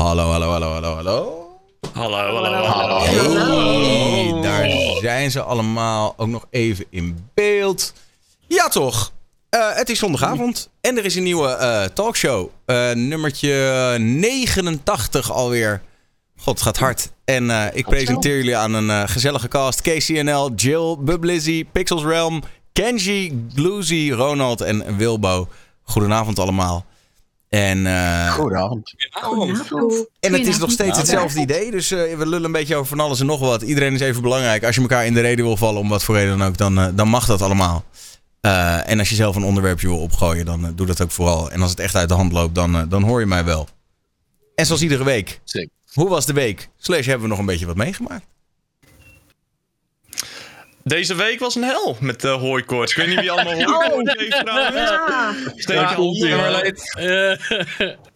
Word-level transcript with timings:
Hallo, 0.00 0.30
hallo, 0.30 0.50
hallo, 0.50 0.72
hallo, 0.72 0.94
hallo. 0.94 1.60
Hallo, 1.92 2.16
hallo, 2.16 2.64
hallo. 2.64 2.98
Hey, 3.00 4.40
daar 4.42 4.70
zijn 5.00 5.30
ze 5.30 5.42
allemaal 5.42 6.14
ook 6.16 6.28
nog 6.28 6.46
even 6.50 6.84
in 6.90 7.28
beeld. 7.34 7.92
Ja, 8.46 8.68
toch? 8.68 9.12
Eh, 9.48 9.74
het 9.74 9.88
is 9.88 9.98
zondagavond 9.98 10.70
en 10.80 10.98
er 10.98 11.04
is 11.04 11.14
een 11.14 11.22
nieuwe 11.22 11.48
eh, 11.48 11.84
talkshow. 11.84 12.48
Eh, 12.64 12.92
nummertje 12.92 13.96
89 13.98 15.32
alweer. 15.32 15.82
God, 16.36 16.54
het 16.54 16.62
gaat 16.62 16.78
hard. 16.78 17.10
En 17.24 17.50
eh, 17.50 17.66
ik 17.72 17.86
presenteer 17.88 18.36
jullie 18.36 18.56
aan 18.56 18.74
een 18.74 19.08
gezellige 19.08 19.48
cast. 19.48 19.80
KCNL, 19.80 20.50
Jill, 20.54 20.96
Bublizzy, 20.98 21.66
Pixels 21.72 22.02
Realm, 22.04 22.42
Kenji, 22.72 23.46
Gloozy, 23.54 24.10
Ronald 24.10 24.60
en 24.60 24.96
Wilbo. 24.96 25.48
Goedenavond 25.82 26.38
allemaal. 26.38 26.86
En, 27.50 27.86
eh, 27.86 28.32
Goedenavond. 28.32 28.94
en 30.20 30.32
het 30.32 30.46
is 30.46 30.58
nog 30.58 30.70
steeds 30.70 30.98
hetzelfde 30.98 31.40
idee. 31.40 31.70
Dus 31.70 31.90
eh, 31.90 31.98
we 31.98 32.26
lullen 32.26 32.44
een 32.44 32.52
beetje 32.52 32.76
over 32.76 32.88
van 32.88 33.00
alles 33.00 33.20
en 33.20 33.26
nog 33.26 33.40
wat. 33.40 33.62
Iedereen 33.62 33.94
is 33.94 34.00
even 34.00 34.22
belangrijk. 34.22 34.64
Als 34.64 34.74
je 34.74 34.80
elkaar 34.80 35.06
in 35.06 35.14
de 35.14 35.20
reden 35.20 35.44
wil 35.44 35.56
vallen, 35.56 35.80
om 35.80 35.88
wat 35.88 36.04
voor 36.04 36.14
reden 36.14 36.38
dan 36.38 36.48
ook, 36.48 36.56
dan, 36.56 36.78
eh, 36.78 36.86
dan 36.94 37.08
mag 37.08 37.26
dat 37.26 37.42
allemaal. 37.42 37.84
Eh, 38.40 38.88
en 38.90 38.98
als 38.98 39.08
je 39.08 39.14
zelf 39.14 39.36
een 39.36 39.44
onderwerpje 39.44 39.86
wil 39.86 39.98
opgooien, 39.98 40.44
dan 40.44 40.72
doe 40.74 40.86
dat 40.86 41.02
ook 41.02 41.10
vooral. 41.10 41.50
En 41.50 41.62
als 41.62 41.70
het 41.70 41.80
echt 41.80 41.94
uit 41.94 42.08
de 42.08 42.14
hand 42.14 42.32
loopt, 42.32 42.54
dan, 42.54 42.88
dan 42.88 43.02
hoor 43.02 43.20
je 43.20 43.26
mij 43.26 43.44
wel. 43.44 43.68
En 44.54 44.66
zoals 44.66 44.82
iedere 44.82 45.04
week. 45.04 45.40
Zeker. 45.44 45.70
Hoe 45.92 46.08
was 46.08 46.26
de 46.26 46.32
week? 46.32 46.68
Slash 46.76 47.06
hebben 47.06 47.22
we 47.22 47.28
nog 47.28 47.38
een 47.38 47.46
beetje 47.46 47.66
wat 47.66 47.76
meegemaakt. 47.76 48.24
Deze 50.84 51.14
week 51.14 51.38
was 51.40 51.54
een 51.54 51.62
hel 51.62 51.96
met 52.00 52.20
de 52.20 52.28
hooikoorts. 52.28 52.90
Ik 52.92 52.98
weet 52.98 53.08
niet 53.08 53.20
wie 53.20 53.30
allemaal 53.30 53.62
hooikoorts 53.72 54.12
heeft 54.16 54.40
trouwens. 54.46 54.92
Steek 55.56 55.76
Ja, 55.76 55.96
maar 56.36 56.36
maar 56.36 56.50
leed. 56.62 56.94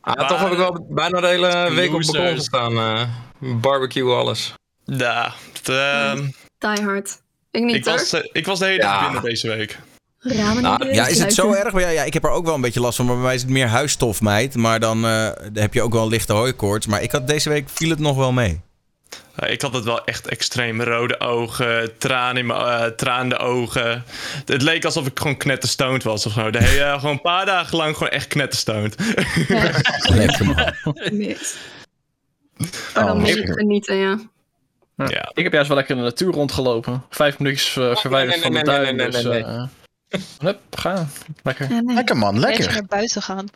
Ah, 0.00 0.28
toch 0.28 0.40
heb 0.40 0.52
ik 0.52 0.58
wel 0.58 0.86
bijna 0.90 1.20
de 1.20 1.26
hele 1.26 1.70
week 1.74 1.92
op 1.94 1.98
het 2.00 2.12
balkon 2.12 2.34
gestaan. 2.36 2.72
eh, 2.78 3.02
barbecue, 3.38 4.12
alles. 4.14 4.52
Ja, 4.84 5.32
ehm, 5.64 6.22
Die 6.58 6.84
hard. 6.84 7.22
Ik 7.50 7.62
niet 7.64 7.74
ik, 7.74 7.84
hoor. 7.84 7.94
was, 7.94 8.12
ik 8.32 8.46
was 8.46 8.58
de 8.58 8.64
hele 8.64 8.78
dag 8.80 8.90
Ja. 9.00 9.02
binnen 9.04 9.22
deze 9.22 9.48
week. 9.48 9.78
Ramen 10.18 10.62
Nou, 10.62 10.94
Ja, 10.94 11.06
is 11.06 11.18
het 11.22 11.34
zo 11.34 11.52
erg? 11.52 11.72
Maar 11.72 11.82
ja, 11.82 11.88
ja, 11.88 12.02
ik 12.02 12.12
heb 12.14 12.24
er 12.24 12.30
ook 12.30 12.44
wel 12.44 12.54
een 12.54 12.60
beetje 12.60 12.80
last 12.80 12.96
van. 12.96 13.04
Maar 13.06 13.14
bij 13.14 13.24
mij 13.24 13.34
is 13.34 13.40
het 13.42 13.50
meer 13.50 13.66
huisstofmeid. 13.66 14.54
Maar 14.54 14.80
dan 14.80 15.04
eh, 15.06 15.28
heb 15.54 15.74
je 15.74 15.82
ook 15.82 15.92
wel 15.92 16.02
een 16.02 16.08
lichte 16.08 16.32
hooikoorts. 16.32 16.86
Maar 16.86 17.02
ik 17.02 17.10
had 17.12 17.28
deze 17.28 17.48
week 17.48 17.68
viel 17.68 17.90
het 17.90 17.98
nog 17.98 18.16
wel 18.16 18.32
mee. 18.32 18.60
Eh, 19.34 19.52
ik 19.52 19.62
had 19.62 19.74
het 19.74 19.84
wel 19.84 20.04
echt 20.04 20.26
extreem 20.28 20.82
rode 20.82 21.20
ogen, 21.20 21.98
traan 21.98 22.36
in 22.36 22.46
mijn 22.46 22.60
uh, 22.60 22.84
traande 22.84 23.36
ogen. 23.38 24.04
Het 24.44 24.62
leek 24.62 24.84
alsof 24.84 25.06
ik 25.06 25.18
gewoon 25.18 25.36
knetterstoned 25.36 26.02
was 26.02 26.26
of 26.26 26.32
zo. 26.32 26.50
De 26.50 26.62
hele, 26.62 26.94
gewoon 26.98 27.14
een 27.14 27.20
paar 27.20 27.46
dagen 27.46 27.76
lang 27.76 27.96
gewoon 27.96 28.12
echt 28.12 28.26
knetterstoned. 28.26 28.94
Lekker 30.14 30.46
man. 30.46 30.72
Mis. 31.12 31.54
Maar 32.56 33.04
dan 33.04 33.10
Oh, 33.10 33.14
moet 33.18 33.28
je 33.28 33.52
genieten, 33.52 33.96
ja. 33.96 34.18
ja. 34.96 35.30
Ik 35.34 35.42
heb 35.42 35.52
juist 35.52 35.68
wel 35.68 35.76
lekker 35.76 35.96
in 35.96 36.02
de 36.02 36.08
natuur 36.08 36.32
rondgelopen. 36.32 37.04
Vijf 37.10 37.38
minuutjes 37.38 37.76
eh, 37.76 37.96
verwijderd 37.96 38.40
nee, 38.40 38.50
nee, 38.50 38.64
van 38.64 38.74
de 38.74 38.80
nee, 38.80 38.92
nee, 38.92 39.10
dus, 39.10 39.24
eh, 39.24 39.62
Hup, 40.38 40.58
gaan. 40.70 41.10
Lekker. 41.42 41.70
ja 41.70 41.80
nee. 41.80 41.94
Lekker 41.94 42.16
man, 42.16 42.38
Lekker 42.40 42.58
lekker. 42.58 42.76
naar 42.76 42.86
buiten 42.88 43.22
gaan. 43.22 43.46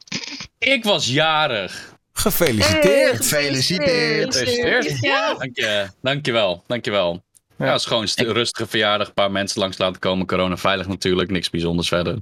Ik 0.58 0.84
was 0.84 1.06
jarig. 1.06 1.96
Gefeliciteerd. 2.18 3.16
Gefeliciteerd. 3.16 4.36
Gefeliciteerd. 4.36 4.98
Ja. 5.00 5.34
Dank 5.34 5.56
je, 5.56 5.86
dankjewel, 6.02 6.62
dankjewel. 6.66 7.22
Ja, 7.58 7.66
het 7.72 7.80
is 7.80 7.86
gewoon 7.86 8.02
een 8.02 8.08
st- 8.08 8.20
rustige 8.20 8.66
verjaardag. 8.66 9.06
Een 9.08 9.14
paar 9.14 9.30
mensen 9.30 9.60
langs 9.60 9.78
laten 9.78 9.98
komen. 10.00 10.26
Corona 10.26 10.56
veilig 10.56 10.86
natuurlijk. 10.88 11.30
Niks 11.30 11.50
bijzonders 11.50 11.88
verder. 11.88 12.16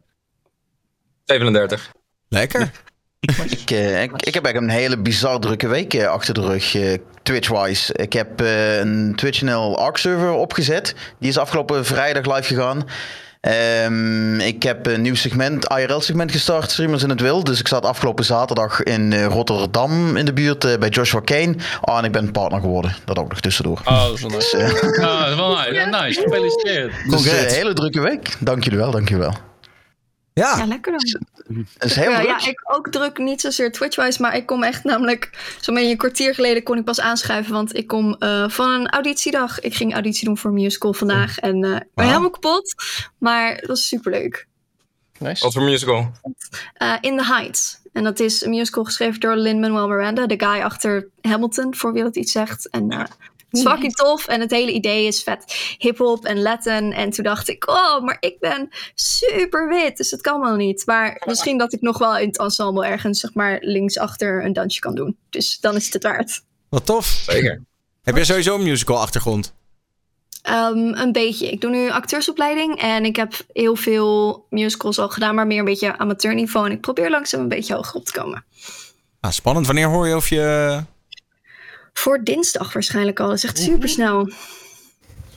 37. 1.25 1.93
Lekker. 2.29 2.71
Ik, 3.51 3.71
eh, 3.71 4.03
ik, 4.03 4.11
ik 4.23 4.35
heb 4.35 4.45
eigenlijk 4.45 4.57
een 4.57 4.81
hele 4.81 4.99
bizar 4.99 5.41
drukke 5.41 5.69
week 5.69 5.95
eh, 5.95 6.07
achter 6.09 6.35
de 6.35 6.41
rug, 6.41 6.75
eh, 6.75 6.95
Twitch-wise. 7.23 7.95
Ik 7.95 8.13
heb 8.13 8.41
eh, 8.41 8.79
een 8.79 9.13
TwitchNL 9.17 9.79
ARC-server 9.79 10.31
opgezet. 10.31 10.95
Die 11.19 11.29
is 11.29 11.39
afgelopen 11.39 11.85
vrijdag 11.85 12.37
live 12.37 12.55
gegaan. 12.55 12.85
Ehm, 13.47 14.41
ik 14.41 14.63
heb 14.63 14.87
een 14.87 15.03
nieuw 15.03 15.15
segment, 15.15 15.67
IRL-segment 15.79 16.31
gestart, 16.31 16.71
Streamers 16.71 17.03
in 17.03 17.09
het 17.09 17.21
Wild. 17.21 17.47
Dus 17.47 17.61
ik 17.61 17.69
zat 17.69 17.85
afgelopen 17.85 18.25
zaterdag 18.25 18.83
in 18.83 19.13
eh, 19.13 19.27
Rotterdam 19.27 20.17
in 20.17 20.25
de 20.25 20.33
buurt 20.33 20.65
eh, 20.65 20.79
bij 20.79 20.89
Joshua 20.89 21.21
Kane. 21.21 21.55
Oh, 21.81 21.99
en 21.99 22.05
ik 22.05 22.13
ben 22.13 22.33
partner 22.33 22.61
geworden. 22.61 22.95
Dat 23.05 23.19
ook 23.19 23.29
nog 23.29 23.41
tussendoor. 23.41 23.81
Oh, 23.85 24.05
dat 24.05 24.15
is 24.15 24.21
wel 24.21 24.31
nice. 24.31 24.57
Dus, 24.57 24.99
Ah, 24.99 25.21
dat 25.21 25.29
is 25.31 25.37
wel 25.37 25.57
nice. 25.57 25.89
nice. 26.03 26.21
Gefeliciteerd. 26.21 26.93
dus, 27.05 27.15
Congrats. 27.15 27.55
hele 27.57 27.73
drukke 27.73 28.01
week. 28.01 28.37
Dank 28.39 28.65
jullie 28.65 28.79
wel, 28.79 28.91
dank 28.91 29.09
jullie 29.09 29.23
wel. 29.25 29.35
Ja, 30.33 30.57
Ja, 30.59 30.67
lekker 30.67 30.93
dan. 30.93 31.21
Het 31.79 31.91
is 31.91 31.97
heel 31.97 32.11
Ja, 32.11 32.21
ja, 32.21 32.47
ik 32.47 32.61
ook 32.77 32.89
druk, 32.89 33.19
niet 33.19 33.41
zozeer 33.41 33.73
Twitch-wise, 33.73 34.23
maar 34.23 34.37
ik 34.37 34.47
kom 34.47 34.63
echt 34.63 34.85
namelijk... 34.85 35.55
Zo'n 35.61 35.75
beetje 35.75 35.91
een 35.91 35.97
kwartier 35.97 36.35
geleden 36.35 36.63
kon 36.63 36.79
ik 36.79 36.85
pas 36.85 37.01
aanschuiven, 37.01 37.53
want 37.53 37.77
ik 37.77 37.87
kom 37.87 38.15
eh, 38.19 38.49
van 38.49 38.71
een 38.71 38.89
auditiedag. 38.89 39.61
Ik 39.61 39.75
ging 39.75 39.93
auditie 39.93 40.25
doen 40.25 40.39
voor 40.39 40.51
een 40.51 40.57
musical 40.57 40.93
vandaag 40.93 41.39
en 41.39 41.65
eh, 41.65 41.71
ik 41.71 41.79
ben 41.79 41.89
Wauw. 41.95 42.09
helemaal 42.09 42.31
kapot. 42.31 42.75
Maar 43.19 43.57
dat 43.57 43.67
was 43.67 43.89
superleuk. 43.89 44.47
nice. 45.19 45.45
Wat 45.45 45.53
voor 45.53 45.63
musical? 45.63 46.13
Eh, 46.75 46.95
In 47.01 47.17
the 47.17 47.25
Heights. 47.25 47.79
En 47.93 48.05
dat 48.05 48.21
is 48.21 48.45
een 48.45 48.51
musical 48.51 48.85
geschreven 48.85 49.21
door 49.21 49.37
Lin-Manuel 49.37 49.89
Miranda, 49.89 50.27
de 50.27 50.39
guy 50.47 50.61
achter 50.63 51.09
Hamilton, 51.21 51.75
voor 51.75 51.93
wie 51.93 52.03
dat 52.03 52.17
iets 52.17 52.33
zegt. 52.33 52.69
En 52.71 52.91
eh, 52.91 53.05
het 53.51 53.61
is 53.61 53.63
fucking 53.63 53.95
tof 53.95 54.27
en 54.27 54.41
het 54.41 54.51
hele 54.51 54.73
idee 54.73 55.07
is 55.07 55.23
vet 55.23 55.75
hip-hop 55.79 56.25
en 56.25 56.43
Latin. 56.43 56.93
En 56.93 57.11
toen 57.11 57.25
dacht 57.25 57.49
ik, 57.49 57.69
oh, 57.69 58.03
maar 58.03 58.17
ik 58.21 58.39
ben 58.41 58.69
super 58.95 59.69
wit, 59.69 59.97
dus 59.97 60.11
dat 60.11 60.21
kan 60.21 60.41
wel 60.41 60.57
niet. 60.57 60.87
Maar 60.87 61.23
misschien 61.27 61.59
dat 61.59 61.73
ik 61.73 61.81
nog 61.81 61.99
wel 61.99 62.19
in 62.19 62.27
het 62.27 62.39
ensemble 62.39 62.87
ergens, 62.87 63.21
zeg 63.21 63.35
maar, 63.35 63.59
linksachter 63.61 64.45
een 64.45 64.53
dansje 64.53 64.81
kan 64.81 64.95
doen. 64.95 65.17
Dus 65.31 65.61
dan 65.61 65.77
is 65.77 65.85
het 65.85 65.93
het 65.95 66.03
waard. 66.03 66.43
wat 66.69 66.87
tof. 66.87 67.07
Zeker. 67.07 67.63
Heb 68.03 68.15
jij 68.15 68.25
sowieso 68.25 68.55
een 68.55 68.63
musical 68.63 68.99
achtergrond? 68.99 69.55
Ehm, 70.43 70.77
een 70.77 71.13
beetje. 71.13 71.51
Ik 71.51 71.61
doe 71.61 71.71
nu 71.71 71.91
acteursopleiding 71.91 72.81
en 72.81 73.05
ik 73.05 73.17
heb 73.17 73.33
heel 73.53 73.77
veel 73.77 74.47
musicals 74.51 74.99
al 74.99 75.09
gedaan, 75.09 75.35
maar 75.35 75.47
meer 75.47 75.59
een 75.59 75.65
beetje 75.65 75.99
amateurniveau. 75.99 76.67
En 76.67 76.73
ik 76.73 76.81
probeer 76.81 77.11
langzaam 77.11 77.41
een 77.41 77.49
beetje 77.49 77.75
hoger 77.75 77.95
op 77.95 78.05
te 78.05 78.13
komen. 78.13 78.45
Ah, 79.21 79.31
spannend. 79.31 79.67
Wanneer 79.67 79.89
hoor 79.89 80.09
je 80.09 80.17
of 80.17 80.29
je... 80.29 80.81
Voor 81.99 82.21
dinsdag 82.25 82.73
waarschijnlijk 82.73 83.21
al. 83.21 83.27
Dat 83.29 83.37
is 83.37 83.45
echt 83.45 83.59
super 83.59 83.89
snel. 83.89 84.33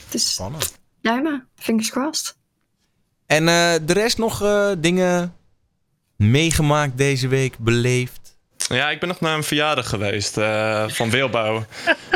Dus 0.09 0.33
Spannend. 0.33 0.73
duimen. 1.01 1.47
Fingers 1.55 1.89
crossed. 1.89 2.35
En 3.25 3.47
eh, 3.47 3.73
de 3.81 3.93
rest 3.93 4.17
nog 4.17 4.43
eh, 4.43 4.69
dingen 4.77 5.35
meegemaakt 6.15 6.97
deze 6.97 7.27
week, 7.27 7.57
beleefd? 7.57 8.17
Ja, 8.69 8.89
ik 8.89 8.99
ben 8.99 9.09
nog 9.09 9.19
naar 9.19 9.35
een 9.35 9.43
verjaardag 9.43 9.89
geweest 9.89 10.37
eh, 10.37 10.83
van 10.87 11.09
Wilbouw. 11.09 11.65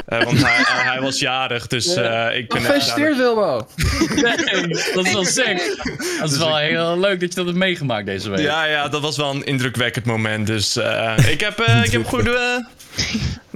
Eh, 0.06 0.24
want 0.24 0.44
hij, 0.46 0.64
hij 0.92 1.02
was 1.02 1.20
jarig, 1.20 1.68
dus 1.68 1.96
eh, 1.96 2.38
ik 2.38 2.50
ben... 2.50 2.62
Gefeliciteerd, 2.62 3.18
Wilbo. 3.18 3.68
Nee, 4.16 4.68
dat 4.94 5.06
is 5.06 5.14
wel 5.14 5.26
sick. 5.26 5.84
Dat 6.20 6.32
is 6.32 6.38
wel 6.38 6.58
heel 6.58 7.00
leuk 7.00 7.20
dat 7.20 7.30
je 7.30 7.36
dat 7.36 7.46
hebt 7.46 7.58
meegemaakt 7.58 8.06
deze 8.06 8.30
week. 8.30 8.40
Ja, 8.40 8.64
ja, 8.66 8.88
dat 8.88 9.02
was 9.02 9.18
wel 9.18 9.30
een 9.30 9.44
indrukwekkend 9.46 10.06
moment. 10.06 10.48
Dus 10.48 10.76
eh, 10.76 11.18
ik 11.30 11.40
heb, 11.40 11.60
eh, 11.60 11.84
ik 11.84 11.92
heb 11.92 12.06
goed... 12.14 12.30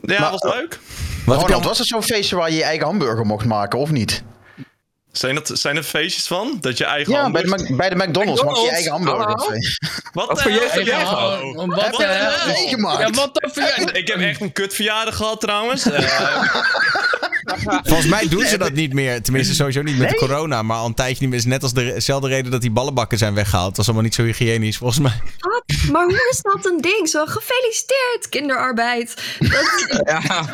eh, 0.06 0.16
ja, 0.16 0.22
Maar- 0.22 0.32
was 0.32 0.42
leuk. 0.54 0.80
Wat 1.26 1.36
heb 1.38 1.48
je 1.48 1.54
Ronald, 1.54 1.64
was 1.70 1.78
het 1.78 1.88
zo'n 1.88 2.04
feestje 2.04 2.36
waar 2.36 2.50
je 2.52 2.56
je 2.58 2.64
eigen 2.64 2.86
hamburger 2.86 3.26
mocht 3.26 3.46
maken, 3.46 3.80
of 3.80 3.92
niet? 3.92 4.24
Zijn, 5.12 5.36
dat, 5.36 5.52
zijn 5.54 5.76
er 5.78 5.84
feestjes 5.84 6.28
van? 6.28 6.58
Dat 6.62 6.78
je 6.78 6.86
eigen 6.86 7.14
Ja, 7.14 7.32
bij 7.32 7.42
de, 7.44 7.74
bij 7.76 7.90
de 7.90 7.96
McDonald's, 7.96 8.44
mag 8.44 8.58
je 8.58 8.64
je 8.64 8.72
eigen 8.72 8.92
hamburger. 8.92 9.24
Hallo? 9.24 9.50
Wat, 10.14 10.42
voor 10.42 10.52
jeugd 10.52 10.64
heb 10.64 10.74
heb 10.74 10.86
jij 10.86 11.06
gehad? 11.06 11.42
Oh, 11.42 11.66
Wat 11.68 11.98
hel? 11.98 12.08
hel? 12.08 12.48
meegemaakt? 12.48 13.00
Ja, 13.00 13.10
wat 13.10 13.40
verjaardag? 13.42 13.92
Ik 13.92 14.08
heb 14.08 14.18
echt 14.20 14.42
een 14.42 14.52
kut 14.52 14.74
verjaardag 14.74 15.16
gehad 15.16 15.42
trouwens. 15.42 15.84
Volgens 17.84 18.08
mij 18.08 18.28
doen 18.28 18.46
ze 18.46 18.58
dat 18.58 18.72
niet 18.74 18.94
meer. 18.94 19.22
Tenminste, 19.22 19.54
sowieso 19.56 19.82
niet 19.82 19.98
met 19.98 20.16
corona. 20.16 20.62
Maar 20.64 20.78
al 20.78 20.86
een 20.86 20.94
tijdje 20.94 21.18
niet 21.20 21.30
meer. 21.30 21.40
Het 21.40 21.48
is 21.48 21.52
net 21.54 21.64
als 21.64 21.74
dezelfde 21.74 22.28
reden 22.28 22.52
dat 22.52 22.62
die 22.62 22.72
ballenbakken 22.72 23.18
zijn 23.18 23.34
weggehaald. 23.34 23.68
Dat 23.68 23.78
was 23.78 23.86
allemaal 23.86 24.04
niet 24.04 24.16
zo 24.16 24.24
hygiënisch, 24.24 24.78
volgens 24.78 25.00
mij. 25.00 25.22
Wat? 25.40 25.64
Maar 25.92 26.04
hoe 26.06 26.28
is 26.32 26.40
dat 26.42 26.66
een 26.66 26.82
ding? 26.82 27.10
Zo 27.10 27.26
gefeliciteerd, 27.26 28.30
kinderarbeid. 28.30 29.14
Dat, 29.40 29.86
Ja, 30.06 30.22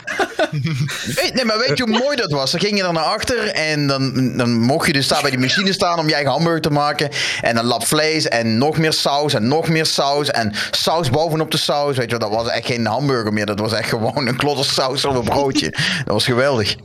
Weet- 1.16 1.32
nee, 1.34 1.46
maar 1.46 1.58
weet 1.68 1.78
je 1.78 1.84
hoe 1.84 1.98
mooi 2.00 2.16
dat 2.16 2.32
was? 2.32 2.52
Dan 2.52 2.60
ging 2.60 2.78
je 2.78 2.84
er 2.84 2.94
naar 2.94 3.04
achter 3.04 3.48
en 3.48 3.88
dan, 3.88 4.38
dan 4.38 4.52
mocht 4.60 4.88
je 4.88 4.94
dus 4.94 5.08
daar 5.08 5.22
bij 5.22 5.30
die 5.32 5.40
machine 5.40 5.74
staan 5.74 6.00
om 6.00 6.08
je 6.08 6.14
eigen 6.14 6.32
hamburger 6.32 6.62
te 6.62 6.70
maken. 6.70 7.10
En 7.42 7.56
dan 7.56 7.66
lap 7.66 7.86
vlees 7.88 8.28
en 8.28 8.58
nog 8.58 8.78
meer 8.78 8.94
saus 8.94 9.34
en 9.34 9.48
nog 9.48 9.68
meer 9.70 9.86
saus 9.86 10.30
en 10.30 10.54
saus 10.72 11.10
bovenop 11.10 11.52
de 11.52 11.58
saus. 11.58 11.98
Weet 11.98 12.12
je 12.12 12.18
wel, 12.18 12.30
dat 12.30 12.38
was 12.44 12.50
echt 12.54 12.66
geen 12.66 12.86
hamburger 12.86 13.34
meer. 13.34 13.46
Dat 13.46 13.60
was 13.60 13.74
echt 13.74 13.90
gewoon 13.90 14.28
een 14.28 14.36
klodder 14.38 14.66
saus 14.66 15.06
op 15.06 15.16
een 15.16 15.24
broodje. 15.24 15.70
Dat 16.06 16.14
was 16.14 16.26
geweldig. 16.26 16.76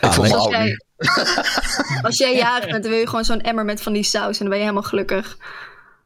Ik 0.00 0.16
me 0.16 0.34
als, 0.36 0.48
jij, 0.50 0.76
als 2.02 2.18
jij 2.18 2.36
jarig 2.36 2.70
bent, 2.70 2.82
dan 2.82 2.92
wil 2.92 3.00
je 3.00 3.06
gewoon 3.08 3.24
zo'n 3.24 3.40
emmer 3.40 3.64
met 3.64 3.82
van 3.82 3.92
die 3.92 4.02
saus. 4.02 4.32
En 4.32 4.38
dan 4.38 4.48
ben 4.48 4.56
je 4.58 4.62
helemaal 4.64 4.82
gelukkig. 4.82 5.36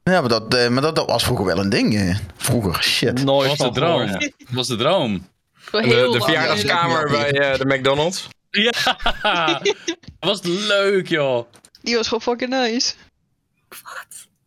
Ja, 0.03 0.21
maar, 0.21 0.29
dat, 0.29 0.55
eh, 0.55 0.69
maar 0.69 0.83
dat, 0.83 0.97
dat 0.97 1.07
was 1.07 1.25
vroeger 1.25 1.47
wel 1.47 1.59
een 1.59 1.69
ding. 1.71 1.95
eh. 1.95 2.17
Vroeger, 2.37 2.83
shit. 2.83 3.25
Nooit 3.25 3.49
was 3.49 3.59
de 3.59 3.65
van 3.65 3.75
gehoord. 3.75 4.09
droom. 4.09 4.21
Dat 4.21 4.49
was 4.51 4.67
de 4.69 4.77
droom. 4.77 5.27
Voor 5.55 5.83
de, 5.83 5.89
heel 5.89 6.13
de 6.13 6.19
lang. 6.19 6.25
verjaardagskamer 6.25 7.11
bij 7.11 7.31
eh, 7.33 7.59
de 7.59 7.67
McDonald's. 7.67 8.29
Ja, 8.51 8.71
dat 9.63 9.63
was 10.19 10.41
leuk, 10.43 11.09
joh. 11.09 11.47
Die 11.83 11.97
was 11.97 12.07
gewoon 12.09 12.23
fucking 12.23 12.51
nice. 12.51 12.95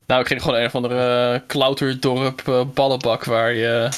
Nou, 0.07 0.21
ik 0.21 0.27
ging 0.27 0.41
gewoon 0.41 0.59
een 0.59 0.65
of 0.65 0.75
andere 0.75 1.33
uh, 1.33 1.39
klauterdorp 1.47 2.47
eh, 2.47 2.61
ballenbak 2.73 3.23
waar 3.23 3.53
je 3.53 3.89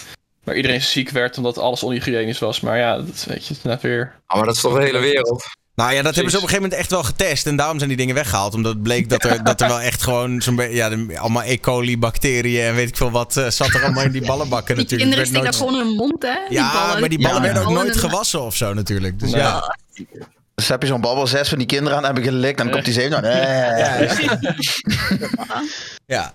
Maar 0.49 0.57
iedereen 0.57 0.81
ziek 0.81 1.09
werd 1.09 1.37
omdat 1.37 1.57
alles 1.57 1.83
onhygiënisch 1.83 2.39
was. 2.39 2.59
Maar 2.59 2.77
ja, 2.77 2.95
dat 2.97 3.25
weet 3.27 3.47
je 3.47 3.55
net 3.63 3.81
weer. 3.81 4.13
Oh, 4.27 4.35
maar 4.37 4.45
dat 4.45 4.55
is 4.55 4.61
toch 4.61 4.73
de 4.77 4.83
hele 4.83 4.99
wereld? 4.99 5.45
Nou 5.75 5.93
ja, 5.93 6.01
dat 6.01 6.13
hebben 6.15 6.31
ze 6.31 6.37
op 6.37 6.43
een 6.43 6.49
gegeven 6.49 6.61
moment 6.69 6.73
echt 6.73 6.89
wel 6.91 7.03
getest. 7.03 7.47
En 7.47 7.55
daarom 7.55 7.77
zijn 7.77 7.89
die 7.89 7.97
dingen 7.97 8.15
weggehaald. 8.15 8.53
Omdat 8.53 8.73
het 8.73 8.83
bleek 8.83 9.09
dat 9.09 9.23
er, 9.23 9.43
dat 9.43 9.61
er 9.61 9.67
wel 9.67 9.79
echt 9.81 10.01
gewoon 10.03 10.41
zo'n 10.41 10.55
beetje... 10.55 10.75
Ja, 10.75 10.89
de- 10.89 11.19
allemaal 11.19 11.43
E. 11.43 11.57
coli 11.57 11.97
bacteriën 11.97 12.63
en 12.63 12.75
weet 12.75 12.87
ik 12.89 12.97
veel 12.97 13.11
wat... 13.11 13.37
eh, 13.37 13.49
zat 13.49 13.73
er 13.73 13.83
allemaal 13.83 14.03
in 14.03 14.11
die 14.11 14.25
ballenbakken 14.25 14.75
Die 14.75 14.83
natuurlijk. 14.83 15.09
kinderen 15.09 15.25
steken 15.25 15.43
nooit- 15.43 15.55
gewoon 15.55 15.87
hun 15.87 15.95
mond, 15.95 16.21
hè? 16.23 16.33
die 16.47 16.57
Ja, 16.57 16.73
ballen. 16.73 16.99
maar 16.99 17.09
die 17.09 17.19
ballen 17.21 17.35
Ja. 17.35 17.41
werden 17.41 17.63
ook 17.65 17.69
nooit 17.73 17.97
gewassen 17.97 18.41
of 18.41 18.55
zo 18.55 18.73
natuurlijk. 18.73 19.19
Dus 19.19 19.31
ja. 19.31 19.75
Dus 20.55 20.67
heb 20.67 20.81
je 20.81 20.87
zo'n 20.87 21.01
babbel, 21.01 21.27
zes 21.27 21.49
van 21.49 21.57
die 21.57 21.67
kinderen 21.67 21.97
aan 21.97 22.05
hebben 22.05 22.23
gelikt, 22.23 22.57
dan 22.57 22.69
komt 22.69 22.85
die 22.85 22.93
zeven. 22.93 23.21
Nou, 23.21 23.25
eh. 23.25 24.29
ja, 26.05 26.33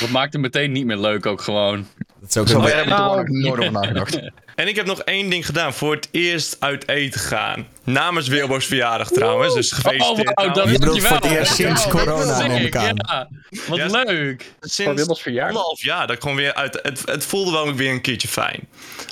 Dat 0.00 0.08
maakt 0.08 0.32
het 0.32 0.42
meteen 0.42 0.72
niet 0.72 0.84
meer 0.86 0.96
leuk 0.96 1.26
ook 1.26 1.40
gewoon. 1.40 1.86
dat 2.20 2.28
is 2.28 2.36
ook 2.36 2.48
Zo 2.48 2.60
er 2.60 3.00
over 3.48 3.72
nagedacht. 3.72 4.20
En 4.54 4.68
ik 4.68 4.76
heb 4.76 4.86
nog 4.86 5.00
één 5.02 5.30
ding 5.30 5.46
gedaan. 5.46 5.74
Voor 5.74 5.94
het 5.94 6.08
eerst 6.10 6.56
uit 6.60 6.88
eten 6.88 7.20
gaan. 7.20 7.66
Namens 7.84 8.28
Wilbo's 8.28 8.66
verjaardag 8.66 9.10
trouwens. 9.10 9.54
Dus 9.54 9.72
gefeliciteerd. 9.72 10.28
Oh, 10.28 10.34
wauw, 10.44 10.52
dat. 10.54 10.70
Je 10.72 10.78
bedoelt 10.78 11.02
voor 11.02 11.16
het 11.16 11.24
eerst 11.24 11.54
sinds 11.54 11.84
Ja, 11.84 11.90
corona, 11.90 12.36
sick, 12.38 12.46
neem 12.48 12.64
ik 12.66 12.76
aan. 12.76 12.96
Ja, 12.96 13.28
wat 13.68 13.78
Ja. 13.78 13.86
leuk. 13.86 14.52
Voor 14.60 14.68
Sinds 14.70 14.94
Wilbo's 14.94 15.22
verjaardag. 15.22 15.48
anderhalf 15.48 15.82
jaar. 15.82 16.06
Dat 16.06 16.20
gewoon 16.20 16.36
weer 16.36 16.54
uit, 16.54 16.78
het, 16.82 17.02
het 17.04 17.24
voelde 17.24 17.50
wel 17.50 17.74
weer 17.74 17.90
een 17.92 18.00
keertje 18.00 18.28
fijn. 18.28 18.68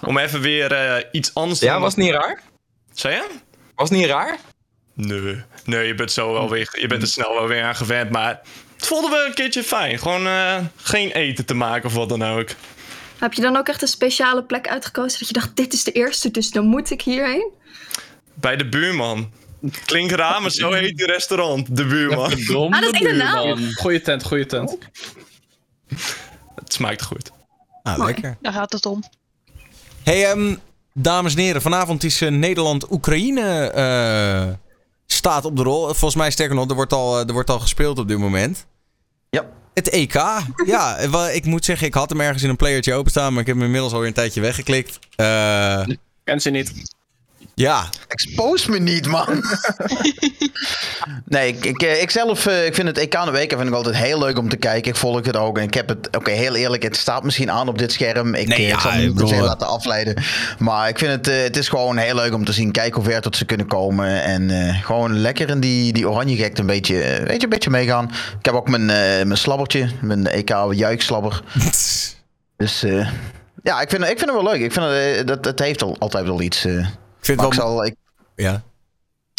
Om 0.06 0.18
even 0.18 0.40
weer 0.40 0.72
eh, 0.72 1.04
iets 1.12 1.34
anders 1.34 1.58
te 1.58 1.64
Ja, 1.64 1.72
doen. 1.72 1.82
was 1.82 1.94
het 1.94 2.04
niet 2.04 2.12
raar? 2.12 2.42
Zei 2.92 3.14
je? 3.14 3.26
Was 3.74 3.88
het 3.88 3.98
niet 3.98 4.06
raar? 4.08 4.36
Nee. 4.94 5.42
Nee, 5.64 5.86
je 5.86 5.94
bent, 5.94 6.12
zo 6.12 6.32
wel 6.32 6.50
weer, 6.50 6.68
je 6.80 6.86
bent 6.86 7.02
er 7.02 7.08
snel 7.08 7.34
wel 7.34 7.46
weer 7.46 7.62
aan 7.62 7.76
gewend. 7.76 8.10
Maar 8.10 8.40
het 8.86 8.94
voelde 8.94 9.16
wel 9.16 9.26
een 9.26 9.34
keertje 9.34 9.62
fijn. 9.62 9.98
Gewoon 9.98 10.26
eh, 10.26 10.56
geen 10.76 11.10
eten 11.10 11.44
te 11.44 11.54
maken 11.54 11.88
of 11.88 11.94
wat 11.94 12.08
dan 12.08 12.22
ook. 12.22 12.48
Heb 13.18 13.32
je 13.32 13.42
dan 13.42 13.56
ook 13.56 13.68
echt 13.68 13.82
een 13.82 13.88
speciale 13.88 14.44
plek 14.44 14.68
uitgekozen 14.68 15.18
dat 15.18 15.28
je 15.28 15.34
dacht, 15.34 15.56
dit 15.56 15.72
is 15.72 15.84
de 15.84 15.92
eerste, 15.92 16.30
dus 16.30 16.50
dan 16.50 16.66
moet 16.66 16.90
ik 16.90 17.02
hierheen? 17.02 17.50
Bij 18.34 18.56
de 18.56 18.68
buurman. 18.68 19.32
Klinkt 19.84 20.12
raar, 20.12 20.42
maar 20.42 20.50
zo 20.50 20.72
heet 20.72 20.96
die 20.96 21.06
restaurant. 21.06 21.76
De 21.76 21.86
buurman. 21.86 22.30
Verdomde 22.30 22.76
Ah, 22.76 22.82
dat 22.82 22.94
is 22.94 23.00
echt 23.00 23.10
een 23.10 23.16
naam. 23.16 23.72
Goeie 23.74 24.00
tent, 24.00 24.24
goeie 24.24 24.46
tent. 24.46 24.78
Het 26.54 26.72
smaakt 26.72 27.02
goed. 27.02 27.30
Ah, 27.82 27.96
Mooi. 27.96 28.12
lekker. 28.12 28.36
Daar 28.40 28.52
gaat 28.52 28.72
het 28.72 28.86
om. 28.86 29.02
Hey, 30.02 30.30
ehm, 30.30 30.56
dames 30.92 31.34
en 31.34 31.40
heren, 31.40 31.62
vanavond 31.62 32.04
is 32.04 32.20
eh, 32.20 32.30
Nederland-Oekraïne 32.30 33.70
eh, 33.70 34.54
staat 35.06 35.44
op 35.44 35.56
de 35.56 35.62
rol. 35.62 35.84
Volgens 35.84 36.14
mij, 36.14 36.30
sterker 36.30 36.54
nog, 36.54 36.68
er 36.68 36.74
wordt 36.74 36.92
al, 36.92 37.18
er 37.18 37.32
wordt 37.32 37.50
al 37.50 37.60
gespeeld 37.60 37.98
op 37.98 38.08
dit 38.08 38.18
moment. 38.18 38.66
Ja. 39.36 39.46
Het 39.74 39.88
EK. 39.88 40.12
ja, 40.66 40.96
ik 41.38 41.44
moet 41.44 41.64
zeggen, 41.64 41.86
ik 41.86 41.94
had 41.94 42.08
hem 42.10 42.20
ergens 42.20 42.42
in 42.42 42.48
een 42.48 42.56
playertje 42.56 42.94
openstaan, 42.94 43.32
maar 43.32 43.40
ik 43.40 43.46
heb 43.46 43.56
hem 43.56 43.64
inmiddels 43.64 43.92
alweer 43.92 44.08
een 44.08 44.14
tijdje 44.14 44.40
weggeklikt. 44.40 44.98
Eh, 45.16 45.86
Ken 46.24 46.40
ze 46.40 46.50
niet. 46.50 46.72
Ja, 47.54 47.84
Expose 48.08 48.70
me 48.70 48.78
niet, 48.78 49.06
man. 49.06 49.44
nee, 51.24 51.48
ik, 51.48 51.64
ik, 51.64 51.82
eh, 51.82 52.02
ik 52.02 52.10
zelf 52.10 52.46
eh, 52.46 52.66
ik 52.66 52.74
vind 52.74 52.88
het 52.88 52.98
EK 52.98 53.14
en 53.14 53.32
WK 53.32 53.50
vind 53.50 53.68
ik 53.68 53.74
altijd 53.74 53.96
heel 53.96 54.18
leuk 54.18 54.38
om 54.38 54.48
te 54.48 54.56
kijken. 54.56 54.90
Ik 54.90 54.96
volg 54.96 55.26
het 55.26 55.36
ook. 55.36 55.58
En 55.58 55.64
ik 55.64 55.74
heb 55.74 55.88
het, 55.88 56.16
oké, 56.16 56.30
heel 56.30 56.54
eerlijk, 56.54 56.82
het 56.82 56.96
staat 56.96 57.22
misschien 57.22 57.50
aan 57.50 57.68
op 57.68 57.78
dit 57.78 57.92
scherm. 57.92 58.34
Ik, 58.34 58.48
Nee, 58.48 58.58
eh, 58.58 58.68
ja, 58.68 58.74
ik 58.74 58.80
zal 58.80 58.92
me 58.92 59.02
ik 59.02 59.14
niet 59.14 59.40
laten 59.40 59.66
afleiden. 59.66 60.22
Maar 60.58 60.88
ik 60.88 60.98
vind 60.98 61.10
het, 61.10 61.28
eh, 61.28 61.42
het 61.42 61.56
is 61.56 61.68
gewoon 61.68 61.96
heel 61.96 62.14
leuk 62.14 62.34
om 62.34 62.44
te 62.44 62.52
zien. 62.52 62.72
Kijken 62.72 63.02
hoe 63.02 63.10
ver 63.10 63.20
tot 63.20 63.36
ze 63.36 63.44
kunnen 63.44 63.66
komen. 63.66 64.22
En 64.22 64.50
eh, 64.50 64.84
gewoon 64.84 65.18
lekker 65.18 65.48
in 65.48 65.60
die, 65.60 65.92
die 65.92 66.08
oranje 66.08 66.36
gek 66.36 66.58
een 66.58 66.66
beetje, 66.66 66.94
weet 67.26 67.40
je, 67.40 67.42
een 67.42 67.48
beetje 67.48 67.70
meegaan. 67.70 68.10
Ik 68.38 68.44
heb 68.44 68.54
ook 68.54 68.68
mijn, 68.68 68.90
eh, 68.90 69.24
mijn 69.24 69.36
slabbertje, 69.36 69.88
mijn 70.00 70.26
EK 70.26 70.54
juichslabber. 70.70 71.42
Dus 72.56 72.82
eh, 72.82 73.08
ja, 73.62 73.80
ik 73.80 73.90
vind, 73.90 74.02
ik 74.02 74.18
vind 74.18 74.30
het 74.30 74.42
wel 74.42 74.52
leuk. 74.52 74.60
Ik 74.60 74.72
vind 74.72 74.86
het, 74.86 75.26
dat, 75.26 75.44
het 75.44 75.58
heeft 75.58 75.82
al, 75.82 75.96
altijd 75.98 76.24
wel 76.24 76.40
iets. 76.40 76.66
Ik 77.28 77.38
vind 77.38 77.38
maar 77.38 77.46
het 77.46 77.54
ik 77.56 77.60
wel... 77.62 77.70
zal, 77.70 77.84
ik, 77.86 77.94
Ja. 78.36 78.62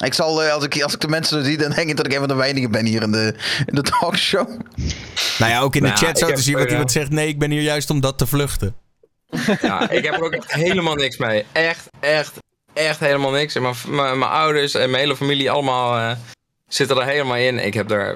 ik 0.05 0.13
zal, 0.13 0.43
eh, 0.43 0.53
als 0.53 0.63
ik, 0.63 0.81
als 0.81 0.93
ik 0.93 0.99
de 0.99 1.07
mensen 1.07 1.39
zo 1.39 1.45
zie, 1.49 1.57
dan 1.57 1.71
denk 1.71 1.89
ik 1.89 1.97
dat 1.97 2.05
ik 2.05 2.11
een 2.13 2.19
van 2.19 2.27
de 2.27 2.33
weinigen 2.35 2.71
ben 2.71 2.85
hier 2.85 3.01
in 3.01 3.11
de, 3.11 3.35
in 3.65 3.75
de 3.75 3.81
talkshow. 3.81 4.47
Nou 5.37 5.51
ja, 5.51 5.59
ook 5.59 5.75
in 5.75 5.81
de 5.81 5.87
Nou, 5.87 5.99
chat 5.99 6.17
zo 6.17 6.27
te 6.31 6.41
zien 6.41 6.57
wat 6.57 6.65
eh, 6.65 6.71
iemand 6.71 6.91
zegt. 6.91 7.09
Nee, 7.09 7.27
ik 7.27 7.39
ben 7.39 7.51
hier 7.51 7.61
juist 7.61 7.89
om 7.89 7.99
dat 7.99 8.17
te 8.17 8.25
vluchten. 8.27 8.75
Ja, 9.61 9.89
ik 9.89 10.05
heb 10.05 10.13
er 10.13 10.23
ook 10.23 10.33
echt 10.33 10.53
helemaal 10.53 10.95
niks 10.95 11.17
mee. 11.17 11.45
Echt, 11.51 11.89
echt, 11.99 12.33
echt 12.73 12.99
helemaal 12.99 13.31
niks. 13.31 13.55
En 13.55 13.61
mijn, 13.61 13.75
mijn, 13.87 14.19
mijn 14.19 14.31
ouders 14.31 14.73
en 14.73 14.89
mijn 14.89 15.03
hele 15.03 15.15
familie 15.15 15.51
allemaal 15.51 15.97
eh, 15.97 16.17
zitten 16.67 16.97
er 16.97 17.05
helemaal 17.05 17.35
in. 17.37 17.65
Ik 17.65 17.73
heb 17.73 17.87
daar... 17.87 18.15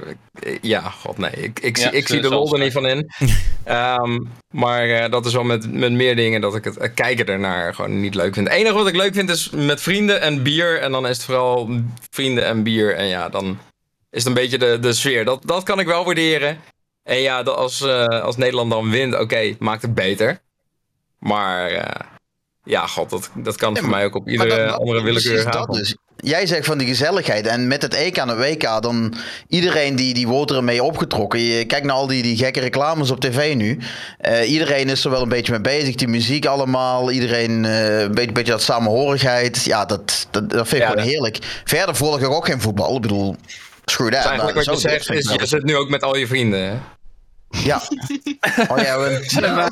Ja, 0.62 0.82
god 0.82 1.18
nee. 1.18 1.32
Ik, 1.32 1.60
ik, 1.60 1.78
Ja, 1.78 1.90
zie, 1.90 1.98
ik 1.98 2.08
zie 2.08 2.22
de 2.22 2.30
lol 2.30 2.54
er 2.54 2.60
niet 2.60 2.72
van 2.74 2.88
in. 2.88 3.10
Ehm, 3.64 4.20
maar 4.50 4.90
eh, 4.90 5.12
dat 5.12 5.26
is 5.26 5.34
wel 5.34 5.44
met, 5.44 5.74
met 5.74 5.92
meer 5.92 6.16
dingen 6.16 6.42
dat 6.42 6.56
ik 6.56 6.64
het 6.64 6.94
kijken 6.94 7.26
ernaar 7.26 7.74
gewoon 7.76 8.00
niet 8.02 8.16
leuk 8.16 8.34
vind. 8.34 8.48
Het 8.48 8.58
enige 8.58 8.74
wat 8.76 8.88
ik 8.88 8.96
leuk 8.96 9.14
vind 9.14 9.30
is 9.30 9.50
met 9.50 9.82
vrienden 9.82 10.22
en 10.22 10.44
bier. 10.44 10.80
En 10.80 10.92
dan 10.92 11.08
is 11.08 11.16
het 11.18 11.26
vooral 11.26 11.70
vrienden 12.10 12.46
en 12.46 12.64
bier. 12.64 12.96
En 12.96 13.06
ja, 13.06 13.30
dan 13.30 13.58
is 14.10 14.20
het 14.24 14.26
een 14.26 14.34
beetje 14.42 14.58
de, 14.58 14.78
de 14.80 14.94
sfeer. 14.94 15.26
Dat, 15.26 15.42
dat 15.46 15.64
kan 15.64 15.80
ik 15.80 15.86
wel 15.86 16.06
waarderen. 16.06 16.60
En 17.04 17.18
ja, 17.18 17.44
dat 17.44 17.56
als, 17.56 17.82
eh, 17.82 18.06
als 18.08 18.38
Nederland 18.38 18.72
dan 18.72 18.90
wint, 18.90 19.20
oké, 19.20 19.56
maakt 19.60 19.82
het 19.82 19.94
beter. 19.96 20.40
Maar 21.20 21.70
eh, 21.70 22.08
ja, 22.64 22.88
god, 22.88 23.10
dat, 23.10 23.32
dat 23.36 23.56
kan 23.56 23.78
voor 23.78 23.90
mij 23.90 24.06
ook 24.06 24.16
op 24.16 24.30
iedere 24.30 24.66
dat- 24.66 24.80
andere 24.80 25.02
willekeurige 25.04 25.50
avond. 25.52 25.78
dus. 25.78 25.96
Jij 26.24 26.46
zegt 26.48 26.66
van 26.66 26.78
die 26.78 26.88
gezelligheid. 26.88 27.48
En 27.48 27.68
met 27.68 27.82
het 27.82 27.94
EK 27.94 28.18
en 28.18 28.28
het 28.28 28.38
WK, 28.38 28.82
dan 28.82 29.14
iedereen 29.48 29.96
die, 29.96 30.14
die 30.14 30.28
wordt 30.28 30.52
er 30.52 30.64
mee 30.64 30.84
opgetrokken. 30.84 31.40
Je 31.40 31.66
kijkt 31.66 31.86
naar 31.86 31.96
al 31.96 32.08
die, 32.08 32.24
die 32.24 32.38
gekke 32.38 32.60
reclames 32.60 33.12
op 33.12 33.20
tv 33.20 33.56
nu. 33.56 33.78
Eh, 34.18 34.52
iedereen 34.52 34.90
is 34.90 35.04
er 35.04 35.12
wel 35.12 35.22
een 35.22 35.30
beetje 35.30 35.52
mee 35.52 35.62
bezig. 35.62 35.96
Die 35.96 36.08
muziek 36.08 36.46
allemaal. 36.46 37.12
Iedereen 37.12 37.66
eh, 37.66 38.00
een 38.02 38.14
beetje, 38.14 38.32
beetje 38.32 38.52
dat 38.52 38.62
samenhorigheid. 38.62 39.64
Ja, 39.64 39.86
dat, 39.86 40.28
dat, 40.32 40.50
dat 40.50 40.68
vind 40.68 40.72
ik 40.72 40.80
Ja, 40.80 40.86
gewoon 40.88 41.04
dat- 41.04 41.12
heerlijk. 41.14 41.38
Verder 41.66 41.96
volg 41.96 42.20
ik 42.22 42.30
ook 42.30 42.46
geen 42.46 42.62
voetbal. 42.62 42.96
Ik 42.96 43.02
bedoel, 43.02 43.36
screw 43.86 44.12
that. 44.12 44.22
Dus 44.22 44.32
eigenlijk 44.32 44.56
Nou, 44.66 44.66
wat 44.66 44.82
je 44.82 44.90
zegt 44.90 45.10
is, 45.12 45.34
je 45.40 45.46
zit 45.46 45.64
nu 45.64 45.76
ook 45.76 45.90
met 45.90 46.04
al 46.04 46.16
je 46.16 46.28
vrienden. 46.28 46.60
hè? 46.70 46.74
Ja. 47.52 47.82
Oh 48.68 48.78
ja, 48.78 49.00
we- 49.00 49.26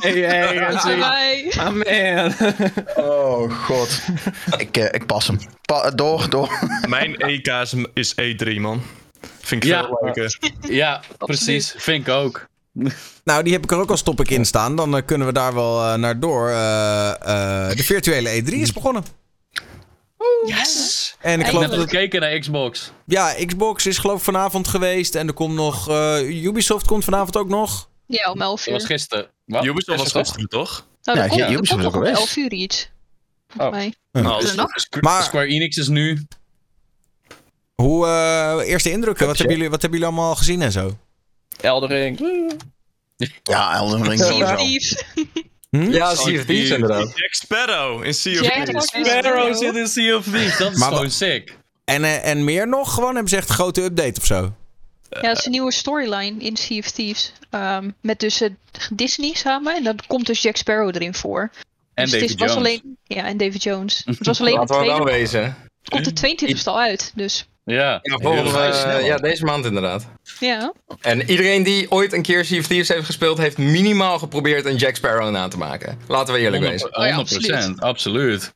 Bye. 0.84 1.52
Amen. 1.60 2.34
oh 3.10 3.52
god. 3.66 4.02
ik, 4.58 4.78
eh, 4.78 4.84
ik 4.92 5.06
pas 5.06 5.28
hem. 5.28 5.38
Pa- 5.66 5.92
door, 5.92 6.30
door. 6.30 6.60
Mijn 6.88 7.16
EK 7.16 7.48
is, 7.48 7.74
is 7.94 8.14
E3, 8.16 8.60
man. 8.60 8.82
Vind 9.42 9.64
ik 9.64 9.70
Ja. 9.70 9.86
veel 9.86 10.00
leuker. 10.02 10.40
Ja, 10.62 11.02
precies. 11.18 11.74
Vind 11.78 12.08
ik 12.08 12.14
ook. 12.14 12.48
Nou, 13.24 13.44
die 13.44 13.54
heb 13.54 13.64
ik 13.64 13.72
er 13.72 13.78
ook 13.80 13.90
als 13.92 14.02
topic 14.02 14.30
in 14.30 14.46
staan. 14.46 14.76
Dan 14.76 14.96
eh, 14.98 15.02
kunnen 15.06 15.28
we 15.28 15.34
daar 15.34 15.54
wel 15.54 15.84
eh, 15.84 15.94
naar 15.94 16.20
door. 16.20 16.50
Eh, 16.50 17.10
eh, 17.10 17.76
de 17.78 17.84
virtuele 17.84 18.42
E3 18.42 18.54
is 18.54 18.74
begonnen. 18.74 19.04
Yes. 20.46 21.16
En 21.20 21.34
ik 21.34 21.40
Ik 21.40 21.46
geloof 21.48 21.62
heb 21.64 21.72
dat... 21.72 21.80
gekeken 21.90 22.22
naar 22.22 22.40
Xbox. 22.40 22.92
Ja, 23.06 23.36
Xbox 23.46 23.86
is 23.86 23.98
geloof 23.98 24.18
ik 24.18 24.24
vanavond 24.24 24.68
geweest. 24.68 25.16
En 25.16 25.28
er 25.28 25.34
komt 25.34 25.54
nog... 25.54 25.90
eh, 25.90 26.44
Ubisoft 26.44 26.86
komt 26.86 27.04
vanavond 27.04 27.38
ook 27.38 27.48
nog. 27.48 27.90
Ja, 28.06 28.32
om 28.32 28.42
11 28.42 28.64
Dat 28.64 28.74
was 28.74 28.82
uur. 28.82 28.88
gisteren. 28.88 29.28
Wat? 29.46 29.66
Ubisoft 29.66 29.98
was 30.00 30.12
Gisteren, 30.12 30.48
toch? 30.50 30.88
Nou, 31.04 31.18
Ja, 31.20 31.28
komt, 31.28 31.40
ja, 31.40 31.50
Ubisoft 31.52 31.82
nog 31.82 31.88
ook 31.88 31.96
om 31.96 32.00
geweest. 32.02 32.20
11 32.20 32.36
uur 32.36 32.52
iets. 32.52 32.90
Volgens 33.48 33.76
Oh. 33.76 33.80
mij. 34.12 34.22
Nou, 34.24 34.44
Is 34.44 34.54
nog? 34.56 34.72
toch? 34.74 35.02
Maar- 35.02 35.24
Square 35.24 35.48
Enix 35.48 35.78
is 35.78 35.88
nu. 35.88 36.26
Hoe, 37.76 38.06
eh, 38.08 38.68
eerste 38.70 38.92
indrukken? 38.92 39.28
Wat 39.28 39.38
hebben, 39.38 39.56
jullie, 39.56 39.72
wat 39.72 39.82
hebben 39.82 40.00
jullie 40.00 40.14
allemaal 40.16 40.36
gezien 40.36 40.62
en 40.62 40.72
zo? 40.72 40.98
Eldering. 41.62 42.20
Ja, 43.44 43.74
Elden 43.76 44.04
Ring 44.04 44.20
Hm? 45.70 45.92
Ja, 45.92 46.16
Sea 46.16 46.40
of 46.40 46.46
Thieves 46.46 46.70
inderdaad. 46.70 47.12
Jack 47.16 47.34
Sparrow 47.34 48.04
in 48.04 48.14
Sea 48.14 48.34
of 48.40 48.42
Jack 48.42 48.66
Thieves. 48.66 48.86
Sparrow. 48.88 49.56
zit 49.56 49.76
in 49.76 49.88
Sea 49.88 50.16
of 50.16 50.24
Thieves. 50.24 50.58
Dat 50.58 50.72
is 50.72 50.78
Maar 50.78 50.90
gewoon 50.90 51.12
sick. 51.12 51.58
En, 51.86 52.04
eh, 52.04 52.28
en 52.28 52.44
meer 52.44 52.68
nog? 52.68 52.94
Gewoon 52.94 53.12
hebben 53.14 53.30
ze 53.30 53.38
echt 53.38 53.50
een 53.50 53.56
grote 53.56 53.82
update 53.84 54.20
of 54.20 54.26
zo? 54.26 54.54
Ja, 55.10 55.22
dat 55.22 55.38
is 55.38 55.46
een 55.46 55.52
nieuwe 55.52 55.72
storyline 55.72 56.44
in 56.44 56.58
Sea 56.58 56.78
of 56.78 56.92
Thieves. 56.92 57.34
Ehm, 57.50 57.90
met 58.02 58.20
dus 58.20 58.42
Disney 58.94 59.34
samen. 59.34 59.76
En 59.76 59.84
dan 59.84 60.00
komt 60.08 60.26
dus 60.26 60.42
Jack 60.42 60.56
Sparrow 60.56 60.96
erin 60.96 61.14
voor. 61.14 61.50
En 61.94 62.04
dus 62.04 62.12
het 62.14 62.22
David 62.22 62.30
is, 62.30 62.36
was 62.36 62.54
Jones. 62.54 62.56
alleen, 62.68 62.98
ja, 63.04 63.24
en 63.24 63.38
David 63.38 63.64
Jones. 63.64 64.02
Het 64.06 64.26
was 64.26 64.40
alleen 64.42 64.54
de 64.54 64.60
Laten 64.60 64.80
we 64.80 64.86
wel 64.86 64.96
tweede. 65.02 65.12
wezen. 65.20 65.44
Het 65.44 65.90
komt 65.90 66.06
de 66.06 66.14
22 66.14 66.66
e 66.66 66.70
al 66.70 66.80
uit. 66.80 67.12
Dus 67.16 67.46
Ja. 67.70 68.00
Ja, 68.02 68.18
volgende, 68.22 68.50
Heel 68.50 68.98
eh, 68.98 69.06
ja, 69.06 69.18
deze 69.18 69.46
maand 69.46 69.66
inderdaad. 69.66 70.08
ja. 70.40 70.74
En 71.02 71.30
iedereen 71.30 71.64
die 71.64 71.92
ooit 71.92 72.14
een 72.14 72.22
keer 72.22 72.46
Sea 72.46 72.60
of 72.60 72.68
Thieves 72.68 72.88
heeft 72.88 73.06
gespeeld, 73.06 73.38
heeft 73.38 73.58
minimaal 73.58 74.20
geprobeerd 74.20 74.66
een 74.66 74.76
Jack 74.76 74.96
Sparrow 74.96 75.30
na 75.32 75.48
te 75.48 75.58
maken. 75.58 75.98
Laten 76.08 76.34
we 76.34 76.40
eerlijk 76.40 76.64
100%, 76.64 76.68
wezen. 76.68 77.74
100%, 77.76 77.80
absoluut. 77.80 78.54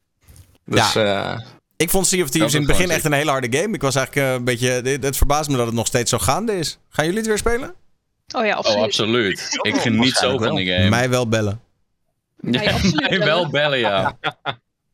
Dus 0.66 0.94
Ja. 0.94 1.34
eh, 1.36 1.40
Ik 1.78 1.90
vond 1.90 2.08
Sea 2.08 2.24
of 2.24 2.30
Thieves 2.30 2.54
in 2.54 2.60
het 2.62 2.70
begin 2.70 2.90
echt 2.92 3.06
een 3.06 3.14
hele 3.14 3.32
harde 3.32 3.58
game. 3.58 3.74
Ik 3.76 3.82
was 3.82 3.96
eigenlijk 3.96 4.28
eh, 4.28 4.34
een 4.34 4.44
beetje... 4.44 4.70
Het, 5.08 5.18
verbaast 5.18 5.50
me 5.50 5.58
dat 5.58 5.66
het 5.66 5.76
nog 5.76 5.88
steeds 5.88 6.10
zo 6.10 6.18
gaande 6.18 6.58
is. 6.58 6.78
Gaan 6.90 7.06
jullie 7.06 7.20
het 7.20 7.28
weer 7.30 7.38
spelen? 7.38 7.74
Oh 8.36 8.46
ja, 8.46 8.52
Oh, 8.52 8.58
absoluut. 8.58 8.84
absoluut. 8.84 9.48
Ik 9.62 9.76
geniet 9.76 10.16
zo 10.16 10.38
van 10.38 10.56
die 10.56 10.74
game. 10.74 10.90
Mij 10.90 11.10
wel 11.10 11.28
bellen. 11.28 11.62
Ja, 12.52 12.62
ja, 12.62 12.72
absoluut 12.72 13.00
Mij 13.10 13.18
wel. 13.20 13.28
wel 13.28 13.50
bellen, 13.50 13.80
ja. 13.80 14.18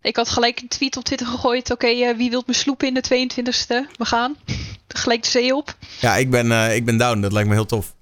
Ik 0.01 0.15
had 0.15 0.29
gelijk 0.29 0.59
een 0.59 0.67
tweet 0.67 0.97
op 0.97 1.03
Twitter 1.03 1.27
gegooid. 1.27 1.71
Oké, 1.71 1.87
eh, 1.87 2.15
wie 2.15 2.29
wilt 2.29 2.47
me 2.47 2.53
sloepen 2.53 2.87
in 2.87 2.93
de 2.93 3.01
22e? 3.01 3.87
We 3.97 4.05
gaan. 4.05 4.35
Gelijk 4.87 5.23
de 5.23 5.29
zee 5.29 5.55
op. 5.55 5.75
Ja, 5.99 6.15
ik 6.15 6.29
ben, 6.29 6.51
eh, 6.51 6.75
ik 6.75 6.85
ben 6.85 6.97
down. 6.97 7.21
Dat 7.21 7.31
lijkt 7.31 7.49
me 7.49 7.53
heel 7.55 7.65
tof. 7.65 7.93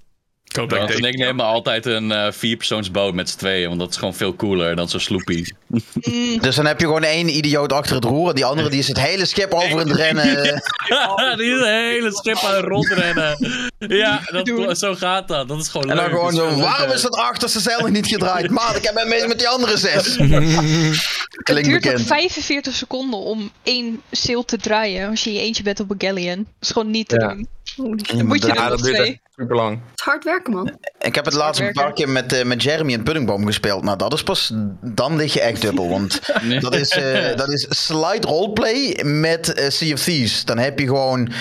Ik 0.47 0.55
hoop 0.55 0.69
dat 0.69 0.79
ik 0.81 0.89
en 0.89 0.95
deze- 1.01 1.07
ik 1.09 1.17
neem 1.17 1.35
me 1.35 1.43
altijd 1.43 1.85
een 1.85 2.11
eh 2.11 2.31
vierpersoonsboot 2.31 3.13
met 3.13 3.29
z'n 3.29 3.37
tweeën, 3.37 3.67
want 3.67 3.79
dat 3.79 3.89
is 3.89 3.95
gewoon 3.97 4.13
veel 4.15 4.35
cooler 4.35 4.75
dan 4.75 4.89
zo'n 4.89 4.99
sloepie. 4.99 5.55
Dus 6.41 6.55
dan 6.55 6.65
heb 6.65 6.79
je 6.79 6.85
gewoon 6.85 7.03
één 7.03 7.37
idioot 7.37 7.73
achter 7.73 7.95
het 7.95 8.03
roer. 8.03 8.29
En 8.29 8.35
die 8.35 8.45
andere 8.45 8.69
die 8.69 8.79
is 8.79 8.87
het 8.87 8.99
hele 8.99 9.25
schip 9.25 9.53
over 9.53 9.77
het 9.79 9.91
rennen. 9.91 10.25
die 11.37 11.53
is 11.53 11.59
een 11.59 11.89
hele 11.89 12.09
schip 12.11 12.37
aan 12.37 12.55
het 12.55 12.65
rondrennen. 12.65 13.37
Ja, 13.77 14.21
dat, 14.31 14.77
zo 14.79 14.95
gaat 14.95 15.27
dat. 15.27 15.47
Dat 15.47 15.61
is 15.61 15.67
gewoon 15.67 15.89
En 15.89 15.95
dan 15.95 16.05
leuk. 16.05 16.13
gewoon 16.15 16.33
zo, 16.33 16.55
waarom 16.55 16.91
is 16.91 17.01
dat 17.01 17.15
achterste 17.15 17.59
zeil 17.59 17.79
nog 17.79 17.89
niet 17.89 18.07
gedraaid? 18.07 18.49
Maat, 18.49 18.75
ik 18.75 18.83
heb 18.83 18.93
ben 18.93 19.09
bezig 19.09 19.27
met 19.27 19.37
die 19.39 19.47
andere 19.47 19.77
zes. 19.77 20.15
Het 20.17 21.43
Klinkt 21.43 21.69
duurt 21.69 21.85
ook 21.85 21.91
bekend. 21.91 22.07
45 22.07 22.73
seconden 22.75 23.19
om 23.19 23.51
één 23.63 24.01
sail 24.11 24.45
te 24.45 24.57
draaien 24.57 25.09
als 25.09 25.23
je 25.23 25.29
in 25.29 25.35
je 25.35 25.41
eentje 25.41 25.63
bent 25.63 25.79
op 25.79 25.89
een 25.91 25.95
galleon. 26.07 26.35
Dat 26.37 26.45
is 26.59 26.71
gewoon 26.71 26.91
niet 26.91 27.07
te 27.07 27.15
Ja. 27.19 27.27
doen. 27.27 27.47
Dan 27.77 28.25
moet 28.25 28.41
je 28.41 28.48
Ja, 28.53 28.69
dat 28.69 28.79
duurt 28.84 28.96
twee. 28.96 29.07
echt 29.07 29.19
super 29.36 29.55
lang. 29.55 29.79
Het 29.89 30.00
is 30.00 30.05
hard 30.05 30.24
werken, 30.24 30.53
man. 30.53 30.77
Ik 31.00 31.15
heb 31.15 31.25
het 31.25 31.34
laatst 31.34 31.62
een 31.62 31.72
paar 31.72 31.93
keer 31.93 32.10
met, 32.10 32.34
eh, 32.34 32.43
met 32.46 32.63
Jeremy 32.63 32.93
en 32.93 33.03
Puddingboom 33.03 33.46
gespeeld. 33.46 33.84
Nou, 33.84 33.98
dat 33.98 34.13
is 34.13 34.24
pas... 34.24 34.51
Dan 34.81 35.15
lig 35.15 35.34
je 35.34 35.41
echt 35.41 35.62
dubbel. 35.62 35.89
Want 35.89 36.19
Nee. 36.43 36.60
dat 36.60 36.75
is, 36.75 36.89
eh, 36.89 37.36
dat 37.36 37.50
is 37.50 37.65
slide 37.69 38.27
roleplay 38.27 39.00
met 39.03 39.53
eh, 39.53 39.69
Sea 39.69 39.93
of 39.93 40.03
Thieves. 40.03 40.46
Dan 40.46 40.57
heb 40.57 40.79
je 40.79 40.86
gewoon... 40.86 41.31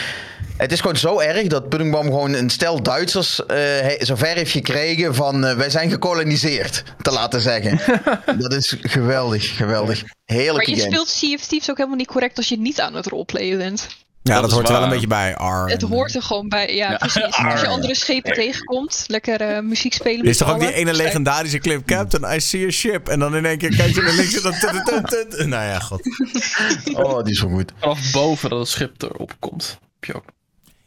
Het 0.56 0.72
is 0.72 0.80
gewoon 0.80 0.96
zo 0.96 1.18
erg 1.20 1.46
dat 1.46 1.68
Puddingboom 1.68 2.04
gewoon 2.04 2.32
een 2.32 2.50
stel 2.50 2.82
Duitsers 2.82 3.46
eh 3.46 3.56
he- 3.58 3.96
zover 4.04 4.26
heeft 4.34 4.50
gekregen 4.50 5.14
van 5.14 5.56
wij 5.56 5.70
zijn 5.70 5.90
gekoloniseerd, 5.90 6.82
te 7.02 7.10
laten 7.12 7.40
zeggen. 7.40 7.80
dat 8.42 8.52
is 8.52 8.76
geweldig, 8.80 9.56
geweldig. 9.56 10.02
Maar 10.02 10.12
Heerlijke 10.24 10.70
je 10.70 10.76
game. 10.76 10.90
speelt 10.90 11.08
Sea 11.08 11.34
of 11.34 11.40
Thieves 11.46 11.70
ook 11.70 11.76
helemaal 11.76 11.98
niet 11.98 12.06
correct 12.06 12.36
als 12.36 12.48
je 12.48 12.58
niet 12.58 12.80
aan 12.80 12.94
het 12.94 13.06
roleplayen 13.06 13.58
bent. 13.58 13.88
Ja, 14.26 14.40
dat, 14.40 14.50
hoort 14.50 14.66
er 14.68 14.72
wel 14.74 14.82
een 14.82 14.88
beetje 14.88 15.06
bij. 15.06 15.36
Ar. 15.36 15.68
Het 15.68 15.82
hoort 15.82 16.14
er 16.14 16.22
gewoon 16.22 16.48
bij. 16.48 16.74
Ja, 16.74 16.96
precies. 16.96 17.22
Als 17.50 17.60
je 17.60 17.66
andere 17.66 17.94
schepen 17.94 18.32
tegenkomt, 18.32 19.04
lekker 19.06 19.40
eh, 19.40 19.60
muziek 19.62 19.92
spelen. 19.94 20.18
Er 20.18 20.22
met 20.24 20.30
is 20.32 20.36
toch 20.36 20.50
ook 20.52 20.60
die 20.60 20.72
ene 20.72 20.92
legendarische 20.94 21.58
clip, 21.58 21.86
Captain, 21.86 22.34
I 22.36 22.40
see 22.40 22.66
a 22.66 22.70
ship. 22.70 23.08
En 23.08 23.18
dan 23.18 23.36
in 23.36 23.44
één 23.46 23.58
keer 23.58 23.76
kijk 23.76 23.94
je 23.94 24.02
naar 24.02 24.12
links 24.14 24.36
en 24.36 24.42
dan... 24.42 24.52
tut, 24.52 24.70
tut, 24.70 25.06
tut, 25.08 25.30
tut. 25.30 25.46
Nou 25.46 25.64
ja, 25.64 25.78
god. 25.78 26.00
Oh, 27.02 27.22
die 27.22 27.32
is 27.32 27.38
zo 27.38 27.48
goed. 27.48 27.72
Vanaf 27.78 28.10
boven 28.12 28.50
dat 28.50 28.58
het 28.58 28.68
schip 28.68 29.02
erop 29.02 29.36
komt. 29.38 29.78
Heb 30.00 30.04
je 30.04 30.14
ook. 30.14 30.24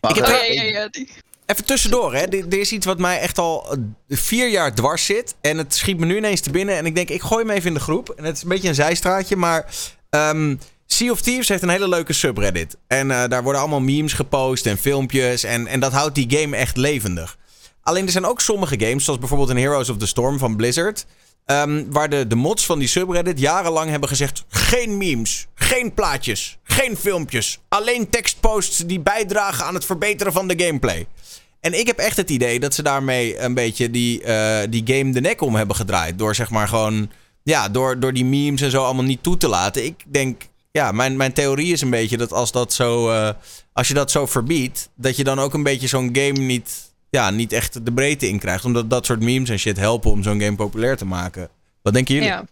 Maar, 0.02 0.12
Ik 0.12 0.18
heb 0.18 0.26
Oh, 0.26 0.32
ja, 0.32 0.44
ja, 0.54 0.64
ja, 0.64 0.88
die- 0.88 1.10
Even 1.46 1.66
tussendoor, 1.66 2.14
hè. 2.14 2.22
Er 2.22 2.46
er 2.50 2.60
is 2.60 2.72
iets 2.72 2.86
wat 2.86 3.00
mij 3.00 3.20
echt 3.20 3.38
al 3.38 3.78
vier 4.10 4.50
jaar 4.50 4.76
dwars 4.76 5.06
zit. 5.06 5.36
En 5.42 5.58
het 5.58 5.76
schiet 5.76 6.00
me 6.00 6.06
nu 6.06 6.18
ineens 6.18 6.42
te 6.42 6.50
binnen. 6.52 6.78
En 6.78 6.86
ik 6.86 6.96
denk, 6.96 7.10
ik 7.10 7.22
gooi 7.22 7.46
hem 7.46 7.56
even 7.56 7.68
in 7.68 7.74
de 7.74 7.80
groep. 7.80 8.10
En 8.10 8.24
het 8.24 8.36
is 8.36 8.44
een 8.44 8.50
beetje 8.50 8.68
een 8.68 8.76
zijstraatje, 8.76 9.36
maar... 9.36 9.66
ehm, 10.10 10.56
sea 10.94 11.12
of 11.12 11.22
Thieves 11.22 11.48
heeft 11.48 11.64
een 11.64 11.70
hele 11.70 11.90
leuke 11.90 12.14
subreddit. 12.14 12.78
En 12.88 13.12
eh, 13.12 13.28
daar 13.28 13.44
worden 13.44 13.62
allemaal 13.62 13.80
memes 13.80 14.14
gepost 14.14 14.66
en 14.66 14.78
filmpjes. 14.78 15.44
En, 15.44 15.68
en 15.68 15.80
dat 15.80 15.92
houdt 15.92 16.16
die 16.16 16.38
game 16.38 16.56
echt 16.56 16.78
levendig. 16.78 17.38
Alleen 17.84 18.06
er 18.06 18.12
zijn 18.12 18.26
ook 18.26 18.42
sommige 18.42 18.80
games, 18.80 19.04
zoals 19.04 19.20
bijvoorbeeld 19.20 19.50
in 19.50 19.58
Heroes 19.58 19.90
of 19.90 19.98
the 19.98 20.08
Storm 20.08 20.38
van 20.40 20.56
Blizzard... 20.56 21.06
ehm, 21.46 21.84
waar 21.90 22.10
de, 22.10 22.28
de 22.28 22.36
mods 22.36 22.66
van 22.66 22.80
die 22.80 22.88
subreddit 22.88 23.40
jarenlang 23.40 23.90
hebben 23.90 24.10
gezegd... 24.10 24.44
geen 24.48 24.98
memes, 24.98 25.48
geen 25.56 25.94
plaatjes, 25.94 26.58
geen 26.64 26.98
filmpjes. 26.98 27.60
Alleen 27.70 28.10
tekstposts 28.10 28.78
die 28.78 29.00
bijdragen 29.00 29.66
aan 29.66 29.74
het 29.74 29.86
verbeteren 29.86 30.34
van 30.34 30.48
de 30.48 30.64
gameplay. 30.64 31.08
En 31.60 31.80
ik 31.80 31.88
heb 31.88 31.98
echt 31.98 32.18
het 32.18 32.30
idee 32.30 32.60
dat 32.60 32.74
ze 32.74 32.84
daarmee 32.84 33.40
een 33.40 33.54
beetje 33.54 33.92
die, 33.92 34.24
eh, 34.24 34.68
die 34.70 34.84
game 34.86 35.12
de 35.14 35.22
nek 35.22 35.42
om 35.42 35.56
hebben 35.56 35.76
gedraaid. 35.76 36.18
Door 36.18 36.36
zeg 36.36 36.50
maar 36.50 36.68
gewoon, 36.68 37.10
ja, 37.44 37.70
door, 37.70 38.00
door 38.00 38.14
die 38.14 38.26
memes 38.26 38.62
en 38.62 38.72
zo 38.72 38.84
allemaal 38.84 39.04
niet 39.04 39.24
toe 39.24 39.38
te 39.38 39.48
laten. 39.48 39.86
Ik 39.86 40.04
denk, 40.08 40.42
ja, 40.80 40.92
mijn, 40.92 41.18
mijn 41.18 41.34
theorie 41.34 41.74
is 41.74 41.82
een 41.82 41.90
beetje 41.90 42.18
dat 42.18 42.34
als 42.34 42.52
dat 42.52 42.74
zo, 42.74 43.10
eh, 43.10 43.30
als 43.74 43.88
je 43.88 43.94
dat 43.94 44.12
zo 44.12 44.26
verbiedt, 44.26 44.90
dat 44.96 45.16
je 45.16 45.24
dan 45.24 45.40
ook 45.40 45.54
een 45.54 45.64
beetje 45.64 45.88
zo'n 45.88 46.10
game 46.14 46.40
niet, 46.40 46.92
ja, 47.10 47.30
niet 47.30 47.52
echt 47.52 47.86
de 47.86 47.92
breedte 47.92 48.28
in 48.28 48.40
krijgt. 48.40 48.66
Omdat 48.66 48.90
dat 48.90 49.06
soort 49.06 49.22
memes 49.22 49.50
en 49.50 49.60
shit 49.60 49.78
helpen 49.78 50.12
om 50.12 50.24
zo'n 50.24 50.42
game 50.42 50.56
populair 50.56 50.98
te 50.98 51.06
maken. 51.06 51.50
Wat 51.82 51.94
denken 51.94 52.14
jullie? 52.14 52.30
ja. 52.30 52.46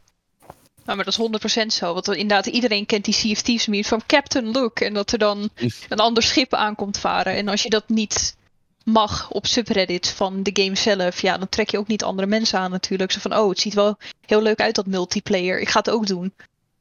Nou, 0.86 0.98
maar 0.98 1.05
dat 1.05 1.19
is 1.19 1.62
100% 1.63 1.65
zo. 1.67 1.93
Want 1.93 2.07
inderdaad, 2.07 2.46
iedereen 2.46 2.86
kent 2.86 3.05
die 3.05 3.13
Sea 3.13 3.31
of 3.31 3.41
Thieves 3.41 3.67
meme 3.67 3.84
van 3.84 4.01
Captain 4.05 4.51
Look. 4.51 4.79
En 4.79 4.93
dat 4.93 5.12
er 5.12 5.17
dan 5.17 5.50
een 5.89 6.00
ander 6.00 6.24
schip 6.24 6.53
aankomt 6.53 6.98
varen. 7.00 7.36
En 7.36 7.48
als 7.48 7.63
je 7.63 7.69
dat 7.69 7.89
niet 7.89 8.36
mag 8.84 9.29
op 9.29 9.46
subreddits 9.46 10.12
van 10.12 10.43
de 10.43 10.63
game 10.63 10.75
zelf, 10.75 11.22
ja, 11.22 11.38
dan 11.38 11.50
trek 11.50 11.69
je 11.69 11.77
ook 11.77 11.88
niet 11.88 12.03
andere 12.03 12.27
mensen 12.27 12.60
aan 12.60 12.72
natuurlijk. 12.72 13.12
Zo 13.12 13.19
van, 13.19 13.36
oh, 13.38 13.50
het 13.50 13.60
ziet 13.60 13.74
wel 13.74 13.98
heel 14.25 14.41
leuk 14.41 14.60
uit 14.60 14.75
dat 14.75 14.86
multiplayer. 14.86 15.60
Ik 15.60 15.69
ga 15.69 15.79
het 15.79 15.89
ook 15.89 16.07
doen. 16.07 16.34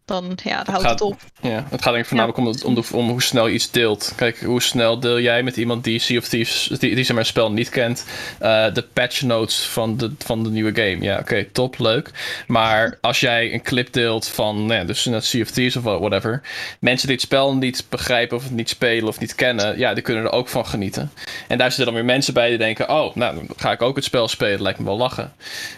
Dan, 0.06 0.38
ja, 0.42 0.62
dan 0.62 0.75
houdt 0.75 0.82
gaat- 0.88 0.98
het 0.98 1.00
op. 1.00 1.20
Ja, 1.40 1.66
het 1.70 1.82
gaat 1.82 1.92
denk 1.92 1.96
ik 1.96 2.06
voornamelijk 2.06 2.38
om, 2.38 2.46
het- 2.46 2.64
om, 2.64 2.75
de, 2.75 2.82
om 2.92 3.08
hoe 3.08 3.22
snel 3.22 3.46
je 3.46 3.54
iets 3.54 3.70
deelt. 3.70 4.12
Kijk, 4.16 4.40
hoe 4.42 4.62
snel 4.62 5.00
deel 5.00 5.20
jij 5.20 5.42
met 5.42 5.56
iemand 5.56 5.84
die 5.84 5.98
Sea 5.98 6.18
of 6.18 6.28
Thieves, 6.28 6.66
die, 6.78 6.94
die 6.94 7.04
zijn 7.04 7.26
spel 7.26 7.52
niet 7.52 7.68
kent, 7.68 8.06
eh, 8.38 8.75
de 8.75 8.82
patch 8.92 9.22
notes 9.22 9.60
van 9.60 9.96
de, 9.96 10.12
van 10.18 10.42
de 10.42 10.50
nieuwe 10.50 10.75
game. 10.75 10.96
Ja, 11.00 11.18
oké, 11.18 11.44
top, 11.44 11.78
leuk. 11.78 12.10
Maar 12.46 12.98
als 13.00 13.20
jij 13.20 13.52
een 13.52 13.62
clip 13.62 13.92
deelt 13.92 14.28
van, 14.28 14.66
nou 14.66 14.80
ja, 14.80 14.84
dus 14.84 15.04
net 15.04 15.25
Sea 15.25 15.42
of 15.42 15.50
Thieves 15.50 15.76
of 15.76 15.82
whatever, 15.82 16.42
mensen 16.80 17.06
die 17.06 17.16
het 17.16 17.25
spel 17.25 17.54
niet 17.54 17.84
begrijpen 17.88 18.36
of 18.36 18.42
het 18.42 18.52
niet 18.52 18.68
spelen 18.68 19.08
of 19.08 19.20
niet 19.20 19.34
kennen, 19.34 19.78
ja, 19.78 19.94
die 19.94 20.02
kunnen 20.02 20.25
er 20.25 20.32
ook 20.32 20.48
van 20.48 20.66
genieten. 20.66 21.12
En 21.48 21.58
daar 21.58 21.66
zitten 21.68 21.84
dan 21.86 21.94
weer 21.94 22.04
mensen 22.04 22.34
bij 22.34 22.48
die 22.48 22.58
denken, 22.58 22.88
oh, 22.88 23.14
nou, 23.14 23.34
dan 23.34 23.48
ga 23.56 23.72
ik 23.72 23.82
ook 23.82 23.96
het 23.96 24.04
spel 24.04 24.28
spelen, 24.28 24.62
lijkt 24.62 24.78
me 24.78 24.84
wel 24.84 24.96
lachen. 24.96 25.32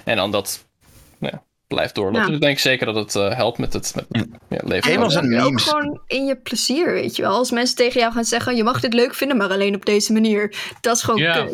En 0.04 0.16
dan 0.16 0.30
dat, 0.30 0.64
ja, 1.20 1.42
blijft 1.68 1.94
doorlopen. 1.94 2.20
Ja. 2.20 2.26
Dus 2.26 2.34
ik 2.34 2.40
denk 2.40 2.58
zeker 2.58 2.86
dat 2.86 2.94
het 2.94 3.14
eh, 3.14 3.36
helpt 3.36 3.58
met 3.58 3.72
het, 3.72 3.92
met 3.94 4.04
het 4.08 4.28
ja, 4.48 4.58
leven. 4.64 4.92
Gamers 4.92 5.14
en 5.14 5.24
ook 5.24 5.44
memes. 5.44 5.62
gewoon 5.62 6.00
in 6.06 6.24
je 6.24 6.36
plezier, 6.36 6.92
weet 6.92 7.16
je 7.16 7.22
wel. 7.22 7.32
Als 7.32 7.50
mensen 7.50 7.76
tegen 7.76 8.00
jou 8.00 8.12
gaan 8.12 8.24
zeggen, 8.24 8.56
je 8.56 8.64
mag 8.64 8.80
dit 8.80 8.94
leuk 8.94 9.14
vinden, 9.14 9.36
maar 9.36 9.50
alleen 9.50 9.74
op 9.74 9.84
deze 9.84 10.12
manier. 10.12 10.56
Dat 10.80 10.96
is 10.96 11.02
gewoon 11.02 11.20
Ja. 11.20 11.48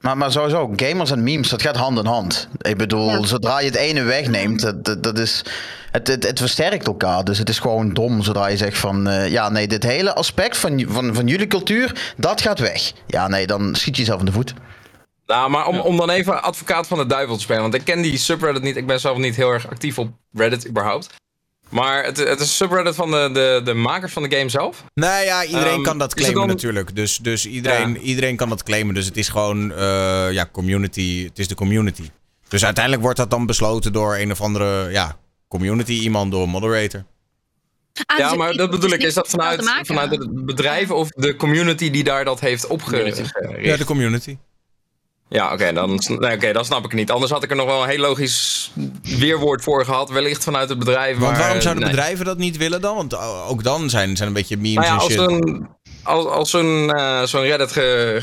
Maar, 0.00 0.16
maar 0.16 0.32
sowieso, 0.32 0.72
gamers 0.76 1.10
en 1.10 1.22
memes, 1.22 1.48
dat 1.48 1.62
gaat 1.62 1.76
hand 1.76 1.98
in 1.98 2.06
hand. 2.06 2.48
Ik 2.58 2.76
bedoel, 2.76 3.10
Ja. 3.10 3.24
zodra 3.24 3.60
je 3.60 3.66
het 3.66 3.74
ene 3.74 4.02
wegneemt, 4.02 4.60
dat, 4.60 4.84
dat, 4.84 5.02
dat 5.02 5.18
is, 5.18 5.44
het, 5.90 6.06
het, 6.06 6.26
het 6.26 6.38
versterkt 6.38 6.86
elkaar. 6.86 7.24
Dus 7.24 7.38
het 7.38 7.48
is 7.48 7.58
gewoon 7.58 7.92
dom 7.94 8.22
zodra 8.22 8.46
je 8.46 8.56
zegt 8.56 8.78
van, 8.78 9.08
eh, 9.08 9.30
ja 9.30 9.48
nee, 9.48 9.68
dit 9.68 9.82
hele 9.82 10.14
aspect 10.14 10.56
van, 10.56 10.84
van, 10.88 11.14
van 11.14 11.26
jullie 11.26 11.46
cultuur, 11.46 12.12
dat 12.16 12.40
gaat 12.40 12.58
weg. 12.58 12.92
Ja 13.06 13.28
nee, 13.28 13.46
dan 13.46 13.74
schiet 13.74 13.96
je 13.96 14.02
jezelf 14.02 14.20
in 14.20 14.26
de 14.26 14.32
voet. 14.32 14.54
Nou, 15.30 15.50
maar 15.50 15.66
om, 15.66 15.80
om 15.80 15.96
dan 15.96 16.10
even 16.10 16.42
advocaat 16.42 16.86
van 16.86 16.98
de 16.98 17.06
duivel 17.06 17.34
te 17.36 17.42
spelen. 17.42 17.62
Want 17.62 17.74
ik 17.74 17.84
ken 17.84 18.02
die 18.02 18.16
subreddit 18.18 18.62
niet. 18.62 18.76
Ik 18.76 18.86
ben 18.86 19.00
zelf 19.00 19.18
niet 19.18 19.36
heel 19.36 19.50
erg 19.50 19.70
actief 19.70 19.98
op 19.98 20.10
Reddit 20.32 20.68
überhaupt. 20.68 21.08
Maar 21.68 22.04
het, 22.04 22.16
het 22.16 22.28
is 22.40 22.40
een 22.40 22.46
subreddit 22.46 22.94
van 22.94 23.10
de, 23.10 23.30
de, 23.32 23.60
de 23.64 23.74
makers 23.74 24.12
van 24.12 24.22
de 24.22 24.36
game 24.36 24.48
zelf. 24.48 24.84
Nou 24.94 25.24
ja, 25.24 25.44
iedereen 25.44 25.72
Ehm, 25.72 25.82
kan 25.82 25.98
dat 25.98 26.14
claimen 26.14 26.38
dan- 26.40 26.48
natuurlijk. 26.48 26.96
Dus, 26.96 27.16
dus 27.16 27.46
iedereen, 27.46 27.92
Ja. 27.94 27.98
iedereen 28.00 28.36
kan 28.36 28.48
dat 28.48 28.62
claimen. 28.62 28.94
Dus 28.94 29.06
het 29.06 29.16
is 29.16 29.28
gewoon 29.28 29.72
eh, 29.72 30.32
ja, 30.32 30.48
community. 30.52 31.24
Het 31.24 31.38
is 31.38 31.48
de 31.48 31.54
community. 31.54 32.10
Dus 32.48 32.64
uiteindelijk 32.64 33.02
wordt 33.02 33.18
dat 33.18 33.30
dan 33.30 33.46
besloten 33.46 33.92
door 33.92 34.16
een 34.16 34.30
of 34.30 34.40
andere 34.40 34.90
ja, 34.90 35.16
community 35.48 35.92
iemand, 35.92 36.32
door 36.32 36.42
een 36.42 36.48
moderator. 36.48 37.04
Ah, 38.06 38.18
ja, 38.18 38.28
dus 38.28 38.38
maar 38.38 38.50
ik- 38.50 38.58
dat 38.58 38.70
bedoel 38.70 38.90
ik. 38.90 39.02
Is 39.02 39.14
dat 39.14 39.28
vanuit, 39.28 39.72
vanuit 39.82 40.10
het 40.10 40.44
bedrijf 40.44 40.90
of 40.90 41.08
de 41.08 41.36
community 41.36 41.90
die 41.90 42.04
daar 42.04 42.24
dat 42.24 42.40
heeft 42.40 42.66
opgericht? 42.66 43.32
Ja, 43.60 43.76
de 43.76 43.84
community. 43.84 44.36
Ja, 45.32 45.52
oké, 45.52 45.72
dan, 45.72 46.00
nee, 46.18 46.34
oké, 46.34 46.52
dan 46.52 46.64
snap 46.64 46.78
ik 46.84 46.90
het 46.90 47.00
niet. 47.00 47.10
Anders 47.10 47.32
had 47.32 47.42
ik 47.42 47.50
er 47.50 47.56
nog 47.56 47.66
wel 47.66 47.82
een 47.82 47.88
heel 47.88 47.98
logisch 47.98 48.70
weerwoord 49.02 49.62
voor 49.62 49.84
gehad. 49.84 50.10
Wellicht 50.10 50.44
vanuit 50.44 50.68
het 50.68 50.78
bedrijf. 50.78 51.18
Want 51.18 51.30
maar, 51.30 51.40
waarom 51.40 51.60
zouden 51.60 51.82
nee. 51.82 51.92
bedrijven 51.92 52.24
dat 52.24 52.38
niet 52.38 52.56
willen 52.56 52.80
dan? 52.80 52.96
Want 52.96 53.16
ook 53.48 53.62
dan 53.62 53.90
zijn, 53.90 54.16
zijn 54.16 54.28
een 54.28 54.34
beetje 54.34 54.56
memes 54.56 54.74
Nou 54.74 54.86
ja, 54.86 54.92
en 54.92 54.98
als, 55.00 55.12
shit. 55.12 55.18
een, 55.20 55.68
als, 56.02 56.24
als 56.26 56.50
zo'n 56.50 56.92
eh, 56.94 57.22
zo'n 57.22 57.42
Reddit 57.42 57.72
ge- 57.72 58.20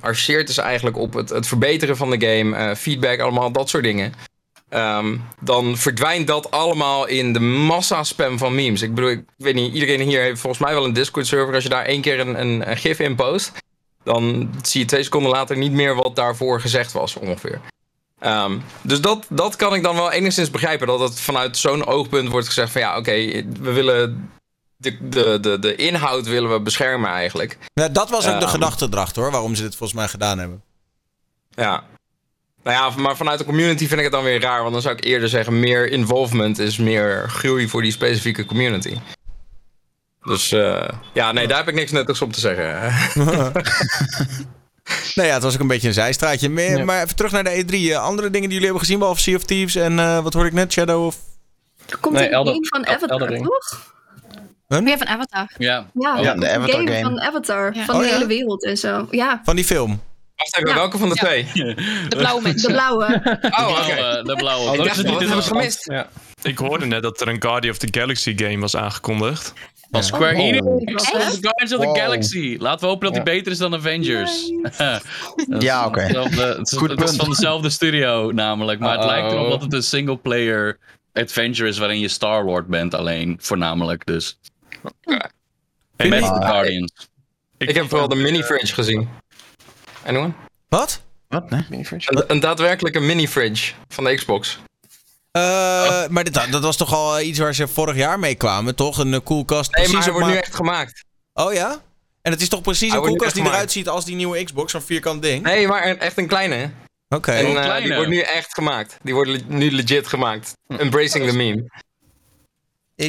gearcheerd 0.00 0.48
is 0.48 0.58
eigenlijk 0.58 0.96
op 0.96 1.14
het, 1.14 1.28
het 1.28 1.46
verbeteren 1.46 1.96
van 1.96 2.10
de 2.10 2.26
game, 2.26 2.56
eh, 2.56 2.74
feedback, 2.76 3.20
allemaal 3.20 3.52
dat 3.52 3.68
soort 3.68 3.84
dingen. 3.84 4.12
ehm, 4.68 5.16
dan 5.40 5.76
verdwijnt 5.78 6.26
dat 6.26 6.50
allemaal 6.50 7.06
in 7.06 7.32
de 7.32 7.40
massa-spam 7.40 8.38
van 8.38 8.54
memes. 8.54 8.82
Ik 8.82 8.94
bedoel, 8.94 9.10
ik 9.10 9.22
weet 9.36 9.54
niet, 9.54 9.74
iedereen 9.74 10.00
hier 10.00 10.20
heeft 10.20 10.40
volgens 10.40 10.62
mij 10.62 10.74
wel 10.74 10.84
een 10.84 10.92
Discord-server. 10.92 11.54
Als 11.54 11.62
je 11.62 11.68
daar 11.68 11.84
één 11.84 12.00
keer 12.00 12.20
een, 12.20 12.40
een, 12.40 12.70
een 12.70 12.76
gif 12.76 12.98
in 12.98 13.14
post, 13.14 13.52
dan 14.04 14.50
zie 14.62 14.80
je 14.80 14.86
twee 14.86 15.02
seconden 15.02 15.30
later 15.30 15.56
niet 15.56 15.72
meer 15.72 15.94
wat 15.94 16.16
daarvoor 16.16 16.60
gezegd 16.60 16.92
was, 16.92 17.14
ongeveer. 17.14 17.60
Ehm, 18.18 18.58
dus 18.82 19.00
dat, 19.00 19.26
dat 19.28 19.56
kan 19.56 19.74
ik 19.74 19.82
dan 19.82 19.94
wel 19.94 20.12
enigszins 20.12 20.50
begrijpen. 20.50 20.86
Dat 20.86 21.00
het 21.00 21.20
vanuit 21.20 21.56
zo'n 21.56 21.86
oogpunt 21.86 22.28
wordt 22.28 22.46
gezegd 22.46 22.72
van 22.72 22.80
ja, 22.80 22.96
oké, 22.96 23.12
we 23.60 23.72
willen 23.72 24.30
de, 24.76 25.08
de, 25.08 25.38
de, 25.40 25.58
de 25.58 25.74
inhoud 25.76 26.26
willen 26.26 26.52
we 26.52 26.60
beschermen 26.60 27.10
eigenlijk. 27.10 27.58
Ja, 27.72 27.88
dat 27.88 28.10
was 28.10 28.26
ook 28.26 28.34
de 28.38 28.40
Ehm. 28.44 28.48
gedachte 28.48 28.86
erachter 28.90 29.22
hoor, 29.22 29.30
waarom 29.30 29.54
ze 29.54 29.62
dit 29.62 29.76
volgens 29.76 29.98
mij 29.98 30.08
gedaan 30.08 30.38
hebben. 30.38 30.62
Ja. 31.50 31.84
Nou 32.62 32.76
ja, 32.76 33.02
maar 33.02 33.16
vanuit 33.16 33.38
de 33.38 33.44
community 33.44 33.86
vind 33.86 33.98
ik 33.98 34.02
het 34.04 34.12
dan 34.12 34.24
weer 34.24 34.40
raar. 34.40 34.60
Want 34.60 34.72
dan 34.72 34.82
zou 34.82 34.96
ik 34.96 35.04
eerder 35.04 35.28
zeggen, 35.28 35.60
meer 35.60 35.90
involvement 35.90 36.58
is 36.58 36.76
meer 36.76 37.30
groei 37.30 37.68
voor 37.68 37.82
die 37.82 37.92
specifieke 37.92 38.44
community. 38.44 38.96
Dus 40.24 40.52
eh, 40.52 40.88
ja, 41.14 41.32
nee, 41.32 41.46
daar 41.46 41.58
heb 41.58 41.68
ik 41.68 41.74
niks 41.74 41.90
nuttigs 41.90 42.22
op 42.22 42.32
te 42.32 42.40
zeggen. 42.40 42.92
Nou 45.14 45.28
ja, 45.28 45.34
het 45.34 45.42
was 45.42 45.54
ook 45.54 45.60
een 45.60 45.66
beetje 45.66 45.88
een 45.88 45.94
zijstraatje. 45.94 46.48
Maar, 46.48 46.62
Ja. 46.64 46.84
maar 46.84 47.02
even 47.02 47.16
terug 47.16 47.32
naar 47.32 47.44
de 47.44 47.64
E3. 47.64 47.70
Eh, 47.74 48.02
andere 48.02 48.30
dingen 48.30 48.48
die 48.48 48.58
jullie 48.58 48.62
hebben 48.64 48.80
gezien, 48.80 48.98
behalve 48.98 49.20
Sea 49.20 49.36
of 49.36 49.42
Thieves 49.42 49.74
en 49.74 49.98
eh, 49.98 50.22
wat 50.22 50.32
hoorde 50.32 50.48
ik 50.48 50.54
net? 50.54 50.72
Shadow 50.72 51.04
of... 51.06 51.16
Er 51.88 51.96
komt 51.96 52.14
Nee, 52.14 52.26
een 52.26 52.32
Elder- 52.32 52.52
game 52.52 52.66
van 52.66 52.86
Avatar, 52.86 53.18
toch? 53.28 53.88
Weer 54.66 54.98
van 54.98 55.06
Avatar. 55.06 55.50
Ja, 55.58 55.86
Ja, 55.94 56.18
Ja, 56.20 56.34
de 56.34 56.48
Avatar 56.50 56.70
game 56.70 56.90
game. 56.92 57.02
van 57.02 57.20
Avatar. 57.20 57.74
Ja. 57.74 57.84
Van 57.84 57.94
Oh, 57.94 58.00
de 58.00 58.06
ja? 58.06 58.12
hele 58.12 58.26
wereld 58.26 58.64
en 58.64 58.76
zo. 58.76 59.06
Ja, 59.10 59.40
Van 59.44 59.56
die 59.56 59.64
film. 59.64 60.00
Wacht 60.36 60.56
even, 60.56 60.68
Ja. 60.68 60.74
welke 60.74 60.98
van 60.98 61.08
de 61.08 61.14
Ja. 61.14 61.22
twee? 61.22 61.50
De 62.08 62.16
blauwe 62.16 62.42
mensen. 62.48 62.68
De 62.68 62.74
blauwe. 62.74 63.04
Oh, 63.04 63.68
oké. 63.70 63.94
Blauwe, 63.94 64.22
de 64.24 64.34
blauwe. 64.36 64.66
Oh, 64.66 64.72
Ik 64.72 64.76
dat 64.76 64.86
dacht, 64.86 64.96
hebben 64.96 65.36
we 65.36 65.42
gemist? 65.42 65.84
Ja. 65.90 66.08
Ik 66.42 66.58
hoorde 66.58 66.86
net 66.86 67.02
dat 67.02 67.20
er 67.20 67.28
een 67.28 67.42
Guardian 67.42 67.72
of 67.72 67.78
the 67.78 67.88
Galaxy 67.90 68.36
game 68.36 68.58
was 68.58 68.76
aangekondigd. 68.76 69.52
Van 69.90 70.02
Square 70.04 70.34
Oh. 70.34 70.40
Enix. 70.40 71.12
Echt? 71.12 71.38
Guardians 71.40 71.72
of 71.72 71.80
the 71.80 71.86
Wow. 71.86 71.96
Galaxy. 71.96 72.56
Laten 72.58 72.80
we 72.80 72.86
hopen 72.86 73.06
dat 73.06 73.14
hij 73.14 73.24
beter 73.24 73.52
is 73.52 73.58
dan 73.58 73.74
Avengers. 73.74 74.50
Ja, 75.58 75.86
oké. 75.86 76.00
Het 76.00 76.16
is, 76.72 76.78
Goed 76.78 76.90
het 76.90 76.98
is 77.00 77.04
punt. 77.04 77.16
van 77.16 77.28
dezelfde 77.28 77.70
studio 77.70 78.30
namelijk. 78.32 78.80
Maar 78.80 78.90
het 78.98 79.04
Uh-oh. 79.04 79.12
lijkt 79.16 79.32
erop 79.32 79.50
dat 79.50 79.62
het 79.62 79.72
een 79.72 79.82
single 79.82 80.16
player 80.16 80.78
adventure 81.12 81.68
is 81.68 81.78
waarin 81.78 81.98
je 82.00 82.08
Star-Lord 82.08 82.66
bent 82.66 82.94
alleen. 82.94 83.36
Voornamelijk 83.40 84.06
dus. 84.06 84.38
Hey, 85.96 86.08
Met 86.08 86.20
de 86.20 86.26
Guardians. 86.26 86.92
Ik 87.58 87.74
heb 87.74 87.88
vooral 87.88 88.08
de 88.08 88.14
mini-fridge 88.14 88.74
gezien. 88.74 89.08
Anyone? 90.06 90.32
Wat? 90.68 91.02
Wat? 91.28 91.50
Nee? 91.50 91.64
Een, 91.70 92.24
een 92.26 92.40
daadwerkelijke 92.40 93.00
mini-fridge 93.00 93.72
van 93.88 94.04
de 94.04 94.14
Xbox. 94.14 94.58
Eh, 95.30 96.06
maar 96.08 96.24
dit, 96.24 96.34
dat 96.50 96.62
was 96.62 96.76
toch 96.76 96.92
al 96.94 97.20
iets 97.20 97.38
waar 97.38 97.54
ze 97.54 97.68
vorig 97.68 97.96
jaar 97.96 98.18
mee 98.18 98.34
kwamen, 98.34 98.74
toch? 98.74 98.98
Een 98.98 99.14
eh, 99.14 99.20
koelkast 99.24 99.70
Nee, 99.76 99.84
precies 99.84 99.92
maar 99.94 100.02
hij 100.04 100.12
wordt 100.12 100.26
nu 100.26 100.36
echt 100.36 100.54
gemaakt. 100.54 101.04
Oh 101.34 101.52
ja? 101.52 101.82
En 102.22 102.32
het 102.32 102.40
is 102.40 102.48
toch 102.48 102.60
precies 102.62 102.88
Hij 102.88 102.96
een 102.98 103.02
nu 103.04 103.08
koelkast 103.08 103.34
die 103.34 103.44
eruit 103.44 103.72
ziet 103.72 103.88
als 103.88 104.04
die 104.04 104.14
nieuwe 104.16 104.44
Xbox, 104.44 104.72
zo'n 104.72 104.80
vierkant 104.82 105.22
ding? 105.22 105.42
Nee, 105.42 105.66
maar 105.68 105.86
een- 105.86 106.00
echt 106.00 106.18
een 106.18 106.26
kleine. 106.26 106.54
hè? 106.54 106.66
Oké. 107.16 107.32
En 107.32 107.46
een 107.46 107.56
eh, 107.56 107.82
die 107.82 107.94
wordt 107.94 108.08
nu 108.08 108.18
echt 108.20 108.54
gemaakt. 108.54 108.96
Die 109.02 109.14
wordt 109.14 109.30
le- 109.30 109.40
nu 109.46 109.70
legit 109.70 110.06
gemaakt. 110.06 110.52
Embracing 110.66 111.28
the 111.28 111.36
meme. 111.36 111.64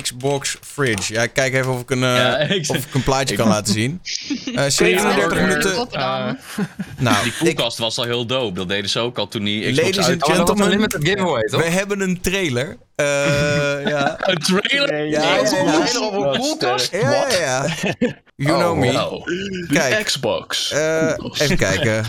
Xbox 0.01 0.57
Fridge. 0.62 1.13
Ja, 1.13 1.21
ik 1.24 1.33
kijk 1.33 1.53
even 1.53 1.71
of 1.74 1.81
ik 1.81 1.89
een, 1.89 2.03
eh, 2.03 2.15
Ja, 2.15 2.38
ik- 2.55 2.69
of 2.69 2.75
ik 2.77 2.93
een 2.93 3.03
plaatje 3.03 3.36
kan 3.36 3.48
laten 3.48 3.74
zien. 3.74 4.01
Eh 4.55 4.65
37 4.67 5.38
Ja, 5.39 5.41
minuten. 5.48 5.74
Rotterdam. 5.74 6.38
Nou, 6.98 7.24
Die 7.24 7.31
ik, 7.31 7.38
koelkast 7.39 7.77
was 7.77 7.98
al 7.98 8.03
heel 8.03 8.25
dope. 8.25 8.53
Dat 8.53 8.67
deden 8.69 8.89
ze 8.89 9.00
ook 9.00 9.17
al 9.17 9.27
toen 9.27 9.43
die 9.43 9.62
Xbox 9.71 9.77
Ladies 9.98 9.98
and. 10.13 10.24
Oh, 10.24 10.29
een 10.29 10.36
Gentlemen, 10.36 10.69
limited 10.69 11.07
giveaway, 11.07 11.43
toch? 11.43 11.62
we 11.63 11.69
hebben 11.69 12.00
een 12.01 12.21
trailer. 12.21 12.77
Eh 12.95 13.05
ja. 13.86 14.17
Een 14.19 14.38
trailer? 14.38 15.05
Ja, 15.05 15.21
ja, 15.24 15.36
ja. 15.36 15.43
Trailer 15.43 16.01
over 16.01 16.33
een 16.33 16.39
koelkast? 16.39 16.91
Ja, 16.91 17.00
ja, 17.29 17.38
ja. 17.39 17.75
You 18.36 18.57
know 18.60 18.77
me. 18.77 18.91
Wow. 18.91 19.27
Kijk, 19.74 20.05
Xbox. 20.05 20.71
eh, 20.71 21.13
even 21.33 21.57
kijken. 21.57 22.05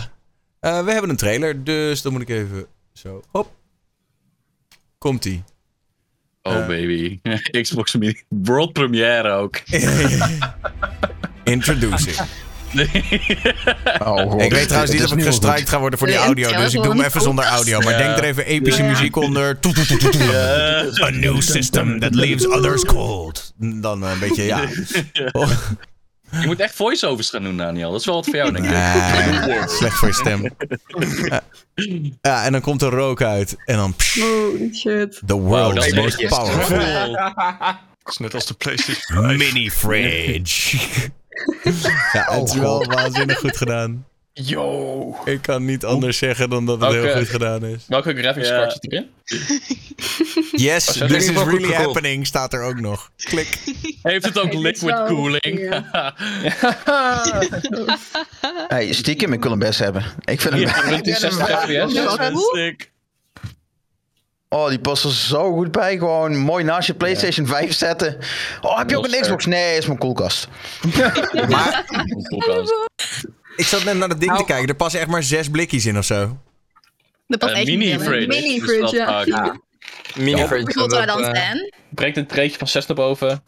Eh, 0.59 0.83
we 0.85 0.91
hebben 0.91 1.09
een 1.09 1.15
trailer, 1.15 1.63
dus 1.63 2.01
dan 2.01 2.11
moet 2.11 2.21
ik 2.21 2.29
even 2.29 2.65
zo. 2.93 3.23
Hop. 3.31 3.51
Komt-ie. 4.97 5.43
Oh 6.43 6.67
baby. 6.67 7.19
Xbox 7.61 7.95
Mini. 7.95 8.21
World 8.27 8.73
premiere 8.73 9.29
ook. 9.29 9.61
Introducing. 11.43 12.15
Oh, 13.99 14.31
god. 14.31 14.41
Ik 14.41 14.51
weet 14.51 14.67
trouwens 14.67 14.93
niet 14.93 15.03
of 15.03 15.11
ik 15.11 15.23
gestrikt 15.23 15.69
ga 15.69 15.79
worden 15.79 15.99
voor 15.99 16.07
die 16.07 16.17
audio, 16.17 16.51
dus 16.51 16.73
ik 16.73 16.83
doe 16.83 16.91
hem 16.91 17.01
even 17.01 17.21
zonder 17.21 17.45
audio. 17.45 17.79
Maar 17.79 17.97
denk 17.97 18.17
er 18.17 18.23
even 18.23 18.45
epische 18.45 18.83
muziek 18.83 19.15
onder. 19.15 19.59
A 21.03 21.09
new 21.09 21.41
system 21.41 21.99
that 21.99 22.15
leaves 22.15 22.47
others 22.47 22.85
cold. 22.85 23.53
Dan 23.57 24.05
eh, 24.05 24.11
een 24.11 24.19
beetje, 24.19 24.43
ja. 24.43 24.67
Oh, 25.31 25.49
Je 26.41 26.45
moet 26.45 26.59
echt 26.59 26.75
voiceovers 26.75 27.29
gaan 27.29 27.43
doen, 27.43 27.57
Daniel. 27.57 27.91
Dat 27.91 27.99
is 27.99 28.05
wel 28.05 28.15
wat 28.15 28.25
voor 28.25 28.35
jou, 28.35 28.51
denk 28.51 28.65
ik. 28.65 28.71
nee, 29.47 29.67
slecht 29.67 29.95
voor 29.97 30.07
je 30.07 30.13
stem. 30.13 30.49
Ja. 31.29 31.41
Ja, 32.21 32.43
en 32.45 32.51
dan 32.51 32.61
komt 32.61 32.81
er 32.81 32.89
rook 32.89 33.21
uit. 33.21 33.55
En 33.65 33.75
dan, 33.75 33.95
Holy 34.19 34.69
shit. 34.73 35.21
the 35.25 35.33
world's 35.33 35.75
dat 35.75 35.85
is 35.85 35.93
most 35.93 36.27
powerful. 36.27 36.77
Dat 38.03 38.11
is 38.13 38.17
net 38.17 38.33
als 38.33 38.45
de 38.45 38.53
PlayStation 38.53 39.23
5. 39.23 39.37
mini 39.37 39.71
fridge. 39.71 40.77
Ja, 42.13 42.25
het 42.39 42.49
is 42.49 42.55
wel 42.55 42.85
waanzinnig 42.85 43.37
goed 43.39 43.57
gedaan. 43.57 44.05
Yo. 44.33 45.15
Ik 45.25 45.41
kan 45.41 45.65
niet 45.65 45.85
anders 45.85 46.17
zeggen 46.17 46.49
dan 46.49 46.65
dat 46.65 46.81
het 46.81 46.91
heel 46.91 47.15
goed 47.17 47.29
gedaan 47.29 47.65
is. 47.65 47.85
Welke 47.87 48.15
graphics 48.15 48.49
card 48.49 48.71
zit 48.71 48.91
erin? 48.91 49.09
Yes, 50.51 50.85
dat 50.85 51.07
this 51.09 51.29
is 51.29 51.43
really 51.43 51.73
happening, 51.73 52.27
staat 52.27 52.53
er 52.53 52.61
ook 52.61 52.79
nog. 52.79 53.11
Klik. 53.15 53.59
Heeft 54.03 54.25
het 54.25 54.39
ook 54.39 54.53
liquid 54.53 54.95
cooling? 55.07 55.59
Hey, 58.67 58.93
stiekem, 58.93 59.33
ik 59.33 59.41
wil 59.41 59.51
hem 59.51 59.59
best 59.59 59.79
hebben. 59.79 60.03
Ik 60.25 60.41
vind 60.41 60.53
hem... 60.53 60.63
Ja, 60.63 60.73
vind 60.73 61.05
60 61.05 61.65
hem- 61.67 62.37
fps. 62.37 62.91
Oh, 64.49 64.69
die 64.69 64.79
past 64.79 65.03
er 65.03 65.11
zo 65.11 65.53
goed 65.53 65.71
bij. 65.71 65.97
Gewoon 65.97 66.37
mooi 66.37 66.63
naast 66.63 66.87
je 66.87 66.93
PlayStation 66.93 67.47
5 67.47 67.73
zetten. 67.73 68.17
Oh, 68.61 68.77
heb 68.77 68.89
je 68.89 68.97
ook 68.97 69.05
een 69.05 69.21
Xbox? 69.21 69.45
Nee, 69.45 69.77
is 69.77 69.85
mijn 69.85 69.97
koelkast. 69.99 70.47
Maar. 71.49 71.85
Ik 73.55 73.65
zat 73.65 73.83
net 73.83 73.97
naar 73.97 74.09
dat 74.09 74.19
ding 74.19 74.31
te 74.31 74.37
Nou. 74.37 74.45
kijken. 74.45 74.67
Er 74.67 74.75
passen 74.75 74.99
echt 74.99 75.09
maar 75.09 75.23
zes 75.23 75.49
blikjes 75.49 75.85
in 75.85 75.97
of 75.97 76.05
zo. 76.05 76.37
Past 77.27 77.53
echt 77.53 77.65
niet 77.67 77.77
mini 77.77 77.91
in. 77.91 77.99
fridge. 77.99 78.27
Mini 78.27 78.61
fridge, 78.61 78.95
ja. 78.95 79.21
Ja. 79.25 79.61
Mini-fridge. 80.15 80.55
Hoeveel 80.63 80.89
zou 80.89 81.05
dat, 81.05 81.17
dan 81.17 81.23
eh, 81.23 81.29
staan? 81.41 81.69
Breekt 81.89 82.17
een 82.17 82.27
treetje 82.27 82.57
van 82.57 82.67
6 82.67 82.85
naar 82.85 82.95
boven. 82.95 83.43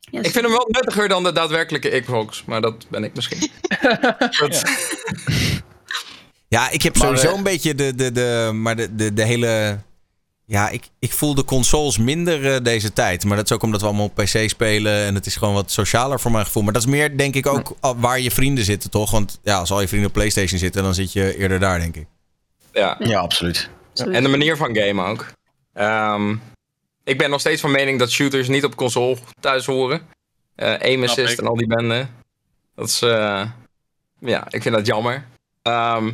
Yes. 0.00 0.26
Ik 0.26 0.32
vind 0.32 0.44
hem 0.44 0.52
wel 0.54 0.68
nuttiger 0.70 1.08
dan 1.08 1.22
de 1.22 1.32
daadwerkelijke 1.32 2.00
Xbox, 2.00 2.44
maar 2.44 2.60
dat 2.60 2.86
ben 2.90 3.04
ik 3.04 3.14
misschien. 3.14 3.50
Dat- 4.40 4.62
Ja, 6.48 6.70
ik 6.70 6.82
heb 6.82 6.96
Maar, 6.96 7.06
sowieso 7.06 7.28
eh, 7.30 7.36
een 7.36 7.42
beetje 7.42 7.74
de, 7.74 7.94
de, 7.94 8.12
de, 8.12 8.50
maar 8.54 8.76
de, 8.76 8.94
de, 8.94 9.12
de 9.12 9.24
hele... 9.24 9.78
Ja, 10.48 10.68
ik, 10.68 10.88
ik 10.98 11.12
voel 11.12 11.34
de 11.34 11.44
consoles 11.44 11.98
minder 11.98 12.54
eh, 12.54 12.62
deze 12.62 12.92
tijd. 12.92 13.24
Maar 13.24 13.36
dat 13.36 13.44
is 13.44 13.52
ook 13.52 13.62
omdat 13.62 13.80
we 13.80 13.86
allemaal 13.86 14.04
op 14.04 14.14
PC 14.14 14.48
spelen. 14.48 15.04
En 15.04 15.14
het 15.14 15.26
is 15.26 15.36
gewoon 15.36 15.54
wat 15.54 15.70
socialer 15.70 16.20
voor 16.20 16.30
mijn 16.30 16.44
gevoel. 16.44 16.62
Maar 16.62 16.72
dat 16.72 16.82
is 16.82 16.88
meer, 16.88 17.16
denk 17.16 17.34
ik, 17.34 17.46
ook 17.46 17.76
waar 17.80 18.20
je 18.20 18.30
vrienden 18.30 18.64
zitten, 18.64 18.90
toch? 18.90 19.10
Want 19.10 19.38
ja, 19.42 19.58
als 19.58 19.70
al 19.70 19.80
je 19.80 19.88
vrienden 19.88 20.08
op 20.08 20.14
PlayStation 20.14 20.58
zitten, 20.58 20.82
dan 20.82 20.94
zit 20.94 21.12
je 21.12 21.36
eerder 21.36 21.60
daar, 21.60 21.78
denk 21.78 21.96
ik. 21.96 22.06
ja. 22.72 22.96
Ja, 22.98 23.20
absoluut. 23.20 23.70
En 23.94 24.22
de 24.22 24.28
manier 24.28 24.56
van 24.56 24.76
gamen 24.76 25.04
ook. 25.06 25.26
Ehm, 25.74 26.34
ik 27.04 27.18
ben 27.18 27.30
nog 27.30 27.40
steeds 27.40 27.60
van 27.60 27.70
mening 27.70 27.98
dat 27.98 28.10
shooters 28.10 28.48
niet 28.48 28.64
op 28.64 28.76
console 28.76 29.16
thuis 29.40 29.66
horen. 29.66 30.00
Eh 30.54 30.74
aim 30.80 31.02
assist 31.02 31.38
en 31.38 31.46
al 31.46 31.56
die 31.56 31.66
benden. 31.66 32.10
Dat 32.74 32.88
is, 32.88 33.02
eh, 33.02 33.44
ja, 34.20 34.46
ik 34.50 34.62
vind 34.62 34.74
dat 34.74 34.86
jammer. 34.86 35.26
Ehm, 35.62 36.10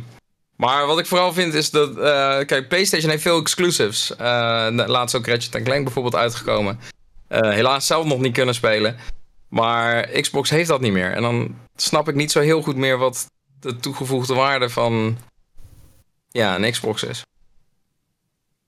maar 0.55 0.85
wat 0.85 0.99
ik 0.99 1.05
vooral 1.05 1.33
vind 1.33 1.53
is 1.53 1.69
dat, 1.69 1.97
eh, 1.97 2.45
kijk, 2.45 2.67
PlayStation 2.67 3.09
heeft 3.09 3.21
veel 3.21 3.39
exclusives. 3.39 4.15
Eh, 4.15 4.67
laatst 4.71 5.15
ook 5.15 5.27
Ratchet 5.27 5.63
Clank 5.63 5.83
bijvoorbeeld 5.83 6.15
uitgekomen. 6.15 6.79
Eh, 7.27 7.49
helaas 7.49 7.87
zelf 7.87 8.05
nog 8.05 8.19
niet 8.19 8.33
kunnen 8.33 8.55
spelen. 8.55 8.95
Maar 9.49 10.07
Xbox 10.07 10.49
heeft 10.49 10.69
dat 10.69 10.81
niet 10.81 10.91
meer. 10.91 11.11
En 11.11 11.21
dan 11.21 11.55
snap 11.75 12.07
ik 12.07 12.15
niet 12.15 12.31
zo 12.31 12.39
heel 12.39 12.61
goed 12.61 12.75
meer 12.75 12.97
wat 12.97 13.27
de 13.59 13.75
toegevoegde 13.75 14.33
waarde 14.33 14.69
van 14.69 15.17
ja, 16.29 16.55
een 16.55 16.71
Xbox 16.71 17.03
is. 17.03 17.23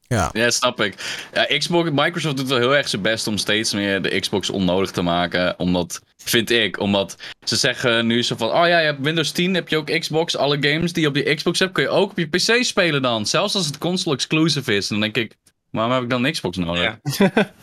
Ja. 0.08 0.30
Ja, 0.34 0.50
snap 0.50 0.82
ik. 0.82 0.96
Ja, 1.34 1.58
Xbox, 1.58 1.89
Microsoft 1.91 2.38
doet 2.38 2.48
wel 2.48 2.58
heel 2.58 2.76
erg 2.76 2.88
zijn 2.88 3.02
best 3.02 3.28
om 3.28 3.38
steeds 3.38 3.74
meer 3.74 4.02
de 4.02 4.20
Xbox 4.20 4.50
onnodig 4.50 4.91
te 4.91 5.02
maken. 5.02 5.60
Omdat, 5.60 6.02
vind 6.17 6.50
ik, 6.50 6.80
omdat 6.80 7.17
ze 7.43 7.56
zeggen 7.56 8.08
nu 8.08 8.24
zo 8.24 8.36
van, 8.36 8.48
oh 8.48 8.67
ja, 8.67 8.80
je 8.80 8.86
hebt 8.86 9.02
Windows 9.02 9.32
10, 9.32 9.54
heb 9.54 9.70
je 9.70 9.78
ook 9.78 10.00
Xbox. 10.00 10.38
Alle 10.38 10.58
games 10.62 10.93
die 10.93 11.02
je 11.02 11.08
op 11.08 11.13
die 11.13 11.36
Xbox 11.36 11.60
hebt, 11.60 11.72
kun 11.72 11.84
je 11.84 11.89
ook 11.89 12.12
op 12.12 12.17
je 12.17 12.28
PC 12.28 12.63
spelen 12.63 13.02
dan. 13.02 13.26
Zelfs 13.26 13.56
als 13.56 13.65
het 13.65 13.78
console 13.78 14.15
exclusive 14.15 14.76
is. 14.76 14.88
Dan 14.88 15.00
denk 15.00 15.17
ik, 15.17 15.36
waarom 15.72 15.93
heb 15.93 16.04
ik 16.04 16.10
dan 16.10 16.24
een 16.24 16.32
Xbox 16.32 16.58
nodig? 16.58 16.82
Ja. 16.82 17.00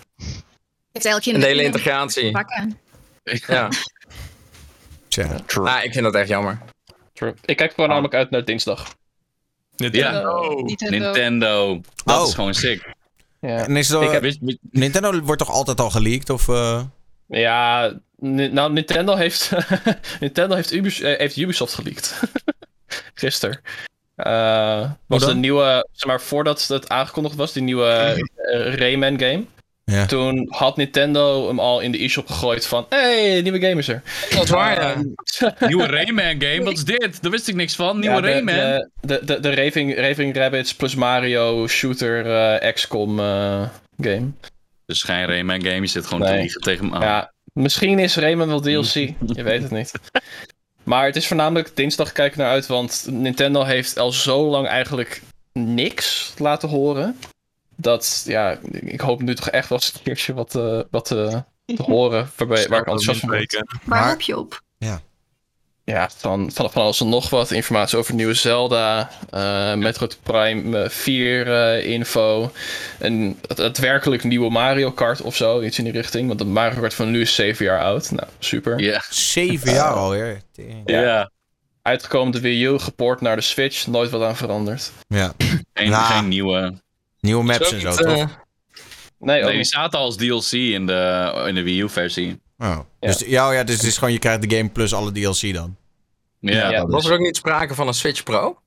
En 0.92 1.40
de 1.40 1.46
hele 1.46 1.62
integratie. 1.62 2.30
pakken. 2.30 2.78
Ja, 3.24 3.68
Tja. 5.08 5.40
ah, 5.54 5.84
ik 5.84 5.92
vind 5.92 6.04
dat 6.04 6.14
echt 6.14 6.28
jammer. 6.28 6.58
True. 7.12 7.34
Ik 7.44 7.56
kijk 7.56 7.72
gewoon 7.72 7.88
namelijk 7.88 8.14
uit 8.14 8.30
naar 8.30 8.44
dinsdag. 8.44 8.94
Nintendo. 9.76 10.52
Nintendo. 10.62 10.96
Nintendo. 10.98 11.80
Dat 12.04 12.20
Oh. 12.20 12.26
is 12.28 12.34
gewoon 12.34 12.54
sick. 12.54 12.92
Ja, 13.40 13.66
heb- 14.12 14.22
wist- 14.22 14.38
Nintendo 14.70 15.20
wordt 15.20 15.40
toch 15.40 15.50
altijd 15.50 15.80
al 15.80 15.90
geleakt? 15.90 16.30
Of, 16.30 16.48
eh? 16.48 16.82
ja 17.28 17.92
nou, 18.18 18.72
Nintendo 18.72 19.14
heeft, 19.16 19.50
Nintendo 20.20 20.54
heeft, 20.54 20.72
Ubis- 20.72 21.00
eh, 21.00 21.18
heeft 21.18 21.36
Ubisoft 21.36 21.74
geleakt. 21.74 22.20
Gisteren. 23.14 23.60
Eh 24.16 24.90
was 25.06 25.26
de 25.26 25.34
nieuwe, 25.34 25.88
zeg 25.92 26.08
maar, 26.08 26.20
voordat 26.20 26.66
het 26.68 26.88
aangekondigd 26.88 27.34
was, 27.36 27.52
die 27.52 27.62
nieuwe 27.62 28.14
Rayman 28.76 29.18
game. 29.18 29.44
Ja. 29.84 30.06
Toen 30.06 30.46
had 30.50 30.76
Nintendo 30.76 31.46
hem 31.48 31.58
al 31.58 31.80
in 31.80 31.92
de 31.92 32.02
e-shop 32.04 32.26
gegooid 32.26 32.66
van, 32.66 32.86
hey, 32.88 33.40
nieuwe 33.42 33.60
game 33.60 33.78
is 33.80 33.88
er. 33.88 34.02
Dat 34.30 34.42
is 34.44 34.50
waar, 34.50 34.80
ja. 34.80 35.02
Nieuwe 35.68 35.86
Rayman 35.86 36.40
game, 36.42 36.62
wat 36.64 36.72
is 36.72 36.84
dit? 36.98 37.22
Daar 37.22 37.30
wist 37.30 37.48
ik 37.48 37.54
niks 37.54 37.74
van. 37.74 37.98
Nieuwe 37.98 38.14
Ja, 38.16 38.20
de, 38.20 38.28
Rayman. 38.30 38.54
De, 38.54 38.88
de, 39.00 39.20
de, 39.24 39.40
de 39.40 39.54
Raving, 39.54 39.96
Raving 39.98 40.36
Rabbits 40.36 40.74
plus 40.74 40.94
Mario 40.94 41.66
shooter 41.66 42.26
eh, 42.60 42.72
XCOM 42.72 43.18
eh, 43.20 43.68
game. 43.98 44.30
Dus 44.86 45.02
geen 45.02 45.26
Rayman 45.26 45.62
game, 45.64 45.80
je 45.80 45.86
zit 45.86 46.06
gewoon 46.06 46.22
te 46.26 46.32
Nee. 46.32 46.40
liegen 46.40 46.60
tegen 46.60 46.86
me 46.86 46.94
aan. 46.94 47.00
Ja, 47.02 47.32
misschien 47.52 47.98
is 47.98 48.16
Rayman 48.16 48.48
wel 48.48 48.60
DLC. 48.60 48.94
Je 49.34 49.42
weet 49.42 49.62
het 49.62 49.70
niet. 49.70 49.92
Maar 50.82 51.06
het 51.06 51.16
is 51.16 51.26
voornamelijk 51.26 51.76
dinsdag 51.76 52.12
kijken 52.12 52.38
naar 52.38 52.50
uit, 52.50 52.66
want 52.66 53.06
Nintendo 53.10 53.62
heeft 53.62 53.98
al 53.98 54.12
zo 54.12 54.44
lang 54.50 54.66
eigenlijk 54.66 55.22
niks 55.52 56.32
laten 56.38 56.68
horen. 56.68 57.18
Dat, 57.76 58.24
ja, 58.26 58.58
ik 58.70 59.00
hoop 59.00 59.22
nu 59.22 59.34
toch 59.34 59.48
echt 59.48 59.68
wel 59.68 59.78
eens 59.78 59.94
een 59.94 60.02
keertje 60.02 60.34
wat, 60.34 60.54
eh, 60.54 60.80
wat 60.90 61.10
eh, 61.10 61.38
te 61.64 61.82
horen 61.92 62.30
waarbij, 62.36 62.66
waar 62.68 62.80
ik 62.80 62.86
enthousiast 62.86 63.20
van 63.20 63.28
word. 63.28 63.42
Spreken. 63.42 63.68
Waar 63.84 64.00
Maar- 64.00 64.08
hoop 64.10 64.20
je 64.20 64.38
op? 64.38 64.62
ja, 65.86 66.10
van, 66.16 66.50
van, 66.52 66.70
van 66.70 66.82
alles 66.82 67.00
en 67.00 67.08
nog 67.08 67.30
wat. 67.30 67.50
Informatie 67.50 67.98
over 67.98 68.14
nieuwe 68.14 68.34
Zelda, 68.34 69.10
eh 69.30 69.74
Metroid 69.74 70.18
Prime 70.22 70.82
eh, 70.82 70.88
4 70.90 71.52
eh, 71.52 71.90
info. 71.90 72.50
En 72.98 73.38
het, 73.48 73.58
het 73.58 73.78
werkelijk 73.78 74.24
nieuwe 74.24 74.50
Mario 74.50 74.90
Kart 74.90 75.20
of 75.20 75.36
zo, 75.36 75.62
iets 75.62 75.78
in 75.78 75.84
die 75.84 75.92
richting. 75.92 76.26
Want 76.26 76.38
de 76.38 76.44
Mario 76.44 76.80
Kart 76.80 76.94
van 76.94 77.10
nu 77.10 77.20
is 77.20 77.34
7 77.34 77.64
jaar 77.64 77.80
oud. 77.80 78.10
Nou, 78.10 78.28
super. 78.38 78.78
Ja. 78.80 79.02
Zeven 79.10 79.72
jaar 79.72 79.92
alweer. 79.92 80.42
Tering. 80.52 80.82
Ja. 80.90 81.30
Uitgekomen 81.82 82.32
de 82.32 82.40
Wii 82.40 82.64
U, 82.66 82.78
gepoord 82.78 83.20
naar 83.20 83.36
de 83.36 83.42
Switch, 83.42 83.86
nooit 83.86 84.10
wat 84.10 84.22
aan 84.22 84.36
veranderd. 84.36 84.92
Ja. 85.06 85.32
Nou. 85.74 86.04
geen 86.12 86.28
nieuwe. 86.28 86.82
Nieuwe 87.24 87.42
maps 87.44 87.72
en 87.72 87.80
zo, 87.80 87.88
niet, 87.88 87.96
toch? 87.96 88.06
eh, 88.16 88.24
Nee, 89.18 89.42
Nee, 89.42 89.52
die 89.52 89.64
zaten 89.64 89.98
als 89.98 90.16
DLC 90.16 90.52
in 90.52 90.86
de, 90.86 91.44
in 91.48 91.54
de 91.54 91.62
Wii 91.62 91.80
U-versie. 91.82 92.40
Oh. 92.58 92.78
Dus, 93.00 93.18
ja, 93.26 93.48
oh 93.48 93.54
ja, 93.54 93.64
dus 93.64 93.76
het 93.76 93.84
is 93.86 93.96
gewoon, 93.98 94.12
je 94.12 94.18
krijgt 94.18 94.50
de 94.50 94.56
game 94.56 94.68
plus 94.68 94.94
alle 94.94 95.12
DLC 95.12 95.54
dan. 95.54 95.76
Ja, 96.40 96.70
Ja, 96.70 96.80
dat 96.80 96.90
was 96.90 97.02
is- 97.02 97.08
er 97.08 97.14
ook 97.14 97.20
niet 97.22 97.36
sprake 97.36 97.74
van 97.74 97.86
een 97.88 97.94
Switch 97.94 98.22
Pro? 98.22 98.58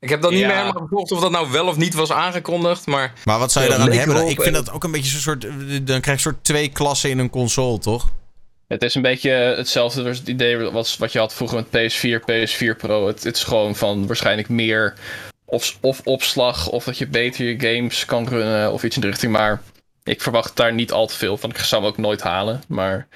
Ik 0.00 0.08
heb 0.08 0.20
dat 0.22 0.30
niet 0.30 0.40
Ja. 0.40 0.46
meer 0.46 0.56
helemaal 0.56 0.82
gevolgd 0.82 1.12
of 1.12 1.20
dat 1.20 1.30
nou 1.30 1.50
wel 1.50 1.66
of 1.66 1.76
niet 1.76 1.94
was 1.94 2.12
aangekondigd, 2.12 2.86
maar 2.86 3.12
Maar 3.24 3.38
wat 3.38 3.52
zou 3.52 3.64
je 3.64 3.70
Ja, 3.70 3.76
daaraan 3.76 3.96
hebben? 3.96 4.22
Ik 4.28 4.42
vind 4.42 4.56
en- 4.56 4.64
dat 4.64 4.72
ook 4.72 4.84
een 4.84 4.90
beetje 4.90 5.10
zo'n 5.10 5.20
soort... 5.20 5.40
Dan 5.86 6.00
krijg 6.00 6.04
je 6.04 6.10
een 6.10 6.18
soort 6.18 6.44
twee 6.44 6.68
klassen 6.68 7.10
in 7.10 7.18
een 7.18 7.30
console, 7.30 7.78
toch? 7.78 8.10
Het 8.68 8.82
is 8.82 8.94
een 8.94 9.02
beetje 9.02 9.30
hetzelfde 9.30 10.04
als 10.08 10.18
het 10.18 10.28
idee 10.28 10.56
wat, 10.56 10.96
wat 10.98 11.12
je 11.12 11.18
had 11.18 11.34
vroeger 11.34 11.56
met 11.56 11.66
PS4, 11.92 12.20
PS4 12.20 12.76
Pro. 12.76 13.06
Het, 13.06 13.24
het 13.24 13.36
is 13.36 13.44
gewoon 13.44 13.76
van 13.76 14.06
waarschijnlijk 14.06 14.48
meer 14.48 14.94
of, 15.50 15.78
of 15.80 16.00
opslag, 16.04 16.68
of 16.68 16.84
dat 16.84 16.98
je 16.98 17.06
beter 17.06 17.46
je 17.46 17.74
games 17.74 18.04
kan 18.04 18.28
runnen, 18.28 18.72
of 18.72 18.84
iets 18.84 18.94
in 18.94 19.00
de 19.00 19.08
richting. 19.08 19.32
Maar 19.32 19.62
ik 20.02 20.20
verwacht 20.20 20.56
daar 20.56 20.72
niet 20.72 20.92
al 20.92 21.06
te 21.06 21.16
veel 21.16 21.36
van. 21.36 21.50
Ik 21.50 21.56
zou 21.56 21.82
hem 21.82 21.90
ook 21.90 21.98
nooit 21.98 22.22
halen. 22.22 22.62
Maar 22.68 23.08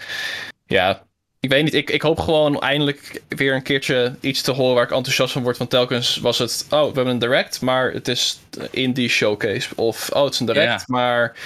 ja, 0.67 1.03
ik 1.41 1.51
weet 1.51 1.65
niet. 1.65 1.75
Ik, 1.75 1.91
ik 1.91 2.03
hoop 2.03 2.19
gewoon 2.19 2.61
eindelijk 2.61 3.23
weer 3.29 3.55
een 3.55 3.63
keertje 3.63 4.17
iets 4.21 4.43
te 4.43 4.53
horen 4.53 4.75
waar 4.75 4.85
ik 4.85 4.91
enthousiast 4.91 5.33
van 5.33 5.43
word. 5.43 5.57
Want 5.57 5.71
telkens 5.71 6.17
was 6.17 6.39
het, 6.39 6.67
oh, 6.71 6.81
we 6.81 6.85
hebben 6.85 7.07
een 7.07 7.19
direct, 7.19 7.61
maar 7.61 7.93
het 7.93 8.09
is 8.09 8.41
indie 8.71 9.09
showcase. 9.09 9.69
Of, 9.75 10.11
oh, 10.13 10.25
het 10.25 10.33
is 10.33 10.41
een 10.41 10.47
direct, 10.47 10.89
maar 10.89 11.37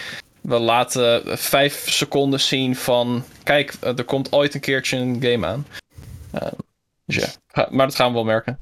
we 0.40 0.58
laten 0.58 1.38
vijf 1.38 1.90
seconden 1.90 2.40
zien 2.40 2.76
van... 2.76 3.24
Kijk, 3.42 3.74
eh, 3.80 3.98
er 3.98 4.04
komt 4.04 4.32
ooit 4.32 4.54
een 4.54 4.60
keertje 4.60 4.96
een 4.96 5.22
game 5.22 5.46
aan. 5.46 5.66
Eh, 6.30 6.52
dus 7.04 7.16
ja, 7.52 7.66
maar 7.70 7.86
dat 7.86 7.96
gaan 7.96 8.08
we 8.08 8.14
wel 8.14 8.24
merken. 8.24 8.58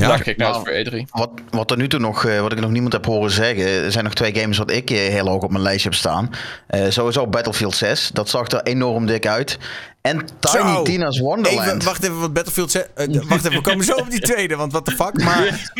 Ja. 0.00 0.14
Ik 0.24 0.36
naar 0.36 0.50
nou, 0.50 0.64
voor 0.64 1.00
E3. 1.02 1.08
Wat, 1.10 1.30
wat 1.50 1.70
er 1.70 1.76
nu 1.76 1.88
toe 1.88 2.00
nog, 2.00 2.24
eh, 2.24 2.40
wat 2.40 2.52
ik 2.52 2.60
nog 2.60 2.70
niemand 2.70 2.92
heb 2.92 3.04
horen 3.06 3.30
zeggen, 3.30 3.66
er 3.66 3.92
zijn 3.92 4.04
nog 4.04 4.14
twee 4.14 4.34
games 4.34 4.58
wat 4.58 4.70
ik 4.70 4.90
eh, 4.90 4.98
heel 4.98 5.28
hoog 5.28 5.42
op 5.42 5.50
mijn 5.50 5.62
lijstje 5.62 5.88
heb 5.88 5.98
staan. 5.98 6.30
Eh, 6.66 6.84
sowieso 6.88 7.26
Battlefield 7.26 7.74
6, 7.76 8.10
dat 8.12 8.28
zag 8.28 8.50
er 8.50 8.62
enorm 8.62 9.06
dik 9.06 9.26
uit. 9.26 9.58
En 10.00 10.24
Tiny 10.40 10.74
Zo. 10.74 10.82
Tina's 10.82 11.18
Wonderland. 11.18 11.66
Even, 11.66 11.84
wacht 11.84 12.02
even, 12.02 12.20
wat 12.20 12.32
Battlefield... 12.32 12.70
ze- 12.70 12.86
eh, 12.94 13.06
wacht 13.28 13.44
even, 13.44 13.56
we 13.56 13.60
komen 13.60 13.84
zo 13.84 13.94
op 13.94 14.10
die 14.10 14.20
tweede, 14.20 14.56
want 14.56 14.72
what 14.72 14.84
the 14.84 14.90
fuck. 14.90 15.22
Maar, 15.22 15.70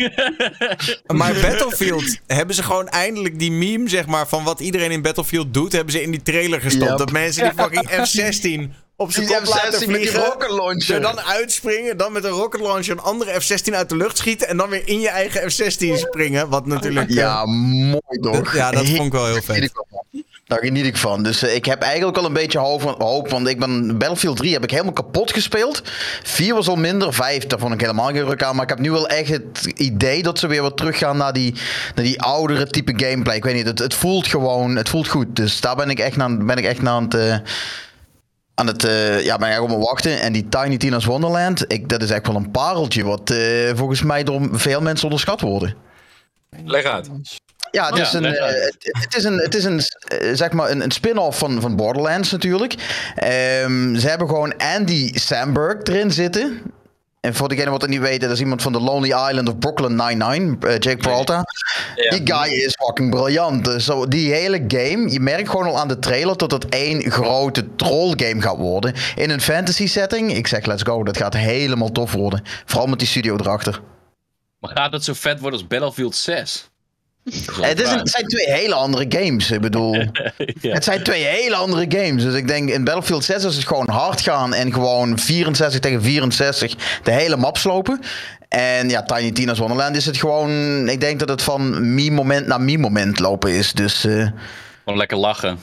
maar 1.19 1.33
Battlefield, 1.41 2.17
hebben 2.27 2.55
ze 2.55 2.63
gewoon 2.63 2.87
eindelijk 2.87 3.39
die 3.39 3.51
meme, 3.51 3.89
zeg 3.89 4.05
maar, 4.05 4.27
van 4.27 4.43
wat 4.43 4.59
iedereen 4.59 4.91
in 4.91 5.01
Battlefield 5.01 5.53
doet, 5.53 5.71
hebben 5.71 5.91
ze 5.93 6.01
in 6.01 6.11
die 6.11 6.21
trailer 6.21 6.61
gestopt. 6.61 6.89
Yep. 6.89 6.97
Dat 6.97 7.11
mensen 7.11 7.43
die 7.43 7.63
fucking 7.63 7.89
F-16 7.89 8.84
op 8.97 9.11
zijn 9.11 9.25
kop 9.27 9.45
laten 9.45 9.61
F-16 9.61 9.71
met 9.71 9.79
die 9.79 9.87
vliegen. 10.09 10.19
rocket 10.25 10.49
launcher. 10.49 10.95
Er 10.95 11.01
dan 11.01 11.19
uitspringen, 11.19 11.97
dan 11.97 12.11
met 12.11 12.23
een 12.23 12.29
rocket 12.29 12.61
launcher 12.61 12.91
een 12.93 12.99
andere 13.03 13.41
F-16 13.41 13.73
uit 13.73 13.89
de 13.89 13.95
lucht 13.95 14.17
schieten 14.17 14.47
en 14.47 14.57
dan 14.57 14.69
weer 14.69 14.81
in 14.87 14.99
je 14.99 15.09
eigen 15.09 15.51
F-16 15.51 15.93
springen. 15.99 16.49
Wat 16.49 16.65
natuurlijk... 16.65 17.09
eh, 17.09 17.15
Ja, 17.15 17.45
mooi 17.45 18.19
toch? 18.21 18.55
ja, 18.55 18.71
dat 18.71 18.85
vond 18.87 19.05
ik 19.05 19.11
wel 19.11 19.25
heel 19.25 19.41
vet. 19.41 19.71
Daar 20.47 20.59
geniet 20.59 20.85
ik 20.85 20.97
van. 20.97 21.23
Dus 21.23 21.41
eh, 21.43 21.55
ik 21.55 21.65
heb 21.65 21.81
eigenlijk 21.81 22.17
al 22.17 22.25
een 22.25 22.33
beetje 22.33 22.59
hoop 22.59 23.29
want 23.29 23.47
ik 23.47 23.59
ben 23.59 23.97
Battlefield 23.97 24.37
3 24.37 24.53
heb 24.53 24.63
ik 24.63 24.71
helemaal 24.71 24.93
kapot 24.93 25.31
gespeeld. 25.33 25.81
4 26.23 26.53
was 26.53 26.67
al 26.67 26.75
minder, 26.75 27.13
5 27.13 27.47
daar 27.47 27.59
vond 27.59 27.73
ik 27.73 27.79
helemaal 27.81 28.07
geen 28.09 28.25
ruk 28.25 28.43
aan. 28.43 28.53
Maar 28.55 28.63
ik 28.63 28.69
heb 28.69 28.79
nu 28.79 28.91
wel 28.91 29.07
echt 29.07 29.29
het 29.29 29.65
idee 29.75 30.23
dat 30.23 30.39
ze 30.39 30.47
weer 30.47 30.61
wat 30.61 30.77
teruggaan 30.77 31.17
naar 31.17 31.33
die, 31.33 31.53
naar 31.95 32.05
die 32.05 32.21
oudere 32.21 32.67
type 32.67 32.93
gameplay. 33.05 33.35
Ik 33.35 33.43
weet 33.43 33.55
niet, 33.55 33.65
het, 33.65 33.79
het 33.79 33.93
voelt 33.93 34.27
gewoon, 34.27 34.75
het 34.75 34.89
voelt 34.89 35.07
goed. 35.07 35.35
Dus 35.35 35.61
daar 35.61 35.75
ben 35.75 35.89
ik 35.89 35.99
echt 35.99 36.15
naar, 36.15 36.37
ben 36.37 36.57
ik 36.57 36.65
echt 36.65 36.81
naar 36.81 36.93
aan 36.93 37.03
het... 37.03 37.13
eh, 37.13 37.35
aan 38.55 38.67
het, 38.67 38.83
eh, 38.83 39.23
ja, 39.23 39.37
ben 39.37 39.51
ik 39.51 39.61
op 39.61 39.69
me 39.69 39.77
wachten. 39.77 40.21
En 40.21 40.33
die 40.33 40.49
Tiny 40.49 40.77
Tina's 40.77 41.05
Wonderland, 41.05 41.71
ik, 41.71 41.89
dat 41.89 42.01
is 42.01 42.09
echt 42.09 42.27
wel 42.27 42.35
een 42.35 42.51
pareltje 42.51 43.03
wat 43.03 43.29
eh, 43.29 43.37
volgens 43.75 44.01
mij 44.03 44.23
door 44.23 44.49
veel 44.51 44.81
mensen 44.81 45.05
onderschat 45.05 45.41
worden. 45.41 45.75
leg 46.65 46.83
uit. 46.83 47.09
Ja, 47.71 47.85
het 47.87 47.97
Ja, 47.97 48.03
is 48.03 48.13
een, 48.13 48.25
eh, 48.25 48.65
het, 48.79 49.15
is 49.15 49.23
een, 49.23 49.37
het 49.37 49.55
is 49.55 49.63
een, 49.63 49.81
zeg 50.35 50.51
maar 50.51 50.69
een, 50.69 50.81
een 50.81 50.91
spin-off 50.91 51.37
van, 51.37 51.61
van 51.61 51.75
Borderlands 51.75 52.31
natuurlijk. 52.31 52.73
Ehm, 53.15 53.95
ze 53.95 54.07
hebben 54.09 54.27
gewoon 54.27 54.57
Andy 54.57 55.11
Samberg 55.13 55.83
erin 55.83 56.11
zitten. 56.11 56.61
En 57.25 57.33
voor 57.33 57.49
degene 57.49 57.69
wat 57.69 57.81
het 57.81 57.89
niet 57.89 57.99
weten, 57.99 58.19
dat 58.19 58.31
is 58.31 58.39
iemand 58.39 58.61
van 58.61 58.71
The 58.71 58.79
Lonely 58.79 59.29
Island 59.29 59.47
of 59.47 59.59
Brooklyn 59.59 59.95
Nine-Nine, 59.95 60.57
eh, 60.59 60.71
Jake 60.71 60.97
Peralta. 60.97 61.43
Ja. 61.95 62.09
Die 62.09 62.33
guy 62.33 62.53
is 62.53 62.75
fucking 62.85 63.09
briljant. 63.09 63.65
Dus 63.65 63.85
zo, 63.85 64.07
die 64.07 64.33
hele 64.33 64.63
game, 64.67 65.11
je 65.11 65.19
merkt 65.19 65.49
gewoon 65.49 65.65
al 65.65 65.79
aan 65.79 65.87
de 65.87 65.99
trailer 65.99 66.37
dat 66.37 66.51
het 66.51 66.69
één 66.69 67.11
grote 67.11 67.75
troll 67.75 68.13
game 68.15 68.41
gaat 68.41 68.57
worden. 68.57 68.93
In 69.15 69.29
een 69.29 69.41
fantasy 69.41 69.87
setting. 69.87 70.33
Ik 70.33 70.47
zeg 70.47 70.65
let's 70.65 70.83
go, 70.83 71.03
dat 71.03 71.17
gaat 71.17 71.33
helemaal 71.33 71.91
tof 71.91 72.11
worden. 72.11 72.41
Vooral 72.65 72.87
met 72.87 72.99
die 72.99 73.07
studio 73.07 73.35
erachter. 73.35 73.81
Maar 74.59 74.71
gaat 74.71 74.91
het 74.91 75.03
zo 75.03 75.13
vet 75.13 75.39
worden 75.39 75.59
als 75.59 75.67
Battlefield 75.67 76.15
6? 76.15 76.69
Wel 77.25 77.65
Het, 77.65 77.79
is 77.79 77.83
een- 77.83 77.89
vraag. 77.89 77.99
het 77.99 78.09
zijn 78.09 78.27
twee 78.27 78.51
hele 78.51 78.73
andere 78.75 79.05
games. 79.09 79.51
Ik 79.51 79.61
bedoel, 79.61 79.93
Ja. 80.61 80.73
het 80.73 80.83
zijn 80.83 81.03
twee 81.03 81.23
hele 81.23 81.55
andere 81.55 81.85
games. 81.89 82.23
Dus 82.23 82.33
ik 82.33 82.47
denk 82.47 82.69
in 82.69 82.83
Battlefield 82.83 83.23
6 83.23 83.43
is 83.43 83.55
het 83.55 83.67
gewoon 83.67 83.89
hard 83.89 84.21
gaan 84.21 84.53
en 84.53 84.73
gewoon 84.73 85.19
64 85.19 85.79
tegen 85.79 86.01
64 86.03 86.75
de 87.03 87.11
hele 87.11 87.37
map 87.37 87.57
slopen. 87.57 87.99
En 88.49 88.89
ja, 88.89 89.03
Tiny 89.03 89.31
Tina's 89.31 89.57
Wonderland 89.59 89.95
is 89.95 90.05
het 90.05 90.17
gewoon. 90.17 90.49
Ik 90.89 90.99
denk 90.99 91.19
dat 91.19 91.29
het 91.29 91.41
van 91.41 91.93
me-moment 91.95 92.47
naar 92.47 92.61
me-moment 92.61 93.19
lopen 93.19 93.51
is. 93.51 93.71
Dus 93.73 94.05
eh, 94.05 94.27
Gewoon 94.83 94.97
lekker 94.99 95.17
lachen. 95.17 95.59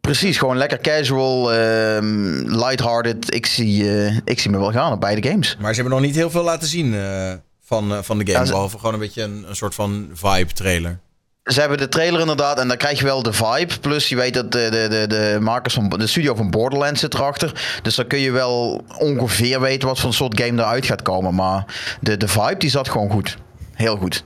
precies, 0.00 0.38
gewoon 0.38 0.56
lekker 0.56 0.78
casual, 0.80 1.52
ehm 1.52 2.34
lighthearted. 2.58 3.34
Ik 3.34 3.46
zie, 3.46 3.88
eh, 4.04 4.16
ik 4.24 4.40
zie 4.40 4.50
me 4.50 4.58
wel 4.58 4.72
gaan 4.72 4.92
op 4.92 5.00
beide 5.00 5.28
games. 5.28 5.56
Maar 5.60 5.74
ze 5.74 5.80
hebben 5.80 5.98
nog 5.98 6.06
niet 6.06 6.16
heel 6.16 6.30
veel 6.30 6.42
laten 6.44 6.68
zien 6.68 6.94
eh, 6.94 7.32
van, 7.64 7.92
eh, 7.92 7.98
van 8.02 8.18
de 8.18 8.24
game. 8.26 8.38
Ja, 8.38 8.44
ze- 8.44 8.52
Behalve 8.52 8.78
gewoon 8.78 8.94
een 8.94 9.00
beetje 9.00 9.22
een, 9.22 9.44
een 9.48 9.56
soort 9.56 9.74
van 9.74 10.10
vibe 10.12 10.52
trailer. 10.52 10.98
Ze 11.44 11.60
hebben 11.60 11.78
de 11.78 11.88
trailer 11.88 12.20
inderdaad 12.20 12.58
en 12.58 12.68
dan 12.68 12.76
krijg 12.76 12.98
je 12.98 13.04
wel 13.04 13.22
de 13.22 13.32
vibe. 13.32 13.78
Plus 13.80 14.08
je 14.08 14.16
weet 14.16 14.34
dat 14.34 14.52
de, 14.52 14.68
de, 14.70 14.86
de, 14.88 15.06
de 15.06 15.38
makers 15.40 15.74
van 15.74 15.88
de 15.88 16.06
studio 16.06 16.34
van 16.34 16.50
Borderlands 16.50 17.00
zit 17.00 17.14
erachter. 17.14 17.78
Dus 17.82 17.94
dan 17.94 18.06
kun 18.06 18.18
je 18.18 18.30
wel 18.30 18.84
ongeveer 18.98 19.60
weten 19.60 19.88
wat 19.88 20.00
voor 20.00 20.14
soort 20.14 20.40
game 20.40 20.62
eruit 20.62 20.86
gaat 20.86 21.02
komen. 21.02 21.34
Maar 21.34 21.74
de, 22.00 22.16
de 22.16 22.28
vibe 22.28 22.56
die 22.56 22.70
zat 22.70 22.88
gewoon 22.88 23.10
goed. 23.10 23.36
Heel 23.74 23.96
goed. 23.96 24.24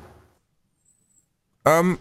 Ehm, 1.62 1.94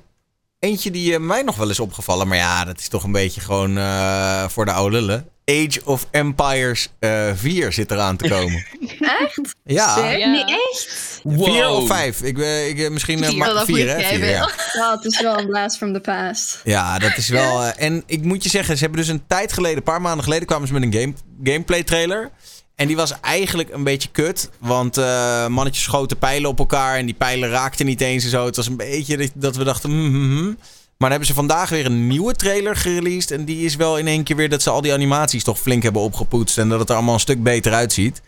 eentje 0.59 0.91
die 0.91 1.13
eh, 1.13 1.19
mij 1.19 1.41
nog 1.41 1.55
wel 1.55 1.69
is 1.69 1.79
opgevallen, 1.79 2.27
maar 2.27 2.37
ja, 2.37 2.65
dat 2.65 2.79
is 2.79 2.87
toch 2.87 3.03
een 3.03 3.11
beetje 3.11 3.41
gewoon 3.41 3.77
eh, 3.77 4.47
voor 4.47 4.65
de 4.65 4.71
oude 4.71 4.95
lullen. 5.01 5.29
Age 5.45 5.81
of 5.83 6.07
Empires 6.11 6.89
eh 6.99 7.31
4 7.35 7.73
zit 7.73 7.91
eraan 7.91 8.17
te 8.17 8.27
komen. 8.29 8.65
Echt? 9.21 9.55
ja, 9.63 9.95
Sick. 9.95 10.17
Ja. 10.19 10.27
Nee, 10.31 10.43
echt? 10.43 11.21
vier 11.23 11.67
of 11.69 11.87
vijf. 11.87 12.21
Ik, 12.21 12.37
eh, 12.39 12.67
ik, 12.67 12.79
eh, 12.79 12.89
misschien 12.89 13.17
vier, 13.23 13.37
moet 13.37 13.87
hè? 13.87 13.97
jij 13.97 14.17
Vier, 14.17 14.29
ja. 14.29 14.49
het 15.01 15.05
is 15.05 15.21
wel 15.21 15.37
een 15.39 15.47
blast 15.47 15.77
from 15.77 15.93
the 15.93 15.99
past. 15.99 16.59
ja, 16.63 16.99
dat 16.99 17.17
is 17.17 17.29
wel. 17.29 17.63
en 17.63 18.03
ik 18.05 18.23
moet 18.23 18.43
je 18.43 18.49
zeggen, 18.49 18.77
ze 18.77 18.83
hebben 18.83 18.99
dus 18.99 19.09
een 19.09 19.23
tijd 19.27 19.53
geleden, 19.53 19.77
een 19.77 19.83
paar 19.83 20.01
maanden 20.01 20.23
geleden, 20.23 20.47
kwamen 20.47 20.67
ze 20.67 20.73
met 20.73 20.83
een 20.83 20.93
game, 20.93 21.13
gameplay 21.43 21.83
trailer. 21.83 22.31
En 22.75 22.87
die 22.87 22.95
was 22.95 23.19
eigenlijk 23.21 23.73
een 23.73 23.83
beetje 23.83 24.09
kut. 24.11 24.49
Want 24.59 24.97
eh, 24.97 25.47
mannetjes 25.47 25.83
schoten 25.83 26.17
pijlen 26.17 26.49
op 26.49 26.59
elkaar. 26.59 26.97
En 26.97 27.05
die 27.05 27.15
pijlen 27.15 27.49
raakten 27.49 27.85
niet 27.85 28.01
eens 28.01 28.23
en 28.23 28.29
zo. 28.29 28.45
Het 28.45 28.55
was 28.55 28.67
een 28.67 28.77
beetje 28.77 29.29
dat- 29.33 29.55
we 29.55 29.63
dachten. 29.63 29.89
hmm. 29.89 30.57
Maar 30.97 31.09
dan 31.09 31.19
hebben 31.19 31.27
ze 31.27 31.33
vandaag 31.33 31.69
weer 31.69 31.85
een 31.85 32.07
nieuwe 32.07 32.33
trailer 32.33 32.75
gereleased. 32.75 33.31
En 33.31 33.45
die 33.45 33.65
is 33.65 33.75
wel 33.75 33.97
in 33.97 34.07
één 34.07 34.23
keer 34.23 34.35
weer 34.35 34.49
dat 34.49 34.61
ze 34.61 34.69
al 34.69 34.81
die 34.81 34.93
animaties 34.93 35.43
toch 35.43 35.59
flink 35.59 35.83
hebben 35.83 36.01
opgepoetst. 36.01 36.57
En 36.57 36.69
dat 36.69 36.79
het 36.79 36.89
er 36.89 36.95
allemaal 36.95 37.13
een 37.13 37.19
stuk 37.19 37.43
beter 37.43 37.73
uitziet. 37.73 38.21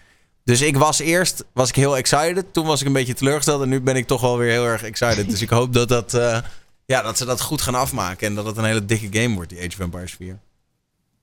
Dus 0.44 0.62
ik 0.62 0.78
was 0.78 1.00
eerst 1.00 1.46
was 1.54 1.70
ik 1.70 1.76
heel 1.76 1.98
excited. 1.98 2.54
Toen 2.54 2.66
was 2.66 2.82
ik 2.82 2.88
een 2.88 2.94
beetje 2.94 3.14
teleurgesteld. 3.14 3.62
En 3.62 3.70
nu 3.70 3.82
ben 3.82 3.96
ik 3.96 4.08
toch 4.08 4.22
wel 4.22 4.38
weer 4.38 4.52
heel 4.52 4.66
erg 4.66 4.84
excited. 4.84 5.30
Dus 5.30 5.42
ik 5.42 5.50
hoop 5.50 5.74
dat, 5.74 5.88
dat, 5.88 6.14
eh, 6.14 6.40
ja, 6.86 7.02
dat 7.02 7.18
ze 7.18 7.26
dat 7.26 7.42
goed 7.42 7.62
gaan 7.62 7.76
afmaken. 7.76 8.28
En 8.28 8.36
dat 8.36 8.46
het 8.46 8.58
een 8.58 8.64
hele 8.64 8.86
dikke 8.86 9.22
game 9.22 9.36
wordt, 9.36 9.50
die 9.50 9.60
Age 9.60 9.68
of 9.68 9.80
Empires 9.80 10.14
4. 10.14 10.40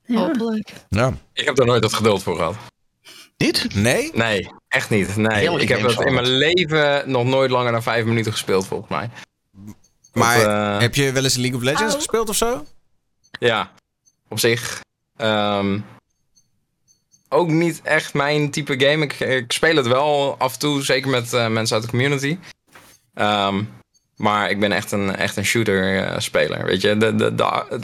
Ja. 0.07 0.19
Hopelijk. 0.19 0.73
Ja. 0.89 1.13
Ik 1.33 1.45
heb 1.45 1.59
er 1.59 1.67
nooit 1.67 1.83
dat 1.83 1.95
geduld 1.95 2.23
voor 2.23 2.37
gehad. 2.37 2.55
Niet? 3.37 3.75
Nee? 3.75 4.11
Nee, 4.15 4.51
echt 4.69 4.91
niet. 4.91 5.17
Nee. 5.17 5.61
Ik 5.61 5.69
heb 5.69 5.83
dat 5.83 6.05
in 6.05 6.15
mijn 6.15 6.27
leven 6.27 7.11
nog 7.11 7.25
nooit 7.25 7.51
langer 7.51 7.73
dan 7.73 7.83
vijf 7.83 8.05
minuten 8.05 8.33
gespeeld, 8.33 8.67
volgens 8.67 8.91
mij. 8.91 9.11
Maar 10.15 10.37
Of, 10.37 10.45
eh, 10.45 10.79
heb 10.79 10.95
je 10.95 11.13
wel 11.13 11.23
eens 11.23 11.37
League 11.37 11.57
of 11.57 11.63
Legends 11.63 11.83
Au. 11.83 11.95
gespeeld 11.95 12.29
of 12.29 12.37
zo? 12.37 12.67
Ja, 13.39 13.73
op 14.29 14.39
zich. 14.39 14.81
ehm, 15.17 15.79
ook 17.29 17.49
niet 17.49 17.81
echt 17.83 18.15
mijn 18.15 18.51
type 18.51 18.81
game. 18.81 19.05
Ik, 19.05 19.21
ik 19.21 19.53
speel 19.53 19.77
het 19.77 19.87
wel 19.87 20.35
af 20.39 20.53
en 20.53 20.59
toe, 20.59 20.83
zeker 20.83 21.11
met 21.11 21.33
eh, 21.33 21.49
mensen 21.49 21.75
uit 21.77 21.85
de 21.85 21.91
community. 21.91 22.39
Ehm, 23.15 23.63
maar 24.17 24.51
ik 24.51 24.61
ben 24.61 24.73
echt 24.73 24.93
een, 24.93 25.17
echt 25.17 25.37
een 25.37 25.45
shooter-speler. 25.45 26.65
Weet 26.65 26.81
je, 26.81 26.97
de, 26.97 27.15
de, 27.15 27.35
de, 27.35 27.79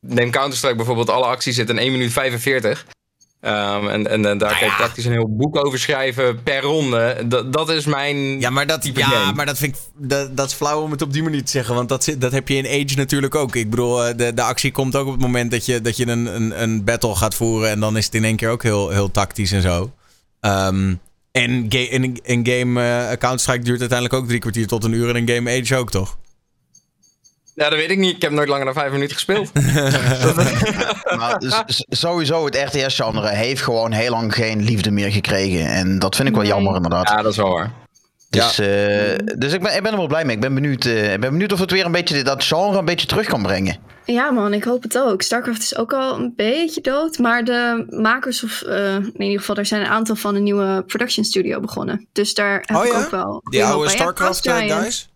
neem 0.00 0.30
Counter-Strike 0.30 0.76
bijvoorbeeld. 0.76 1.10
Alle 1.10 1.26
acties 1.26 1.54
zitten 1.54 1.76
in 1.78 1.82
1 1.82 1.92
minuut 1.92 2.12
45. 2.12 2.86
Ehm, 3.46 3.88
en, 3.88 4.10
en, 4.10 4.26
en 4.26 4.38
daar 4.38 4.58
kan 4.58 4.68
je 4.68 4.74
praktisch 4.74 5.04
een 5.04 5.12
heel 5.12 5.36
boek 5.36 5.64
over 5.64 5.78
schrijven 5.78 6.42
per 6.42 6.62
ronde. 6.62 7.24
Dat, 7.26 7.52
dat 7.52 7.70
is 7.70 7.84
mijn. 7.84 8.40
Ja, 8.40 8.50
maar 8.50 8.66
dat, 8.66 8.82
type 8.82 8.98
ja, 8.98 9.06
game. 9.06 9.32
maar 9.32 9.46
dat 9.46 9.58
vind 9.58 9.76
ik 9.76 10.08
dat, 10.08 10.36
dat 10.36 10.46
is 10.46 10.54
flauw 10.54 10.82
om 10.82 10.90
het 10.90 11.02
op 11.02 11.12
die 11.12 11.22
manier 11.22 11.44
te 11.44 11.50
zeggen. 11.50 11.74
Want 11.74 11.88
dat, 11.88 12.04
zit, 12.04 12.20
dat 12.20 12.32
heb 12.32 12.48
je 12.48 12.54
in 12.56 12.66
Age 12.66 12.96
natuurlijk 12.96 13.34
ook. 13.34 13.56
Ik 13.56 13.70
bedoel, 13.70 14.04
eh, 14.04 14.16
de, 14.16 14.34
de 14.34 14.42
actie 14.42 14.72
komt 14.72 14.96
ook 14.96 15.06
op 15.06 15.12
het 15.12 15.20
moment 15.22 15.50
dat 15.50 15.66
je, 15.66 15.80
dat 15.80 15.96
je 15.96 16.06
een, 16.06 16.26
een, 16.26 16.62
een 16.62 16.84
battle 16.84 17.14
gaat 17.14 17.34
voeren. 17.34 17.70
En 17.70 17.80
dan 17.80 17.96
is 17.96 18.04
het 18.04 18.14
in 18.14 18.24
één 18.24 18.36
keer 18.36 18.50
ook 18.50 18.62
heel, 18.62 18.90
heel 18.90 19.10
tactisch 19.10 19.52
en 19.52 19.62
zo. 19.62 19.90
Ehm, 20.40 20.94
en 21.32 21.66
ga, 21.68 21.78
in 21.78 22.20
een 22.22 22.46
game 22.46 22.82
eh, 22.82 23.16
Counter-Strike 23.18 23.64
duurt 23.64 23.80
uiteindelijk 23.80 24.20
ook 24.20 24.28
drie 24.28 24.40
kwartier 24.40 24.66
tot 24.66 24.84
een 24.84 24.92
uur. 24.92 25.08
En 25.08 25.16
een 25.16 25.34
game 25.34 25.60
Age 25.60 25.76
ook, 25.76 25.90
toch? 25.90 26.16
Ja, 27.56 27.68
dat 27.68 27.78
weet 27.78 27.90
ik 27.90 27.98
niet. 27.98 28.16
Ik 28.16 28.22
heb 28.22 28.32
nooit 28.32 28.48
langer 28.48 28.64
dan 28.64 28.74
vijf 28.74 28.92
minuten 28.92 29.14
gespeeld. 29.14 29.50
Maar 31.18 31.64
sowieso, 31.88 32.44
het 32.44 32.56
RTS-genre 32.56 33.28
heeft 33.28 33.62
gewoon 33.62 33.92
heel 33.92 34.10
lang 34.10 34.34
geen 34.34 34.64
liefde 34.64 34.90
meer 34.90 35.10
gekregen. 35.12 35.66
En 35.66 35.98
dat 35.98 36.16
vind 36.16 36.28
ik 36.28 36.34
wel 36.34 36.44
jammer, 36.44 36.74
inderdaad. 36.74 37.08
ja, 37.08 37.22
dat 37.22 37.32
is 37.32 37.36
wel 37.36 37.50
waar. 37.52 37.72
Dus, 38.30 38.58
eh, 38.58 39.36
dus 39.38 39.52
ik, 39.52 39.62
ben, 39.62 39.76
ik 39.76 39.82
ben 39.82 39.92
er 39.92 39.98
wel 39.98 40.06
blij 40.06 40.24
mee. 40.24 40.34
Ik 40.34 40.40
ben 40.40 40.54
benieuwd, 40.54 40.84
eh, 40.84 41.12
ik 41.12 41.20
ben 41.20 41.30
benieuwd 41.30 41.52
of 41.52 41.58
het 41.58 41.70
weer 41.70 41.84
een 41.84 41.92
beetje 41.92 42.22
dat 42.22 42.44
genre 42.44 42.78
een 42.78 42.84
beetje 42.84 43.06
terug 43.06 43.26
kan 43.26 43.42
brengen. 43.42 43.76
Ja 44.04 44.30
man, 44.30 44.52
ik 44.52 44.64
hoop 44.64 44.82
het 44.82 44.98
ook. 44.98 45.22
StarCraft 45.22 45.62
is 45.62 45.76
ook 45.76 45.92
al 45.92 46.14
een 46.18 46.32
beetje 46.36 46.80
dood. 46.80 47.18
Maar 47.18 47.44
de 47.44 47.86
makers, 47.88 48.44
of 48.44 48.62
eh, 48.62 48.94
in 48.94 49.22
ieder 49.22 49.38
geval, 49.38 49.56
er 49.56 49.66
zijn 49.66 49.80
een 49.80 49.90
aantal 49.90 50.16
van 50.16 50.34
een 50.34 50.42
nieuwe 50.42 50.84
production 50.86 51.24
studio 51.24 51.60
begonnen. 51.60 52.06
Dus 52.12 52.34
daar 52.34 52.62
heb 52.66 52.76
Oh 52.76 52.84
ik 52.84 52.92
ja? 52.92 52.98
ook 53.04 53.10
wel... 53.10 53.40
Die 53.50 53.64
oude 53.64 53.90
StarCraft 53.90 54.48
guys? 54.48 55.08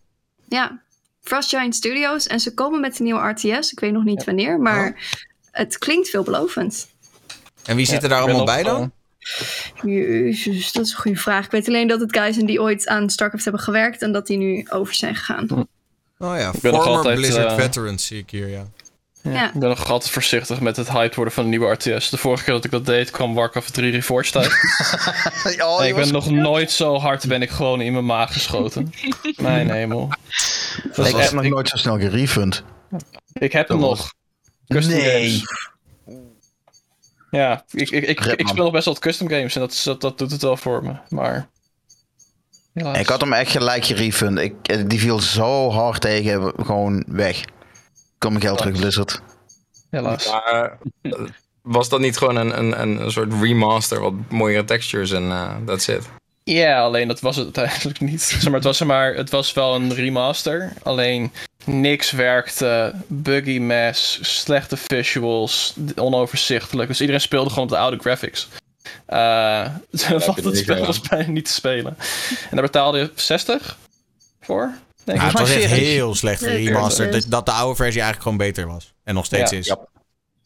Ja, 0.49 0.83
Frost 1.23 1.49
Giant 1.49 1.75
Studios. 1.75 2.27
En 2.27 2.41
ze 2.41 2.55
komen 2.55 2.81
met 2.81 2.99
een 2.99 3.05
nieuwe 3.05 3.29
RTS. 3.29 3.73
Ik 3.73 3.81
weet 3.81 3.93
nog 3.93 4.05
niet 4.05 4.25
wanneer, 4.25 4.59
maar 4.59 4.87
Oh. 4.89 4.97
het 5.51 5.79
klinkt 5.79 6.09
veelbelovend. 6.09 6.89
En 7.65 7.77
wie 7.77 7.87
zitten 7.87 8.09
Ja, 8.09 8.15
daar 8.15 8.25
ik 8.25 8.31
ben 8.35 8.37
allemaal 8.37 8.55
bij 8.55 8.73
dan? 8.73 8.93
Jezus, 9.83 10.73
dat 10.73 10.85
is 10.85 10.93
een 10.93 10.99
goede 10.99 11.19
vraag. 11.19 11.45
Ik 11.45 11.51
weet 11.51 11.69
alleen 11.69 11.89
dat 11.89 12.01
het 12.01 12.17
guys 12.17 12.35
zijn 12.35 12.47
die 12.47 12.61
ooit 12.61 12.87
aan 12.87 13.11
StarCraft 13.11 13.45
hebben 13.45 13.63
gewerkt 13.63 14.03
en 14.03 14.13
dat 14.13 14.27
die 14.27 14.37
nu 14.37 14.67
over 14.71 14.95
zijn 14.95 15.15
gegaan. 15.17 15.47
Oh 16.19 16.37
ja, 16.37 16.51
ben 16.63 16.73
nog 16.73 16.83
former 16.83 16.87
altijd, 16.97 17.17
Blizzard 17.17 17.51
eh, 17.51 17.57
veterans 17.59 18.07
zie 18.07 18.19
ik 18.19 18.31
hier, 18.31 18.49
ja. 18.49 18.67
Ja. 19.23 19.47
Ik 19.47 19.61
ben 19.61 19.69
nog 19.69 19.91
altijd 19.91 20.11
voorzichtig 20.13 20.61
met 20.61 20.77
het 20.77 20.91
hype 20.91 21.15
worden 21.15 21.35
van 21.35 21.45
de 21.45 21.51
nieuwe 21.51 21.71
RTS. 21.73 22.11
De 22.11 22.17
vorige 22.17 22.45
keer 22.45 22.55
dat 22.55 22.65
ik 22.65 22.71
dat 22.71 22.87
deed 22.87 23.11
kwam 23.11 23.35
Warcraft 23.35 23.75
3 23.75 23.91
Reforged 23.91 24.37
uit. 24.37 24.53
Oh, 25.65 25.85
ik 25.85 25.95
ben 25.95 26.13
nog 26.13 26.31
nooit 26.31 26.71
zo 26.71 26.99
hard 26.99 27.27
ben 27.29 27.43
ik 27.43 27.51
gewoon 27.51 27.81
in 27.81 27.93
mijn 27.93 28.05
maag 28.07 28.33
geschoten. 28.33 28.93
Mijn 29.37 29.71
hemel. 29.71 30.09
Dat 30.95 31.07
ik 31.07 31.17
heb 31.17 31.33
nog 31.33 31.45
nooit 31.45 31.69
zo 31.69 31.77
snel 31.77 31.99
gerefund. 31.99 32.65
Ik 33.33 33.53
heb 33.53 33.69
hem 33.69 33.79
nog. 33.79 34.15
Custom 34.67 34.95
Nee. 34.95 35.11
games. 35.11 35.69
Ja, 37.31 37.65
ik, 37.71 37.91
ik, 37.91 38.03
ik, 38.03 38.25
ik 38.25 38.49
speel 38.49 38.65
nog 38.65 38.73
best 38.73 38.85
wel 38.85 38.95
wat 38.95 39.03
custom 39.03 39.29
games 39.29 39.55
en 39.55 39.61
dat, 39.61 39.83
dat, 39.85 40.01
dat 40.01 40.19
doet 40.19 40.31
het 40.31 40.43
wel 40.43 40.57
voor 40.57 40.83
me. 40.83 40.95
Maar. 41.09 41.49
Helaas. 42.73 42.99
Ik 42.99 43.09
had 43.09 43.21
hem 43.21 43.33
echt 43.33 43.51
gelijk 43.51 43.85
gerefund. 43.85 44.39
Ik, 44.39 44.55
eh, 44.63 44.83
die 44.87 45.01
viel 45.01 45.21
zo 45.21 45.71
hard 45.71 46.01
tegen, 46.01 46.53
gewoon 46.65 47.05
weg. 47.07 47.45
Kom 48.19 48.33
mijn 48.33 48.45
geld 48.45 48.59
terug, 48.59 48.77
Blizzard. 48.79 49.23
Helaas. 49.91 50.27
Maar 50.27 50.79
eh, 51.03 51.13
was 51.63 51.89
dat 51.89 52.01
niet 52.01 52.19
gewoon 52.19 52.37
een, 52.37 52.59
een, 52.59 52.81
een, 52.81 53.13
soort 53.13 53.33
remaster, 53.41 54.01
wat 54.01 54.13
mooiere 54.29 54.65
textures 54.65 55.11
en 55.11 55.31
eh 55.31 55.57
that's 55.67 55.89
it? 55.89 56.11
Ja, 56.45 56.83
alleen 56.83 57.09
dat 57.09 57.21
was 57.21 57.37
het 57.37 57.59
uiteindelijk 57.59 58.01
niet. 58.11 58.23
Zeg 58.23 58.45
maar, 58.45 58.55
het, 58.55 58.65
was 58.65 58.81
er 58.81 58.87
maar, 58.87 59.15
het 59.15 59.31
was 59.31 59.53
wel 59.53 59.75
een 59.75 59.95
remaster. 59.95 60.73
Alleen 60.83 61.33
niks 61.65 62.11
werkte. 62.11 62.95
Buggy 63.07 63.59
mess, 63.59 64.19
slechte 64.23 64.77
visuals, 64.77 65.75
onoverzichtelijk. 65.97 66.89
Dus 66.89 67.01
iedereen 67.01 67.21
speelde 67.21 67.49
gewoon 67.51 67.65
op 67.65 67.71
de 67.71 67.79
oude 67.79 67.99
graphics. 67.99 68.49
Eh 69.07 69.67
want 70.27 70.45
het 70.45 70.57
spel 70.57 70.87
was 70.87 71.01
bijna 71.01 71.31
niet 71.31 71.45
te 71.45 71.53
spelen. 71.53 71.97
En 72.51 72.57
daar 72.57 72.63
betaalde 72.65 72.99
je 72.99 73.11
60 73.15 73.79
voor? 74.41 74.75
Denk 75.05 75.19
Ja, 75.19 75.25
het 75.25 75.39
was 75.39 75.51
echt 75.51 75.59
40. 75.59 75.79
heel 75.79 76.15
slecht. 76.15 76.43
40. 76.43 77.25
Dat, 77.25 77.47
de 77.47 77.53
oude 77.53 77.77
versie 77.77 78.01
eigenlijk 78.01 78.23
gewoon 78.23 78.37
beter 78.37 78.67
was. 78.67 78.93
En 79.05 79.15
nog 79.15 79.25
steeds 79.25 79.51
Ja. 79.51 79.59
is. 79.59 79.75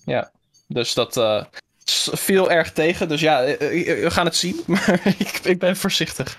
Ja. 0.04 0.30
Dus 0.68 0.94
dat 0.94 1.16
eh, 1.16 1.44
viel 2.12 2.50
erg 2.50 2.72
tegen. 2.72 3.08
Dus 3.08 3.20
ja, 3.20 3.42
eh, 3.42 3.90
eh, 3.90 4.02
we 4.02 4.10
gaan 4.10 4.24
het 4.24 4.36
zien. 4.36 4.60
Maar 4.66 5.00
ik, 5.18 5.40
ik 5.42 5.58
ben 5.58 5.76
voorzichtig. 5.76 6.36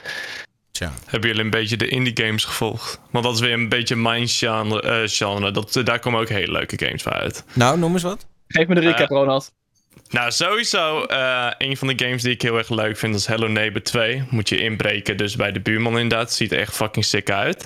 Tja. 0.71 0.93
Hebben 1.05 1.29
jullie 1.29 1.43
een 1.45 1.49
beetje 1.49 1.77
de 1.77 1.87
indie 1.87 2.25
games 2.25 2.43
gevolgd? 2.43 2.99
Want 3.11 3.25
dat 3.25 3.33
is 3.33 3.39
weer 3.39 3.53
een 3.53 3.69
beetje 3.69 3.95
mijn 3.95 4.27
genre. 4.27 4.81
eh, 4.81 5.01
genre. 5.05 5.51
Dat, 5.51 5.81
daar 5.83 5.99
komen 5.99 6.19
ook 6.21 6.29
hele 6.29 6.51
leuke 6.51 6.85
games 6.85 7.03
bij 7.03 7.13
uit. 7.13 7.43
Nou, 7.53 7.77
noem 7.79 7.93
eens 7.93 8.03
wat. 8.03 8.25
Geef 8.47 8.67
me 8.67 8.75
de 8.75 8.81
recap, 8.81 8.99
Eh, 9.09 9.17
Ronald. 9.17 9.51
Nou, 10.09 10.31
sowieso 10.31 11.03
eh, 11.03 11.47
een 11.57 11.77
van 11.77 11.87
de 11.87 12.05
games 12.05 12.21
die 12.21 12.31
ik 12.33 12.41
heel 12.41 12.57
erg 12.57 12.69
leuk 12.69 12.97
vind 12.97 13.15
is 13.15 13.25
Hello 13.25 13.47
Neighbor 13.47 13.81
2. 13.83 14.23
Moet 14.29 14.49
je 14.49 14.57
inbreken, 14.57 15.17
dus 15.17 15.35
bij 15.35 15.51
de 15.51 15.59
buurman 15.59 15.99
inderdaad. 15.99 16.33
Ziet 16.33 16.51
er 16.51 16.59
echt 16.59 16.75
fucking 16.75 17.05
sick 17.05 17.29
uit. 17.29 17.65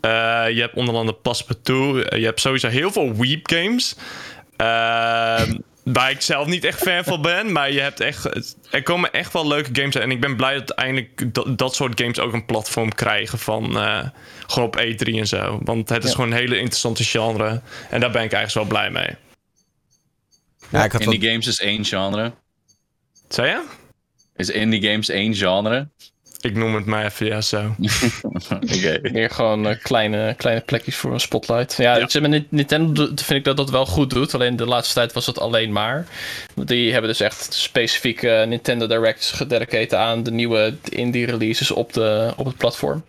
Eh, 0.00 0.10
je 0.50 0.60
hebt 0.60 0.74
onder 0.74 0.94
andere 0.94 1.18
Passepartout. 1.18 2.04
Eh, 2.04 2.18
je 2.18 2.24
hebt 2.24 2.40
sowieso 2.40 2.68
heel 2.68 2.92
veel 2.92 3.14
Weep 3.16 3.48
games. 3.50 3.96
Waar 5.84 6.10
ik 6.10 6.20
zelf 6.20 6.46
niet 6.46 6.64
echt 6.64 6.78
fan 6.82 7.04
van 7.04 7.22
ben. 7.22 7.52
Maar 7.52 7.72
je 7.72 7.80
hebt 7.80 8.00
echt, 8.00 8.24
er 8.70 8.82
komen 8.82 9.12
echt 9.12 9.32
wel 9.32 9.46
leuke 9.46 9.68
games 9.72 9.94
uit. 9.94 10.04
En 10.04 10.10
ik 10.10 10.20
ben 10.20 10.36
blij 10.36 10.54
dat 10.58 10.70
eindelijk 10.70 11.34
dat, 11.34 11.58
dat 11.58 11.74
soort 11.74 12.00
games 12.00 12.18
ook 12.18 12.32
een 12.32 12.44
platform 12.46 12.94
krijgen. 12.94 13.38
Van 13.38 13.78
eh, 13.78 14.08
gewoon 14.46 14.68
op 14.68 14.76
E3 14.80 15.14
en 15.14 15.26
zo. 15.28 15.60
Want 15.64 15.88
het 15.88 16.02
is 16.04 16.10
Ja. 16.10 16.14
gewoon 16.16 16.30
een 16.30 16.36
hele 16.38 16.56
interessante 16.58 17.04
genre. 17.04 17.60
En 17.90 18.00
daar 18.00 18.10
ben 18.10 18.22
ik 18.22 18.32
eigenlijk 18.32 18.68
wel 18.70 18.78
blij 18.80 18.90
mee. 18.90 19.16
Ja, 20.68 20.84
ik 20.84 20.92
had 20.92 21.00
Indie 21.00 21.18
wat- 21.20 21.28
games 21.28 21.46
is 21.46 21.60
één 21.60 21.84
genre. 21.84 22.32
Zei 23.28 23.48
je? 23.48 23.64
Is 24.36 24.50
indie 24.50 24.82
games 24.90 25.08
één 25.08 25.34
genre? 25.34 25.88
Ik 26.40 26.54
noem 26.56 26.74
het 26.74 26.84
maar 26.86 27.04
even, 27.04 27.26
ja, 27.26 27.40
zo. 27.40 27.74
Oké. 28.62 28.98
Meer 29.12 29.30
gewoon 29.30 29.66
eh, 29.68 29.76
kleine, 29.82 30.34
kleine 30.36 30.60
plekjes 30.62 30.96
voor 30.96 31.12
een 31.12 31.20
spotlight. 31.20 31.76
Ja, 31.76 31.96
Ja. 31.96 32.08
zeg 32.08 32.22
maar, 32.22 32.30
Ni- 32.30 32.46
Nintendo 32.48 33.04
vind 33.06 33.30
ik 33.30 33.44
dat 33.44 33.56
dat 33.56 33.70
wel 33.70 33.86
goed 33.86 34.10
doet. 34.10 34.34
Alleen 34.34 34.56
de 34.56 34.66
laatste 34.66 34.94
tijd 34.94 35.12
was 35.12 35.26
het 35.26 35.38
alleen 35.38 35.72
maar. 35.72 36.06
Die 36.54 36.92
hebben 36.92 37.10
dus 37.10 37.20
echt 37.20 37.52
specifieke 37.54 38.44
Nintendo 38.48 38.86
Directs 38.86 39.30
gededicated 39.32 39.94
aan 39.94 40.22
de 40.22 40.30
nieuwe 40.30 40.74
indie 40.88 41.26
releases 41.26 41.70
op, 41.70 41.92
de, 41.92 42.32
op 42.36 42.46
het 42.46 42.56
platform. 42.56 43.04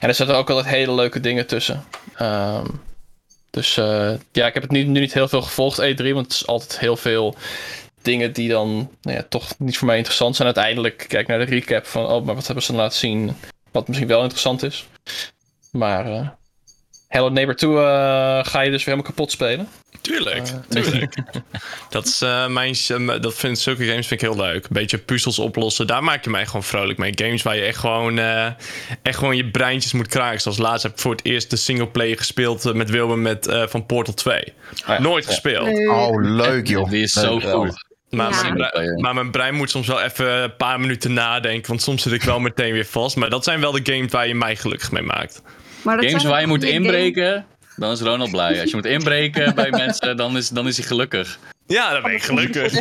En 0.00 0.08
er 0.08 0.14
zitten 0.14 0.36
ook 0.36 0.50
altijd 0.50 0.74
hele 0.74 0.94
leuke 0.94 1.20
dingen 1.20 1.46
tussen. 1.46 1.84
Ehm, 2.16 2.64
dus 3.50 3.76
eh, 3.76 4.10
ja, 4.32 4.46
ik 4.46 4.54
heb 4.54 4.62
het 4.62 4.72
nu, 4.72 4.82
nu 4.82 5.00
niet 5.00 5.12
heel 5.14 5.28
veel 5.28 5.42
gevolgd, 5.42 5.78
E3, 5.80 6.12
want 6.12 6.26
het 6.26 6.32
is 6.32 6.46
altijd 6.46 6.78
heel 6.78 6.96
veel 6.96 7.36
dingen 8.06 8.32
die 8.32 8.48
dan 8.48 8.90
nou 9.02 9.16
ja, 9.16 9.24
toch 9.28 9.58
niet 9.58 9.78
voor 9.78 9.86
mij 9.86 9.96
interessant 9.96 10.36
zijn. 10.36 10.46
Uiteindelijk 10.54 11.04
kijk 11.08 11.26
naar 11.26 11.38
de 11.38 11.44
recap 11.44 11.86
van, 11.86 12.06
oh, 12.06 12.24
maar 12.24 12.34
wat 12.34 12.46
hebben 12.46 12.64
ze 12.64 12.72
dan 12.72 12.80
laten 12.80 12.98
zien 12.98 13.36
wat 13.72 13.88
misschien 13.88 14.08
wel 14.08 14.20
interessant 14.22 14.62
is. 14.62 14.86
Maar 15.72 16.06
eh, 16.06 16.28
Hello 17.08 17.28
Neighbor 17.28 17.56
2 17.56 17.70
eh, 17.70 17.76
ga 18.44 18.60
je 18.60 18.70
dus 18.70 18.84
weer 18.84 18.94
helemaal 18.94 19.02
kapot 19.02 19.30
spelen. 19.30 19.68
Tuurlijk, 20.00 20.42
tuurlijk. 20.68 21.14
dat 21.90 22.06
is 22.06 22.20
eh, 22.22 22.46
mijn... 22.48 22.74
eh, 22.88 23.20
dat 23.20 23.34
vind, 23.34 23.58
zulke 23.58 23.84
games 23.86 24.06
vind 24.06 24.22
ik 24.22 24.28
heel 24.28 24.36
leuk. 24.36 24.62
Een 24.64 24.68
beetje 24.72 24.98
puzzels 24.98 25.38
oplossen. 25.38 25.86
Daar 25.86 26.04
maak 26.04 26.24
je 26.24 26.30
mij 26.30 26.46
gewoon 26.46 26.62
vrolijk 26.62 26.98
mee. 26.98 27.12
Games 27.14 27.42
waar 27.42 27.56
je 27.56 27.62
echt 27.62 27.78
gewoon, 27.78 28.18
eh, 28.18 28.46
echt 29.02 29.18
gewoon 29.18 29.36
je 29.36 29.50
breintjes 29.50 29.92
moet 29.92 30.06
kraken. 30.08 30.40
Zoals 30.40 30.58
laatst 30.58 30.82
heb 30.82 30.92
ik 30.92 30.98
voor 30.98 31.12
het 31.12 31.24
eerst 31.24 31.50
de 31.50 31.56
singleplayer 31.56 32.16
gespeeld 32.16 32.64
eh, 32.64 32.72
met 32.72 32.90
Wilbur 32.90 33.18
met, 33.18 33.46
eh, 33.46 33.66
van 33.66 33.86
Portal 33.86 34.14
2. 34.14 34.52
ja. 34.86 35.00
Nooit 35.00 35.24
Ja. 35.24 35.30
gespeeld. 35.30 35.66
Nee. 35.66 35.90
Oh, 35.90 36.22
leuk 36.22 36.66
joh. 36.68 36.90
Die 36.90 37.02
is 37.02 37.12
zo 37.12 37.38
Leuk. 37.38 37.50
goed. 37.50 37.84
Maar, 38.10 38.30
Ja. 38.30 38.42
mijn 38.42 38.54
brein, 38.54 38.70
Singleplayer. 38.70 39.00
maar 39.00 39.14
mijn 39.14 39.30
brein 39.30 39.54
moet 39.54 39.70
soms 39.70 39.86
wel 39.86 40.00
even 40.00 40.42
een 40.42 40.56
paar 40.56 40.80
minuten 40.80 41.12
nadenken. 41.12 41.68
Want 41.68 41.82
soms 41.82 42.02
zit 42.02 42.12
ik 42.12 42.22
wel 42.22 42.40
meteen 42.40 42.72
weer 42.72 42.84
vast. 42.86 43.16
Maar 43.16 43.30
dat 43.30 43.44
zijn 43.44 43.60
wel 43.60 43.72
de 43.72 43.92
games 43.92 44.12
waar 44.12 44.28
je 44.28 44.34
mij 44.34 44.56
gelukkig 44.56 44.92
mee 44.92 45.02
maakt. 45.02 45.42
Maar 45.82 46.04
Games 46.04 46.24
waar 46.24 46.40
je 46.40 46.46
moet 46.46 46.64
game- 46.64 46.74
inbreken, 46.74 47.46
dan 47.76 47.90
is 47.92 48.00
Ronald 48.00 48.30
blij. 48.30 48.60
Als 48.60 48.70
je 48.70 48.76
moet 48.76 48.84
inbreken 48.84 49.54
bij 49.54 49.70
mensen, 49.84 50.16
dan 50.16 50.36
is, 50.36 50.48
dan 50.48 50.66
is 50.66 50.76
hij 50.76 50.86
gelukkig. 50.86 51.38
Ja, 51.66 51.92
dan 51.92 52.02
ben 52.02 52.12
ik 52.12 52.22
gelukkig. 52.22 52.72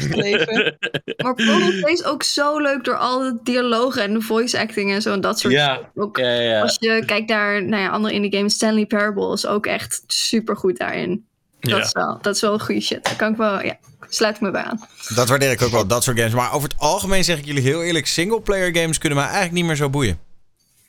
Maar 1.17 1.33
Portal 1.33 1.88
is 1.88 2.03
ook 2.03 2.23
zo 2.23 2.59
leuk 2.59 2.83
door 2.83 2.97
al 2.97 3.19
de 3.19 3.38
dialogen 3.43 4.01
en 4.03 4.13
de 4.13 4.21
voice 4.21 4.59
acting 4.59 4.91
en 4.93 5.01
zo 5.01 5.13
en 5.13 5.21
dat 5.21 5.39
soort 5.39 5.53
Ja. 5.53 5.79
Ook 5.95 6.17
Ja, 6.17 6.29
ja, 6.33 6.41
ja. 6.41 6.61
Als 6.61 6.77
je 6.79 7.03
kijkt 7.05 7.29
naar 7.29 7.63
nou 7.63 7.81
ja, 7.83 7.89
andere 7.89 8.13
indie 8.13 8.35
games, 8.35 8.53
Stanley 8.53 8.85
Parable 8.85 9.33
is 9.33 9.45
ook 9.45 9.65
echt 9.65 10.03
super 10.07 10.55
goed 10.57 10.77
daarin. 10.77 11.25
Dat, 11.59 11.71
Ja. 11.71 11.83
is 11.83 11.91
wel, 11.91 12.17
dat 12.21 12.35
is 12.35 12.41
wel 12.41 12.59
goede 12.59 12.81
shit. 12.81 13.03
Daar 13.03 13.15
kan 13.15 13.31
ik 13.31 13.38
wel, 13.38 13.61
ja, 13.63 13.77
sluit 14.09 14.35
ik 14.35 14.41
me 14.41 14.51
bij 14.51 14.63
aan. 14.63 14.87
Dat 15.07 15.29
waardeer 15.29 15.51
ik 15.51 15.61
ook 15.61 15.71
wel, 15.71 15.87
dat 15.87 16.03
soort 16.03 16.17
games. 16.17 16.33
Maar 16.33 16.53
over 16.53 16.69
het 16.69 16.77
algemeen 16.79 17.23
zeg 17.23 17.37
ik 17.37 17.45
jullie 17.45 17.61
heel 17.63 17.83
eerlijk... 17.83 18.07
singleplayer 18.07 18.75
games 18.77 18.97
kunnen 18.97 19.17
mij 19.17 19.27
eigenlijk 19.27 19.55
niet 19.55 19.65
meer 19.65 19.75
zo 19.75 19.89
boeien. 19.89 20.19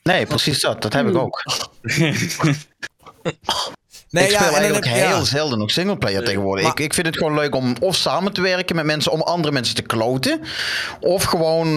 Nee, 0.03 0.25
precies 0.25 0.59
dat. 0.61 0.81
Dat 0.81 0.93
heb 0.93 1.07
ik 1.07 1.15
ook. 1.15 1.41
Nee, 4.09 4.23
ik 4.27 4.35
speel 4.35 4.47
eigenlijk 4.53 4.85
heb- 4.85 4.95
heel 4.95 5.07
ja. 5.17 5.23
zelden 5.23 5.59
nog 5.59 5.71
singleplayer 5.71 6.23
tegenwoordig. 6.23 6.63
maar- 6.63 6.71
ik, 6.71 6.79
ik 6.79 6.93
vind 6.93 7.07
het 7.07 7.17
gewoon 7.17 7.33
leuk 7.33 7.55
om 7.55 7.75
of 7.79 7.95
samen 7.95 8.33
te 8.33 8.41
werken 8.41 8.75
met 8.75 8.85
mensen 8.85 9.11
om 9.11 9.21
andere 9.21 9.53
mensen 9.53 9.75
te 9.75 9.81
kloten. 9.81 10.41
Of 10.99 11.23
gewoon 11.23 11.67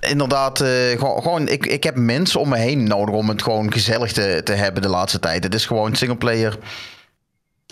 inderdaad, 0.00 0.60
eh, 0.60 0.68
gewoon, 0.98 1.22
gewoon 1.22 1.48
ik, 1.48 1.66
ik 1.66 1.82
heb 1.84 1.96
mensen 1.96 2.40
om 2.40 2.48
me 2.48 2.56
heen 2.58 2.84
nodig 2.84 3.14
om 3.14 3.28
het 3.28 3.42
gewoon 3.42 3.72
gezellig 3.72 4.12
te, 4.12 4.40
te 4.44 4.52
hebben 4.52 4.82
de 4.82 4.88
laatste 4.88 5.18
tijd. 5.18 5.44
Het 5.44 5.54
is 5.54 5.66
gewoon 5.66 5.94
singleplayer. 5.96 6.58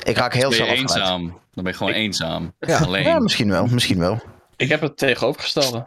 Ik 0.03 0.17
raak 0.17 0.35
heel 0.35 0.53
uit. 0.53 0.61
eenzaam? 0.61 1.41
Dan 1.55 1.65
ben 1.65 1.73
je 1.73 1.79
gewoon 1.79 1.93
eenzaam. 1.93 2.53
Ja. 2.61 2.79
Alleen. 2.79 3.03
Ja, 3.03 3.19
misschien 3.19 3.51
wel, 3.51 3.67
misschien 3.67 3.99
wel. 3.99 4.23
Ik 4.57 4.69
heb 4.69 4.81
het 4.81 4.97
tegenovergestelde. 4.97 5.87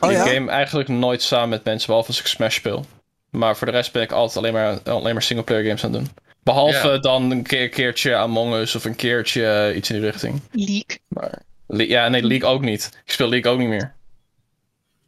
Oh 0.00 0.10
ik 0.10 0.16
ja? 0.16 0.26
game 0.26 0.50
eigenlijk 0.50 0.88
nooit 0.88 1.22
samen 1.22 1.48
met 1.48 1.64
mensen, 1.64 1.86
behalve 1.86 2.08
als 2.08 2.20
ik 2.20 2.26
Smash 2.26 2.54
speel. 2.54 2.84
Maar 3.30 3.56
voor 3.56 3.66
de 3.66 3.72
rest 3.72 3.92
ben 3.92 4.02
ik 4.02 4.12
altijd 4.12 4.36
alleen 4.36 4.52
maar, 4.52 4.82
alleen 4.82 5.12
maar 5.12 5.22
singleplayer 5.22 5.64
games 5.64 5.84
aan 5.84 5.92
het 5.92 6.00
doen. 6.00 6.10
Behalve 6.42 6.88
Ja. 6.88 6.98
dan 6.98 7.30
een 7.30 7.42
keer, 7.42 7.68
keertje 7.68 8.16
Among 8.16 8.54
Us 8.54 8.74
of 8.74 8.84
een 8.84 8.96
keertje 8.96 9.46
eh, 9.46 9.76
iets 9.76 9.90
in 9.90 10.00
die 10.00 10.10
richting. 10.10 10.40
Leak. 10.52 10.98
Maar 11.08 11.42
ja, 11.66 12.08
nee, 12.08 12.22
League 12.22 12.48
ook 12.48 12.62
niet. 12.62 12.90
Ik 13.04 13.12
speel 13.12 13.28
League 13.28 13.52
ook 13.52 13.58
niet 13.58 13.68
meer. 13.68 13.94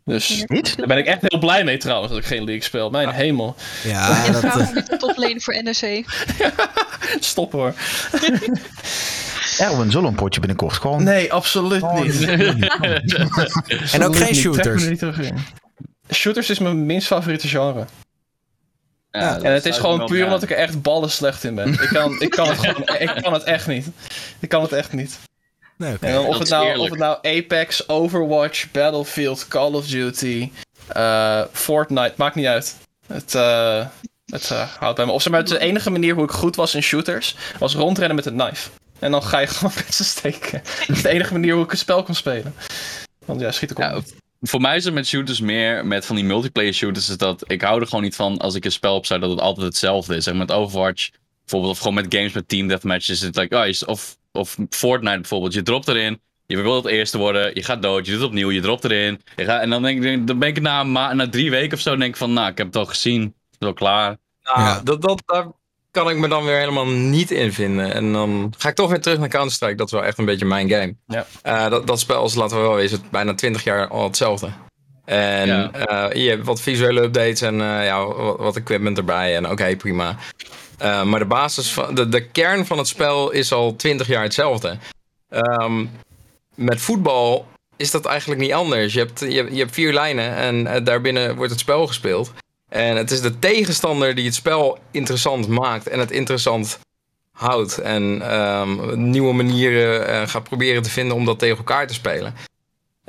Dus 0.09 0.45
Niet? 0.47 0.77
daar 0.77 0.87
ben 0.87 0.99
ik 0.99 1.07
echt 1.07 1.21
heel 1.21 1.39
blij 1.39 1.65
mee 1.65 1.77
trouwens 1.77 2.13
dat 2.13 2.21
ik 2.21 2.27
geen 2.27 2.45
League 2.45 2.63
speel. 2.63 2.91
Mijn 2.91 3.09
hemel. 3.09 3.55
Ja, 3.85 4.27
En 4.27 4.35
vraag 4.35 4.71
de 4.71 4.97
toplane 4.97 5.41
voor 5.41 5.63
NRC. 5.63 6.05
Stop 7.21 7.53
hoor. 7.53 7.75
Erwin, 9.59 9.91
zullen 9.91 10.03
we 10.03 10.09
een 10.09 10.15
potje 10.15 10.41
binnenkort 10.41 10.75
gewoon? 10.75 11.03
Nee, 11.03 11.33
absoluut 11.33 11.93
niet. 11.93 12.23
en 13.93 14.05
ook 14.05 14.17
geen 14.17 14.35
shooters. 14.35 14.85
Shooters 16.13 16.51
is 16.51 16.59
mijn 16.59 16.87
minst 16.87 17.07
favoriete 17.07 17.49
genre. 17.49 17.85
Ja, 19.11 19.39
En 19.41 19.53
het 19.53 19.67
is 19.67 19.79
gewoon 19.79 20.07
puur 20.07 20.25
omdat 20.25 20.43
ik 20.43 20.51
er 20.51 20.57
echt 20.57 20.83
ballen 20.83 21.11
slecht 21.11 21.45
in 21.45 21.55
ben. 21.55 21.73
Ik 21.73 21.89
kan, 21.93 22.21
ik 22.21 22.31
kan, 22.31 22.49
het, 22.49 22.59
gewoon, 22.59 22.99
ik 22.99 23.23
kan 23.23 23.33
het 23.33 23.43
echt 23.43 23.67
niet. 23.67 23.87
Ik 24.39 24.49
kan 24.49 24.63
het 24.63 24.73
echt 24.73 24.93
niet. 24.93 25.19
Nee. 25.79 25.97
En 26.01 26.13
dan 26.13 26.25
of, 26.27 26.39
het 26.39 26.49
nou, 26.49 26.79
of 26.79 26.91
het 26.91 26.99
nou 26.99 27.19
Apex, 27.23 27.89
Overwatch, 27.89 28.71
Battlefield, 28.71 29.49
Call 29.49 29.73
of 29.73 29.87
Duty, 29.87 30.51
eh, 30.89 31.43
Fortnite, 31.53 32.13
maakt 32.17 32.35
niet 32.35 32.47
uit. 32.47 32.77
Het, 33.07 33.35
eh, 33.35 33.87
het 34.27 34.51
eh, 34.51 34.69
houdt 34.79 34.97
bij 34.97 35.07
me. 35.07 35.13
Of 35.13 35.23
zeg 35.23 35.33
maar, 35.33 35.45
de 35.45 35.59
enige 35.59 35.91
manier 35.91 36.15
hoe 36.15 36.25
ik 36.25 36.31
goed 36.31 36.57
was 36.57 36.75
in 36.75 36.83
shooters, 36.83 37.37
was 37.59 37.75
rondrennen 37.75 38.17
met 38.17 38.27
een 38.27 38.37
knife. 38.37 38.71
En 38.99 39.11
dan 39.11 39.23
ga 39.23 39.39
je 39.39 39.47
gewoon 39.57 39.73
mensen 39.75 40.05
steken. 40.05 40.63
Dat 40.87 40.97
is 40.97 41.03
de 41.03 41.09
enige 41.09 41.33
manier 41.33 41.55
hoe 41.55 41.65
ik 41.65 41.71
het 41.71 41.81
spel 41.81 42.03
kon 42.03 42.15
spelen. 42.15 42.55
Want 43.25 43.41
ja, 43.41 43.51
schiet 43.53 43.71
ik 43.71 43.79
op. 43.79 43.85
Ja, 43.85 44.01
voor 44.41 44.61
mij 44.61 44.77
is 44.77 44.85
het 44.85 44.95
met 44.95 45.07
shooters 45.07 45.41
meer, 45.41 45.87
met 45.87 46.07
van 46.07 46.17
die 46.17 46.25
multiplayer 46.25 46.73
shooters, 46.73 47.09
is 47.09 47.17
dat 47.17 47.45
ik 47.47 47.63
hou 47.63 47.81
er 47.81 47.87
gewoon 47.87 48.05
niet 48.05 48.17
van 48.17 48.39
als 48.39 48.55
ik 48.55 48.65
een 48.65 48.73
spel 48.73 48.95
opzet 48.95 49.21
dat 49.21 49.31
het 49.31 49.41
altijd 49.41 49.67
hetzelfde 49.67 50.17
is. 50.17 50.25
Zeg 50.25 50.35
maar 50.35 50.47
met 50.47 50.57
Overwatch, 50.57 51.09
bijvoorbeeld, 51.41 51.73
of 51.73 51.79
gewoon 51.79 51.95
met 51.95 52.07
games 52.15 52.33
met 52.33 52.49
team 52.49 52.69
deathmatches, 52.69 53.09
is 53.09 53.21
het 53.21 53.37
like, 53.37 53.57
oh, 53.57 53.67
je- 53.67 53.87
of, 53.87 54.17
of 54.39 54.57
Fortnite 54.71 55.17
bijvoorbeeld, 55.21 55.55
je 55.55 55.63
dropt 55.63 55.89
erin, 55.89 56.21
je 56.47 56.57
wil 56.63 56.77
het 56.77 56.87
eerste 56.87 57.19
worden, 57.19 57.51
je 57.55 57.63
gaat 57.63 57.83
dood, 57.83 58.05
je 58.07 58.11
doet 58.13 58.21
het 58.21 58.29
opnieuw, 58.31 58.51
je 58.51 58.61
dropt 58.61 58.85
erin, 58.85 59.21
je 59.37 59.45
gaat, 59.45 59.61
en 59.63 59.71
dan, 59.71 59.83
denk 59.83 60.05
ik, 60.05 60.27
dan 60.27 60.39
ben 60.39 60.49
ik 60.49 60.61
na, 60.61 60.83
na 61.13 61.29
drie 61.29 61.51
weken 61.51 61.77
of 61.77 61.83
zo, 61.83 61.97
denk 61.97 62.11
ik 62.11 62.17
van, 62.17 62.33
nou, 62.33 62.51
ik 62.51 62.59
heb 62.59 62.67
het 62.67 62.77
al 62.77 62.87
gezien, 62.87 63.23
het 63.23 63.57
is 63.61 63.67
al 63.67 63.73
klaar. 63.73 64.17
Nou, 64.43 64.61
Ja. 64.61 64.81
dat, 64.85 65.03
dat, 65.03 65.23
daar 65.27 65.47
kan 65.91 66.11
ik 66.11 66.17
me 66.17 66.29
dan 66.29 66.45
weer 66.45 66.59
helemaal 66.59 66.87
niet 66.87 67.31
in 67.31 67.53
vinden. 67.53 67.93
En 67.95 68.13
dan 68.13 68.53
ga 68.59 68.69
ik 68.69 68.75
toch 68.75 68.91
weer 68.91 69.01
terug 69.01 69.19
naar 69.19 69.29
Counter-Strike. 69.29 69.75
Dat 69.75 69.87
is 69.87 69.93
wel 69.93 70.05
echt 70.05 70.19
een 70.19 70.25
beetje 70.25 70.45
mijn 70.47 70.69
game. 70.71 70.95
Ja. 71.07 71.27
Eh, 71.43 71.71
dat, 71.71 71.87
dat 71.87 72.01
spel 72.01 72.25
is, 72.25 72.35
laten 72.35 72.57
we 72.57 72.63
wel 72.63 72.75
wezen, 72.75 73.01
bijna 73.11 73.35
20 73.35 73.65
jaar 73.65 73.89
al 73.89 74.05
hetzelfde. 74.05 74.49
En 75.05 75.47
Ja. 75.47 75.71
eh, 75.73 76.23
je 76.23 76.29
hebt 76.29 76.45
wat 76.45 76.61
visuele 76.61 77.01
updates 77.03 77.41
en 77.41 77.61
eh, 77.61 77.85
ja, 77.85 78.07
wat, 78.07 78.39
wat 78.39 78.57
equipment 78.57 78.99
erbij. 78.99 79.37
En 79.37 79.51
oké, 79.51 79.77
prima. 79.77 80.17
Eh, 80.79 81.03
maar 81.03 81.19
de 81.19 81.27
basis 81.27 81.73
van 81.73 81.95
de, 81.95 82.09
de 82.09 82.29
kern 82.29 82.67
van 82.67 82.79
het 82.79 82.89
spel 82.89 83.31
is 83.31 83.53
al 83.53 83.77
20 83.77 84.07
jaar 84.07 84.23
hetzelfde. 84.23 84.79
Ehm, 85.29 85.87
met 86.55 86.81
voetbal 86.81 87.47
is 87.77 87.91
dat 87.91 88.05
eigenlijk 88.05 88.41
niet 88.41 88.53
anders. 88.53 88.93
Je 88.93 88.99
hebt, 88.99 89.21
je, 89.21 89.29
je 89.29 89.59
hebt 89.59 89.75
vier 89.75 89.93
lijnen 89.93 90.35
en 90.35 90.67
eh, 90.67 90.85
daarbinnen 90.85 91.37
wordt 91.37 91.51
het 91.51 91.61
spel 91.61 91.87
gespeeld. 91.87 92.33
En 92.69 92.97
het 92.97 93.11
is 93.11 93.21
de 93.21 93.39
tegenstander 93.39 94.15
die 94.15 94.25
het 94.25 94.35
spel 94.35 94.79
interessant 94.91 95.49
maakt 95.49 95.89
en 95.89 95.99
het 95.99 96.11
interessant 96.11 96.79
houdt. 97.33 97.79
En 97.79 98.23
ehm, 98.23 99.11
nieuwe 99.11 99.33
manieren 99.33 100.09
eh, 100.09 100.29
gaat 100.29 100.43
proberen 100.43 100.83
te 100.83 100.91
vinden 100.91 101.17
om 101.17 101.25
dat 101.25 101.39
tegen 101.39 101.57
elkaar 101.57 101.87
te 101.87 101.95
spelen. 101.95 102.35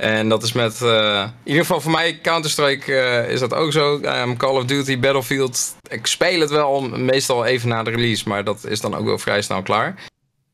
En 0.00 0.28
dat 0.28 0.42
is 0.42 0.52
met, 0.52 0.82
eh, 0.82 1.22
in 1.22 1.48
ieder 1.50 1.60
geval 1.60 1.80
voor 1.80 1.90
mij, 1.90 2.18
Counter-Strike 2.22 2.94
eh, 2.94 3.30
is 3.32 3.40
dat 3.40 3.54
ook 3.54 3.72
zo. 3.72 4.00
Ehm, 4.00 4.36
Call 4.36 4.56
of 4.56 4.64
Duty, 4.64 4.98
Battlefield, 4.98 5.74
ik 5.88 6.06
speel 6.06 6.40
het 6.40 6.50
wel 6.50 6.80
meestal 6.80 7.44
even 7.44 7.68
na 7.68 7.82
de 7.82 7.90
release, 7.90 8.28
maar 8.28 8.44
dat 8.44 8.64
is 8.64 8.80
dan 8.80 8.94
ook 8.96 9.04
wel 9.04 9.18
vrij 9.18 9.42
snel 9.42 9.62
klaar. 9.62 9.94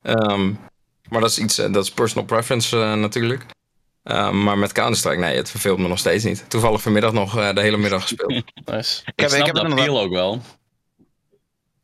Ehm, 0.03 0.51
maar 1.09 1.21
dat 1.21 1.31
is 1.31 1.39
iets, 1.39 1.59
eh, 1.59 1.73
dat 1.73 1.85
is 1.85 1.91
personal 1.91 2.25
preference 2.25 2.77
natuurlijk. 2.77 3.43
Ehm, 4.03 4.43
maar 4.43 4.59
met 4.59 4.73
Counter-Strike, 4.73 5.19
nee, 5.21 5.37
het 5.37 5.51
verveelt 5.51 5.79
me 5.79 5.89
nog 5.89 5.99
steeds 5.99 6.25
niet. 6.25 6.45
Toevallig 6.49 6.83
vanmiddag 6.83 7.13
nog 7.13 7.39
eh, 7.39 7.55
de 7.55 7.61
hele 7.61 7.77
middag 7.77 8.03
gespeeld. 8.03 8.31
Nice. 8.65 9.01
Ik, 9.05 9.13
heb- 9.17 9.29
ik 9.31 9.35
snap 9.35 9.47
heb 9.47 9.55
dat 9.55 9.65
het 9.65 9.73
appeal 9.73 10.01
ook 10.01 10.13
wel. 10.13 10.41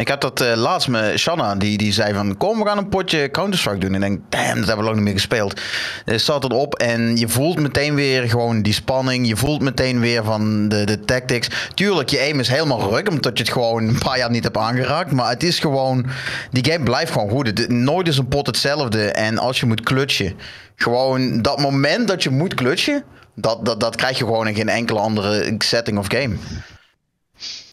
Ik 0.02 0.08
had 0.08 0.20
dat 0.20 0.40
eh, 0.40 0.56
laatst 0.56 0.88
met 0.88 1.18
Shanna, 1.18 1.54
die, 1.54 1.78
die 1.78 1.92
zei 1.92 2.14
van... 2.14 2.36
kom, 2.36 2.58
we 2.58 2.66
gaan 2.66 2.78
een 2.78 2.88
potje 2.88 3.30
Counter-Strike 3.30 3.78
doen. 3.78 3.94
En 3.94 4.02
ik 4.02 4.08
denk, 4.08 4.20
damn, 4.28 4.58
dat 4.58 4.66
hebben 4.66 4.76
we 4.76 4.82
lang 4.82 4.94
niet 4.94 5.04
meer 5.04 5.12
gespeeld. 5.12 5.60
Er 6.04 6.20
staat 6.20 6.42
het 6.42 6.52
op 6.52 6.74
en 6.74 7.16
je 7.16 7.28
voelt 7.28 7.60
meteen 7.60 7.94
weer 7.94 8.28
gewoon 8.28 8.62
die 8.62 8.72
spanning. 8.72 9.26
Je 9.26 9.36
voelt 9.36 9.60
meteen 9.60 10.00
weer 10.00 10.24
van 10.24 10.68
de, 10.68 10.84
de 10.84 11.00
tactics. 11.00 11.48
Tuurlijk, 11.74 12.10
je 12.10 12.20
aim 12.20 12.40
is 12.40 12.48
helemaal 12.48 12.90
ruk, 12.90 13.08
omdat 13.08 13.38
je 13.38 13.44
het 13.44 13.52
gewoon 13.52 13.88
een 13.88 13.98
paar 13.98 14.18
jaar 14.18 14.30
niet 14.30 14.44
hebt 14.44 14.56
aangeraakt. 14.56 15.12
Maar 15.12 15.28
het 15.28 15.42
is 15.42 15.58
gewoon... 15.58 16.06
Die 16.50 16.72
game 16.72 16.84
blijft 16.84 17.12
gewoon 17.12 17.30
goed. 17.30 17.46
Het, 17.46 17.68
nooit 17.68 18.08
is 18.08 18.18
een 18.18 18.28
pot 18.28 18.46
hetzelfde. 18.46 19.12
En 19.12 19.38
als 19.38 19.60
je 19.60 19.66
moet 19.66 19.80
klutsen, 19.80 20.34
gewoon 20.76 21.42
dat 21.42 21.60
moment 21.60 22.08
dat 22.08 22.22
je 22.22 22.30
moet 22.30 22.54
klutsen... 22.54 23.04
Dat, 23.34 23.64
dat, 23.64 23.80
dat 23.80 23.96
krijg 23.96 24.18
je 24.18 24.24
gewoon 24.24 24.48
in 24.48 24.54
geen 24.54 24.68
enkele 24.68 24.98
andere 24.98 25.54
setting 25.58 25.98
of 25.98 26.06
game. 26.08 26.34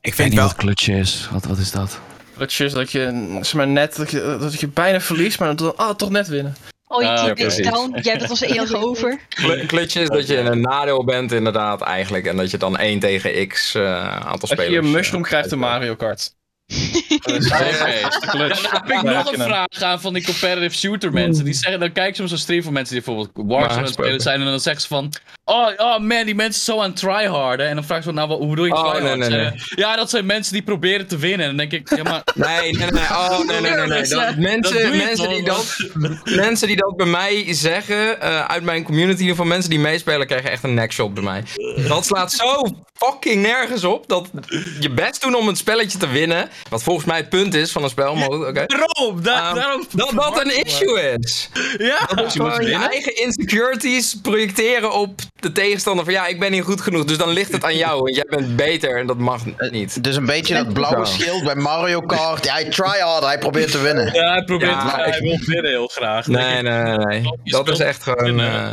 Ik 0.02 0.14
vind 0.14 0.34
wel... 0.34 0.54
klutje 0.54 0.94
is. 0.94 1.30
Wat, 1.32 1.46
wat 1.46 1.58
is 1.58 1.72
dat? 1.72 2.00
Dat 2.40 2.54
je, 2.54 2.70
dat 2.70 2.92
je, 2.92 3.38
zeg 3.42 3.54
maar 3.54 3.68
net, 3.68 3.96
dat 3.96 4.12
je, 4.12 4.38
dat 4.40 4.60
je 4.60 4.68
bijna 4.68 5.02
verliest, 5.02 5.40
maar 5.40 5.56
dan 5.56 5.76
ah, 5.76 5.96
toch 5.96 6.10
net 6.10 6.28
winnen. 6.28 6.56
Oh, 6.88 7.02
je 7.02 7.30
it 7.30 7.34
precies. 7.34 7.70
down. 7.70 7.92
Jij 7.92 8.12
hebt 8.12 8.22
het 8.22 8.30
als 8.30 8.42
enige 8.56 8.78
over. 8.78 9.20
Klutje 9.68 10.02
is 10.02 10.08
dat 10.08 10.28
je 10.28 10.36
in 10.36 10.46
een 10.46 10.62
nadeel 10.62 11.04
bent 11.06 11.32
inderdaad 11.32 11.82
eigenlijk. 11.82 12.26
En 12.26 12.38
dat 12.38 12.52
je 12.52 12.58
dan 12.58 12.78
1 12.78 13.00
tegen 13.00 13.48
x 13.48 13.76
eh, 13.76 14.16
aantal 14.16 14.32
Als 14.32 14.50
spelers... 14.50 14.70
je 14.72 14.78
een 14.78 14.86
eh, 14.86 14.92
mushroom 14.92 15.22
krijgt 15.22 15.52
in 15.52 15.60
Mario 15.60 15.96
Kart. 15.96 16.38
Dat 17.24 17.36
is 17.36 17.50
heb 18.70 18.90
ik 18.90 19.02
nog 19.02 19.34
een 19.34 19.42
vraag 19.42 19.82
aan 19.82 20.02
van 20.02 20.14
die 20.14 20.24
competitive 20.24 20.76
shooter 20.76 21.12
mensen. 21.14 21.46
Die 21.46 21.54
zeggen, 21.54 21.80
dan 21.80 21.92
kijk 21.92 22.16
soms 22.16 22.32
een 22.32 22.38
stream 22.38 22.64
van 22.64 22.74
mensen 22.74 22.96
die 22.96 23.04
bijvoorbeeld 23.04 23.50
Warzone 23.50 23.78
aan 23.78 23.84
het 23.84 23.94
spelen 23.94 24.20
zijn. 24.20 24.40
En 24.40 24.46
dan 24.46 24.60
zeggen 24.60 24.82
ze 24.82 24.88
van, 24.88 25.14
oh, 25.50 25.70
oh 25.78 25.98
man, 26.00 26.26
die 26.26 26.36
mensen 26.36 26.64
zijn 26.64 26.78
zo 26.78 26.84
aan 26.84 26.90
het 26.90 27.00
tryharden. 27.00 27.68
En 27.68 27.76
dan 27.76 27.84
vraag 27.84 28.04
ze, 28.04 28.12
nou, 28.12 28.28
wat- 28.28 28.38
hoe 28.38 28.50
bedoel 28.50 28.66
je 28.66 28.74
Oh, 28.74 29.02
nee, 29.18 29.52
Ja, 29.76 29.96
dat 29.96 30.10
zijn 30.10 30.26
mensen 30.26 30.54
die 30.54 30.62
proberen 30.62 31.08
te 31.08 31.18
winnen. 31.18 31.48
En 31.50 31.58
dan 31.58 31.68
denk 31.70 31.72
ik, 31.88 31.96
ja 31.98 32.04
maar... 32.04 32.22
Nee, 32.48 32.72
nee, 32.74 32.92
nee. 32.92 33.04
Oh, 33.04 33.40
nee, 33.48 33.62
nee, 33.62 33.72
nee. 33.72 33.88
nee. 33.88 34.02
Dat, 34.08 34.10
Dat 34.10 34.36
mensen, 34.36 34.98
mensen, 34.98 35.26
toch? 35.46 35.76
die 35.76 35.90
dat, 35.94 36.20
mensen 36.36 36.68
die 36.68 36.76
dat 36.76 36.96
bij 36.98 37.06
mij 37.06 37.46
zeggen, 37.54 38.22
eh, 38.22 38.46
uit 38.46 38.64
mijn 38.64 38.84
community, 38.84 39.34
van 39.34 39.48
mensen 39.48 39.70
die 39.70 39.80
meespelen, 39.80 40.28
krijgen 40.28 40.52
echt 40.52 40.64
een 40.64 40.74
neckshot 40.74 41.14
bij 41.14 41.24
mij. 41.24 41.44
Dat 41.88 42.06
slaat 42.06 42.32
zo 42.32 42.66
fucking 42.94 43.42
nergens 43.42 43.84
op, 43.84 44.08
dat 44.08 44.30
je 44.80 44.90
best 44.90 45.22
doen 45.22 45.36
om 45.36 45.48
het 45.48 45.58
spelletje 45.58 45.98
te 45.98 46.08
winnen, 46.10 46.50
wat 46.70 46.84
volgens 46.84 47.06
mij 47.06 47.18
het 47.18 47.30
punt 47.30 47.54
is 47.54 47.72
van 47.72 47.84
een 47.84 47.90
spel, 47.90 48.16
maar 48.16 48.28
oké. 48.30 48.66
Daarom, 48.66 49.24
da- 49.24 49.46
Ehm, 49.48 49.56
daarom... 49.56 49.86
Dat 49.92 50.12
dat 50.16 50.42
een 50.46 50.66
issue 50.66 51.16
is. 51.20 51.50
Ja, 51.78 52.06
Dat 52.16 52.34
je 52.34 52.40
gewoon 52.40 52.66
je 52.66 52.74
eigen 52.90 53.16
insecurities 53.24 54.16
projecteren 54.22 54.92
op 54.94 55.20
de 55.40 55.52
tegenstander 55.52 56.06
van 56.06 56.14
ja, 56.14 56.28
ik 56.28 56.40
ben 56.40 56.52
niet 56.52 56.64
goed 56.64 56.82
genoeg, 56.82 57.04
dus 57.06 57.18
dan 57.18 57.30
ligt 57.30 57.52
het 57.52 57.64
aan 57.64 57.76
jou, 57.78 58.02
want 58.02 58.16
jij 58.16 58.26
bent 58.30 58.56
beter 58.56 58.98
en 59.00 59.08
dat 59.08 59.18
mag 59.18 59.42
niet. 59.72 60.04
Dus 60.04 60.16
een 60.16 60.26
beetje 60.26 60.54
dat 60.54 60.74
blauwe 60.74 61.06
schild 61.06 61.44
bij 61.44 61.56
Mario 61.56 62.02
Kart. 62.02 62.46
Ja, 62.46 62.54
hij 62.54 62.70
try 62.70 63.00
hard, 63.00 63.24
hij 63.24 63.38
probeert 63.40 63.72
te 63.72 63.78
winnen. 63.80 64.14
Ja, 64.14 64.32
hij 64.34 64.44
probeert 64.44 64.72
Ja, 64.72 64.96
hij 64.96 65.20
wil 65.22 65.40
winnen 65.46 65.72
heel 65.72 65.88
graag. 65.88 66.28
Nee, 66.28 66.62
nee, 66.62 66.84
nee, 66.84 66.98
nee. 66.98 67.24
Dat 67.44 67.68
is 67.70 67.80
echt 67.80 68.04
gewoon... 68.04 68.40
eh, 68.40 68.72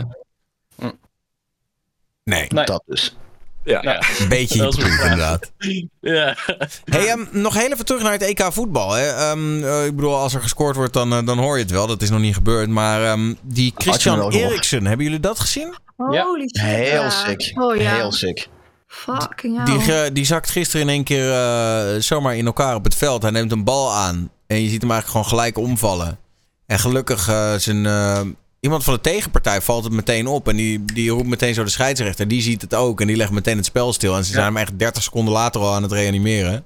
Nee, 2.25 2.47
Nee. 2.49 2.65
Dat 2.65 2.83
dus. 2.87 3.17
ja. 3.65 3.79
Ja. 3.83 4.03
een 4.19 4.29
beetje 4.29 4.55
is 4.67 4.75
hypocriet 4.77 5.01
inderdaad. 5.03 5.53
Ja. 6.01 6.37
Hey, 6.85 7.07
ehm, 7.09 7.25
nog 7.31 7.55
heel 7.55 7.73
even 7.73 7.85
terug 7.85 8.03
naar 8.03 8.13
het 8.13 8.23
EK 8.23 8.43
voetbal. 8.53 8.93
Hè. 8.93 9.09
Ehm, 9.09 9.65
eh, 9.65 9.85
ik 9.87 9.97
bedoel, 9.97 10.15
als 10.17 10.35
er 10.35 10.41
gescoord 10.43 10.77
wordt, 10.77 10.93
dan, 10.93 11.13
eh, 11.13 11.27
dan 11.27 11.39
hoor 11.39 11.57
je 11.57 11.63
het 11.63 11.73
wel. 11.73 11.87
Dat 11.87 12.03
is 12.03 12.11
nog 12.11 12.21
niet 12.21 12.35
gebeurd. 12.35 12.69
Maar 12.69 13.05
ehm, 13.05 13.35
die 13.43 13.73
Christian. 13.77 14.31
Eriksen, 14.33 14.87
hebben 14.87 15.07
jullie 15.07 15.21
dat 15.21 15.41
gezien? 15.41 15.75
Holy 15.97 16.41
shit. 16.41 16.61
Heel 16.61 17.11
sick. 17.11 17.53
Oh 17.55 17.77
ja. 17.77 17.95
Heel 17.95 18.13
sick. 18.13 18.49
Fucking 18.87 19.57
hell. 19.65 19.79
Die, 20.05 20.13
die 20.13 20.25
zakt 20.25 20.51
gisteren 20.51 20.87
in 20.87 20.93
één 20.93 21.05
keer 21.05 21.33
eh, 21.33 22.01
zomaar 22.01 22.37
in 22.37 22.47
elkaar 22.47 22.75
op 22.75 22.85
het 22.85 22.95
veld. 22.95 23.23
Hij 23.23 23.31
neemt 23.31 23.53
een 23.53 23.65
bal 23.65 23.93
aan. 23.93 24.31
En 24.47 24.63
je 24.63 24.69
ziet 24.69 24.83
hem 24.83 24.91
eigenlijk 24.91 25.07
gewoon 25.07 25.27
gelijk 25.41 25.59
omvallen. 25.69 26.19
En 26.67 26.79
gelukkig, 26.79 27.29
eh, 27.29 27.55
zijn, 27.55 27.87
eh, 27.87 28.21
iemand 28.61 28.85
van 28.85 28.95
de 28.95 29.01
tegenpartij 29.01 29.61
valt 29.61 29.85
het 29.85 29.93
meteen 29.93 30.27
op. 30.27 30.49
En 30.49 30.57
die, 30.57 30.85
die 30.85 31.11
roept 31.11 31.27
meteen 31.29 31.55
zo 31.55 31.65
de 31.65 31.71
scheidsrechter. 31.71 32.29
Die 32.29 32.43
ziet 32.43 32.61
het 32.63 32.75
ook. 32.75 33.01
En 33.01 33.07
die 33.07 33.17
legt 33.17 33.31
meteen 33.31 33.57
het 33.57 33.65
spel 33.67 33.93
stil. 33.93 34.17
En 34.17 34.25
ze 34.25 34.33
zijn 34.33 34.45
hem 34.45 34.57
echt 34.57 34.79
30 34.79 35.03
seconden 35.03 35.33
later 35.35 35.61
al 35.61 35.75
aan 35.75 35.83
het 35.83 35.93
reanimeren. 35.93 36.65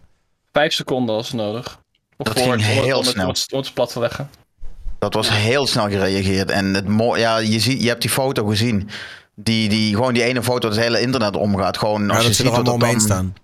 Vijf 0.53 0.73
seconden 0.73 1.15
als 1.15 1.33
nodig. 1.33 1.79
Of 2.17 2.27
Dat 2.27 2.37
ging 2.39 2.51
het- 2.51 2.61
om 2.61 2.67
het- 2.67 2.85
heel 2.85 2.99
om 2.99 3.03
het- 3.05 3.11
snel. 3.13 3.27
Om 3.27 3.33
het, 3.33 3.47
om 3.53 3.59
het 3.61 3.75
plat 3.75 3.93
te 3.93 4.01
leggen. 4.01 4.31
Dat 4.99 5.15
was 5.15 5.31
heel 5.31 5.67
snel 5.67 5.89
gereageerd. 5.89 6.51
En 6.51 6.75
het 6.75 6.85
ja, 7.19 7.39
je, 7.39 7.59
ziet, 7.61 7.83
je 7.83 7.89
hebt 7.89 8.01
die 8.01 8.11
foto 8.11 8.45
gezien. 8.47 8.89
Die, 9.43 9.69
die, 9.69 9.95
gewoon 9.95 10.15
die 10.15 10.23
ene 10.23 10.43
foto 10.43 10.69
dat 10.69 10.77
het 10.77 10.85
hele 10.87 11.01
internet 11.01 11.37
omgaat. 11.37 11.79
Gewoon 11.79 12.07
Maar 12.07 12.17
als 12.17 12.27
dat 12.27 12.37
je 12.37 12.43
ze 12.43 12.49
er 12.49 12.49
ziet 12.49 12.59
wat 12.59 12.69
allemaal 12.69 12.89
er 12.89 12.95
omheen 12.95 13.07
staan. 13.07 13.35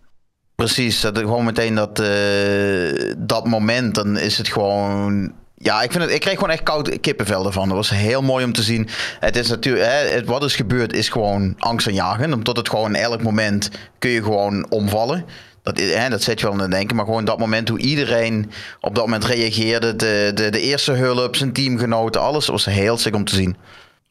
Precies, 0.55 1.01
dat, 1.01 1.19
gewoon 1.19 1.45
meteen 1.45 1.75
dat, 1.75 2.01
eh, 2.01 3.15
dat 3.19 3.47
moment, 3.47 3.95
dan 3.95 4.19
is 4.19 4.39
het 4.39 4.49
gewoon 4.49 5.33
Ja, 5.59 5.83
ik, 5.83 5.93
vind 5.93 6.05
het, 6.05 6.13
ik 6.13 6.21
kreeg 6.21 6.35
gewoon 6.35 6.51
echt 6.51 6.63
koud 6.63 7.01
kippenvel 7.01 7.47
ervan. 7.47 7.69
Dat 7.69 7.77
was 7.77 7.91
heel 7.91 8.23
mooi 8.23 8.45
om 8.45 8.53
te 8.53 8.63
zien. 8.63 8.89
Het 9.21 9.37
is 9.37 9.49
natuurlijk, 9.49 9.87
hè, 9.87 10.15
het, 10.15 10.27
wat 10.27 10.45
is 10.45 10.57
gebeurd 10.57 10.93
is 10.93 11.09
gewoon 11.09 11.55
angst 11.59 11.87
en 11.87 11.95
jagen. 11.95 12.33
Omdat 12.33 12.57
het 12.57 12.69
gewoon 12.69 12.95
elk 12.95 13.23
moment 13.23 13.71
kun 13.99 14.11
je 14.11 14.23
gewoon 14.23 14.71
omvallen. 14.71 15.25
Dat, 15.63 15.79
hè, 15.79 16.09
dat 16.09 16.23
zet 16.23 16.41
je 16.41 16.47
wel 16.47 16.55
aan 16.55 16.61
het 16.61 16.71
denken. 16.71 16.97
Maar 16.97 17.05
gewoon 17.05 17.25
dat 17.25 17.39
moment 17.39 17.69
hoe 17.69 17.79
iedereen 17.79 18.51
op 18.81 18.95
dat 18.95 19.05
moment 19.05 19.25
reageerde. 19.25 19.97
De, 19.97 20.31
de, 20.35 20.51
de 20.51 20.61
eerste 20.61 20.93
hulp, 20.93 21.37
zijn 21.37 21.53
teamgenoten, 21.53 22.21
alles 22.21 22.47
was 22.47 22.65
heel 22.65 22.99
sick 22.99 23.15
om 23.15 23.25
te 23.25 23.35
zien. 23.35 23.57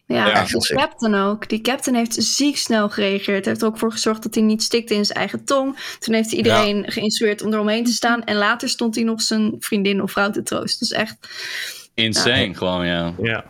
Ja, 0.08 0.28
Ja, 0.28 0.44
de 0.44 0.74
captain 0.76 1.16
ook. 1.16 1.50
Die 1.50 1.62
captain 1.62 1.96
heeft 1.98 2.16
ziek 2.24 2.58
snel 2.58 2.90
gereageerd. 2.90 3.28
Hij 3.46 3.54
heeft 3.54 3.62
er 3.62 3.68
ook 3.68 3.78
voor 3.78 3.92
gezorgd 3.92 4.24
dat 4.24 4.36
hij 4.36 4.44
niet 4.44 4.64
stikte 4.64 4.94
in 4.96 5.06
zijn 5.06 5.18
eigen 5.20 5.44
tong. 5.46 5.78
Toen 6.00 6.14
heeft 6.14 6.30
hij 6.30 6.38
iedereen 6.38 6.92
geïnstrueerd 6.92 7.42
om 7.42 7.54
eromheen 7.54 7.84
te 7.86 7.92
staan. 7.92 8.24
En 8.30 8.36
later 8.36 8.70
stond 8.70 8.96
hij 8.96 9.04
nog 9.04 9.22
zijn 9.22 9.56
vriendin 9.60 10.02
of 10.02 10.12
vrouw 10.12 10.30
te 10.32 10.44
troosten. 10.44 10.80
Dus 10.88 10.98
echt, 10.98 11.16
Insane 11.94 12.54
gewoon, 12.56 12.86
ja. 12.86 13.14
Ja. 13.22 13.44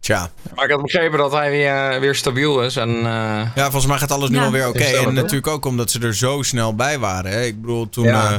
Tja. 0.00 0.30
Maar 0.54 0.64
ik 0.64 0.70
had 0.70 0.82
begrepen 0.82 1.18
dat 1.18 1.32
hij 1.32 1.50
weer, 1.50 2.00
weer 2.00 2.14
stabiel 2.14 2.62
is. 2.62 2.76
En, 2.76 2.88
eh, 2.96 3.04
Ja, 3.54 3.62
volgens 3.62 3.86
mij 3.86 3.98
gaat 3.98 4.10
alles 4.10 4.28
nu 4.30 4.36
Ja. 4.36 4.44
alweer 4.44 4.68
oké. 4.68 4.78
En 4.84 5.14
natuurlijk 5.14 5.46
ook 5.46 5.64
omdat 5.64 5.90
ze 5.90 6.00
er 6.00 6.14
zo 6.14 6.42
snel 6.42 6.74
bij 6.74 6.98
waren. 6.98 7.30
Hè. 7.30 7.42
Ik 7.44 7.60
bedoel, 7.60 7.88
toen, 7.88 8.04
Ja. 8.04 8.30
eh, 8.32 8.38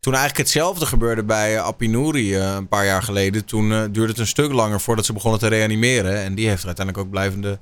toen 0.00 0.12
eigenlijk 0.14 0.42
hetzelfde 0.42 0.86
gebeurde 0.86 1.24
bij 1.24 1.54
uh, 1.54 1.62
Apinuri 1.64 2.34
eh, 2.36 2.54
een 2.54 2.68
paar 2.68 2.84
jaar 2.84 3.02
geleden. 3.02 3.44
Toen 3.44 3.72
eh, 3.72 3.78
duurde 3.90 4.10
het 4.10 4.18
een 4.18 4.26
stuk 4.26 4.52
langer 4.52 4.80
voordat 4.80 5.04
ze 5.04 5.12
begonnen 5.12 5.40
te 5.40 5.48
reanimeren. 5.48 6.16
En 6.16 6.34
die 6.34 6.48
heeft 6.48 6.60
er 6.60 6.66
uiteindelijk 6.66 7.06
ook 7.06 7.12
blijvende 7.12 7.58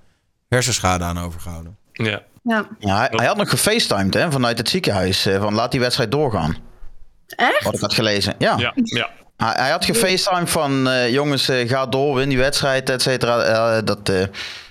hersenschade 0.49 1.05
aan 1.05 1.19
overgehouden. 1.19 1.77
Ja. 1.93 2.23
ja. 2.43 2.69
Ja, 2.79 2.97
hij, 2.99 3.09
hij 3.11 3.27
had 3.27 3.37
nog 3.37 3.51
gefacetimed 3.51 4.15
hè, 4.15 4.33
vanuit 4.33 4.59
het 4.59 4.69
ziekenhuis. 4.69 5.27
eh, 5.27 5.41
Van 5.41 5.55
laat 5.55 5.71
die 5.71 5.81
wedstrijd 5.81 6.11
doorgaan. 6.11 6.57
Echt? 7.27 7.65
Wat 7.65 7.75
ik 7.75 7.81
had 7.81 7.95
gelezen. 7.95 8.35
Ja. 8.39 8.57
Ja. 8.59 8.73
ja. 8.75 9.11
Hij, 9.37 9.53
hij 9.57 9.71
had 9.71 9.85
gefacetimed 9.85 10.51
van 10.51 10.89
eh, 10.89 11.11
jongens, 11.13 11.49
eh, 11.49 11.69
ga 11.69 11.87
door, 11.87 12.15
win 12.15 12.29
die 12.29 12.39
wedstrijd, 12.39 12.91
et 12.91 13.03
cetera. 13.03 13.41
Eh, 13.43 13.83
dat 13.85 14.09
eh, 14.09 14.23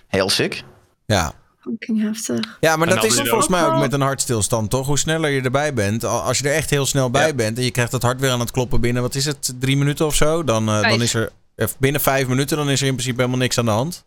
heel 0.07 0.29
sick. 0.29 0.63
Ja. 1.05 1.33
Fucking 1.69 2.01
heftig. 2.01 2.57
Ja, 2.59 2.75
maar 2.75 2.87
En 2.87 2.95
dat 2.95 3.03
is 3.03 3.15
je 3.17 3.25
volgens 3.25 3.47
mij 3.47 3.65
ook 3.65 3.79
met 3.79 3.93
een 3.93 4.01
hartstilstand, 4.01 4.69
toch? 4.69 4.87
Hoe 4.87 4.99
sneller 4.99 5.29
je 5.29 5.41
erbij 5.41 5.73
bent. 5.73 6.03
al- 6.05 6.21
Als 6.21 6.37
je 6.39 6.49
er 6.49 6.55
echt 6.55 6.69
heel 6.69 6.85
snel 6.85 7.09
bij 7.09 7.27
Ja. 7.27 7.33
bent 7.33 7.57
en 7.57 7.63
je 7.63 7.71
krijgt 7.71 7.91
het 7.91 8.01
hart 8.03 8.19
weer 8.19 8.31
aan 8.31 8.39
het 8.39 8.51
kloppen 8.51 8.81
binnen, 8.81 9.01
wat 9.01 9.15
is 9.15 9.25
het, 9.25 9.53
drie 9.59 9.77
minuten 9.77 10.05
of 10.05 10.15
zo? 10.15 10.43
Dan, 10.43 10.67
eh, 10.69 10.81
dan 10.89 11.01
is 11.01 11.13
er, 11.13 11.29
eh, 11.55 11.67
binnen 11.79 12.01
vijf 12.01 12.27
minuten, 12.27 12.57
dan 12.57 12.69
is 12.69 12.81
er 12.81 12.87
in 12.87 12.93
principe 12.93 13.17
helemaal 13.19 13.39
niks 13.39 13.57
aan 13.57 13.65
de 13.65 13.71
hand. 13.71 14.05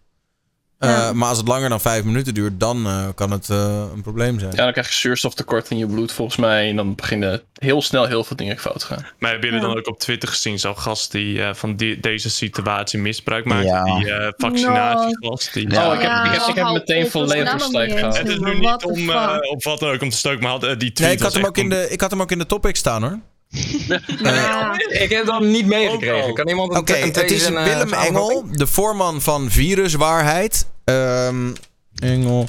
Eh, 0.81 0.89
Ja. 0.91 1.13
Maar 1.13 1.29
als 1.29 1.39
het 1.39 1.49
langer 1.49 1.69
dan 1.69 1.81
vijf 1.81 2.05
minuten 2.05 2.35
duurt, 2.35 2.61
dan 2.61 2.87
eh, 2.87 3.09
kan 3.15 3.31
het 3.31 3.51
eh, 3.51 3.85
een 3.95 4.03
probleem 4.03 4.39
zijn. 4.39 4.51
Ja, 4.57 4.63
dan 4.65 4.73
krijg 4.73 4.87
je 4.89 4.95
zuurstoftekort 4.95 5.71
in 5.71 5.79
je 5.79 5.87
bloed 5.87 6.13
volgens 6.13 6.37
mij. 6.37 6.69
En 6.69 6.77
dan 6.77 6.95
beginnen 6.95 7.43
heel 7.55 7.83
snel 7.83 8.07
heel 8.07 8.25
veel 8.25 8.37
dingen 8.37 8.59
fout 8.59 8.79
te 8.79 8.87
gaan. 8.87 9.07
Maar 9.19 9.31
hebben 9.31 9.49
jullie 9.51 9.65
Ja. 9.65 9.69
dan 9.73 9.79
ook 9.79 9.89
op 9.89 9.99
Twitter 9.99 10.29
gezien 10.29 10.59
zo'n 10.59 10.79
gast 10.79 11.13
die 11.13 11.43
eh, 11.43 11.55
van 11.55 11.77
die, 11.77 12.01
deze 12.01 12.31
situatie 12.31 12.99
misbruik 12.99 13.45
maakt? 13.45 13.65
Ja. 13.67 13.83
Die 13.85 14.11
eh, 14.13 14.33
vaccinatiegast. 14.37 15.53
Die, 15.55 15.71
Ja. 15.71 15.89
Oh, 15.89 15.95
ik 15.95 16.01
heb, 16.01 16.11
ik 16.25 16.33
heb, 16.33 16.41
ik 16.49 16.55
heb 16.55 16.65
hou 16.65 16.73
meteen 16.79 17.11
volledig 17.11 17.53
nog 17.53 17.71
gehad. 17.71 18.19
Het 18.19 18.29
is 18.29 18.39
nu 18.39 18.59
niet 18.59 18.85
om 18.85 19.11
eh, 19.11 19.37
op 19.51 19.65
wat 19.65 19.81
dan 19.81 19.91
ook 19.91 20.03
om 20.03 20.11
te 20.11 20.17
stoken, 20.17 20.41
maar 20.43 20.51
had, 20.51 20.61
die 20.61 20.77
tweet 20.77 20.99
Nee, 20.99 21.13
ik 21.13 21.21
had, 21.23 21.35
hem 21.35 21.45
ook 21.45 21.59
in 21.59 21.69
de, 21.69 21.89
ik 21.91 22.01
had 22.01 22.11
hem 22.11 22.21
ook 22.23 22.31
in 22.31 22.39
de 22.39 22.47
topic 22.47 22.77
staan 22.77 23.03
hoor. 23.03 23.19
Ja. 24.23 24.73
ik 24.89 25.11
heb 25.11 25.27
dat 25.27 25.41
niet 25.41 25.67
meegekregen. 25.67 26.35
Kan 26.35 26.49
iemand 26.49 26.73
een 26.73 26.79
Oké, 26.79 26.97
een 26.97 27.13
het 27.13 27.31
is 27.31 27.43
eh, 27.43 27.49
Willem 27.51 27.65
samenvatting? 27.89 28.17
Engel, 28.17 28.45
de 28.53 28.67
voorman 28.67 29.21
van 29.23 29.51
Viruswaarheid. 29.51 30.67
Ehm 30.85 31.53
Engel. 31.95 32.49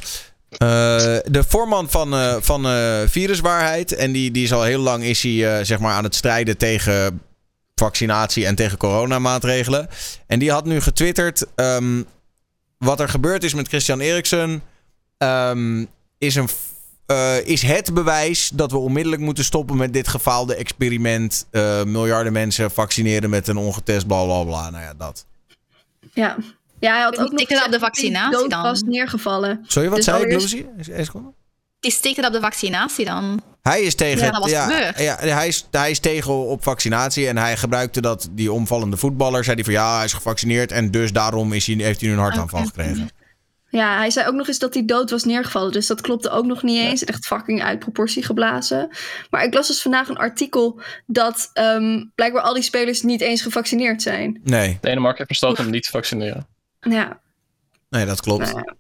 Eh, 0.50 0.58
de 1.24 1.44
voorman 1.48 1.90
van, 1.90 2.14
eh, 2.14 2.36
van 2.40 2.66
eh, 2.66 3.00
Viruswaarheid. 3.08 3.96
En 3.96 4.12
die, 4.12 4.32
die 4.32 4.44
is 4.44 4.54
al 4.54 4.64
heel 4.64 4.80
lang 4.80 5.04
is 5.04 5.24
hij, 5.24 5.58
eh, 5.58 5.66
zeg 5.66 5.80
maar 5.80 5.94
aan 5.94 6.04
het 6.04 6.16
strijden 6.16 6.58
tegen 6.58 7.22
vaccinatie 7.76 8.46
en 8.46 8.56
tegen 8.56 8.78
coronamaatregelen. 8.78 9.88
En 10.28 10.40
die 10.40 10.52
had 10.52 10.66
nu 10.66 10.82
getwitterd. 10.82 11.46
ehm, 11.56 12.02
wat 12.78 13.00
er 13.00 13.10
gebeurd 13.10 13.44
is 13.44 13.54
met 13.54 13.68
Christian 13.68 14.00
Eriksen. 14.00 14.64
ehm, 15.18 15.86
is, 16.18 16.36
een, 16.36 16.50
eh, 17.12 17.46
is 17.48 17.62
het 17.62 17.94
bewijs 17.94 18.50
dat 18.54 18.72
we 18.72 18.78
onmiddellijk 18.78 19.22
moeten 19.22 19.44
stoppen 19.44 19.78
met 19.78 19.94
dit 19.94 20.08
gefaalde 20.08 20.56
experiment. 20.56 21.48
eh, 21.52 21.84
miljarden 21.84 22.34
mensen 22.34 22.72
vaccineren 22.72 23.30
met 23.30 23.48
een 23.48 23.58
ongetest 23.58 24.08
bla 24.08 24.24
bla 24.24 24.44
bla. 24.44 24.70
Nou 24.70 24.84
ja, 24.84 24.94
dat. 24.98 25.26
Ja. 26.14 26.36
ja, 26.80 26.94
hij 26.94 27.02
had 27.02 27.20
ook 27.20 27.30
nog 27.30 27.40
tikken 27.40 27.66
op 27.66 27.72
de 27.72 27.80
vaccinatie 27.80 28.50
dan. 28.50 28.62
was 28.62 28.82
neergevallen. 28.82 29.60
Sorry, 29.68 29.88
wat 29.88 29.98
Dus 29.98 30.06
zei 30.06 30.24
ik, 30.24 30.32
Lucy? 30.32 30.66
Is- 30.78 30.88
is 30.88 31.08
goed? 31.10 31.22
Die 31.80 31.92
stikt 31.92 32.26
op 32.26 32.34
de 32.34 32.40
vaccinatie 32.40 33.06
dan. 33.06 33.42
Hij 33.62 33.82
is 33.82 33.96
tegen. 33.96 34.26
Ja, 34.26 34.32
dat 34.32 34.42
was 34.42 34.52
ja, 34.52 34.68
hij, 35.18 35.48
is, 35.48 35.66
hij 35.72 35.92
is 35.92 36.00
tegen 36.00 36.34
op 36.34 36.64
vaccinatie. 36.64 37.28
En 37.28 37.38
hij 37.38 37.58
gebruikte 37.58 38.02
dat, 38.02 38.30
die 38.32 38.52
omvallende 38.52 38.98
voetballer. 38.98 39.44
Zei 39.44 39.56
hij 39.56 39.64
van 39.64 39.74
ja, 39.74 39.96
hij 39.96 40.06
is 40.06 40.14
gevaccineerd. 40.14 40.72
En 40.72 40.92
dus 40.92 41.12
daarom 41.12 41.54
is 41.54 41.68
hij, 41.68 41.76
heeft 41.76 42.00
hij 42.00 42.10
nu 42.10 42.16
een 42.16 42.22
hartaanval 42.22 42.66
gekregen. 42.66 43.10
Ja, 43.72 43.98
hij 43.98 44.10
zei 44.10 44.28
ook 44.28 44.34
nog 44.34 44.48
eens 44.48 44.60
dat 44.60 44.74
hij 44.74 44.86
dood 44.86 45.10
was 45.10 45.24
neergevallen. 45.24 45.72
Dus 45.72 45.88
dat 45.88 46.02
klopte 46.02 46.30
ook 46.30 46.46
nog 46.46 46.64
niet 46.64 46.80
eens. 46.80 47.04
Echt 47.04 47.26
fucking 47.26 47.64
uit 47.64 47.80
proportie 47.80 48.24
geblazen. 48.24 48.90
Maar 49.30 49.44
ik 49.44 49.54
las 49.54 49.68
dus 49.68 49.82
vandaag 49.82 50.08
een 50.10 50.18
artikel 50.18 50.82
dat 51.06 51.50
ehm, 51.54 52.04
blijkbaar 52.16 52.42
al 52.42 52.54
die 52.54 52.64
spelers 52.64 53.02
niet 53.02 53.22
eens 53.22 53.42
gevaccineerd 53.42 54.02
zijn. 54.02 54.40
Nee, 54.44 54.78
Denemarken 54.82 55.18
heeft 55.18 55.30
besloten 55.30 55.66
om 55.66 55.72
niet 55.72 55.84
te 55.84 55.92
vaccineren. 55.92 56.48
Ja, 56.80 57.20
nee, 57.90 58.06
dat 58.06 58.22
klopt. 58.22 58.54
nou 58.54 58.76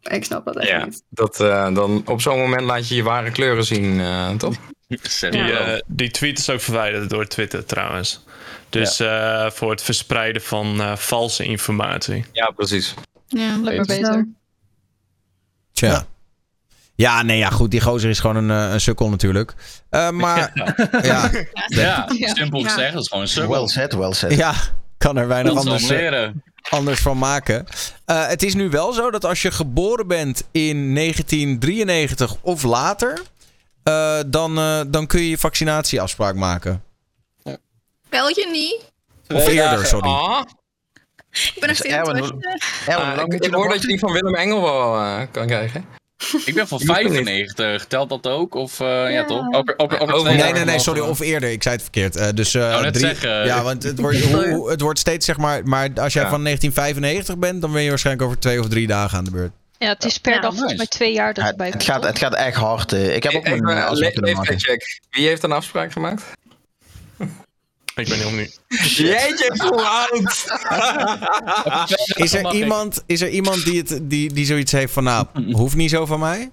ja. 0.00 0.10
ik 0.10 0.24
snap 0.24 0.44
dat 0.44 0.56
echt 0.56 0.68
Ja, 0.68 0.84
niet. 0.84 1.02
dat, 1.08 1.40
eh, 1.40 1.74
dan 1.74 2.02
op 2.06 2.20
zo'n 2.20 2.38
moment 2.38 2.62
laat 2.62 2.88
je 2.88 2.94
je 2.94 3.02
ware 3.02 3.30
kleuren 3.30 3.64
zien, 3.64 4.00
eh, 4.00 4.30
toch? 4.30 4.54
Zeg 5.02 5.30
Die, 5.30 5.52
eh, 5.52 5.80
die 5.86 6.10
tweet 6.10 6.38
is 6.38 6.50
ook 6.50 6.60
verwijderd 6.60 7.10
door 7.10 7.26
Twitter 7.26 7.64
trouwens. 7.64 8.24
Dus 8.68 9.00
eh, 9.00 9.50
voor 9.50 9.70
het 9.70 9.82
verspreiden 9.82 10.42
van 10.42 10.80
eh, 10.80 10.96
valse 10.96 11.44
informatie. 11.44 12.24
Ja, 12.32 12.50
precies. 12.50 12.94
Ja, 13.34 13.56
lekker 13.62 13.86
Beter. 13.86 14.28
Tja. 15.72 16.06
Ja, 16.94 17.22
nee, 17.22 17.38
ja, 17.38 17.50
goed. 17.50 17.70
Die 17.70 17.80
gozer 17.80 18.10
is 18.10 18.20
gewoon 18.20 18.36
een, 18.36 18.50
eh, 18.66 18.72
een 18.72 18.80
sukkel 18.80 19.10
natuurlijk. 19.10 19.54
Eh, 19.90 20.10
maar 20.10 20.52
ja, 20.54 20.72
ja, 21.02 21.30
Ja. 22.08 22.34
simpel 22.34 22.60
Ja. 22.60 22.68
gezegd, 22.68 22.92
dat 22.92 23.02
is 23.02 23.08
gewoon 23.08 23.24
een 23.24 23.30
Well 23.34 23.46
sukkel. 23.46 23.68
said, 23.68 23.92
well 23.92 24.12
said. 24.12 24.36
ja, 24.36 24.54
kan 24.98 25.16
er 25.16 25.28
weinig 25.28 25.54
anders, 25.56 25.82
eh, 25.82 25.88
leren. 25.88 26.42
anders 26.70 27.00
van 27.00 27.18
maken. 27.18 27.66
Eh, 28.04 28.26
het 28.26 28.42
is 28.42 28.54
nu 28.54 28.68
wel 28.70 28.92
zo 28.92 29.10
dat 29.10 29.24
als 29.24 29.42
je 29.42 29.50
geboren 29.50 30.06
bent 30.06 30.42
in 30.52 30.94
1993 30.94 32.36
of 32.40 32.62
later... 32.62 33.22
eh, 33.82 34.18
dan, 34.26 34.58
eh, 34.58 34.80
dan 34.86 35.06
kun 35.06 35.20
je 35.20 35.28
je 35.30 35.38
vaccinatieafspraak 35.38 36.34
maken. 36.34 36.82
België 38.08 38.46
niet. 38.50 38.92
Of 39.28 39.46
eerder, 39.48 39.86
sorry. 39.86 40.08
Ah, 40.08 40.42
Ik 41.34 41.52
ben 41.60 41.68
nog 41.68 41.76
steeds 41.78 41.94
Erwin. 41.94 42.14
Erwin, 42.14 43.04
ah, 43.06 43.16
lang 43.16 43.34
ik, 43.34 43.54
hoor 43.54 43.68
dat 43.68 43.80
je 43.80 43.86
die 43.86 43.98
van 43.98 44.12
Willem 44.12 44.34
Engel 44.34 44.62
wel 44.62 44.96
eh, 44.96 45.20
kan 45.30 45.46
krijgen. 45.46 45.84
Ik 46.44 46.54
ben 46.54 46.68
van 46.68 46.78
Je 46.78 46.86
moet 46.86 46.96
er 46.96 47.02
niet. 47.02 47.12
95, 47.12 47.84
telt 47.86 48.08
dat 48.08 48.26
ook? 48.26 48.54
Of 48.54 48.80
eh, 48.80 49.12
ja. 49.12 49.24
toch? 49.24 49.52
Ook, 49.52 49.74
ook, 49.76 49.92
Oh, 49.92 50.08
twee 50.08 50.22
Nee, 50.22 50.36
jaar 50.36 50.52
nee, 50.52 50.64
nee, 50.64 50.78
sorry. 50.78 51.00
Of 51.00 51.20
eerder. 51.20 51.50
Ik 51.50 51.62
zei 51.62 51.74
het 51.74 51.82
verkeerd. 51.82 52.16
Eh, 52.16 52.28
dus, 52.34 52.54
eh, 52.54 52.70
wou 52.70 52.82
net 52.82 52.92
drie, 52.94 53.06
zeggen. 53.06 53.44
Ja, 53.46 53.62
want 53.62 53.82
het 53.82 53.98
wordt, 54.00 54.20
hoe, 54.32 54.70
het 54.70 54.80
wordt 54.80 54.98
steeds 54.98 55.26
zeg 55.26 55.36
maar. 55.36 55.60
Maar 55.64 55.88
als 55.94 56.12
jij 56.12 56.22
Ja. 56.22 56.28
van 56.30 56.42
1995 56.42 57.38
bent, 57.38 57.60
dan 57.60 57.72
ben 57.72 57.82
je 57.82 57.88
waarschijnlijk 57.88 58.26
over 58.26 58.38
twee 58.40 58.60
of 58.60 58.68
drie 58.68 58.86
dagen 58.86 59.18
aan 59.18 59.24
de 59.24 59.30
beurt. 59.30 59.52
Ja, 59.78 59.88
het 59.88 60.04
is 60.04 60.18
per 60.18 60.32
Ja, 60.34 60.40
dag 60.40 60.50
volgens 60.50 60.70
nice. 60.72 60.76
mij 60.76 60.86
twee 60.86 61.12
jaar 61.12 61.34
dat 61.34 61.44
Ja, 61.44 61.50
het, 61.64 61.70
komt. 61.70 61.82
gaat, 61.84 62.00
toch? 62.00 62.10
het 62.10 62.18
gaat 62.18 62.34
echt 62.34 62.56
hard. 62.56 62.92
Ik 62.92 63.22
heb 63.22 63.34
ook 63.34 63.46
uh, 63.48 63.90
le- 63.90 64.10
leeftijdcheck. 64.14 65.00
Wie 65.10 65.26
heeft 65.26 65.42
een 65.42 65.52
afspraak 65.52 65.92
gemaakt? 65.92 66.22
Ik 67.94 68.08
ben 68.08 68.18
heel 68.18 68.30
nu. 68.30 68.50
Jeetje, 68.68 69.54
hoe 69.58 69.82
oud! 70.00 70.44
Is 72.16 72.34
er, 72.34 72.54
iemand, 72.54 73.02
is 73.06 73.20
er 73.20 73.28
iemand 73.28 73.64
die, 73.64 73.78
het, 73.78 73.98
die, 74.02 74.32
die 74.32 74.46
zoiets 74.46 74.72
heeft 74.72 74.92
van, 74.92 75.04
nou, 75.04 75.26
hoeft 75.52 75.76
niet 75.76 75.90
zo 75.90 76.06
van 76.06 76.20
mij? 76.20 76.50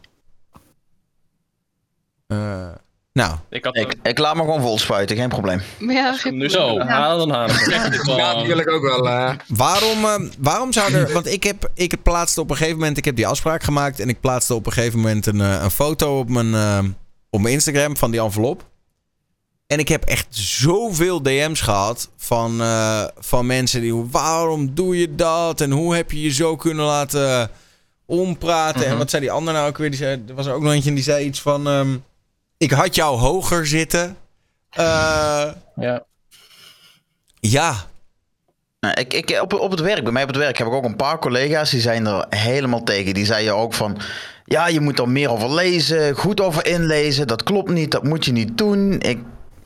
Eh, 2.28 2.70
nou, 3.14 3.36
Ik 3.50 3.66
had 3.66 3.78
Ik, 3.78 3.94
ik 4.04 4.18
laat 4.18 4.36
me 4.36 4.42
gewoon 4.42 4.62
vol 4.62 4.80
spuiten, 4.80 5.16
geen 5.18 5.30
probleem. 5.30 5.62
Maar 5.80 5.96
ja, 5.96 6.14
geen 6.18 6.38
nu 6.38 6.50
zo. 6.50 6.80
Haal 6.80 7.18
dan 7.18 7.28
Ja, 7.28 7.48
gewoon. 7.48 8.18
natuurlijk 8.18 8.70
ook 8.70 8.82
wel. 8.84 9.08
eh, 9.08 9.34
waarom, 9.48 10.06
eh, 10.06 10.20
waarom 10.40 10.74
zou 10.74 10.94
er... 10.94 11.14
Want 11.14 11.28
ik, 11.28 11.44
heb, 11.44 11.70
ik 11.74 12.02
plaatste 12.04 12.42
op 12.42 12.50
een 12.50 12.56
gegeven 12.56 12.80
moment... 12.80 12.98
Ik 12.98 13.06
heb 13.06 13.16
die 13.16 13.28
afspraak 13.28 13.64
gemaakt 13.64 14.00
en 14.00 14.10
ik 14.10 14.20
plaatste 14.20 14.54
op 14.54 14.66
een 14.66 14.72
gegeven 14.72 15.00
moment 15.00 15.26
een, 15.26 15.42
eh, 15.42 15.60
een 15.64 15.72
foto 15.72 16.20
op 16.20 16.30
mijn, 16.30 16.96
op 17.30 17.42
mijn 17.42 17.54
Instagram 17.54 17.98
van 17.98 18.12
die 18.12 18.22
envelop. 18.22 18.70
En 19.72 19.80
ik 19.80 19.88
heb 19.88 20.04
echt 20.06 20.28
zoveel 20.30 21.22
DM's 21.22 21.62
gehad 21.62 22.10
van, 22.18 22.62
eh, 22.62 23.04
van 23.18 23.46
mensen 23.46 23.82
die... 23.82 23.94
Waarom 23.94 24.76
doe 24.76 24.98
je 24.98 25.16
dat? 25.16 25.62
En 25.62 25.72
hoe 25.72 25.96
heb 25.96 26.12
je 26.12 26.22
je 26.22 26.30
zo 26.30 26.56
kunnen 26.56 26.86
laten 26.86 27.50
ompraten? 28.06 28.86
En 28.86 28.98
wat 28.98 29.10
zei 29.10 29.22
die 29.22 29.32
ander 29.32 29.54
nou 29.54 29.68
ook 29.70 29.78
weer? 29.78 29.90
Die 29.90 30.00
zei, 30.00 30.24
er 30.28 30.34
was 30.34 30.46
er 30.46 30.54
ook 30.54 30.62
nog 30.62 30.74
eentje 30.74 30.94
die 30.94 31.04
zei 31.04 31.26
iets 31.26 31.42
van... 31.42 31.68
ehm, 31.68 31.98
ik 32.58 32.72
had 32.72 32.96
jou 32.96 33.18
hoger 33.18 33.68
zitten. 33.68 34.18
Eh, 34.70 34.84
Ja. 35.76 36.04
ja, 37.40 37.76
Nou, 38.80 38.94
ik, 38.94 39.14
ik, 39.14 39.42
op, 39.42 39.54
op 39.54 39.72
het 39.72 39.80
werk, 39.80 40.04
bij 40.04 40.12
mij 40.12 40.24
op 40.24 40.30
het 40.30 40.38
werk 40.38 40.58
heb 40.58 40.68
ik 40.68 40.74
ook 40.74 40.86
een 40.86 40.96
paar 40.96 41.20
collega's 41.20 41.70
die 41.70 41.82
zijn 41.82 42.06
er 42.06 42.26
helemaal 42.30 42.84
tegen. 42.84 43.14
Die 43.14 43.26
zeiden 43.26 43.56
ook 43.56 43.74
van, 43.74 43.98
ja, 44.46 44.68
je 44.68 44.80
moet 44.80 45.00
er 45.00 45.10
meer 45.10 45.30
over 45.30 45.54
lezen, 45.54 46.16
goed 46.16 46.42
over 46.42 46.66
inlezen. 46.66 47.28
Dat 47.28 47.44
klopt 47.44 47.70
niet, 47.70 47.92
dat 47.92 48.04
moet 48.04 48.26
je 48.26 48.32
niet 48.32 48.58
doen. 48.58 49.00
Ik, 49.00 49.20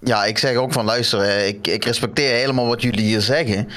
ja, 0.05 0.25
ik 0.25 0.37
zeg 0.37 0.55
ook 0.55 0.73
van 0.73 0.85
luister, 0.85 1.19
eh, 1.21 1.47
ik, 1.47 1.67
ik 1.67 1.85
respecteer 1.85 2.33
helemaal 2.35 2.67
wat 2.67 2.81
jullie 2.81 3.05
hier 3.05 3.21
zeggen. 3.21 3.69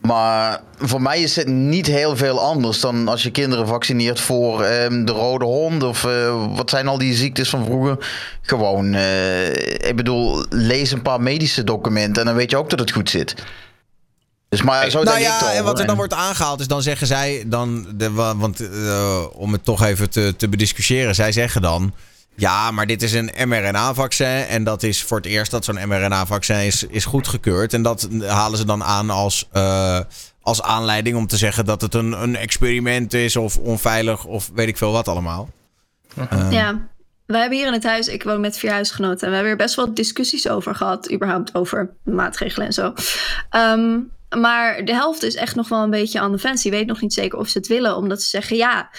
Maar 0.00 0.60
voor 0.78 1.02
mij 1.02 1.22
is 1.22 1.36
het 1.36 1.46
niet 1.48 1.86
heel 1.86 2.16
veel 2.16 2.40
anders 2.40 2.80
dan 2.80 3.08
als 3.08 3.22
je 3.22 3.30
kinderen 3.30 3.66
vaccineert 3.66 4.20
voor 4.20 4.62
ehm, 4.62 5.04
de 5.04 5.12
rode 5.12 5.44
hond 5.44 5.82
of 5.82 6.04
eh, 6.04 6.46
wat 6.56 6.70
zijn 6.70 6.88
al 6.88 6.98
die 6.98 7.14
ziektes 7.14 7.48
van 7.48 7.64
vroeger. 7.64 8.08
Gewoon, 8.42 8.94
eh, 8.94 9.48
ik 9.88 9.92
bedoel, 9.96 10.44
lees 10.50 10.90
een 10.90 11.02
paar 11.02 11.20
medische 11.20 11.64
documenten 11.64 12.20
en 12.20 12.26
dan 12.26 12.36
weet 12.36 12.50
je 12.50 12.56
ook 12.56 12.70
dat 12.70 12.78
het 12.78 12.92
goed 12.92 13.10
zit. 13.10 13.34
Dus 14.48 14.62
maar 14.62 14.90
zo 14.90 15.02
nou 15.02 15.16
denk 15.16 15.28
ik 15.28 15.32
ja, 15.32 15.38
toch. 15.38 15.48
en 15.52 15.64
wat 15.64 15.78
er 15.78 15.86
dan 15.86 15.96
wordt 15.96 16.12
aangehaald 16.12 16.60
is, 16.60 16.66
dan 16.66 16.82
zeggen 16.82 17.06
zij, 17.06 17.44
dan 17.46 17.86
de, 17.94 18.10
wa- 18.10 18.36
want 18.36 18.60
om 19.32 19.52
het 19.52 19.64
toch 19.64 19.82
even 19.84 20.10
te, 20.10 20.34
te 20.36 20.48
bediscussiëren, 20.48 21.14
zij 21.14 21.32
zeggen 21.32 21.62
dan, 21.62 21.94
ja, 22.36 22.70
maar 22.70 22.86
dit 22.86 23.02
is 23.02 23.12
een 23.12 23.30
mRNA-vaccin 23.44 24.26
en 24.26 24.64
dat 24.64 24.82
is 24.82 25.02
voor 25.02 25.16
het 25.16 25.26
eerst 25.26 25.50
dat 25.50 25.64
zo'n 25.64 25.88
mRNA-vaccin 25.88 26.56
is, 26.56 26.82
is 26.82 27.04
goedgekeurd. 27.04 27.72
En 27.72 27.82
dat 27.82 28.08
halen 28.26 28.58
ze 28.58 28.64
dan 28.64 28.84
aan 28.84 29.10
als, 29.10 29.48
eh, 29.52 30.00
als 30.42 30.62
aanleiding 30.62 31.16
om 31.16 31.26
te 31.26 31.36
zeggen 31.36 31.64
dat 31.64 31.80
het 31.80 31.94
een, 31.94 32.22
een 32.22 32.36
experiment 32.36 33.14
is 33.14 33.36
of 33.36 33.56
onveilig 33.56 34.24
of 34.24 34.50
weet 34.54 34.68
ik 34.68 34.76
veel 34.76 34.92
wat 34.92 35.08
allemaal. 35.08 35.48
Ehm, 36.16 36.50
Ja, 36.50 36.88
wij 37.26 37.40
hebben 37.40 37.58
hier 37.58 37.66
in 37.66 37.72
het 37.72 37.84
huis, 37.84 38.08
ik 38.08 38.22
woon 38.22 38.40
met 38.40 38.58
vier 38.58 38.70
huisgenoten, 38.70 39.20
en 39.20 39.28
we 39.28 39.34
hebben 39.34 39.52
er 39.52 39.58
best 39.58 39.74
wel 39.74 39.94
discussies 39.94 40.48
over 40.48 40.74
gehad, 40.74 41.12
überhaupt 41.12 41.54
over 41.54 41.90
maatregelen 42.02 42.66
en 42.66 42.72
zo. 42.72 42.92
Ehm, 43.50 43.98
maar 44.40 44.84
de 44.84 44.92
helft 44.94 45.22
is 45.22 45.34
echt 45.34 45.54
nog 45.54 45.68
wel 45.68 45.82
een 45.82 45.90
beetje 45.90 46.20
aan 46.20 46.32
de 46.32 46.38
fence. 46.38 46.62
Die 46.62 46.70
weet 46.70 46.86
nog 46.86 47.00
niet 47.00 47.12
zeker 47.12 47.38
of 47.38 47.48
ze 47.48 47.58
het 47.58 47.66
willen, 47.66 47.96
omdat 47.96 48.22
ze 48.22 48.28
zeggen 48.28 48.56
ja. 48.56 48.90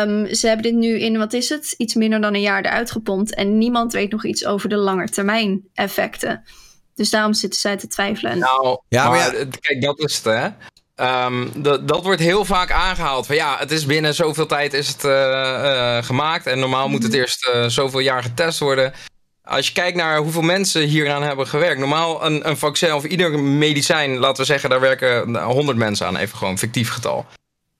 Ehm, 0.00 0.34
ze 0.34 0.46
hebben 0.46 0.62
dit 0.72 0.74
nu 0.74 0.98
in, 0.98 1.18
wat 1.18 1.32
is 1.32 1.48
het, 1.48 1.74
iets 1.76 1.94
minder 1.94 2.20
dan 2.20 2.34
een 2.34 2.40
jaar 2.40 2.64
eruit 2.64 2.90
gepompt. 2.90 3.34
En 3.34 3.58
niemand 3.58 3.92
weet 3.92 4.10
nog 4.10 4.24
iets 4.24 4.44
over 4.46 4.68
de 4.68 4.76
langetermijn 4.76 5.60
effecten. 5.74 6.42
Dus 6.94 7.10
daarom 7.10 7.32
zitten 7.34 7.60
zij 7.60 7.76
te 7.76 7.86
twijfelen. 7.86 8.32
En- 8.32 8.38
Nou, 8.38 8.80
Ja, 8.88 9.02
maar 9.08 9.18
maar 9.18 9.32
ja- 9.32 9.38
het- 9.38 9.60
kijk, 9.60 9.82
dat 9.82 9.98
is 10.00 10.14
het, 10.16 10.24
hè. 10.24 10.48
Ehm, 10.94 11.46
dat, 11.56 11.88
dat 11.88 12.02
wordt 12.04 12.20
heel 12.20 12.44
vaak 12.44 12.70
aangehaald. 12.70 13.26
Van 13.26 13.36
ja, 13.36 13.56
het 13.58 13.70
is 13.70 13.86
binnen 13.86 14.14
zoveel 14.14 14.46
tijd 14.46 14.74
is 14.74 14.88
het 14.88 15.04
eh, 15.04 15.96
eh, 15.96 16.04
gemaakt. 16.04 16.46
En 16.46 16.58
normaal 16.58 16.88
moet 16.88 17.02
het 17.02 17.14
eerst 17.14 17.46
eh, 17.46 17.66
zoveel 17.66 18.00
jaar 18.00 18.22
getest 18.22 18.58
worden. 18.58 18.92
Als 19.44 19.66
je 19.66 19.72
kijkt 19.72 19.96
naar 19.96 20.18
hoeveel 20.18 20.42
mensen 20.42 20.82
hieraan 20.82 21.22
hebben 21.22 21.46
gewerkt. 21.46 21.78
Normaal 21.80 22.24
een, 22.24 22.48
een 22.48 22.56
vaccin 22.56 22.92
of 22.94 23.04
ieder 23.04 23.38
medicijn, 23.40 24.16
laten 24.18 24.36
we 24.40 24.44
zeggen, 24.44 24.70
daar 24.70 24.80
werken 24.80 25.30
nou, 25.30 25.52
100 25.52 25.78
mensen 25.78 26.06
aan. 26.06 26.16
Even 26.16 26.38
gewoon 26.38 26.58
fictief 26.58 26.90
getal. 26.90 27.26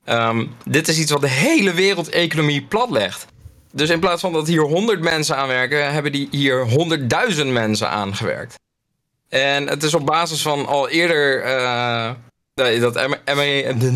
Ehm, 0.05 0.47
dit 0.65 0.89
is 0.89 0.99
iets 0.99 1.11
wat 1.11 1.21
de 1.21 1.29
hele 1.29 1.73
wereldeconomie 1.73 2.63
platlegt. 2.63 3.27
Dus 3.73 3.91
in 3.91 4.01
plaats 4.01 4.21
van 4.21 4.33
dat 4.33 4.47
hier 4.47 4.63
100 4.63 5.01
mensen 5.01 5.37
aan 5.37 5.49
werken, 5.49 5.93
hebben 5.93 6.13
die 6.13 6.29
hier 6.31 6.67
100.000 6.67 7.47
mensen 7.47 7.89
aan 7.89 8.17
gewerkt. 8.17 8.55
En 9.29 9.69
het 9.69 9.83
is 9.83 9.95
op 9.95 10.07
basis 10.07 10.43
van 10.43 10.67
al 10.67 10.89
eerder 10.89 11.43
eh, 11.43 12.11
dat 12.55 12.95
M- 12.95 13.33
M- 13.35 13.41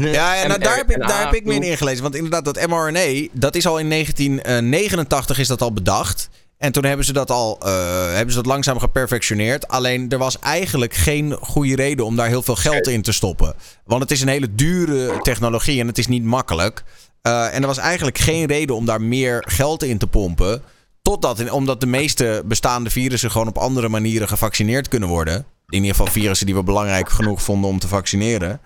Ja, 0.06 0.34
ja 0.34 0.46
nou, 0.46 0.60
daar, 0.60 0.76
heb 0.76 0.90
ik, 0.90 0.98
daar 1.08 1.24
heb 1.24 1.34
ik 1.34 1.44
me 1.44 1.54
in 1.54 1.60
mRNA 1.60 1.70
ingelezen. 1.72 2.02
Want 2.02 2.14
inderdaad, 2.14 2.44
dat 2.44 2.66
mRNA, 2.66 3.26
dat 3.32 3.54
is 3.54 3.66
al 3.66 3.78
in 3.78 3.90
1989 3.90 5.38
is 5.38 5.48
dat 5.48 5.62
al 5.62 5.72
bedacht. 5.72 6.28
En 6.58 6.72
toen 6.72 6.84
hebben 6.84 7.06
ze 7.06 7.12
dat 7.12 7.30
al 7.30 7.58
eh, 7.60 8.12
hebben 8.12 8.30
ze 8.30 8.42
dat 8.42 8.46
langzaam 8.46 8.78
geperfectioneerd. 8.78 9.68
Alleen 9.68 10.10
er 10.10 10.18
was 10.18 10.38
eigenlijk 10.38 10.94
geen 10.94 11.32
goede 11.40 11.76
reden 11.76 12.04
om 12.04 12.16
daar 12.16 12.28
heel 12.28 12.42
veel 12.42 12.56
geld 12.56 12.86
in 12.88 13.02
te 13.02 13.12
stoppen. 13.12 13.54
Want 13.84 14.02
het 14.02 14.10
is 14.10 14.20
een 14.20 14.28
hele 14.28 14.54
dure 14.54 15.18
technologie 15.22 15.80
en 15.80 15.86
het 15.86 15.98
is 15.98 16.06
niet 16.06 16.24
makkelijk. 16.24 16.84
Eh, 17.22 17.54
en 17.54 17.60
er 17.60 17.66
was 17.66 17.78
eigenlijk 17.78 18.18
geen 18.18 18.46
reden 18.46 18.76
om 18.76 18.84
daar 18.84 19.02
meer 19.02 19.44
geld 19.46 19.82
in 19.82 19.98
te 19.98 20.06
pompen. 20.06 20.62
Totdat, 21.02 21.50
omdat 21.50 21.80
de 21.80 21.86
meeste 21.86 22.42
bestaande 22.44 22.90
virussen 22.90 23.30
gewoon 23.30 23.48
op 23.48 23.58
andere 23.58 23.88
manieren 23.88 24.28
gevaccineerd 24.28 24.88
kunnen 24.88 25.08
worden. 25.08 25.36
In 25.68 25.78
ieder 25.78 25.90
geval 25.90 26.12
virussen 26.12 26.46
die 26.46 26.54
we 26.54 26.62
belangrijk 26.62 27.08
genoeg 27.08 27.42
vonden 27.42 27.70
om 27.70 27.78
te 27.78 27.88
vaccineren. 27.88 28.60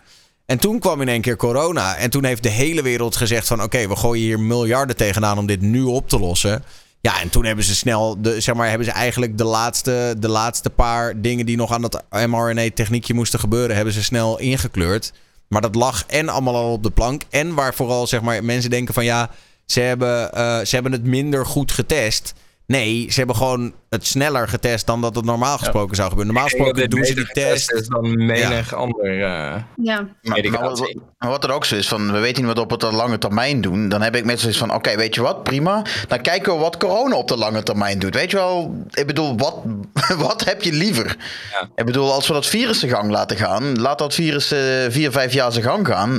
En 0.47 0.59
toen 0.59 0.79
kwam 0.79 1.01
in 1.01 1.09
één 1.09 1.21
keer 1.21 1.37
corona. 1.37 1.97
En 1.97 2.11
toen 2.11 2.25
heeft 2.25 2.43
de 2.43 2.49
hele 2.49 2.83
wereld 2.83 3.17
gezegd 3.17 3.47
van... 3.47 3.63
oké, 3.63 3.89
we 3.89 3.97
gooien 3.97 4.23
hier 4.23 4.41
miljarden 4.41 4.97
tegenaan 4.97 5.39
om 5.39 5.47
dit 5.47 5.61
nu 5.61 5.83
op 5.83 6.09
te 6.09 6.19
lossen. 6.19 6.65
Ja, 7.01 7.21
en 7.21 7.31
toen 7.31 7.45
hebben 7.45 7.65
ze 7.65 7.75
snel... 7.75 8.23
De, 8.23 8.41
zeg 8.41 8.55
maar, 8.55 8.69
hebben 8.69 8.87
ze 8.87 8.93
eigenlijk 8.93 9.39
de 9.39 9.45
laatste, 9.45 10.15
de 10.19 10.29
laatste 10.29 10.71
paar 10.71 11.21
dingen... 11.21 11.47
die 11.47 11.57
nog 11.57 11.73
aan 11.73 11.83
dat 11.83 12.05
mRNA-techniekje 12.11 13.15
moesten 13.15 13.41
gebeuren... 13.41 13.77
hebben 13.77 13.95
ze 13.95 14.03
snel 14.03 14.39
ingekleurd. 14.39 15.13
Maar 15.49 15.61
dat 15.61 15.75
lag 15.75 16.05
en 16.07 16.29
allemaal 16.29 16.57
al 16.57 16.73
op 16.73 16.83
de 16.83 16.91
plank. 16.91 17.23
En 17.31 17.55
waar 17.55 17.75
vooral 17.75 18.07
zeg 18.07 18.21
maar, 18.21 18.45
mensen 18.45 18.71
denken 18.71 18.95
van... 18.95 19.05
ja, 19.05 19.31
ze 19.67 19.81
hebben, 19.81 20.33
eh, 20.33 20.59
ze 20.59 20.75
hebben 20.75 20.93
het 20.93 21.05
minder 21.05 21.47
goed 21.47 21.73
getest... 21.73 22.35
Nee, 22.71 23.07
ze 23.11 23.19
hebben 23.19 23.37
gewoon 23.37 23.73
het 23.89 24.07
sneller 24.07 24.49
getest 24.49 24.87
dan 24.87 25.01
dat 25.01 25.15
het 25.15 25.25
normaal 25.25 25.59
gesproken 25.59 25.97
zou 25.97 26.09
gebeuren. 26.09 26.35
Normaal 26.35 26.51
gesproken 26.51 26.91
doen 26.91 27.05
ze 27.05 27.15
die 27.15 27.27
test. 27.27 27.73
is 27.73 27.87
dan 27.87 28.27
menig 28.27 28.75
ander. 28.75 29.05
eh, 29.05 29.63
ja. 29.77 30.09
Maar, 30.23 30.51
wat, 30.51 30.95
wat 31.19 31.45
er 31.45 31.53
ook 31.53 31.65
zo 31.65 31.75
is, 31.75 31.89
van, 31.89 32.13
we 32.13 32.19
weten 32.19 32.45
niet 32.45 32.55
wat 32.55 32.65
op 32.65 32.71
het 32.71 32.93
lange 32.93 33.19
termijn 33.19 33.61
doen. 33.61 33.89
Dan 33.89 34.03
heb 34.03 34.17
ik 34.17 34.25
met 34.25 34.41
zoiets 34.41 34.59
van, 34.59 34.75
oké, 34.75 34.97
weet 34.97 35.15
je 35.15 35.21
wat, 35.21 35.43
prima. 35.43 35.83
Dan 36.09 36.21
kijken 36.21 36.53
we 36.53 36.59
wat 36.59 36.77
corona 36.77 37.17
op 37.17 37.29
de 37.29 37.37
lange 37.37 37.63
termijn 37.63 37.99
doet. 37.99 38.15
Weet 38.15 38.31
je 38.31 38.37
wel, 38.37 38.85
ik 38.91 39.07
bedoel, 39.07 39.37
wat, 39.37 39.57
wat 40.27 40.45
heb 40.45 40.63
je 40.63 40.73
liever? 40.73 41.17
Ja. 41.51 41.69
Ik 41.75 41.85
bedoel, 41.85 42.13
als 42.13 42.27
we 42.27 42.33
dat 42.33 42.47
virus 42.47 42.79
zijn 42.79 42.91
gang 42.93 43.11
laten 43.11 43.37
gaan, 43.37 43.81
laat 43.81 43.99
dat 43.99 44.15
virus 44.15 44.53
eh, 44.53 44.61
vier, 44.89 45.11
vijf 45.11 45.33
jaar 45.33 45.53
zijn 45.53 45.65
gang 45.65 45.87
gaan. 45.87 46.11
Moet 46.11 46.19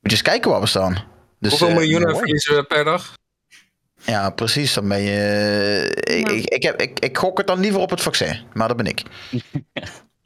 je 0.00 0.10
eens 0.10 0.22
kijken 0.22 0.50
waar 0.50 0.60
we 0.60 0.66
staan. 0.66 1.04
Dus, 1.40 1.50
Hoeveel 1.50 1.68
eh, 1.68 1.74
miljoenen 1.74 2.16
verliezen 2.16 2.56
we 2.56 2.62
per 2.62 2.84
dag? 2.84 3.20
Ja, 4.06 4.30
precies. 4.30 4.74
Dan 4.74 4.88
ben 4.88 5.00
je. 5.02 5.10
eh, 6.02 6.18
ik, 6.18 6.28
Ja. 6.28 6.34
ik, 6.34 6.44
ik, 6.44 6.62
heb, 6.62 6.80
ik, 6.80 6.98
ik 7.00 7.18
gok 7.18 7.38
het 7.38 7.46
dan 7.46 7.60
liever 7.60 7.80
op 7.80 7.90
het 7.90 8.00
vaccin, 8.02 8.40
maar 8.52 8.68
dat 8.68 8.76
ben 8.76 8.86
ik. 8.86 9.02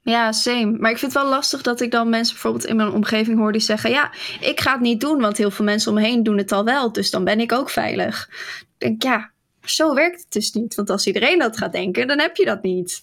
Ja, 0.03 0.33
same. 0.33 0.77
Maar 0.79 0.91
ik 0.91 0.99
vind 0.99 1.13
het 1.13 1.23
wel 1.23 1.31
lastig 1.31 1.63
dat 1.63 1.81
ik 1.81 1.91
dan 1.91 2.09
mensen 2.09 2.33
bijvoorbeeld 2.35 2.65
in 2.67 2.77
mijn 2.77 2.91
omgeving 2.93 3.39
hoor 3.39 3.53
die 3.53 3.61
zeggen: 3.61 3.91
Ja, 3.91 4.11
ik 4.41 4.61
ga 4.61 4.73
het 4.73 4.81
niet 4.81 5.01
doen, 5.01 5.21
want 5.21 5.37
heel 5.37 5.51
veel 5.51 5.65
mensen 5.65 5.89
om 5.93 5.97
me 6.01 6.05
heen 6.07 6.23
doen 6.23 6.39
het 6.39 6.53
al 6.53 6.65
wel. 6.65 6.93
Dus 6.93 7.11
dan 7.11 7.25
ben 7.25 7.41
ik 7.41 7.53
ook 7.53 7.71
veilig. 7.71 8.29
Ik 8.61 8.67
denk, 8.79 9.03
ja, 9.03 9.31
zo 9.65 9.95
werkt 9.95 10.21
het 10.21 10.33
dus 10.33 10.53
niet. 10.53 10.75
Want 10.75 10.91
als 10.91 11.07
iedereen 11.07 11.39
dat 11.39 11.57
gaat 11.57 11.73
denken, 11.73 12.07
dan 12.07 12.19
heb 12.19 12.37
je 12.37 12.45
dat 12.45 12.63
niet. 12.63 13.03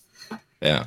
Ja. 0.59 0.85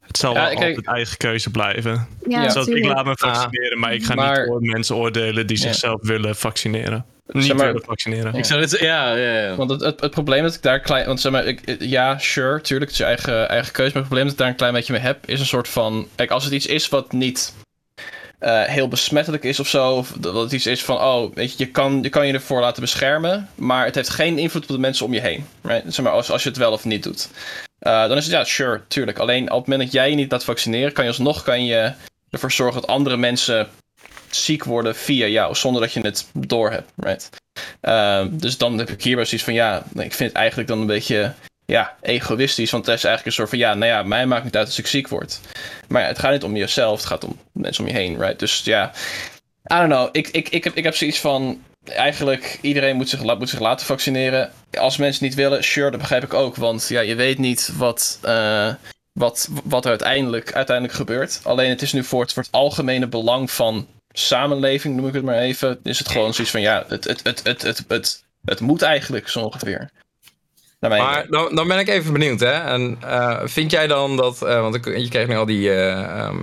Het 0.00 0.16
zal 0.16 0.34
Ja, 0.34 0.40
wel 0.40 0.54
kijk- 0.54 0.68
altijd 0.76 0.86
eigen 0.96 1.16
keuze 1.16 1.50
blijven. 1.50 2.06
Ja, 2.28 2.42
Dus 2.42 2.54
dat 2.54 2.68
ik 2.68 2.84
laat 2.84 3.04
me 3.04 3.16
vaccineren, 3.16 3.78
maar 3.78 3.94
ik 3.94 4.04
ga 4.04 4.14
Maar- 4.14 4.38
niet 4.38 4.46
voor 4.46 4.60
mensen 4.60 4.96
oordelen 4.96 5.46
die 5.46 5.56
Ja. 5.56 5.62
zichzelf 5.62 6.02
willen 6.02 6.36
vaccineren. 6.36 7.06
Niet 7.32 7.44
Zeg 7.44 7.56
maar- 7.56 7.66
willen 7.66 7.84
vaccineren. 7.84 8.34
Ik 8.34 8.44
zou 8.44 8.60
dit, 8.60 8.78
ja, 8.80 9.14
ja, 9.14 9.40
ja. 9.40 9.54
Want 9.54 9.70
het, 9.70 9.80
het, 9.80 10.00
het 10.00 10.10
probleem 10.10 10.42
dat 10.42 10.54
ik 10.54 10.62
daar 10.62 10.80
klein. 10.80 11.06
Want 11.06 11.20
zeg 11.20 11.32
maar, 11.32 11.46
ik, 11.46 11.76
ja, 11.78 12.18
sure, 12.18 12.60
tuurlijk, 12.60 12.90
het 12.90 13.00
is 13.00 13.06
je 13.06 13.12
eigen, 13.12 13.48
eigen 13.48 13.72
keuze. 13.72 13.92
Maar 13.92 14.02
het 14.02 14.10
probleem 14.10 14.22
dat 14.24 14.32
ik 14.32 14.38
daar 14.38 14.48
een 14.48 14.54
klein 14.56 14.72
beetje 14.72 14.92
mee 14.92 15.02
heb, 15.02 15.18
is 15.26 15.40
een 15.40 15.46
soort 15.46 15.68
van. 15.68 16.08
Kijk, 16.14 16.30
als 16.30 16.44
het 16.44 16.52
iets 16.52 16.66
is 16.66 16.88
wat 16.88 17.12
niet 17.12 17.54
eh, 18.38 18.62
heel 18.62 18.88
besmettelijk 18.88 19.44
is 19.44 19.60
of 19.60 19.68
zo. 19.68 19.90
Of 19.92 20.12
dat 20.18 20.34
het 20.34 20.52
iets 20.52 20.66
is 20.66 20.84
van, 20.84 20.96
oh, 20.96 21.34
weet 21.34 21.50
je, 21.52 21.64
je 21.64 21.70
kan, 21.70 21.98
je 22.02 22.08
kan 22.08 22.26
je 22.26 22.32
ervoor 22.32 22.60
laten 22.60 22.82
beschermen. 22.82 23.48
Maar 23.54 23.84
het 23.84 23.94
heeft 23.94 24.08
geen 24.08 24.38
invloed 24.38 24.62
op 24.62 24.68
de 24.68 24.78
mensen 24.78 25.06
om 25.06 25.14
je 25.14 25.20
heen. 25.20 25.46
Right? 25.62 25.94
Zeg 25.94 26.04
maar, 26.04 26.14
als, 26.14 26.30
als 26.30 26.42
je 26.42 26.48
het 26.48 26.58
wel 26.58 26.72
of 26.72 26.84
niet 26.84 27.02
doet. 27.02 27.28
Eh, 27.78 28.08
dan 28.08 28.16
is 28.16 28.24
het 28.24 28.32
ja, 28.32 28.44
sure, 28.44 28.80
tuurlijk. 28.88 29.18
Alleen 29.18 29.42
op 29.50 29.58
het 29.58 29.66
moment 29.66 29.82
dat 29.82 29.92
jij 29.92 30.10
je 30.10 30.16
niet 30.16 30.32
laat 30.32 30.44
vaccineren, 30.44 30.92
kan 30.92 31.04
je 31.04 31.10
alsnog 31.10 31.42
kan 31.42 31.64
je 31.64 31.92
ervoor 32.30 32.52
zorgen 32.52 32.80
dat 32.80 32.90
andere 32.90 33.16
mensen 33.16 33.68
ziek 34.36 34.64
worden 34.64 34.96
via 34.96 35.26
jou, 35.26 35.54
zonder 35.54 35.82
dat 35.82 35.92
je 35.92 36.00
het 36.00 36.26
door 36.32 36.70
hebt. 36.70 36.92
Right? 36.96 37.28
Ehm, 37.80 38.28
dus 38.32 38.58
dan 38.58 38.78
heb 38.78 38.90
ik 38.90 39.02
hierbij 39.02 39.24
zoiets 39.24 39.44
van, 39.44 39.54
ja, 39.54 39.82
ik 39.92 40.14
vind 40.14 40.18
het 40.30 40.32
eigenlijk 40.32 40.68
dan 40.68 40.80
een 40.80 40.86
beetje 40.86 41.32
ja, 41.66 41.96
egoïstisch. 42.00 42.70
Want 42.70 42.86
het 42.86 42.96
is 42.96 43.04
eigenlijk 43.04 43.26
een 43.26 43.42
soort 43.42 43.48
van, 43.48 43.58
ja, 43.58 43.74
nou 43.74 43.90
ja, 43.90 44.02
mij 44.02 44.26
maakt 44.26 44.44
niet 44.44 44.56
uit 44.56 44.66
als 44.66 44.78
ik 44.78 44.86
ziek 44.86 45.08
word. 45.08 45.40
Maar 45.88 46.02
ja, 46.02 46.08
het 46.08 46.18
gaat 46.18 46.32
niet 46.32 46.44
om 46.44 46.56
jezelf, 46.56 46.96
het 46.96 47.06
gaat 47.06 47.24
om 47.24 47.38
mensen 47.52 47.84
om 47.84 47.90
je 47.90 47.96
heen, 47.96 48.18
right? 48.18 48.38
Dus 48.38 48.60
ja, 48.64 48.92
I 49.72 49.74
don't 49.74 49.92
know. 49.92 50.08
Ik, 50.12 50.28
ik, 50.28 50.48
ik, 50.48 50.64
heb, 50.64 50.74
ik 50.74 50.84
heb 50.84 50.96
zoiets 50.96 51.20
van, 51.20 51.62
eigenlijk, 51.84 52.58
iedereen 52.60 52.96
moet 52.96 53.08
zich, 53.08 53.38
moet 53.38 53.48
zich 53.48 53.60
laten 53.60 53.86
vaccineren. 53.86 54.52
Als 54.78 54.96
mensen 54.96 55.24
niet 55.24 55.34
willen, 55.34 55.64
sure, 55.64 55.90
dat 55.90 56.00
begrijp 56.00 56.22
ik 56.22 56.34
ook. 56.34 56.56
Want 56.56 56.88
ja, 56.88 57.00
je 57.00 57.14
weet 57.14 57.38
niet 57.38 57.70
wat... 57.76 58.18
eh, 58.22 58.74
wat, 59.18 59.48
wat 59.64 59.84
er 59.84 59.90
uiteindelijk, 59.90 60.52
uiteindelijk 60.52 60.96
gebeurt. 60.96 61.40
Alleen 61.42 61.70
het 61.70 61.82
is 61.82 61.92
nu 61.92 62.04
voor 62.04 62.20
het, 62.20 62.32
voor 62.32 62.42
het 62.42 62.52
algemene 62.52 63.06
belang 63.06 63.50
van 63.50 63.86
samenleving, 64.18 64.96
noem 64.96 65.08
ik 65.08 65.14
het 65.14 65.24
maar 65.24 65.38
even. 65.38 65.80
Is 65.82 65.98
het 65.98 66.08
gewoon 66.08 66.34
zoiets 66.34 66.52
van 66.52 66.60
ja, 66.60 66.84
het, 66.88 67.04
het, 67.04 67.20
het, 67.22 67.42
het, 67.44 67.62
het, 67.62 67.84
het, 67.88 68.24
het 68.44 68.60
moet 68.60 68.82
eigenlijk 68.82 69.28
zo 69.28 69.40
ongeveer. 69.40 69.90
Maar 70.80 71.26
dan, 71.28 71.54
dan 71.54 71.68
ben 71.68 71.78
ik 71.78 71.88
even 71.88 72.12
benieuwd, 72.12 72.40
hè. 72.40 72.52
En 72.52 72.98
eh, 73.00 73.40
vind 73.44 73.70
jij 73.70 73.86
dan 73.86 74.16
dat... 74.16 74.42
eh, 74.42 74.60
want 74.60 74.74
je 74.84 75.08
krijgt 75.08 75.28
nu 75.28 75.36
al 75.36 75.46
die 75.46 75.70
eh, 75.70 76.02
ehm, 76.02 76.42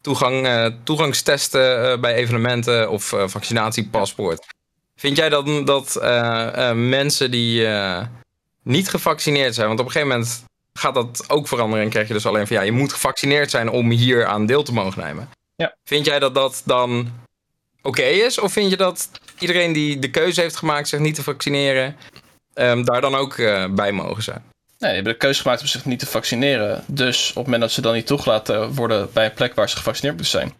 toegang, 0.00 0.74
toegangstesten 0.84 2.00
bij 2.00 2.14
evenementen 2.14 2.90
of 2.90 3.14
vaccinatiepaspoort. 3.26 4.46
Vind 4.96 5.16
jij 5.16 5.28
dan 5.28 5.64
dat 5.64 6.00
mensen 6.74 7.30
die 7.30 7.68
niet 8.62 8.88
gevaccineerd 8.88 9.54
zijn... 9.54 9.66
Want 9.66 9.80
op 9.80 9.86
een 9.86 9.92
gegeven 9.92 10.14
moment 10.16 10.44
gaat 10.72 10.94
dat 10.94 11.24
ook 11.28 11.48
veranderen... 11.48 11.84
en 11.84 11.90
krijg 11.90 12.08
je 12.08 12.14
dus 12.14 12.26
alleen 12.26 12.46
van... 12.46 12.56
ja, 12.56 12.62
je 12.62 12.72
moet 12.72 12.92
gevaccineerd 12.92 13.50
zijn 13.50 13.70
om 13.70 13.90
hier 13.90 14.26
aan 14.26 14.46
deel 14.46 14.62
te 14.62 14.72
mogen 14.72 15.02
nemen. 15.02 15.28
Ja. 15.62 15.76
Vind 15.84 16.06
jij 16.06 16.18
dat 16.18 16.34
dat 16.34 16.62
dan 16.64 17.12
oké 17.82 18.02
is? 18.02 18.38
Of 18.38 18.52
vind 18.52 18.70
je 18.70 18.76
dat 18.76 19.10
iedereen 19.38 19.72
die 19.72 19.98
de 19.98 20.10
keuze 20.10 20.40
heeft 20.40 20.56
gemaakt 20.56 20.88
zich 20.88 21.00
niet 21.00 21.14
te 21.14 21.22
vaccineren... 21.22 21.96
ehm, 22.54 22.84
daar 22.84 23.00
dan 23.00 23.14
ook 23.14 23.38
eh, 23.38 23.66
bij 23.70 23.92
mogen 23.92 24.22
zijn? 24.22 24.42
Nee, 24.78 24.90
die 24.90 24.94
hebben 24.94 25.12
de 25.12 25.18
keuze 25.18 25.40
gemaakt 25.40 25.60
om 25.60 25.66
zich 25.66 25.84
niet 25.84 25.98
te 25.98 26.06
vaccineren. 26.06 26.84
Dus 26.86 27.28
op 27.28 27.34
het 27.34 27.44
moment 27.44 27.62
dat 27.62 27.72
ze 27.72 27.80
dan 27.80 27.94
niet 27.94 28.06
toegelaten 28.06 28.74
worden 28.74 29.10
bij 29.12 29.24
een 29.24 29.32
plek 29.32 29.54
waar 29.54 29.68
ze 29.68 29.76
gevaccineerd 29.76 30.16
moeten 30.16 30.38
zijn, 30.40 30.54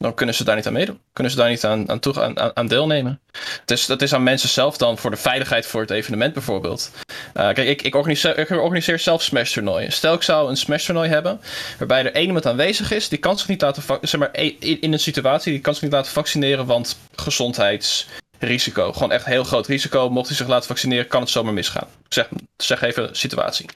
dan 0.00 0.14
kunnen 0.14 0.34
ze 0.34 0.44
daar 0.44 0.56
niet 0.56 0.66
aan 0.66 0.72
meedoen. 0.72 1.00
Kunnen 1.12 1.32
ze 1.32 1.38
daar 1.38 1.48
niet 1.48 1.64
aan, 1.64 1.90
aan, 1.90 1.98
toe, 1.98 2.20
aan, 2.20 2.56
aan- 2.56 2.66
deelnemen. 2.66 3.20
Het 3.60 3.70
is, 3.70 3.86
dat 3.86 4.02
is 4.02 4.14
aan 4.14 4.22
mensen 4.22 4.48
zelf 4.48 4.76
dan 4.76 4.98
voor 4.98 5.10
de 5.10 5.16
veiligheid 5.16 5.66
voor 5.66 5.80
het 5.80 5.90
evenement 5.90 6.32
bijvoorbeeld. 6.32 6.90
Eh, 7.34 7.42
kijk, 7.52 7.68
ik, 7.68 7.82
ik, 7.82 7.94
organiseer, 7.94 8.38
ik 8.38 8.50
organiseer 8.50 8.98
zelf 8.98 9.22
Smash 9.22 9.52
toernooien. 9.52 9.92
Stel 9.92 10.14
ik 10.14 10.22
zou 10.22 10.50
een 10.50 10.56
Smash 10.56 10.84
toernooi 10.84 11.08
hebben 11.08 11.40
waarbij 11.78 12.04
er 12.04 12.12
één 12.12 12.26
iemand 12.26 12.46
aanwezig 12.46 12.92
is 12.92 13.08
die 13.08 13.18
kan 13.18 13.38
zich 13.38 13.48
niet 13.48 13.60
laten, 13.60 13.82
zeg 14.00 14.20
maar, 14.20 14.34
in, 14.58 14.92
een 14.92 14.98
situatie 14.98 15.52
die 15.52 15.60
kan 15.60 15.72
zich 15.74 15.82
niet 15.82 15.92
laten 15.92 16.12
vaccineren, 16.12 16.66
want 16.66 16.98
gezondheidsrisico. 17.14 18.92
Gewoon 18.92 19.12
echt 19.12 19.24
heel 19.24 19.44
groot 19.44 19.66
risico. 19.66 20.10
Mocht 20.10 20.28
hij 20.28 20.36
zich 20.36 20.48
laten 20.48 20.68
vaccineren, 20.68 21.06
kan 21.08 21.20
het 21.20 21.30
zomaar 21.30 21.54
misgaan. 21.54 21.88
Zeg, 22.08 22.28
zeg 22.56 22.82
even 22.82 23.08
situatie. 23.12 23.66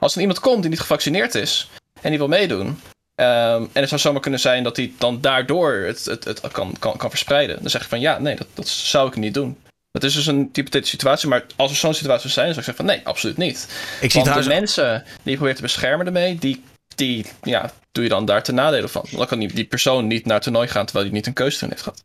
Als 0.00 0.14
er 0.14 0.20
iemand 0.20 0.40
komt 0.40 0.60
die 0.60 0.70
niet 0.70 0.80
gevaccineerd 0.80 1.34
is 1.34 1.68
en 2.00 2.10
die 2.10 2.18
wil 2.18 2.28
meedoen, 2.28 2.80
Ehm, 3.16 3.62
en 3.72 3.80
het 3.80 3.88
zou 3.88 4.00
zomaar 4.00 4.20
kunnen 4.20 4.40
zijn 4.40 4.62
dat 4.62 4.76
hij 4.76 4.92
dan 4.98 5.20
daardoor 5.20 5.72
het, 5.72 6.04
het, 6.04 6.24
het 6.24 6.40
kan, 6.52 6.76
kan, 6.78 6.96
kan 6.96 7.10
verspreiden. 7.10 7.58
Dan 7.60 7.70
zeg 7.70 7.82
ik 7.82 7.88
van 7.88 8.00
ja, 8.00 8.18
nee, 8.18 8.36
dat, 8.36 8.46
dat 8.54 8.68
zou 8.68 9.08
ik 9.08 9.16
niet 9.16 9.34
doen. 9.34 9.58
Dat 9.90 10.04
is 10.04 10.14
dus 10.14 10.26
een 10.26 10.50
type 10.52 10.84
situatie. 10.84 11.28
Maar 11.28 11.44
als 11.56 11.70
er 11.70 11.76
zo'n 11.76 11.94
situatie 11.94 12.30
zou 12.30 12.32
zijn, 12.32 12.46
dan 12.46 12.54
zou 12.54 12.66
ik 12.66 12.76
zeggen 12.76 12.86
van 12.86 12.94
nee, 12.94 13.06
absoluut 13.06 13.36
niet. 13.36 13.68
Ik 14.00 14.10
zie 14.10 14.22
Want 14.24 14.42
de 14.42 14.48
mensen 14.48 15.04
die 15.22 15.30
je 15.30 15.36
probeert 15.36 15.56
te 15.56 15.62
beschermen 15.62 16.06
ermee, 16.06 16.38
die, 16.38 16.64
die 16.94 17.26
ja, 17.42 17.72
doe 17.92 18.04
je 18.04 18.10
dan 18.10 18.24
daar 18.24 18.42
ten 18.42 18.54
nadele 18.54 18.88
van. 18.88 19.04
Dan 19.10 19.26
kan 19.26 19.38
die, 19.38 19.52
die 19.52 19.64
persoon 19.64 20.06
niet 20.06 20.24
naar 20.24 20.34
het 20.34 20.42
toernooi 20.42 20.68
gaan 20.68 20.84
terwijl 20.84 21.06
hij 21.06 21.14
niet 21.14 21.26
een 21.26 21.32
keuze 21.32 21.56
erin 21.56 21.68
heeft 21.70 21.82
gehad. 21.82 22.04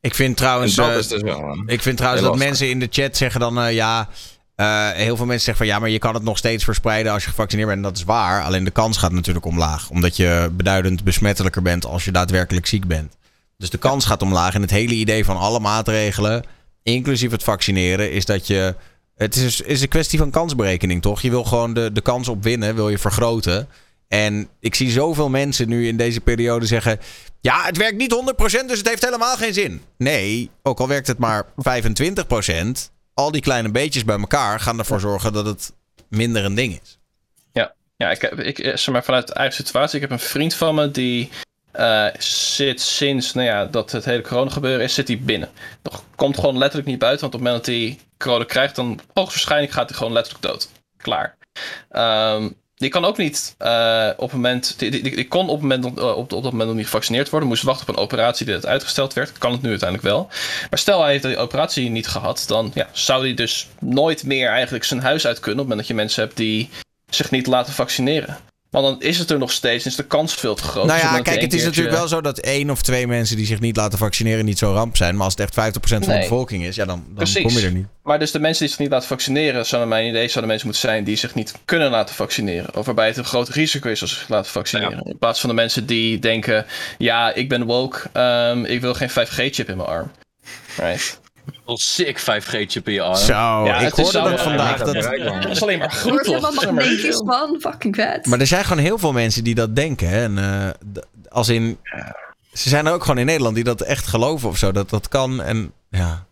Ik 0.00 0.14
vind 0.14 0.36
trouwens, 0.36 0.74
dat 0.74 0.88
eh, 0.88 1.08
dus 1.08 1.22
wel. 1.22 1.62
ik 1.66 1.82
vind 1.82 1.96
trouwens 1.96 2.22
dat 2.22 2.30
lastig. 2.30 2.48
mensen 2.48 2.68
in 2.70 2.80
de 2.80 2.88
chat 2.90 3.16
zeggen 3.16 3.40
dan 3.40 3.60
eh, 3.60 3.74
ja. 3.74 4.08
Eh, 4.60 4.90
heel 4.90 5.16
veel 5.16 5.26
mensen 5.26 5.44
zeggen 5.44 5.64
van 5.64 5.74
ja, 5.74 5.80
maar 5.80 5.90
je 5.90 5.98
kan 5.98 6.14
het 6.14 6.22
nog 6.22 6.38
steeds 6.38 6.64
verspreiden 6.64 7.12
als 7.12 7.24
je 7.24 7.30
gevaccineerd 7.30 7.68
bent. 7.68 7.80
En 7.80 7.88
dat 7.88 7.96
is 7.96 8.04
waar. 8.04 8.44
Alleen 8.44 8.64
de 8.64 8.70
kans 8.70 8.96
gaat 8.96 9.12
natuurlijk 9.12 9.46
omlaag. 9.46 9.90
Omdat 9.90 10.16
je 10.16 10.50
beduidend 10.52 11.04
besmettelijker 11.04 11.62
bent 11.62 11.84
als 11.86 12.04
je 12.04 12.12
daadwerkelijk 12.12 12.66
ziek 12.66 12.86
bent. 12.86 13.16
Dus 13.56 13.70
de 13.70 13.78
kans 13.78 14.04
gaat 14.04 14.22
omlaag. 14.22 14.54
En 14.54 14.60
het 14.60 14.70
hele 14.70 14.94
idee 14.94 15.24
van 15.24 15.36
alle 15.36 15.60
maatregelen, 15.60 16.44
inclusief 16.82 17.30
het 17.30 17.42
vaccineren, 17.42 18.12
is 18.12 18.24
dat 18.24 18.46
je. 18.46 18.74
Het 19.16 19.36
is, 19.36 19.60
is 19.60 19.82
een 19.82 19.88
kwestie 19.88 20.18
van 20.18 20.30
kansberekening, 20.30 21.02
toch? 21.02 21.20
Je 21.20 21.30
wil 21.30 21.44
gewoon 21.44 21.74
de, 21.74 21.92
de 21.92 22.00
kans 22.00 22.28
op 22.28 22.42
winnen, 22.42 22.74
wil 22.74 22.88
je 22.88 22.98
vergroten. 22.98 23.68
En 24.08 24.48
ik 24.60 24.74
zie 24.74 24.90
zoveel 24.90 25.28
mensen 25.28 25.68
nu 25.68 25.86
in 25.86 25.96
deze 25.96 26.20
periode 26.20 26.66
zeggen. 26.66 26.98
Ja, 27.40 27.62
het 27.64 27.76
werkt 27.76 27.96
niet 27.96 28.14
100%, 28.34 28.66
dus 28.66 28.78
het 28.78 28.88
heeft 28.88 29.04
helemaal 29.04 29.36
geen 29.36 29.54
zin. 29.54 29.80
Nee, 29.98 30.50
ook 30.62 30.80
al 30.80 30.88
werkt 30.88 31.06
het 31.06 31.18
maar 31.18 31.44
25%, 31.44 31.50
al 33.20 33.30
die 33.30 33.40
kleine 33.40 33.70
beetjes 33.70 34.04
bij 34.04 34.18
elkaar 34.18 34.60
gaan 34.60 34.78
ervoor 34.78 35.00
zorgen 35.00 35.32
dat 35.32 35.46
het 35.46 35.72
minder 36.08 36.44
een 36.44 36.54
ding 36.54 36.80
is. 36.82 36.98
Ja, 37.52 37.74
ja 37.96 38.10
ik, 38.10 38.20
heb, 38.20 38.38
ik 38.38 38.58
eh, 38.58 38.76
zeg 38.76 38.94
maar 38.94 39.04
vanuit 39.04 39.26
de 39.26 39.34
eigen 39.34 39.56
situatie. 39.56 39.94
Ik 39.94 40.00
heb 40.00 40.10
een 40.10 40.26
vriend 40.26 40.54
van 40.54 40.74
me 40.74 40.90
die 40.90 41.30
eh, 41.72 42.06
zit 42.18 42.80
sinds 42.80 43.32
nou 43.32 43.46
ja, 43.46 43.64
dat 43.64 43.92
het 43.92 44.04
hele 44.04 44.22
corona 44.22 44.50
gebeuren 44.50 44.84
is, 44.84 44.94
zit 44.94 45.08
hij 45.08 45.18
binnen. 45.18 45.48
Nog 45.82 46.02
komt 46.14 46.34
gewoon 46.38 46.58
letterlijk 46.58 46.88
niet 46.88 46.98
buiten, 46.98 47.20
want 47.20 47.34
op 47.34 47.40
het 47.40 47.48
moment 47.48 47.66
dat 47.66 47.74
hij 47.74 47.98
corona 48.18 48.44
krijgt, 48.44 48.76
dan 48.76 49.00
hoogstwaarschijnlijk 49.14 49.72
gaat 49.72 49.88
hij 49.88 49.98
gewoon 49.98 50.12
letterlijk 50.12 50.44
dood. 50.44 50.68
Klaar. 50.96 51.36
Ehm, 51.88 52.48
die 52.80 52.90
kan 52.90 53.04
ook 53.04 53.16
niet 53.16 53.54
eh, 53.58 54.08
op 54.16 54.30
het 54.30 54.32
moment. 54.32 54.78
Die 54.78 55.28
kon 55.28 55.48
op, 55.48 55.60
moment, 55.60 55.84
eh, 55.84 56.16
op, 56.16 56.32
op 56.32 56.42
dat 56.42 56.52
moment 56.52 56.68
nog 56.68 56.74
niet 56.76 56.84
gevaccineerd 56.84 57.30
worden. 57.30 57.48
Moest 57.48 57.62
wachten 57.62 57.88
op 57.88 57.94
een 57.94 58.02
operatie 58.02 58.46
die 58.46 58.54
het 58.54 58.66
uitgesteld 58.66 59.12
werd. 59.12 59.38
Kan 59.38 59.52
het 59.52 59.62
nu 59.62 59.68
uiteindelijk 59.68 60.08
wel. 60.08 60.28
Maar 60.70 60.78
stel 60.78 61.02
hij 61.02 61.10
heeft 61.10 61.24
die 61.24 61.36
operatie 61.36 61.90
niet 61.90 62.08
gehad. 62.08 62.44
Dan 62.46 62.70
ja, 62.74 62.88
zou 62.92 63.22
hij 63.22 63.34
dus 63.34 63.68
nooit 63.78 64.24
meer 64.24 64.48
eigenlijk 64.48 64.84
zijn 64.84 65.00
huis 65.00 65.26
uit 65.26 65.40
kunnen. 65.40 65.62
Op 65.62 65.68
het 65.70 65.76
moment 65.76 65.78
dat 65.78 65.88
je 65.88 65.94
mensen 65.94 66.22
hebt 66.22 66.36
die 66.36 66.68
zich 67.10 67.30
niet 67.30 67.46
laten 67.46 67.72
vaccineren. 67.72 68.38
Want 68.70 68.86
dan 68.86 69.08
is 69.08 69.18
het 69.18 69.30
er 69.30 69.38
nog 69.38 69.52
steeds. 69.52 69.86
Is 69.86 69.96
de 69.96 70.06
kans 70.06 70.34
veel 70.34 70.54
te 70.54 70.62
groot. 70.62 70.86
nou 70.86 71.00
Dus 71.00 71.10
ja, 71.10 71.20
kijk, 71.20 71.40
het 71.40 71.52
is 71.52 71.64
natuurlijk 71.64 71.96
wel 71.96 72.08
zo 72.08 72.20
dat 72.20 72.38
één 72.38 72.70
of 72.70 72.82
twee 72.82 73.06
mensen 73.06 73.36
die 73.36 73.46
zich 73.46 73.60
niet 73.60 73.76
laten 73.76 73.98
vaccineren 73.98 74.44
niet 74.44 74.58
zo'n 74.58 74.72
ramp 74.72 74.96
zijn. 74.96 75.14
Maar 75.14 75.24
als 75.24 75.34
het 75.36 75.56
echt 75.56 75.76
50% 75.76 75.80
van 75.80 76.00
de 76.00 76.18
bevolking 76.18 76.64
is, 76.64 76.76
ja, 76.76 76.84
dan, 76.84 77.04
dan 77.06 77.14
Precies. 77.14 77.42
kom 77.42 77.52
je 77.52 77.66
er 77.66 77.72
niet. 77.72 77.86
Maar 78.02 78.18
dus 78.18 78.30
de 78.30 78.38
mensen 78.38 78.60
die 78.60 78.68
zich 78.68 78.78
niet 78.78 78.90
laten 78.90 79.08
vaccineren, 79.08 79.66
zou 79.66 79.80
naar 79.80 79.90
mijn 79.90 80.08
idee 80.08 80.26
zouden 80.26 80.48
mensen 80.48 80.66
moeten 80.66 80.88
zijn 80.88 81.04
die 81.04 81.16
zich 81.16 81.34
niet 81.34 81.54
kunnen 81.64 81.90
laten 81.90 82.14
vaccineren. 82.14 82.76
Of 82.76 82.86
waarbij 82.86 83.06
het 83.06 83.16
een 83.16 83.24
groot 83.24 83.48
risico 83.48 83.88
is 83.88 84.00
als 84.00 84.10
ze 84.10 84.16
zich 84.16 84.28
laten 84.28 84.50
vaccineren. 84.50 85.02
In 85.04 85.18
plaats 85.18 85.40
van 85.40 85.48
de 85.48 85.54
mensen 85.54 85.86
die 85.86 86.18
denken, 86.18 86.66
ja, 86.98 87.34
ik 87.34 87.48
ben 87.48 87.64
woke, 87.64 88.08
ehm, 88.12 88.64
ik 88.64 88.80
wil 88.80 88.94
geen 88.94 89.10
5G-chip 89.10 89.68
in 89.68 89.76
mijn 89.76 89.88
arm. 89.88 90.10
Right. 90.76 91.19
Wel 91.66 91.78
sick 91.78 92.18
5G-chip 92.20 92.88
in 92.88 92.92
je 92.94 93.02
arm. 93.02 93.14
Zo, 93.16 93.32
Ja, 93.32 93.78
ik 93.78 93.92
hoorde 93.92 94.20
dat 94.22 94.40
vandaag. 94.40 94.78
ja, 94.78 94.84
Dat, 94.84 94.94
is 95.50 95.62
alleen 95.62 95.78
maar 95.78 95.86
Er 95.88 95.92
goed, 95.94 96.10
wordt 96.10 96.24
toch? 96.24 96.34
helemaal 96.34 96.72
magnetisch 96.72 97.22
van. 97.26 97.56
Fucking 97.60 97.94
vet. 97.94 98.26
maar 98.26 98.40
er 98.40 98.46
zijn 98.46 98.64
gewoon 98.64 98.82
heel 98.82 98.98
veel 98.98 99.12
mensen 99.12 99.44
die 99.44 99.54
dat 99.54 99.76
denken. 99.76 100.08
Hè? 100.08 100.22
En, 100.22 100.38
eh, 100.38 101.02
als 101.28 101.48
in, 101.48 101.78
ze 102.52 102.68
zijn 102.68 102.86
er 102.86 102.92
ook 102.92 103.02
gewoon 103.02 103.18
in 103.18 103.26
Nederland 103.26 103.54
die 103.54 103.64
dat 103.64 103.80
echt 103.80 104.06
geloven 104.06 104.48
of 104.48 104.56
zo. 104.56 104.72
Dat 104.72 104.90
dat 104.90 105.08
kan. 105.08 105.42
En 105.42 105.72
ja, 105.90 106.24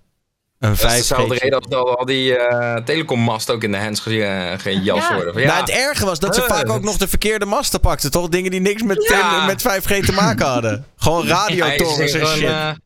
een 0.58 0.68
Dat 0.68 0.78
is 0.78 0.80
5G. 0.80 0.96
dezelfde 0.96 1.34
reden 1.34 1.60
dat 1.60 1.74
al, 1.74 1.98
al 1.98 2.04
die 2.04 2.36
eh 2.36 2.76
telecommast 2.84 3.50
ook 3.50 3.62
in 3.62 3.72
de 3.72 3.78
hands 3.78 4.00
ge- 4.00 4.24
eh, 4.24 4.58
geen 4.58 4.82
jas 4.82 5.08
Ja. 5.08 5.14
worden. 5.14 5.32
Van, 5.32 5.42
Nou, 5.42 5.60
het 5.60 5.70
erge 5.70 6.04
was 6.04 6.18
dat 6.18 6.34
ze 6.34 6.42
vaak 6.42 6.70
ook 6.70 6.82
nog 6.82 6.96
de 6.96 7.08
verkeerde 7.08 7.44
masten 7.44 7.80
pakten, 7.80 8.10
toch? 8.10 8.28
Dingen 8.28 8.50
die 8.50 8.60
niks 8.60 8.82
met, 8.82 9.06
Ja. 9.08 9.46
met 9.46 9.62
5G 9.62 10.04
te 10.06 10.12
maken 10.12 10.46
hadden. 10.46 10.84
Gewoon 10.96 11.26
Ja, 11.26 11.34
radiotorens 11.34 11.98
en 12.12 12.26
shit. 12.26 12.48
gewoon, 12.48 12.76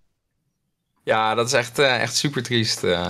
ja, 1.04 1.34
dat 1.34 1.46
is 1.46 1.52
echt, 1.52 1.78
eh, 1.78 2.00
echt 2.00 2.16
super 2.16 2.42
triest. 2.42 2.84
eh. 2.84 3.06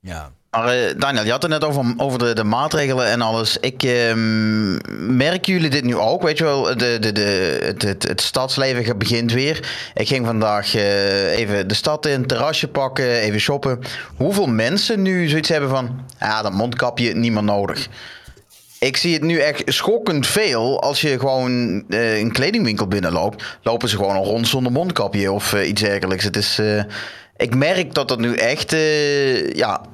ja. 0.00 0.30
Maar 0.50 0.68
eh, 0.68 0.94
Daniel, 0.98 1.24
je 1.24 1.30
had 1.30 1.42
het 1.42 1.50
net 1.50 1.64
over, 1.64 1.94
over 1.96 2.18
de, 2.18 2.32
de 2.32 2.44
maatregelen 2.44 3.06
en 3.06 3.20
alles. 3.20 3.56
Ik 3.56 3.82
ehm, 3.82 5.16
merken 5.16 5.52
jullie 5.52 5.70
dit 5.70 5.84
nu 5.84 5.96
ook? 5.96 6.22
Weet 6.22 6.38
je 6.38 6.44
wel, 6.44 6.62
de, 6.76 6.98
de, 7.00 7.12
de, 7.12 7.58
het, 7.62 7.82
het, 7.82 8.08
het 8.08 8.20
stadsleven 8.20 8.98
begint 8.98 9.32
weer. 9.32 9.70
Ik 9.94 10.08
ging 10.08 10.26
vandaag 10.26 10.74
eh, 10.74 11.38
even 11.38 11.68
de 11.68 11.74
stad 11.74 12.06
in, 12.06 12.26
terrasje 12.26 12.68
pakken, 12.68 13.20
even 13.20 13.40
shoppen. 13.40 13.78
Hoeveel 14.16 14.46
mensen 14.46 15.02
nu 15.02 15.28
zoiets 15.28 15.48
hebben 15.48 15.70
van, 15.70 16.04
ja, 16.20 16.42
dat 16.42 16.52
mondkapje 16.52 17.14
niet 17.14 17.32
meer 17.32 17.42
nodig. 17.44 17.88
Ik 18.78 18.96
zie 18.96 19.12
het 19.12 19.22
nu 19.22 19.38
echt 19.38 19.62
schokkend 19.66 20.26
veel. 20.26 20.82
Als 20.82 21.00
je 21.00 21.18
gewoon 21.18 21.84
eh, 21.88 22.18
een 22.18 22.32
kledingwinkel 22.32 22.86
binnenloopt, 22.88 23.58
lopen 23.62 23.88
ze 23.88 23.96
gewoon 23.96 24.16
al 24.16 24.24
rond 24.24 24.48
zonder 24.48 24.72
mondkapje 24.72 25.32
of 25.32 25.52
eh, 25.52 25.68
iets 25.68 25.82
dergelijks. 25.82 26.24
Het 26.24 26.36
is, 26.36 26.58
eh, 26.58 26.82
ik 27.40 27.54
merk 27.54 27.94
dat 27.94 28.08
dat 28.08 28.18
nu 28.18 28.34
echt, 28.34 28.72
eh, 28.72 29.52
ja, 29.52 29.84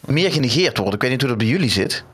meer 0.00 0.32
genegeerd 0.32 0.78
wordt. 0.78 0.94
Ik 0.94 1.00
weet 1.00 1.10
niet 1.10 1.20
hoe 1.20 1.28
dat 1.28 1.38
bij 1.38 1.46
jullie 1.46 1.70
zit. 1.70 2.04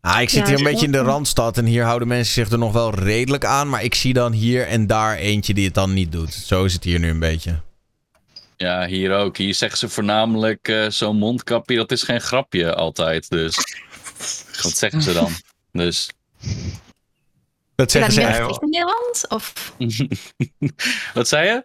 Ah, 0.00 0.20
ik 0.20 0.28
zit 0.28 0.40
Ja, 0.40 0.46
hier 0.46 0.58
een 0.58 0.64
beetje 0.64 0.86
in 0.86 0.92
de 0.92 0.98
randstad 0.98 1.58
en 1.58 1.64
hier 1.64 1.84
houden 1.84 2.08
mensen 2.08 2.34
zich 2.34 2.50
er 2.50 2.58
nog 2.58 2.72
wel 2.72 2.94
redelijk 2.94 3.44
aan. 3.44 3.68
Maar 3.68 3.82
ik 3.84 3.94
zie 3.94 4.12
dan 4.12 4.32
hier 4.32 4.66
en 4.66 4.86
daar 4.86 5.16
eentje 5.16 5.54
die 5.54 5.64
het 5.64 5.74
dan 5.74 5.92
niet 5.92 6.12
doet. 6.12 6.34
Zo 6.34 6.64
is 6.64 6.72
het 6.72 6.84
hier 6.84 6.98
nu 6.98 7.10
een 7.10 7.18
beetje. 7.18 7.60
Ja, 8.56 8.86
hier 8.86 9.14
ook. 9.14 9.36
Hier 9.36 9.54
zeggen 9.54 9.78
ze 9.78 9.88
voornamelijk 9.88 10.68
eh, 10.68 10.88
zo'n 10.88 11.16
mondkapje, 11.16 11.76
dat 11.76 11.92
is 11.92 12.02
geen 12.02 12.20
grapje 12.20 12.74
altijd. 12.74 13.30
Dus 13.30 13.56
wat 14.62 14.76
zeggen 14.76 15.02
ze 15.02 15.12
dan? 15.12 15.30
Dus 15.72 16.10
Dat 17.74 17.90
zeggen 17.90 18.12
ze. 18.12 18.20
in 18.20 18.68
Nederland? 18.70 19.24
Of 19.28 19.72
wat 21.14 21.28
zei 21.28 21.46
je? 21.48 21.64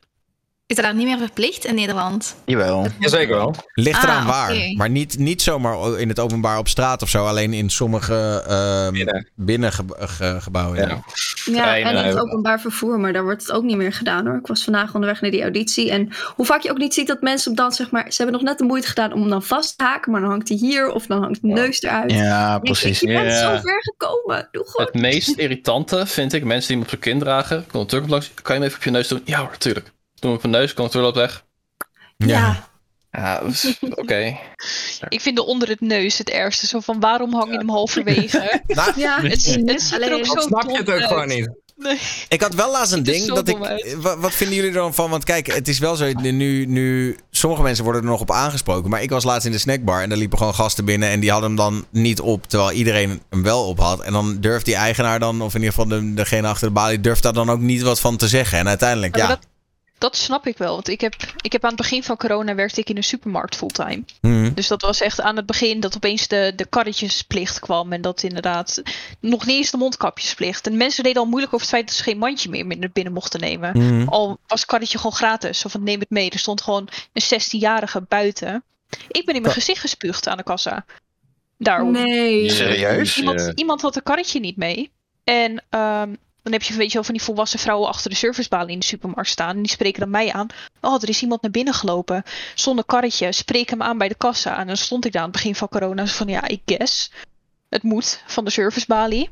Is 0.71 0.85
dat 0.85 0.93
niet 0.93 1.05
meer 1.07 1.17
verplicht 1.17 1.65
in 1.65 1.75
Nederland? 1.75 2.35
Jawel. 2.45 2.87
Jazeker 2.99 3.35
wel. 3.35 3.55
Ligt 3.73 3.97
Ah, 3.97 4.03
eraan 4.03 4.25
waar. 4.25 4.51
oké. 4.51 4.73
Maar 4.75 4.89
niet, 4.89 5.17
niet 5.17 5.41
zomaar 5.41 5.99
in 5.99 6.07
het 6.09 6.19
openbaar 6.19 6.57
op 6.57 6.67
straat 6.67 7.01
of 7.01 7.09
zo. 7.09 7.25
Alleen 7.25 7.53
in 7.53 7.69
sommige 7.69 8.43
ehm 8.47 8.93
Binnen. 8.93 9.27
binnengebouwen. 9.35 10.77
Ja. 10.77 11.03
Ja. 11.45 11.77
En 11.77 11.95
het 11.95 12.15
eh, 12.15 12.21
openbaar 12.21 12.59
vervoer, 12.59 12.99
maar 12.99 13.13
daar 13.13 13.23
wordt 13.23 13.41
het 13.41 13.51
ook 13.51 13.63
niet 13.63 13.77
meer 13.77 13.93
gedaan 13.93 14.25
hoor. 14.27 14.37
Ik 14.37 14.47
was 14.47 14.63
vandaag 14.63 14.93
onderweg 14.93 15.21
naar 15.21 15.31
die 15.31 15.41
auditie. 15.41 15.91
En 15.91 16.09
hoe 16.35 16.45
vaak 16.45 16.61
je 16.61 16.71
ook 16.71 16.77
niet 16.77 16.93
ziet 16.93 17.07
dat 17.07 17.21
mensen 17.21 17.51
op 17.51 17.57
dan 17.57 17.71
zeg 17.71 17.91
maar. 17.91 18.05
Ze 18.11 18.21
hebben 18.21 18.33
nog 18.35 18.41
net 18.49 18.57
de 18.57 18.63
moeite 18.63 18.87
gedaan 18.87 19.13
om 19.13 19.19
hem 19.21 19.29
dan 19.29 19.43
vast 19.43 19.77
te 19.77 19.83
haken, 19.83 20.11
maar 20.11 20.21
dan 20.21 20.29
hangt 20.29 20.47
hij 20.49 20.57
hier 20.57 20.91
of 20.91 21.05
dan 21.05 21.21
hangt 21.21 21.41
de 21.41 21.47
neus 21.47 21.81
eruit. 21.81 22.11
Ja, 22.11 22.59
precies. 22.59 22.99
Je 22.99 23.07
bent 23.07 23.25
Ja. 23.25 23.55
zo 23.55 23.61
ver 23.61 23.81
gekomen. 23.81 24.47
Doe 24.51 24.63
gewoon. 24.67 24.85
Het 24.85 25.01
meest 25.01 25.29
irritante 25.37 26.05
vind 26.05 26.33
ik 26.33 26.43
mensen 26.43 26.67
die 26.67 26.75
hem 26.77 26.85
op 26.85 26.89
zijn 26.89 27.01
kin 27.01 27.19
dragen. 27.19 27.65
Langs. 28.07 28.31
Kan 28.41 28.55
je 28.55 28.61
hem 28.61 28.63
even 28.63 28.77
op 28.77 28.83
je 28.83 28.91
neus 28.91 29.07
doen? 29.07 29.21
Ja 29.25 29.39
hoor, 29.39 29.57
tuurlijk. 29.57 29.91
Doe 30.21 30.29
hem 30.31 30.39
op 30.39 30.41
mijn 30.41 30.53
neus, 30.53 30.73
controle 30.73 31.05
loopt 31.05 31.17
weg. 31.17 31.43
Ja. 32.17 32.69
Ja, 33.11 33.39
dus, 33.39 33.79
oké. 33.95 34.37
Ik 35.09 35.21
vind 35.21 35.35
de 35.35 35.45
onder 35.45 35.67
het 35.69 35.81
neus 35.81 36.17
het 36.17 36.29
ergste. 36.29 36.67
Zo 36.67 36.79
van 36.79 36.99
waarom 36.99 37.33
hang 37.33 37.51
je 37.51 37.57
hem 37.57 37.69
halverwege? 37.69 38.61
Nou, 38.67 38.91
Ja, 38.99 39.21
het, 39.21 39.31
het 39.31 39.41
ziet 39.81 39.91
er 39.91 39.95
Alleen- 39.95 40.13
ook 40.13 40.25
zo 40.25 40.33
Dan 40.33 40.43
snap 40.43 40.69
je 40.69 40.77
het 40.77 40.89
ook 40.89 40.95
uit. 40.99 41.07
gewoon 41.07 41.27
niet. 41.27 41.49
Nee. 41.75 41.97
Ik 42.29 42.41
had 42.41 42.53
wel 42.53 42.71
laatst 42.71 42.93
een 42.93 43.03
ding 43.03 43.27
dat 43.27 43.47
ik. 43.47 43.57
Wat, 43.97 44.17
wat 44.19 44.33
vinden 44.33 44.55
jullie 44.55 44.71
er 44.71 44.77
dan 44.77 44.93
van? 44.93 45.09
Want 45.09 45.23
kijk, 45.23 45.53
het 45.53 45.67
is 45.67 45.79
wel 45.79 45.95
zo. 45.95 46.11
Nu, 46.11 46.65
nu. 46.65 47.17
Sommige 47.31 47.61
mensen 47.61 47.83
worden 47.83 48.01
er 48.03 48.07
nog 48.09 48.19
op 48.21 48.31
aangesproken. 48.31 48.89
Maar 48.89 49.01
ik 49.01 49.09
was 49.09 49.23
laatst 49.23 49.45
in 49.45 49.51
de 49.51 49.57
snackbar. 49.57 50.01
En 50.01 50.09
daar 50.09 50.17
liepen 50.17 50.37
gewoon 50.37 50.53
gasten 50.55 50.85
binnen. 50.85 51.09
En 51.09 51.19
die 51.19 51.31
hadden 51.31 51.49
hem 51.49 51.57
dan 51.57 51.85
niet 51.89 52.19
op. 52.19 52.47
Terwijl 52.47 52.71
iedereen 52.71 53.21
hem 53.29 53.43
wel 53.43 53.67
op 53.67 53.79
had. 53.79 54.01
En 54.01 54.13
dan 54.13 54.37
durft 54.39 54.65
die 54.65 54.75
eigenaar 54.75 55.19
dan. 55.19 55.41
Of 55.41 55.55
in 55.55 55.61
ieder 55.61 55.73
geval 55.75 55.89
de, 55.99 56.13
degene 56.13 56.47
achter 56.47 56.67
de 56.67 56.73
balie. 56.73 56.99
Durft 57.01 57.23
daar 57.23 57.33
dan 57.33 57.49
ook 57.49 57.59
niet 57.59 57.81
wat 57.81 57.99
van 57.99 58.17
te 58.17 58.27
zeggen. 58.27 58.59
En 58.59 58.67
uiteindelijk, 58.67 59.15
Ja, 59.15 59.21
ja. 59.21 59.27
maar 59.27 59.37
dat- 59.37 59.45
dat 60.01 60.15
snap 60.15 60.47
ik 60.47 60.57
wel. 60.57 60.73
Want 60.73 60.87
ik 60.87 61.01
heb, 61.01 61.15
ik 61.41 61.51
heb 61.51 61.63
aan 61.63 61.69
het 61.69 61.79
begin 61.79 62.03
van 62.03 62.17
corona 62.17 62.55
werkte 62.55 62.79
ik 62.79 62.89
in 62.89 62.97
een 62.97 63.03
supermarkt 63.03 63.55
fulltime. 63.55 64.03
Mhm. 64.21 64.53
Dus 64.53 64.67
dat 64.67 64.81
was 64.81 65.01
echt 65.01 65.21
aan 65.21 65.35
het 65.35 65.45
begin 65.45 65.79
dat 65.79 65.95
opeens 65.95 66.27
de, 66.27 66.53
de 66.55 66.65
karretjesplicht 66.65 67.59
kwam. 67.59 67.93
En 67.93 68.01
dat 68.01 68.23
inderdaad 68.23 68.81
nog 69.19 69.45
niet 69.45 69.55
eens 69.55 69.71
de 69.71 69.77
mondkapjesplicht. 69.77 70.67
En 70.67 70.77
mensen 70.77 71.03
deden 71.03 71.21
al 71.21 71.27
moeilijk 71.27 71.53
over 71.53 71.65
het 71.65 71.75
feit 71.75 71.87
dat 71.87 71.95
ze 71.95 72.03
geen 72.03 72.17
mandje 72.17 72.49
meer 72.49 72.77
naar 72.77 72.89
binnen 72.93 73.13
mochten 73.13 73.39
nemen. 73.39 73.77
Mhm. 73.77 74.07
Al 74.07 74.39
was 74.47 74.59
het 74.59 74.69
karretje 74.69 74.97
gewoon 74.97 75.15
gratis. 75.15 75.65
Of 75.65 75.71
van, 75.71 75.83
neem 75.83 75.99
het 75.99 76.09
mee. 76.09 76.29
Er 76.29 76.39
stond 76.39 76.61
gewoon 76.61 76.87
een 77.13 77.41
16-jarige 77.41 78.01
buiten. 78.01 78.63
Ik 79.07 79.25
ben 79.25 79.35
in 79.35 79.41
mijn 79.41 79.53
gezicht 79.53 79.81
gespuugd 79.81 80.27
aan 80.27 80.37
de 80.37 80.43
kassa. 80.43 80.85
Daarom. 81.57 81.91
Nee. 81.91 82.49
Serieus? 82.49 83.17
Iemand, 83.17 83.51
iemand 83.55 83.81
had 83.81 83.95
een 83.95 84.03
karretje 84.03 84.39
niet 84.39 84.57
mee. 84.57 84.91
En 85.23 85.63
ehm, 85.69 86.13
dan 86.43 86.51
heb 86.51 86.61
je 86.61 86.73
weet 86.73 86.87
je 86.87 86.93
wel 86.93 87.03
van 87.03 87.13
die 87.13 87.23
volwassen 87.23 87.59
vrouwen 87.59 87.89
achter 87.89 88.09
de 88.09 88.15
servicebalie 88.15 88.73
in 88.73 88.79
de 88.79 88.85
supermarkt 88.85 89.29
staan. 89.29 89.55
En 89.55 89.61
die 89.61 89.71
spreken 89.71 89.99
dan 89.99 90.09
mij 90.09 90.31
aan. 90.31 90.47
Oh, 90.81 91.01
er 91.01 91.09
is 91.09 91.21
iemand 91.21 91.41
naar 91.41 91.51
binnen 91.51 91.73
gelopen. 91.73 92.23
Zonder 92.55 92.85
karretje. 92.85 93.31
Spreek 93.31 93.69
hem 93.69 93.81
aan 93.81 93.97
bij 93.97 94.07
de 94.07 94.15
kassa. 94.15 94.59
En 94.59 94.67
dan 94.67 94.77
stond 94.77 95.05
ik 95.05 95.11
daar 95.11 95.21
aan 95.21 95.27
het 95.27 95.37
begin 95.37 95.55
van 95.55 95.67
corona. 95.67 96.05
Zo 96.05 96.15
van 96.15 96.27
ja, 96.27 96.47
ik 96.47 96.61
guess. 96.65 97.11
Het 97.69 97.83
moet 97.83 98.23
van 98.27 98.45
de 98.45 98.51
servicebalie. 98.51 99.29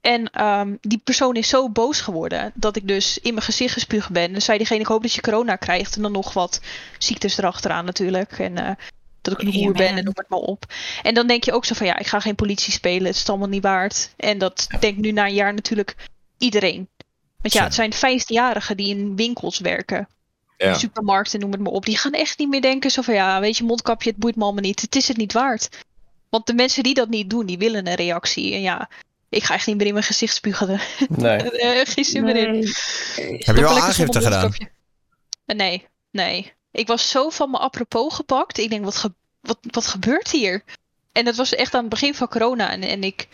En 0.00 0.30
ehm, 0.30 0.76
die 0.80 1.00
persoon 1.04 1.34
is 1.34 1.48
zo 1.48 1.70
boos 1.70 2.00
geworden. 2.00 2.52
Dat 2.54 2.76
ik 2.76 2.88
dus 2.88 3.18
in 3.18 3.34
mijn 3.34 3.46
gezicht 3.46 3.72
gespuugd 3.72 4.10
ben. 4.10 4.34
En 4.34 4.42
zei 4.42 4.58
diegene, 4.58 4.80
ik 4.80 4.86
hoop 4.86 5.02
dat 5.02 5.12
je 5.12 5.20
corona 5.20 5.56
krijgt. 5.56 5.96
En 5.96 6.02
dan 6.02 6.12
nog 6.12 6.32
wat 6.32 6.60
ziektes 6.98 7.38
erachteraan 7.38 7.84
natuurlijk. 7.84 8.38
En 8.38 8.58
eh, 8.58 8.74
dat 9.20 9.32
ik 9.32 9.42
een 9.42 9.54
hoer 9.54 9.72
ben 9.72 9.96
en 9.96 10.04
noem 10.04 10.14
het 10.16 10.28
maar 10.28 10.38
op. 10.38 10.64
En 11.02 11.14
dan 11.14 11.26
denk 11.26 11.44
je 11.44 11.52
ook 11.52 11.64
zo 11.64 11.74
van 11.74 11.86
ja, 11.86 11.98
ik 11.98 12.06
ga 12.06 12.20
geen 12.20 12.34
politie 12.34 12.72
spelen. 12.72 13.06
Het 13.06 13.16
is 13.16 13.28
allemaal 13.28 13.48
niet 13.48 13.62
waard. 13.62 14.10
En 14.16 14.38
dat 14.38 14.66
denkt 14.80 15.00
nu 15.00 15.12
na 15.12 15.26
een 15.26 15.34
jaar 15.34 15.54
natuurlijk 15.54 15.96
iedereen. 16.42 16.88
Want 17.40 17.54
ja, 17.54 17.64
het 17.64 17.74
zijn 17.74 17.92
15-jarigen 17.94 18.76
die 18.76 18.88
in 18.88 19.16
winkels 19.16 19.58
werken. 19.58 20.08
Ja. 20.56 20.74
Supermarkten, 20.74 21.40
noem 21.40 21.52
het 21.52 21.60
maar 21.60 21.72
op. 21.72 21.84
Die 21.84 21.96
gaan 21.98 22.12
echt 22.12 22.38
niet 22.38 22.48
meer 22.48 22.60
denken 22.60 22.90
zo 22.90 23.02
van 23.02 23.14
ja, 23.14 23.40
weet 23.40 23.56
je, 23.56 23.64
mondkapje, 23.64 24.10
het 24.10 24.18
boeit 24.18 24.36
me 24.36 24.42
allemaal 24.42 24.62
niet. 24.62 24.80
Het 24.80 24.96
is 24.96 25.08
het 25.08 25.16
niet 25.16 25.32
waard. 25.32 25.68
Want 26.30 26.46
de 26.46 26.54
mensen 26.54 26.82
die 26.82 26.94
dat 26.94 27.08
niet 27.08 27.30
doen, 27.30 27.46
die 27.46 27.58
willen 27.58 27.86
een 27.86 27.94
reactie. 27.94 28.52
En 28.54 28.60
ja, 28.60 28.88
ik 29.28 29.42
ga 29.42 29.54
echt 29.54 29.66
niet 29.66 29.76
meer 29.76 29.86
in 29.86 29.92
mijn 29.92 30.04
gezicht 30.04 30.34
spugen. 30.34 30.80
Nee. 31.08 31.36
Eh, 31.50 31.80
Geen 31.84 32.04
zin 32.04 32.24
meer 32.24 32.36
in. 32.36 32.54
Heb 33.38 33.56
je 33.56 33.62
wel 33.62 33.78
aangifte 33.80 34.22
gedaan? 34.22 34.52
Eh, 35.46 35.56
Nee, 35.56 35.86
nee. 36.10 36.52
Ik 36.72 36.86
was 36.86 37.08
zo 37.08 37.28
van 37.28 37.50
mijn 37.50 37.62
apropos 37.62 38.14
gepakt. 38.14 38.58
Ik 38.58 38.70
denk, 38.70 38.84
wat, 38.84 38.96
ge- 38.96 39.12
wat, 39.40 39.58
wat 39.62 39.86
gebeurt 39.86 40.30
hier? 40.30 40.62
En 41.12 41.26
het 41.26 41.36
was 41.36 41.54
echt 41.54 41.74
aan 41.74 41.80
het 41.80 41.90
begin 41.90 42.14
van 42.14 42.28
corona. 42.28 42.70
En, 42.70 42.82
en 42.82 43.02
ik, 43.04 43.28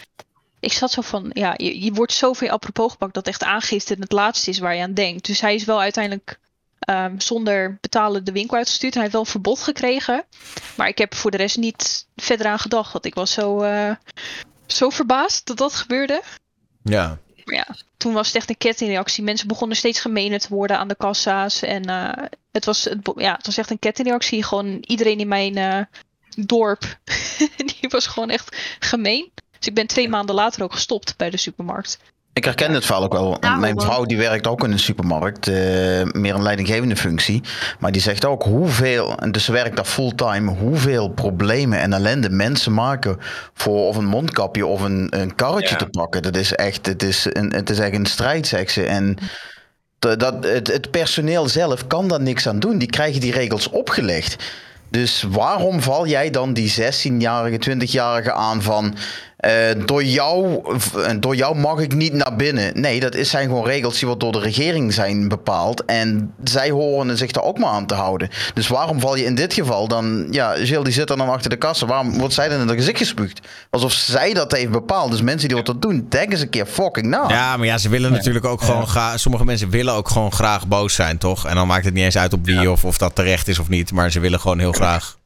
ik 0.60 0.72
zat 0.72 0.90
zo 0.90 1.00
van, 1.00 1.30
ja, 1.32 1.54
je, 1.56 1.84
je 1.84 1.92
wordt 1.92 2.12
zo 2.12 2.32
van 2.32 2.46
je 2.46 2.52
apropos 2.52 2.92
gepakt 2.92 3.14
dat 3.14 3.26
echt 3.26 3.42
aangifte 3.42 3.96
het 3.98 4.12
laatste 4.12 4.50
is 4.50 4.58
waar 4.58 4.74
je 4.74 4.82
aan 4.82 4.94
denkt. 4.94 5.26
Dus 5.26 5.40
hij 5.40 5.54
is 5.54 5.64
wel 5.64 5.80
uiteindelijk 5.80 6.38
ehm, 6.78 7.18
zonder 7.18 7.78
betalen 7.80 8.24
de 8.24 8.32
winkel 8.32 8.56
uitgestuurd. 8.56 8.92
Hij 8.92 9.02
heeft 9.02 9.14
wel 9.14 9.24
een 9.24 9.30
verbod 9.30 9.62
gekregen. 9.62 10.24
Maar 10.76 10.88
ik 10.88 10.98
heb 10.98 11.14
voor 11.14 11.30
de 11.30 11.36
rest 11.36 11.56
niet 11.56 12.06
verder 12.16 12.46
aan 12.46 12.58
gedacht. 12.58 12.92
Want 12.92 13.04
ik 13.04 13.14
was 13.14 13.32
zo, 13.32 13.60
eh, 13.60 13.90
zo 14.66 14.90
verbaasd 14.90 15.46
dat 15.46 15.56
dat 15.56 15.74
gebeurde. 15.74 16.22
Ja. 16.82 17.18
Maar 17.44 17.54
ja, 17.54 17.66
toen 17.96 18.12
was 18.12 18.26
het 18.26 18.36
echt 18.36 18.48
een 18.48 18.58
kettingreactie. 18.58 19.24
Mensen 19.24 19.48
begonnen 19.48 19.76
steeds 19.76 20.00
gemener 20.00 20.38
te 20.38 20.48
worden 20.48 20.78
aan 20.78 20.88
de 20.88 20.96
kassa's. 20.96 21.62
En 21.62 21.84
eh, 21.84 22.24
het, 22.52 22.64
was, 22.64 22.84
het, 22.84 23.12
ja, 23.16 23.34
het 23.36 23.46
was 23.46 23.56
echt 23.56 23.70
een 23.70 23.78
kettingreactie. 23.78 24.42
Gewoon 24.42 24.78
iedereen 24.86 25.20
in 25.20 25.28
mijn 25.28 25.56
eh, 25.56 25.80
dorp, 26.46 26.98
die 27.80 27.88
was 27.88 28.06
gewoon 28.06 28.30
echt 28.30 28.56
gemeen. 28.78 29.32
Dus 29.58 29.68
ik 29.68 29.74
ben 29.74 29.86
twee 29.86 30.08
maanden 30.08 30.34
later 30.34 30.62
ook 30.62 30.72
gestopt 30.72 31.14
bij 31.16 31.30
de 31.30 31.36
supermarkt. 31.36 31.98
Ik 32.32 32.44
herken 32.44 32.72
het 32.72 32.84
verhaal 32.84 33.04
ook 33.04 33.12
wel. 33.12 33.40
Daarom 33.40 33.60
Mijn 33.60 33.80
vrouw 33.80 34.04
die 34.04 34.18
werkt 34.18 34.46
ook 34.46 34.64
in 34.64 34.72
een 34.72 34.78
supermarkt, 34.78 35.48
eh, 35.48 35.54
meer 36.04 36.34
een 36.34 36.42
leidinggevende 36.42 36.96
functie. 36.96 37.42
Maar 37.78 37.92
die 37.92 38.02
zegt 38.02 38.24
ook 38.24 38.42
hoeveel, 38.42 39.16
en 39.16 39.32
dus 39.32 39.44
ze 39.44 39.52
werkt 39.52 39.76
daar 39.76 39.84
fulltime, 39.84 40.50
hoeveel 40.50 41.08
problemen 41.08 41.78
en 41.78 41.92
ellende 41.92 42.30
mensen 42.30 42.74
maken 42.74 43.18
voor 43.54 43.86
of 43.86 43.96
een 43.96 44.06
mondkapje 44.06 44.66
of 44.66 44.80
een, 44.80 45.06
een 45.10 45.34
karretje 45.34 45.70
Ja. 45.70 45.76
te 45.76 45.86
pakken. 45.86 46.22
Dat 46.22 46.36
is 46.36 46.52
echt, 46.54 46.86
het 46.86 47.02
is, 47.02 47.26
een, 47.32 47.52
het 47.52 47.70
is 47.70 47.78
echt 47.78 47.94
een 47.94 48.06
strijd, 48.06 48.46
zegt 48.46 48.72
ze. 48.72 48.84
En 48.84 49.18
dat, 49.98 50.44
het, 50.44 50.66
het 50.66 50.90
personeel 50.90 51.48
zelf 51.48 51.86
kan 51.86 52.08
daar 52.08 52.20
niks 52.20 52.48
aan 52.48 52.58
doen. 52.58 52.78
Die 52.78 52.90
krijgen 52.90 53.20
die 53.20 53.32
regels 53.32 53.68
opgelegd. 53.68 54.36
Dus 54.90 55.24
waarom 55.28 55.82
val 55.82 56.06
jij 56.06 56.30
dan 56.30 56.52
die 56.52 56.74
16-jarige, 56.74 57.70
20-jarige 57.70 58.32
aan 58.32 58.62
van... 58.62 58.96
eh, 59.38 59.52
door, 59.86 60.04
jou, 60.04 60.60
v- 60.78 61.06
door 61.20 61.36
jou 61.36 61.56
mag 61.58 61.78
ik 61.78 61.94
niet 61.94 62.12
naar 62.12 62.36
binnen. 62.36 62.80
Nee, 62.80 63.00
dat 63.00 63.14
is, 63.14 63.30
zijn 63.30 63.46
gewoon 63.48 63.64
regels 63.66 63.98
die 63.98 64.08
wat 64.08 64.20
door 64.20 64.32
de 64.32 64.38
regering 64.38 64.94
zijn 64.94 65.28
bepaald. 65.28 65.84
En 65.84 66.34
zij 66.44 66.70
horen 66.70 67.16
zich 67.16 67.30
daar 67.30 67.44
ook 67.44 67.58
maar 67.58 67.70
aan 67.70 67.86
te 67.86 67.94
houden. 67.94 68.28
Dus 68.54 68.68
waarom 68.68 69.00
val 69.00 69.16
je 69.16 69.24
in 69.24 69.34
dit 69.34 69.54
geval 69.54 69.88
dan... 69.88 70.26
Ja, 70.30 70.58
Jill 70.60 70.82
die 70.82 70.92
zit 70.92 71.10
er 71.10 71.16
dan 71.16 71.28
achter 71.28 71.50
de 71.50 71.56
kassa. 71.56 71.86
Waarom 71.86 72.18
wordt 72.18 72.34
zij 72.34 72.48
dan 72.48 72.60
in 72.60 72.68
het 72.68 72.76
gezicht 72.76 72.98
gespuugd? 72.98 73.40
Alsof 73.70 73.92
zij 73.92 74.32
dat 74.34 74.52
heeft 74.52 74.70
bepaald. 74.70 75.10
Dus 75.10 75.22
mensen 75.22 75.48
die 75.48 75.56
wat 75.56 75.66
dat 75.66 75.82
doen, 75.82 76.06
denk 76.08 76.32
eens 76.32 76.40
een 76.40 76.50
keer 76.50 76.66
fucking 76.66 77.06
na. 77.06 77.24
Ja, 77.28 77.56
maar 77.56 77.66
ja, 77.66 77.78
ze 77.78 77.88
willen 77.88 78.12
natuurlijk 78.12 78.44
ook 78.44 78.62
gewoon 78.62 78.86
graag. 78.86 79.20
Sommige 79.20 79.44
mensen 79.44 79.70
willen 79.70 79.94
ook 79.94 80.08
gewoon 80.08 80.32
graag 80.32 80.66
boos 80.66 80.94
zijn, 80.94 81.18
toch? 81.18 81.46
En 81.46 81.54
dan 81.54 81.66
maakt 81.66 81.84
het 81.84 81.94
niet 81.94 82.04
eens 82.04 82.18
uit 82.18 82.32
op 82.32 82.44
wie 82.44 82.70
of, 82.70 82.84
of 82.84 82.98
dat 82.98 83.14
terecht 83.14 83.48
is 83.48 83.58
of 83.58 83.68
niet. 83.68 83.92
Maar 83.92 84.10
ze 84.10 84.20
willen 84.20 84.40
gewoon 84.40 84.58
heel 84.58 84.72
graag. 84.72 85.16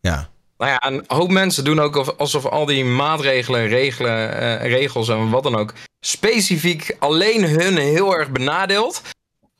Ja. 0.00 0.28
Nou 0.60 0.72
ja, 0.72 0.86
een 0.86 1.04
hoop 1.06 1.30
mensen 1.30 1.64
doen 1.64 1.80
ook 1.80 1.96
of- 1.96 2.16
alsof 2.18 2.46
al 2.46 2.66
die 2.66 2.84
maatregelen, 2.84 3.66
regelen, 3.66 4.38
eh, 4.40 4.70
regels 4.70 5.08
en 5.08 5.30
wat 5.30 5.42
dan 5.42 5.56
ook, 5.56 5.72
specifiek 6.00 6.96
alleen 6.98 7.44
hun 7.44 7.76
heel 7.76 8.16
erg 8.16 8.30
benadeelt. 8.30 9.02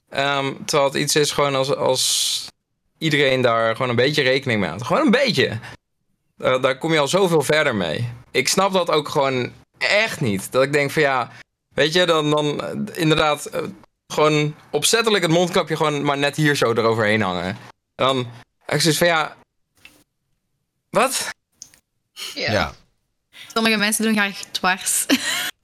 Ehm, 0.09 0.53
terwijl 0.65 0.89
het 0.91 0.99
iets 1.01 1.17
is 1.17 1.31
gewoon 1.33 1.55
als, 1.55 1.75
als 1.77 2.47
iedereen 2.99 3.41
daar 3.41 3.73
gewoon 3.73 3.89
een 3.91 3.97
beetje 3.97 4.23
rekening 4.23 4.61
mee 4.61 4.69
houdt. 4.69 4.85
Gewoon 4.85 5.05
een 5.05 5.11
beetje. 5.11 5.59
Eh, 6.39 6.63
daar 6.63 6.79
kom 6.79 6.93
je 6.93 6.99
al 6.99 7.09
zoveel 7.09 7.43
verder 7.43 7.75
mee. 7.75 8.09
Ik 8.31 8.49
snap 8.49 8.73
dat 8.73 8.91
ook 8.91 9.09
gewoon 9.09 9.53
echt 9.79 10.21
niet. 10.21 10.53
Dat 10.53 10.63
ik 10.63 10.73
denk 10.73 10.91
van 10.91 11.03
ja, 11.03 11.31
weet 11.75 11.93
je, 11.93 12.05
dan, 12.07 12.31
dan 12.31 12.61
eh, 12.61 12.71
inderdaad 12.95 13.51
gewoon 14.07 14.55
opzettelijk 14.71 15.23
het 15.23 15.33
mondkapje 15.33 15.77
gewoon 15.77 16.03
maar 16.03 16.19
net 16.19 16.37
hier 16.37 16.57
zo 16.57 16.73
eroverheen 16.73 17.23
hangen. 17.23 17.45
En 17.45 17.57
dan 17.95 18.19
ik 18.67 18.81
zoiets 18.81 18.99
van 18.99 19.07
ja, 19.07 19.37
wat? 20.91 21.29
Ja. 22.35 22.53
ja. 22.53 22.73
Sommige 23.55 23.77
mensen 23.77 24.05
doen 24.05 24.13
graag 24.15 24.39
dwars. 24.51 25.07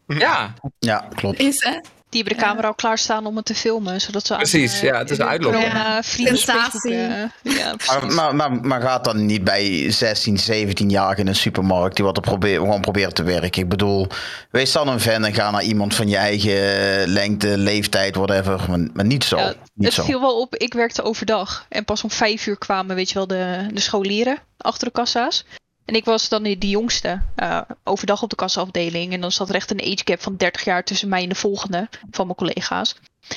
Ja, 0.07 0.55
Ja, 0.79 1.09
klopt. 1.15 1.39
Is, 1.39 1.65
hè? 1.65 1.81
Die 2.17 2.25
hebben 2.25 2.43
de 2.43 2.49
camera 2.49 2.69
al 2.69 2.75
klaarstaan 2.75 3.27
om 3.27 3.37
het 3.37 3.45
te 3.45 3.55
filmen. 3.55 4.01
Zodat 4.01 4.27
ze 4.27 4.33
aan, 4.33 4.39
Precies, 4.39 4.75
eh, 4.75 4.83
ja, 4.83 4.99
het 4.99 5.11
is 5.11 5.19
een 5.19 5.27
uitloop. 5.27 5.53
corona 5.53 6.03
vrienden 6.03 6.37
Sensatie. 6.39 6.71
Facebook, 6.71 7.31
eh, 7.43 7.57
ja, 7.57 7.75
Maar, 7.87 8.07
maar, 8.15 8.35
maar, 8.35 8.67
maar 8.67 8.81
gaat 8.81 9.05
dan 9.05 9.27
niet 9.27 9.45
bij 9.45 9.91
16, 9.91 10.39
17-jarigen 10.39 11.19
in 11.19 11.27
een 11.27 11.35
supermarkt 11.35 11.97
die 11.97 12.05
wat 12.05 12.17
er 12.17 12.23
probeert, 12.23 12.61
gewoon 12.61 12.81
proberen 12.81 13.15
te 13.15 13.23
werken? 13.23 13.63
Ik 13.63 13.69
bedoel, 13.69 14.07
wees 14.51 14.73
dan 14.73 14.89
een 14.89 15.01
fan 15.01 15.25
en 15.25 15.35
ga 15.35 15.51
naar 15.51 15.63
iemand 15.63 15.95
van 15.95 16.09
je 16.09 16.17
eigen 16.17 17.09
lengte, 17.09 17.59
leeftijd, 17.59 18.17
whatever. 18.17 18.65
Maar, 18.69 18.89
maar 18.93 19.05
niet 19.05 19.25
zo. 19.25 19.37
Ja, 19.37 19.47
niet 19.75 19.87
het 19.87 19.93
zo. 19.93 20.05
viel 20.05 20.21
wel 20.21 20.41
op, 20.41 20.57
ik 20.57 20.75
werkte 20.75 21.03
overdag. 21.03 21.67
En 21.69 21.85
pas 21.85 22.05
om 22.05 22.11
vijf 22.11 22.47
uur 22.47 22.59
kwamen, 22.59 22.97
weet 22.97 23.09
je 23.09 23.15
wel, 23.15 23.27
de, 23.27 23.67
de 23.73 23.81
scholieren 23.81 24.39
achter 24.59 24.87
de 24.87 24.93
kassa's. 24.93 25.45
En 25.87 25.95
ik 25.95 26.05
was 26.05 26.29
dan 26.29 26.43
de, 26.43 26.69
jongste 26.69 27.21
eh, 27.35 27.61
overdag 27.85 28.23
op 28.23 28.31
de 28.31 28.37
kassaafdeling. 28.37 29.13
En 29.13 29.21
dan 29.21 29.33
zat 29.33 29.49
er 29.49 29.55
echt 29.55 29.71
een 29.71 29.81
age 29.81 30.03
gap 30.05 30.23
van 30.23 30.37
30 30.37 30.65
jaar 30.65 30.85
tussen 30.85 31.09
mij 31.09 31.23
en 31.23 31.29
de 31.29 31.35
volgende 31.35 31.89
van 32.11 32.27
mijn 32.27 32.39
collega's. 32.39 32.97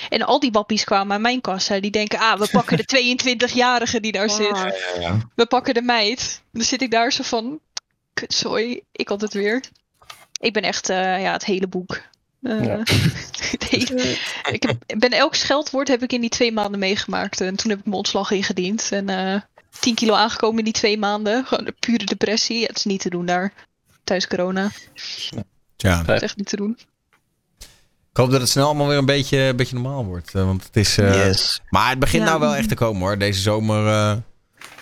En 0.09 0.21
al 0.21 0.39
die 0.39 0.51
wappies 0.51 0.83
kwamen 0.83 1.15
aan 1.15 1.21
mijn 1.21 1.41
kassa. 1.41 1.79
Die 1.79 1.91
denken, 1.91 2.19
ah, 2.19 2.39
we 2.39 2.47
pakken 2.57 2.77
de 2.77 3.17
22-jarige 3.17 3.99
die 3.99 4.11
daar 4.11 4.29
zit. 4.29 4.63
We 5.35 5.45
pakken 5.45 5.73
de 5.73 5.81
meid. 5.81 6.41
Dan 6.51 6.63
zit 6.63 6.81
ik 6.81 6.91
daar 6.91 7.11
zo 7.11 7.23
van, 7.23 7.59
kutzooi, 8.13 8.81
ik 8.91 9.07
had 9.07 9.21
het 9.21 9.33
weer. 9.33 9.63
Ik 10.39 10.53
ben 10.53 10.63
echt, 10.63 10.89
eh, 10.89 11.21
ja, 11.21 11.31
het 11.31 11.45
hele 11.45 11.67
boek. 11.67 12.01
Eh, 12.41 12.65
Ja. 12.65 12.83
ik 14.51 14.63
heb, 14.63 14.99
ben 14.99 15.11
elk 15.11 15.35
scheldwoord 15.35 15.87
heb 15.87 16.03
ik 16.03 16.13
in 16.13 16.21
die 16.21 16.29
twee 16.29 16.51
maanden 16.51 16.79
meegemaakt. 16.79 17.41
En 17.41 17.55
toen 17.55 17.69
heb 17.69 17.79
ik 17.79 17.85
mijn 17.85 17.97
ontslag 17.97 18.31
ingediend. 18.31 18.89
En 18.91 19.09
10 19.79 19.95
kilo 19.95 20.13
aangekomen 20.13 20.57
in 20.57 20.63
die 20.63 20.73
twee 20.73 20.97
maanden. 20.97 21.45
Gewoon 21.45 21.67
een 21.67 21.75
pure 21.79 22.05
depressie. 22.05 22.65
Het 22.65 22.77
is 22.77 22.83
niet 22.85 23.01
te 23.01 23.09
doen 23.09 23.25
daar. 23.25 23.53
Tijdens 24.03 24.27
corona. 24.29 24.71
Tja. 25.75 25.97
Het 26.05 26.09
is 26.09 26.21
echt 26.21 26.37
niet 26.37 26.49
te 26.49 26.55
doen. 26.55 26.77
Ik 28.11 28.17
hoop 28.25 28.31
dat 28.31 28.41
het 28.41 28.49
snel 28.49 28.65
allemaal 28.65 28.87
weer 28.87 28.97
een 28.97 29.05
beetje, 29.05 29.37
een 29.37 29.55
beetje 29.55 29.75
normaal 29.75 30.05
wordt. 30.05 30.35
eh, 30.35 30.45
Want 30.45 30.63
het 30.63 30.75
is. 30.75 30.97
eh, 30.97 31.13
Yes. 31.27 31.61
Maar 31.69 31.89
het 31.89 31.99
begint 31.99 32.23
Ja. 32.23 32.29
nou 32.29 32.39
wel 32.39 32.55
echt 32.55 32.69
te 32.69 32.75
komen 32.75 33.01
hoor. 33.01 33.17
Deze 33.17 33.41
zomer. 33.41 33.87
eh, 33.87 34.11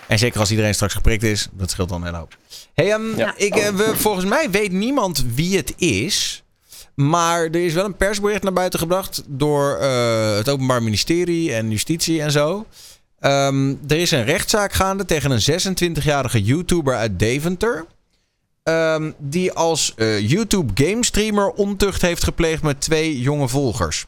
en 0.06 0.18
zeker 0.18 0.40
als 0.40 0.50
iedereen 0.50 0.74
straks 0.74 0.94
geprikt 0.94 1.22
is. 1.22 1.48
Dat 1.52 1.70
scheelt 1.70 1.88
dan 1.88 1.98
een 2.00 2.06
hele 2.06 2.16
hoop. 2.18 2.36
Hey, 2.74 2.92
ehm, 2.92 3.16
Ja. 3.16 3.34
ik, 3.36 3.54
we, 3.54 3.92
volgens 3.96 4.24
mij 4.24 4.50
weet 4.50 4.72
niemand 4.72 5.24
wie 5.34 5.56
het 5.56 5.74
is. 5.76 6.42
Maar 6.94 7.42
er 7.44 7.64
is 7.64 7.72
wel 7.72 7.84
een 7.84 7.96
persbericht 7.96 8.42
naar 8.42 8.52
buiten 8.52 8.78
gebracht. 8.78 9.22
Door 9.26 9.76
eh, 9.76 10.36
het 10.36 10.48
Openbaar 10.48 10.82
Ministerie 10.82 11.54
en 11.54 11.70
Justitie 11.70 12.22
en 12.22 12.30
zo. 12.32 12.66
Ehm, 13.20 13.74
er 13.88 13.96
is 13.96 14.10
een 14.10 14.24
rechtszaak 14.24 14.72
gaande 14.72 15.04
tegen 15.04 15.30
een 15.30 15.40
26-jarige 15.40 16.42
YouTuber 16.42 16.94
uit 16.96 17.18
Deventer. 17.18 17.86
Ehm, 18.62 19.12
die 19.18 19.52
als 19.52 19.94
eh, 19.94 20.28
YouTube 20.30 20.86
game 20.86 21.04
streamer 21.04 21.50
ontucht 21.50 22.02
heeft 22.02 22.24
gepleegd 22.24 22.62
met 22.62 22.80
twee 22.80 23.20
jonge 23.20 23.48
volgers. 23.48 24.06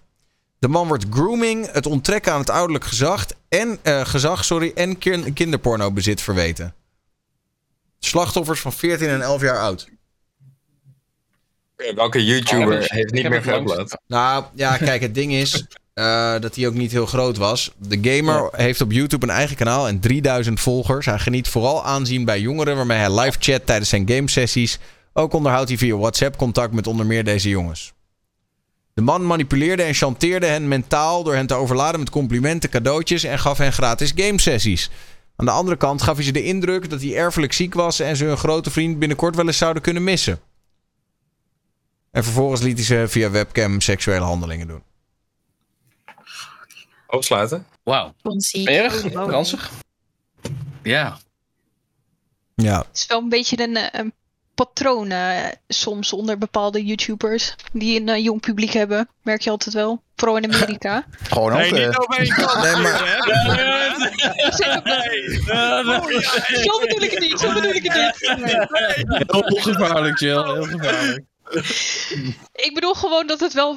De 0.58 0.68
man 0.68 0.88
wordt 0.88 1.04
grooming, 1.10 1.72
het 1.72 1.86
onttrekken 1.86 2.32
aan 2.32 2.40
het 2.40 2.50
ouderlijk 2.50 2.84
gezag 2.84 3.26
en, 3.48 3.78
eh, 3.82 4.04
gezag 4.04 4.44
sorry, 4.44 4.72
en 4.74 4.98
kin- 4.98 5.32
kinderpornobezit 5.32 6.20
verweten. 6.20 6.74
Slachtoffers 7.98 8.60
van 8.60 8.72
14 8.72 9.08
en 9.08 9.22
11 9.22 9.40
jaar 9.42 9.58
oud. 9.58 9.88
Welke 11.94 12.24
YouTuber 12.24 12.80
het- 12.80 12.90
heeft 12.90 13.12
niet 13.12 13.28
meer 13.28 13.42
geüpload? 13.42 13.96
Nou 14.06 14.44
ja, 14.54 14.76
kijk, 14.76 15.00
het 15.02 15.14
ding 15.14 15.32
is 15.32 15.66
eh, 15.94 16.40
dat 16.40 16.54
hij 16.54 16.66
ook 16.66 16.74
niet 16.74 16.92
heel 16.92 17.06
groot 17.06 17.36
was. 17.36 17.72
De 17.78 17.98
gamer 18.02 18.48
heeft 18.52 18.80
op 18.80 18.92
YouTube 18.92 19.26
een 19.26 19.32
eigen 19.32 19.56
kanaal 19.56 19.88
en 19.88 20.00
3000 20.00 20.60
volgers. 20.60 21.06
Hij 21.06 21.18
geniet 21.18 21.48
vooral 21.48 21.84
aanzien 21.84 22.24
bij 22.24 22.40
jongeren 22.40 22.76
waarmee 22.76 22.98
hij 22.98 23.20
live 23.20 23.36
chat 23.40 23.66
tijdens 23.66 23.88
zijn 23.88 24.08
gamesessies. 24.08 24.78
Ook 25.12 25.32
onderhoudt 25.32 25.68
hij 25.68 25.78
via 25.78 25.96
WhatsApp 25.96 26.36
contact 26.36 26.72
met 26.72 26.86
onder 26.86 27.06
meer 27.06 27.24
deze 27.24 27.48
jongens. 27.48 27.92
De 28.94 29.02
man 29.02 29.26
manipuleerde 29.26 29.82
en 29.82 29.94
chanteerde 29.94 30.46
hen 30.46 30.68
mentaal 30.68 31.22
door 31.22 31.34
hen 31.34 31.46
te 31.46 31.54
overladen 31.54 32.00
met 32.00 32.10
complimenten, 32.10 32.70
cadeautjes 32.70 33.24
en 33.24 33.38
gaf 33.38 33.58
hen 33.58 33.72
gratis 33.72 34.12
gamesessies. 34.16 34.90
Aan 35.36 35.46
de 35.46 35.52
andere 35.52 35.76
kant 35.76 36.02
gaf 36.02 36.14
hij 36.14 36.24
ze 36.24 36.32
de 36.32 36.44
indruk 36.44 36.90
dat 36.90 37.00
hij 37.00 37.16
erfelijk 37.16 37.52
ziek 37.52 37.74
was 37.74 38.00
en 38.00 38.16
ze 38.16 38.24
hun 38.24 38.36
grote 38.36 38.70
vriend 38.70 38.98
binnenkort 38.98 39.36
wel 39.36 39.46
eens 39.46 39.58
zouden 39.58 39.82
kunnen 39.82 40.04
missen. 40.04 40.40
En 42.10 42.24
vervolgens 42.24 42.60
liet 42.60 42.76
hij 42.76 42.84
ze 42.84 43.04
via 43.08 43.30
webcam 43.30 43.80
seksuele 43.80 44.24
handelingen 44.24 44.66
doen. 44.66 44.82
Opsluiten? 47.10 47.66
Wauw. 47.82 48.14
Erg? 48.64 49.12
Ranzig? 49.12 49.70
Ja. 50.82 51.18
Ja. 52.54 52.78
Het 52.78 52.86
is 52.96 53.06
wel 53.06 53.18
een 53.18 53.28
beetje 53.28 53.62
een, 53.62 53.76
eh, 53.76 54.00
een 54.00 54.12
patroon 54.54 55.10
eh, 55.10 55.46
soms 55.68 56.12
onder 56.12 56.38
bepaalde 56.38 56.84
YouTubers 56.84 57.54
die 57.72 58.00
een 58.00 58.08
eh, 58.08 58.24
jong 58.24 58.40
publiek 58.40 58.72
hebben. 58.72 59.08
Merk 59.22 59.40
je 59.40 59.50
altijd 59.50 59.74
wel. 59.74 60.02
Vooral 60.16 60.36
in 60.36 60.54
Amerika. 60.54 61.04
Gewoon 61.30 61.52
ook. 61.52 61.58
Nee, 61.58 61.72
niet 61.86 61.96
over 61.98 62.18
één 62.18 62.34
kant. 62.34 62.62
Nee, 62.62 62.76
maar- 62.76 62.98
Zo 66.62 66.78
bedoel 66.80 67.02
ik 67.02 67.10
het 67.10 67.20
niet, 67.20 67.40
zo 67.40 67.52
bedoel 67.52 67.72
ik 67.72 67.82
het 67.92 67.94
niet. 67.94 68.46
Heel 69.30 69.60
gevaarlijk, 69.62 70.18
Jill. 70.18 70.42
Heel 70.42 70.62
gevaarlijk. 70.64 71.24
Ik 72.52 72.70
bedoel 72.74 72.94
gewoon 72.94 73.26
dat 73.26 73.40
het 73.40 73.52
wel 73.52 73.76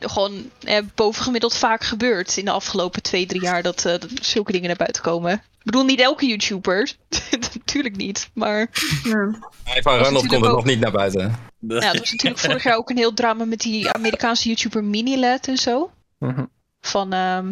gewoon 0.00 0.50
eh, 0.62 0.78
bovengemiddeld 0.94 1.56
vaak 1.56 1.84
gebeurt 1.84 2.36
in 2.36 2.44
de 2.44 2.50
afgelopen 2.50 3.02
twee, 3.02 3.26
drie 3.26 3.42
jaar 3.42 3.62
dat, 3.62 3.84
eh, 3.84 3.92
dat 3.92 4.10
zulke 4.20 4.52
dingen 4.52 4.66
naar 4.68 4.76
buiten 4.76 5.02
komen. 5.02 5.32
Ik 5.32 5.70
bedoel 5.70 5.84
niet 5.84 6.00
elke 6.00 6.26
YouTuber, 6.26 6.92
natuurlijk 7.58 7.96
niet, 7.96 8.30
maar 8.34 8.70
Ja. 9.04 9.38
Hij 9.64 9.82
van 9.82 9.98
Ronald 9.98 10.26
komt 10.26 10.42
er 10.44 10.48
ook- 10.50 10.56
nog 10.56 10.64
niet 10.64 10.80
naar 10.80 10.92
buiten. 10.92 11.20
ja, 11.20 11.92
er 11.92 11.98
was 11.98 12.10
natuurlijk 12.10 12.38
vorig 12.38 12.62
jaar 12.62 12.76
ook 12.76 12.90
een 12.90 12.96
heel 12.96 13.14
drama 13.14 13.44
met 13.44 13.60
die 13.60 13.90
Amerikaanse 13.90 14.48
YouTuber 14.48 14.84
Minilad 14.84 15.46
en 15.46 15.56
zo. 15.58 15.90
Mhm. 16.18 16.44
Van, 16.80 17.12
ehm 17.12 17.46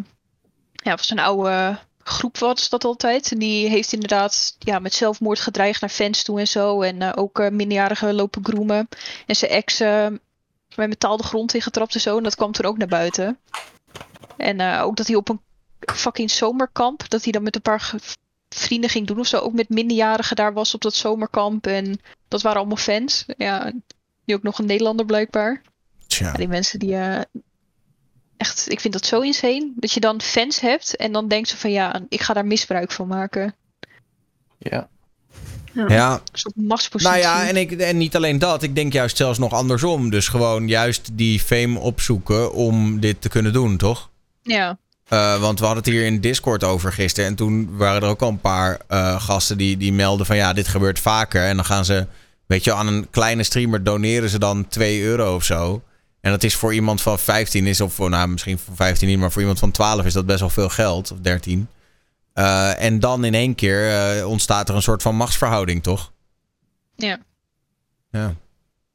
ja, 0.73 0.97
van 0.97 1.05
zijn 1.05 1.19
oude 1.19 1.79
groep 2.03 2.39
was 2.39 2.69
dat 2.69 2.85
altijd. 2.85 3.33
En 3.33 3.39
die 3.39 3.69
heeft 3.69 3.93
inderdaad 3.93 4.57
ja, 4.59 4.79
met 4.79 4.95
zelfmoord 4.95 5.41
gedreigd 5.41 5.81
naar 5.81 5.91
fans 5.91 6.23
toe 6.23 6.41
en 6.41 6.49
zo. 6.49 6.83
En 6.83 7.03
eh, 7.03 7.13
ook 7.15 7.39
eh, 7.39 7.51
minderjarigen 7.51 8.15
lopen 8.15 8.45
groemen. 8.45 8.89
En 9.27 9.37
zijn 9.37 9.51
ex 9.51 9.81
met 10.77 10.89
metaal 10.89 11.17
de 11.17 11.23
grond 11.23 11.55
ingetrapt 11.55 11.95
en 11.95 12.01
zo. 12.01 12.17
En 12.17 12.23
dat 12.23 12.35
kwam 12.35 12.53
toen 12.53 12.67
ook 12.67 12.79
naar 12.79 12.89
buiten. 12.89 13.39
En 14.37 14.61
eh, 14.61 14.83
ook 14.83 14.97
dat 14.97 15.07
hij 15.07 15.17
op 15.17 15.29
een 15.29 15.41
fucking 15.95 16.31
zomerkamp, 16.31 17.09
dat 17.11 17.23
hij 17.23 17.33
dan 17.33 17.43
met 17.43 17.55
een 17.55 17.63
paar 17.63 17.95
vrienden 18.49 18.91
ging 18.91 19.07
doen 19.07 19.19
of 19.19 19.27
zo. 19.27 19.39
Ook 19.39 19.53
met 19.53 19.69
minderjarigen 19.69 20.37
daar 20.37 20.53
was 20.53 20.75
op 20.75 20.81
dat 20.81 20.95
zomerkamp. 20.95 21.67
En 21.67 22.01
dat 22.29 22.43
waren 22.43 22.59
allemaal 22.59 22.77
fans. 22.77 23.25
Ja, 23.37 23.73
die 24.25 24.35
ook 24.35 24.43
nog 24.43 24.59
een 24.59 24.67
Nederlander 24.67 25.07
blijkbaar. 25.07 25.63
Tja. 26.07 26.27
Ja, 26.27 26.33
die 26.33 26.49
mensen 26.49 26.79
die. 26.79 26.95
eh, 26.95 27.21
echt, 28.37 28.71
ik 28.71 28.81
vind 28.81 28.93
dat 28.93 29.07
zo 29.07 29.21
insane. 29.21 29.73
Dat 29.75 29.93
je 29.93 30.01
dan 30.01 30.21
fans 30.21 30.61
hebt 30.61 30.97
en 30.97 31.13
dan 31.13 31.29
denkt 31.29 31.49
ze 31.49 31.57
van 31.57 31.71
ja, 31.71 32.01
ik 32.09 32.21
ga 32.21 32.35
daar 32.35 32.47
misbruik 32.47 32.93
van 32.93 33.07
maken. 33.09 33.55
Ja. 34.59 34.89
Ja, 35.89 36.13
Een 36.13 36.21
soort 36.33 36.57
machtspositie. 36.57 37.13
nou 37.13 37.23
ja, 37.23 37.49
en, 37.49 37.57
ik, 37.57 37.73
en 37.73 37.97
niet 37.97 38.17
alleen 38.17 38.39
dat. 38.39 38.63
Ik 38.63 38.75
denk 38.75 38.93
juist 38.93 39.17
zelfs 39.17 39.39
nog 39.39 39.53
andersom. 39.53 40.11
Dus 40.11 40.29
gewoon 40.29 40.69
juist 40.69 41.11
die 41.13 41.41
fame 41.41 41.79
opzoeken 41.79 42.53
om 42.53 43.01
dit 43.01 43.21
te 43.21 43.29
kunnen 43.29 43.53
doen, 43.53 43.77
toch? 43.77 44.11
Ja, 44.43 44.79
Eh, 45.09 45.41
want 45.41 45.59
we 45.59 45.65
hadden 45.65 45.85
het 45.85 45.93
hier 45.93 46.05
in 46.05 46.21
Discord 46.21 46.65
over 46.65 46.93
gisteren. 46.93 47.29
En 47.31 47.35
toen 47.37 47.77
waren 47.77 48.03
er 48.03 48.09
ook 48.09 48.23
al 48.23 48.29
een 48.29 48.41
paar 48.41 48.79
eh, 48.89 49.21
gasten 49.23 49.59
die, 49.59 49.77
die 49.77 49.93
melden 49.93 50.27
van 50.27 50.37
ja, 50.37 50.53
dit 50.53 50.69
gebeurt 50.69 50.99
vaker. 50.99 51.45
En 51.47 51.57
dan 51.57 51.65
gaan 51.65 51.85
ze, 51.85 52.07
weet 52.47 52.65
je, 52.65 52.73
aan 52.73 52.87
een 52.87 53.07
kleine 53.11 53.43
streamer 53.43 53.85
doneren 53.85 54.29
ze 54.29 54.39
dan 54.39 54.69
2 54.69 55.03
euro 55.03 55.35
of 55.35 55.45
zo. 55.45 55.83
En 56.21 56.31
dat 56.31 56.43
is 56.43 56.55
voor 56.55 56.75
iemand 56.75 57.01
van 57.03 57.19
15 57.19 57.67
is, 57.67 57.81
of 57.81 57.95
voor, 57.95 58.11
nou, 58.11 58.29
misschien 58.29 58.59
voor 58.59 58.77
15 58.77 59.09
niet, 59.09 59.19
maar 59.19 59.33
voor 59.33 59.41
iemand 59.41 59.59
van 59.59 59.71
12 59.71 60.05
is 60.05 60.13
dat 60.13 60.27
best 60.27 60.41
wel 60.41 60.51
veel 60.51 60.69
geld. 60.69 61.13
Of 61.13 61.19
13. 61.21 61.69
Eh, 62.35 62.83
en 62.83 63.01
dan 63.01 63.25
in 63.25 63.35
één 63.35 63.55
keer 63.55 63.91
eh, 63.91 64.29
ontstaat 64.29 64.69
er 64.69 64.75
een 64.75 64.83
soort 64.83 65.03
van 65.03 65.15
machtsverhouding, 65.17 65.83
toch? 65.83 66.13
ja. 66.97 67.19
Ja. 68.11 68.35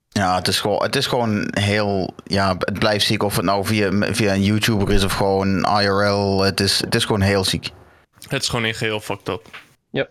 Ja, 0.09 0.35
het 0.35 0.47
is, 0.47 0.59
gewoon, 0.59 0.83
het 0.83 0.95
is 0.95 1.07
gewoon 1.07 1.47
heel. 1.59 2.13
Ja, 2.23 2.55
het 2.59 2.79
blijft 2.79 3.05
ziek 3.05 3.23
of 3.23 3.35
het 3.35 3.45
nou 3.45 3.65
via, 3.65 4.13
via 4.13 4.33
een 4.33 4.43
YouTuber 4.43 4.91
is 4.91 5.03
of 5.03 5.13
gewoon 5.13 5.79
IRL. 5.79 6.41
Het 6.41 6.59
is, 6.59 6.79
het 6.79 6.95
is 6.95 7.05
gewoon 7.05 7.21
heel 7.21 7.43
ziek. 7.43 7.69
Het 8.27 8.41
is 8.41 8.49
gewoon 8.49 8.65
in 8.65 8.73
geheel 8.73 8.99
fucked 8.99 9.27
up. 9.27 9.59
Ja. 9.91 10.07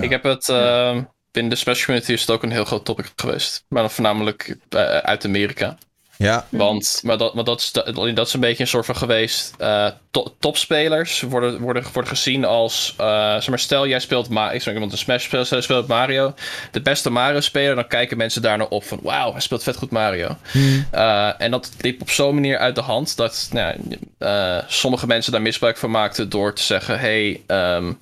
Ik 0.00 0.10
heb 0.10 0.22
het... 0.22 0.48
ehm, 0.48 1.02
binnen 1.30 1.52
de 1.52 1.58
Smash 1.58 1.84
community 1.84 2.12
is 2.12 2.20
het 2.20 2.30
ook 2.30 2.42
een 2.42 2.50
heel 2.50 2.64
groot 2.64 2.84
topic 2.84 3.12
geweest. 3.16 3.64
Maar 3.68 3.82
dan 3.82 3.90
voornamelijk 3.90 4.56
eh, 4.68 4.96
uit 4.96 5.24
Amerika. 5.24 5.78
Ja. 6.16 6.46
Want, 6.48 7.00
maar 7.02 7.18
dat, 7.18 7.34
maar 7.34 7.44
dat, 7.44 7.60
is, 7.60 7.72
dat, 7.72 7.94
dat 8.14 8.26
is 8.26 8.32
een 8.32 8.40
beetje 8.40 8.62
een 8.62 8.68
soort 8.68 8.86
van 8.86 8.96
geweest. 8.96 9.54
to- 10.10 10.34
topspelers 10.38 11.20
worden, 11.20 11.60
worden, 11.60 11.84
worden 11.92 12.10
gezien 12.10 12.44
als. 12.44 12.94
eh, 12.98 13.32
zeg 13.32 13.48
maar, 13.48 13.58
stel 13.58 13.86
jij 13.86 13.98
speelt. 13.98 14.28
Ma 14.28 14.50
ik 14.50 14.62
zeg 14.62 14.74
iemand 14.74 14.92
een 14.92 14.98
Smash 14.98 15.24
speelt, 15.24 15.46
speelt 15.62 15.86
Mario. 15.86 16.34
De 16.70 16.80
beste 16.82 17.10
Mario-speler, 17.10 17.74
dan 17.74 17.86
kijken 17.88 18.16
mensen 18.16 18.42
daar 18.42 18.58
naar 18.58 18.68
op 18.68 18.84
van. 18.84 18.98
Wauw, 19.02 19.32
hij 19.32 19.40
speelt 19.40 19.62
vet 19.62 19.76
goed 19.76 19.90
Mario. 19.90 20.36
Eh, 20.90 21.40
en 21.40 21.50
dat 21.50 21.70
liep 21.80 22.00
op 22.00 22.10
zo'n 22.10 22.34
manier 22.34 22.58
uit 22.58 22.74
de 22.74 22.80
hand 22.80 23.16
dat 23.16 23.48
nou, 23.52 23.74
sommige 24.66 25.06
mensen 25.06 25.32
daar 25.32 25.42
misbruik 25.42 25.76
van 25.76 25.90
maakten 25.90 26.28
door 26.28 26.54
te 26.54 26.62
zeggen: 26.62 26.98
hey, 27.00 27.42
ehm, 27.46 27.92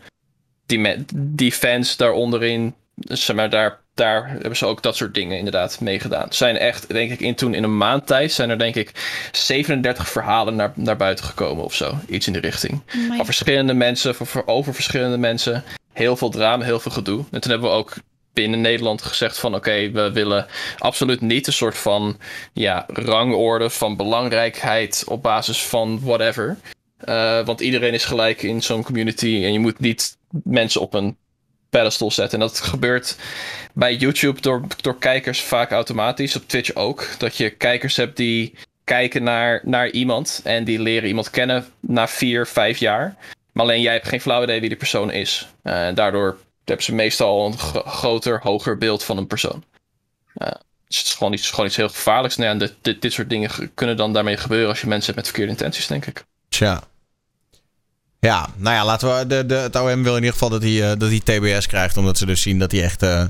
die, 0.67 1.05
die 1.15 1.53
fans 1.53 1.97
daaronderin, 1.97 2.75
zeg 3.01 3.37
maar, 3.37 3.51
daar, 3.51 3.81
daar 3.95 4.29
hebben 4.29 4.57
ze 4.57 4.67
ook 4.67 4.83
dat 4.83 4.97
soort 4.97 5.15
dingen 5.15 5.37
inderdaad 5.39 5.81
meegedaan. 5.81 6.27
Zijn 6.31 6.57
echt, 6.59 6.89
denk 6.89 7.11
ik, 7.11 7.21
in 7.21 7.35
toen 7.35 7.55
in 7.55 7.63
een 7.63 7.77
maand 7.77 8.07
tijd 8.07 8.33
zijn 8.33 8.51
er 8.51 8.59
denk 8.59 8.75
ik 8.75 8.93
37 9.33 10.09
verhalen 10.09 10.57
naar, 10.57 10.73
naar 10.75 10.97
buiten 10.97 11.25
gekomen 11.25 11.65
of 11.65 11.75
zo. 11.75 11.95
Iets 12.09 12.27
in 12.27 12.33
die 12.33 12.43
richting. 12.43 12.83
Van 13.17 13.25
verschillende 13.25 13.75
mensen, 13.75 14.15
voor, 14.15 14.27
voor- 14.27 14.47
over 14.47 14.75
verschillende 14.75 15.19
mensen. 15.19 15.65
Heel 15.93 16.17
veel 16.17 16.31
drama, 16.31 16.65
heel 16.65 16.81
veel 16.81 16.93
gedoe. 16.93 17.25
En 17.31 17.41
toen 17.41 17.51
hebben 17.51 17.71
we 17.71 17.77
ook 17.77 17.95
binnen 18.33 18.61
Nederland 18.61 19.03
gezegd 19.03 19.39
van 19.39 19.55
oké, 19.55 19.91
we 19.91 20.13
willen 20.13 20.47
absoluut 20.79 21.21
niet 21.21 21.47
een 21.47 21.53
soort 21.53 21.79
van 21.79 22.19
ja, 22.53 22.85
rangorde 22.89 23.71
van 23.71 23.97
belangrijkheid 23.97 25.05
op 25.07 25.23
basis 25.23 25.63
van 25.63 26.01
whatever. 26.03 26.57
Eh, 26.99 27.45
want 27.45 27.61
iedereen 27.61 27.93
is 27.95 28.05
gelijk 28.05 28.43
in 28.43 28.63
zo'n 28.63 28.83
community 28.83 29.41
en 29.45 29.53
je 29.53 29.59
moet 29.59 29.79
niet 29.81 30.17
mensen 30.45 30.81
op 30.81 30.95
een 30.95 31.17
pedestal 31.71 32.11
zetten. 32.11 32.41
En 32.41 32.47
dat 32.47 32.61
gebeurt 32.61 33.17
bij 33.73 33.97
YouTube 33.97 34.41
door, 34.41 34.63
door 34.81 34.99
kijkers 34.99 35.41
vaak 35.43 35.71
automatisch, 35.71 36.37
op 36.37 36.43
Twitch 36.49 36.75
ook. 36.75 37.07
Dat 37.19 37.37
je 37.37 37.51
kijkers 37.51 37.97
hebt 37.97 38.17
die 38.17 38.55
kijken 38.85 39.23
naar, 39.23 39.61
naar 39.65 39.91
iemand 39.91 40.41
en 40.45 40.65
die 40.65 40.81
leren 40.81 41.09
iemand 41.09 41.31
kennen 41.31 41.67
na 41.81 42.09
vier, 42.09 42.47
vijf 42.47 42.79
jaar. 42.79 43.17
Maar 43.53 43.65
alleen 43.65 43.81
jij 43.83 43.93
hebt 43.93 44.09
geen 44.09 44.21
flauw 44.21 44.43
idee 44.43 44.61
wie 44.61 44.69
die 44.69 44.79
persoon 44.79 45.11
is. 45.11 45.49
En 45.63 45.95
daardoor 45.95 46.39
hebben 46.65 46.85
ze 46.85 46.95
meestal 46.95 47.47
een 47.47 47.59
gro- 47.59 47.83
groter, 47.83 48.41
hoger 48.43 48.79
beeld 48.79 49.05
van 49.05 49.17
een 49.17 49.27
persoon. 49.27 49.65
Dus 50.89 50.99
het 50.99 51.07
is 51.07 51.15
gewoon 51.15 51.33
iets, 51.33 51.51
gewoon 51.51 51.67
iets 51.67 51.77
heel 51.77 51.89
gevaarlijks. 51.89 52.37
Nou 52.37 52.59
dit, 52.59 52.75
dit, 52.83 53.03
dit 53.03 53.13
soort 53.13 53.29
dingen 53.31 53.51
ge- 53.51 53.71
kunnen 53.75 53.97
dan 53.97 54.13
daarmee 54.13 54.37
gebeuren 54.37 54.69
als 54.69 54.81
je 54.81 54.87
mensen 54.87 55.15
hebt 55.15 55.17
met 55.17 55.27
verkeerde 55.27 55.53
intenties, 55.53 55.87
denk 55.87 56.07
ik. 56.07 56.25
Tja. 56.49 56.83
Ja, 58.21 58.49
nou 58.57 58.75
ja, 58.77 58.85
laten 58.85 59.19
we. 59.19 59.27
De, 59.27 59.47
de, 59.47 59.55
het 59.55 59.77
OM 59.77 60.03
wil 60.03 60.13
in 60.17 60.19
ieder 60.19 60.33
geval 60.33 60.49
dat 60.49 60.63
hij, 60.63 60.91
eh, 60.91 60.99
dat 60.99 61.09
hij 61.11 61.21
TBS 61.21 61.67
krijgt. 61.67 61.97
Omdat 61.97 62.19
ze 62.19 62.27
dus 62.27 62.43
zien 62.43 62.59
dat 62.59 62.73
hij 62.73 62.83
echt 62.83 63.03
eh, 63.03 63.25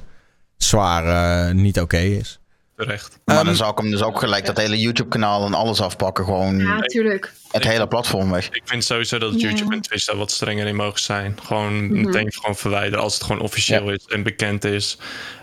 zwaar 0.57 1.05
eh, 1.49 1.55
niet 1.55 1.81
oké 1.81 1.97
is. 1.99 2.39
Terecht. 2.77 3.19
Maar 3.25 3.37
Ehm, 3.37 3.45
dan 3.45 3.55
zou 3.57 3.71
ik 3.73 3.79
hem 3.79 3.91
dus 3.91 4.03
ook 4.03 4.19
gelijk 4.19 4.47
dat 4.47 4.57
hele 4.57 4.79
YouTube-kanaal 4.79 5.47
en 5.47 5.55
alles 5.55 5.81
afpakken. 5.81 6.25
Gewoon 6.25 6.59
Ja, 6.59 6.79
tuurlijk. 6.79 7.33
het 7.51 7.65
hele 7.65 7.89
platform 7.89 8.31
weg. 8.31 8.47
Ik 8.51 8.63
vind 8.65 8.85
sowieso 8.85 9.19
dat 9.19 9.41
Ja. 9.41 9.49
YouTube 9.49 9.75
en 9.75 9.81
Twitch 9.81 10.05
daar 10.05 10.17
wat 10.17 10.31
strenger 10.31 10.67
in 10.67 10.77
mogen 10.77 11.01
zijn. 11.01 11.39
Gewoon 11.43 11.85
Mhm. 11.87 12.01
meteen 12.05 12.33
gewoon 12.33 12.57
verwijderen 12.57 13.05
als 13.05 13.15
het 13.15 13.23
gewoon 13.23 13.41
officieel 13.41 13.91
is 13.91 14.05
en 14.09 14.23
bekend 14.23 14.65
is. 14.65 14.99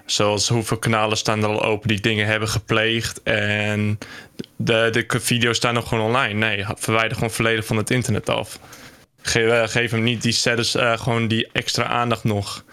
Zoals 0.06 0.48
hoeveel 0.50 0.78
kanalen 0.78 1.18
staan 1.18 1.44
er 1.44 1.50
al 1.50 1.64
open 1.64 1.88
die 1.88 2.00
dingen 2.02 2.26
hebben 2.28 2.50
gepleegd 2.50 3.24
en 3.24 3.98
de, 4.56 4.90
de 5.08 5.20
video's 5.20 5.58
staan 5.58 5.74
nog 5.74 5.88
gewoon 5.88 6.06
online. 6.06 6.34
Nee, 6.34 6.66
verwijder 6.76 7.14
gewoon 7.14 7.32
volledig 7.32 7.66
van 7.66 7.78
het 7.78 7.90
internet 7.92 8.30
af. 8.30 8.60
Eh, 9.36 9.68
geef 9.68 9.92
hem 9.92 10.04
niet 10.04 10.22
die 10.22 10.32
status, 10.32 10.76
eh, 10.76 10.98
gewoon 10.98 11.28
die 11.28 11.50
extra 11.52 11.84
aandacht 11.84 12.24
nog. 12.24 12.64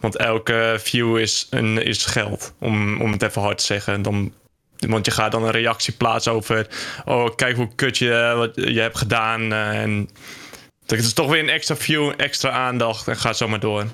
Want 0.00 0.16
elke 0.16 0.76
view 0.80 1.18
is, 1.18 1.46
een, 1.50 1.82
is 1.82 2.04
geld, 2.04 2.54
om, 2.58 3.00
om 3.00 3.12
het 3.12 3.22
even 3.22 3.42
hard 3.42 3.58
te 3.58 3.64
zeggen. 3.64 4.02
Dan 4.02 4.32
Want 4.88 5.06
je 5.06 5.12
gaat 5.12 5.32
dan 5.32 5.44
een 5.44 5.50
reactie 5.50 5.92
plaatsen 5.92 6.32
over... 6.32 6.66
Oh, 7.04 7.34
kijk 7.36 7.56
hoe 7.56 7.74
kut 7.74 7.98
je, 7.98 8.12
eh, 8.12 8.36
wat 8.36 8.54
je 8.54 8.80
hebt 8.80 8.98
gedaan. 8.98 9.52
en 9.52 10.08
het 10.86 10.98
is 10.98 11.12
toch 11.12 11.30
weer 11.30 11.42
een 11.42 11.48
extra 11.48 11.76
view, 11.76 12.12
extra 12.16 12.50
aandacht. 12.50 13.08
En 13.08 13.16
gaat 13.16 13.36
zo 13.36 13.48
maar 13.48 13.60
door. 13.60 13.86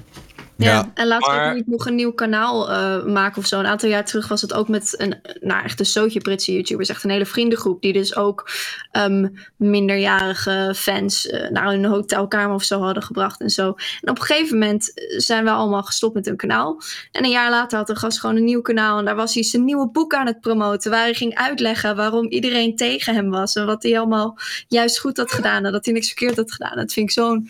Ja, 0.66 0.90
en 0.94 1.06
laten 1.06 1.30
we 1.30 1.36
Maar- 1.36 1.48
ook 1.50 1.54
niet 1.56 1.66
nog 1.66 1.86
een 1.86 1.94
nieuw 1.94 2.12
kanaal 2.12 2.70
eh, 2.70 3.04
maken 3.04 3.38
of 3.38 3.46
zo. 3.46 3.58
Een 3.58 3.66
aantal 3.66 3.88
jaar 3.88 4.04
terug 4.04 4.28
was 4.28 4.40
het 4.42 4.52
ook 4.52 4.68
met 4.68 4.94
een, 4.96 5.14
nou 5.40 5.64
echt 5.64 5.80
een 5.80 5.86
zootje 5.86 6.20
Britse 6.20 6.52
YouTubers. 6.52 6.88
Echt 6.88 7.04
een 7.04 7.10
hele 7.10 7.26
vriendengroep 7.26 7.82
die 7.82 7.92
dus 7.92 8.16
ook 8.16 8.50
ehm, 8.90 9.28
minderjarige 9.56 10.72
fans 10.76 11.26
eh, 11.26 11.50
naar 11.50 11.66
hun 11.66 11.84
hotelkamer 11.84 12.54
of 12.54 12.62
zo 12.62 12.80
hadden 12.80 13.02
gebracht 13.02 13.40
en 13.40 13.50
zo. 13.50 13.66
En 14.00 14.10
op 14.10 14.18
een 14.18 14.24
gegeven 14.24 14.58
moment 14.58 14.94
eh, 14.94 15.18
zijn 15.18 15.44
we 15.44 15.50
allemaal 15.50 15.82
gestopt 15.82 16.14
met 16.14 16.26
hun 16.26 16.36
kanaal. 16.36 16.80
En 17.12 17.24
een 17.24 17.30
jaar 17.30 17.50
later 17.50 17.78
had 17.78 17.86
de 17.86 17.96
gast 17.96 18.20
gewoon 18.20 18.36
een 18.36 18.44
nieuw 18.44 18.62
kanaal. 18.62 18.98
En 18.98 19.04
daar 19.04 19.16
was 19.16 19.34
hij 19.34 19.42
zijn 19.42 19.64
nieuwe 19.64 19.88
boek 19.90 20.14
aan 20.14 20.26
het 20.26 20.40
promoten. 20.40 20.90
Waar 20.90 21.02
hij 21.02 21.14
ging 21.14 21.34
uitleggen 21.34 21.96
waarom 21.96 22.26
iedereen 22.26 22.76
tegen 22.76 23.14
hem 23.14 23.30
was. 23.30 23.54
En 23.54 23.66
wat 23.66 23.82
hij 23.82 23.98
allemaal 23.98 24.38
juist 24.68 24.98
goed 24.98 25.16
had 25.16 25.32
gedaan. 25.32 25.64
En 25.64 25.72
dat 25.72 25.84
hij 25.84 25.94
niks 25.94 26.06
verkeerd 26.06 26.36
had 26.36 26.52
gedaan. 26.52 26.76
Dat 26.76 26.92
vind 26.92 27.06
ik 27.08 27.12
zo'n 27.12 27.48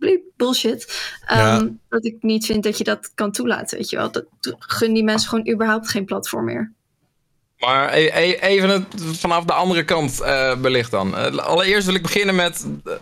bleep 0.00 0.22
bullshit. 0.36 1.12
Ja. 1.26 1.56
Ehm, 1.56 1.68
Dat 1.88 2.04
ik 2.04 2.16
niet 2.20 2.46
vind 2.46 2.62
dat 2.62 2.78
je 2.78 2.84
dat 2.84 3.10
kan 3.14 3.32
toelaten, 3.32 3.78
weet 3.78 3.90
je 3.90 3.96
wel. 3.96 4.10
Dat 4.10 4.24
gun 4.58 4.92
die 4.94 5.04
mensen 5.04 5.28
gewoon 5.28 5.48
überhaupt 5.52 5.88
geen 5.90 6.04
platform 6.04 6.44
meer. 6.44 6.72
Maar 7.58 7.94
e- 7.94 8.10
e- 8.14 8.38
even 8.40 8.68
het 8.68 8.84
vanaf 9.18 9.44
de 9.44 9.52
andere 9.52 9.84
kant 9.84 10.20
eh, 10.20 10.56
belicht 10.60 10.90
dan. 10.90 11.16
Eh, 11.16 11.36
allereerst 11.36 11.86
wil 11.86 11.94
ik 11.94 12.02
beginnen 12.02 12.34
met, 12.34 12.66
eh, 12.84 12.92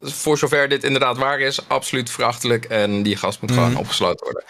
voor 0.00 0.38
zover 0.38 0.68
dit 0.68 0.84
inderdaad 0.84 1.18
waar 1.18 1.40
is, 1.40 1.68
absoluut 1.68 2.10
verachtelijk. 2.10 2.64
En 2.64 3.02
die 3.02 3.16
gast 3.16 3.40
moet 3.40 3.52
gewoon 3.52 3.76
opgesloten 3.76 4.24
worden. 4.24 4.44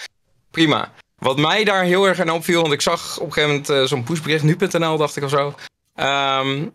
Prima. 0.50 0.92
Wat 1.18 1.38
mij 1.38 1.64
daar 1.64 1.82
heel 1.84 2.07
erg 2.07 2.20
aan 2.20 2.30
opviel, 2.30 2.61
want 2.61 2.72
ik 2.72 2.80
zag 2.80 3.18
op 3.18 3.26
een 3.26 3.32
gegeven 3.32 3.50
moment 3.55 3.70
eh, 3.70 3.82
zo'n 3.84 4.05
pushbericht, 4.05 4.42
nu.nl 4.44 4.96
dacht 4.96 5.16
ik 5.16 5.22
of 5.22 5.30
zo. 5.30 5.55
Ehm, 5.94 6.66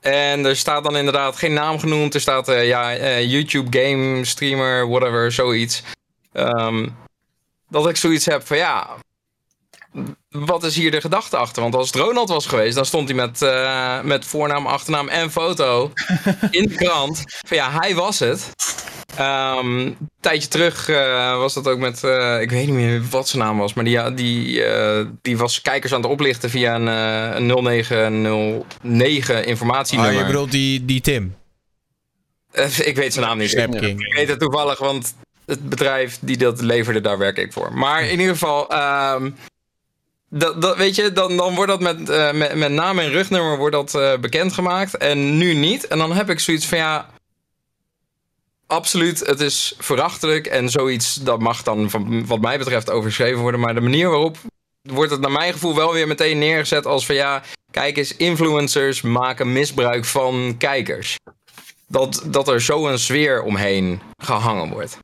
en 0.00 0.44
er 0.44 0.56
staat 0.56 0.84
dan 0.84 0.96
inderdaad 0.96 1.36
geen 1.36 1.52
naam 1.52 1.78
genoemd. 1.78 2.14
Er 2.14 2.20
staat 2.20 2.48
eh, 2.48 2.66
ja, 2.66 2.94
eh, 2.94 3.30
YouTube 3.30 3.78
game 3.78 4.24
streamer, 4.24 4.88
whatever, 4.88 5.32
zoiets. 5.32 5.82
Ehm, 6.32 6.88
dat 7.68 7.88
ik 7.88 7.96
zoiets 7.96 8.26
heb 8.26 8.46
van 8.46 8.56
ja, 8.56 8.96
wat 10.28 10.64
is 10.64 10.76
hier 10.76 10.90
de 10.90 11.00
gedachte 11.00 11.36
achter? 11.36 11.62
Want 11.62 11.74
als 11.74 11.86
het 11.86 11.96
Ronald 12.02 12.28
was 12.28 12.46
geweest, 12.46 12.74
dan 12.74 12.86
stond 12.86 13.08
hij 13.08 13.16
met, 13.16 13.42
eh, 13.42 14.00
met 14.02 14.24
voornaam, 14.24 14.66
achternaam 14.66 15.08
en 15.08 15.30
foto 15.30 15.92
in 16.50 16.68
de 16.68 16.74
krant. 16.74 17.22
Van 17.46 17.56
ja, 17.56 17.70
hij 17.80 17.94
was 17.94 18.18
het. 18.18 18.50
Ehm, 19.16 19.78
een 19.78 19.96
tijdje 20.20 20.48
terug 20.48 20.88
eh, 20.88 21.36
was 21.36 21.54
dat 21.54 21.68
ook 21.68 21.78
met, 21.78 22.04
eh, 22.04 22.40
ik 22.40 22.50
weet 22.50 22.66
niet 22.66 22.74
meer 22.74 23.02
wat 23.10 23.28
zijn 23.28 23.42
naam 23.42 23.58
was, 23.58 23.74
maar 23.74 23.84
die, 23.84 24.14
die, 24.14 24.62
die 25.22 25.38
was 25.38 25.62
kijkers 25.62 25.92
aan 25.94 26.02
het 26.02 26.10
oplichten 26.10 26.50
via 26.50 26.74
een, 26.74 26.86
een 27.36 27.46
0909 27.46 29.36
Oh, 29.40 29.46
informatienummer. 29.46 30.18
je 30.20 30.26
bedoelt 30.26 30.50
die, 30.50 30.84
die 30.84 31.00
Tim? 31.00 31.36
Ik 32.84 32.96
weet 32.96 33.12
zijn 33.12 33.26
naam 33.26 33.38
niet. 33.38 33.50
Snap 33.50 33.74
Ik- 33.74 33.80
King. 33.80 34.00
Ik 34.06 34.14
weet 34.14 34.28
het 34.28 34.38
toevallig, 34.40 34.78
want 34.78 35.14
het 35.46 35.68
bedrijf 35.68 36.18
die 36.20 36.36
dat 36.36 36.60
leverde, 36.60 37.00
daar 37.00 37.18
werk 37.18 37.36
ik 37.36 37.52
voor. 37.52 37.72
Maar 37.72 38.02
in 38.02 38.10
ieder 38.20 38.32
geval, 38.32 38.70
ehm, 38.70 39.30
dat, 40.30 40.62
dat, 40.62 40.76
weet 40.76 40.94
je, 40.94 41.12
dan, 41.12 41.36
dan 41.36 41.54
wordt 41.54 41.70
dat 41.70 41.80
met, 41.80 42.08
eh, 42.08 42.32
met, 42.32 42.54
met 42.54 42.72
naam 42.72 42.98
en 42.98 43.10
rugnummer 43.10 43.56
wordt 43.56 43.74
dat 43.74 43.94
eh, 43.94 44.18
bekendgemaakt. 44.18 44.96
En 44.96 45.36
nu 45.38 45.54
niet. 45.54 45.86
En 45.86 45.98
dan 45.98 46.12
heb 46.12 46.30
ik 46.30 46.40
zoiets 46.40 46.66
van 46.66 46.78
ja. 46.78 47.10
Absoluut, 48.66 49.26
het 49.26 49.40
is 49.40 49.74
verachtelijk 49.78 50.46
en 50.46 50.68
zoiets 50.68 51.14
dat 51.14 51.40
mag 51.40 51.62
dan 51.62 51.90
van, 51.90 52.26
wat 52.26 52.40
mij 52.40 52.58
betreft 52.58 52.90
overschreven 52.90 53.40
worden. 53.40 53.60
Maar 53.60 53.74
de 53.74 53.80
manier 53.80 54.08
waarop 54.08 54.36
wordt 54.82 55.10
het 55.10 55.20
naar 55.20 55.32
mijn 55.32 55.52
gevoel 55.52 55.74
wel 55.74 55.92
weer 55.92 56.06
meteen 56.06 56.38
neergezet 56.38 56.86
als 56.86 57.06
van 57.06 57.14
ja, 57.14 57.42
kijk 57.70 57.96
eens, 57.96 58.16
influencers 58.16 59.02
maken 59.02 59.52
misbruik 59.52 60.04
van 60.04 60.54
kijkers. 60.58 61.16
Dat, 61.86 62.22
dat 62.26 62.48
er 62.48 62.62
zo 62.62 62.86
een 62.86 62.98
sfeer 62.98 63.42
omheen 63.42 64.00
gehangen 64.16 64.68
wordt. 64.68 64.98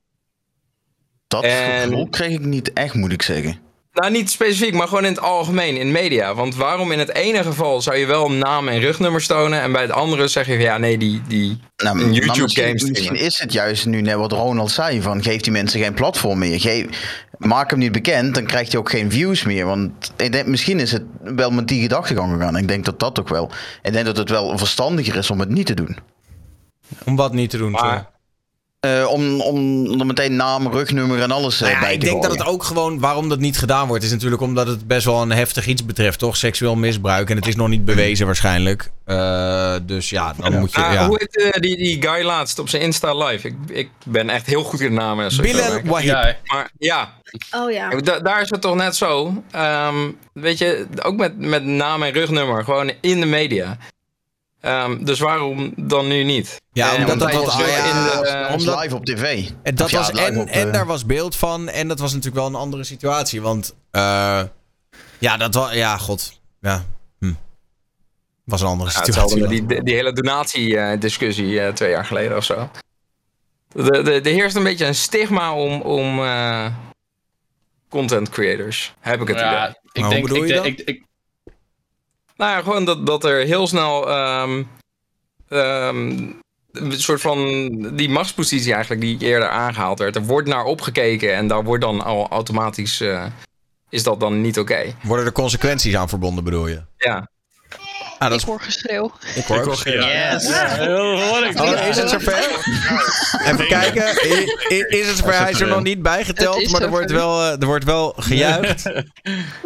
Dat 1.28 1.44
En- 1.44 1.82
gevoel 1.82 2.08
kreeg 2.08 2.32
ik 2.32 2.40
niet 2.40 2.72
echt, 2.72 2.94
moet 2.94 3.12
ik 3.12 3.22
zeggen. 3.22 3.63
Nou, 3.94 4.12
niet 4.12 4.30
specifiek, 4.30 4.74
maar 4.74 4.88
gewoon 4.88 5.04
in 5.04 5.10
het 5.10 5.20
algemeen, 5.20 5.76
in 5.76 5.92
media. 5.92 6.34
Want 6.34 6.54
waarom 6.54 6.92
in 6.92 6.98
het 6.98 7.14
ene 7.14 7.42
geval 7.42 7.82
zou 7.82 7.96
je 7.96 8.06
wel 8.06 8.30
naam 8.30 8.68
en 8.68 8.80
rugnummers 8.80 9.26
tonen... 9.26 9.60
en 9.60 9.72
bij 9.72 9.82
het 9.82 9.90
andere 9.90 10.28
zeg 10.28 10.46
je 10.46 10.52
van 10.52 10.62
ja, 10.62 10.78
nee, 10.78 10.98
die, 10.98 11.22
die 11.28 11.58
Nou, 11.76 12.00
een 12.00 12.08
maar 12.08 12.36
YouTube 12.36 12.72
misschien, 12.72 13.14
is 13.14 13.38
het 13.38 13.52
juist 13.52 13.86
nu 13.86 14.00
net 14.00 14.14
wat 14.14 14.32
Ronald 14.32 14.70
zei: 14.70 15.02
van 15.02 15.22
geef 15.22 15.40
die 15.40 15.52
mensen 15.52 15.80
geen 15.80 15.94
platform 15.94 16.38
meer. 16.38 16.60
Geef, 16.60 16.86
maak 17.38 17.70
hem 17.70 17.78
niet 17.78 17.92
bekend, 17.92 18.34
dan 18.34 18.44
krijgt 18.44 18.72
hij 18.72 18.80
ook 18.80 18.90
geen 18.90 19.10
views 19.10 19.44
meer. 19.44 19.66
Want 19.66 20.12
ik 20.16 20.32
denk, 20.32 20.46
misschien 20.46 20.80
is 20.80 20.92
het 20.92 21.04
wel 21.22 21.50
met 21.50 21.68
die 21.68 21.82
gedachtegang 21.82 22.32
gegaan. 22.32 22.56
Ik 22.56 22.68
denk 22.68 22.84
dat 22.84 23.00
dat 23.00 23.20
ook 23.20 23.28
wel. 23.28 23.50
Ik 23.82 23.92
denk 23.92 24.04
dat 24.04 24.16
het 24.16 24.30
wel 24.30 24.58
verstandiger 24.58 25.16
is 25.16 25.30
om 25.30 25.40
het 25.40 25.48
niet 25.48 25.66
te 25.66 25.74
doen. 25.74 25.96
Om 27.04 27.16
wat 27.16 27.32
niet 27.32 27.50
te 27.50 27.56
doen. 27.56 27.70
Maar, 27.70 28.10
Eh, 28.84 29.06
om, 29.08 29.40
om 29.40 29.86
er 30.00 30.06
meteen 30.06 30.36
naam, 30.36 30.72
rugnummer 30.72 31.20
en 31.22 31.30
alles 31.30 31.60
Nou 31.60 31.72
ja, 31.72 31.80
bij 31.80 31.92
ik 31.94 32.00
te 32.00 32.06
denk 32.06 32.22
dat 32.22 32.30
het 32.30 32.44
ook 32.46 32.62
gewoon, 32.62 32.98
waarom 32.98 33.28
dat 33.28 33.38
niet 33.38 33.58
gedaan 33.58 33.88
wordt, 33.88 34.04
is 34.04 34.10
natuurlijk 34.10 34.42
omdat 34.42 34.66
het 34.66 34.86
best 34.86 35.04
wel 35.04 35.22
een 35.22 35.30
heftig 35.32 35.66
iets 35.66 35.84
betreft, 35.86 36.18
toch? 36.18 36.36
Seksueel 36.36 36.76
misbruik. 36.76 37.30
En 37.30 37.36
het 37.36 37.46
is 37.46 37.56
nog 37.56 37.68
niet 37.68 37.84
bewezen 37.84 38.26
waarschijnlijk. 38.26 38.90
Eh, 39.04 39.74
dus 39.82 40.10
ja, 40.10 40.34
dan 40.38 40.58
moet 40.58 40.74
je. 40.74 40.80
Ah, 40.80 40.92
ja. 40.92 41.06
Hoe 41.06 41.16
heet 41.18 41.36
eh, 41.52 41.60
die, 41.60 41.76
die 41.76 42.02
guy 42.08 42.24
laatst 42.24 42.58
op 42.58 42.68
zijn 42.68 42.82
Insta 42.82 43.14
live? 43.14 43.48
Ik, 43.48 43.54
ik 43.68 43.88
ben 44.06 44.30
echt 44.30 44.46
heel 44.46 44.62
goed 44.62 44.80
in 44.80 44.88
de 44.90 44.96
namen. 45.00 45.30
Bilal 45.40 45.68
maar 45.68 45.78
ik- 45.78 45.86
Wahib. 45.86 46.08
Ja, 46.08 46.36
Maar 46.44 46.70
ja, 46.78 47.12
Oh 47.56 47.70
ja. 47.72 47.88
Da- 48.00 48.20
daar 48.20 48.40
is 48.42 48.50
het 48.50 48.60
toch 48.60 48.74
net 48.74 48.96
zo. 48.96 49.42
Ehm, 49.50 50.10
weet 50.32 50.58
je, 50.58 50.86
ook 51.02 51.16
met, 51.16 51.38
met 51.38 51.64
naam 51.64 52.02
en 52.02 52.12
rugnummer, 52.12 52.64
gewoon 52.64 52.92
in 53.00 53.20
de 53.20 53.26
media. 53.26 53.76
Ehm, 54.64 55.04
dus 55.04 55.18
waarom 55.18 55.72
dan 55.76 56.06
nu 56.08 56.22
niet? 56.22 56.60
Ja, 56.72 56.94
En 56.94 57.00
omdat 57.00 57.18
dat 57.18 57.30
hij 57.30 57.38
was- 57.40 57.46
is 57.46 57.52
ah, 57.52 57.58
wel 57.58 57.68
ja, 57.68 57.84
in 57.84 58.04
de, 58.04 58.10
Dat 58.14 58.24
eh, 58.26 58.50
was 58.50 58.60
omdat- 58.66 58.82
live 58.82 58.94
op 58.96 59.04
tv. 59.04 59.48
En, 59.62 59.74
dat 59.74 59.90
was, 59.90 60.10
en, 60.10 60.38
op, 60.38 60.46
en 60.48 60.66
eh, 60.66 60.72
daar 60.72 60.86
was 60.86 61.06
beeld 61.06 61.36
van. 61.36 61.68
En 61.68 61.88
dat 61.88 61.98
was 61.98 62.10
natuurlijk 62.10 62.36
wel 62.36 62.46
een 62.46 62.54
andere 62.60 62.84
situatie. 62.84 63.42
Want 63.42 63.74
eh, 63.90 64.42
ja, 65.18 65.36
dat 65.36 65.54
was. 65.54 65.72
Ja, 65.72 65.96
god. 65.98 66.40
Ja. 66.60 66.84
Hm. 67.18 67.32
Was 68.44 68.60
een 68.60 68.66
andere 68.66 68.90
Ja, 68.90 68.96
situatie. 68.96 69.22
hetzelfde 69.22 69.60
met 69.60 69.68
die, 69.68 69.82
die 69.82 69.94
hele 69.94 70.12
donatiediscussie 70.12 71.60
eh 71.60 71.72
twee 71.72 71.90
jaar 71.90 72.04
geleden 72.04 72.36
of 72.36 72.44
zo. 72.44 72.70
De, 73.72 74.02
de, 74.02 74.12
er 74.20 74.32
heerst 74.32 74.56
een 74.56 74.62
beetje 74.62 74.86
een 74.86 74.94
stigma 74.94 75.54
om, 75.54 75.80
om 75.80 76.18
eh, 76.24 76.66
content 77.88 78.28
creators. 78.28 78.94
Heb 79.00 79.20
ik 79.20 79.28
het 79.28 79.36
idee. 79.36 79.48
ja, 79.50 79.76
ik 79.92 80.08
denk, 80.08 80.22
bedoel 80.22 80.42
ik, 80.44 80.46
je 80.48 80.52
denk- 80.62 80.78
dat? 80.78 80.88
ik, 80.88 80.94
ik, 80.96 81.04
Nou 82.36 82.50
ja, 82.50 82.62
gewoon 82.62 82.84
dat, 82.84 83.06
dat 83.06 83.24
er 83.24 83.44
heel 83.44 83.66
snel 83.66 84.08
ehm, 84.10 84.62
ehm, 85.48 86.32
een 86.72 87.00
soort 87.00 87.20
van 87.20 87.38
die 87.96 88.08
machtspositie 88.08 88.72
eigenlijk 88.72 89.00
die 89.00 89.18
eerder 89.18 89.48
aangehaald 89.48 89.98
werd. 89.98 90.16
Er 90.16 90.24
wordt 90.24 90.48
naar 90.48 90.64
opgekeken 90.64 91.34
en 91.34 91.46
daar 91.46 91.64
wordt 91.64 91.82
dan 91.82 92.04
al 92.04 92.28
automatisch 92.28 93.00
eh, 93.00 93.26
is 93.88 94.02
dat 94.02 94.20
dan 94.20 94.40
niet 94.40 94.58
oké. 94.58 94.94
Worden 95.02 95.26
er 95.26 95.32
consequenties 95.32 95.96
aan 95.96 96.08
verbonden, 96.08 96.44
bedoel 96.44 96.66
je? 96.66 96.82
Ja. 96.96 97.28
Ah, 98.18 98.30
dat 98.30 98.30
Ik 98.32 98.36
is, 98.36 98.44
hoor 98.44 98.60
geschreeuw. 98.60 99.12
ik 99.34 99.44
hoor. 99.44 99.88
Yes. 99.88 100.48
Heel 100.48 101.20
hoor 101.20 101.46
ik. 101.46 101.60
Oh, 101.60 101.86
is 101.88 101.96
het 101.96 102.10
zover? 102.10 102.62
Even 103.44 103.66
kijken. 103.66 104.06
Is 104.88 105.06
het 105.06 105.16
zover? 105.16 105.38
Hij 105.38 105.50
is 105.50 105.60
er 105.60 105.66
nog 105.66 105.82
niet 105.82 106.02
bijgeteld, 106.02 106.70
maar 106.70 106.82
er 106.82 106.88
wordt, 106.90 107.10
wel, 107.10 107.40
eh, 107.40 107.60
er 107.60 107.66
wordt 107.66 107.84
wel 107.84 108.14
gejuicht. 108.16 108.86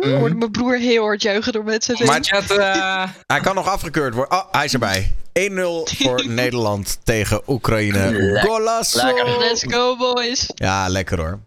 Ik 0.00 0.14
hoorde 0.18 0.34
mijn 0.34 0.50
broer 0.50 0.76
heel 0.76 1.02
hard 1.02 1.22
juichen 1.22 1.52
door 1.52 1.64
mensen. 1.64 2.06
Maar 2.06 2.18
Chat, 2.22 2.50
eh, 2.50 3.04
hij 3.26 3.40
kan 3.40 3.54
nog 3.54 3.68
afgekeurd 3.68 4.14
worden. 4.14 4.38
Oh, 4.38 4.44
hij 4.52 4.64
is 4.64 4.72
erbij. 4.72 5.12
1-0 5.32 5.84
voor 5.98 6.26
Nederland 6.26 6.98
tegen 7.04 7.42
Oekraïne. 7.46 8.40
Golasso! 8.44 9.38
Let's 9.38 9.64
go, 9.68 9.96
boys. 9.96 10.50
Ja, 10.54 10.88
lekker 10.88 11.18
hoor. 11.18 11.38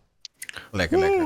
Lekker, 0.71 0.99
lekker. 0.99 1.25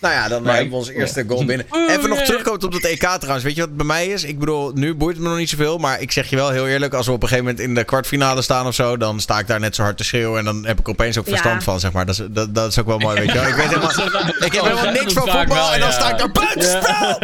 Nou 0.00 0.14
ja, 0.14 0.28
dan 0.28 0.46
hebben 0.46 0.70
we 0.70 0.76
onze 0.76 0.94
eerste 0.94 1.24
goal 1.28 1.44
binnen. 1.44 1.66
Even 1.88 2.08
nog 2.08 2.18
terugkomen 2.18 2.62
op 2.64 2.72
dat 2.72 2.82
EK 2.84 2.98
trouwens. 3.00 3.44
Weet 3.44 3.54
je 3.54 3.60
wat 3.60 3.76
bij 3.76 3.86
mij 3.86 4.06
is? 4.06 4.24
Ik 4.24 4.38
bedoel, 4.38 4.70
nu 4.74 4.94
boeit 4.94 5.14
het 5.14 5.22
me 5.24 5.28
nog 5.30 5.38
niet 5.38 5.48
zoveel. 5.48 5.78
Maar 5.78 6.00
ik 6.00 6.12
zeg 6.12 6.30
je 6.30 6.36
wel 6.36 6.50
heel 6.50 6.66
eerlijk. 6.68 6.94
Als 6.94 7.06
we 7.06 7.12
op 7.12 7.22
een 7.22 7.28
gegeven 7.28 7.48
moment 7.50 7.68
in 7.68 7.74
de 7.74 7.84
kwartfinale 7.84 8.42
staan 8.42 8.66
of 8.66 8.74
zo. 8.74 8.96
Dan 8.96 9.20
sta 9.20 9.38
ik 9.38 9.46
daar 9.46 9.60
net 9.60 9.74
zo 9.74 9.82
hard 9.82 9.96
te 9.96 10.04
schreeuwen. 10.04 10.38
En 10.38 10.44
dan 10.44 10.66
heb 10.66 10.78
ik 10.78 10.88
opeens 10.88 11.18
ook 11.18 11.24
Ja. 11.26 11.30
verstand 11.30 11.64
van, 11.64 11.80
zeg 11.80 11.92
maar. 11.92 12.06
Dat 12.06 12.18
is, 12.18 12.26
dat, 12.30 12.54
dat 12.54 12.70
is 12.70 12.78
ook 12.78 12.86
wel 12.86 12.98
mooi, 12.98 13.18
weet 13.20 13.32
je 13.32 13.38
wel. 13.38 13.48
Ik, 13.48 13.54
weet 13.54 13.68
helemaal, 13.74 13.90
ik 14.38 14.52
heb 14.52 14.62
helemaal 14.64 14.92
niks 14.92 15.12
van 15.12 15.28
voetbal. 15.28 15.72
en 15.72 15.80
dan 15.80 15.92
sta 15.92 16.10
ik 16.12 16.18
daar 16.18 16.32
buitenspel! 16.32 17.18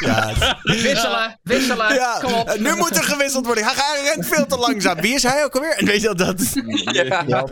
Ja. 0.00 0.32
Wisselen, 0.62 1.38
wisselen. 1.42 1.94
Ja, 1.94 2.18
Kom 2.22 2.32
op. 2.32 2.56
nu 2.58 2.74
moet 2.74 2.96
er 2.96 3.04
gewisseld 3.04 3.46
worden. 3.46 3.64
Hij, 3.64 3.72
hij 3.76 4.12
rent 4.14 4.26
veel 4.26 4.46
te 4.46 4.56
langzaam. 4.56 5.00
Wie 5.00 5.14
is 5.14 5.22
hij 5.22 5.44
ook 5.44 5.54
alweer? 5.54 5.74
En 5.76 5.86
weet 5.92 6.00
je 6.00 6.14
dat? 6.14 6.18
Dat, 6.18 6.38
ja. 7.26 7.46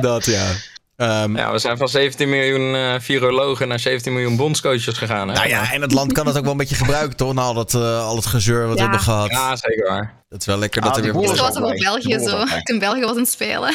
dat 0.00 0.24
ja. 0.24 0.44
Ehm, 0.96 1.36
ja, 1.36 1.52
we 1.52 1.58
zijn 1.58 1.76
van 1.76 1.88
17 1.88 2.28
miljoen 2.28 2.74
eh 2.74 2.94
virologen 3.00 3.68
naar 3.68 3.78
17 3.80 4.12
miljoen 4.12 4.36
bondscoaches 4.36 4.98
gegaan. 4.98 5.28
Hè? 5.28 5.34
Nou 5.34 5.48
ja, 5.48 5.72
en 5.72 5.82
het 5.82 5.92
land 5.92 6.12
kan 6.12 6.26
het 6.26 6.36
ook 6.36 6.42
wel 6.42 6.52
een 6.52 6.58
beetje 6.58 6.74
gebruiken, 6.74 7.16
toch? 7.16 7.34
Na 7.34 7.42
al, 7.42 7.54
dat, 7.54 7.74
eh, 7.74 8.06
al 8.06 8.16
het 8.16 8.26
gezeur 8.26 8.60
wat 8.66 8.72
we 8.72 8.76
Ja. 8.76 8.82
hebben 8.82 9.00
gehad. 9.00 9.30
Ja, 9.30 9.56
zeker 9.56 9.88
waar. 9.88 10.22
Dat 10.28 10.40
is 10.40 10.46
wel 10.46 10.58
lekker 10.58 10.82
Ah, 10.82 10.86
dat 10.88 10.96
er 10.96 11.02
die 11.02 11.12
weer... 11.12 11.22
Dat 11.22 11.32
is 11.34 11.40
was 11.40 11.56
ook 11.56 11.64
op. 11.64 11.76
België 11.78 12.18
zo. 12.18 12.44
Toen 12.62 12.78
België 12.78 13.00
was 13.00 13.10
aan 13.10 13.16
het 13.16 13.28
spelen. 13.30 13.74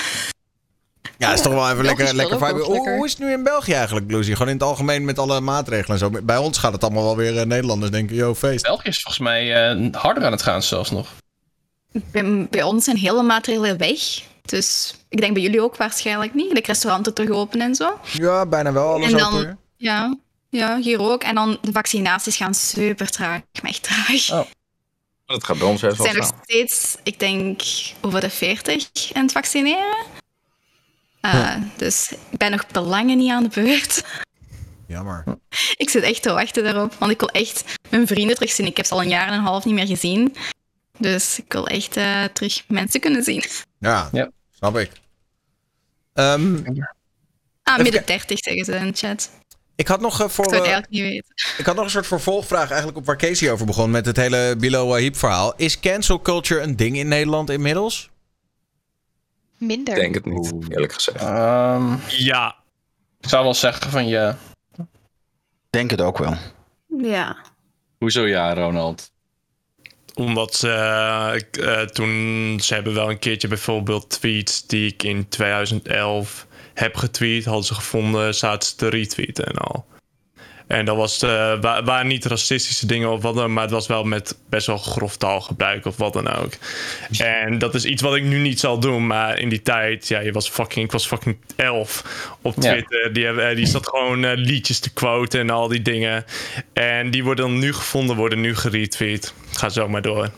Ja, 1.18 1.28
dat 1.30 1.38
is 1.38 1.44
toch 1.44 1.54
wel 1.54 1.70
even 1.70 1.82
Belgisch 1.82 2.12
lekker, 2.12 2.16
lekker 2.16 2.48
vibe. 2.48 2.60
Hoe, 2.64 2.90
hoe 2.90 3.06
is 3.06 3.12
het 3.12 3.20
nu 3.22 3.32
in 3.32 3.44
België 3.44 3.74
eigenlijk, 3.74 4.12
Lucy? 4.12 4.32
Gewoon 4.32 4.48
in 4.48 4.54
het 4.54 4.64
algemeen 4.64 5.06
met 5.06 5.20
alle 5.20 5.40
maatregelen 5.40 6.00
en 6.02 6.14
zo. 6.14 6.22
Bij 6.24 6.38
ons 6.38 6.58
gaat 6.58 6.74
het 6.74 6.84
allemaal 6.84 7.04
wel 7.04 7.16
weer 7.16 7.38
eh, 7.38 7.46
Nederlanders 7.46 7.92
denken, 7.92 8.16
yo, 8.16 8.36
feest. 8.36 8.64
België 8.64 8.88
is 8.88 9.02
volgens 9.02 9.24
mij 9.24 9.70
eh, 9.72 9.88
harder 9.92 10.24
aan 10.26 10.32
het 10.32 10.42
gaan 10.42 10.64
zelfs 10.64 10.92
nog. 10.92 11.08
Bij, 12.12 12.48
bij 12.50 12.64
ons 12.64 12.84
zijn 12.84 12.98
hele 12.98 13.24
maatregelen 13.24 13.78
weg. 13.78 14.00
Dus 14.42 14.94
ik 15.10 15.20
denk 15.22 15.34
bij 15.34 15.42
jullie 15.42 15.62
ook 15.62 15.76
waarschijnlijk 15.78 16.34
niet. 16.34 16.56
De 16.56 16.62
restauranten 16.66 17.14
terug 17.14 17.30
open 17.30 17.62
en 17.62 17.76
zo. 17.76 18.00
Ja, 18.12 18.46
bijna 18.46 18.72
wel 18.72 18.94
alles 18.94 19.12
En 19.12 19.18
dan- 19.18 19.34
open. 19.34 19.60
Ja, 19.78 20.18
ja, 20.50 20.78
hier 20.80 21.00
ook. 21.02 21.24
En 21.24 21.36
dan 21.36 21.58
de 21.62 21.72
vaccinaties 21.72 22.36
gaan 22.38 22.54
super 22.54 23.10
traag. 23.10 23.42
Maar 23.62 23.72
echt 23.72 23.84
traag. 23.84 24.32
Oh. 24.32 24.48
Dat 25.26 25.44
gaat 25.44 25.58
bij 25.58 25.68
ons 25.68 25.82
best 25.82 25.98
wel 25.98 26.06
zijn 26.06 26.18
nog 26.18 26.32
steeds, 26.44 26.96
ik 27.04 27.20
denk, 27.20 27.62
over 28.02 28.22
de 28.22 28.30
40 28.30 28.88
aan 29.14 29.22
het 29.24 29.32
vaccineren. 29.32 30.06
Uh, 31.22 31.56
Dus 31.78 32.12
ik 32.30 32.38
ben 32.38 32.52
nog 32.52 32.68
belangen 32.68 33.18
niet 33.18 33.32
aan 33.32 33.44
de 33.44 33.50
beurt. 33.62 34.04
Jammer. 34.88 35.24
Ik 35.78 35.90
zit 35.90 36.04
echt 36.04 36.22
te 36.22 36.32
wachten 36.32 36.64
daarop, 36.64 36.94
want 37.00 37.12
ik 37.12 37.20
wil 37.20 37.30
echt 37.30 37.64
mijn 37.90 38.08
vrienden 38.08 38.36
terugzien. 38.36 38.66
Ik 38.66 38.78
heb 38.78 38.86
ze 38.86 38.94
al 38.94 39.02
een 39.02 39.10
jaar 39.10 39.28
en 39.28 39.34
een 39.34 39.40
half 39.44 39.66
niet 39.66 39.74
meer 39.74 39.88
gezien. 39.88 40.36
Dus 40.98 41.40
ik 41.40 41.54
wil 41.54 41.68
echt 41.68 41.98
uh, 41.98 42.24
terug 42.24 42.64
mensen 42.68 43.00
kunnen 43.00 43.24
zien. 43.24 43.44
Ja, 43.80 44.10
Ja. 44.12 44.30
Snap 44.60 44.78
ik. 44.78 44.92
Ehm, 46.14 46.56
Ah, 47.64 47.78
midden 47.78 48.00
ki- 48.04 48.06
30 48.06 48.38
zeggen 48.40 48.66
ze 48.66 48.76
in 48.76 48.86
de 48.92 48.98
chat. 48.98 49.30
ik 49.76 49.88
had 49.88 50.02
nog 50.02 50.22
eh, 50.22 50.28
voor... 50.28 50.46
Ik 50.46 50.52
eh, 50.52 50.58
eigenlijk 50.58 50.90
niet 50.90 51.02
weten. 51.02 51.34
Ik 51.58 51.66
had 51.66 51.76
nog 51.76 51.84
een 51.84 51.90
soort 51.92 52.08
vervolgvraag 52.08 52.68
eigenlijk 52.68 52.98
op 52.98 53.06
waar 53.06 53.18
Casey 53.18 53.52
over 53.52 53.66
begon 53.66 53.92
met 53.92 54.06
het 54.06 54.18
hele 54.18 54.56
Bilo 54.58 54.94
Heap 54.94 55.16
verhaal. 55.16 55.54
Is 55.56 55.80
cancel 55.80 56.22
culture 56.22 56.62
een 56.62 56.76
ding 56.76 56.98
in 56.98 57.08
Nederland 57.08 57.50
inmiddels? 57.50 58.10
Minder. 59.58 59.94
Ik 59.94 60.00
denk 60.00 60.16
het 60.16 60.26
niet, 60.26 60.54
eerlijk 60.70 60.94
gezegd. 60.94 61.18
Ehm, 61.18 61.96
Ja, 62.08 62.56
ik 63.20 63.30
zou 63.30 63.44
wel 63.44 63.54
zeggen 63.54 63.92
van 63.92 64.08
ja. 64.08 64.38
Denk 65.70 65.90
het 65.92 66.02
ook 66.02 66.18
wel. 66.18 66.38
Ja. 66.98 67.38
Hoezo 67.98 68.26
ja, 68.26 68.54
Ronald? 68.54 69.12
Omdat 70.20 70.56
ze 70.56 70.70
eh, 71.62 71.82
toen 71.82 72.58
ze 72.62 72.74
hebben 72.74 72.94
wel 72.94 73.10
een 73.10 73.20
keertje 73.20 73.48
bijvoorbeeld 73.48 74.10
tweets 74.10 74.68
die 74.68 74.88
ik 74.94 75.04
in 75.04 75.28
2011 75.30 76.48
heb 76.74 76.96
getweet, 76.96 77.46
hadden 77.46 77.64
ze 77.64 77.74
gevonden, 77.74 78.36
zaten 78.36 78.70
ze 78.70 78.76
te 78.76 78.88
retweeten 78.90 79.46
en 79.46 79.56
al. 79.56 79.88
En 80.68 80.86
dat 80.86 80.96
was, 80.96 81.20
wa- 81.22 81.84
waren 81.84 82.08
niet 82.08 82.26
racistische 82.26 82.86
dingen 82.86 83.12
of 83.12 83.22
wat 83.22 83.36
dan, 83.36 83.54
maar 83.54 83.64
het 83.64 83.72
was 83.72 83.88
wel 83.88 84.04
met 84.04 84.38
best 84.50 84.68
wel 84.68 84.78
grof 84.78 85.18
taalgebruik 85.18 85.86
of 85.86 85.98
wat 85.98 86.14
dan 86.14 86.28
ook. 86.30 86.52
En 87.18 87.58
dat 87.58 87.76
is 87.76 87.86
iets 87.86 88.02
wat 88.02 88.16
ik 88.16 88.24
nu 88.24 88.38
niet 88.40 88.60
zal 88.60 88.80
doen, 88.80 89.08
maar 89.08 89.40
in 89.40 89.50
die 89.50 89.62
tijd, 89.62 90.08
ja, 90.08 90.20
je 90.20 90.32
was 90.32 90.50
fucking, 90.50 90.86
ik 90.86 90.92
was 90.92 91.08
fucking 91.08 91.38
elf 91.56 92.04
op 92.42 92.56
Ja. 92.60 92.72
Twitter. 92.72 93.14
Die, 93.14 93.26
hebben- 93.26 93.50
eh, 93.50 93.56
die 93.56 93.66
zat 93.66 93.88
gewoon 93.88 94.34
liedjes 94.34 94.80
te 94.80 94.90
quoten 94.94 95.40
en 95.40 95.50
al 95.50 95.68
die 95.68 95.82
dingen. 95.82 96.26
En 96.74 97.12
die 97.12 97.24
worden 97.24 97.46
dan 97.50 97.60
nu 97.60 97.74
gevonden, 97.74 98.16
worden 98.16 98.42
nu 98.42 98.56
geretweet. 98.56 99.34
Ga 99.60 99.70
zo 99.70 99.88
maar 99.88 100.02
door. 100.02 100.30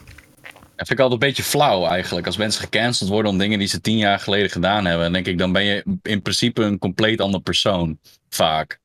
Dat 0.76 0.88
vind 0.88 1.00
ik 1.00 1.00
altijd 1.00 1.22
een 1.22 1.28
beetje 1.28 1.44
flauw 1.44 1.86
eigenlijk. 1.88 2.26
Als 2.26 2.38
mensen 2.38 2.62
gecanceld 2.62 3.10
worden 3.10 3.32
om 3.32 3.38
dingen 3.38 3.60
die 3.60 3.68
ze 3.68 3.82
tien 3.82 3.98
jaar 3.98 4.20
geleden 4.20 4.50
gedaan 4.50 4.86
hebben, 4.86 5.04
dan 5.04 5.14
denk 5.14 5.26
ik, 5.26 5.38
dan 5.38 5.52
ben 5.52 5.64
je 5.64 5.84
in 6.02 6.22
principe 6.22 6.64
een 6.64 6.78
compleet 6.78 7.22
ander 7.22 7.42
persoon. 7.42 7.98
Vaak. 8.30 8.80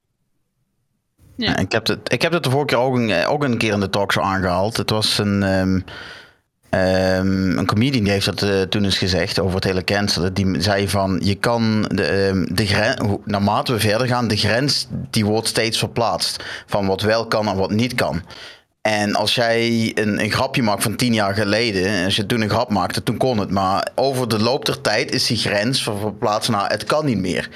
Ja. 1.36 1.50
Ja, 1.50 1.56
ik, 1.56 1.72
heb 1.72 1.86
het, 1.86 2.12
ik 2.12 2.22
heb 2.22 2.32
het 2.32 2.42
de 2.42 2.50
vorige 2.50 2.66
keer 2.66 2.84
ook 2.84 2.96
een, 2.96 3.26
ook 3.26 3.44
een 3.44 3.58
keer 3.58 3.72
in 3.72 3.80
de 3.80 3.90
talkshow 3.90 4.24
aangehaald. 4.24 4.76
Het 4.76 4.90
was 4.90 5.18
een, 5.18 5.42
ehm, 5.42 5.80
ehm, 6.70 7.58
een 7.58 7.66
comedian 7.66 8.04
die 8.04 8.12
heeft 8.12 8.26
dat 8.26 8.42
eh, 8.42 8.62
toen 8.62 8.84
eens 8.84 8.98
gezegd 8.98 9.38
over 9.38 9.54
het 9.54 9.64
hele 9.64 9.84
cancelen. 9.84 10.34
Die 10.34 10.60
zei 10.62 10.88
van, 10.88 11.20
je 11.22 11.34
kan 11.34 11.82
de, 11.82 12.04
ehm, 12.04 12.54
de 12.54 12.66
grens, 12.66 13.16
naarmate 13.24 13.72
we 13.72 13.80
verder 13.80 14.06
gaan, 14.06 14.28
de 14.28 14.36
grens 14.36 14.86
die 15.10 15.24
wordt 15.24 15.48
steeds 15.48 15.78
verplaatst. 15.78 16.44
Van 16.66 16.86
wat 16.86 17.02
wel 17.02 17.26
kan 17.26 17.48
en 17.48 17.56
wat 17.56 17.70
niet 17.70 17.94
kan. 17.94 18.22
En 18.86 19.14
als 19.14 19.34
jij 19.34 19.92
een, 19.94 20.20
een 20.20 20.30
grapje 20.30 20.62
maakt 20.62 20.82
van 20.82 20.96
tien 20.96 21.14
jaar 21.14 21.34
geleden, 21.34 21.86
en 21.86 22.04
als 22.04 22.16
je 22.16 22.26
toen 22.26 22.40
een 22.40 22.48
grap 22.50 22.70
maakte, 22.70 23.02
toen 23.02 23.16
kon 23.16 23.38
het. 23.38 23.50
Maar 23.50 23.88
over 23.94 24.28
de 24.28 24.38
loop 24.38 24.64
der 24.64 24.80
tijd 24.80 25.12
is 25.12 25.26
die 25.26 25.36
grens 25.36 25.82
ver- 25.82 25.98
verplaatst 25.98 26.50
naar 26.50 26.70
het 26.70 26.84
kan 26.84 27.04
niet 27.04 27.18
meer. 27.18 27.48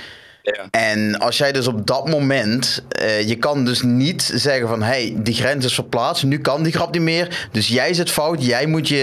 Ja. 0.42 0.66
En 0.70 1.18
als 1.18 1.38
jij 1.38 1.52
dus 1.52 1.66
op 1.66 1.86
dat 1.86 2.08
moment, 2.08 2.82
eh, 2.88 3.28
je 3.28 3.36
kan 3.36 3.64
dus 3.64 3.82
niet 3.82 4.30
zeggen 4.34 4.68
van, 4.68 4.82
hey, 4.82 5.14
die 5.16 5.34
grens 5.34 5.64
is 5.64 5.74
verplaatst, 5.74 6.24
nu 6.24 6.38
kan 6.38 6.62
die 6.62 6.72
grap 6.72 6.92
niet 6.92 7.02
meer, 7.02 7.48
dus 7.52 7.68
jij 7.68 7.94
zit 7.94 8.10
fout, 8.10 8.44
jij 8.44 8.66
moet 8.66 8.88
je, 8.88 8.96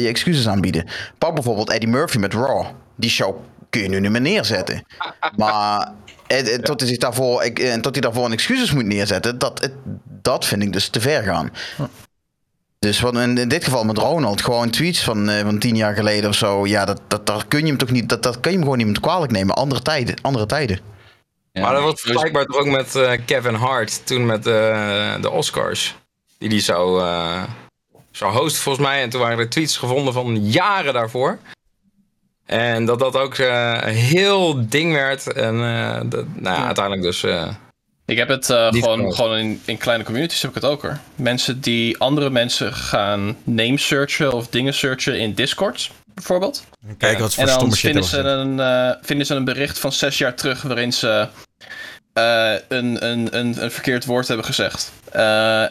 je 0.00 0.08
excuses 0.08 0.48
aanbieden. 0.48 0.84
Pak 1.18 1.34
bijvoorbeeld 1.34 1.70
Eddie 1.70 1.88
Murphy 1.88 2.18
met 2.18 2.34
Raw. 2.34 2.64
Die 2.96 3.10
show 3.10 3.36
kun 3.70 3.82
je 3.82 3.88
nu 3.88 4.00
niet 4.00 4.10
meer 4.10 4.20
neerzetten. 4.20 4.82
Maar 5.36 5.92
eh, 6.26 6.54
eh, 6.54 6.60
tot, 6.60 6.80
hij 6.80 6.96
daarvoor, 6.96 7.44
ik, 7.44 7.58
tot 7.80 7.92
hij 7.92 8.00
daarvoor 8.00 8.24
een 8.24 8.32
excuses 8.32 8.72
moet 8.72 8.86
neerzetten, 8.86 9.38
dat, 9.38 9.60
het- 9.60 9.72
dat 10.22 10.44
vind 10.44 10.62
ik 10.62 10.72
dus 10.72 10.88
te 10.88 11.00
ver 11.00 11.22
gaan. 11.22 11.52
Dus 12.78 13.00
wat 13.00 13.14
in, 13.14 13.38
in 13.38 13.48
dit 13.48 13.64
geval 13.64 13.84
met 13.84 13.98
Ronald, 13.98 14.42
gewoon 14.42 14.70
tweets 14.70 15.02
van, 15.02 15.28
eh, 15.28 15.42
van 15.42 15.58
tien 15.58 15.76
jaar 15.76 15.94
geleden 15.94 16.30
of 16.30 16.36
zo. 16.36 16.66
Ja, 16.66 16.84
dat, 16.84 17.00
dat, 17.08 17.26
dat 17.26 17.48
kun 17.48 17.60
je 17.60 17.66
hem 17.66 17.76
toch 17.76 17.90
niet, 17.90 18.08
dat, 18.08 18.22
dat 18.22 18.40
kun 18.40 18.50
je 18.50 18.56
hem 18.56 18.66
gewoon 18.66 18.78
niet 18.78 18.86
meer 18.86 19.00
kwalijk 19.00 19.32
nemen. 19.32 19.54
Andere 19.54 19.82
tijden, 19.82 20.14
andere 20.22 20.46
tijden. 20.46 20.78
Ja. 21.52 21.62
Maar 21.62 21.72
dat 21.74 21.82
was 21.82 22.00
vergelijkbaar 22.00 22.44
toch 22.44 22.56
ook 22.56 22.66
met 22.66 22.94
eh, 22.94 23.12
Kevin 23.26 23.54
Hart 23.54 24.06
toen 24.06 24.26
met 24.26 24.46
eh, 24.46 25.14
de 25.20 25.30
Oscars. 25.30 25.94
Die 26.38 26.48
die 26.48 26.60
zou, 26.60 27.02
eh, 27.02 27.42
zou 28.10 28.32
hosten 28.32 28.62
volgens 28.62 28.86
mij. 28.86 29.02
En 29.02 29.10
toen 29.10 29.20
waren 29.20 29.38
er 29.38 29.48
tweets 29.50 29.76
gevonden 29.76 30.12
van 30.12 30.46
jaren 30.50 30.92
daarvoor. 30.92 31.38
En 32.46 32.84
dat 32.84 32.98
dat 32.98 33.16
ook 33.16 33.34
eh, 33.34 33.78
een 33.80 33.94
heel 33.94 34.68
ding 34.68 34.92
werd. 34.92 35.32
En 35.32 35.54
eh, 35.54 36.00
dat, 36.04 36.24
nou 36.34 36.56
ja, 36.56 36.64
uiteindelijk 36.64 37.02
dus... 37.02 37.26
Ik 38.06 38.16
heb 38.18 38.28
het 38.28 38.50
eh, 38.50 38.68
gewoon, 38.70 39.14
gewoon 39.14 39.36
in, 39.38 39.62
in 39.64 39.76
kleine 39.78 40.04
communities 40.04 40.42
heb 40.42 40.50
ik 40.56 40.62
het 40.62 40.70
ook 40.70 40.82
hoor. 40.82 40.98
Mensen 41.14 41.60
die 41.60 41.98
andere 41.98 42.30
mensen 42.30 42.74
gaan 42.74 43.36
name 43.44 43.78
searchen 43.78 44.32
of 44.32 44.48
dingen 44.48 44.74
searchen 44.74 45.18
in 45.18 45.34
Discord, 45.34 45.90
bijvoorbeeld. 46.14 46.64
Kijken 46.98 47.20
wat 47.22 47.34
voor 47.34 47.42
en 47.42 47.48
dan 47.48 47.54
stomme 47.58 47.76
shit 47.76 47.90
vinden 47.90 48.04
ze, 48.08 48.18
een, 48.18 48.60
eh, 48.60 48.96
vinden 49.02 49.26
ze 49.26 49.34
een 49.34 49.44
bericht 49.44 49.78
van 49.78 49.92
zes 49.92 50.18
jaar 50.18 50.34
terug 50.34 50.62
waarin 50.62 50.92
ze 50.92 51.28
eh, 52.12 52.52
een, 52.68 53.06
een, 53.06 53.36
een, 53.38 53.62
een 53.64 53.70
verkeerd 53.70 54.04
woord 54.04 54.28
hebben 54.28 54.46
gezegd. 54.46 54.92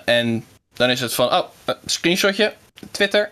En 0.06 0.46
dan 0.74 0.90
is 0.90 1.00
het 1.02 1.14
van, 1.14 1.34
oh, 1.34 1.48
een 1.66 1.76
screenshotje, 1.86 2.54
Twitter, 2.92 3.30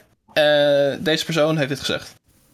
deze 0.99 1.25
persoon 1.25 1.57
heeft 1.57 1.69
dit 1.69 1.79
gezegd. 1.79 2.13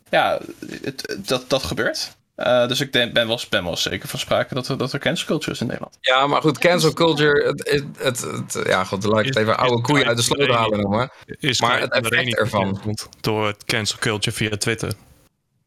Ja, 0.10 0.40
het- 0.84 1.18
dat, 1.20 1.50
dat 1.50 1.64
gebeurt. 1.64 2.16
Eh, 2.36 2.68
dus 2.68 2.80
ik 2.82 2.94
denk, 2.94 3.14
ben, 3.14 3.28
wel, 3.28 3.40
ben 3.50 3.64
wel 3.64 3.78
zeker 3.78 4.08
van 4.10 4.20
sprake 4.20 4.54
dat 4.54 4.68
er, 4.68 4.78
dat 4.78 4.94
er 4.94 5.00
cancel 5.00 5.28
culture 5.28 5.52
is 5.52 5.60
in 5.60 5.66
Nederland. 5.68 5.98
Ja, 6.02 6.28
maar 6.28 6.42
goed, 6.42 6.58
cancel 6.58 6.94
culture. 6.94 7.46
Het, 7.48 7.70
het, 7.70 7.84
het, 7.98 8.22
het- 8.54 8.68
ja, 8.68 8.84
goed, 8.84 9.02
dan 9.02 9.12
laat 9.12 9.20
ik 9.20 9.26
het 9.26 9.36
even 9.38 9.58
oude 9.58 9.76
is- 9.76 9.82
koeien 9.82 10.06
uit 10.08 10.18
de 10.18 10.24
sloot 10.24 10.50
halen 10.50 10.80
noemen. 10.80 11.12
Is 11.26 11.62
Maar 11.62 11.70
Kai 11.70 11.82
het 11.82 11.92
van 11.94 12.02
der 12.02 12.12
effect 12.12 12.38
ervan. 12.38 12.98
Door 13.22 13.48
het 13.48 13.64
cancel 13.66 13.98
culture 14.00 14.36
via 14.36 14.58
Twitter. 14.58 14.92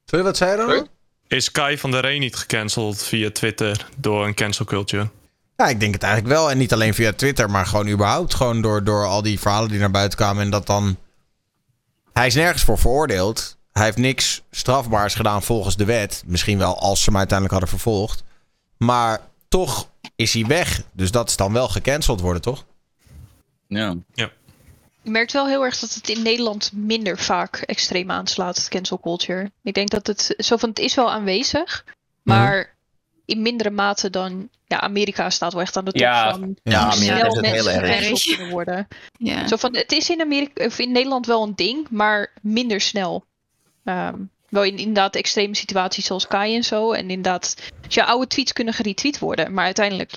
Sorry, 0.04 0.24
wat 0.24 0.36
zei 0.36 0.50
je 0.50 0.56
dan? 0.56 0.68
Sorry? 0.68 0.86
Is 1.26 1.50
Kai 1.52 1.78
van 1.78 1.90
der 1.90 2.00
Rey 2.00 2.18
niet 2.18 2.36
gecanceld 2.36 3.02
via 3.02 3.30
Twitter 3.30 3.86
door 3.96 4.26
een 4.26 4.34
cancel 4.34 4.64
culture? 4.64 5.08
Ja, 5.56 5.68
ik 5.68 5.80
denk 5.80 5.94
het 5.94 6.02
eigenlijk 6.02 6.34
wel. 6.34 6.50
En 6.50 6.58
niet 6.58 6.72
alleen 6.72 6.94
via 6.94 7.12
Twitter, 7.12 7.50
maar 7.50 7.66
gewoon 7.66 7.88
überhaupt. 7.88 8.34
Gewoon 8.34 8.62
door, 8.62 8.84
door 8.84 9.04
al 9.06 9.22
die 9.22 9.40
verhalen 9.40 9.68
die 9.68 9.78
naar 9.78 9.90
buiten 9.90 10.18
kwamen. 10.18 10.42
En 10.42 10.50
dat 10.50 10.66
dan... 10.66 10.96
Hij 12.12 12.26
is 12.26 12.34
nergens 12.34 12.62
voor 12.64 12.78
veroordeeld. 12.78 13.56
Hij 13.78 13.86
heeft 13.86 13.98
niks 13.98 14.42
strafbaars 14.50 15.14
gedaan 15.14 15.42
volgens 15.42 15.76
de 15.76 15.84
wet. 15.84 16.22
Misschien 16.26 16.58
wel 16.58 16.78
als 16.78 16.98
ze 16.98 17.04
hem 17.04 17.16
uiteindelijk 17.18 17.58
hadden 17.60 17.78
vervolgd. 17.80 18.22
Maar 18.76 19.20
toch 19.48 19.88
is 20.16 20.32
hij 20.32 20.46
weg. 20.46 20.82
Dus 20.92 21.10
dat 21.10 21.28
is 21.28 21.36
dan 21.36 21.52
wel 21.52 21.68
gecanceld 21.68 22.20
worden, 22.20 22.42
toch? 22.42 22.64
Ja. 23.66 23.96
Je 25.02 25.10
merkt 25.10 25.32
wel 25.32 25.46
heel 25.48 25.64
erg 25.64 25.78
dat 25.78 25.94
het 25.94 26.08
in 26.08 26.22
Nederland 26.22 26.70
minder 26.72 27.18
vaak 27.18 27.56
extreem 27.56 28.10
aanslaat, 28.10 28.56
het 28.56 28.68
cancel 28.68 29.00
culture. 29.00 29.50
Ik 29.62 29.74
denk 29.74 29.90
dat 29.90 30.06
het 30.06 30.34
zo 30.38 30.56
van 30.56 30.68
het 30.68 30.78
is 30.78 30.94
wel 30.94 31.10
aanwezig, 31.10 31.84
maar 32.22 32.74
in 33.24 33.42
mindere 33.42 33.70
mate 33.70 34.10
dan. 34.10 34.48
Ja, 34.66 34.80
Amerika 34.80 35.30
staat 35.30 35.52
wel 35.52 35.62
echt 35.62 35.76
aan 35.76 35.84
de 35.84 35.90
top 35.90 36.00
Ja. 36.00 36.30
van. 36.30 36.56
Ja, 36.62 36.90
snel 36.90 37.16
is 37.16 37.34
het 37.36 37.44
heel 37.44 37.72
mensen 37.74 38.38
erg. 38.38 38.50
worden. 38.50 38.88
Ja. 39.18 39.46
Zo 39.46 39.56
van, 39.56 39.76
het 39.76 39.92
is 39.92 40.10
in, 40.10 40.20
Amerika, 40.20 40.64
of 40.66 40.78
in 40.78 40.92
Nederland 40.92 41.26
wel 41.26 41.42
een 41.42 41.54
ding, 41.54 41.86
maar 41.90 42.32
minder 42.42 42.80
snel. 42.80 43.24
Ehm, 43.88 44.16
wel 44.48 44.64
in 44.64 44.76
inderdaad 44.76 45.16
extreme 45.16 45.56
situaties 45.56 46.06
zoals 46.06 46.26
Kai 46.26 46.54
en 46.56 46.64
zo. 46.64 46.92
En 46.92 47.10
inderdaad, 47.10 47.56
dus 47.80 47.94
ja, 47.94 48.04
oude 48.04 48.26
tweets 48.26 48.52
kunnen 48.52 48.74
geretweet 48.74 49.18
worden, 49.18 49.52
maar 49.54 49.64
uiteindelijk 49.64 50.12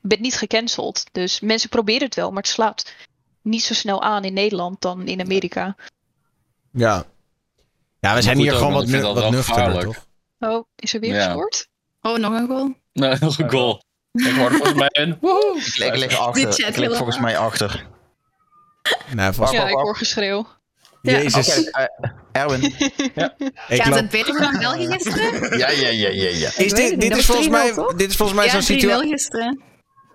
ben 0.00 0.16
je 0.16 0.22
niet 0.22 0.36
gecanceld. 0.36 1.04
Dus 1.12 1.40
mensen 1.40 1.68
proberen 1.68 2.04
het 2.06 2.14
wel, 2.14 2.28
maar 2.30 2.42
het 2.42 2.52
slaat 2.52 2.94
niet 3.42 3.62
zo 3.62 3.74
snel 3.74 4.02
aan 4.02 4.24
in 4.24 4.32
Nederland 4.32 4.80
dan 4.80 5.06
in 5.06 5.20
Amerika. 5.20 5.76
Ja. 6.72 7.04
Ja, 8.00 8.14
we 8.14 8.22
zijn 8.22 8.38
hier 8.38 8.52
ook, 8.52 8.58
gewoon 8.58 8.72
wat, 8.72 8.86
nu, 8.86 9.00
wat 9.02 9.30
nuchterder, 9.30 9.82
toch? 9.84 10.06
Oh, 10.38 10.64
is 10.76 10.94
er 10.94 11.00
weer 11.00 11.14
Ja. 11.14 11.24
gescoord? 11.24 11.68
Oh, 12.02 12.16
nog 12.16 12.32
een 12.32 12.46
goal. 12.46 12.74
Nou, 12.92 13.16
nog 13.20 13.38
een 13.38 13.50
goal. 13.50 13.82
Ik 14.12 14.34
hoorde 14.36 14.56
volgens 14.56 14.78
mij 14.78 14.90
een 14.92 15.18
woehoe. 15.20 15.56
Ik, 15.56 15.76
ik 15.84 15.96
lig 15.96 16.18
achter. 16.18 16.66
Ik 16.68 16.76
lig 16.76 16.96
volgens 16.96 17.18
mij 17.18 17.38
achter. 17.38 17.86
Nee, 19.14 19.32
vast 19.32 19.52
Ja, 19.52 19.68
ik 19.68 19.74
hoor 19.74 19.96
geschreeuw. 19.96 20.46
Ja. 21.02 21.12
Jezus. 21.18 21.58
Oké, 21.58 21.70
eh, 21.70 22.10
Erwin. 22.42 22.62
Ik 23.68 23.82
Gaat 23.82 23.86
loop- 23.86 23.98
het 23.98 24.10
beter 24.10 24.40
dan 24.40 24.58
België 24.58 24.86
gisteren? 24.86 25.58
Ja, 25.58 25.70
ja, 25.70 25.88
ja, 25.88 26.08
ja, 26.08 26.28
ja. 26.28 26.50
Is 26.56 26.72
dit, 26.72 27.00
dit, 27.00 27.16
is 27.16 27.26
volgens 27.26 27.48
mij, 27.48 27.70
3-0 27.70 27.74
toch? 27.74 27.94
dit 27.94 28.10
is 28.10 28.16
volgens 28.16 28.38
mij 28.38 28.46
Ja, 28.46 28.52
zo'n 28.60 28.76
3-0 28.76 28.80
situatie. 28.80 29.08
gisteren. 29.10 29.60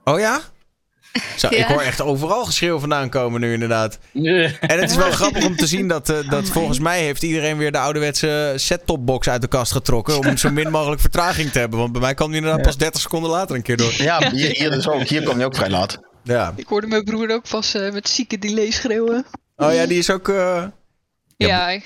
Oh 0.04 0.20
ja? 0.20 0.40
Zo, 1.38 1.48
Ik 1.48 1.58
Ja. 1.58 1.68
hoor 1.68 1.82
echt 1.82 2.02
overal 2.02 2.46
geschreeuw 2.46 2.80
vandaan 2.80 3.10
komen 3.10 3.42
nu 3.42 3.54
inderdaad. 3.54 4.00
En 4.14 4.80
het 4.80 4.90
is 4.90 4.96
wel 4.96 5.12
grappig 5.22 5.46
om 5.46 5.56
te 5.56 5.68
zien 5.68 5.88
dat, 5.88 6.10
eh, 6.10 6.30
dat 6.30 6.50
volgens 6.50 6.80
mij 6.80 7.02
heeft 7.02 7.24
iedereen 7.24 7.58
weer 7.58 7.72
de 7.72 7.78
ouderwetse 7.78 8.54
set-topbox 8.56 9.30
uit 9.30 9.42
de 9.42 9.48
kast 9.48 9.72
getrokken. 9.72 10.18
Om 10.18 10.38
zo 10.38 10.50
min 10.50 10.72
mogelijk 10.72 11.02
vertraging 11.02 11.52
te 11.52 11.60
hebben. 11.60 11.80
Want 11.80 11.92
bij 11.92 12.02
mij 12.02 12.14
kwam 12.14 12.28
die 12.32 12.38
inderdaad 12.38 12.62
pas 12.62 12.78
30 12.78 13.02
seconden 13.02 13.30
later 13.30 13.56
een 13.56 13.62
keer 13.62 13.78
door. 13.78 13.94
Ja, 13.98 14.32
hier, 14.32 14.50
hier, 14.50 14.72
dus 14.72 14.88
ook, 14.88 15.02
hier 15.04 15.24
kom 15.24 15.40
je 15.40 15.46
ook 15.46 15.56
vrij 15.56 15.70
laat. 15.70 16.00
Ja. 16.24 16.54
Ik 16.56 16.68
hoorde 16.68 16.88
mijn 16.88 17.04
broer 17.04 17.32
ook 17.32 17.48
vast 17.48 17.76
eh, 17.76 17.92
met 17.92 18.10
zieke 18.10 18.38
delay 18.38 18.72
schreeuwen. 18.72 19.26
Oh 19.56 19.74
ja, 19.74 19.86
die 19.86 19.98
is 19.98 20.10
ook... 20.10 20.30
eh, 20.30 20.36
Ja, 20.36 21.48
Ja, 21.48 21.66
Hij 21.66 21.82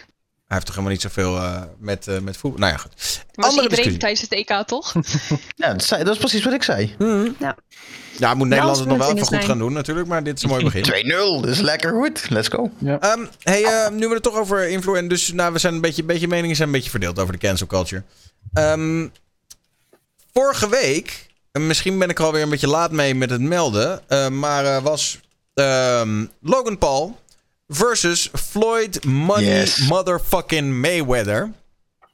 heeft 0.47 0.65
toch 0.65 0.75
helemaal 0.75 0.91
niet 0.91 1.01
zoveel 1.01 1.37
eh, 1.37 1.61
met, 1.77 2.07
eh, 2.07 2.19
met 2.19 2.37
voetbal. 2.37 2.59
Nou 2.59 2.71
ja, 2.71 2.77
goed. 2.77 2.91
was 3.33 3.45
Andere 3.49 3.69
iedereen 3.69 3.69
discussie. 3.69 3.97
tijdens 3.99 4.21
het 4.21 4.31
EK 4.31 4.67
toch? 4.67 4.93
Ja, 5.55 5.71
dat, 5.73 5.83
zei- 5.83 6.03
dat 6.03 6.13
is 6.13 6.19
precies 6.19 6.43
wat 6.43 6.53
ik 6.53 6.63
zei. 6.63 6.95
2-0, 6.97 7.37
Ja, 8.17 8.33
moet 8.33 8.47
Nederland 8.47 8.77
het 8.77 8.87
nog 8.87 8.97
wel 8.97 9.07
even 9.07 9.19
goed 9.19 9.27
zijn. 9.27 9.43
gaan 9.43 9.57
doen 9.57 9.73
natuurlijk. 9.73 10.07
Maar 10.07 10.23
dit 10.23 10.37
is 10.37 10.43
een 10.43 10.49
mooi 10.49 10.63
begin. 10.63 11.41
dus 11.41 11.59
lekker 11.59 11.91
goed. 11.91 12.29
Let's 12.29 12.47
go. 12.47 12.71
Ehm, 12.85 13.25
hey, 13.43 13.63
eh, 13.63 13.89
nu 13.91 14.07
we 14.07 14.13
het 14.13 14.23
toch 14.23 14.35
over 14.37 14.67
influence... 14.69 15.07
Dus 15.07 15.31
nou, 15.31 15.53
we 15.53 15.59
zijn 15.59 15.73
een 15.73 15.81
beetje, 15.81 16.03
beetje 16.03 16.27
meningen 16.27 16.55
zijn 16.55 16.67
een 16.67 16.73
beetje 16.73 16.89
verdeeld 16.89 17.19
over 17.19 17.33
de 17.33 17.39
cancel 17.39 17.67
culture. 17.67 18.03
Ehm, 18.53 19.07
vorige 20.33 20.69
week... 20.69 21.27
en 21.51 21.67
Misschien 21.67 21.99
ben 21.99 22.09
ik 22.09 22.19
er 22.19 22.25
alweer 22.25 22.41
een 22.41 22.49
beetje 22.49 22.67
laat 22.67 22.91
mee 22.91 23.15
met 23.15 23.29
het 23.29 23.41
melden. 23.41 24.01
eh, 24.07 24.27
maar 24.29 24.65
eh, 24.65 24.81
was 24.83 25.19
ehm, 25.53 26.25
Logan 26.41 26.77
Paul 26.77 27.19
versus 27.69 28.29
Floyd 28.33 29.05
Money 29.05 29.43
Yes. 29.59 29.87
Motherfucking 29.87 30.81
Mayweather. 30.81 31.51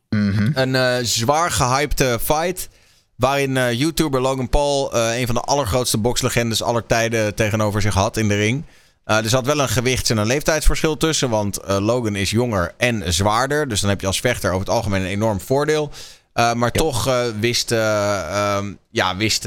Mhm. 0.09 0.51
Een 0.53 0.75
eh, 0.75 0.95
zwaar 1.01 1.51
gehypte 1.51 2.19
fight. 2.23 2.69
Waarin 3.15 3.57
eh, 3.57 3.71
YouTuber 3.73 4.21
Logan 4.21 4.49
Paul 4.49 4.93
eh, 4.93 5.19
een 5.19 5.25
van 5.25 5.35
de 5.35 5.41
allergrootste 5.41 5.97
boxlegendes 5.97 6.63
aller 6.63 6.85
tijden 6.85 7.35
tegenover 7.35 7.81
zich 7.81 7.93
had 7.93 8.17
in 8.17 8.27
de 8.27 8.35
ring. 8.35 8.63
Er 9.05 9.29
zat 9.29 9.45
wel 9.45 9.59
een 9.59 9.69
gewichts- 9.69 10.09
en 10.09 10.17
een 10.17 10.25
leeftijdsverschil 10.25 10.97
tussen. 10.97 11.29
Want 11.29 11.59
Logan 11.67 12.15
is 12.15 12.29
jonger 12.29 12.73
en 12.77 13.13
zwaarder. 13.13 13.67
Dus 13.67 13.81
dan 13.81 13.89
heb 13.89 14.01
je 14.01 14.07
als 14.07 14.19
vechter 14.19 14.49
over 14.49 14.65
het 14.65 14.75
algemeen 14.75 15.01
een 15.01 15.07
enorm 15.07 15.39
voordeel. 15.41 15.91
Maar 16.33 16.71
toch 16.71 17.09
wist, 17.39 17.71
eh, 17.71 18.19
ehm, 18.19 18.73
ja, 18.91 19.15
wist 19.17 19.43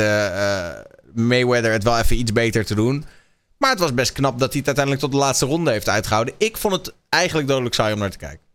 Mayweather 1.15 1.73
het 1.73 1.83
wel 1.85 1.99
even 1.99 2.19
iets 2.19 2.33
beter 2.33 2.65
te 2.65 2.75
doen. 2.75 3.05
Maar 3.59 3.71
het 3.71 3.79
was 3.79 3.95
best 3.95 4.13
knap 4.13 4.39
dat 4.39 4.49
hij 4.49 4.59
het 4.59 4.67
uiteindelijk 4.67 5.05
tot 5.05 5.13
de 5.13 5.19
laatste 5.19 5.47
ronde 5.47 5.71
heeft 5.71 5.89
uitgehouden. 5.89 6.35
Ik 6.37 6.57
vond 6.57 6.75
het 6.75 6.95
eigenlijk 7.09 7.49
dodelijk 7.49 7.75
saai 7.75 7.93
om 7.93 7.99
naar 7.99 8.11
te 8.11 8.19
kijken. 8.19 8.47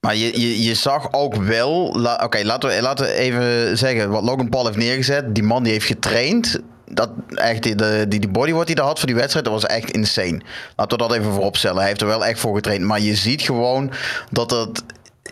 Maar 0.00 0.16
je, 0.16 0.62
je, 0.62 0.74
zag 0.74 1.12
ook 1.12 1.34
wel... 1.34 1.86
Oké, 2.22 2.44
laten, 2.44 2.68
we, 2.68 2.82
laten 2.82 3.06
we 3.06 3.12
even 3.12 3.78
zeggen 3.78 4.10
wat 4.10 4.22
Logan 4.22 4.48
Paul 4.48 4.64
heeft 4.64 4.76
neergezet. 4.76 5.34
Die 5.34 5.42
man 5.42 5.62
die 5.62 5.72
heeft 5.72 5.86
getraind. 5.86 6.58
Dat, 6.86 7.10
echt, 7.34 7.62
die, 7.62 7.74
die, 8.08 8.28
die 8.28 8.54
hij 8.64 8.84
had 8.84 8.98
voor 8.98 9.06
die 9.06 9.16
wedstrijd, 9.16 9.44
dat 9.44 9.54
was 9.54 9.66
echt 9.66 9.90
insane. 9.90 10.40
Laten 10.76 10.98
we 10.98 11.08
dat 11.08 11.16
even 11.16 11.32
voorop 11.32 11.56
stellen. 11.56 11.78
Hij 11.78 11.86
heeft 11.86 12.00
er 12.00 12.06
wel 12.06 12.24
echt 12.24 12.40
voor 12.40 12.54
getraind. 12.54 12.84
Maar 12.84 13.00
je 13.00 13.14
ziet 13.14 13.42
gewoon 13.42 13.92
dat 14.30 14.50
het... 14.50 14.82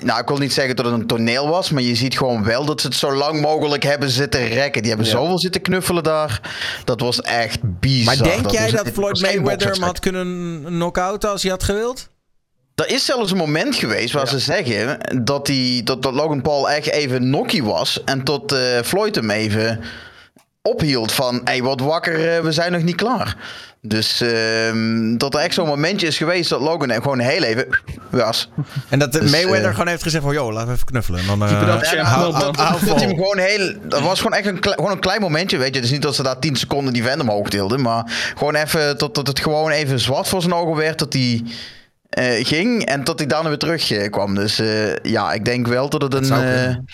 Nou, 0.02 0.20
ik 0.20 0.28
wil 0.28 0.38
niet 0.38 0.52
zeggen 0.52 0.76
dat 0.76 0.84
het 0.84 0.94
een 0.94 1.06
toneel 1.06 1.48
was, 1.48 1.70
maar 1.70 1.82
je 1.82 1.94
ziet 1.94 2.16
gewoon 2.16 2.44
wel 2.44 2.64
dat 2.64 2.80
ze 2.80 2.86
het 2.86 2.96
zo 2.96 3.12
lang 3.14 3.40
mogelijk 3.40 3.82
hebben 3.82 4.10
zitten 4.10 4.48
rekken. 4.48 4.82
Die 4.82 4.90
hebben 4.90 5.08
zoveel 5.08 5.38
zitten 5.38 5.60
knuffelen 5.60 6.02
daar. 6.02 6.40
Dat 6.84 7.00
was 7.00 7.20
echt 7.20 7.58
bizar. 7.62 8.16
Maar 8.16 8.28
denk 8.28 8.50
jij 8.50 8.70
dat 8.70 8.88
Floyd 8.88 9.20
Mayweather 9.20 9.70
hem 9.70 9.82
had 9.82 9.98
kunnen 9.98 10.62
knock-outen 10.64 11.30
als 11.30 11.42
hij 11.42 11.50
had 11.50 11.62
gewild? 11.62 12.08
Er 12.74 12.90
is 12.90 13.04
zelfs 13.04 13.30
een 13.30 13.36
moment 13.36 13.74
geweest 13.76 14.12
waar 14.12 14.28
ze 14.28 14.38
zeggen 14.38 14.98
dat, 15.24 15.46
die, 15.46 15.82
dat, 15.82 16.02
dat 16.02 16.14
Logan 16.14 16.42
Paul 16.42 16.70
echt 16.70 16.86
even 16.86 17.30
nokkie 17.30 17.64
was. 17.64 18.04
En 18.04 18.24
tot 18.24 18.52
eh, 18.52 18.58
Floyd 18.84 19.14
hem 19.14 19.30
even 19.30 19.80
ophield 20.62 21.12
van, 21.12 21.34
hé, 21.34 21.40
hey, 21.44 21.62
wat 21.62 21.80
wakker, 21.80 22.36
eh, 22.36 22.42
we 22.42 22.52
zijn 22.52 22.72
nog 22.72 22.82
niet 22.82 22.96
klaar. 22.96 23.36
Dus 23.82 24.20
ehm, 24.20 25.16
dat 25.16 25.34
er 25.34 25.40
echt 25.40 25.54
zo'n 25.54 25.66
momentje 25.66 26.06
is 26.06 26.16
geweest 26.16 26.50
dat 26.50 26.60
Logan 26.60 26.90
gewoon 26.92 27.18
heel 27.18 27.42
even 27.42 27.66
was. 28.10 28.48
En 28.88 28.98
dat 28.98 29.12
de 29.12 29.18
Dus, 29.20 29.30
Mayweather 29.30 29.64
eh, 29.64 29.70
gewoon 29.70 29.86
heeft 29.88 30.02
gezegd 30.02 30.24
van... 30.24 30.32
joh, 30.32 30.52
laten 30.52 30.68
we 30.68 30.74
even 30.74 30.86
knuffelen. 30.86 31.20
En 31.20 31.26
dan, 31.26 31.42
eh, 31.44 31.48
hou- 32.04 32.32
hou- 32.32 32.56
hou 32.56 32.86
Dat 32.86 33.00
hem 33.00 33.08
gewoon 33.08 33.38
heel. 33.38 33.74
Dat 33.88 34.00
was 34.00 34.20
gewoon 34.20 34.38
echt 34.38 34.46
een, 34.46 34.60
kle- 34.60 34.72
gewoon 34.74 34.90
een 34.90 34.98
klein 35.00 35.20
momentje, 35.20 35.58
weet 35.58 35.68
je. 35.68 35.74
Het 35.74 35.84
is 35.84 35.90
niet 35.90 36.02
dat 36.02 36.14
ze 36.14 36.22
daar 36.22 36.38
10 36.38 36.56
seconden 36.56 36.92
die 36.92 37.02
vent 37.02 37.20
omhoog 37.20 37.48
tilden. 37.48 37.80
Maar 37.80 38.32
gewoon 38.36 38.54
even 38.54 38.96
tot, 38.98 39.14
tot 39.14 39.26
het 39.26 39.40
gewoon 39.40 39.70
even 39.70 40.00
zwart 40.00 40.28
voor 40.28 40.40
zijn 40.40 40.54
ogen 40.54 40.76
werd. 40.76 40.98
Dat 40.98 41.12
hij 41.12 41.42
eh, 42.10 42.46
ging 42.46 42.84
en 42.84 43.04
tot 43.04 43.18
hij 43.18 43.28
daarna 43.28 43.48
weer 43.48 43.58
terug 43.58 44.10
kwam. 44.10 44.34
Dus 44.34 44.58
eh, 44.58 44.96
ja, 44.96 45.32
ik 45.32 45.44
denk 45.44 45.66
wel 45.66 45.88
dat 45.88 46.02
het 46.02 46.14
een. 46.14 46.86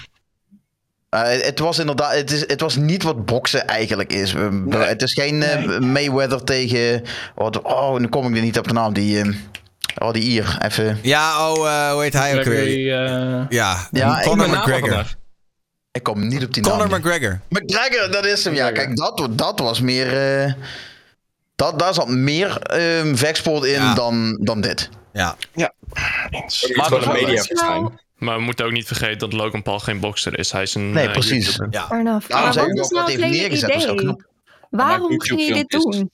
Eh, 1.09 1.35
eh, 1.35 1.43
het 1.45 1.59
was 1.59 1.79
inderdaad, 1.79 2.15
het, 2.15 2.31
is, 2.31 2.41
het 2.47 2.61
was 2.61 2.77
niet 2.77 3.03
wat 3.03 3.25
boksen 3.25 3.67
eigenlijk 3.67 4.13
is. 4.13 4.33
We- 4.33 4.77
Het 4.77 5.03
is 5.03 5.13
geen 5.13 5.43
eh, 5.43 5.79
Mayweather 5.79 6.45
tegen. 6.45 7.03
Oh, 7.35 7.51
oh, 7.63 7.97
nu 7.99 8.07
kom 8.09 8.29
ik 8.29 8.37
er 8.37 8.43
niet 8.43 8.59
op 8.59 8.67
de 8.69 8.73
naam. 8.75 8.93
Die, 8.93 9.21
eh, 9.21 9.29
oh, 9.99 10.13
die 10.13 10.23
Ier. 10.23 10.59
Even. 10.65 10.99
Ja, 11.03 11.51
oh, 11.53 11.69
eh, 11.69 11.93
hoe 11.93 12.03
heet 12.03 12.13
hij 12.13 12.39
ook 12.39 12.45
weer? 12.45 13.05
Eh, 13.05 13.45
Ja, 13.49 13.89
Ja, 13.91 14.21
Conor 14.23 14.49
McGregor. 14.51 15.15
Ik 15.93 16.03
kom 16.03 16.29
niet 16.29 16.45
op 16.45 16.55
die 16.55 16.63
Conor 16.63 16.89
naam. 16.89 16.99
McGregor. 17.01 17.41
McGregor, 17.49 18.11
dat 18.11 18.25
is 18.27 18.45
hem. 18.45 18.55
Ja, 18.55 18.71
kijk, 18.71 18.97
dat, 18.97 19.29
dat 19.31 19.59
was 19.59 19.81
meer. 19.81 20.41
eh, 20.43 20.53
dat, 21.57 21.79
daar 21.79 21.95
zat 21.95 22.09
meer 22.09 22.59
ehm 22.63 23.15
vechtsport 23.15 23.65
in 23.65 23.73
Ja. 23.83 23.95
dan, 23.95 24.39
dan 24.43 24.61
dit. 24.61 24.89
Ja. 25.13 25.37
Maar 26.75 26.89
Wat 26.91 27.07
een 27.07 27.13
media 27.13 27.45
nou- 27.49 27.91
Maar 28.19 28.37
we 28.37 28.43
moeten 28.43 28.65
ook 28.65 28.73
niet 28.73 28.87
vergeten 28.87 29.19
dat 29.19 29.33
Logan 29.33 29.63
Paul 29.63 29.79
geen 29.79 30.01
bokser 30.01 30.39
is. 30.39 30.53
Hij 30.53 30.63
is 30.63 30.75
een. 30.75 30.93
Nee, 30.93 31.07
eh, 31.07 31.13
precies. 31.13 31.47
YouTuber. 31.47 31.69
ja. 31.71 31.87
Daarom 31.89 32.05
Maar 32.29 32.53
zeg 32.53 32.63
wat 32.63 32.69
ik 32.69 32.75
is 32.75 32.83
ook 32.83 32.91
nou 32.91 33.05
wat 33.05 33.09
heeft 33.09 33.23
hele 33.23 33.37
neergezet. 33.37 34.25
Waarom 34.71 35.21
ging 35.21 35.47
je 35.47 35.53
dit 35.53 35.71
doen? 35.71 36.11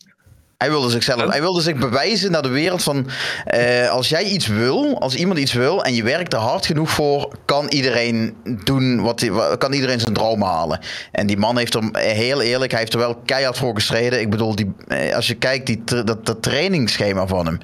Hij 0.59 0.70
wilde 0.70 0.91
zichzelf, 0.91 1.31
hij 1.31 1.41
wilde 1.41 1.61
zich 1.61 1.77
bewijzen 1.77 2.31
naar 2.31 2.43
de 2.43 2.49
wereld 2.49 2.83
van 2.83 3.07
eh, 3.45 3.91
als 3.91 4.09
jij 4.09 4.24
iets 4.24 4.47
wil, 4.47 5.01
als 5.01 5.15
iemand 5.15 5.39
iets 5.39 5.53
wil 5.53 5.85
en 5.85 5.95
je 5.95 6.03
werkt 6.03 6.33
er 6.33 6.39
hard 6.39 6.66
genoeg 6.66 6.91
voor, 6.91 7.35
kan 7.45 7.69
iedereen 7.69 8.37
doen 8.65 9.01
wat 9.01 9.31
kan 9.59 9.73
iedereen 9.73 10.01
zijn 10.01 10.15
droom 10.15 10.43
halen. 10.43 10.81
En 11.12 11.27
die 11.27 11.37
man 11.37 11.59
heeft 11.59 11.74
er 11.74 11.91
eh, 11.91 12.12
heel 12.12 12.41
eerlijk, 12.41 12.70
hij 12.70 12.81
heeft 12.81 12.93
er 12.93 12.99
wel 12.99 13.16
keihard 13.24 13.59
voor 13.59 13.74
gestreden. 13.74 14.20
Ik 14.20 14.31
bedoel, 14.31 14.55
die, 14.55 14.74
als 15.15 15.27
je 15.27 15.35
kijkt 15.35 15.66
die, 15.66 15.85
dat, 15.85 16.27
dat 16.27 16.43
trainingsschema 16.43 17.27
van 17.27 17.47
hem, 17.47 17.59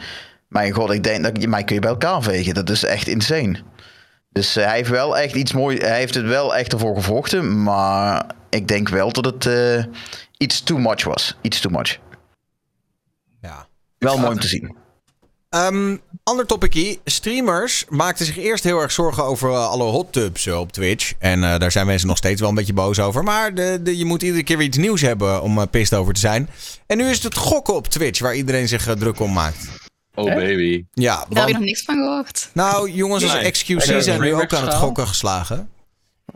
mijn 0.48 0.72
god, 0.72 0.90
ik 0.90 1.02
denk 1.02 1.22
dat 1.22 1.46
mij 1.46 1.64
kun 1.64 1.74
je 1.74 1.80
bij 1.80 1.90
elkaar 1.90 2.22
vegen. 2.22 2.54
Dat 2.54 2.70
is 2.70 2.84
echt 2.84 3.06
insane. 3.06 3.62
Dus 4.30 4.54
hij 4.54 4.76
heeft 4.76 4.90
wel 4.90 5.18
echt 5.18 5.34
iets 5.34 5.52
mooi, 5.52 5.76
hij 5.76 5.98
heeft 5.98 6.14
het 6.14 6.26
wel 6.26 6.56
echt 6.56 6.72
ervoor 6.72 6.94
gevochten, 6.96 7.62
maar 7.62 8.26
ik 8.50 8.68
denk 8.68 8.88
wel 8.88 9.12
dat 9.12 9.24
het 9.24 9.46
eh, 9.46 9.84
iets 10.36 10.62
too 10.62 10.78
much 10.78 11.04
was, 11.04 11.36
iets 11.42 11.60
too 11.60 11.72
much. 11.72 11.98
ja. 13.40 13.66
Wel 13.98 14.18
mooi 14.18 14.32
om 14.32 14.40
te 14.40 14.48
zien. 14.48 14.76
Ehm, 15.48 15.96
ander 16.22 16.46
topicje. 16.46 16.98
Streamers 17.04 17.84
maakten 17.88 18.26
zich 18.26 18.38
eerst 18.38 18.64
heel 18.64 18.80
erg 18.80 18.92
zorgen 18.92 19.24
over 19.24 19.50
eh, 19.50 19.68
alle 19.68 19.84
hot 19.84 20.12
tubs 20.12 20.46
eh, 20.46 20.60
op 20.60 20.72
Twitch. 20.72 21.12
En 21.18 21.40
daar 21.40 21.72
zijn 21.72 21.86
mensen 21.86 22.08
nog 22.08 22.16
steeds 22.16 22.40
wel 22.40 22.48
een 22.48 22.54
beetje 22.54 22.72
boos 22.72 23.00
over. 23.00 23.22
Maar 23.22 23.54
de, 23.54 23.80
de, 23.82 23.96
je 23.96 24.04
moet 24.04 24.22
iedere 24.22 24.42
keer 24.42 24.56
weer 24.56 24.66
iets 24.66 24.76
nieuws 24.76 25.00
hebben 25.00 25.42
om 25.42 25.68
pissed 25.68 25.98
over 25.98 26.14
te 26.14 26.20
zijn. 26.20 26.48
En 26.86 26.96
nu 26.96 27.04
is 27.04 27.14
het 27.14 27.22
het 27.22 27.36
gokken 27.36 27.74
op 27.74 27.86
Twitch 27.86 28.20
waar 28.20 28.34
iedereen 28.34 28.68
zich 28.68 28.94
druk 28.96 29.20
om 29.20 29.32
maakt. 29.32 29.87
Oh 30.18 30.34
baby. 30.34 30.84
Ja, 30.92 31.26
Daar 31.28 31.38
heb 31.38 31.48
je 31.48 31.54
nog 31.54 31.62
niks 31.62 31.82
van 31.82 31.94
gehoord. 31.94 32.50
nou 32.52 32.90
jongens 32.90 33.22
als 33.22 33.32
Nee. 33.32 33.50
XQC 33.50 34.00
zijn 34.02 34.20
nu 34.20 34.34
ook 34.34 34.54
aan 34.54 34.64
het 34.64 34.74
gokken 34.74 35.06
geslagen. 35.08 35.68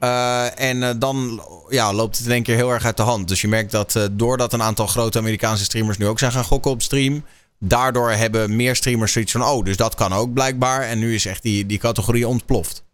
Uh, 0.00 0.60
en 0.60 0.76
uh, 0.76 0.90
dan 0.96 1.42
ja, 1.68 1.92
loopt 1.92 2.16
het 2.16 2.26
in 2.26 2.32
één 2.32 2.42
keer 2.42 2.56
heel 2.56 2.70
erg 2.70 2.84
uit 2.84 2.96
de 2.96 3.02
hand. 3.02 3.28
Dus 3.28 3.40
je 3.40 3.48
merkt 3.48 3.70
dat 3.70 3.94
uh, 3.94 4.04
doordat 4.12 4.52
een 4.52 4.62
aantal 4.62 4.86
grote 4.86 5.18
Amerikaanse 5.18 5.64
streamers 5.64 5.98
nu 5.98 6.06
ook 6.06 6.18
zijn 6.18 6.32
gaan 6.32 6.44
gokken 6.44 6.70
op 6.70 6.82
stream. 6.82 7.24
Daardoor 7.58 8.10
hebben 8.10 8.56
meer 8.56 8.76
streamers 8.76 9.12
zoiets 9.12 9.32
van, 9.32 9.44
oh, 9.44 9.64
dus 9.64 9.76
dat 9.76 9.94
kan 9.94 10.12
ook 10.12 10.32
blijkbaar. 10.32 10.82
En 10.82 10.98
nu 10.98 11.14
is 11.14 11.26
echt 11.26 11.42
die, 11.42 11.66
die 11.66 11.78
categorie 11.78 12.28
ontploft. 12.28 12.84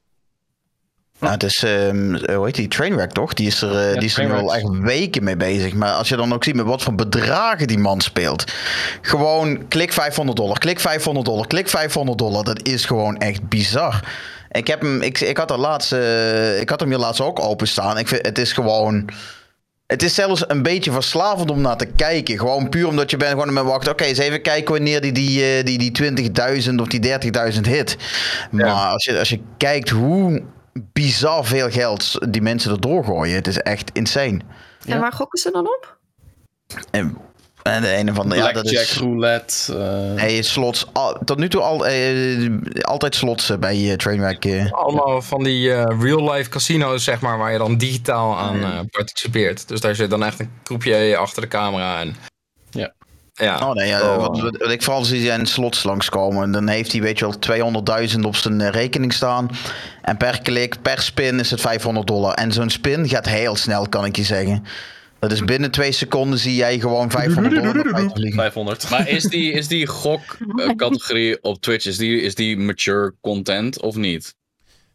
Nou, 1.20 1.32
het 1.32 1.42
is, 1.42 1.62
um, 1.62 2.18
hoe 2.34 2.44
heet 2.44 2.54
die, 2.54 2.68
Trainwreck 2.68 3.12
toch? 3.12 3.34
Die 3.34 3.46
is 3.46 3.62
er, 3.62 3.88
ja, 3.88 3.94
die 3.94 4.08
is 4.08 4.16
er 4.16 4.24
nu 4.24 4.32
al 4.32 4.54
echt 4.54 4.68
weken 4.68 5.24
mee 5.24 5.36
bezig. 5.36 5.74
Maar 5.74 5.92
als 5.92 6.08
je 6.08 6.16
dan 6.16 6.32
ook 6.32 6.44
ziet 6.44 6.54
met 6.54 6.66
wat 6.66 6.82
voor 6.82 6.94
bedragen 6.94 7.66
die 7.66 7.78
man 7.78 8.00
speelt. 8.00 8.44
Gewoon 9.00 9.68
klik 9.68 9.92
500 9.92 10.36
dollar, 10.36 10.58
klik 10.58 10.80
500 10.80 11.26
dollar, 11.26 11.46
klik 11.46 11.68
500 11.68 12.18
dollar. 12.18 12.44
Dat 12.44 12.62
is 12.62 12.84
gewoon 12.84 13.16
echt 13.16 13.48
bizar. 13.48 14.04
Ik, 14.50 14.66
heb 14.66 14.80
hem, 14.80 15.02
ik, 15.02 15.20
ik, 15.20 15.36
had, 15.36 15.56
laatst, 15.56 15.92
uh, 15.92 16.60
ik 16.60 16.68
had 16.68 16.80
hem 16.80 16.88
hier 16.88 16.98
laatst 16.98 17.20
ook 17.20 17.40
openstaan. 17.40 17.98
Ik 17.98 18.08
vind, 18.08 18.26
het 18.26 18.38
is 18.38 18.52
gewoon... 18.52 19.08
Het 19.86 20.02
is 20.02 20.14
zelfs 20.14 20.44
een 20.48 20.62
beetje 20.62 20.90
verslavend 20.90 21.50
om 21.50 21.60
naar 21.60 21.76
te 21.76 21.86
kijken. 21.86 22.38
Gewoon 22.38 22.68
puur 22.68 22.88
omdat 22.88 23.10
je 23.10 23.16
bent 23.16 23.30
gewoon 23.30 23.52
met 23.52 23.64
wacht. 23.64 23.80
Oké, 23.80 23.90
okay, 23.90 24.08
eens 24.08 24.18
even 24.18 24.42
kijken 24.42 24.74
wanneer 24.74 25.00
die, 25.00 25.12
die, 25.12 25.62
die, 25.62 25.92
die 25.92 26.62
20.000 26.68 26.74
of 26.74 26.88
die 26.88 27.18
30.000 27.54 27.60
hit. 27.60 27.96
Maar 28.50 28.66
ja. 28.66 28.88
als, 28.88 29.04
je, 29.04 29.18
als 29.18 29.28
je 29.28 29.40
kijkt 29.56 29.88
hoe 29.88 30.42
bizar 30.72 31.44
veel 31.44 31.70
geld 31.70 32.32
die 32.32 32.42
mensen 32.42 32.70
erdoor 32.70 33.04
gooien. 33.04 33.34
Het 33.34 33.46
is 33.46 33.58
echt 33.58 33.90
insane. 33.92 34.40
En 34.86 35.00
waar 35.00 35.12
gokken 35.12 35.38
ze 35.38 35.50
dan 35.50 35.66
op? 35.66 35.96
En, 36.90 37.16
En 37.62 37.82
de 37.82 37.88
ene 37.88 38.14
van 38.14 38.28
de, 38.28 38.36
ja, 38.36 38.52
dat 38.52 38.64
is... 38.70 38.96
roulette. 38.98 39.76
eh, 40.16 40.22
Nee, 40.24 40.42
slots. 40.42 40.86
Al, 40.92 41.18
tot 41.24 41.38
nu 41.38 41.48
toe 41.48 41.60
al, 41.60 41.86
eh, 41.86 42.50
altijd 42.80 43.14
slots 43.14 43.50
eh, 43.50 43.58
bij 43.58 43.90
eh, 43.90 43.96
Trainwreck. 43.96 44.44
eh. 44.44 44.72
Allemaal 44.72 45.22
van 45.22 45.42
die 45.44 45.72
eh, 45.72 46.00
real-life 46.00 46.50
casino's, 46.50 47.04
zeg 47.04 47.20
maar, 47.20 47.38
waar 47.38 47.52
je 47.52 47.58
dan 47.58 47.76
digitaal 47.76 48.36
aan 48.38 48.62
eh, 48.62 48.78
participeert. 48.90 49.68
Dus 49.68 49.80
daar 49.80 49.94
zit 49.94 50.10
dan 50.10 50.24
echt 50.24 50.40
een 50.40 50.50
groepje 50.64 51.16
achter 51.16 51.42
de 51.42 51.48
camera 51.48 52.00
en... 52.00 52.16
Ja. 53.38 53.68
Oh 53.68 53.74
nee, 53.74 53.86
ja, 53.88 54.00
Oh. 54.02 54.16
wat, 54.16 54.40
wat- 54.40 54.56
wat 54.56 54.70
ik 54.70 54.82
vooral 54.82 55.04
zie 55.04 55.24
zijn 55.24 55.46
slots 55.46 55.82
langskomen. 55.82 56.42
En 56.42 56.52
dan 56.52 56.68
heeft 56.68 56.92
hij, 56.92 57.00
weet 57.00 57.18
je 57.18 57.24
wel, 57.24 57.38
200.000 57.38 58.24
op 58.24 58.36
zijn 58.36 58.60
eh, 58.60 58.68
rekening 58.70 59.12
staan. 59.12 59.50
En 60.02 60.16
per 60.16 60.40
klik, 60.42 60.82
per 60.82 61.02
spin 61.02 61.38
is 61.40 61.50
het 61.50 61.60
500 61.60 62.06
dollar. 62.06 62.34
En 62.34 62.52
zo'n 62.52 62.70
spin 62.70 63.08
gaat 63.08 63.26
heel 63.28 63.56
snel, 63.56 63.88
kan 63.88 64.04
ik 64.04 64.16
je 64.16 64.22
zeggen. 64.24 64.64
Dat 65.18 65.32
is 65.32 65.44
binnen 65.44 65.70
twee 65.70 65.92
seconden 65.92 66.38
zie 66.38 66.54
jij 66.54 66.78
gewoon 66.78 67.10
500 67.10 67.54
dollar 67.54 67.74
naar 67.74 67.92
buiten 67.92 68.16
vliegen. 68.16 68.38
500. 68.40 68.90
Maar 68.90 69.08
is 69.08 69.22
die, 69.24 69.52
is 69.52 69.68
die 69.68 69.86
gok-categorie 69.86 71.42
op 71.42 71.60
Twitch, 71.60 71.86
is 71.86 71.96
die, 71.96 72.20
is 72.20 72.34
die 72.34 72.56
mature 72.58 73.14
content 73.20 73.80
of 73.80 73.96
niet? 73.96 74.34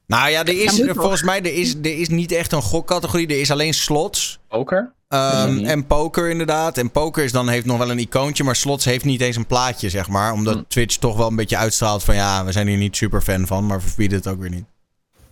Nou 0.08 0.30
ja, 0.30 0.46
er 0.46 0.62
is, 0.64 0.84
volgens 0.88 1.24
mij 1.24 1.40
er 1.40 1.54
is, 1.54 1.74
er 1.82 2.00
is 2.00 2.10
niet 2.10 2.32
echt 2.32 2.52
een 2.52 2.62
gokcategorie. 2.62 3.28
Er 3.28 3.40
is 3.40 3.52
alleen 3.52 3.74
slots. 3.74 4.40
Poker? 4.48 4.94
Ehm. 5.14 5.66
En 5.66 5.88
poker 5.88 6.30
inderdaad. 6.30 6.78
En 6.78 6.92
poker 6.92 7.24
is 7.24 7.32
dan, 7.32 7.50
heeft 7.50 7.66
nog 7.66 7.78
wel 7.78 7.92
een 7.92 8.00
icoontje, 8.00 8.44
maar 8.44 8.56
slots 8.56 8.86
heeft 8.86 9.06
niet 9.06 9.22
eens 9.22 9.36
een 9.36 9.46
plaatje, 9.48 9.90
zeg 9.90 10.08
maar. 10.08 10.32
Omdat 10.34 10.56
Mhm. 10.56 10.64
Twitch 10.68 10.96
toch 10.98 11.18
wel 11.18 11.28
een 11.28 11.36
beetje 11.36 11.58
uitstraalt 11.58 12.04
van 12.04 12.16
ja, 12.16 12.46
we 12.46 12.52
zijn 12.52 12.68
hier 12.68 12.78
niet 12.78 12.96
super 12.96 13.22
fan 13.22 13.48
van, 13.48 13.66
maar 13.66 13.78
we 13.82 13.88
verbieden 13.88 14.18
het 14.18 14.28
ook 14.28 14.40
weer 14.40 14.50
niet. 14.50 14.66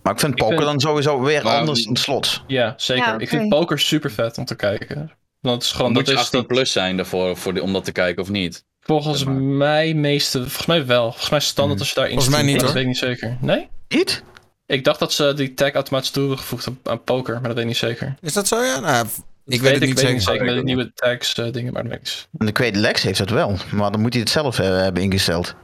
Maar 0.02 0.12
ik 0.12 0.20
vind 0.20 0.34
poker 0.34 0.56
vind- 0.56 0.66
dan 0.68 0.80
sowieso 0.80 1.20
weer 1.20 1.42
Maar- 1.42 1.58
anders 1.58 1.84
dan 1.84 1.96
slots. 1.96 2.42
Ja, 2.46 2.74
zeker. 2.76 3.04
Ja, 3.06 3.18
Ik 3.18 3.28
vind 3.28 3.48
poker 3.48 3.78
super 3.78 4.10
vet 4.10 4.38
om 4.38 4.44
te 4.44 4.54
kijken. 4.54 5.12
Want 5.40 5.54
het 5.54 5.64
is 5.64 5.72
gewoon, 5.72 5.92
Moet 5.92 5.98
dat 5.98 6.06
je 6.08 6.12
is 6.14 6.18
18 6.20 6.38
dat, 6.38 6.48
plus 6.48 6.72
zijn 6.72 6.96
daarvoor, 6.96 7.36
voor 7.36 7.52
die, 7.54 7.62
om 7.62 7.72
dat 7.72 7.84
te 7.84 7.92
kijken 7.92 8.22
of 8.22 8.28
niet? 8.28 8.64
volgens 8.80 9.18
zeg 9.18 9.28
maar. 9.28 9.36
mij 9.36 9.94
meeste, 9.94 10.38
volgens 10.38 10.66
mij 10.66 10.86
wel. 10.86 11.08
Volgens 11.10 11.30
mij 11.30 11.40
standaard 11.40 11.78
als 11.78 11.88
je 11.88 11.94
daarin 11.94 12.14
Volgens 12.14 12.34
mij 12.34 12.44
niet, 12.44 12.54
hoor. 12.56 12.64
Dat 12.64 12.72
weet 12.72 12.82
ik 12.82 12.88
niet 12.88 12.98
zeker. 12.98 13.36
Nee? 13.40 13.68
Niet? 13.88 14.22
Ik 14.66 14.84
dacht 14.84 14.98
dat 14.98 15.12
ze 15.12 15.32
die 15.36 15.54
tag 15.54 15.72
automatisch 15.72 16.10
toe 16.10 16.22
hebben 16.22 16.38
gevoegd 16.40 16.68
aan, 16.82 17.04
poker, 17.04 17.32
maar 17.34 17.42
dat 17.42 17.52
weet 17.52 17.60
ik 17.62 17.66
niet 17.66 17.76
zeker. 17.76 18.14
Is 18.20 18.32
dat 18.32 18.48
zo? 18.48 18.62
Ja, 18.62 18.78
nou, 18.80 19.06
ik 19.46 19.52
Dat 19.52 19.60
weet 19.60 19.70
het 19.72 19.80
niet 19.80 20.00
ik 20.00 20.06
weet 20.06 20.22
zeker. 20.22 20.44
met 20.44 20.54
de 20.54 20.62
nieuwe 20.62 20.92
tags 20.94 21.34
eh, 21.34 21.52
dingen, 21.52 21.72
maar 21.72 21.82
weet 21.88 21.98
niet. 22.00 22.28
En 22.38 22.46
ik 22.46 22.58
weet, 22.58 22.76
Lex 22.76 23.02
heeft 23.02 23.18
dat 23.18 23.30
wel. 23.30 23.56
Maar 23.72 23.90
dan 23.90 24.00
moet 24.00 24.12
hij 24.12 24.20
het 24.22 24.30
zelf 24.30 24.58
eh, 24.58 24.66
hebben 24.66 25.02
ingesteld. 25.02 25.54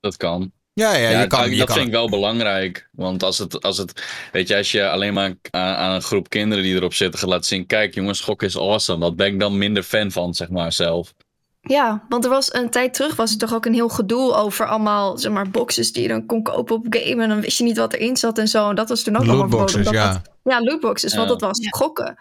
Dat 0.00 0.16
kan. 0.16 0.52
Ja, 0.72 0.94
ja, 0.96 1.08
Ja, 1.08 1.20
je 1.20 1.26
kan, 1.26 1.40
dat 1.40 1.50
je 1.50 1.56
dat 1.56 1.66
kan 1.66 1.74
vind 1.76 1.88
ik 1.88 1.92
wel 1.94 2.08
belangrijk. 2.10 2.88
Want 2.92 3.22
als 3.22 3.38
het, 3.38 3.62
als 3.62 3.78
het, 3.78 4.02
weet 4.32 4.48
je, 4.48 4.56
als 4.56 4.72
je 4.72 4.88
alleen 4.90 5.14
maar 5.14 5.34
aan, 5.50 5.74
aan 5.74 5.94
een 5.94 6.02
groep 6.02 6.28
kinderen 6.28 6.64
die 6.64 6.74
erop 6.74 6.94
zitten 6.94 7.20
gaat 7.20 7.28
laten 7.28 7.44
zien, 7.44 7.66
kijk 7.66 7.94
jongens, 7.94 8.20
gok 8.20 8.42
is 8.42 8.56
awesome. 8.56 8.98
Wat 8.98 9.16
ben 9.16 9.26
ik 9.26 9.40
dan 9.40 9.58
minder 9.58 9.82
fan 9.82 10.10
van, 10.10 10.34
zeg 10.34 10.48
maar, 10.48 10.72
zelf. 10.72 11.14
Ja, 11.60 12.04
want 12.08 12.24
er 12.24 12.30
was 12.30 12.54
een 12.54 12.70
tijd 12.70 12.94
terug 12.94 13.16
was 13.16 13.32
er 13.32 13.38
toch 13.38 13.54
ook 13.54 13.64
een 13.66 13.74
heel 13.74 13.88
gedoe 13.88 14.34
over 14.34 14.66
allemaal 14.66 15.18
zeg 15.18 15.32
maar 15.32 15.50
boxes 15.50 15.92
die 15.92 16.02
je 16.02 16.08
dan 16.08 16.26
kon 16.26 16.42
kopen 16.42 16.74
op 16.76 16.86
game 16.90 17.22
en 17.22 17.28
dan 17.28 17.40
wist 17.40 17.58
je 17.58 17.64
niet 17.64 17.76
wat 17.76 17.92
erin 17.92 18.16
zat 18.16 18.38
en 18.38 18.48
zo 18.48 18.68
en 18.68 18.74
dat 18.74 18.88
was 18.88 19.02
toen 19.02 19.16
ook 19.16 19.26
allemaal 19.28 19.68
verboden. 19.68 19.92
Ja. 19.92 20.12
dat- 20.12 20.22
ja, 20.44 20.60
lootboxes, 20.60 21.14
want 21.14 21.28
Ja. 21.28 21.32
dat 21.36 21.40
was 21.40 21.58
gokken. 21.70 22.16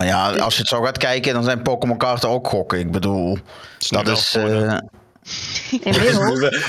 Nou 0.00 0.12
ja, 0.12 0.42
als 0.42 0.54
je 0.54 0.60
het 0.60 0.68
zo 0.68 0.82
gaat 0.82 0.98
kijken, 0.98 1.34
dan 1.34 1.44
zijn 1.44 1.62
Pokémon 1.62 1.96
kaarten 1.98 2.28
ook 2.28 2.48
gokken. 2.48 2.78
Ik 2.78 2.90
bedoel, 2.90 3.38
dat 3.88 4.08
is... 4.08 4.34
eh. 4.36 4.76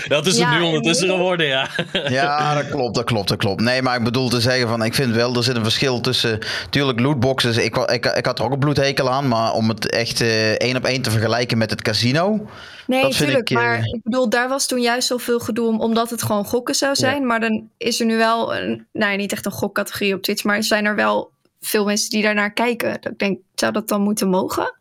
Dat 0.07 0.25
is 0.25 0.31
het 0.33 0.35
Ja, 0.37 0.57
nu 0.57 0.63
ondertussen 0.63 1.09
geworden, 1.09 1.45
ja. 1.47 1.69
Ja, 2.09 2.53
dat 2.53 2.69
klopt, 2.69 2.95
dat 2.95 3.03
klopt, 3.03 3.27
dat 3.27 3.37
klopt. 3.37 3.61
Nee, 3.61 3.81
maar 3.81 3.97
ik 3.97 4.03
bedoel 4.03 4.29
te 4.29 4.41
zeggen 4.41 4.67
van, 4.67 4.83
ik 4.83 4.93
vind 4.93 5.13
wel, 5.15 5.35
er 5.35 5.43
zit 5.43 5.55
een 5.55 5.63
verschil 5.63 6.01
tussen, 6.01 6.39
tuurlijk 6.69 6.99
lootboxes, 6.99 7.57
ik, 7.57 7.77
ik, 7.77 8.05
ik 8.05 8.25
had 8.25 8.39
er 8.39 8.45
ook 8.45 8.51
een 8.51 8.59
bloedhekel 8.59 9.09
aan, 9.09 9.27
maar 9.27 9.53
om 9.53 9.69
het 9.69 9.89
echt 9.89 10.21
eh, 10.21 10.51
één 10.51 10.75
op 10.77 10.85
één 10.85 11.01
te 11.01 11.11
vergelijken 11.11 11.57
met 11.57 11.69
het 11.69 11.81
casino, 11.81 12.47
Nee, 12.87 13.01
Dat 13.01 13.15
vind 13.15 13.29
tuurlijk. 13.29 13.49
ik, 13.49 13.57
eh, 13.57 13.63
Maar 13.63 13.77
ik 13.77 13.99
bedoel, 14.03 14.29
daar 14.29 14.49
was 14.49 14.65
toen 14.67 14.81
juist 14.81 15.07
zoveel 15.07 15.39
gedoe 15.39 15.67
om, 15.67 15.79
omdat 15.81 16.09
het 16.09 16.21
gewoon 16.23 16.45
gokken 16.45 16.75
zou 16.75 16.95
zijn. 16.95 17.25
Maar 17.25 17.39
dan 17.39 17.69
is 17.77 17.99
er 17.99 18.05
nu 18.05 18.17
wel, 18.17 18.55
een, 18.55 18.87
nou 18.93 19.11
ja, 19.11 19.17
niet 19.17 19.31
echt 19.31 19.45
een 19.45 19.51
gokcategorie 19.51 20.13
op 20.15 20.21
Twitch, 20.21 20.43
maar 20.43 20.63
zijn 20.63 20.85
er 20.85 20.95
wel 20.95 21.31
veel 21.61 21.85
mensen 21.85 22.09
die 22.09 22.23
daarnaar 22.23 22.51
kijken. 22.53 23.01
Dat 23.01 23.11
Ik 23.11 23.19
denk, 23.19 23.39
zou 23.55 23.71
dat 23.71 23.87
dan 23.87 24.01
moeten 24.01 24.29
mogen? 24.29 24.73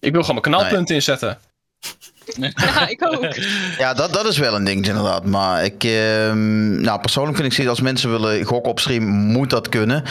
Ik 0.00 0.12
wil 0.12 0.22
gewoon 0.22 0.40
mijn 0.42 0.56
knalpunten 0.56 0.94
inzetten. 0.94 1.38
Ja, 2.56 2.88
ik 2.88 3.04
ook. 3.06 3.34
ja, 3.78 3.94
dat, 3.94 4.12
dat 4.12 4.26
is 4.26 4.38
wel 4.38 4.54
een 4.54 4.64
ding 4.64 4.86
inderdaad. 4.86 5.24
Maar 5.24 5.64
ik, 5.64 5.84
ehm, 5.84 6.80
nou 6.80 7.00
persoonlijk 7.00 7.36
vind 7.36 7.48
ik, 7.48 7.54
zoiets, 7.54 7.72
als 7.72 7.84
mensen 7.84 8.10
willen 8.10 8.44
gokken 8.44 8.70
op 8.70 8.80
stream, 8.80 9.04
moet 9.04 9.50
dat 9.50 9.68
kunnen. 9.68 10.02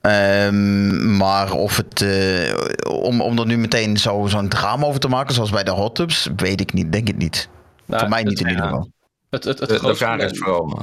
Ehm, 0.00 1.16
maar 1.16 1.52
of 1.52 1.76
het, 1.76 2.00
eh, 2.00 2.92
om, 2.92 3.20
om 3.20 3.38
er 3.38 3.46
nu 3.46 3.58
meteen 3.58 3.96
zo, 3.96 4.26
zo'n 4.26 4.48
drama 4.48 4.86
over 4.86 5.00
te 5.00 5.08
maken, 5.08 5.34
zoals 5.34 5.50
bij 5.50 5.64
de 5.64 5.70
hot 5.70 5.94
tubs, 5.94 6.28
weet 6.36 6.60
ik 6.60 6.72
niet, 6.72 6.92
denk 6.92 7.08
ik 7.08 7.16
niet. 7.16 7.48
Nou, 7.84 8.00
Voor 8.00 8.10
mij 8.10 8.22
niet 8.22 8.40
in 8.40 8.46
het, 8.46 8.54
ieder 8.54 8.70
geval. 8.70 8.90
het, 9.30 9.44
het, 9.44 9.58
het, 9.58 9.68
de 9.68 9.78
grootste 9.78 10.04
vraag 10.04 10.20
is 10.20 10.38
vooral... 10.38 10.78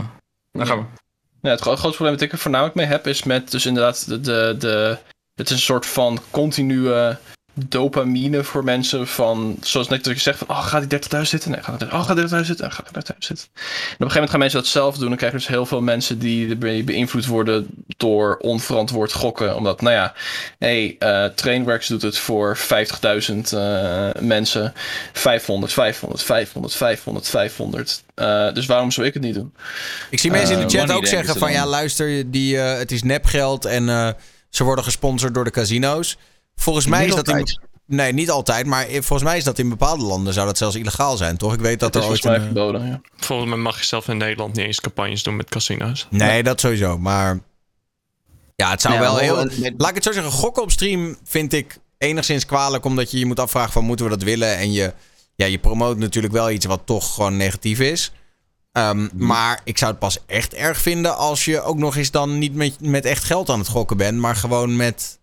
Dan 0.51 0.67
gaan 0.67 0.77
we. 0.77 0.83
Ja, 1.41 1.49
het 1.49 1.61
gro- 1.61 1.75
grootste 1.75 1.95
probleem 1.95 2.13
dat 2.13 2.21
ik 2.21 2.31
er 2.31 2.37
voornamelijk 2.37 2.75
mee 2.75 2.85
heb 2.85 3.07
is 3.07 3.23
met 3.23 3.51
dus 3.51 3.65
inderdaad 3.65 4.07
de, 4.07 4.19
de, 4.19 4.55
de 4.59 4.97
het 5.35 5.49
is 5.49 5.55
een 5.55 5.61
soort 5.61 5.85
van 5.85 6.19
continue 6.31 7.17
dopamine 7.67 8.43
voor 8.43 8.63
mensen 8.63 9.07
van 9.07 9.57
zoals 9.61 9.87
net 9.87 10.03
dat 10.03 10.13
je 10.13 10.19
zegt 10.19 10.37
van 10.37 10.49
oh 10.49 10.65
gaat 10.65 10.89
die 10.89 10.99
30.000 10.99 11.21
zitten? 11.21 11.51
Nee, 11.51 11.63
gaat 11.63 11.79
het 11.79 11.93
oh 11.93 12.05
gaat 12.05 12.17
30.000 12.17 12.23
zitten? 12.23 12.57
Nee, 12.59 12.71
gaat 12.71 13.11
30.000 13.11 13.17
zitten. 13.17 13.47
En 13.53 13.61
op 13.61 13.61
een 13.61 14.11
gegeven 14.11 14.13
moment 14.13 14.29
gaan 14.29 14.39
mensen 14.39 14.59
dat 14.59 14.67
zelf 14.67 14.97
doen. 14.97 15.07
Dan 15.07 15.17
krijg 15.17 15.31
je 15.31 15.37
dus 15.37 15.47
heel 15.47 15.65
veel 15.65 15.81
mensen 15.81 16.19
die 16.19 16.49
ermee 16.49 16.83
beïnvloed 16.83 17.25
worden 17.25 17.67
door 17.97 18.37
onverantwoord 18.37 19.13
gokken. 19.13 19.55
Omdat, 19.55 19.81
nou 19.81 19.95
ja, 19.95 20.13
hey, 20.59 20.95
eh 20.99 21.25
Trainworks 21.25 21.87
doet 21.87 22.01
het 22.01 22.17
voor 22.17 22.57
50.000 22.57 22.63
eh, 23.51 24.09
mensen. 24.19 24.73
500, 25.13 25.73
500, 25.73 26.23
500, 26.23 26.75
500, 26.75 27.27
500. 27.27 28.03
Eh, 28.15 28.53
dus 28.53 28.65
waarom 28.65 28.91
zou 28.91 29.07
ik 29.07 29.13
het 29.13 29.23
niet 29.23 29.33
doen? 29.33 29.53
Ik 30.09 30.19
zie 30.19 30.31
mensen 30.31 30.59
in 30.59 30.67
de 30.67 30.77
Eh, 30.77 30.79
chat 30.79 30.95
ook 30.95 31.05
zeggen 31.05 31.33
ze 31.33 31.39
van 31.39 31.51
ja, 31.51 31.65
luister, 31.65 32.31
die, 32.31 32.57
het 32.57 32.91
is 32.91 33.03
nepgeld 33.03 33.65
en 33.65 34.15
ze 34.49 34.63
worden 34.63 34.83
gesponsord 34.83 35.33
door 35.33 35.43
de 35.43 35.51
casino's. 35.51 36.17
Volgens 36.59 36.85
mij 36.85 37.05
is 37.05 37.15
dat 37.15 37.27
in. 37.27 37.59
Nee, 37.85 38.13
niet 38.13 38.29
altijd, 38.29 38.65
maar 38.65 38.85
volgens 38.89 39.23
mij 39.23 39.37
is 39.37 39.43
dat 39.43 39.59
in 39.59 39.69
bepaalde 39.69 40.03
landen 40.03 40.33
zou 40.33 40.45
dat 40.45 40.57
zelfs 40.57 40.75
illegaal 40.75 41.17
zijn, 41.17 41.37
toch? 41.37 41.53
Ik 41.53 41.59
weet 41.59 41.79
dat 41.79 41.93
Dat 41.93 42.03
er 42.03 42.09
is 42.09 42.13
ooit 42.13 42.21
volgens 42.21 42.43
mij 42.43 42.49
een, 42.49 42.55
verboden, 42.55 42.87
ja. 42.87 43.01
Volgens 43.17 43.49
mij 43.49 43.57
mag 43.57 43.79
je 43.79 43.85
zelf 43.85 44.07
in 44.07 44.17
Nederland 44.17 44.55
niet 44.55 44.65
eens 44.65 44.81
campagnes 44.81 45.23
doen 45.23 45.35
met 45.35 45.49
casino's. 45.49 46.07
Nee, 46.09 46.43
dat 46.43 46.59
sowieso, 46.59 46.97
maar 46.97 47.39
ja, 48.55 48.69
het 48.69 48.81
zou 48.81 48.93
Ja, 48.93 48.99
wel 48.99 49.17
heel 49.17 49.35
Laat 49.77 49.89
ik 49.89 49.95
het 49.95 50.03
zo 50.03 50.11
zeggen, 50.11 50.31
gokken 50.31 50.63
op 50.63 50.71
stream 50.71 51.17
vind 51.23 51.53
ik 51.53 51.77
enigszins 51.97 52.45
kwalijk 52.45 52.85
omdat 52.85 53.11
je 53.11 53.19
je 53.19 53.25
moet 53.25 53.39
afvragen 53.39 53.71
van 53.71 53.83
moeten 53.83 54.05
we 54.05 54.11
dat 54.11 54.23
willen 54.23 54.57
en 54.57 54.71
je 54.71 54.93
ja, 55.35 55.45
je 55.45 55.59
promoot 55.59 55.97
natuurlijk 55.97 56.33
wel 56.33 56.51
iets 56.51 56.65
wat 56.65 56.81
toch 56.85 57.13
gewoon 57.13 57.37
negatief 57.37 57.79
is. 57.79 58.11
Ehm, 58.71 59.07
Maar 59.13 59.61
ik 59.63 59.77
zou 59.77 59.91
het 59.91 59.99
pas 59.99 60.19
echt 60.25 60.53
erg 60.53 60.81
vinden 60.81 61.17
als 61.17 61.45
je 61.45 61.61
ook 61.61 61.77
nog 61.77 61.95
eens 61.95 62.11
dan 62.11 62.37
niet 62.37 62.53
met, 62.55 62.81
met 62.81 63.05
echt 63.05 63.23
geld 63.23 63.49
aan 63.49 63.59
het 63.59 63.67
gokken 63.67 63.97
bent, 63.97 64.17
maar 64.17 64.35
gewoon 64.35 64.75
met. 64.75 65.18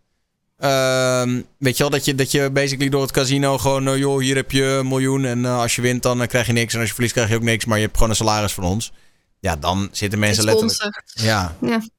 Ehm, 0.58 1.40
weet 1.58 1.76
je 1.76 1.82
wel, 1.82 1.90
dat 1.92 2.04
je, 2.04 2.14
dat 2.14 2.30
je 2.30 2.50
basically 2.50 2.88
door 2.90 3.02
het 3.02 3.10
casino 3.10 3.58
gewoon, 3.58 3.88
eh, 3.88 3.96
joh, 3.96 4.20
hier 4.20 4.36
heb 4.36 4.50
je 4.50 4.64
een 4.64 4.88
miljoen 4.88 5.24
en 5.24 5.44
eh, 5.44 5.58
als 5.60 5.74
je 5.76 5.82
wint 5.82 6.02
dan 6.02 6.22
eh, 6.22 6.28
krijg 6.28 6.46
je 6.46 6.52
niks 6.52 6.72
en 6.72 6.78
als 6.78 6.88
je 6.88 6.94
verliest 6.94 7.14
krijg 7.14 7.28
je 7.28 7.34
ook 7.36 7.42
niks, 7.42 7.64
maar 7.64 7.76
je 7.76 7.84
hebt 7.84 7.94
gewoon 7.96 8.10
een 8.10 8.16
salaris 8.16 8.52
van 8.52 8.64
ons. 8.64 8.92
Ja, 9.40 9.56
dan 9.56 9.88
zitten 9.92 10.18
mensen 10.18 10.44
letterlijk. 10.44 11.02
Ja, 11.04 11.54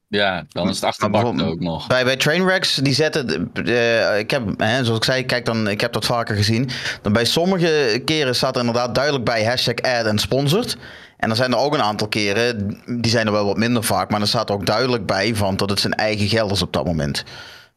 Ja, 0.08 0.44
dan 0.48 0.68
is 0.68 0.74
het 0.74 0.84
achterbak 0.84 1.24
ook 1.24 1.60
nog. 1.60 1.86
Bij, 1.86 2.04
bij 2.04 2.16
Trainwrecks, 2.16 2.74
die 2.74 2.94
zetten. 2.94 3.50
eh, 3.54 4.18
ik 4.18 4.30
heb, 4.30 4.42
hè, 4.56 4.84
zoals 4.84 4.98
ik 4.98 5.04
zei, 5.04 5.24
kijk 5.24 5.44
dan, 5.44 5.68
ik 5.68 5.80
heb 5.80 5.92
dat 5.92 6.04
vaker 6.04 6.36
gezien. 6.36 6.70
Dan 7.02 7.12
bij 7.12 7.24
sommige 7.24 8.02
keren 8.04 8.34
staat 8.34 8.54
er 8.54 8.60
inderdaad 8.60 8.94
duidelijk 8.94 9.24
bij 9.24 9.44
hashtag 9.44 9.74
ad 9.74 10.06
en 10.06 10.18
sponsored. 10.18 10.76
En 11.16 11.28
dan 11.28 11.36
zijn 11.36 11.52
er 11.52 11.58
ook 11.58 11.74
een 11.74 11.82
aantal 11.82 12.08
keren, 12.08 12.80
die 13.00 13.10
zijn 13.10 13.26
er 13.26 13.32
wel 13.32 13.46
wat 13.46 13.56
minder 13.56 13.84
vaak, 13.84 14.10
maar 14.10 14.20
er 14.20 14.28
staat 14.28 14.48
er 14.48 14.54
ook 14.54 14.66
duidelijk 14.66 15.06
bij 15.06 15.34
van 15.34 15.56
dat 15.56 15.70
het 15.70 15.80
zijn 15.80 15.94
eigen 15.94 16.28
geld 16.28 16.50
is 16.50 16.62
op 16.62 16.72
dat 16.72 16.84
moment. 16.84 17.24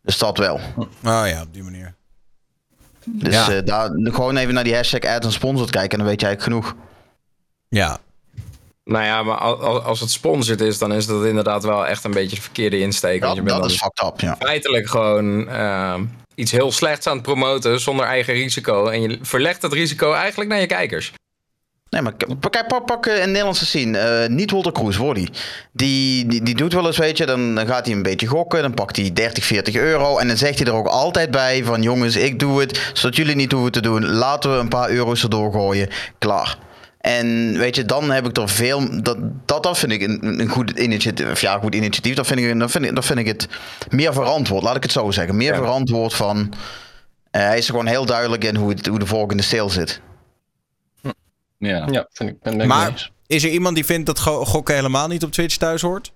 Dus 0.01 0.17
dat 0.17 0.37
wel. 0.37 0.59
oh 0.77 0.87
ja, 1.03 1.41
op 1.41 1.53
die 1.53 1.63
manier. 1.63 1.93
Dus 3.05 3.33
Ja. 3.33 3.51
eh, 3.51 3.65
daar, 3.65 3.89
gewoon 4.03 4.37
even 4.37 4.53
naar 4.53 4.63
die 4.63 4.75
hashtag 4.75 5.15
ad 5.15 5.23
en 5.23 5.31
sponsored 5.31 5.71
kijken 5.71 5.91
en 5.91 5.97
dan 5.97 6.07
weet 6.07 6.21
je 6.21 6.25
eigenlijk 6.27 6.55
genoeg. 6.57 6.75
Ja, 7.69 7.99
Nou 8.83 9.03
ja, 9.05 9.23
maar 9.23 9.37
al- 9.37 9.61
al- 9.63 9.81
als 9.81 9.99
het 9.99 10.11
sponsored 10.11 10.61
is, 10.61 10.77
dan 10.77 10.93
is 10.93 11.05
dat 11.05 11.25
inderdaad 11.25 11.63
wel 11.63 11.87
echt 11.87 12.03
een 12.03 12.11
beetje 12.11 12.35
de 12.35 12.41
verkeerde 12.41 12.79
insteek. 12.79 13.21
want 13.23 13.35
Dat, 13.35 13.45
je 13.45 13.49
bent 13.51 13.61
dat 13.61 13.71
is 13.71 13.77
fucked 13.77 14.03
up, 14.03 14.19
ja. 14.19 14.35
feitelijk 14.39 14.87
gewoon 14.89 15.47
eh, 15.49 15.99
iets 16.35 16.51
heel 16.51 16.71
slechts 16.71 17.07
aan 17.07 17.13
het 17.13 17.21
promoten 17.25 17.79
zonder 17.79 18.05
eigen 18.05 18.33
risico. 18.33 18.87
En 18.87 19.01
je 19.01 19.19
verlegt 19.21 19.61
dat 19.61 19.73
risico 19.73 20.13
eigenlijk 20.13 20.49
naar 20.49 20.59
je 20.59 20.65
kijkers. 20.65 21.11
Nee, 21.91 22.01
maar 22.01 22.13
k- 22.13 22.39
pak, 22.67 22.85
pak, 22.85 23.05
eh, 23.05 23.21
een 23.21 23.27
Nederlandse 23.29 23.65
scene. 23.65 23.97
eh, 23.97 24.29
niet 24.29 24.51
Walter 24.51 24.71
Kroes, 24.71 24.97
Woddy. 24.97 25.27
Die, 25.71 26.25
die, 26.25 26.41
die 26.43 26.55
doet 26.55 26.73
wel 26.73 26.85
eens, 26.85 26.97
weet 26.97 27.17
je, 27.17 27.25
dan, 27.25 27.55
dan 27.55 27.67
gaat 27.67 27.85
hij 27.85 27.95
een 27.95 28.03
beetje 28.03 28.27
gokken. 28.27 28.61
Dan 28.61 28.73
pakt 28.73 28.95
hij 28.95 29.11
30, 29.13 29.43
40 29.45 29.75
euro. 29.75 30.17
En 30.17 30.27
dan 30.27 30.37
zegt 30.37 30.57
hij 30.59 30.67
er 30.67 30.73
ook 30.73 30.87
altijd 30.87 31.31
bij 31.31 31.63
van... 31.63 31.81
jongens, 31.81 32.15
ik 32.15 32.39
doe 32.39 32.59
het, 32.59 32.91
zodat 32.93 33.15
jullie 33.15 33.35
niet 33.35 33.51
hoeven 33.51 33.71
te 33.71 33.81
doen. 33.81 34.05
Laten 34.05 34.51
we 34.53 34.57
een 34.57 34.67
paar 34.67 34.89
euro's 34.89 35.23
erdoor 35.23 35.51
gooien. 35.51 35.89
Klaar. 36.17 36.57
En 36.99 37.57
weet 37.57 37.75
je, 37.75 37.85
dan 37.85 38.11
heb 38.11 38.27
ik 38.27 38.37
er 38.37 38.49
veel... 38.49 39.01
Dat, 39.03 39.17
dat, 39.45 39.63
dat 39.63 39.77
vind 39.77 39.91
ik 39.91 40.01
een, 40.01 40.39
een 40.39 40.47
goed 40.49 40.69
initiatief. 40.69 41.31
Of 41.31 41.41
ja, 41.41 41.57
goed 41.57 41.75
initiatief. 41.75 42.15
Dat 42.15 42.27
vind, 42.27 42.39
ik, 42.39 42.59
dat, 42.59 42.71
vind 42.71 42.85
ik, 42.85 42.95
dat 42.95 43.05
vind 43.05 43.19
ik 43.19 43.27
het 43.27 43.47
meer 43.89 44.13
verantwoord. 44.13 44.63
Laat 44.63 44.75
ik 44.75 44.83
het 44.83 44.91
zo 44.91 45.11
zeggen. 45.11 45.35
Meer 45.37 45.51
Ja. 45.53 45.57
verantwoord 45.57 46.13
van... 46.13 46.53
Eh, 47.31 47.41
hij 47.41 47.57
is 47.57 47.65
er 47.65 47.71
gewoon 47.71 47.87
heel 47.87 48.05
duidelijk 48.05 48.43
in 48.43 48.55
hoe, 48.55 48.69
het, 48.69 48.85
hoe 48.87 48.99
de 48.99 49.05
volgende 49.05 49.43
sale 49.43 49.69
zit. 49.69 50.01
Ja. 51.69 51.87
Ja, 51.91 52.07
vind 52.11 52.29
ik, 52.29 52.41
ben, 52.41 52.61
ik. 52.61 52.67
Maar 52.67 53.11
is 53.27 53.43
er 53.43 53.49
iemand 53.49 53.75
die 53.75 53.85
vindt 53.85 54.05
dat 54.05 54.19
go- 54.19 54.45
gokken 54.45 54.75
helemaal 54.75 55.07
niet 55.07 55.23
op 55.23 55.31
Twitch 55.31 55.55
thuis 55.57 55.81
hoort? 55.81 56.11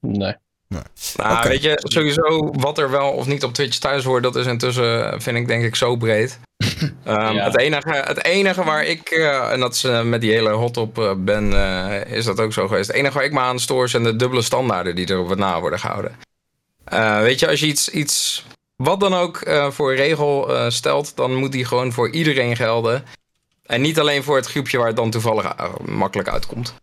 Nee. 0.00 0.34
Nou, 0.68 1.36
Oké. 1.38 1.48
weet 1.48 1.62
je, 1.62 1.80
sowieso 1.82 2.50
wat 2.52 2.78
er 2.78 2.90
wel 2.90 3.10
of 3.12 3.26
niet 3.26 3.44
op 3.44 3.52
Twitch 3.54 3.78
thuis 3.78 4.04
hoort, 4.04 4.22
dat 4.22 4.36
is 4.36 4.46
intussen, 4.46 5.22
vind 5.22 5.36
ik 5.36 5.46
denk 5.46 5.64
ik 5.64 5.74
zo 5.76 5.96
breed. 5.96 6.38
Ehm, 7.04 7.34
Ja. 7.34 7.44
het, 7.44 7.58
enige, 7.58 7.90
het 7.90 8.24
enige 8.24 8.64
waar 8.64 8.84
ik, 8.84 9.08
eh, 9.10 9.52
en 9.52 9.60
dat 9.60 9.74
is 9.74 9.84
eh, 9.84 10.02
met 10.02 10.20
die 10.20 10.32
hele 10.32 10.50
hot 10.50 10.76
op 10.76 10.98
eh, 10.98 11.12
ben, 11.18 11.52
eh, 11.52 12.12
is 12.16 12.24
dat 12.24 12.40
ook 12.40 12.52
zo 12.52 12.66
geweest. 12.68 12.86
Het 12.86 12.96
enige 12.96 13.14
waar 13.14 13.24
ik 13.24 13.32
me 13.32 13.38
aan 13.40 13.58
stoor 13.58 13.88
zijn 13.88 14.02
de 14.02 14.16
dubbele 14.16 14.42
standaarden 14.42 14.94
die 14.94 15.06
er 15.06 15.36
na 15.36 15.60
worden 15.60 15.78
gehouden. 15.78 16.16
Eh, 16.84 17.20
weet 17.20 17.38
je, 17.40 17.48
als 17.48 17.60
je 17.60 17.66
iets, 17.66 17.88
iets 17.88 18.44
wat 18.76 19.00
dan 19.00 19.14
ook 19.14 19.36
eh, 19.40 19.70
voor 19.70 19.94
regel 19.94 20.56
eh, 20.56 20.70
stelt, 20.70 21.16
dan 21.16 21.34
moet 21.34 21.52
die 21.52 21.64
gewoon 21.64 21.92
voor 21.92 22.10
iedereen 22.10 22.56
gelden. 22.56 23.04
En 23.66 23.80
niet 23.80 23.98
alleen 23.98 24.22
voor 24.22 24.36
het 24.36 24.46
groepje 24.46 24.78
waar 24.78 24.86
het 24.86 24.96
dan 24.96 25.10
toevallig 25.10 25.44
eh, 25.44 25.74
makkelijk 25.84 26.28
uitkomt. 26.28 26.74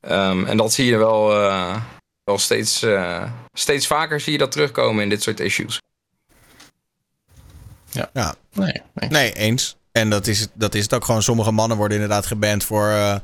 Ehm, 0.00 0.44
en 0.44 0.56
dat 0.56 0.72
zie 0.72 0.86
je 0.86 0.96
wel, 0.96 1.32
eh, 1.42 1.76
wel 2.24 2.38
steeds, 2.38 2.82
eh, 2.82 3.22
steeds 3.52 3.86
vaker 3.86 4.20
zie 4.20 4.32
je 4.32 4.38
dat 4.38 4.52
terugkomen 4.52 5.02
in 5.02 5.08
dit 5.08 5.22
soort 5.22 5.40
issues. 5.40 5.80
Ja. 8.12 8.34
Nee, 8.52 8.82
nee. 8.94 9.08
Nee, 9.10 9.32
eens. 9.32 9.76
En 9.92 10.10
dat 10.10 10.26
is, 10.26 10.40
het- 10.40 10.50
dat 10.54 10.74
is 10.74 10.82
het 10.82 10.94
ook 10.94 11.04
gewoon. 11.04 11.22
Sommige 11.22 11.50
mannen 11.50 11.76
worden 11.76 11.96
inderdaad 12.00 12.26
geband 12.26 12.64
voor 12.64 12.88
eh, 12.88 13.16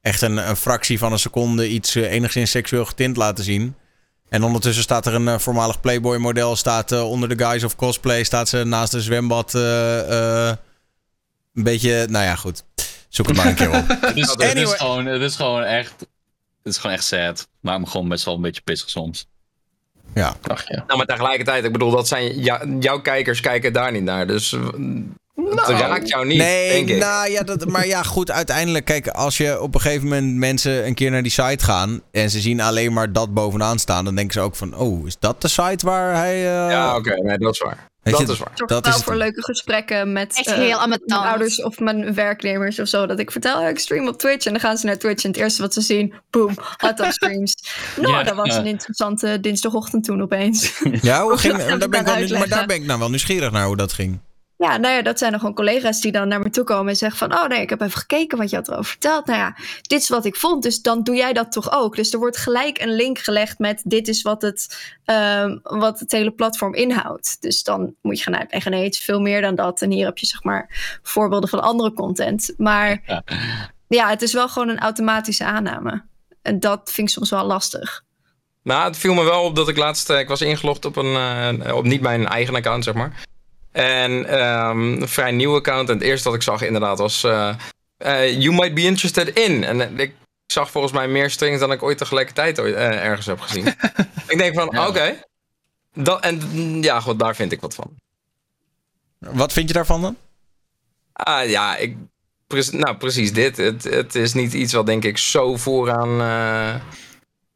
echt 0.00 0.20
een, 0.22 0.48
een 0.48 0.56
fractie 0.56 0.98
van 0.98 1.12
een 1.12 1.18
seconde 1.18 1.68
iets 1.68 1.94
enigszins 1.94 2.50
seksueel 2.50 2.84
getint 2.84 3.16
laten 3.16 3.44
zien. 3.44 3.74
En 4.28 4.42
ondertussen 4.42 4.82
staat 4.82 5.06
er 5.06 5.14
een 5.14 5.40
voormalig 5.40 5.80
Playboy 5.80 6.16
model 6.16 6.56
staat 6.56 6.92
onder 6.92 7.28
de 7.28 7.44
guise 7.44 7.66
of 7.66 7.76
cosplay. 7.76 8.24
Staat 8.24 8.48
ze 8.48 8.64
naast 8.64 8.92
een 8.92 9.00
zwembad 9.00 9.54
eh, 9.54 10.48
eh, 10.50 10.56
een 11.54 11.62
beetje... 11.62 12.06
Nou 12.10 12.24
ja, 12.24 12.34
goed. 12.34 12.64
Zoek 13.08 13.26
het 13.26 13.36
maar 13.36 13.46
een 13.46 13.54
keer 13.54 13.68
op. 13.68 13.88
Het 14.00 14.16
is, 14.16 14.28
het, 14.30 14.54
is 14.56 14.72
gewoon, 14.74 15.06
het 15.06 15.22
is 15.22 15.34
gewoon 15.36 15.62
echt. 15.62 15.94
Het 16.62 16.72
is 16.72 16.76
gewoon 16.78 16.96
echt 16.96 17.04
sad. 17.04 17.48
Maakt 17.60 17.80
me 17.80 17.86
gewoon 17.86 18.08
best 18.08 18.24
wel 18.24 18.34
een 18.34 18.40
beetje 18.40 18.62
pissig 18.62 18.90
soms. 18.90 19.26
Ja. 20.14 20.34
Ach 20.42 20.68
ja. 20.68 20.84
Nou, 20.86 20.96
maar 20.96 21.06
tegelijkertijd, 21.06 21.64
ik 21.64 21.72
bedoel, 21.72 21.90
dat 21.90 22.08
zijn 22.08 22.38
jou- 22.40 22.76
jouw 22.80 23.00
kijkers 23.00 23.40
kijken 23.40 23.72
daar 23.72 23.92
niet 23.92 24.02
naar. 24.02 24.26
Dus 24.26 24.50
het 24.50 25.68
raakt 25.68 26.08
jou 26.08 26.26
niet, 26.26 26.38
nee, 26.38 26.70
denk 26.70 26.88
ik. 26.88 26.98
nou 26.98 27.30
ja, 27.30 27.42
dat, 27.42 27.64
maar 27.66 27.86
ja, 27.86 28.02
goed, 28.02 28.30
uiteindelijk, 28.30 28.84
kijk, 28.84 29.08
als 29.08 29.36
je 29.36 29.60
op 29.60 29.74
een 29.74 29.80
gegeven 29.80 30.08
moment 30.08 30.34
mensen 30.34 30.86
een 30.86 30.94
keer 30.94 31.10
naar 31.10 31.22
die 31.22 31.32
site 31.32 31.64
gaan 31.64 32.00
en 32.10 32.30
ze 32.30 32.40
zien 32.40 32.60
alleen 32.60 32.92
maar 32.92 33.12
dat 33.12 33.34
bovenaan 33.34 33.78
staan, 33.78 34.04
dan 34.04 34.14
denken 34.14 34.32
ze 34.34 34.40
ook 34.40 34.56
van, 34.56 34.76
oh, 34.76 35.06
is 35.06 35.16
dat 35.18 35.40
de 35.42 35.48
site 35.48 35.86
waar 35.86 36.14
hij... 36.14 36.34
eh, 36.34 36.70
ja, 36.70 36.96
oké, 36.96 37.14
nee, 37.22 37.38
dat 37.38 37.52
is 37.54 37.60
waar. 37.60 37.90
Weet 38.02 38.14
Dat 38.14 38.26
je, 38.26 38.32
is 38.32 38.38
waar. 38.38 38.50
Zorg 38.54 38.70
Dat 38.70 38.84
wel 38.84 38.90
is 38.92 38.98
het 38.98 39.04
voor 39.04 39.16
leuke 39.16 39.42
gesprekken 39.42 40.12
met 40.12 40.36
Echt 40.36 40.46
eh, 40.46 40.54
heel 40.54 40.86
mijn 40.86 41.00
ouders 41.06 41.62
of 41.62 41.78
mijn 41.78 42.14
werknemers 42.14 42.78
of 42.78 42.88
zo. 42.88 43.06
Dat 43.06 43.18
ik 43.18 43.30
vertel, 43.30 43.60
ja, 43.60 43.68
ik 43.68 43.78
stream 43.78 44.08
op 44.08 44.18
Twitch. 44.18 44.46
En 44.46 44.52
dan 44.52 44.60
gaan 44.60 44.76
ze 44.76 44.86
naar 44.86 44.98
Twitch 44.98 45.24
en 45.24 45.30
het 45.30 45.38
eerste 45.38 45.62
wat 45.62 45.72
ze 45.74 45.80
zien, 45.80 46.14
boom, 46.30 46.54
hot 46.76 47.06
streams. 47.08 47.54
Nou, 47.96 48.12
Ja. 48.14 48.22
dat 48.22 48.34
was 48.34 48.56
een 48.56 48.66
interessante 48.66 49.40
dinsdagochtend 49.40 50.04
toen 50.04 50.22
opeens. 50.22 50.82
Ja, 51.02 51.22
hoe 51.22 51.38
ging, 51.38 51.56
daar 51.56 51.88
ben 51.88 52.00
ik 52.00 52.28
wel, 52.28 52.38
maar 52.38 52.48
daar 52.48 52.66
ben 52.66 52.76
ik 52.76 52.84
nou 52.84 52.98
wel 52.98 53.08
nieuwsgierig 53.10 53.50
naar 53.50 53.66
hoe 53.66 53.76
dat 53.76 53.92
ging. 53.92 54.20
Ja, 54.62 54.76
nou 54.76 54.94
ja, 54.94 55.02
dat 55.02 55.18
zijn 55.18 55.30
dan 55.30 55.40
gewoon 55.40 55.54
collega's 55.54 56.00
die 56.00 56.12
dan 56.12 56.28
naar 56.28 56.40
me 56.40 56.50
toe 56.50 56.64
komen 56.64 56.88
en 56.88 56.96
zeggen 56.96 57.18
van... 57.18 57.38
oh 57.38 57.46
nee, 57.46 57.60
ik 57.60 57.70
heb 57.70 57.80
even 57.80 57.98
gekeken 57.98 58.38
wat 58.38 58.50
je 58.50 58.56
had 58.56 58.68
erover 58.68 58.84
verteld. 58.84 59.26
Nou 59.26 59.38
ja, 59.38 59.56
dit 59.82 60.00
is 60.00 60.08
wat 60.08 60.24
ik 60.24 60.36
vond, 60.36 60.62
dus 60.62 60.82
dan 60.82 61.02
doe 61.02 61.14
jij 61.16 61.32
dat 61.32 61.52
toch 61.52 61.72
ook. 61.72 61.96
Dus 61.96 62.12
er 62.12 62.18
wordt 62.18 62.36
gelijk 62.36 62.80
een 62.80 62.94
link 62.94 63.18
gelegd 63.18 63.58
met 63.58 63.82
dit 63.84 64.08
is 64.08 64.22
wat 64.22 64.42
het, 64.42 64.92
ehm, 65.04 65.58
wat 65.62 66.00
het 66.00 66.12
hele 66.12 66.30
platform 66.30 66.74
inhoudt. 66.74 67.36
Dus 67.40 67.62
dan 67.62 67.94
moet 68.02 68.18
je 68.18 68.24
gaan 68.24 68.36
uitleggen, 68.36 68.70
nee, 68.70 68.84
het 68.84 68.94
is 68.94 69.00
veel 69.00 69.20
meer 69.20 69.40
dan 69.40 69.54
dat. 69.54 69.82
En 69.82 69.90
hier 69.90 70.06
heb 70.06 70.18
je 70.18 70.26
zeg 70.26 70.42
maar 70.42 70.98
voorbeelden 71.02 71.48
van 71.48 71.62
andere 71.62 71.92
content. 71.92 72.54
Maar 72.56 73.02
Ja. 73.06 73.22
ja, 73.88 74.08
het 74.08 74.22
is 74.22 74.32
wel 74.32 74.48
gewoon 74.48 74.68
een 74.68 74.80
automatische 74.80 75.44
aanname. 75.44 76.02
En 76.42 76.60
dat 76.60 76.90
vind 76.92 77.08
ik 77.08 77.14
soms 77.14 77.30
wel 77.30 77.44
lastig. 77.46 78.02
Nou, 78.62 78.84
het 78.84 78.96
viel 78.96 79.14
me 79.14 79.24
wel 79.24 79.42
op 79.42 79.56
dat 79.56 79.68
ik 79.68 79.76
laatst... 79.76 80.10
eh, 80.10 80.18
ik 80.18 80.28
was 80.28 80.40
ingelogd 80.40 80.84
op, 80.84 80.96
een, 80.96 81.60
eh, 81.62 81.76
op 81.76 81.84
niet 81.84 82.00
mijn 82.00 82.26
eigen 82.26 82.54
account, 82.54 82.84
zeg 82.84 82.94
maar. 82.94 83.30
En 83.72 84.24
ehm, 84.28 84.92
een 85.02 85.08
vrij 85.08 85.30
nieuw 85.30 85.54
account. 85.54 85.88
En 85.88 85.94
het 85.94 86.04
eerste 86.04 86.28
wat 86.28 86.36
ik 86.36 86.42
zag 86.42 86.62
inderdaad 86.62 86.98
was... 86.98 87.24
eh, 87.24 87.54
eh, 87.96 88.40
you 88.40 88.54
might 88.54 88.74
be 88.74 88.80
interested 88.82 89.28
in. 89.28 89.64
En 89.64 89.80
eh, 89.80 90.04
ik 90.04 90.14
zag 90.46 90.70
volgens 90.70 90.92
mij 90.92 91.08
meer 91.08 91.30
strings 91.30 91.60
dan 91.60 91.72
ik 91.72 91.82
ooit 91.82 91.98
tegelijkertijd 91.98 92.60
ooit, 92.60 92.74
ergens 92.74 93.26
heb 93.26 93.40
gezien. 93.40 93.66
ik 94.28 94.38
denk 94.38 94.54
van, 94.54 94.68
Ja. 94.72 94.88
oké. 94.88 95.14
En 96.20 96.40
ja, 96.82 97.00
goed, 97.00 97.18
daar 97.18 97.34
vind 97.34 97.52
ik 97.52 97.60
wat 97.60 97.74
van. 97.74 97.94
Wat 99.18 99.52
vind 99.52 99.68
je 99.68 99.74
daarvan 99.74 100.00
dan? 100.00 100.16
Ah 101.12 101.48
ja, 101.48 101.76
ik, 101.76 101.96
pre- 102.46 102.62
nou, 102.70 102.96
precies 102.96 103.32
dit. 103.32 103.56
Het, 103.56 103.84
het 103.84 104.14
is 104.14 104.32
niet 104.32 104.52
iets 104.52 104.72
wat 104.72 104.86
denk 104.86 105.04
ik 105.04 105.18
zo 105.18 105.56
vooraan 105.56 106.10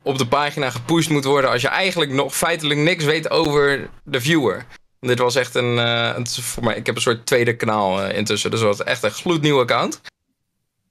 op 0.03 0.19
de 0.19 0.27
pagina 0.27 0.71
gepusht 0.71 1.11
moet 1.11 1.25
worden 1.25 1.51
als 1.51 1.63
je 1.63 1.69
eigenlijk 1.69 2.11
nog 2.11 2.37
feitelijk 2.37 2.81
niks 2.81 3.05
weet 3.05 3.31
over 3.31 3.89
de 4.05 4.21
viewer. 4.21 4.67
Dit 5.01 5.19
was 5.19 5.35
echt 5.35 5.55
een, 5.55 5.79
eh, 5.79 6.15
het 6.15 6.29
is 6.29 6.39
voor 6.41 6.65
mij, 6.65 6.77
ik 6.77 6.87
heb 6.87 6.95
een 6.95 7.03
soort 7.03 7.27
tweede 7.27 7.57
kanaal 7.57 8.03
eh, 8.03 8.17
intussen, 8.17 8.51
dus 8.51 8.61
dat 8.61 8.77
was 8.77 8.87
echt 8.87 9.03
een 9.03 9.11
gloednieuw 9.11 9.61
account. 9.61 10.01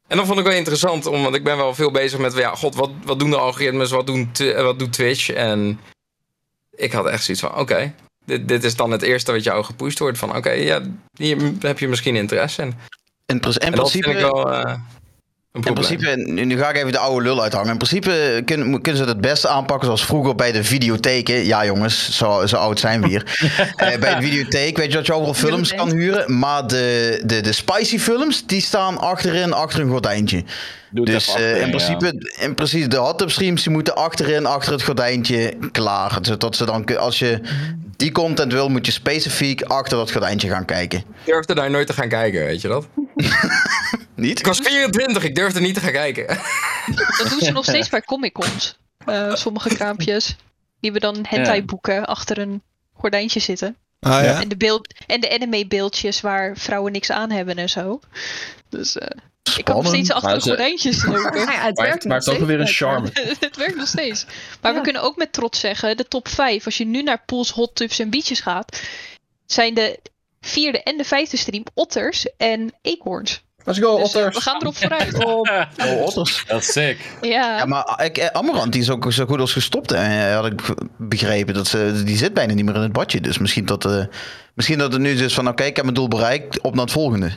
En 0.08 0.18
dat 0.18 0.26
vond 0.26 0.40
ik 0.40 0.46
wel 0.46 0.54
interessant, 0.54 1.06
omdat 1.06 1.36
ik 1.36 1.44
ben 1.44 1.58
wel 1.58 1.76
veel 1.76 1.92
bezig 1.92 2.20
met, 2.20 2.34
ja, 2.34 2.56
god, 2.56 2.76
wat, 2.76 2.92
wat 3.04 3.20
doen 3.20 3.30
de 3.30 3.38
algoritmes, 3.38 3.92
wat, 3.92 4.08
doen, 4.08 4.30
eh, 4.38 4.62
wat 4.62 4.80
doet 4.80 4.94
Twitch? 4.94 5.30
En 5.30 5.80
ik 6.76 6.92
had 6.92 7.06
echt 7.06 7.24
zoiets 7.24 7.44
van, 7.44 7.58
oké, 7.58 7.94
dit, 8.26 8.48
dit 8.48 8.64
is 8.64 8.76
dan 8.76 8.92
het 8.92 9.02
eerste 9.02 9.32
wat 9.32 9.44
jou 9.44 9.64
gepusht 9.64 10.00
wordt. 10.00 10.18
Van, 10.18 10.36
oké, 10.36 10.52
ja, 10.52 10.82
hier 11.18 11.38
heb 11.60 11.80
je 11.80 11.88
misschien 11.88 12.16
interesse 12.16 12.62
in. 12.62 12.74
In, 13.26 13.40
pres- 13.40 13.58
in 13.58 13.68
En 13.68 13.76
dat 13.76 13.92
vind 13.92 14.04
principe, 14.04 14.28
ik 14.28 14.34
wel 14.34 14.78
in 15.64 15.74
principe, 15.74 16.16
nu 16.26 16.58
ga 16.58 16.70
ik 16.70 16.78
even 16.78 16.92
de 16.92 16.98
oude 16.98 17.26
lul 17.26 17.42
uithangen. 17.42 17.72
In 17.72 17.78
principe 17.78 18.42
kunnen, 18.46 18.82
kunnen 18.82 19.02
ze 19.02 19.08
het 19.08 19.16
het 19.16 19.22
beste 19.22 19.48
aanpakken 19.48 19.86
zoals 19.86 20.06
vroeger 20.06 20.36
bij 20.36 20.52
de 20.52 20.64
videotheken. 20.64 21.46
Ja 21.46 21.66
jongens, 21.66 22.18
zo, 22.18 22.46
zo 22.46 22.56
oud 22.56 22.80
zijn 22.80 23.02
we 23.02 23.08
hier. 23.08 23.24
Eh, 23.76 24.00
bij 24.00 24.16
de 24.16 24.22
videotheek 24.22 24.78
weet 24.78 24.88
je 24.92 24.98
dat 24.98 25.06
je 25.06 25.14
overal 25.14 25.34
films 25.34 25.74
kan 25.74 25.92
huren. 25.92 26.40
Maar 26.40 26.68
de, 26.68 27.22
de, 27.26 27.42
de 27.42 27.52
spicy 27.52 28.00
films, 28.00 28.46
die 28.46 28.62
staan 28.62 28.98
achterin, 28.98 29.54
achter 29.54 29.80
een 29.80 29.90
gordijntje. 29.90 30.44
Doe 30.90 31.04
het 31.04 31.14
Dus 31.14 31.36
eh, 31.36 31.52
in, 31.52 31.66
ja. 31.66 31.70
principe, 31.70 32.34
in 32.40 32.56
principe, 32.56 32.88
de 32.88 32.98
hot 32.98 33.18
tub 33.18 33.32
streams 33.32 33.64
die 33.64 33.72
moeten 33.72 33.96
achterin, 33.96 34.46
achter 34.46 34.74
het 34.74 34.84
gordijntje, 34.84 35.54
klaar. 35.72 36.18
Zodat 36.22 36.56
ze 36.56 36.66
dan, 36.66 36.98
als 36.98 37.20
je 37.20 37.42
die 37.96 38.12
content 38.12 38.52
wil, 38.54 38.70
moet 38.70 38.86
je 38.86 38.92
specifiek 38.92 39.62
achter 39.62 39.98
dat 39.98 40.12
gordijntje 40.12 40.50
gaan 40.50 40.66
kijken. 40.66 41.00
Ik 41.00 41.06
durfde 41.26 41.56
daar 41.56 41.70
nooit 41.70 41.88
te 41.88 41.94
gaan 41.94 42.10
kijken, 42.10 42.46
weet 42.46 42.62
je 42.62 42.68
dat? 42.68 42.88
Niet? 44.16 44.40
Ik 44.40 44.46
was 44.46 44.60
24, 44.60 45.24
ik 45.24 45.36
durfde 45.36 45.60
niet 45.60 45.74
te 45.74 45.80
gaan 45.80 45.92
kijken. 45.92 46.26
Dat 47.18 47.30
doen 47.30 47.40
ze 47.40 47.52
nog 47.52 47.66
steeds 47.66 47.90
bij 47.90 48.02
Comic 48.02 48.34
Cons. 48.34 48.78
Eh, 49.06 49.36
sommige 49.36 49.70
kraampjes. 49.70 50.36
Die 50.80 50.92
we 50.92 51.00
dan 51.00 51.26
hentai 51.28 51.64
boeken 51.64 52.06
achter 52.06 52.38
een 52.38 52.62
gordijntje 52.94 53.40
zitten. 53.40 53.76
Ah 54.00 54.24
ja? 54.24 54.42
En 54.42 54.48
de, 54.48 54.58
beeld, 54.58 54.94
en 55.08 55.22
de 55.22 55.34
anime 55.34 55.68
beeldjes 55.68 56.22
waar 56.22 56.58
vrouwen 56.58 56.92
niks 56.92 57.12
aan 57.12 57.32
hebben 57.32 57.56
en 57.56 57.70
zo. 57.70 58.00
Dus 58.70 58.98
ik 59.58 59.64
kan 59.66 59.76
nog 59.76 59.88
steeds 59.88 60.12
achter 60.12 60.34
de 60.34 60.42
ze- 60.42 60.48
gordijntjes 60.48 61.06
lopen. 61.06 61.40
Ja, 61.40 61.52
het 61.52 61.76
Maar, 61.78 61.88
werkt 61.88 62.06
maar 62.06 62.18
het 62.18 62.28
is 62.28 62.34
ook 62.34 62.38
wel 62.40 62.48
weer 62.48 62.60
een 62.60 62.68
charme. 62.68 63.10
het 63.40 63.58
werkt 63.58 63.76
nog 63.76 63.88
steeds. 63.88 64.26
Maar 64.62 64.74
we 64.74 64.82
kunnen 64.82 65.02
ook 65.02 65.16
met 65.18 65.34
trots 65.34 65.60
zeggen, 65.60 65.98
de 65.98 66.08
top 66.08 66.28
5, 66.28 66.66
als 66.66 66.78
je 66.78 66.86
nu 66.86 67.04
naar 67.04 67.22
Pools, 67.26 67.50
Hot 67.52 67.76
Tubs 67.76 68.00
en 68.00 68.10
Beaches 68.10 68.40
gaat, 68.40 68.82
zijn 69.46 69.74
de 69.74 70.00
vierde 70.42 70.84
en 70.84 70.98
de 70.98 71.04
vijfde 71.04 71.38
stream 71.38 71.64
otters 71.74 72.28
en 72.38 72.74
eekhoorns. 72.82 73.44
Let's 73.64 73.80
go, 73.80 73.98
Dus, 73.98 74.14
eh, 74.14 74.20
otters. 74.22 74.36
we 74.36 74.42
gaan 74.42 74.62
erop 74.62 74.78
vooruit. 74.78 75.14
Oh, 75.26 76.02
otters. 76.02 76.44
Dat 76.48 76.62
is 76.62 76.72
sick. 76.72 76.98
Ja, 77.22 77.58
Ja, 77.58 77.66
maar 77.66 78.02
ik, 78.06 78.18
eh, 78.18 78.28
Amarant 78.28 78.72
die 78.72 78.82
is 78.82 78.90
ook 78.90 79.12
zo 79.14 79.26
goed 79.26 79.40
als 79.40 79.54
gestopt. 79.54 79.92
En 79.92 80.34
had 80.34 80.46
ik 80.46 80.62
begrepen 80.98 81.54
dat 81.54 81.68
ze, 81.68 82.02
die 82.06 82.18
zit 82.18 82.34
bijna 82.34 82.54
niet 82.54 82.66
meer 82.66 82.76
in 82.76 82.82
het 82.82 82.92
badje. 82.94 83.22
Dus 83.22 83.38
misschien 83.38 83.66
dat, 83.66 83.86
eh, 83.86 84.04
misschien 84.54 84.78
dat 84.78 84.92
het 84.94 85.02
nu 85.02 85.24
is 85.24 85.34
van 85.34 85.48
oké, 85.48 85.64
ik 85.64 85.76
heb 85.76 85.86
mijn 85.86 85.98
doel 85.98 86.08
bereikt, 86.08 86.62
op 86.62 86.74
naar 86.74 86.84
het 86.84 86.92
volgende. 86.94 87.32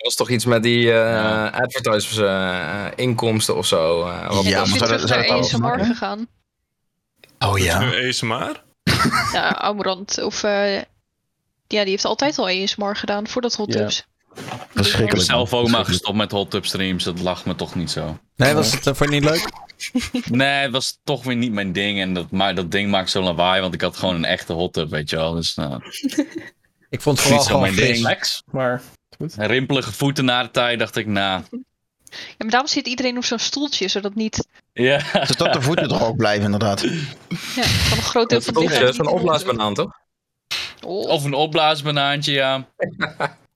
Dat 0.00 0.08
was 0.08 0.14
toch 0.14 0.30
iets 0.30 0.44
met 0.44 0.62
die 0.62 0.92
eh 0.92 1.52
advertisers 1.52 2.16
eh, 2.16 2.86
inkomsten 2.94 3.56
of 3.56 3.66
zo. 3.66 4.06
eh, 4.06 4.28
wat 4.34 4.44
Ja, 4.44 4.56
maar 4.58 4.66
is 4.66 4.78
zou 4.78 4.90
dat- 4.98 5.08
naar 5.08 5.28
ASMR 5.30 5.66
ASMR 5.72 5.84
gegaan. 5.84 6.26
Oh 7.38 7.54
Nu 7.54 8.08
ASMR? 8.08 8.62
Ja, 9.32 9.56
Amorant 9.68 10.22
of... 10.22 10.42
eh, 10.42 10.76
ja, 11.66 11.80
die 11.82 11.90
heeft 11.90 12.04
altijd 12.04 12.38
al 12.38 12.46
ASMR 12.48 12.96
gedaan 12.96 13.28
voordat 13.28 13.54
Hot 13.54 13.72
Ja. 13.72 13.78
Tubs. 13.80 13.98
Ik 14.34 14.42
ben 14.46 14.84
Verschrikkelijk. 14.84 15.26
zelf 15.26 15.54
ook 15.54 15.68
maar 15.68 15.84
gestopt 15.84 16.16
met 16.16 16.30
hot 16.30 16.50
tub 16.50 16.66
streams. 16.66 17.04
Dat 17.04 17.20
lag 17.20 17.44
me 17.46 17.54
toch 17.54 17.74
niet 17.74 17.90
zo. 17.90 18.18
Nee, 18.36 18.54
was 18.54 18.72
het 18.84 18.96
voor 18.96 19.08
niet 19.08 19.24
leuk? 19.24 19.48
Nee, 20.30 20.48
het 20.62 20.70
was 20.72 20.98
toch 21.04 21.22
weer 21.24 21.36
niet 21.36 21.52
mijn 21.52 21.72
ding. 21.72 22.00
En 22.00 22.14
dat, 22.14 22.30
maar 22.30 22.54
dat 22.54 22.70
ding 22.70 22.90
maakt 22.90 23.10
zo 23.10 23.22
lawaai, 23.22 23.60
want 23.60 23.74
ik 23.74 23.80
had 23.80 23.96
gewoon 23.96 24.14
een 24.14 24.24
echte 24.24 24.52
hot 24.52 24.72
tub, 24.72 24.90
weet 24.90 25.10
je 25.10 25.16
wel. 25.16 25.34
Dus 25.34 25.54
nou, 25.54 25.82
Ik 26.90 27.00
vond 27.00 27.18
het 27.18 27.26
vooral 27.26 27.44
gewoon 27.44 27.60
mijn 27.60 27.74
ding. 27.74 27.86
fris. 27.88 28.00
Flex, 28.00 28.42
maar 28.50 28.82
goed. 29.20 29.34
Rimpelige 29.38 29.92
voeten 29.92 30.24
na 30.24 30.42
de 30.42 30.50
tijd, 30.50 30.78
dacht 30.78 30.96
ik, 30.96 31.06
nou, 31.06 31.42
Ja, 32.10 32.36
maar 32.38 32.50
daarom 32.50 32.68
zit 32.68 32.86
iedereen 32.86 33.16
op 33.16 33.24
zo'n 33.24 33.38
stoeltje, 33.38 33.88
zodat 33.88 34.14
niet 34.14 34.46
ja. 34.72 35.00
Zodat 35.26 35.52
de 35.52 35.62
voeten 35.62 35.90
er 35.90 36.02
ook 36.02 36.16
blijven, 36.16 36.44
inderdaad. 36.44 36.80
ja, 36.80 37.62
van 37.62 37.98
een 37.98 38.04
groot 38.04 38.28
deel 38.28 38.40
van 38.40 38.54
het 38.54 38.62
is 38.62 38.78
lichaam 38.78 38.92
zo'n 38.92 39.04
de 39.04 39.10
opblaasbanaan, 39.10 39.74
toch? 39.74 39.98
Oh. 40.84 41.08
Of 41.08 41.24
een 41.24 41.34
opblaasbanaantje, 41.34 42.32
ja. 42.32 42.66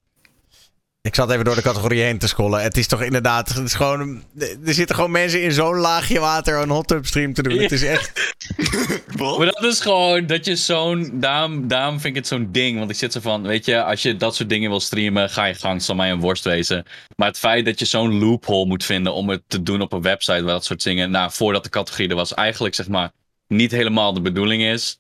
Ik 1.05 1.15
zat 1.15 1.31
even 1.31 1.45
door 1.45 1.55
de 1.55 1.63
categorie 1.63 2.03
heen 2.03 2.19
te 2.19 2.29
scrollen. 2.29 2.63
Het 2.63 2.77
is 2.77 2.87
toch 2.87 3.03
inderdaad, 3.03 3.49
het 3.49 3.65
is 3.65 3.75
gewoon, 3.75 4.23
er 4.39 4.75
zitten 4.75 4.95
gewoon 4.95 5.11
mensen 5.11 5.43
in 5.43 5.53
zo'n 5.53 5.77
laagje 5.77 6.21
water 6.21 6.63
een 6.63 6.71
hot 6.71 6.89
tub 6.89 7.07
stream 7.07 7.35
te 7.35 7.43
doen. 7.43 7.59
Het 7.59 7.73
is 7.73 7.83
echt, 7.83 8.35
Maar 9.19 9.47
dat 9.47 9.63
is 9.65 9.81
gewoon 9.81 10.27
dat 10.27 10.45
je 10.45 10.57
zo'n. 10.57 11.11
Daarom, 11.21 11.69
daarom 11.69 12.01
vind 12.01 12.05
ik 12.05 12.15
het 12.15 12.27
zo'n 12.27 12.49
ding. 12.53 12.79
Want 12.79 12.91
ik 12.91 12.97
zit 12.97 13.13
zo 13.13 13.21
van. 13.21 13.43
Weet 13.43 13.65
je, 13.65 13.83
als 13.83 14.03
je 14.03 14.17
dat 14.17 14.35
soort 14.35 14.49
dingen 14.49 14.71
wil 14.71 14.81
streamen, 14.81 15.31
ga 15.31 15.45
je 15.45 15.55
gang. 15.55 15.83
Zal 15.83 15.95
mij 15.95 16.11
een 16.11 16.21
worst 16.21 16.45
wezen. 16.45 16.85
Maar 17.17 17.29
het 17.29 17.39
feit 17.39 17.65
dat 17.65 17.79
je 17.79 17.85
zo'n 17.85 18.19
loophole 18.19 18.67
moet 18.67 18.85
vinden 18.85 19.15
om 19.15 19.29
het 19.29 19.43
te 19.47 19.63
doen 19.63 19.81
op 19.81 19.93
een 19.93 20.03
website 20.03 20.43
waar 20.43 20.53
dat 20.53 20.65
soort 20.65 20.83
dingen. 20.83 21.11
Nou, 21.11 21.31
voordat 21.33 21.65
de 21.65 21.71
categorie 21.71 22.09
er 22.09 22.17
was, 22.17 22.35
eigenlijk 22.35 22.75
zeg 22.75 22.89
maar. 22.89 23.13
niet 23.49 23.71
helemaal 23.71 24.13
de 24.13 24.21
bedoeling 24.21 24.63
is. 24.63 24.99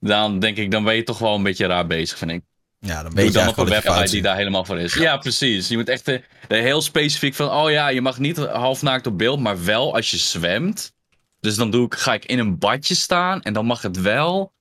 Dan 0.00 0.38
denk 0.38 0.56
ik, 0.56 0.70
dan 0.70 0.84
ben 0.84 0.94
je 0.94 1.02
toch 1.02 1.18
wel 1.18 1.34
een 1.34 1.42
beetje 1.42 1.66
raar 1.66 1.86
bezig, 1.86 2.18
vind 2.18 2.30
ik. 2.30 2.42
Ja, 2.78 3.02
dan 3.02 3.14
weet 3.14 3.26
je 3.26 3.32
dan 3.32 3.48
op 3.48 3.58
een 3.58 3.68
website 3.68 4.10
die 4.10 4.22
daar 4.22 4.36
helemaal 4.36 4.64
voor 4.64 4.78
is. 4.78 4.94
Ja, 4.94 5.16
precies. 5.16 5.68
Je 5.68 5.76
moet 5.76 5.88
echt 5.88 6.08
eh, 6.08 6.20
heel 6.48 6.82
specifiek 6.82 7.34
van, 7.34 7.50
oh 7.50 7.70
ja, 7.70 7.88
je 7.88 8.00
mag 8.00 8.18
niet 8.18 8.36
halfnaakt 8.36 9.06
op 9.06 9.18
beeld, 9.18 9.40
maar 9.40 9.64
wel 9.64 9.94
als 9.94 10.10
je 10.10 10.16
zwemt. 10.16 10.94
Dus 11.40 11.56
dan 11.56 11.70
doe 11.70 11.86
ik, 11.86 11.94
ga 11.94 12.14
ik 12.14 12.24
in 12.24 12.38
een 12.38 12.58
badje 12.58 12.94
staan 12.94 13.42
en 13.42 13.52
dan 13.52 13.66
mag 13.66 13.82
het 13.82 14.00
wel. 14.00 14.54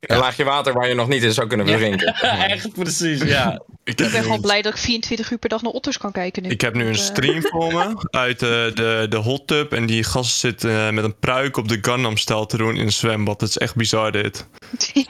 Een 0.00 0.18
laagje 0.18 0.44
water 0.44 0.72
waar 0.72 0.88
je 0.88 0.94
nog 0.94 1.08
niet 1.08 1.22
in 1.22 1.32
zou 1.32 1.46
kunnen 1.46 1.66
verdrinken. 1.66 2.14
echt 2.54 2.72
precies, 2.72 3.22
ja. 3.22 3.62
Ik 3.84 3.96
ben 3.96 4.10
gewoon 4.10 4.40
blij 4.40 4.62
dat 4.62 4.72
ik 4.72 4.78
24 4.78 5.30
uur 5.30 5.38
per 5.38 5.48
dag 5.48 5.62
naar 5.62 5.72
otters 5.72 5.98
kan 5.98 6.12
kijken 6.12 6.42
nu. 6.42 6.48
ik 6.48 6.60
heb 6.60 6.74
nu 6.74 6.86
een 6.86 6.94
eh, 6.94 7.00
stream 7.00 7.42
voor 7.52 7.72
me 7.72 8.08
uit 8.10 8.38
de, 8.38 8.70
de, 8.74 9.06
de 9.08 9.16
hot 9.16 9.46
tub. 9.46 9.72
En 9.72 9.86
die 9.86 10.04
gast 10.04 10.38
zit 10.38 10.64
eh, 10.64 10.90
met 10.90 11.04
een 11.04 11.18
pruik 11.18 11.56
op 11.56 11.68
de 11.68 11.78
Gundam-stijl 11.80 12.46
te 12.46 12.56
doen 12.56 12.76
in 12.76 12.80
een 12.80 12.92
zwembad. 12.92 13.40
Het 13.40 13.50
is 13.50 13.58
echt 13.58 13.74
bizar 13.74 14.12
dit. 14.12 14.46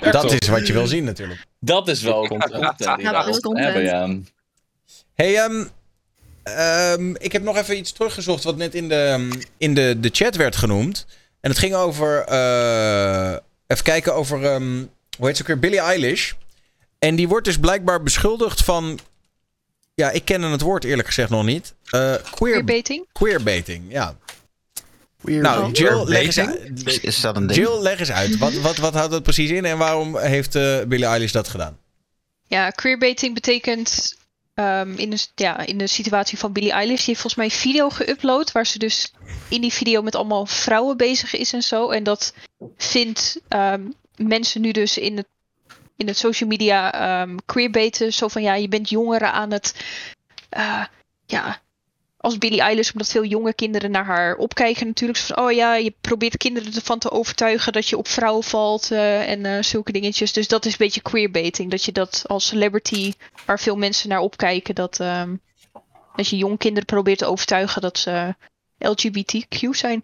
Dat 0.00 0.32
is 0.32 0.48
wat 0.48 0.66
je 0.66 0.72
wil 0.72 0.86
zien 0.86 1.04
natuurlijk. 1.04 1.44
Dat 1.60 1.88
is 1.88 2.02
wel 2.02 2.26
content 2.26 2.74
Ja, 2.76 3.12
dat 3.12 3.28
is 3.28 3.40
content. 3.40 3.64
hebben, 3.64 3.82
ja. 3.82 4.16
Hey, 5.14 5.36
ehm, 5.36 5.64
ehm, 6.42 7.14
ik 7.14 7.32
heb 7.32 7.42
nog 7.42 7.56
even 7.56 7.76
iets 7.76 7.92
teruggezocht 7.92 8.44
wat 8.44 8.56
net 8.56 8.74
in 8.74 8.88
de, 8.88 9.28
in 9.58 9.74
de, 9.74 9.96
de 10.00 10.10
chat 10.12 10.36
werd 10.36 10.56
genoemd. 10.56 11.06
En 11.40 11.50
het 11.50 11.58
ging 11.58 11.74
over, 11.74 12.24
eh, 12.24 13.36
even 13.70 13.84
kijken 13.84 14.14
over, 14.14 14.44
ehm, 14.44 14.84
hoe 15.16 15.26
heet 15.26 15.36
ze 15.36 15.42
ook 15.42 15.48
weer, 15.48 15.58
Billie 15.58 15.80
Eilish. 15.80 16.32
En 16.98 17.16
die 17.16 17.28
wordt 17.28 17.44
dus 17.44 17.58
blijkbaar 17.58 18.02
beschuldigd 18.02 18.64
van, 18.64 18.98
ja, 19.94 20.10
ik 20.10 20.24
ken 20.24 20.42
het 20.42 20.60
woord 20.60 20.84
eerlijk 20.84 21.08
gezegd 21.08 21.30
nog 21.30 21.44
niet. 21.44 21.74
Eh 21.84 22.14
queer, 22.14 22.22
Queerbaiting? 22.30 23.06
queerbaiting, 23.12 23.84
ja. 23.88 24.16
Nou, 25.22 25.72
Jill, 25.72 26.04
leg 26.04 26.22
eens 26.22 26.38
uit. 26.38 27.02
Is, 27.04 27.20
dat 27.20 27.36
een 27.36 27.46
ding? 27.46 27.58
Jill, 27.58 27.80
leg 27.80 27.98
eens 27.98 28.10
uit. 28.10 28.38
Wat, 28.38 28.54
wat, 28.54 28.76
wat 28.76 28.94
houdt 28.94 29.10
dat 29.10 29.22
precies 29.22 29.50
in 29.50 29.64
en 29.64 29.78
waarom 29.78 30.18
heeft 30.18 30.54
eh, 30.54 30.82
Billie 30.86 31.06
Eilish 31.06 31.32
dat 31.32 31.48
gedaan? 31.48 31.78
Ja, 32.46 32.70
queerbaiting 32.70 33.34
betekent 33.34 34.16
ehm, 34.60 34.94
in, 34.96 35.10
de, 35.10 35.26
ja, 35.34 35.58
in 35.66 35.78
de 35.78 35.86
situatie 35.86 36.38
van 36.38 36.52
Billie 36.52 36.72
Eilish. 36.72 37.04
Die 37.04 37.06
heeft 37.06 37.20
volgens 37.20 37.34
mij 37.34 37.44
een 37.44 37.50
video 37.50 37.88
geüpload 37.90 38.52
waar 38.52 38.66
ze 38.66 38.78
dus 38.78 39.12
in 39.48 39.60
die 39.60 39.72
video 39.72 40.02
met 40.02 40.14
allemaal 40.14 40.46
vrouwen 40.46 40.96
bezig 40.96 41.34
is 41.34 41.52
en 41.52 41.62
zo. 41.62 41.90
En 41.90 42.04
dat 42.04 42.34
vindt 42.76 43.40
ehm, 43.48 43.82
mensen 44.16 44.60
nu 44.60 44.72
dus 44.72 44.98
in 44.98 45.16
het, 45.16 45.26
in 45.96 46.06
het 46.06 46.18
social 46.18 46.48
media 46.48 46.92
ehm 46.92 47.36
queerbaiten. 47.46 48.12
Zo 48.12 48.28
van 48.28 48.42
ja, 48.42 48.54
je 48.54 48.68
bent 48.68 48.88
jongeren 48.88 49.32
aan 49.32 49.50
het... 49.50 49.74
eh, 50.48 50.84
ja, 51.26 51.60
als 52.20 52.38
Billie 52.38 52.60
Eilish, 52.60 52.92
omdat 52.92 53.08
veel 53.08 53.24
jonge 53.24 53.54
kinderen 53.54 53.90
naar 53.90 54.04
haar 54.04 54.36
opkijken 54.36 54.86
natuurlijk. 54.86 55.18
Zo 55.18 55.34
van, 55.34 55.44
oh 55.44 55.52
ja, 55.52 55.74
je 55.74 55.94
probeert 56.00 56.36
kinderen 56.36 56.74
ervan 56.74 56.98
te 56.98 57.10
overtuigen 57.10 57.72
dat 57.72 57.88
je 57.88 57.96
op 57.96 58.08
vrouwen 58.08 58.44
valt 58.44 58.90
eh, 58.90 59.30
en 59.30 59.46
eh, 59.46 59.62
zulke 59.62 59.92
dingetjes. 59.92 60.32
Dus 60.32 60.48
dat 60.48 60.64
is 60.64 60.72
een 60.72 60.78
beetje 60.78 61.00
queerbaiting. 61.00 61.70
Dat 61.70 61.84
je 61.84 61.92
dat 61.92 62.24
als 62.26 62.46
celebrity, 62.46 63.12
waar 63.46 63.60
veel 63.60 63.76
mensen 63.76 64.08
naar 64.08 64.20
opkijken, 64.20 64.74
dat, 64.74 65.00
ehm, 65.00 65.34
dat 66.16 66.28
je 66.28 66.36
jonge 66.36 66.56
kinderen 66.56 66.86
probeert 66.86 67.18
te 67.18 67.26
overtuigen 67.26 67.82
dat 67.82 67.98
ze 67.98 68.34
LGBTQ 68.78 69.74
zijn. 69.74 70.02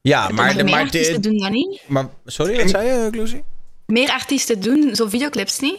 Ja, 0.00 0.28
maar, 0.28 0.56
de, 0.56 0.62
meer 0.62 0.74
maar, 0.74 0.84
artiesten 0.84 1.22
de, 1.22 1.28
doen 1.28 1.38
dat 1.38 1.50
niet. 1.50 1.82
maar 1.86 2.08
sorry, 2.24 2.56
wat 2.56 2.70
zei 2.70 2.86
je, 2.88 3.10
Lucy? 3.10 3.42
Meer 3.86 4.10
artiesten 4.10 4.60
doen 4.60 4.94
zo 4.94 5.08
videoclips 5.08 5.60
niet. 5.60 5.78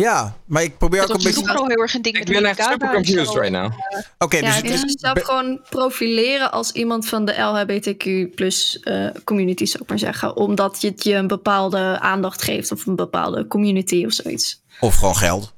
Ja, 0.00 0.36
maar 0.44 0.62
ik 0.62 0.78
probeer 0.78 1.02
ook 1.02 1.08
Dat 1.08 1.16
een 1.16 1.22
beetje... 1.22 1.54
al 1.54 1.66
heel 1.66 1.76
erg 1.76 1.94
een 1.94 2.02
ding 2.02 2.18
Ik 2.18 2.28
met 2.28 2.42
ben 2.42 2.50
echt 2.50 2.62
super 2.62 2.92
confused 2.92 3.34
right 3.34 3.50
now. 3.50 3.72
Oké, 4.18 4.36
Ja, 4.36 4.42
dus, 4.42 4.62
dus 4.62 4.80
kunt 4.80 4.92
jezelf 4.92 5.22
gewoon 5.22 5.60
profileren 5.68 6.52
als 6.52 6.72
iemand 6.72 7.08
van 7.08 7.24
de 7.24 7.32
LHBTQ 7.32 8.34
plus 8.34 8.80
eh, 8.80 9.06
community, 9.24 9.64
zou 9.64 9.82
ik 9.82 9.88
maar 9.88 9.98
zeggen. 9.98 10.36
Omdat 10.36 10.80
je 10.80 10.88
het 10.88 11.04
je 11.04 11.14
een 11.14 11.26
bepaalde 11.26 11.98
aandacht 12.00 12.42
geeft 12.42 12.72
of 12.72 12.86
een 12.86 12.96
bepaalde 12.96 13.46
community 13.46 14.04
of 14.04 14.12
zoiets. 14.12 14.62
of 14.80 14.94
gewoon 14.94 15.16
geld. 15.16 15.52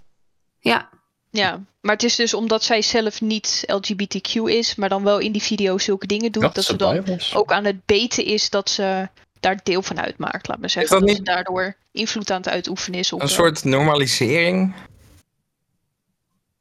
Ja, 0.59 0.89
Ja, 1.31 1.61
maar 1.81 1.95
het 1.95 2.03
is 2.03 2.17
dus 2.17 2.35
omdat 2.35 2.65
zij 2.65 2.83
zelf 2.83 3.21
niet 3.21 3.65
LGBTQ 3.67 4.35
is, 4.45 4.75
maar 4.75 4.89
dan 4.89 5.03
wel 5.03 5.19
in 5.19 5.33
die 5.33 5.43
video 5.43 5.79
zulke 5.79 6.07
dingen 6.07 6.33
doet, 6.33 6.55
dat, 6.55 6.65
ze 6.65 6.77
dan 6.77 7.05
ook 7.35 7.53
aan 7.53 7.65
het 7.65 7.87
beten 7.87 8.25
is 8.25 8.51
dat 8.51 8.71
ze 8.71 9.09
daar 9.43 9.61
deel 9.63 9.83
van 9.83 10.01
uitmaakt, 10.01 10.49
laat 10.49 10.59
maar 10.59 10.71
zeggen. 10.71 10.91
dat 10.91 11.01
dat 11.01 11.09
niet- 11.09 11.19
ze 11.27 11.33
daardoor 11.35 11.77
invloed 11.93 12.31
aan 12.31 12.37
het 12.37 12.49
uitoefenen 12.49 12.99
is 12.99 13.13
op... 13.13 13.21
Een 13.21 13.29
eh, 13.29 13.33
soort 13.35 13.65
normalisering. 13.65 14.75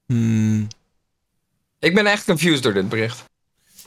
Hmm. 0.06 0.68
Ik 1.80 1.94
ben 1.94 2.06
echt 2.06 2.26
confused 2.26 2.64
door 2.64 2.74
dit 2.74 2.90
bericht. 2.90 3.24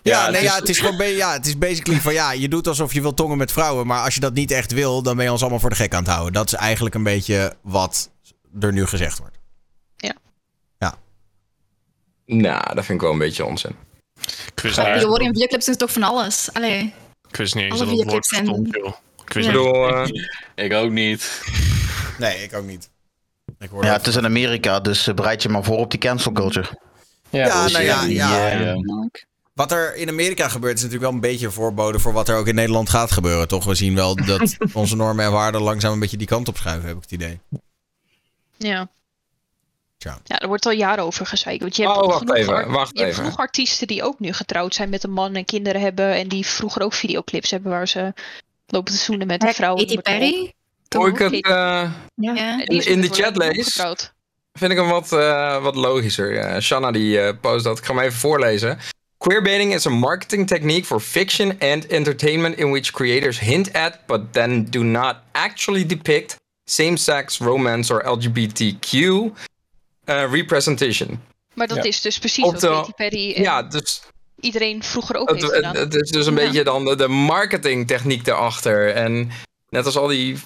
Ja, 0.02 0.22
het 0.22 0.30
nee, 0.32 0.42
is- 0.42 0.48
ja, 0.48 0.56
het 0.58 0.68
is 0.68 0.78
gewoon, 0.78 1.06
ja, 1.06 1.32
het 1.32 1.46
is 1.46 1.58
basically 1.58 2.00
van 2.00 2.12
ja, 2.12 2.32
je 2.32 2.48
doet 2.48 2.66
alsof 2.66 2.92
je 2.92 3.00
wil 3.00 3.14
tongen 3.14 3.38
met 3.38 3.52
vrouwen, 3.52 3.86
maar 3.86 4.02
als 4.04 4.14
je 4.14 4.20
dat 4.20 4.34
niet 4.34 4.50
echt 4.50 4.72
wil, 4.72 5.02
dan 5.02 5.16
ben 5.16 5.24
je 5.24 5.30
ons 5.32 5.40
allemaal 5.40 5.60
voor 5.60 5.70
de 5.70 5.76
gek 5.76 5.94
aan 5.94 6.02
het 6.02 6.12
houden. 6.12 6.32
Dat 6.32 6.46
is 6.46 6.54
eigenlijk 6.54 6.94
een 6.94 7.02
beetje 7.02 7.56
wat 7.62 8.10
er 8.60 8.72
nu 8.72 8.86
gezegd 8.86 9.18
wordt. 9.18 9.32
Nou, 12.26 12.74
dat 12.74 12.84
vind 12.84 12.88
ik 12.88 13.00
wel 13.00 13.12
een 13.12 13.18
beetje 13.18 13.44
onzin. 13.44 13.76
Niet, 14.62 14.74
Tegenwoordig 14.74 15.26
in 15.26 15.32
videoclips 15.32 15.68
is 15.68 15.76
toch 15.76 15.92
van 15.92 16.02
alles. 16.02 16.48
Allee. 16.52 16.94
Ik 17.34 17.40
wist 17.40 17.54
niet 17.54 17.64
eens 17.64 17.80
alle 17.80 17.90
dat 17.90 17.98
het 17.98 18.10
woord 18.10 18.26
bestond, 18.30 18.68
joh. 18.70 18.94
Ik 19.26 19.32
wist 19.32 19.48
Ja. 19.48 19.52
Niet. 19.52 19.62
bedoel, 19.62 19.88
eh, 19.88 20.64
Ik 20.64 20.72
ook 20.72 20.90
niet. 20.90 21.42
Nee, 22.18 22.42
ik 22.42 22.54
ook 22.54 22.64
niet. 22.64 22.90
Ik 23.58 23.70
hoor 23.70 23.84
Ja, 23.84 23.92
het 23.92 24.06
is 24.06 24.16
in 24.16 24.24
Amerika, 24.24 24.80
dus 24.80 25.06
eh, 25.06 25.14
bereid 25.14 25.42
je 25.42 25.48
maar 25.48 25.64
voor 25.64 25.76
op 25.78 25.90
die 25.90 26.00
cancel 26.00 26.32
culture. 26.32 26.68
Ja, 27.30 27.46
Ja, 27.46 27.62
dus, 27.62 27.72
nou 27.72 27.84
ja, 27.84 28.04
ja. 28.04 28.48
Ja, 28.48 28.60
ja. 28.60 29.08
Wat 29.52 29.72
er 29.72 29.94
in 29.96 30.08
Amerika 30.08 30.48
gebeurt 30.48 30.74
is 30.76 30.82
natuurlijk 30.82 31.10
wel 31.10 31.14
een 31.20 31.28
beetje 31.30 31.46
een 31.46 31.52
voorbode 31.52 31.98
voor 31.98 32.12
wat 32.12 32.28
er 32.28 32.36
ook 32.36 32.46
in 32.48 32.54
Nederland 32.54 32.90
gaat 32.90 33.12
gebeuren, 33.12 33.48
toch? 33.48 33.64
We 33.64 33.74
zien 33.74 33.94
wel 33.94 34.16
dat 34.16 34.56
onze 34.72 34.96
normen 34.96 35.24
en 35.24 35.32
waarden 35.32 35.62
langzaam 35.62 35.92
een 35.92 35.98
beetje 35.98 36.16
die 36.16 36.26
kant 36.26 36.48
op 36.48 36.56
schuiven, 36.56 36.88
heb 36.88 36.96
ik 36.96 37.02
het 37.02 37.12
idee. 37.12 37.40
Ja. 38.56 38.88
Tja. 40.04 40.18
Ja, 40.24 40.38
er 40.40 40.48
wordt 40.48 40.66
al 40.66 40.72
jaren 40.72 41.04
over 41.04 41.26
gezeikt. 41.26 41.60
Want 41.62 41.76
je 41.76 41.82
hebt 41.82 41.96
Oh, 41.96 42.06
wacht 42.06 42.18
genoeg 42.18 42.36
even, 42.36 42.70
wacht 42.70 42.98
je 42.98 43.02
hebt 43.04 43.14
genoeg 43.14 43.36
artiesten 43.36 43.86
die 43.86 44.02
ook 44.02 44.18
nu 44.18 44.32
getrouwd 44.32 44.74
zijn 44.74 44.88
met 44.88 45.04
een 45.04 45.10
man 45.12 45.34
en 45.34 45.44
kinderen 45.44 45.80
hebben. 45.80 46.14
En 46.14 46.28
die 46.28 46.46
vroeger 46.46 46.82
ook 46.82 46.92
videoclips 46.94 47.50
hebben 47.50 47.70
waar 47.70 47.88
ze 47.88 48.12
lopen 48.66 48.92
te 48.92 48.98
zoenen 48.98 49.26
met 49.26 49.42
een 49.42 49.54
vrouw. 49.54 49.74
Katy 49.74 49.98
Perry. 49.98 50.52
hoe 50.96 51.08
ik 51.08 51.18
het 51.18 51.32
eh, 51.32 51.90
Ja. 52.14 52.66
In 52.66 53.00
de 53.00 53.08
chat 53.08 53.36
lees- 53.36 53.64
getrouwd. 53.66 54.12
vind 54.52 54.72
ik 54.72 54.78
hem 54.78 54.88
wat, 54.88 55.12
eh, 55.12 55.62
wat 55.62 55.74
logischer. 55.74 56.36
Eh, 56.38 56.60
Shanna 56.60 56.90
die 56.90 57.20
eh, 57.20 57.34
post 57.40 57.64
dat. 57.64 57.78
Ik 57.78 57.84
ga 57.84 57.94
hem 57.94 58.02
even 58.02 58.18
voorlezen. 58.18 58.78
Queerbaiting 59.18 59.74
is 59.74 59.86
a 59.86 59.90
marketing 59.90 60.46
technique 60.46 60.84
for 60.84 61.00
fiction 61.00 61.56
and 61.60 61.86
entertainment 61.86 62.56
in 62.56 62.70
which 62.70 62.90
creators 62.90 63.38
hint 63.40 63.72
at 63.72 63.98
but 64.06 64.20
then 64.32 64.64
do 64.70 64.82
not 64.82 65.16
actually 65.32 65.86
depict 65.86 66.36
same-sex, 66.64 67.38
romance 67.38 67.92
or 67.94 68.02
LGBTQ 68.18 68.96
uh, 70.06 70.32
representation. 70.32 71.20
Maar 71.54 71.66
dat 71.66 71.76
Ja. 71.76 71.82
is 71.82 72.00
dus 72.00 72.18
precies 72.18 72.44
wat 72.44 72.60
Katy 72.60 72.92
Perry 72.92 73.34
en 73.34 73.42
Ja, 73.42 73.62
dus 73.62 74.02
iedereen 74.40 74.82
vroeger 74.82 75.16
ook 75.16 75.28
het, 75.28 75.40
heeft 75.40 75.52
het, 75.54 75.66
gedaan. 75.66 75.76
het 75.82 75.94
is 75.94 76.10
dus 76.10 76.26
een 76.26 76.34
Ja. 76.36 76.44
beetje 76.44 76.64
dan 76.64 76.84
de, 76.84 76.96
de 76.96 77.08
marketingtechniek 77.08 78.26
erachter. 78.26 78.90
En 78.94 79.30
net 79.68 79.86
als 79.86 79.96
al 79.96 80.06
die, 80.06 80.36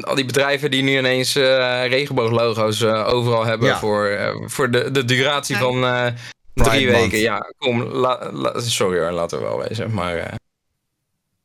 al 0.00 0.14
die 0.14 0.24
bedrijven 0.24 0.70
die 0.70 0.82
nu 0.82 0.98
ineens 0.98 1.36
eh, 1.36 1.86
regenbooglogo's 1.86 2.80
eh, 2.82 3.08
overal 3.12 3.44
hebben 3.44 3.68
Ja. 3.68 3.78
voor, 3.78 4.06
eh, 4.06 4.34
voor 4.46 4.70
de, 4.70 4.90
de 4.90 5.04
duratie 5.04 5.54
Ja. 5.54 5.60
van 5.60 5.84
eh, 5.84 6.06
Pride 6.54 6.70
drie 6.70 6.90
Month. 6.90 7.00
weken. 7.02 7.18
Ja, 7.18 7.50
kom, 7.58 7.82
la- 7.82 8.30
la- 8.32 8.60
sorry 8.60 8.98
hoor, 9.00 9.10
laten 9.10 9.38
we 9.38 9.44
wel 9.44 9.58
wezen. 9.68 9.94
Maar 9.94 10.16
eh, 10.16 10.32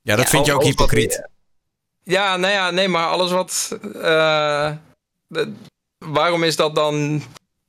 Ja, 0.02 0.16
dat 0.16 0.24
Ja, 0.26 0.30
vind 0.32 0.46
je 0.46 0.52
ook 0.54 0.58
wat- 0.58 0.68
hypocriet. 0.68 1.30
ja, 2.04 2.38
nou 2.38 2.54
ja, 2.54 2.72
nee, 2.72 2.88
maar 2.88 3.08
alles 3.08 3.32
wat. 3.32 3.78
eh, 4.02 4.72
de- 5.28 5.54
waarom 5.98 6.44
is 6.44 6.56
dat 6.56 6.76
dan. 6.76 7.24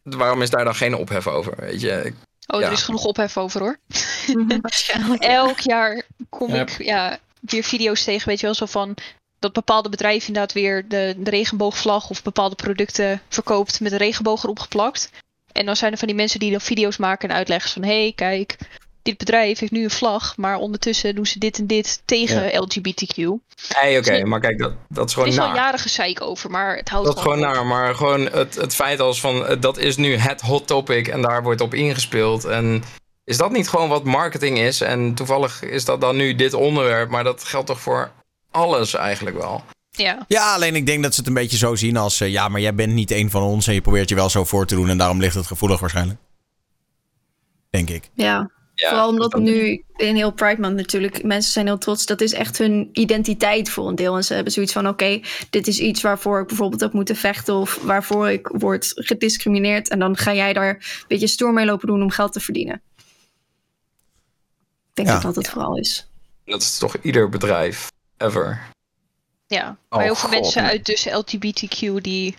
Waarom 0.05 0.43
is 0.43 0.51
daar 0.51 0.65
dan 0.65 0.75
geen 0.75 0.95
ophef 0.95 1.27
over? 1.27 1.55
Weet 1.57 1.81
je, 1.81 2.13
Oh, 2.47 2.61
ja. 2.61 2.67
er 2.67 2.73
is 2.73 2.83
genoeg 2.83 3.05
ophef 3.05 3.37
over 3.37 3.61
hoor. 3.61 3.79
Waarschijnlijk. 4.61 5.23
Elk 5.23 5.59
jaar 5.59 6.03
kom 6.29 6.55
Ja. 6.55 6.61
ik 6.61 6.83
ja, 6.85 7.19
weer 7.41 7.63
video's 7.63 8.05
tegen, 8.05 8.29
weet 8.29 8.41
je 8.41 8.47
wel, 8.47 8.55
zo 8.55 8.67
van 8.67 8.97
dat 9.39 9.53
bepaalde 9.53 9.89
bedrijf 9.89 10.27
inderdaad 10.27 10.53
weer 10.53 10.89
de, 10.89 11.15
de 11.19 11.31
regenboogvlag 11.31 12.11
of 12.11 12.23
bepaalde 12.23 12.55
producten 12.55 13.23
verkoopt 13.29 13.81
met 13.81 13.93
een 13.93 13.99
regenboog 13.99 14.43
erop 14.43 14.59
geplakt. 14.59 15.11
En 15.53 15.67
dan 15.67 15.77
zijn 15.77 15.93
er 15.93 15.99
van 15.99 16.07
die 16.09 16.17
mensen 16.17 16.41
die 16.41 16.51
dan 16.51 16.61
video's 16.61 16.97
maken 16.97 17.29
en 17.29 17.35
uitleggen 17.35 17.71
van 17.71 17.83
hé, 17.83 18.01
hey, 18.03 18.13
kijk, 18.15 18.57
dit 19.05 19.17
bedrijf 19.19 19.59
heeft 19.59 19.73
nu 19.73 19.85
een 19.85 19.91
vlag, 19.91 20.37
maar 20.37 20.57
ondertussen 20.57 21.15
doen 21.15 21.27
ze 21.27 21.39
dit 21.39 21.59
en 21.59 21.67
dit 21.67 22.03
tegen 22.05 22.63
LGBTQ. 22.63 23.17
Nee, 23.17 23.99
oké, 23.99 24.11
Dus- 24.11 24.23
maar 24.23 24.41
kijk, 24.41 24.59
dat, 24.59 24.73
dat 24.89 25.05
is 25.09 25.15
Er 25.15 25.19
gewoon 25.19 25.29
is 25.35 25.39
al 25.39 25.47
naar. 25.47 25.57
jaren 25.57 25.79
gezeik 25.79 26.21
over, 26.21 26.51
maar 26.51 26.77
het 26.77 26.89
houdt 26.89 27.07
Dat 27.07 27.17
is 27.17 27.23
gewoon 27.23 27.39
op. 27.39 27.45
naar, 27.45 27.67
maar 27.67 27.95
gewoon 27.95 28.21
het, 28.27 28.55
het 28.55 28.75
feit 28.75 29.01
als 29.01 29.21
van, 29.21 29.47
eh, 29.47 29.61
dat 29.61 29.79
is 29.79 29.97
nu 29.97 30.17
het 30.17 30.41
hot 30.41 30.67
topic 30.67 31.09
en 31.09 31.23
daar 31.23 31.43
wordt 31.43 31.61
op 31.61 31.75
ingespeeld. 31.75 32.45
En 32.45 32.83
is 33.25 33.37
dat 33.37 33.51
niet 33.53 33.69
gewoon 33.69 33.89
wat 33.89 34.05
marketing 34.05 34.59
is? 34.59 34.81
En 34.81 35.15
toevallig 35.15 35.63
is 35.63 35.85
dat 35.85 36.01
dan 36.01 36.17
nu 36.17 36.35
dit 36.35 36.55
onderwerp, 36.55 37.11
maar 37.11 37.25
dat 37.25 37.45
geldt 37.45 37.67
toch 37.67 37.81
voor 37.81 38.11
alles 38.51 38.95
eigenlijk 38.95 39.37
wel. 39.37 39.65
Ja. 39.91 40.25
Ja, 40.29 40.55
alleen 40.55 40.75
ik 40.77 40.87
denk 40.87 41.03
dat 41.03 41.13
ze 41.15 41.19
het 41.21 41.29
een 41.29 41.35
beetje 41.35 41.57
zo 41.57 41.75
zien 41.75 41.97
als... 41.97 42.21
eh, 42.21 42.31
ja, 42.31 42.49
maar 42.49 42.61
jij 42.61 42.75
bent 42.75 42.93
niet 42.93 43.11
een 43.11 43.31
van 43.31 43.43
ons 43.43 43.67
en 43.67 43.75
je 43.75 43.81
probeert 43.81 44.09
je 44.09 44.15
wel 44.15 44.31
zo 44.31 44.45
voor 44.45 44.67
te 44.67 44.75
doen... 44.75 44.89
en 44.89 44.99
daarom 44.99 45.21
ligt 45.21 45.35
het 45.35 45.47
gevoelig 45.47 45.81
waarschijnlijk. 45.81 46.19
Denk 47.71 47.91
ik. 47.91 48.11
Ja. 48.15 48.51
Ja, 48.75 48.89
Vooral 48.89 49.09
omdat 49.09 49.31
dat- 49.31 49.41
nu 49.41 49.85
in 49.97 50.15
heel 50.15 50.31
Pride 50.33 50.61
Month 50.61 50.77
natuurlijk, 50.77 51.23
mensen 51.23 51.53
zijn 51.53 51.67
heel 51.67 51.79
trots. 51.79 52.07
Dat 52.07 52.21
is 52.21 52.33
echt 52.33 52.59
hun 52.59 52.89
identiteit 52.93 53.71
voor 53.71 53.89
een 53.89 53.95
deel. 53.95 54.17
En 54.17 54.25
ze 54.25 54.35
hebben 54.35 54.53
zoiets 54.53 54.73
van, 54.73 54.89
oké, 54.89 55.21
dit 55.51 55.67
is 55.67 55.79
iets 55.79 56.03
waarvoor 56.03 56.41
ik 56.41 56.47
bijvoorbeeld 56.47 56.81
heb 56.81 56.93
moeten 56.93 57.17
vechten... 57.17 57.55
of 57.55 57.79
waarvoor 57.83 58.31
ik 58.31 58.47
word 58.53 58.93
gediscrimineerd. 58.95 59.89
En 59.89 59.99
dan 59.99 60.17
ga 60.17 60.35
jij 60.35 60.53
daar 60.53 60.69
een 60.69 61.05
beetje 61.09 61.27
stoer 61.27 61.53
mee 61.53 61.65
lopen 61.67 61.87
doen 61.87 62.03
om 62.03 62.11
geld 62.11 62.33
te 62.33 62.41
verdienen. 62.41 62.83
Ik 64.89 64.95
denk 64.95 65.09
Ja. 65.09 65.15
dat 65.15 65.23
dat 65.23 65.35
het 65.37 65.49
vooral 65.49 65.77
is. 65.79 66.07
Dat 66.45 66.61
is 66.63 66.79
toch 66.79 66.97
ieder 67.03 67.29
bedrijf, 67.29 67.89
ever. 68.17 68.61
Ja, 69.47 69.69
Oh, 69.69 69.77
maar 69.89 70.03
heel 70.05 70.15
veel 70.15 70.29
God. 70.29 70.41
mensen 70.41 70.63
uit 70.63 70.85
dus 70.87 71.05
LGBTQ 71.11 72.01
die 72.03 72.37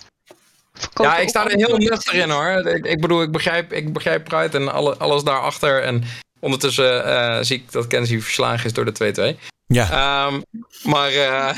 Ja, 0.93 1.17
ik 1.17 1.29
sta 1.29 1.45
er 1.49 1.57
heel 1.57 1.77
nuchter 1.77 2.13
in 2.13 2.29
hoor. 2.29 2.67
Ik, 2.67 2.85
ik 2.85 3.01
bedoel, 3.01 3.21
ik 3.21 3.31
begrijp, 3.31 3.73
ik 3.73 3.93
begrijp 3.93 4.23
Pride 4.23 4.57
en 4.57 4.71
alle, 4.73 4.97
alles 4.97 5.23
daarachter. 5.23 5.83
En 5.83 6.03
ondertussen 6.39 7.05
eh, 7.05 7.37
zie 7.43 7.57
ik 7.57 7.71
dat 7.71 7.87
Kenzie 7.87 8.21
verslagen 8.23 8.65
is 8.65 8.73
door 8.73 8.85
de 8.85 9.35
2-2. 9.37 9.39
Ja, 9.67 9.89
Ehm, 9.91 10.41
maar 10.83 11.11
eh, 11.11 11.57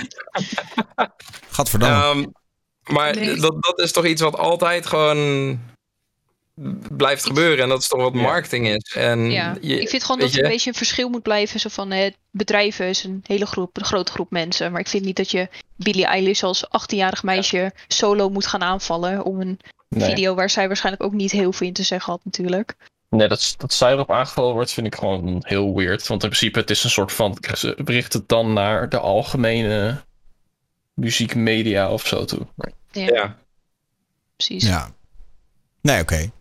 gadverdamme. 1.56 1.96
Ehm, 2.22 2.26
maar 2.94 3.16
Nee. 3.16 3.36
dat, 3.36 3.64
dat 3.64 3.80
is 3.80 3.92
toch 3.92 4.06
iets 4.06 4.22
wat 4.22 4.38
altijd 4.38 4.86
gewoon 4.86 5.60
blijft 6.92 7.26
gebeuren. 7.26 7.64
En 7.64 7.70
dat 7.70 7.82
is 7.82 7.88
toch 7.88 8.02
wat 8.02 8.14
Ja. 8.14 8.22
marketing 8.22 8.68
is. 8.68 8.94
En 8.96 9.32
Ja, 9.32 9.58
je- 9.62 9.82
ik 9.82 9.90
vind 9.90 10.04
gewoon 10.04 10.20
dat 10.20 10.30
er 10.32 10.38
een 10.38 10.44
je, 10.44 10.50
beetje 10.50 10.70
een 10.70 10.76
verschil 10.76 11.10
moet 11.10 11.22
blijven. 11.22 11.60
Zo 11.60 11.70
van, 11.70 11.92
eh, 11.92 12.12
bedrijven 12.32 12.86
is 12.88 13.04
een 13.04 13.24
hele 13.28 13.46
groep, 13.46 13.78
een 13.78 13.86
grote 13.86 14.12
groep 14.12 14.32
mensen. 14.32 14.72
Maar 14.72 14.80
ik 14.82 14.88
vind 14.88 15.06
niet 15.06 15.16
dat 15.16 15.32
je 15.32 15.48
Billie 15.76 16.06
Eilish 16.06 16.44
als 16.44 16.66
18-jarig 16.70 17.24
meisje 17.24 17.72
solo 17.88 18.30
moet 18.30 18.48
gaan 18.48 18.64
aanvallen. 18.64 19.24
Om 19.24 19.42
een 19.42 19.60
Nee. 19.90 20.10
video 20.10 20.36
waar 20.36 20.50
zij 20.50 20.68
waarschijnlijk 20.68 21.04
ook 21.04 21.14
niet 21.14 21.32
heel 21.32 21.54
veel 21.54 21.68
in 21.68 21.74
te 21.74 21.84
zeggen 21.84 22.12
had 22.12 22.22
natuurlijk. 22.24 22.76
Nee, 23.10 23.28
dat, 23.28 23.54
dat 23.58 23.74
zij 23.74 23.92
erop 23.92 24.12
aangevallen 24.12 24.54
wordt, 24.54 24.72
vind 24.72 24.88
ik 24.88 24.96
gewoon 24.96 25.44
heel 25.46 25.76
weird. 25.76 26.08
Want 26.08 26.24
in 26.24 26.30
principe, 26.30 26.60
het 26.60 26.70
is 26.70 26.84
een 26.84 26.90
soort 26.90 27.14
van. 27.14 27.38
Ze 27.58 27.74
richt 27.86 28.14
het 28.14 28.28
dan 28.30 28.54
naar 28.54 28.90
de 28.90 29.00
algemene 29.00 30.04
muziekmedia 30.94 31.92
of 31.92 32.08
zo 32.08 32.26
toe. 32.26 32.48
Ja, 32.92 33.14
ja. 33.14 33.38
precies. 34.36 34.68
Ja. 34.68 34.90
Nee, 35.82 36.02
oké. 36.02 36.32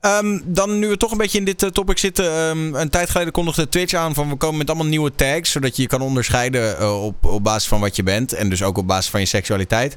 Ehm, 0.00 0.40
dan 0.44 0.78
nu 0.78 0.88
we 0.88 0.96
toch 0.96 1.10
een 1.10 1.18
beetje 1.18 1.38
in 1.38 1.44
dit 1.44 1.62
eh, 1.62 1.70
topic 1.70 1.98
zitten. 1.98 2.30
ehm, 2.30 2.74
een 2.74 2.90
tijd 2.90 3.10
geleden 3.10 3.32
kondigde 3.32 3.68
Twitch 3.68 3.94
aan 3.94 4.14
van 4.14 4.28
we 4.28 4.36
komen 4.36 4.58
met 4.58 4.68
allemaal 4.68 4.86
nieuwe 4.86 5.14
tags. 5.14 5.50
Zodat 5.50 5.76
je 5.76 5.82
je 5.82 5.88
kan 5.88 6.00
onderscheiden 6.00 6.78
eh, 6.78 7.04
op, 7.04 7.24
op 7.24 7.42
basis 7.44 7.68
van 7.68 7.80
wat 7.80 7.96
je 7.96 8.02
bent. 8.02 8.32
En 8.32 8.48
dus 8.48 8.62
ook 8.62 8.78
op 8.78 8.86
basis 8.86 9.10
van 9.10 9.20
je 9.20 9.26
seksualiteit. 9.26 9.96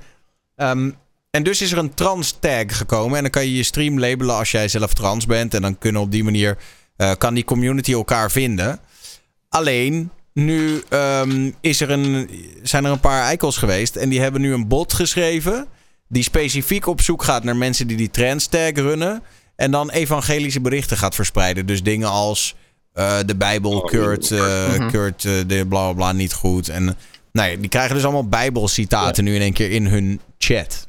Ehm, 0.56 0.92
en 1.32 1.44
dus 1.44 1.62
is 1.62 1.72
er 1.72 1.78
een 1.78 1.94
trans 1.94 2.38
tag 2.40 2.78
gekomen. 2.78 3.16
En 3.16 3.22
dan 3.22 3.32
kan 3.32 3.46
je 3.46 3.56
je 3.56 3.64
stream 3.64 4.00
labelen 4.00 4.36
als 4.36 4.52
jij 4.52 4.68
zelf 4.68 4.94
trans 4.94 5.26
bent. 5.26 5.54
En 5.54 5.62
dan 5.62 5.78
kunnen 5.78 6.02
op 6.02 6.12
die 6.12 6.24
manier 6.24 6.58
eh, 6.96 7.12
kan 7.18 7.34
die 7.34 7.44
community 7.44 7.92
elkaar 7.92 8.32
vinden. 8.32 8.80
Alleen, 9.50 10.12
nu 10.34 10.84
ehm, 10.90 11.52
is 11.62 11.82
er 11.82 11.90
een, 11.90 12.30
zijn 12.64 12.86
er 12.86 12.92
een 12.92 13.00
paar 13.00 13.24
eikels 13.24 13.58
geweest. 13.58 13.96
En 13.96 14.10
die 14.10 14.22
hebben 14.22 14.42
nu 14.42 14.54
een 14.54 14.68
bot 14.68 14.94
geschreven. 14.94 15.68
Die 16.08 16.24
specifiek 16.24 16.88
op 16.88 17.02
zoek 17.02 17.24
gaat 17.24 17.44
naar 17.44 17.56
mensen 17.56 17.88
die 17.88 17.98
die 17.98 18.12
trans 18.12 18.46
tag 18.48 18.72
runnen. 18.72 19.24
En 19.56 19.72
dan 19.72 19.90
evangelische 19.90 20.62
berichten 20.62 20.98
gaat 20.98 21.16
verspreiden. 21.16 21.66
Dus 21.66 21.84
dingen 21.84 22.10
als 22.10 22.56
eh, 22.94 23.18
de 23.26 23.36
Bijbel 23.36 23.82
keurt, 23.82 24.32
eh, 24.32 24.88
keurt 24.92 25.26
eh, 25.26 25.34
de 25.48 25.66
bla 25.68 25.84
bla 25.84 25.94
bla 25.94 26.12
niet 26.12 26.34
goed. 26.34 26.70
En 26.70 26.98
nou 27.32 27.50
ja, 27.50 27.58
die 27.58 27.70
krijgen 27.70 27.96
dus 27.96 28.04
allemaal 28.04 28.28
Bijbelcitaten 28.28 29.24
nu 29.24 29.36
in 29.36 29.42
één 29.42 29.54
keer 29.54 29.72
in 29.72 29.86
hun 29.86 30.22
chat. 30.38 30.88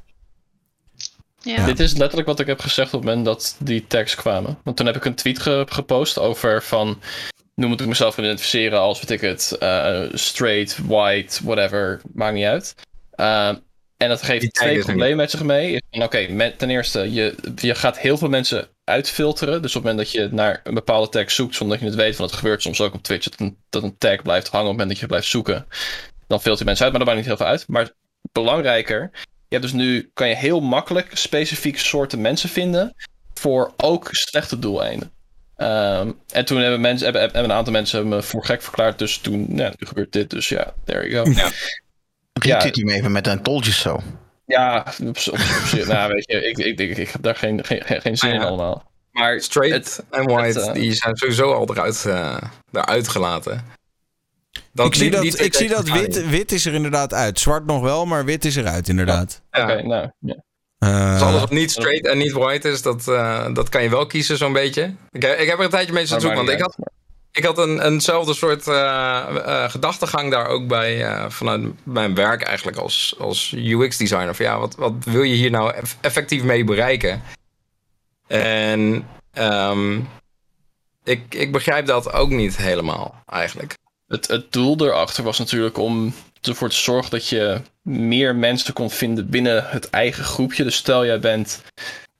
Ja. 1.42 1.64
Dit 1.66 1.80
is 1.80 1.96
letterlijk 1.96 2.28
wat 2.28 2.40
ik 2.40 2.46
heb 2.46 2.60
gezegd 2.60 2.94
op 2.94 3.00
het 3.00 3.08
moment 3.08 3.24
dat 3.26 3.56
die 3.58 3.86
tags 3.86 4.14
kwamen. 4.14 4.58
Want 4.64 4.76
toen 4.76 4.86
heb 4.86 4.96
ik 4.96 5.04
een 5.04 5.14
tweet 5.14 5.38
ge- 5.38 5.66
gepost 5.68 6.18
over 6.18 6.62
van... 6.62 7.00
Nu 7.54 7.66
moet 7.66 7.80
ik 7.80 7.86
mezelf 7.86 8.18
identificeren 8.18 8.78
als, 8.80 9.00
weet 9.00 9.10
ik 9.10 9.20
het, 9.20 9.56
eh, 9.58 10.00
straight, 10.12 10.78
white, 10.86 11.44
whatever, 11.44 12.00
maakt 12.14 12.34
niet 12.34 12.44
uit. 12.44 12.74
Eh, 13.10 13.48
en 13.96 14.08
dat 14.08 14.22
geeft 14.22 14.54
twee 14.54 14.68
problemen 14.84 15.16
met 15.16 15.30
zich 15.30 15.42
mee. 15.42 15.82
Van, 15.90 16.02
Oké, 16.02 16.26
met- 16.28 16.58
ten 16.58 16.70
eerste, 16.70 17.12
je, 17.12 17.34
je 17.56 17.74
gaat 17.74 17.98
heel 17.98 18.18
veel 18.18 18.28
mensen 18.28 18.68
uitfilteren. 18.84 19.62
Dus 19.62 19.76
op 19.76 19.82
het 19.84 19.92
moment 19.92 20.12
dat 20.12 20.22
je 20.22 20.28
naar 20.32 20.60
een 20.64 20.74
bepaalde 20.74 21.08
tag 21.08 21.30
zoekt 21.30 21.54
zonder 21.54 21.76
dat 21.78 21.86
je 21.86 21.92
het 21.92 22.02
weet, 22.04 22.16
want 22.16 22.30
het 22.30 22.38
gebeurt 22.38 22.62
soms 22.62 22.80
ook 22.80 22.94
op 22.94 23.02
Twitch, 23.02 23.28
dat 23.28 23.40
een, 23.40 23.56
dat 23.70 23.82
een 23.82 23.98
tag 23.98 24.22
blijft 24.22 24.48
hangen 24.48 24.66
op 24.70 24.78
het 24.78 24.78
moment 24.78 24.88
dat 24.88 24.98
je 24.98 25.06
blijft 25.06 25.26
zoeken. 25.26 25.66
Dan 26.26 26.40
filter 26.40 26.58
je 26.58 26.64
mensen 26.64 26.84
uit, 26.84 26.94
maar 26.94 27.04
dat 27.04 27.14
maakt 27.14 27.26
niet 27.26 27.36
heel 27.36 27.46
veel 27.46 27.52
uit. 27.54 27.64
Maar 27.68 27.90
belangrijker, 28.32 29.10
je 29.50 29.56
hebt 29.56 29.62
dus 29.62 29.72
nu, 29.72 30.10
kan 30.14 30.28
je 30.28 30.34
heel 30.34 30.60
makkelijk 30.60 31.10
specifieke 31.12 31.78
soorten 31.78 32.20
mensen 32.20 32.48
vinden 32.48 32.94
voor 33.34 33.72
ook 33.76 34.08
slechte 34.10 34.58
doeleinden. 34.58 35.10
Ehm, 35.56 36.10
en 36.32 36.44
toen 36.44 36.58
hebben, 36.60 36.80
mensen, 36.80 37.04
hebben, 37.04 37.22
hebben 37.22 37.44
een 37.44 37.52
aantal 37.52 37.72
mensen 37.72 38.08
me 38.08 38.22
voor 38.22 38.44
gek 38.44 38.62
verklaard. 38.62 38.98
Dus 38.98 39.18
toen, 39.18 39.46
ja, 39.54 39.68
nu 39.78 39.86
gebeurt 39.86 40.12
dit. 40.12 40.30
Dus 40.30 40.48
ja, 40.48 40.74
there 40.84 41.08
you 41.10 41.24
go. 41.24 41.30
Ja. 41.32 41.50
Retweet 42.32 42.76
hem 42.76 42.88
even 42.88 43.12
met 43.12 43.26
een 43.26 43.42
you 43.42 43.62
so. 43.72 44.00
Ja, 44.46 44.86
op, 45.00 45.16
op, 45.30 45.38
nou 45.86 46.12
weet 46.12 46.30
je, 46.30 46.48
ik, 46.48 46.58
ik, 46.58 46.78
ik, 46.80 46.96
ik 46.96 47.08
heb 47.10 47.22
daar 47.22 47.36
geen, 47.36 47.64
geen, 47.64 47.82
geen- 47.84 48.16
zin 48.16 48.28
Ah, 48.30 48.34
in 48.34 48.42
allemaal. 48.42 48.90
Maar 49.12 49.40
Straight 49.40 50.04
en 50.10 50.24
white, 50.24 50.58
het, 50.58 50.68
eh, 50.68 50.72
die 50.72 50.92
zijn 50.92 51.16
sowieso 51.16 51.52
al 51.52 51.70
eruit, 51.70 52.04
eh, 52.06 52.36
eruit 52.72 53.08
gelaten. 53.08 53.64
Dat, 54.72 54.86
ik 54.86 54.94
zie 54.94 55.10
dat, 55.10 55.40
ik 55.40 55.54
zie 55.54 55.68
dat 55.68 55.88
wit, 55.88 56.28
wit 56.28 56.52
is 56.52 56.66
er 56.66 56.74
inderdaad 56.74 57.14
uit. 57.14 57.38
Zwart 57.40 57.66
nog 57.66 57.82
wel, 57.82 58.06
maar 58.06 58.24
wit 58.24 58.44
is 58.44 58.56
eruit 58.56 58.88
inderdaad. 58.88 59.42
Ja. 59.50 59.62
Oké, 59.62 59.82
nou, 59.82 60.10
ja. 60.18 60.36
Eh, 60.78 61.12
Dus 61.12 61.22
alles 61.22 61.40
wat 61.40 61.50
niet 61.50 61.70
straight 61.70 62.06
en 62.06 62.18
niet 62.18 62.32
white 62.32 62.68
is, 62.68 62.82
dat, 62.82 63.08
eh, 63.08 63.46
dat 63.54 63.68
kan 63.68 63.82
je 63.82 63.88
wel 63.90 64.06
kiezen 64.06 64.36
zo'n 64.36 64.52
beetje. 64.52 64.94
Ik, 65.10 65.24
ik 65.24 65.48
heb 65.48 65.58
er 65.58 65.64
een 65.64 65.70
tijdje 65.70 65.92
mee 65.92 66.06
zitten 66.06 66.20
zoeken, 66.20 66.38
want 66.46 66.50
ik 66.50 66.60
had, 66.60 66.76
ik 67.32 67.44
had 67.44 67.58
een, 67.58 67.80
eenzelfde 67.86 68.34
soort 68.34 68.68
eh, 68.68 68.74
eh, 69.64 69.70
gedachtegang 69.70 70.30
daar 70.30 70.46
ook 70.46 70.66
bij 70.68 71.04
eh, 71.04 71.24
vanuit 71.30 71.62
mijn 71.82 72.14
werk 72.14 72.42
eigenlijk 72.42 72.76
als, 72.76 73.14
als 73.18 73.52
UX-designer. 73.56 74.34
Van 74.34 74.44
ja, 74.44 74.58
wat, 74.58 74.74
wat 74.74 74.92
wil 75.04 75.22
je 75.22 75.34
hier 75.34 75.50
nou 75.50 75.72
eff- 75.74 75.96
effectief 76.00 76.42
mee 76.42 76.64
bereiken? 76.64 77.22
En 78.26 79.06
ehm, 79.32 80.00
ik, 81.04 81.34
ik 81.34 81.52
begrijp 81.52 81.86
dat 81.86 82.12
ook 82.12 82.30
niet 82.30 82.56
helemaal 82.56 83.22
eigenlijk. 83.26 83.74
Het, 84.10 84.28
het 84.28 84.52
doel 84.52 84.76
erachter 84.80 85.24
was 85.24 85.38
natuurlijk 85.38 85.78
om 85.78 86.14
ervoor 86.42 86.68
te 86.68 86.76
zorgen 86.76 87.10
dat 87.10 87.28
je 87.28 87.60
meer 87.82 88.36
mensen 88.36 88.74
kon 88.74 88.90
vinden 88.90 89.28
binnen 89.28 89.64
het 89.68 89.90
eigen 89.90 90.24
groepje. 90.24 90.64
Dus 90.64 90.74
stel 90.76 91.04
jij 91.04 91.20
bent 91.20 91.62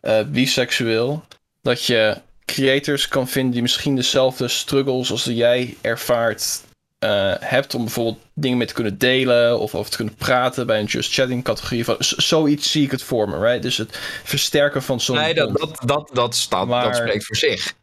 eh, 0.00 0.22
biseksueel, 0.22 1.24
dat 1.62 1.84
je 1.84 2.16
creators 2.44 3.08
kan 3.08 3.28
vinden 3.28 3.52
die 3.52 3.62
misschien 3.62 3.96
dezelfde 3.96 4.48
struggles 4.48 5.10
als 5.10 5.24
die 5.24 5.34
jij 5.34 5.76
ervaart 5.80 6.60
eh, 6.98 7.34
hebt 7.38 7.74
om 7.74 7.84
bijvoorbeeld 7.84 8.18
dingen 8.34 8.58
mee 8.58 8.66
te 8.66 8.74
kunnen 8.74 8.98
delen 8.98 9.58
of 9.58 9.74
over 9.74 9.90
te 9.90 9.96
kunnen 9.96 10.14
praten 10.14 10.66
bij 10.66 10.80
een 10.80 10.86
Just 10.86 11.12
Chatting 11.12 11.44
categorie. 11.44 11.84
Van, 11.84 11.96
zoiets 11.98 12.70
zie 12.70 12.84
ik 12.84 12.90
het 12.90 13.02
voor 13.02 13.28
me, 13.28 13.38
right? 13.38 13.62
Dus 13.62 13.76
het 13.76 13.98
versterken 14.24 14.82
van 14.82 15.00
zo'n 15.00 15.16
Nee, 15.16 15.34
dat, 15.34 15.58
dat, 15.58 15.80
dat, 15.84 16.10
dat, 16.12 16.34
staat, 16.34 16.66
Maar- 16.66 16.84
dat 16.84 16.96
spreekt 16.96 17.26
voor 17.26 17.36
zich. 17.36 17.74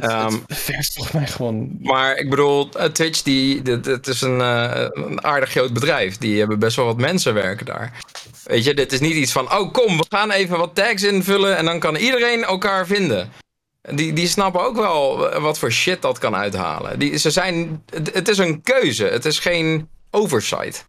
Het, 0.00 0.92
volgens 0.94 1.12
mij 1.12 1.26
gewoon 1.26 1.78
Maar 1.80 2.16
ik 2.16 2.30
bedoel, 2.30 2.68
eh, 2.72 2.84
Twitch, 2.84 3.22
die, 3.22 3.62
dit, 3.62 3.84
dit 3.84 4.06
is 4.06 4.20
een, 4.20 4.40
eh, 4.40 4.86
een 4.92 5.24
aardig 5.24 5.50
groot 5.50 5.72
bedrijf. 5.72 6.18
Die 6.18 6.38
hebben 6.38 6.58
best 6.58 6.76
wel 6.76 6.84
wat 6.84 6.96
mensen 6.96 7.34
werken 7.34 7.66
daar. 7.66 7.92
Weet 8.44 8.64
je, 8.64 8.74
dit 8.74 8.92
is 8.92 9.00
niet 9.00 9.14
iets 9.14 9.32
van, 9.32 9.52
oh 9.52 9.72
kom, 9.72 9.96
we 9.96 10.04
gaan 10.08 10.30
even 10.30 10.58
wat 10.58 10.74
tags 10.74 11.02
invullen 11.02 11.56
en 11.56 11.64
dan 11.64 11.78
kan 11.78 11.96
iedereen 11.96 12.44
elkaar 12.44 12.86
vinden. 12.86 13.32
Die, 13.94 14.12
die 14.12 14.28
snappen 14.28 14.60
ook 14.60 14.76
wel 14.76 15.16
wat 15.40 15.58
voor 15.58 15.72
shit 15.72 16.02
dat 16.02 16.18
kan 16.18 16.36
uithalen. 16.36 16.98
Die, 16.98 17.16
ze 17.16 17.30
zijn, 17.30 17.82
het, 17.90 18.14
het 18.14 18.28
is 18.28 18.38
een 18.38 18.62
keuze, 18.62 19.04
het 19.04 19.24
is 19.24 19.38
geen 19.38 19.88
oversight. 20.10 20.86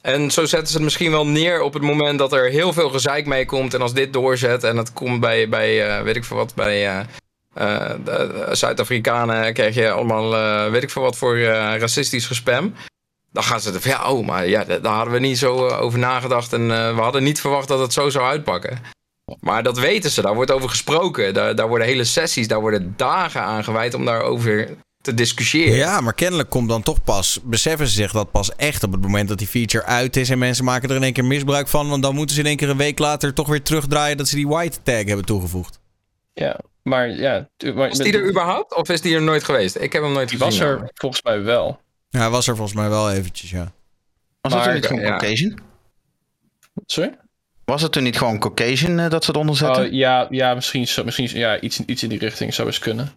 En 0.00 0.30
zo 0.30 0.44
zetten 0.44 0.68
ze 0.68 0.74
het 0.74 0.82
misschien 0.82 1.10
wel 1.10 1.26
neer 1.26 1.62
op 1.62 1.72
het 1.72 1.82
moment 1.82 2.18
dat 2.18 2.32
er 2.32 2.50
heel 2.50 2.72
veel 2.72 2.90
gezeik 2.90 3.26
mee 3.26 3.46
komt. 3.46 3.74
En 3.74 3.80
als 3.80 3.94
dit 3.94 4.12
doorzet 4.12 4.64
en 4.64 4.76
het 4.76 4.92
komt 4.92 5.20
bij, 5.20 5.48
bij 5.48 5.88
eh, 5.88 6.02
weet 6.02 6.16
ik 6.16 6.24
veel 6.24 6.36
wat, 6.36 6.54
bij 6.54 7.06
eh, 7.54 7.90
de- 8.04 8.44
de 8.48 8.54
Zuid-Afrikanen 8.54 9.52
krijg 9.54 9.74
je 9.74 9.90
allemaal, 9.90 10.36
eh, 10.36 10.70
weet 10.70 10.82
ik 10.82 10.90
veel 10.90 11.02
wat 11.02 11.16
voor 11.16 11.36
eh, 11.36 11.44
racistisch 11.78 12.26
gespam. 12.26 12.74
Dan 13.32 13.42
gaan 13.42 13.60
ze 13.60 13.72
er 13.72 13.80
van, 13.80 13.90
ja, 13.90 14.10
oh, 14.10 14.26
maar 14.26 14.48
ja, 14.48 14.64
daar 14.64 14.94
hadden 14.94 15.12
we 15.14 15.18
niet 15.20 15.38
zo 15.38 15.66
eh, 15.66 15.80
over 15.80 15.98
nagedacht. 15.98 16.52
En 16.52 16.70
eh, 16.70 16.94
we 16.94 17.00
hadden 17.00 17.22
niet 17.22 17.40
verwacht 17.40 17.68
dat 17.68 17.78
het 17.80 17.92
zo 17.92 18.08
zou 18.10 18.24
uitpakken. 18.24 18.78
Maar 19.40 19.62
dat 19.62 19.78
weten 19.78 20.10
ze, 20.10 20.22
daar 20.22 20.34
wordt 20.34 20.50
over 20.50 20.68
gesproken. 20.68 21.34
Daar, 21.34 21.54
daar 21.54 21.68
worden 21.68 21.86
hele 21.86 22.04
sessies, 22.04 22.48
daar 22.48 22.60
worden 22.60 22.94
dagen 22.96 23.42
aan 23.42 23.64
gewijd 23.64 23.94
om 23.94 24.04
daarover 24.04 24.68
te 25.02 25.14
discussiëren. 25.14 25.76
Ja, 25.76 26.00
maar 26.00 26.14
kennelijk 26.14 26.50
komt 26.50 26.68
dan 26.68 26.82
toch 26.82 27.02
pas, 27.04 27.38
beseffen 27.42 27.86
ze 27.86 27.92
zich 27.94 28.12
dat 28.12 28.30
pas 28.30 28.56
echt 28.56 28.82
op 28.82 28.92
het 28.92 29.00
moment 29.00 29.28
dat 29.28 29.38
die 29.38 29.46
feature 29.46 29.84
uit 29.84 30.16
is 30.16 30.30
en 30.30 30.38
mensen 30.38 30.64
maken 30.64 30.88
er 30.90 30.96
in 30.96 31.02
één 31.02 31.12
keer 31.12 31.24
misbruik 31.24 31.68
van, 31.68 31.88
want 31.88 32.02
dan 32.02 32.14
moeten 32.14 32.34
ze 32.34 32.40
in 32.40 32.46
één 32.46 32.56
keer 32.56 32.68
een 32.70 32.76
week 32.76 32.98
later 32.98 33.34
toch 33.34 33.48
weer 33.48 33.62
terugdraaien 33.62 34.16
dat 34.16 34.28
ze 34.28 34.34
die 34.36 34.48
white 34.48 34.78
tag 34.82 35.04
hebben 35.04 35.24
toegevoegd. 35.24 35.78
Ja, 36.34 36.58
maar 36.90 37.08
ja. 37.08 37.48
Maar, 37.74 37.88
Is 37.88 37.98
die 37.98 38.12
er 38.12 38.28
überhaupt? 38.28 38.74
Of 38.74 38.88
is 38.88 39.00
die 39.00 39.14
er 39.14 39.22
nooit 39.22 39.44
geweest? 39.44 39.76
Ik 39.76 39.92
heb 39.92 40.02
hem 40.02 40.12
nooit 40.12 40.28
Die 40.28 40.38
gezien. 40.38 40.58
was 40.68 40.68
er 40.82 40.90
volgens 40.94 41.22
mij 41.22 41.42
wel. 41.42 41.80
Ja, 42.08 42.18
hij 42.20 42.30
was 42.30 42.48
er 42.48 42.56
volgens 42.56 42.76
mij 42.76 42.88
wel 42.88 43.10
eventjes, 43.10 43.50
ja. 43.50 43.72
Was 44.40 44.54
het 44.54 44.64
Maar, 44.64 44.80
toen 44.80 44.96
niet. 44.98 45.06
Caucasian? 45.06 45.58
Sorry? 46.86 47.16
Was 47.70 47.82
het 47.82 47.92
toen 47.92 48.02
niet 48.02 48.18
gewoon 48.18 48.38
Caucasian 48.38 48.98
eh, 48.98 49.10
dat 49.10 49.24
ze 49.24 49.30
eronder 49.30 49.56
zetten? 49.56 49.84
Oh, 49.84 49.92
ja, 49.92 50.26
ja, 50.30 50.54
misschien, 50.54 50.88
misschien 51.04 51.28
ja, 51.32 51.60
iets, 51.60 51.80
iets 51.86 52.02
in 52.02 52.08
die 52.08 52.18
richting 52.18 52.54
zou 52.54 52.68
eens 52.68 52.78
kunnen. 52.78 53.12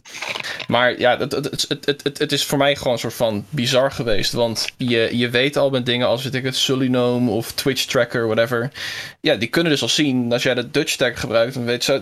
Maar 0.68 1.00
ja, 1.00 1.18
het, 1.18 1.32
het, 1.32 1.46
het, 1.46 1.86
het, 1.86 2.04
het, 2.04 2.18
het 2.18 2.32
is 2.32 2.46
voor 2.46 2.58
mij 2.58 2.76
gewoon 2.76 2.94
een 2.94 3.00
soort 3.00 3.14
van 3.14 3.46
bizar 3.50 3.92
geweest. 3.92 4.34
Want 4.34 4.68
je, 4.78 5.10
je 5.12 5.30
weet 5.30 5.58
al 5.58 5.70
met 5.70 5.86
dingen 5.86 6.08
als 6.08 6.24
weet 6.24 6.36
ik 6.36 6.44
het, 6.44 6.56
Sulinome 6.56 7.32
of 7.32 7.52
Twitch 7.52 7.86
Tracker, 7.86 8.26
whatever. 8.26 8.72
Ja, 9.22 9.36
die 9.36 9.50
kunnen 9.50 9.72
dus 9.72 9.82
al 9.82 9.90
zien. 9.90 10.34
Als 10.34 10.44
jij 10.44 10.54
de 10.54 10.72
Dutch 10.72 10.96
tag 10.96 11.20
gebruikt, 11.20 11.54
dan 11.54 11.66
weet 11.66 11.84
ze. 11.84 12.00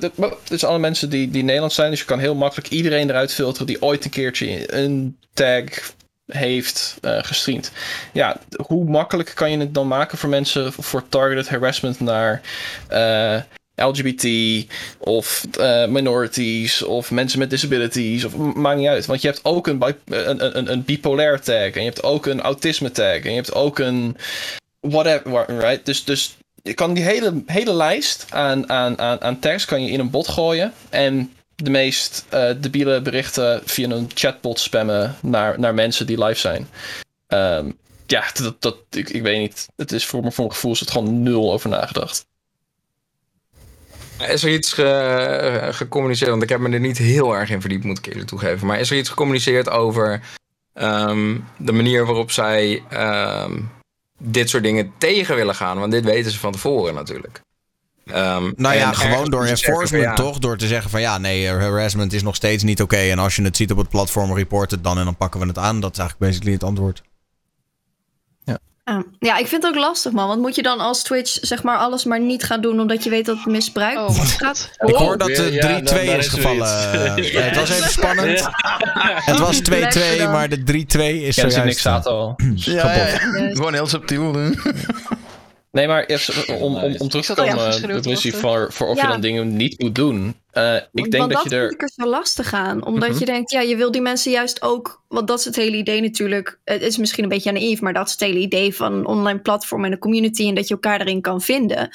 Dit 0.47 0.59
zijn 0.59 0.71
alle 0.71 0.79
mensen 0.79 1.09
die, 1.09 1.29
die 1.29 1.43
Nederlands 1.43 1.75
zijn. 1.75 1.89
Dus 1.89 1.99
je 1.99 2.05
kan 2.05 2.19
heel 2.19 2.35
makkelijk 2.35 2.69
iedereen 2.69 3.09
eruit 3.09 3.33
filteren 3.33 3.67
die 3.67 3.81
ooit 3.81 4.05
een 4.05 4.11
keertje 4.11 4.73
een 4.75 5.17
tag 5.33 5.63
heeft 6.31 6.97
eh, 7.01 7.17
gestreamd. 7.21 7.71
Ja, 8.13 8.37
hoe 8.65 8.89
makkelijk 8.89 9.31
kan 9.35 9.51
je 9.51 9.57
het 9.57 9.73
dan 9.73 9.87
maken 9.87 10.17
voor 10.17 10.29
mensen 10.29 10.73
voor 10.73 11.03
targeted 11.09 11.49
harassment 11.49 11.99
naar 11.99 12.41
eh, 12.87 13.37
LGBT 13.75 14.27
of 14.97 15.45
eh, 15.59 15.85
minorities 15.87 16.83
of 16.83 17.11
mensen 17.11 17.39
met 17.39 17.49
disabilities 17.49 18.23
of 18.23 18.35
maakt 18.35 18.77
niet 18.77 18.87
uit. 18.87 19.05
Want 19.05 19.21
je 19.21 19.27
hebt 19.27 19.45
ook 19.45 19.67
een, 19.67 19.83
een, 20.05 20.57
een, 20.57 20.71
een 20.71 20.83
bipolair 20.83 21.41
tag 21.41 21.55
en 21.71 21.83
je 21.83 21.89
hebt 21.89 22.03
ook 22.03 22.25
een 22.25 22.41
autisme 22.41 22.91
tag 22.91 23.19
en 23.19 23.29
je 23.29 23.35
hebt 23.35 23.53
ook 23.53 23.79
een 23.79 24.17
whatever, 24.79 25.45
right? 25.59 25.85
Dus, 25.85 26.03
dus 26.03 26.37
je 26.63 26.73
kan 26.73 26.93
die 26.93 27.03
hele, 27.03 27.43
hele 27.45 27.73
lijst 27.73 28.25
aan, 28.29 28.69
aan, 28.69 28.99
aan, 28.99 29.21
aan 29.21 29.39
tags 29.39 29.65
kan 29.65 29.83
je 29.83 29.91
in 29.91 29.99
een 29.99 30.09
bot 30.09 30.27
gooien 30.27 30.73
en 30.89 31.33
de 31.63 31.69
meest 31.69 32.25
eh, 32.29 32.49
debiele 32.57 33.01
berichten 33.01 33.61
via 33.65 33.89
een 33.89 34.09
chatbot 34.13 34.59
spammen 34.59 35.15
naar, 35.21 35.59
naar 35.59 35.73
mensen 35.73 36.05
die 36.07 36.23
live 36.23 36.39
zijn. 36.39 36.67
Ehm, 37.27 37.71
ja, 38.05 38.23
dat, 38.33 38.61
dat, 38.61 38.77
ik, 38.89 39.09
ik 39.09 39.21
weet 39.21 39.39
niet. 39.39 39.67
Het 39.75 39.91
is 39.91 40.05
voor, 40.05 40.21
mijn 40.21 40.33
gevoel 40.33 40.71
is 40.71 40.79
het 40.79 40.91
gewoon 40.91 41.23
nul 41.23 41.51
over 41.53 41.69
nagedacht. 41.69 42.25
Is 44.19 44.43
er 44.43 44.53
iets 44.53 44.73
ge- 44.73 45.69
gecommuniceerd? 45.71 46.29
Want 46.29 46.43
ik 46.43 46.49
heb 46.49 46.59
me 46.59 46.69
er 46.69 46.79
niet 46.79 46.97
heel 46.97 47.35
erg 47.35 47.49
in 47.49 47.61
verdiept, 47.61 47.83
moet 47.83 47.97
ik 47.97 48.05
eerlijk 48.05 48.27
toegeven. 48.27 48.67
Maar 48.67 48.79
is 48.79 48.91
er 48.91 48.97
iets 48.97 49.09
gecommuniceerd 49.09 49.69
over 49.69 50.21
ehm, 50.73 51.37
de 51.57 51.71
manier 51.71 52.05
waarop 52.05 52.31
zij 52.31 52.83
ehm, 52.89 53.61
dit 54.17 54.49
soort 54.49 54.63
dingen 54.63 54.93
tegen 54.97 55.35
willen 55.35 55.55
gaan? 55.55 55.79
Want 55.79 55.91
dit 55.91 56.03
weten 56.03 56.31
ze 56.31 56.39
van 56.39 56.51
tevoren 56.51 56.93
natuurlijk. 56.93 57.41
Ehm, 58.13 58.51
Nou 58.55 58.75
ja, 58.75 58.91
gewoon 58.93 59.29
door 59.29 59.47
zeggen 59.47 59.67
enforcement 59.67 60.03
ja, 60.03 60.13
toch? 60.13 60.39
Door 60.39 60.57
te 60.57 60.67
zeggen 60.67 60.89
van 60.89 61.01
ja, 61.01 61.17
nee, 61.17 61.47
eh, 61.47 61.57
harassment 61.57 62.13
is 62.13 62.23
nog 62.23 62.35
steeds 62.35 62.63
niet 62.63 62.81
oké. 62.81 62.95
En 62.97 63.19
als 63.19 63.35
je 63.35 63.43
het 63.43 63.57
ziet 63.57 63.71
op 63.71 63.77
het 63.77 63.89
platform, 63.89 64.33
report 64.33 64.71
het 64.71 64.83
dan 64.83 64.97
en 64.97 65.05
dan 65.05 65.15
pakken 65.15 65.39
we 65.39 65.47
het 65.47 65.57
aan. 65.57 65.79
Dat 65.79 65.91
is 65.91 65.97
eigenlijk 65.99 66.29
basically 66.29 66.53
het 66.53 66.63
antwoord. 66.63 67.01
Ja. 68.43 69.03
ja, 69.19 69.37
ik 69.37 69.47
vind 69.47 69.63
het 69.63 69.75
ook 69.75 69.79
lastig, 69.79 70.11
man. 70.11 70.27
Want 70.27 70.41
moet 70.41 70.55
je 70.55 70.61
dan 70.61 70.79
als 70.79 71.03
Twitch 71.03 71.37
zeg 71.41 71.63
maar 71.63 71.77
alles 71.77 72.05
maar 72.05 72.19
niet 72.21 72.43
gaan 72.43 72.61
doen 72.61 72.79
omdat 72.79 73.03
je 73.03 73.09
weet 73.09 73.25
dat 73.25 73.37
het 73.37 73.45
misbruikt 73.45 73.99
Oh, 73.99 74.19
gaat? 74.19 74.69
Ik 74.85 74.95
hoor 74.95 75.17
dat 75.17 75.27
ja, 75.29 75.35
de 75.35 75.49
3-2 75.49 75.53
ja, 75.53 75.79
nou, 75.79 75.99
is 76.07 76.25
is 76.25 76.27
gevallen. 76.27 76.67
Eh, 76.91 77.43
het 77.45 77.55
was 77.55 77.69
even 77.69 77.89
spannend. 77.89 78.49
Het 79.15 79.39
was 79.39 79.59
2-2, 79.59 79.61
gedaan. 79.61 80.31
maar 80.31 80.49
de 80.49 80.57
3-2 80.57 80.63
is 80.65 81.35
ze 81.35 81.41
zojuist... 81.41 81.63
niks 81.63 81.87
aan 81.87 82.03
al. 82.03 82.35
Ja, 82.55 82.93
ja, 82.93 83.07
ja. 83.07 83.17
Gewoon 83.53 83.73
heel 83.73 83.87
subtiel. 83.87 84.33
hè. 84.33 84.49
Nee, 85.71 85.87
maar 85.87 86.05
eerst, 86.05 86.47
om, 86.47 86.75
om, 86.75 86.95
om 86.97 87.09
terug 87.09 87.25
te 87.25 87.33
komen, 87.33 87.57
afgeschreeuwd 87.57 88.03
de 88.03 88.09
missie 88.09 88.31
wachten. 88.31 88.49
voor, 88.49 88.73
voor 88.73 88.87
of 88.87 89.01
je 89.01 89.07
dan 89.07 89.21
dingen 89.21 89.55
niet 89.55 89.79
moet 89.79 89.95
doen. 89.95 90.35
Eh, 90.51 90.75
ik 90.75 90.87
Want 90.91 91.11
denk 91.11 91.23
dat 91.23 91.31
dat 91.31 91.43
je 91.43 91.49
vind 91.49 91.61
er... 91.61 91.71
ik 91.71 91.81
er 91.81 91.91
zo 91.95 92.09
lastig 92.09 92.53
aan. 92.53 92.85
Omdat 92.85 93.09
Mhm. 93.09 93.19
je 93.19 93.25
denkt, 93.25 93.51
ja, 93.51 93.61
je 93.61 93.75
wil 93.75 93.91
die 93.91 94.01
mensen 94.01 94.31
juist 94.31 94.61
ook... 94.61 95.01
Want 95.07 95.27
dat 95.27 95.39
is 95.39 95.45
het 95.45 95.55
hele 95.55 95.77
idee 95.77 96.01
natuurlijk. 96.01 96.59
Het 96.63 96.81
is 96.81 96.97
misschien 96.97 97.23
een 97.23 97.29
beetje 97.29 97.51
naïef, 97.51 97.81
maar 97.81 97.93
dat 97.93 98.05
is 98.05 98.11
het 98.11 98.21
hele 98.21 98.39
idee 98.39 98.75
van 98.75 98.93
een 98.93 99.05
online 99.05 99.39
platform 99.39 99.85
en 99.85 99.91
een 99.91 99.99
community. 99.99 100.47
En 100.47 100.55
dat 100.55 100.67
je 100.67 100.73
elkaar 100.73 101.01
erin 101.01 101.21
kan 101.21 101.41
vinden. 101.41 101.89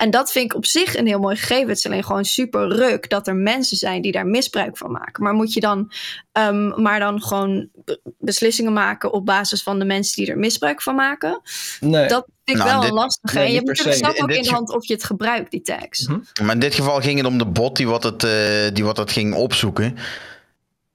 En 0.00 0.10
dat 0.10 0.32
vind 0.32 0.44
ik 0.44 0.54
op 0.56 0.66
zich 0.66 0.96
een 0.96 1.06
heel 1.06 1.18
mooi 1.18 1.36
gegeven. 1.36 1.68
Het 1.68 1.78
is 1.78 1.86
alleen 1.86 2.04
gewoon 2.04 2.24
super 2.24 2.68
ruk 2.68 3.08
dat 3.10 3.26
er 3.26 3.34
mensen 3.36 3.76
zijn 3.76 4.02
die 4.02 4.12
daar 4.12 4.26
misbruik 4.26 4.76
van 4.76 4.90
maken. 4.90 5.22
Maar 5.22 5.32
moet 5.34 5.52
je 5.52 5.60
dan 5.60 5.92
ehm, 6.32 6.82
maar 6.82 6.98
dan 7.00 7.22
gewoon 7.22 7.68
be- 7.84 8.00
beslissingen 8.18 8.72
maken 8.72 9.12
op 9.12 9.26
basis 9.26 9.62
van 9.62 9.78
de 9.78 9.84
mensen 9.84 10.16
die 10.22 10.32
er 10.32 10.38
misbruik 10.38 10.82
van 10.82 10.94
maken? 10.94 11.40
Nee. 11.80 12.08
Dat 12.08 12.24
vind 12.44 12.58
ik 12.58 12.64
Nou, 12.64 12.70
wel 12.70 12.80
dit- 12.80 12.90
een 12.90 12.94
lastige. 12.96 13.34
nee, 13.34 13.44
en 13.44 13.50
je 13.50 13.56
hebt 13.56 13.68
natuurlijk 13.68 13.96
zelf 13.96 14.20
ook 14.22 14.30
In 14.30 14.42
de 14.42 14.50
hand 14.50 14.70
of 14.74 14.86
je 14.86 14.92
het 14.94 15.04
gebruikt, 15.04 15.50
die 15.50 15.62
tags. 15.62 16.08
Maar 16.42 16.54
in 16.54 16.60
dit 16.60 16.74
geval 16.74 17.00
ging 17.00 17.16
het 17.18 17.26
om 17.26 17.38
de 17.38 17.46
bot 17.46 17.76
die 17.76 17.88
wat 17.88 18.02
het, 18.02 18.24
eh, 18.24 18.30
die 18.72 18.84
wat 18.84 18.96
het 18.96 19.12
ging 19.12 19.34
opzoeken. 19.34 19.96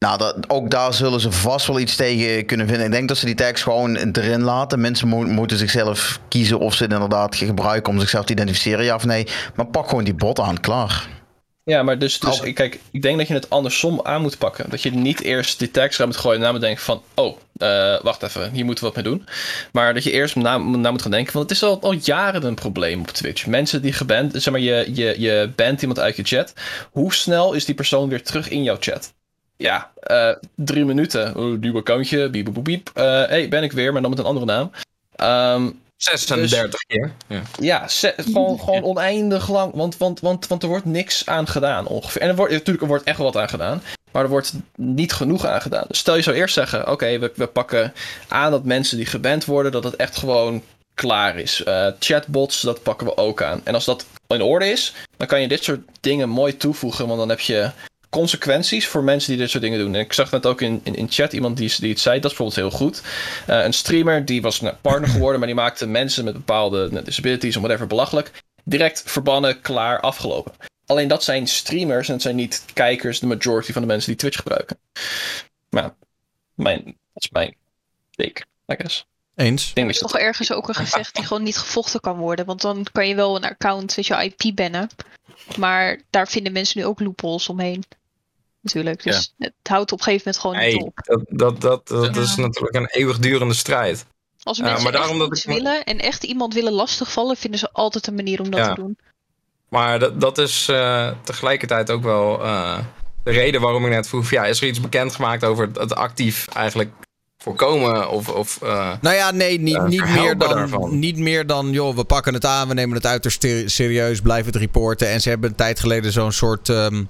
Nou, 0.05 0.17
dat, 0.17 0.35
ook 0.47 0.69
daar 0.69 0.93
zullen 0.93 1.19
ze 1.19 1.31
vast 1.31 1.67
wel 1.67 1.79
iets 1.79 1.95
tegen 1.95 2.45
kunnen 2.45 2.67
vinden. 2.67 2.85
Ik 2.85 2.91
denk 2.91 3.07
dat 3.07 3.17
ze 3.17 3.25
die 3.25 3.35
tags 3.35 3.61
gewoon 3.61 3.95
erin 3.95 4.41
laten. 4.41 4.81
Mensen 4.81 5.07
mo- 5.07 5.23
moeten 5.25 5.57
zichzelf 5.57 6.19
kiezen 6.27 6.59
of 6.59 6.73
ze 6.73 6.83
het 6.83 6.91
inderdaad 6.91 7.35
gebruiken 7.35 7.93
om 7.93 7.99
zichzelf 7.99 8.25
te 8.25 8.33
identificeren, 8.33 8.85
ja 8.85 8.95
of 8.95 9.05
nee. 9.05 9.27
Maar 9.55 9.65
pak 9.65 9.89
gewoon 9.89 10.03
die 10.03 10.13
bot 10.13 10.39
aan, 10.39 10.59
klaar. 10.59 11.07
Ja, 11.63 11.83
maar 11.83 11.99
dus, 11.99 12.19
dus 12.19 12.39
Oh. 12.41 12.53
kijk, 12.53 12.79
ik 12.91 13.01
denk 13.01 13.17
dat 13.17 13.27
je 13.27 13.33
het 13.33 13.49
andersom 13.49 13.99
aan 14.03 14.21
moet 14.21 14.37
pakken. 14.37 14.69
Dat 14.69 14.81
je 14.81 14.91
niet 14.91 15.21
eerst 15.21 15.59
die 15.59 15.71
tags 15.71 15.95
eruit 15.95 16.11
moet 16.11 16.19
gooien 16.19 16.35
en 16.37 16.41
daarna 16.43 16.57
moet 16.57 16.67
denken 16.67 16.83
van, 16.83 17.01
oh, 17.15 17.37
eh, 17.57 18.01
wacht 18.03 18.23
even, 18.23 18.51
hier 18.51 18.65
moeten 18.65 18.83
we 18.83 18.91
wat 18.93 19.03
mee 19.03 19.13
doen. 19.13 19.27
Maar 19.71 19.93
dat 19.93 20.03
je 20.03 20.11
eerst 20.11 20.35
na, 20.35 20.57
na 20.57 20.91
moet 20.91 21.01
gaan 21.01 21.11
denken, 21.11 21.33
want 21.33 21.49
het 21.49 21.57
is 21.57 21.63
al, 21.63 21.81
al 21.81 21.95
jaren 22.01 22.43
een 22.43 22.55
probleem 22.55 22.99
op 22.99 23.07
Twitch. 23.07 23.45
Mensen 23.45 23.81
die 23.81 23.93
geband, 23.93 24.31
zeg 24.33 24.53
maar, 24.53 24.61
je, 24.61 24.91
je, 24.93 25.15
je 25.17 25.51
bent 25.55 25.81
iemand 25.81 25.99
uit 25.99 26.15
je 26.15 26.23
chat. 26.23 26.53
Hoe 26.91 27.13
snel 27.13 27.53
is 27.53 27.65
die 27.65 27.75
persoon 27.75 28.09
weer 28.09 28.23
terug 28.23 28.49
in 28.49 28.63
jouw 28.63 28.77
chat? 28.79 29.13
Ja, 29.57 29.91
eh, 29.99 30.31
drie 30.55 30.85
minuten. 30.85 31.35
Oh, 31.35 31.59
nieuw 31.59 31.77
accountje, 31.77 32.29
biep, 32.29 32.53
biep, 32.53 32.63
biep. 32.63 32.89
Eh, 32.93 33.03
hey, 33.03 33.49
ben 33.49 33.63
ik 33.63 33.71
weer, 33.71 33.93
maar 33.93 34.01
dan 34.01 34.09
met 34.09 34.19
een 34.19 34.25
andere 34.25 34.45
naam. 34.45 34.71
Ehm, 35.15 35.69
36 35.97 36.79
keer. 36.87 37.11
Ja. 37.27 37.41
ja, 37.59 37.83
gewoon, 38.17 38.59
gewoon 38.59 38.83
oneindig 38.83 39.49
lang. 39.49 39.73
Want, 39.73 39.97
want, 39.97 40.19
want, 40.19 40.47
want 40.47 40.63
er 40.63 40.69
wordt 40.69 40.85
niks 40.85 41.25
aan 41.25 41.47
gedaan 41.47 41.87
ongeveer. 41.87 42.21
En 42.21 42.29
er 42.29 42.35
wordt, 42.35 42.51
natuurlijk, 42.51 42.81
er 42.81 42.87
wordt 42.87 43.03
echt 43.03 43.17
wel 43.17 43.31
wat 43.31 43.41
aan 43.41 43.49
gedaan. 43.49 43.81
Maar 44.11 44.23
er 44.23 44.29
wordt 44.29 44.53
niet 44.75 45.13
genoeg 45.13 45.45
aan 45.45 45.61
gedaan. 45.61 45.85
Dus 45.87 45.97
stel 45.97 46.15
je 46.15 46.21
zou 46.21 46.35
eerst 46.35 46.53
zeggen: 46.53 46.91
oké, 46.91 47.19
we, 47.19 47.31
we 47.35 47.47
pakken 47.47 47.93
aan 48.27 48.51
dat 48.51 48.63
mensen 48.63 48.97
die 48.97 49.05
geband 49.05 49.45
worden, 49.45 49.71
dat 49.71 49.83
het 49.83 49.95
echt 49.95 50.17
gewoon 50.17 50.63
klaar 50.93 51.37
is. 51.37 51.63
Eh, 51.63 51.87
chatbots, 51.99 52.61
dat 52.61 52.83
pakken 52.83 53.07
we 53.07 53.17
ook 53.17 53.41
aan. 53.41 53.61
En 53.63 53.73
als 53.73 53.85
dat 53.85 54.05
in 54.27 54.41
orde 54.41 54.65
is, 54.65 54.93
dan 55.17 55.27
kan 55.27 55.41
je 55.41 55.47
dit 55.47 55.63
soort 55.63 55.81
dingen 55.99 56.29
mooi 56.29 56.57
toevoegen. 56.57 57.07
Want 57.07 57.19
dan 57.19 57.29
heb 57.29 57.39
je 57.39 57.71
consequenties 58.15 58.87
voor 58.87 59.03
mensen 59.03 59.29
die 59.29 59.39
dit 59.39 59.49
soort 59.49 59.63
dingen 59.63 59.79
doen. 59.79 59.95
En 59.95 60.01
ik 60.01 60.13
zag 60.13 60.31
net 60.31 60.45
ook 60.45 60.61
in, 60.61 60.81
in, 60.83 60.95
in 60.95 61.07
chat 61.09 61.33
iemand 61.33 61.57
die, 61.57 61.73
die 61.79 61.89
het 61.89 61.99
zei. 61.99 62.19
Dat 62.19 62.31
is 62.31 62.37
bijvoorbeeld 62.37 62.69
heel 62.69 62.79
goed. 62.79 63.01
Eh, 63.47 63.63
een 63.63 63.73
streamer 63.73 64.25
die 64.25 64.41
was 64.41 64.61
nou, 64.61 64.75
partner 64.81 65.09
geworden, 65.09 65.39
maar 65.39 65.47
die 65.47 65.57
maakte 65.57 65.87
mensen 65.87 66.25
met 66.25 66.33
bepaalde 66.33 66.89
nou, 66.91 67.05
disabilities 67.05 67.55
of 67.55 67.61
whatever 67.61 67.87
belachelijk. 67.87 68.31
Direct 68.63 69.03
verbannen, 69.05 69.61
klaar, 69.61 69.99
afgelopen. 69.99 70.51
Alleen 70.85 71.07
dat 71.07 71.23
zijn 71.23 71.47
streamers 71.47 72.07
en 72.07 72.13
het 72.13 72.21
zijn 72.21 72.35
niet 72.35 72.65
kijkers, 72.73 73.19
de 73.19 73.27
majority 73.27 73.71
van 73.71 73.81
de 73.81 73.87
mensen 73.87 74.09
die 74.09 74.19
Twitch 74.19 74.37
gebruiken. 74.37 74.77
Maar 75.69 75.93
mijn, 76.53 76.83
dat 76.85 77.23
is 77.23 77.29
mijn 77.29 77.55
take, 78.11 78.41
I 78.71 78.75
guess. 78.77 79.05
Eens. 79.35 79.69
Ik 79.69 79.75
denk 79.75 79.87
Er 79.87 79.93
dat 79.93 80.03
is 80.03 80.11
toch 80.11 80.21
ergens 80.21 80.51
ook 80.51 80.67
een 80.67 80.75
gevecht 80.75 81.15
die 81.15 81.25
gewoon 81.25 81.43
niet 81.43 81.57
gevochten 81.57 81.99
kan 81.99 82.17
worden. 82.17 82.45
Want 82.45 82.61
dan 82.61 82.85
kan 82.91 83.07
je 83.07 83.15
wel 83.15 83.35
een 83.35 83.43
account, 83.45 83.95
weet 83.95 84.07
je, 84.07 84.33
IP 84.35 84.55
bannen. 84.55 84.89
Maar 85.57 86.01
daar 86.09 86.27
vinden 86.27 86.51
mensen 86.51 86.79
nu 86.79 86.85
ook 86.85 86.99
loopholes 86.99 87.49
omheen. 87.49 87.83
Natuurlijk. 88.65 89.03
Dus 89.03 89.33
het 89.37 89.53
houdt 89.63 89.91
op 89.91 89.97
een 89.97 90.03
gegeven 90.03 90.23
moment 90.25 90.41
gewoon 90.43 90.65
niet 90.65 90.75
Nee, 90.75 90.85
op. 90.85 90.99
dat, 91.05 91.21
dat, 91.29 91.61
dat, 91.61 91.87
dat 91.87 92.15
Ja. 92.15 92.21
is 92.21 92.35
natuurlijk 92.35 92.75
een 92.75 92.85
eeuwigdurende 92.89 93.53
strijd. 93.53 94.05
Als 94.43 94.59
mensen 94.59 94.83
maar 94.83 94.91
daarom 94.91 95.09
echt 95.09 95.19
dat 95.19 95.37
iets 95.37 95.45
ik- 95.45 95.53
willen 95.53 95.83
en 95.83 95.99
echt 95.99 96.23
iemand 96.23 96.53
willen 96.53 96.73
lastigvallen, 96.73 97.37
vinden 97.37 97.59
ze 97.59 97.69
altijd 97.71 98.07
een 98.07 98.15
manier 98.15 98.41
om 98.41 98.49
dat 98.49 98.59
Ja. 98.59 98.73
te 98.73 98.81
doen. 98.81 98.97
Maar 99.69 99.99
dat, 99.99 100.21
dat 100.21 100.37
is 100.37 100.67
eh, 100.69 101.11
tegelijkertijd 101.23 101.91
ook 101.91 102.03
wel 102.03 102.43
eh, 102.43 102.77
de 103.23 103.31
reden 103.31 103.61
waarom 103.61 103.85
ik 103.85 103.91
net 103.91 104.07
vroeg: 104.07 104.29
ja, 104.29 104.45
is 104.45 104.61
er 104.61 104.67
iets 104.67 104.81
bekendgemaakt 104.81 105.43
over 105.43 105.67
het, 105.67 105.77
het 105.77 105.95
actief 105.95 106.47
eigenlijk 106.53 106.91
voorkomen? 107.37 108.09
Of, 108.09 108.29
of, 108.29 108.61
eh, 108.61 108.91
Nou 109.01 109.15
ja, 109.15 109.31
nee, 109.31 109.59
niet, 109.59 109.81
niet, 109.87 110.05
meer 110.09 110.37
dan, 110.37 110.49
daarvan? 110.49 110.99
niet 110.99 111.17
meer 111.17 111.47
dan, 111.47 111.71
joh, 111.71 111.95
we 111.95 112.03
pakken 112.03 112.33
het 112.33 112.45
aan, 112.45 112.67
we 112.67 112.73
nemen 112.73 112.95
het 112.95 113.05
uiterst 113.05 113.39
ter- 113.39 113.69
serieus, 113.69 114.21
blijven 114.21 114.51
het 114.51 114.61
reporten. 114.61 115.07
En 115.09 115.21
ze 115.21 115.29
hebben 115.29 115.49
een 115.49 115.55
tijd 115.55 115.79
geleden 115.79 116.11
zo'n 116.11 116.31
soort 116.31 116.69
ehm, 116.69 117.03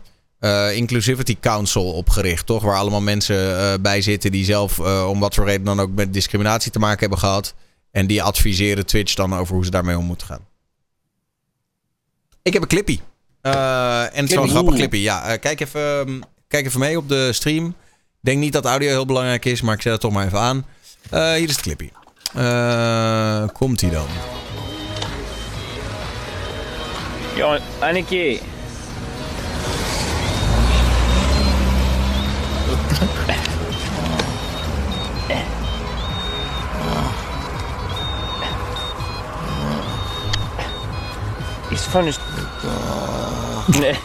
eh, 0.46 0.76
Inclusivity 0.76 1.38
Council 1.40 1.92
opgericht, 1.92 2.46
toch? 2.46 2.64
Waar 2.64 2.78
allemaal 2.78 3.02
mensen 3.02 3.60
eh, 3.60 3.74
bij 3.82 4.02
zitten 4.02 4.32
die 4.32 4.46
zelf, 4.46 4.80
eh, 4.80 5.08
om 5.10 5.20
wat 5.20 5.36
voor 5.36 5.46
reden 5.46 5.66
dan 5.66 5.80
ook, 5.80 5.90
met 5.96 6.14
discriminatie 6.14 6.72
te 6.72 6.80
maken 6.80 7.00
hebben 7.00 7.18
gehad. 7.18 7.54
En 7.92 8.08
die 8.08 8.24
adviseren 8.24 8.86
Twitch 8.86 9.14
dan 9.14 9.36
over 9.36 9.56
hoe 9.56 9.66
ze 9.66 9.72
daarmee 9.72 9.98
om 9.98 10.06
moeten 10.06 10.28
gaan. 10.28 10.46
Ik 12.42 12.54
heb 12.54 12.62
een 12.62 12.68
clippy. 12.68 13.00
Eh, 13.42 14.02
en 14.02 14.22
het 14.22 14.30
is 14.30 14.36
wel 14.36 14.44
een 14.44 14.50
Clippy. 14.50 14.50
grappig 14.50 14.76
clippy. 14.76 14.98
Ja, 14.98 15.38
kijk, 15.38 15.60
even, 15.60 16.00
ehm, 16.00 16.20
kijk 16.48 16.66
even 16.66 16.80
mee 16.80 16.98
op 16.98 17.10
de 17.10 17.34
stream. 17.34 17.76
denk 18.22 18.40
niet 18.40 18.54
dat 18.54 18.66
audio 18.66 18.90
heel 18.90 19.06
belangrijk 19.06 19.46
is, 19.46 19.62
maar 19.62 19.76
ik 19.76 19.82
zet 19.82 19.92
het 19.92 20.02
toch 20.02 20.12
maar 20.12 20.26
even 20.26 20.40
aan. 20.40 20.66
Eh, 21.10 21.34
hier 21.34 21.50
is 21.50 21.56
het 21.56 21.62
clipje. 21.62 21.90
Eh, 22.34 23.48
komt 23.54 23.82
hij 23.82 23.90
dan? 23.90 24.08
Ja, 27.36 27.60
Anneke. 27.80 28.40
Is 41.70 41.82
van 41.82 42.06
een... 42.06 42.14
Nee. 43.80 43.96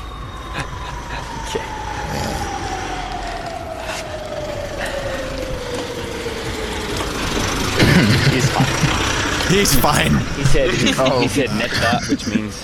He's 8.31 8.49
fine. 8.49 9.59
He's 9.59 9.75
fine. 9.75 10.17
He 10.37 10.45
said, 10.45 10.71
Oh. 10.99 11.21
he 11.21 11.29
said 11.29 11.51
net 11.57 11.71
that, 11.71 12.07
which 12.09 12.27
means 12.27 12.55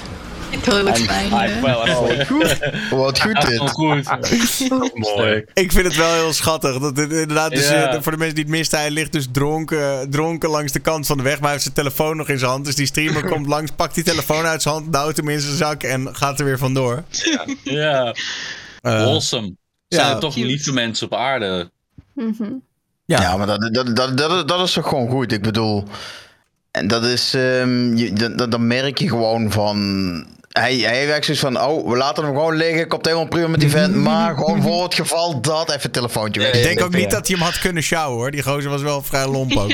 Totally 0.66 0.82
looks 0.84 1.00
I'm, 1.00 1.06
fine. 1.08 1.26
I, 1.46 1.48
yeah. 1.48 1.62
well, 1.62 1.76
I'm 1.86 2.26
fine. 2.26 2.96
Wat 2.96 3.20
goed 3.20 3.40
dit. 3.46 3.70
goed. 3.70 4.94
Mooi. 5.16 5.44
Ik 5.54 5.72
vind 5.72 5.86
het 5.86 5.96
wel 5.96 6.12
heel 6.12 6.32
schattig. 6.32 6.78
Dat 6.78 6.96
het 6.96 7.10
inderdaad, 7.12 7.50
dus, 7.50 7.68
Ja. 7.68 7.86
eh, 7.94 8.02
voor 8.02 8.12
de 8.12 8.18
mensen 8.18 8.34
die 8.34 8.44
het 8.44 8.52
misten, 8.52 8.78
hij 8.78 8.90
ligt 8.90 9.12
dus 9.12 9.26
dronken, 9.32 10.10
dronken 10.10 10.48
langs 10.50 10.72
de 10.72 10.78
kant 10.78 11.06
van 11.06 11.16
de 11.16 11.22
weg. 11.22 11.32
Maar 11.34 11.42
hij 11.42 11.50
heeft 11.50 11.62
zijn 11.62 11.74
telefoon 11.74 12.16
nog 12.16 12.28
in 12.28 12.38
zijn 12.38 12.50
hand. 12.50 12.64
Dus 12.64 12.74
die 12.74 12.86
streamer 12.86 13.24
komt 13.32 13.46
langs, 13.46 13.70
pakt 13.70 13.94
die 13.94 14.04
telefoon 14.04 14.44
uit 14.44 14.62
zijn 14.62 14.74
hand, 14.74 14.92
duwt 14.92 15.16
hem 15.16 15.28
in 15.28 15.40
zijn 15.40 15.56
zak 15.56 15.82
en 15.82 16.08
gaat 16.16 16.38
er 16.38 16.44
weer 16.44 16.58
vandoor. 16.58 17.02
Ja, 17.62 18.14
Eh, 18.82 18.92
awesome. 19.02 19.54
Zijn 19.88 20.06
ja. 20.06 20.14
er 20.14 20.20
toch 20.20 20.36
lieve 20.36 20.72
mensen 20.72 21.06
op 21.06 21.14
aarde? 21.18 21.70
Mhm. 22.14 22.44
Ja. 23.04 23.20
Ja, 23.20 23.36
maar 23.36 23.46
dat, 23.46 23.68
dat, 23.74 23.96
dat, 23.96 24.18
dat, 24.18 24.48
dat 24.48 24.60
is 24.66 24.72
toch 24.72 24.88
gewoon 24.88 25.08
goed. 25.08 25.32
Ik 25.32 25.42
bedoel, 25.42 25.84
en 26.70 26.88
dat 26.88 27.04
is, 27.04 27.34
ehm, 27.34 27.96
je, 27.96 28.12
dat, 28.12 28.38
dat- 28.38 28.50
dan 28.50 28.66
merk 28.66 28.98
je 28.98 29.08
gewoon 29.08 29.50
van. 29.52 30.26
Hij, 30.58 30.76
hij 30.76 31.12
echt 31.14 31.24
zoiets 31.24 31.42
van, 31.42 31.60
oh, 31.60 31.90
we 31.90 31.96
laten 31.96 32.24
hem 32.24 32.34
gewoon 32.34 32.56
liggen. 32.56 32.88
Komt 32.88 33.04
helemaal 33.04 33.28
prima 33.28 33.46
met 33.48 33.60
die 33.60 33.70
vent. 33.70 33.94
Maar 33.94 34.34
gewoon 34.34 34.62
voor 34.62 34.82
het 34.82 34.94
geval 34.94 35.40
dat, 35.40 35.68
even 35.70 35.84
een 35.84 35.90
telefoontje 35.90 36.40
weg. 36.40 36.52
ik 36.52 36.62
denk 36.62 36.82
ook 36.82 36.94
niet 36.94 37.10
dat 37.10 37.26
hij 37.26 37.36
hem 37.36 37.46
had 37.46 37.58
kunnen 37.58 37.82
sjouwen 37.82 38.18
hoor. 38.18 38.30
Die 38.30 38.42
gozer 38.42 38.70
was 38.70 38.82
wel 38.82 39.02
vrij 39.02 39.26
lomp 39.26 39.56
ook. 39.56 39.70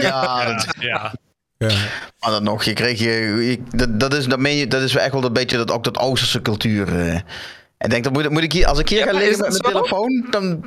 Ja, 0.00 0.44
dat, 0.44 0.66
Ja. 0.80 1.14
Ja. 1.58 1.74
maar 2.20 2.30
dan 2.30 2.42
nog, 2.42 2.64
je 2.64 2.72
kreeg 2.72 2.98
je. 2.98 3.10
je- 3.10 3.62
dat, 3.76 4.00
dat, 4.00 4.14
is, 4.14 4.26
dat, 4.26 4.38
meen 4.38 4.56
je, 4.56 4.66
dat 4.66 4.82
is 4.82 4.94
echt 4.96 5.12
wel 5.12 5.24
een 5.24 5.32
beetje 5.32 5.56
dat, 5.56 5.70
ook 5.70 5.84
dat 5.84 5.98
Oosterse 5.98 6.42
cultuur. 6.42 6.88
eh. 6.88 7.14
En 7.14 7.22
ik 7.78 7.90
denk, 7.90 8.04
dan 8.04 8.12
moet, 8.12 8.30
moet 8.30 8.42
ik 8.42 8.52
hier, 8.52 8.66
als 8.66 8.78
ik 8.78 8.88
hier 8.88 8.98
Ja, 8.98 9.04
ga 9.04 9.12
liggen 9.12 9.38
met 9.40 9.50
dat 9.52 9.62
mijn 9.62 9.74
telefoon, 9.74 10.26
dan. 10.30 10.64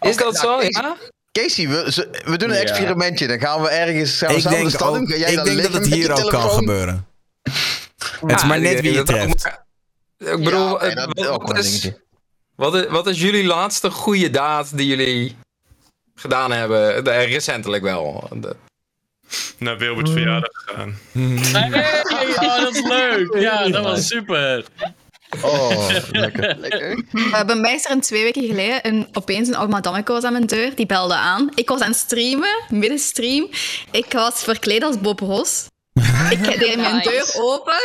Is 0.00 0.16
dat 0.16 0.32
nou, 0.32 0.36
zo? 0.36 0.56
Casey, 0.58 0.70
Ja? 0.82 0.96
Casey, 1.32 1.68
we, 2.24 2.36
doen 2.36 2.48
een 2.50 2.54
Ja. 2.56 2.60
experimentje. 2.60 3.26
Dan 3.26 3.40
gaan 3.40 3.62
we 3.62 3.68
ergens. 3.68 4.18
Gaan 4.18 4.28
we 4.28 4.34
Ik 4.34 4.40
samen 4.40 4.58
de 4.58 4.64
denk, 4.64 4.74
stad 4.76 4.88
ook, 4.88 4.96
in. 4.96 5.06
Ga 5.08 5.16
jij 5.16 5.30
ik 5.30 5.36
dan 5.36 5.44
denk 5.44 5.62
dat 5.62 5.72
het 5.72 5.86
hier 5.86 6.12
ook 6.24 6.30
kan 6.30 6.50
gebeuren. 6.50 7.06
Het 8.20 8.36
is 8.40 8.44
maar 8.44 8.60
net 8.60 8.80
wie 8.80 8.92
je 8.92 9.02
treft. 9.02 9.46
Ik 10.18 10.44
bedoel, 10.44 10.50
Ja, 10.68 10.72
oké, 10.72 10.94
dat 10.94 11.06
wat, 11.06 11.18
is 11.18 11.26
ook 11.26 11.46
wat 11.46 11.58
is, 11.58 11.80
dingetje. 11.80 12.00
wat, 12.54 12.74
is, 12.74 12.86
wat 12.86 13.06
is 13.06 13.20
jullie 13.20 13.44
laatste 13.44 13.90
goede 13.90 14.30
daad 14.30 14.76
die 14.76 14.86
jullie 14.86 15.36
gedaan 16.14 16.52
hebben? 16.52 17.04
De, 17.04 17.10
recentelijk 17.10 17.82
wel. 17.82 18.28
De- 18.36 18.56
Naar 19.58 19.78
Wilbert's 19.78 20.10
verjaardag 20.10 20.50
gegaan. 20.52 20.98
Hey, 21.12 22.26
oh, 22.48 22.60
dat 22.60 22.74
is 22.74 22.82
leuk. 22.82 23.36
Ja, 23.38 23.68
dat 23.68 23.84
was 23.84 24.06
super. 24.06 24.64
Oh, 25.42 25.88
lekker. 26.10 26.58
Uh, 27.12 27.44
bij 27.44 27.56
mij 27.56 27.74
is 27.74 27.84
er 27.84 27.90
een 27.90 28.00
twee 28.00 28.22
weken 28.22 28.46
geleden 28.46 28.86
een, 28.86 29.08
opeens 29.12 29.48
een 29.48 29.54
oude 29.56 29.72
madameke 29.72 30.12
was 30.12 30.24
aan 30.24 30.32
mijn 30.32 30.46
deur. 30.46 30.74
Die 30.74 30.86
belde 30.86 31.14
aan. 31.14 31.50
Ik 31.54 31.68
was 31.68 31.80
aan 31.80 31.90
het 31.90 31.98
streamen, 31.98 32.62
midden 32.68 32.98
stream. 32.98 33.48
Ik 33.90 34.12
was 34.12 34.42
verkleed 34.42 34.82
als 34.82 35.00
Bob 35.00 35.20
Ross. 35.20 35.66
Ik 36.30 36.58
deed 36.58 36.76
mijn 36.76 36.94
Nice. 36.96 37.08
deur 37.10 37.34
open. 37.44 37.82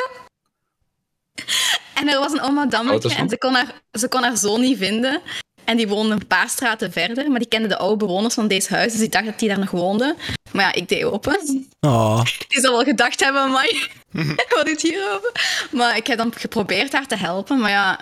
En 1.94 2.10
er 2.10 2.20
was 2.20 2.32
een 2.32 2.54
madameke 2.54 2.92
Auto's 2.92 3.16
en 3.16 3.30
ze 3.30 3.38
kon, 3.38 3.54
haar, 3.54 3.82
ze 3.92 4.08
kon 4.08 4.24
haar 4.24 4.38
zoon 4.38 4.62
niet 4.62 4.78
vinden. 4.78 5.22
En 5.64 5.78
die 5.78 5.88
woonde 5.88 6.14
een 6.14 6.28
paar 6.28 6.50
straten 6.50 6.92
verder, 6.92 7.30
maar 7.30 7.40
die 7.40 7.48
kende 7.48 7.68
de 7.68 7.78
oude 7.78 8.06
bewoners 8.06 8.34
van 8.34 8.48
deze 8.48 8.74
huis, 8.74 8.92
dus 8.92 9.00
die 9.00 9.10
dacht 9.10 9.26
dat 9.26 9.40
die 9.40 9.50
daar 9.50 9.60
nog 9.60 9.72
woonde. 9.72 10.16
Maar 10.52 10.66
ja, 10.66 10.74
ik 10.74 10.90
deed 10.90 11.04
open. 11.04 11.68
Oh. 11.80 12.24
Die 12.48 12.60
zal 12.62 12.72
wel 12.72 12.84
gedacht 12.84 13.20
hebben, 13.20 13.52
maar 13.52 13.90
wat 14.56 14.68
is 14.68 14.82
hier 14.82 15.14
open? 15.14 15.32
Maar 15.72 15.98
ik 15.98 16.08
heb 16.08 16.18
dan 16.18 16.34
geprobeerd 16.38 16.94
haar 16.94 17.08
te 17.08 17.16
helpen, 17.16 17.60
maar 17.60 17.70
ja, 17.70 18.00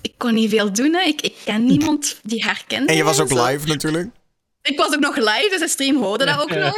ik 0.00 0.12
kon 0.16 0.34
niet 0.34 0.50
veel 0.50 0.72
doen. 0.72 0.94
Hè. 0.94 1.02
Ik, 1.02 1.20
ik 1.20 1.34
ken 1.44 1.64
niemand 1.64 2.18
die 2.22 2.44
haar 2.44 2.64
kende. 2.66 2.90
En 2.90 2.96
je 2.96 3.04
was 3.04 3.20
ook 3.20 3.28
zo. 3.28 3.44
live 3.44 3.66
natuurlijk. 3.66 4.10
Ik 4.62 4.78
was 4.78 4.94
ook 4.94 5.00
nog 5.00 5.16
live, 5.16 5.48
dus 5.50 5.60
de 5.60 5.68
stream 5.68 5.96
hoorde 5.96 6.24
dat 6.24 6.40
ook 6.40 6.54
nog. 6.54 6.74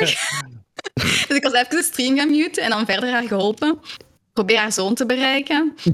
dus 1.29 1.37
ik 1.37 1.43
was 1.43 1.53
even 1.53 1.77
de 1.77 1.83
stream 1.83 2.17
gaan 2.17 2.31
muten 2.31 2.63
en 2.63 2.71
dan 2.71 2.87
verder 2.87 3.11
haar 3.11 3.27
geholpen. 3.27 3.81
Probeer 4.35 4.59
haar 4.59 4.73
zoon 4.73 4.95
te 4.95 5.07
bereiken. 5.07 5.75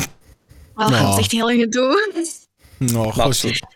Oh, 0.74 0.90
dat 0.90 1.00
Oh. 1.00 1.10
is 1.12 1.18
echt 1.18 1.30
heel 1.32 1.50
een 1.50 1.58
gedoe. 1.58 2.24
Oh. 2.94 3.12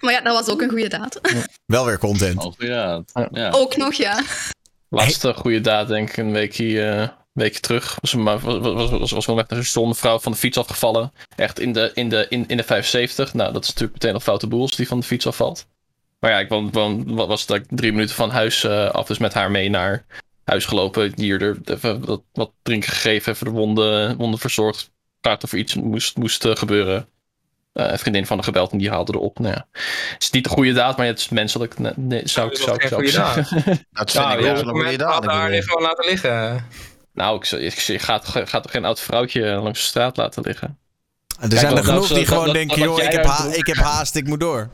Maar 0.01 0.13
ja, 0.13 0.21
dat 0.21 0.35
was 0.35 0.49
ook 0.49 0.63
een 0.63 0.69
goede 0.69 0.89
daad. 0.89 1.21
Wel 1.67 1.85
weer 1.85 1.99
content. 1.99 2.45
Oh, 2.45 2.53
ja. 2.59 3.03
ja. 3.31 3.51
Ook 3.51 3.77
nog, 3.77 3.95
ja. 3.95 4.23
Laatste 4.89 5.35
goede 5.35 5.61
daad, 5.61 5.89
denk 5.89 6.09
ik, 6.09 6.17
een 6.17 6.33
weekje, 6.33 6.87
eh, 6.87 7.09
weekje 7.33 7.61
terug. 7.61 7.97
Was, 8.01 8.13
een, 8.13 8.23
was, 8.25 8.43
was, 8.43 8.91
was, 8.91 9.11
was 9.11 9.27
wel 9.27 9.39
echt 9.39 9.51
een 9.53 9.65
zonde 9.65 9.95
vrouw 9.95 10.19
van 10.19 10.33
de 10.33 10.39
fiets 10.39 10.59
afgevallen. 10.59 11.13
Echt 11.37 11.61
in 11.61 11.73
de, 11.73 11.91
in, 11.95 12.09
de, 12.09 12.27
in, 12.29 12.45
in 12.47 12.57
de 12.57 12.63
75. 12.63 13.35
Nou, 13.35 13.53
dat 13.53 13.63
is 13.63 13.69
natuurlijk 13.69 13.93
meteen 13.93 14.15
een 14.15 14.21
foute 14.21 14.47
boel 14.47 14.61
als 14.61 14.77
die 14.77 14.89
van 14.89 15.01
de 15.01 15.07
fiets 15.07 15.27
afvalt. 15.27 15.67
Maar 16.21 16.31
ja, 16.31 16.39
ik 16.39 16.49
woon, 16.49 16.71
woon, 16.71 17.15
wat 17.15 17.29
was 17.29 17.49
like, 17.49 17.67
drie 17.69 17.93
minuten 17.93 18.15
van 18.15 18.31
huis 18.31 18.65
eh, 18.65 18.91
af. 18.91 19.07
Dus 19.07 19.19
met 19.19 19.35
haar 19.35 19.51
mee 19.51 19.71
naar 19.71 20.05
huis 20.45 20.65
gelopen. 20.65 21.13
Hier 21.17 21.43
er 21.43 21.59
even 21.65 22.07
wat, 22.07 22.23
wat 22.33 22.53
drinken 22.63 22.93
gegeven. 22.93 23.33
Even 23.33 23.47
de 23.47 23.53
wonden, 23.53 24.17
wonden 24.17 24.41
verzorgd. 24.41 24.93
Klaar 25.21 25.39
of 25.43 25.53
er 25.53 25.59
iets 25.59 25.75
moest, 25.75 26.17
moest 26.17 26.45
eh, 26.45 26.57
gebeuren. 26.57 27.09
Eh, 27.73 27.91
een 27.91 27.99
vriendin 27.99 28.27
van 28.27 28.37
de 28.37 28.43
gebeld 28.43 28.73
en 28.73 28.79
die 28.79 28.91
haalde 28.91 29.13
erop. 29.13 29.39
Nou 29.39 29.55
ja. 29.55 29.67
Het 30.13 30.23
is 30.23 30.31
niet 30.31 30.45
de 30.45 30.51
goede 30.51 30.73
daad, 30.73 30.97
maar 30.97 31.07
het 31.07 31.19
is 31.19 31.29
menselijk. 31.29 31.79
Nee, 31.79 31.93
nee, 31.97 32.29
zou 32.29 32.47
ik, 32.47 32.57
Dat 32.57 32.63
zou, 32.63 32.67
zou 32.67 32.75
ik 32.77 32.83
geen 32.83 32.93
goede 32.93 33.11
zeggen. 33.11 33.45
Dat 33.91 34.11
vind 34.11 34.25
Ja, 34.25 34.35
ik 34.35 34.41
wel 34.41 34.59
een 34.59 34.69
goede 34.69 34.97
daad. 34.97 35.25
Laat 35.25 35.35
haar 35.35 35.49
Ik 35.49 35.55
niet 35.55 35.65
gewoon 35.65 35.83
laten 35.83 36.05
liggen. 36.09 36.67
Nou, 37.13 37.39
ik, 37.41 37.75
ik, 37.89 38.03
gaat, 38.03 38.29
gaat 38.29 38.63
toch 38.63 38.71
geen 38.71 38.85
oud 38.85 39.01
vrouwtje 39.01 39.47
langs 39.47 39.81
de 39.81 39.87
straat 39.87 40.17
laten 40.17 40.43
liggen? 40.43 40.79
Er 41.41 41.49
Kijk, 41.49 41.61
zijn 41.61 41.77
er 41.77 41.85
genoeg 41.85 42.09
die 42.09 42.27
gewoon 42.27 42.53
denken, 42.53 42.79
joh, 42.79 42.99
heb, 42.99 43.27
ik 43.55 43.67
heb 43.67 43.77
haast, 43.77 44.15
ik 44.15 44.27
moet 44.27 44.41
door. 44.41 44.71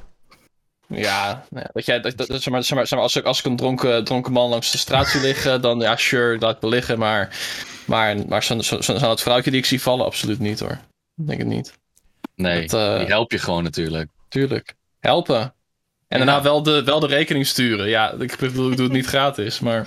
Ja, 0.91 1.45
nou 1.51 1.65
ja, 1.65 1.71
dat 1.73 1.87
jij, 1.87 2.01
dat, 2.01 2.17
dat, 2.17 2.27
zeg 2.43 2.49
maar, 2.53 2.65
zeg 2.65 2.77
maar, 2.77 2.87
zeg 2.87 2.91
maar, 2.91 3.03
als, 3.03 3.17
ik, 3.17 3.25
als 3.25 3.39
ik 3.39 3.45
een 3.45 3.57
dronken, 3.57 4.05
dronken 4.05 4.33
man 4.33 4.49
langs 4.49 4.73
de 4.73 4.79
straat 4.79 5.09
zie 5.09 5.21
liggen, 5.21 5.61
dan 5.61 5.81
ja, 5.81 5.97
sure, 5.97 6.39
laat 6.39 6.55
ik 6.55 6.61
wel 6.61 6.71
liggen. 6.71 6.99
Maar, 6.99 7.37
maar, 7.85 8.17
maar 8.29 8.43
zo'n 8.43 8.63
zo, 8.63 8.81
zo, 8.81 8.97
zo'n 8.97 9.09
oud 9.09 9.23
vrouwtje 9.23 9.51
die 9.51 9.61
ik 9.61 9.67
zie 9.67 9.83
vallen, 9.83 10.05
absoluut 10.05 10.39
niet 10.39 10.61
hoor. 10.61 10.79
Ik 11.17 11.27
denk 11.27 11.39
het 11.39 11.49
niet. 11.49 11.79
Nee, 12.35 12.67
Dat, 12.67 12.81
eh, 12.81 12.99
die 12.99 13.07
help 13.07 13.33
je 13.33 13.39
gewoon 13.39 13.63
natuurlijk. 13.63 14.11
Tuurlijk. 14.29 14.75
Helpen. 14.99 15.55
En 16.09 16.19
daarna 16.19 16.43
wel 16.43 16.63
de, 16.63 16.85
wel 16.85 17.01
de 17.01 17.07
rekening 17.07 17.47
sturen. 17.47 17.89
Ja, 17.89 18.13
ik 18.13 18.37
bedoel, 18.39 18.71
ik 18.71 18.77
doe 18.77 18.87
het 18.87 18.95
niet 18.95 19.07
gratis, 19.07 19.61
maar... 19.61 19.87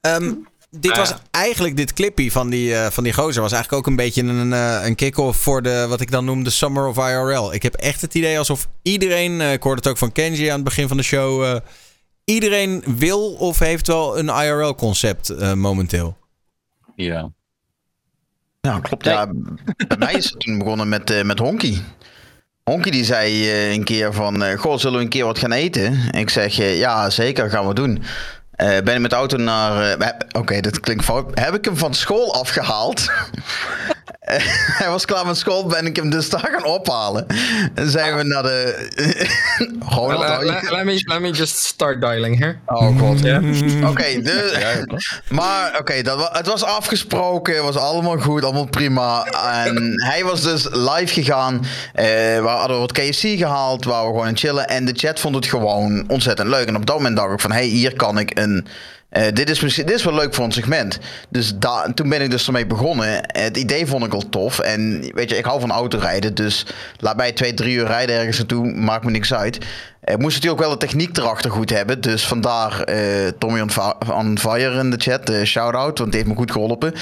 Ehm, 0.00 0.32
dit 0.70 0.96
was 0.96 1.14
eigenlijk, 1.30 1.76
dit 1.76 1.92
clippy 1.92 2.30
van 2.30 2.50
die, 2.50 2.74
eh, 2.74 2.90
van 2.90 3.04
die 3.04 3.12
gozer 3.12 3.42
was 3.42 3.52
eigenlijk 3.52 3.82
ook 3.82 3.90
een 3.90 3.96
beetje 3.96 4.22
een, 4.22 4.52
eh, 4.52 4.86
een 4.86 4.94
kick-off 4.94 5.38
voor 5.38 5.62
de, 5.62 5.86
wat 5.88 6.00
ik 6.00 6.10
dan 6.10 6.24
noem 6.24 6.44
de 6.44 6.50
Summer 6.50 6.86
of 6.86 6.96
IRL. 6.96 7.54
Ik 7.54 7.62
heb 7.62 7.74
echt 7.74 8.00
het 8.00 8.14
idee 8.14 8.38
alsof 8.38 8.68
iedereen, 8.82 9.40
eh, 9.40 9.52
ik 9.52 9.62
hoorde 9.62 9.78
het 9.80 9.90
ook 9.90 9.98
van 9.98 10.12
Kenji 10.12 10.46
aan 10.46 10.54
het 10.54 10.64
begin 10.64 10.88
van 10.88 10.96
de 10.96 11.02
show, 11.02 11.44
eh, 11.44 11.56
iedereen 12.24 12.84
wil 12.96 13.32
of 13.32 13.58
heeft 13.58 13.86
wel 13.86 14.18
een 14.18 14.28
IRL-concept 14.28 15.28
eh, 15.28 15.52
momenteel. 15.52 16.16
Ja. 16.96 17.30
Ja, 18.60 18.80
klopt. 18.80 19.04
Ja, 19.04 19.26
bij 19.88 19.96
mij 19.98 20.12
is 20.12 20.24
het 20.30 20.40
toen 20.40 20.58
begonnen 20.58 20.88
met, 20.88 21.10
eh, 21.10 21.22
met 21.22 21.38
Honky. 21.38 21.78
Honky 22.64 22.90
die 22.90 23.04
zei 23.04 23.48
eh, 23.50 23.72
een 23.72 23.84
keer 23.84 24.12
van, 24.12 24.42
eh, 24.42 24.58
goh, 24.58 24.78
zullen 24.78 24.98
we 24.98 25.04
een 25.04 25.10
keer 25.10 25.24
wat 25.24 25.38
gaan 25.38 25.52
eten? 25.52 26.10
Ik 26.10 26.30
zeg, 26.30 26.56
ja, 26.56 27.10
zeker, 27.10 27.50
gaan 27.50 27.68
we 27.68 27.74
doen. 27.74 28.02
Eh, 28.56 28.82
ben 28.84 29.00
met 29.00 29.10
de 29.10 29.16
auto 29.16 29.36
naar... 29.36 29.98
eh, 29.98 30.08
Oké, 30.32 30.60
dit 30.60 30.80
klinkt 30.80 31.04
fout. 31.04 31.38
Heb 31.38 31.54
ik 31.54 31.64
hem 31.64 31.76
van 31.76 31.94
school 31.94 32.34
afgehaald? 32.34 33.06
Eh, 34.26 34.36
Hij 34.80 34.88
was 34.90 35.04
klaar 35.04 35.26
met 35.26 35.36
school, 35.36 35.66
ben 35.66 35.86
ik 35.86 35.96
hem 35.96 36.10
dus 36.10 36.30
daar 36.30 36.48
gaan 36.52 36.64
ophalen. 36.64 37.26
En 37.74 37.90
zijn 37.90 38.16
we 38.16 38.22
naar 38.22 38.42
de... 38.42 38.88
Gewoon 39.88 40.18
Let, 40.18 40.28
dat- 40.28 40.42
let- 40.42 40.70
let 40.70 40.84
me, 40.84 41.02
let 41.04 41.20
me 41.20 41.30
just 41.30 41.56
start 41.56 42.00
dialing 42.00 42.38
here. 42.38 42.56
Oh 42.66 42.98
god. 42.98 43.20
Ja. 43.20 43.36
Oké, 43.90 44.22
de... 44.22 44.84
maar 45.28 45.76
oké, 45.78 46.02
dat 46.02 46.16
wa- 46.18 46.30
het 46.32 46.46
was 46.46 46.62
afgesproken, 46.64 47.54
het 47.54 47.62
was 47.64 47.76
allemaal 47.76 48.18
goed, 48.18 48.44
allemaal 48.44 48.68
prima. 48.68 49.24
En 49.64 50.02
hij 50.04 50.24
was 50.24 50.42
dus 50.42 50.64
live 50.72 51.06
gegaan. 51.22 51.66
eh, 51.94 52.04
we 52.40 52.46
hadden 52.46 52.78
wat 52.78 52.92
KFC 52.92 53.20
gehaald, 53.20 53.84
waar 53.84 54.02
we 54.02 54.06
gewoon 54.08 54.26
aan 54.26 54.36
chillen. 54.36 54.66
En 54.68 54.84
de 54.84 54.92
chat 54.96 55.20
vond 55.20 55.34
het 55.34 55.46
gewoon 55.46 56.04
ontzettend 56.08 56.48
leuk. 56.48 56.66
En 56.66 56.76
op 56.76 56.86
dat 56.86 56.96
moment 56.96 57.16
dacht 57.16 57.32
ik 57.32 57.40
van, 57.40 57.52
hey, 57.52 57.64
hier 57.66 57.96
kan 57.96 58.18
ik 58.18 58.38
een... 58.38 58.66
eh, 59.08 59.32
dit, 59.32 59.50
is 59.50 59.74
dit 59.74 59.90
is 59.90 60.04
wel 60.04 60.14
leuk 60.14 60.34
voor 60.34 60.44
een 60.44 60.52
segment. 60.52 60.98
Dus 61.28 61.54
da, 61.54 61.92
toen 61.92 62.08
ben 62.08 62.22
ik 62.22 62.30
dus 62.30 62.46
ermee 62.46 62.66
begonnen. 62.66 63.20
Het 63.26 63.56
idee 63.56 63.86
vond 63.86 64.04
ik 64.04 64.12
al 64.12 64.28
tof. 64.28 64.58
En 64.58 65.10
weet 65.14 65.30
je, 65.30 65.36
ik 65.36 65.44
hou 65.44 65.60
van 65.60 65.70
autorijden. 65.70 66.34
Dus 66.34 66.66
laat 66.98 67.16
mij 67.16 67.32
twee, 67.32 67.54
drie 67.54 67.76
uur 67.76 67.86
rijden 67.86 68.16
ergens 68.16 68.38
naartoe. 68.38 68.72
Maakt 68.72 69.04
me 69.04 69.10
niks 69.10 69.34
uit. 69.34 69.58
Ik 70.06 70.18
moest 70.18 70.34
natuurlijk 70.34 70.62
wel 70.62 70.70
de 70.70 70.76
techniek 70.76 71.16
erachter 71.16 71.50
goed 71.50 71.70
hebben. 71.70 72.00
Dus 72.00 72.26
vandaar 72.26 72.80
eh, 72.80 73.28
Tommy 73.38 73.60
on, 73.60 73.70
on 74.12 74.38
Fire 74.38 74.78
in 74.78 74.90
de 74.90 74.96
chat. 74.98 75.30
eh 75.30 75.42
shout-out, 75.42 75.98
want 75.98 76.10
die 76.10 76.20
heeft 76.20 76.32
me 76.32 76.38
goed 76.38 76.50
geholpen. 76.50 76.92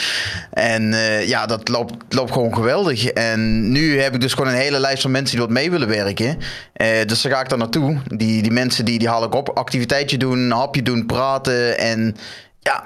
En 0.51 0.93
eh, 0.93 1.29
ja, 1.29 1.47
dat 1.47 1.69
loopt, 1.69 1.95
loopt 2.09 2.33
gewoon 2.33 2.55
geweldig. 2.55 3.07
En 3.07 3.71
nu 3.73 4.01
heb 4.01 4.15
ik 4.15 4.21
dus 4.21 4.33
gewoon 4.35 4.49
een 4.49 4.59
hele 4.59 4.79
lijst 4.79 5.03
van 5.03 5.11
mensen 5.11 5.37
die 5.37 5.45
wat 5.45 5.55
mee 5.55 5.71
willen 5.71 5.89
werken. 5.89 6.39
Eh, 6.73 7.07
dus 7.07 7.23
daar 7.23 7.33
ga 7.33 7.41
ik 7.41 7.49
dan 7.49 7.59
naartoe. 7.59 7.99
Die, 8.07 8.43
die 8.43 8.53
mensen 8.53 8.85
die, 8.85 8.99
die 8.99 9.09
haal 9.09 9.25
ik 9.25 9.35
op. 9.35 9.49
Activiteitje 9.49 10.17
doen, 10.17 10.51
hapje 10.51 10.83
doen, 10.83 11.07
praten. 11.07 11.79
En 11.79 12.17
ja, 12.61 12.85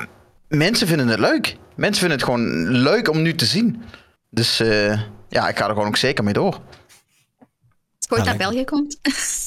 mensen 0.49 0.86
vinden 0.86 1.09
het 1.09 1.20
leuk. 1.20 1.57
Mensen 1.77 2.01
vinden 2.01 2.19
het 2.19 2.27
gewoon 2.27 2.69
leuk 2.69 3.11
om 3.11 3.23
nu 3.23 3.35
te 3.35 3.47
zien. 3.47 3.82
Dus 4.31 4.61
eh, 4.61 5.01
ja, 5.28 5.49
ik 5.49 5.59
ga 5.59 5.65
er 5.65 5.73
gewoon 5.73 5.86
ook 5.86 5.97
zeker 5.97 6.24
mee 6.24 6.35
door. 6.35 6.61
Ooit 8.09 8.25
naar 8.25 8.37
België 8.37 8.65
komt. 8.65 8.99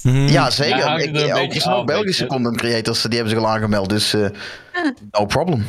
Ja, 0.04 0.50
zeker. 0.50 0.78
Ja, 0.78 0.88
hangt 0.88 1.04
ik, 1.06 1.16
er 1.18 1.42
ook, 1.42 1.54
er 1.54 1.62
zijn 1.62 1.86
Belgische 1.86 2.26
content 2.26 2.58
creators, 2.58 3.02
die 3.02 3.14
hebben 3.14 3.30
zich 3.30 3.40
al 3.40 3.48
aangemeld. 3.50 3.90
Dus 3.90 4.14
eh, 4.14 4.30
no 5.12 5.26
problem. 5.26 5.66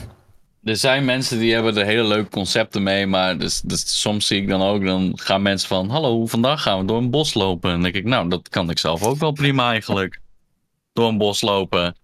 Er 0.64 0.76
zijn 0.76 1.04
mensen 1.04 1.38
die 1.38 1.54
hebben 1.54 1.76
er 1.76 1.84
hele 1.84 2.04
leuke 2.04 2.30
concepten 2.30 2.82
mee, 2.82 3.06
maar 3.06 3.38
dus, 3.38 3.60
dus 3.60 4.00
soms 4.00 4.26
zie 4.26 4.40
ik 4.42 4.48
dan 4.48 4.62
ook, 4.62 4.84
dan 4.84 5.12
gaan 5.14 5.42
mensen 5.42 5.68
van, 5.68 5.88
hallo, 5.90 6.26
vandaag 6.26 6.62
gaan 6.62 6.78
we 6.78 6.84
door 6.84 6.98
een 6.98 7.10
bos 7.10 7.34
lopen. 7.34 7.68
En 7.70 7.74
dan 7.74 7.82
denk 7.92 7.94
ik, 7.94 8.04
nou, 8.04 8.28
dat 8.28 8.48
kan 8.48 8.70
ik 8.70 8.78
zelf 8.78 9.02
ook 9.02 9.18
wel 9.18 9.32
prima 9.32 9.70
eigenlijk. 9.70 10.20
Door 10.92 11.08
een 11.08 11.18
bos 11.18 11.40
lopen. 11.40 11.94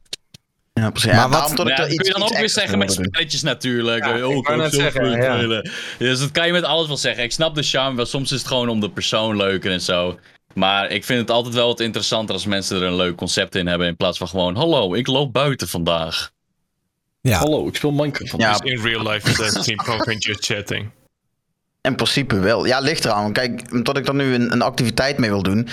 Ja, 0.72 0.90
precies. 0.90 1.10
Maar 1.10 1.20
Ja, 1.20 1.28
wat- 1.28 1.56
dat 1.56 1.66
Ja, 1.66 1.72
ik 1.72 1.78
dat 1.78 1.86
kun 1.86 1.94
iets, 1.94 2.06
je 2.08 2.12
dan 2.14 2.22
ook 2.22 2.38
weer 2.38 2.48
zeggen 2.48 2.78
met 2.78 2.92
spelletjes 2.92 3.42
natuurlijk. 3.42 4.04
Ja, 4.04 4.26
oh, 4.26 4.36
ik 4.36 4.72
zeggen, 4.72 5.06
goed 5.06 5.16
ja. 5.16 5.36
spelen. 5.36 5.70
Dus 5.98 6.18
dat 6.18 6.30
kan 6.30 6.46
je 6.46 6.52
met 6.52 6.64
alles 6.64 6.86
wel 6.86 6.96
zeggen. 6.96 7.22
Ik 7.24 7.32
snap 7.32 7.54
de 7.54 7.62
charme 7.62 7.96
wel. 7.96 8.06
Soms 8.06 8.32
is 8.32 8.38
het 8.38 8.48
gewoon 8.48 8.68
om 8.68 8.80
de 8.80 8.90
persoon 8.90 9.36
leuker 9.36 9.72
en 9.72 9.80
zo. 9.80 10.18
Maar 10.58 10.90
ik 10.90 11.04
vind 11.04 11.20
het 11.20 11.30
altijd 11.30 11.54
wel 11.54 11.66
wat 11.66 11.80
interessanter 11.80 12.34
als 12.34 12.46
mensen 12.46 12.76
er 12.76 12.82
een 12.82 12.96
leuk 12.96 13.16
concept 13.16 13.54
in 13.54 13.66
hebben. 13.66 13.86
In 13.86 13.96
plaats 13.96 14.18
van 14.18 14.28
gewoon, 14.28 14.56
hallo, 14.56 14.94
ik 14.94 15.06
loop 15.06 15.32
buiten 15.32 15.68
vandaag. 15.68 16.30
Ja. 17.20 17.38
Hallo, 17.38 17.66
ik 17.66 17.76
speel 17.76 17.90
Minecraft. 17.92 18.34
Ja, 18.36 18.58
Dus 18.58 18.72
in 18.72 18.80
real 18.82 19.02
life 19.02 19.30
is 19.30 19.36
that 19.36 19.64
Team 19.64 19.76
Poker 19.84 20.16
just 20.16 20.44
chatting. 20.44 20.90
In 21.80 21.94
principe 21.94 22.38
wel. 22.38 22.66
Ja, 22.66 22.80
ligt 22.80 23.04
eraan. 23.04 23.32
Kijk, 23.32 23.62
omdat 23.72 23.96
ik 23.96 24.08
er 24.08 24.14
nu 24.14 24.34
een, 24.34 24.52
een 24.52 24.62
activiteit 24.62 25.18
mee 25.18 25.30
wil 25.30 25.42
doen. 25.42 25.68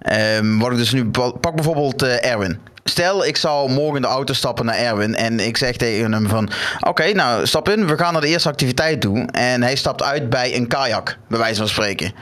ehm 0.00 0.58
wat 0.58 0.70
ik 0.70 0.76
dus 0.76 0.92
nu... 0.92 1.10
Pak 1.10 1.54
bijvoorbeeld 1.54 2.02
eh, 2.02 2.30
Erwin. 2.30 2.58
Stel, 2.84 3.24
ik 3.24 3.36
zou 3.36 3.70
morgen 3.70 3.96
in 3.96 4.02
de 4.02 4.08
auto 4.08 4.32
stappen 4.32 4.64
naar 4.64 4.76
Erwin. 4.76 5.14
En 5.14 5.40
ik 5.40 5.56
zeg 5.56 5.76
tegen 5.76 6.12
hem 6.12 6.28
van... 6.28 6.50
Oké, 6.80 7.12
nou, 7.12 7.46
stap 7.46 7.68
in. 7.68 7.86
We 7.86 7.96
gaan 7.98 8.12
naar 8.12 8.22
de 8.22 8.28
eerste 8.28 8.48
activiteit 8.48 9.00
toe. 9.00 9.26
En 9.30 9.62
hij 9.62 9.76
stapt 9.76 10.02
uit 10.02 10.30
bij 10.30 10.56
een 10.56 10.66
kajak. 10.66 11.18
Bij 11.28 11.38
wijze 11.38 11.58
van 11.58 11.68
spreken. 11.68 12.12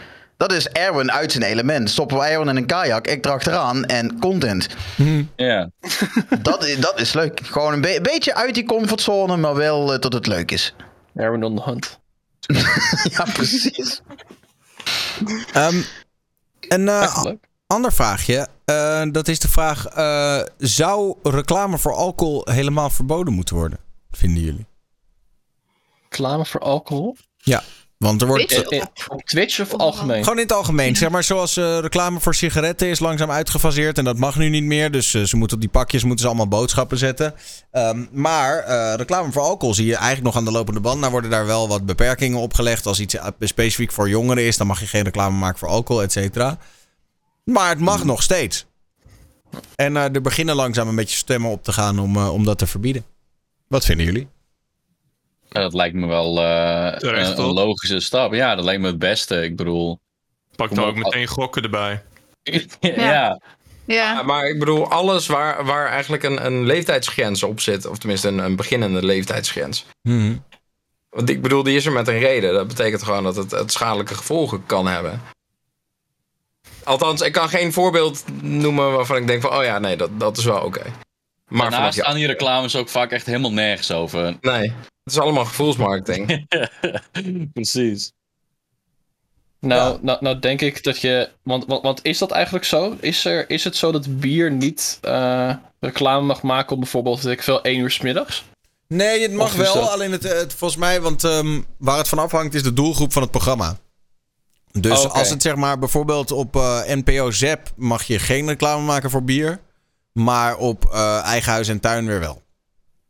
Dat 0.42 0.52
is 0.52 0.68
Erwin 0.68 1.12
uit 1.12 1.32
zijn 1.32 1.44
element. 1.44 1.90
Stoppen 1.90 2.18
we 2.18 2.24
Erwin 2.24 2.48
in 2.48 2.56
een 2.56 2.66
kajak. 2.66 3.06
Ik 3.06 3.24
erachteraan. 3.26 3.84
En 3.84 4.18
content. 4.18 4.68
Ja. 5.36 5.70
Dat, 6.42 6.64
is- 6.66 6.78
dat 6.78 7.00
is 7.00 7.12
leuk. 7.12 7.40
Gewoon 7.44 7.72
een 7.72 7.80
be- 7.80 7.98
beetje 8.02 8.34
uit 8.34 8.54
die 8.54 8.64
comfortzone. 8.64 9.36
Maar 9.36 9.54
wel 9.54 9.92
eh, 9.94 10.00
dat 10.00 10.12
het 10.12 10.26
leuk 10.26 10.50
is. 10.50 10.74
Erwin 11.14 11.44
on 11.44 11.56
the 11.56 11.62
hunt. 11.62 11.98
Ja, 13.16 13.24
precies. 13.32 14.00
Ehm, 15.52 15.82
een 16.60 16.88
eh, 16.88 17.24
ander 17.66 17.92
vraagje. 17.92 18.48
Eh, 18.64 19.02
dat 19.10 19.28
is 19.28 19.38
de 19.38 19.48
vraag: 19.48 19.86
eh, 19.86 20.40
zou 20.58 21.16
reclame 21.22 21.78
voor 21.78 21.94
alcohol 21.94 22.46
helemaal 22.50 22.90
verboden 22.90 23.32
moeten 23.34 23.54
worden? 23.56 23.78
Vinden 24.10 24.42
jullie? 24.42 24.66
Reclame 26.08 26.44
voor 26.44 26.60
alcohol? 26.60 27.16
Ja, 27.36 27.62
want 28.02 28.20
er 28.20 28.26
wordt. 28.26 28.48
Twitch? 28.48 29.08
Op 29.08 29.22
Twitch 29.22 29.60
of 29.60 29.74
algemeen? 29.74 30.22
Gewoon 30.22 30.38
in 30.38 30.42
het 30.42 30.52
algemeen. 30.52 30.96
Zeg 30.96 31.10
maar 31.10 31.24
zoals 31.24 31.56
eh, 31.56 31.78
reclame 31.78 32.20
voor 32.20 32.34
sigaretten 32.34 32.88
is 32.88 32.98
langzaam 32.98 33.30
uitgefaseerd. 33.30 33.98
En 33.98 34.04
dat 34.04 34.18
mag 34.18 34.36
nu 34.36 34.48
niet 34.48 34.62
meer. 34.62 34.90
Dus 34.90 35.14
eh, 35.14 35.22
ze 35.22 35.36
moeten 35.36 35.56
op 35.56 35.62
die 35.62 35.72
pakjes 35.72 36.02
moeten 36.02 36.20
ze 36.20 36.26
allemaal 36.26 36.48
boodschappen 36.48 36.98
zetten. 36.98 37.34
Ehm, 37.70 38.04
maar 38.12 38.58
eh, 38.58 38.94
reclame 38.96 39.32
voor 39.32 39.42
alcohol 39.42 39.74
zie 39.74 39.86
je 39.86 39.94
eigenlijk 39.94 40.24
nog 40.24 40.36
aan 40.36 40.44
de 40.44 40.50
lopende 40.50 40.80
band. 40.80 41.00
Nou 41.00 41.12
worden 41.12 41.30
daar 41.30 41.46
wel 41.46 41.68
wat 41.68 41.86
beperkingen 41.86 42.38
opgelegd. 42.38 42.86
Als 42.86 43.00
iets 43.00 43.16
specifiek 43.40 43.92
voor 43.92 44.08
jongeren 44.08 44.44
is, 44.44 44.56
dan 44.56 44.66
mag 44.66 44.80
je 44.80 44.86
geen 44.86 45.04
reclame 45.04 45.38
maken 45.38 45.58
voor 45.58 45.68
alcohol, 45.68 46.02
et 46.02 46.12
cetera. 46.12 46.58
Maar 47.44 47.68
het 47.68 47.80
mag 47.80 48.04
nog 48.04 48.22
steeds. 48.22 48.66
En 49.76 49.96
eh, 49.96 50.14
er 50.14 50.20
beginnen 50.20 50.54
langzaam 50.54 50.88
een 50.88 50.94
beetje 50.94 51.16
stemmen 51.16 51.50
op 51.50 51.64
te 51.64 51.72
gaan 51.72 51.98
om, 51.98 52.16
eh, 52.16 52.32
om 52.32 52.44
dat 52.44 52.58
te 52.58 52.66
verbieden. 52.66 53.04
Wat 53.68 53.84
vinden 53.84 54.06
jullie? 54.06 54.28
Dat 55.52 55.74
lijkt 55.74 55.94
me 55.94 56.06
wel 56.06 56.42
eh, 56.42 56.96
Terecht, 56.96 57.38
een, 57.38 57.52
logische 57.52 58.00
stap. 58.00 58.32
Ja, 58.34 58.54
dat 58.54 58.64
lijkt 58.64 58.80
me 58.80 58.86
het 58.86 58.98
beste. 58.98 59.42
Ik 59.42 59.56
bedoel... 59.56 60.00
Pak 60.56 60.74
dan 60.74 60.84
ook 60.84 60.96
meteen 60.96 61.26
gokken 61.26 61.62
erbij. 61.62 62.02
ja. 62.80 63.40
Ja. 63.84 64.22
Maar 64.22 64.48
ik 64.48 64.58
bedoel, 64.58 64.88
alles 64.88 65.26
waar, 65.26 65.64
waar 65.64 65.88
eigenlijk 65.88 66.22
een, 66.22 66.46
een 66.46 66.64
leeftijdsgrens 66.64 67.42
op 67.42 67.60
zit, 67.60 67.86
of 67.86 67.98
tenminste 67.98 68.28
een, 68.28 68.38
een 68.38 68.56
beginnende 68.56 69.04
leeftijdsgrens. 69.04 69.86
Mhm. 70.02 70.36
Want 71.10 71.28
ik 71.28 71.42
bedoel, 71.42 71.62
die 71.62 71.76
is 71.76 71.86
er 71.86 71.92
met 71.92 72.08
een 72.08 72.18
reden. 72.18 72.54
Dat 72.54 72.68
betekent 72.68 73.02
gewoon 73.02 73.24
dat 73.24 73.36
het, 73.36 73.50
het 73.50 73.72
schadelijke 73.72 74.14
gevolgen 74.14 74.66
kan 74.66 74.86
hebben. 74.86 75.22
Althans, 76.84 77.20
ik 77.20 77.32
kan 77.32 77.48
geen 77.48 77.72
voorbeeld 77.72 78.24
noemen 78.42 78.92
waarvan 78.92 79.16
ik 79.16 79.26
denk 79.26 79.42
van, 79.42 79.56
oh 79.56 79.64
ja, 79.64 79.78
nee, 79.78 79.96
dat, 79.96 80.20
dat 80.20 80.36
is 80.36 80.44
wel 80.44 80.60
oké. 80.60 80.82
Maar 80.82 80.92
vanaf 81.48 81.70
Daarnaast 81.70 81.96
je 81.96 82.04
gaan 82.04 82.14
die 82.14 82.26
reclames 82.26 82.76
ook 82.76 82.88
vaak 82.88 83.10
echt 83.10 83.26
helemaal 83.26 83.52
nergens 83.52 83.90
over. 83.90 84.36
Nee, 84.40 84.72
het 85.04 85.12
is 85.12 85.18
allemaal 85.18 85.44
gevoelsmarketing. 85.44 86.46
Precies. 87.54 88.12
Nou, 89.60 89.98
nou, 90.02 90.18
nou 90.20 90.38
denk 90.38 90.60
ik 90.60 90.82
dat 90.82 91.00
je. 91.00 91.28
Want, 91.42 91.64
want, 91.66 91.82
want 91.82 92.00
is 92.04 92.18
dat 92.18 92.30
eigenlijk 92.30 92.64
zo? 92.64 92.96
Is, 93.00 93.24
er, 93.24 93.50
is 93.50 93.64
het 93.64 93.76
zo 93.76 93.92
dat 93.92 94.18
bier 94.20 94.50
niet 94.50 94.98
eh, 95.00 95.54
reclame 95.80 96.26
mag 96.26 96.42
maken 96.42 96.72
op 96.72 96.78
bijvoorbeeld, 96.80 97.26
ik 97.26 97.42
veel, 97.42 97.62
1 97.62 97.78
uur 97.78 97.90
's 97.90 98.00
middags? 98.00 98.44
Nee, 98.86 99.22
het 99.22 99.32
mag 99.32 99.46
Of 99.46 99.54
wel. 99.56 99.74
dat- 99.74 99.88
Alleen 99.90 100.12
het, 100.12 100.22
het, 100.22 100.54
volgens 100.54 100.80
mij, 100.80 101.00
want 101.00 101.24
ehm, 101.24 101.60
waar 101.78 101.98
het 101.98 102.08
van 102.08 102.18
afhangt 102.18 102.54
is 102.54 102.62
de 102.62 102.72
doelgroep 102.72 103.12
van 103.12 103.22
het 103.22 103.30
programma. 103.30 103.76
Dus 104.72 105.04
Oh, 105.04 105.12
als 105.12 105.30
het 105.30 105.42
zeg 105.42 105.54
maar 105.56 105.78
bijvoorbeeld 105.78 106.30
op 106.30 106.56
eh, 106.56 106.80
NPO 106.86 107.30
Zep 107.30 107.72
mag 107.76 108.02
je 108.02 108.18
geen 108.18 108.46
reclame 108.48 108.84
maken 108.84 109.10
voor 109.10 109.24
bier. 109.24 109.60
Maar 110.12 110.56
op 110.56 110.84
eh, 110.92 111.22
eigen 111.24 111.52
huis 111.52 111.68
en 111.68 111.80
tuin 111.80 112.06
weer 112.06 112.20
wel. 112.20 112.42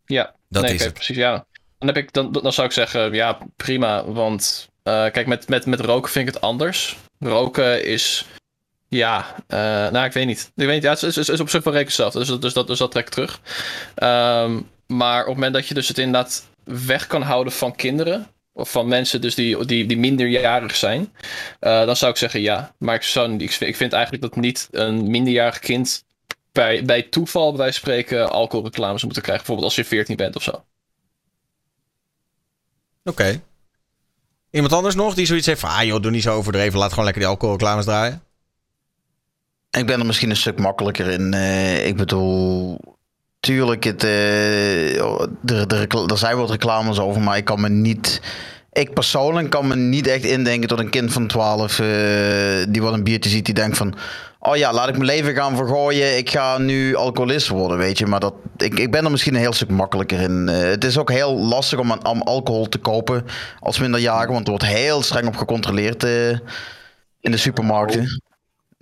Ja, 0.06 0.35
Dat 0.48 0.62
nee, 0.62 0.74
is 0.74 0.85
het. 0.85 0.93
precies. 0.94 1.16
Ja. 1.16 1.47
Dan, 1.83 1.95
heb 1.95 2.05
ik, 2.05 2.13
dan, 2.13 2.33
dan 2.33 2.53
zou 2.53 2.67
ik 2.67 2.73
zeggen, 2.73 3.13
ja, 3.13 3.39
prima. 3.57 4.05
Want 4.05 4.69
eh, 4.83 5.07
kijk, 5.11 5.27
met, 5.27 5.49
met, 5.49 5.67
met 5.67 5.81
roken 5.81 6.11
vind 6.11 6.29
ik 6.29 6.35
het 6.35 6.43
anders. 6.43 6.97
Roken 7.19 7.85
is. 7.85 8.27
Ja, 8.89 9.35
eh, 9.47 9.59
nou, 9.91 10.05
ik 10.05 10.13
weet 10.13 10.27
niet. 10.27 10.53
Ik 10.57 10.67
weet 10.67 10.75
niet. 10.75 10.83
Ja, 10.83 10.91
het 10.91 11.03
is, 11.03 11.17
is, 11.17 11.29
is 11.29 11.41
op 11.41 11.49
zich 11.49 11.65
wel 11.65 11.85
zelf. 11.87 12.13
Dus, 12.13 12.29
dus, 12.41 12.53
dat, 12.53 12.67
dus 12.67 12.79
dat 12.79 12.91
trek 12.91 13.09
terug. 13.09 13.41
Ehm, 13.95 14.61
maar 14.87 15.21
op 15.21 15.27
het 15.27 15.35
moment 15.35 15.55
dat 15.55 15.67
je 15.69 15.75
dus 15.75 15.89
het 15.89 15.99
inderdaad 15.99 16.45
weg 16.65 17.07
kan 17.07 17.23
houden 17.23 17.53
van 17.53 17.77
kinderen. 17.77 18.27
Of 18.53 18.71
van 18.71 18.89
mensen 18.89 19.21
dus 19.21 19.35
die, 19.35 19.67
die, 19.67 19.87
die 19.87 19.99
minderjarig 19.99 20.77
zijn. 20.77 21.13
eh, 21.61 21.85
dan 21.87 21.97
zou 21.97 22.11
ik 22.11 22.17
zeggen 22.17 22.41
ja. 22.41 22.75
Maar 22.79 22.95
ik, 22.95 23.03
zou, 23.03 23.37
ik, 23.37 23.61
ik 23.61 23.77
vind 23.77 23.93
eigenlijk 23.93 24.23
dat 24.23 24.37
niet 24.37 24.69
een 24.71 25.11
minderjarig 25.11 25.59
kind. 25.59 26.05
Bij, 26.53 26.85
bij 26.85 27.03
toeval, 27.03 27.53
bij 27.53 27.71
spreken, 27.71 28.31
alcoholreclames 28.31 29.03
moeten 29.05 29.23
krijgen. 29.23 29.45
Bijvoorbeeld 29.47 29.77
als 29.77 29.87
je 29.87 29.97
14 29.97 30.17
bent 30.17 30.37
of 30.37 30.43
zo. 30.43 30.65
Oké. 33.05 33.43
Iemand 34.51 34.73
anders 34.73 34.95
nog 34.95 35.15
die 35.15 35.27
zoiets 35.27 35.47
heeft 35.47 35.61
van... 35.61 35.70
Ah 35.70 35.83
joh, 35.83 36.03
doe 36.03 36.11
niet 36.11 36.23
zo 36.23 36.37
overdreven. 36.37 36.79
Laat 36.79 36.91
gewoon 36.91 37.05
lekker 37.05 37.23
die 37.23 37.31
alcoholreclames 37.31 37.85
draaien. 37.85 38.23
Ik 39.70 39.87
ben 39.87 40.01
er 40.01 40.07
misschien 40.07 40.31
een 40.31 40.37
stuk 40.37 40.59
makkelijker 40.59 41.07
in. 41.07 41.35
Eh, 41.35 41.87
ik 41.87 41.97
bedoel, 41.97 42.81
tuurlijk, 43.41 43.85
het, 43.85 44.05
eh, 44.05 44.99
er, 44.99 45.66
er, 45.66 46.05
er 46.07 46.19
zijn 46.19 46.37
wat 46.37 46.51
reclames 46.51 46.99
over, 46.99 47.23
maar 47.23 47.37
ik 47.37 47.45
kan 47.45 47.61
me 47.61 47.69
niet. 47.69 48.20
Ik 48.73 48.95
persoonlijk 48.95 49.51
kan 49.51 49.66
me 49.66 49.77
niet 49.77 50.07
echt 50.07 50.24
indenken 50.24 50.69
tot 50.69 50.79
een 50.79 50.91
kind 50.91 51.12
van 51.12 51.27
12 51.27 51.79
eh, 51.79 51.87
die 52.69 52.83
wat 52.83 52.93
een 52.93 53.05
biertje 53.05 53.31
ziet, 53.31 53.45
die 53.45 53.55
denkt 53.55 53.77
van. 53.77 53.95
Oh 54.44 54.56
ja, 54.56 54.73
laat 54.73 54.89
ik 54.89 54.94
mijn 54.94 55.05
leven 55.06 55.35
gaan 55.35 55.56
vergooien. 55.56 56.16
Ik 56.16 56.31
ga 56.31 56.59
nu 56.59 56.94
alcoholist 56.94 57.48
worden, 57.48 57.78
weet 57.78 57.98
je. 57.98 58.06
Maar 58.06 58.20
dat, 58.20 58.35
ik, 58.56 58.78
ik 58.78 58.90
ben 58.90 59.05
er 59.05 59.10
misschien 59.10 59.35
een 59.35 59.40
heel 59.40 59.52
stuk 59.52 59.70
makkelijker 59.70 60.20
in. 60.20 60.48
Eh, 60.48 60.59
het 60.60 60.85
is 60.85 60.98
ook 60.98 61.10
heel 61.10 61.39
lastig 61.39 61.78
om, 61.78 61.93
aan- 61.93 62.06
om 62.06 62.23
alcohol 62.23 62.69
te 62.69 62.78
kopen 62.78 63.24
als 63.60 63.78
minderjarige. 63.78 64.32
Want 64.32 64.44
er 64.44 64.51
wordt 64.51 64.66
heel 64.66 65.02
streng 65.02 65.27
op 65.27 65.36
gecontroleerd 65.36 66.05
eh, 66.05 66.28
in 67.20 67.31
de 67.31 67.36
supermarkten. 67.36 68.23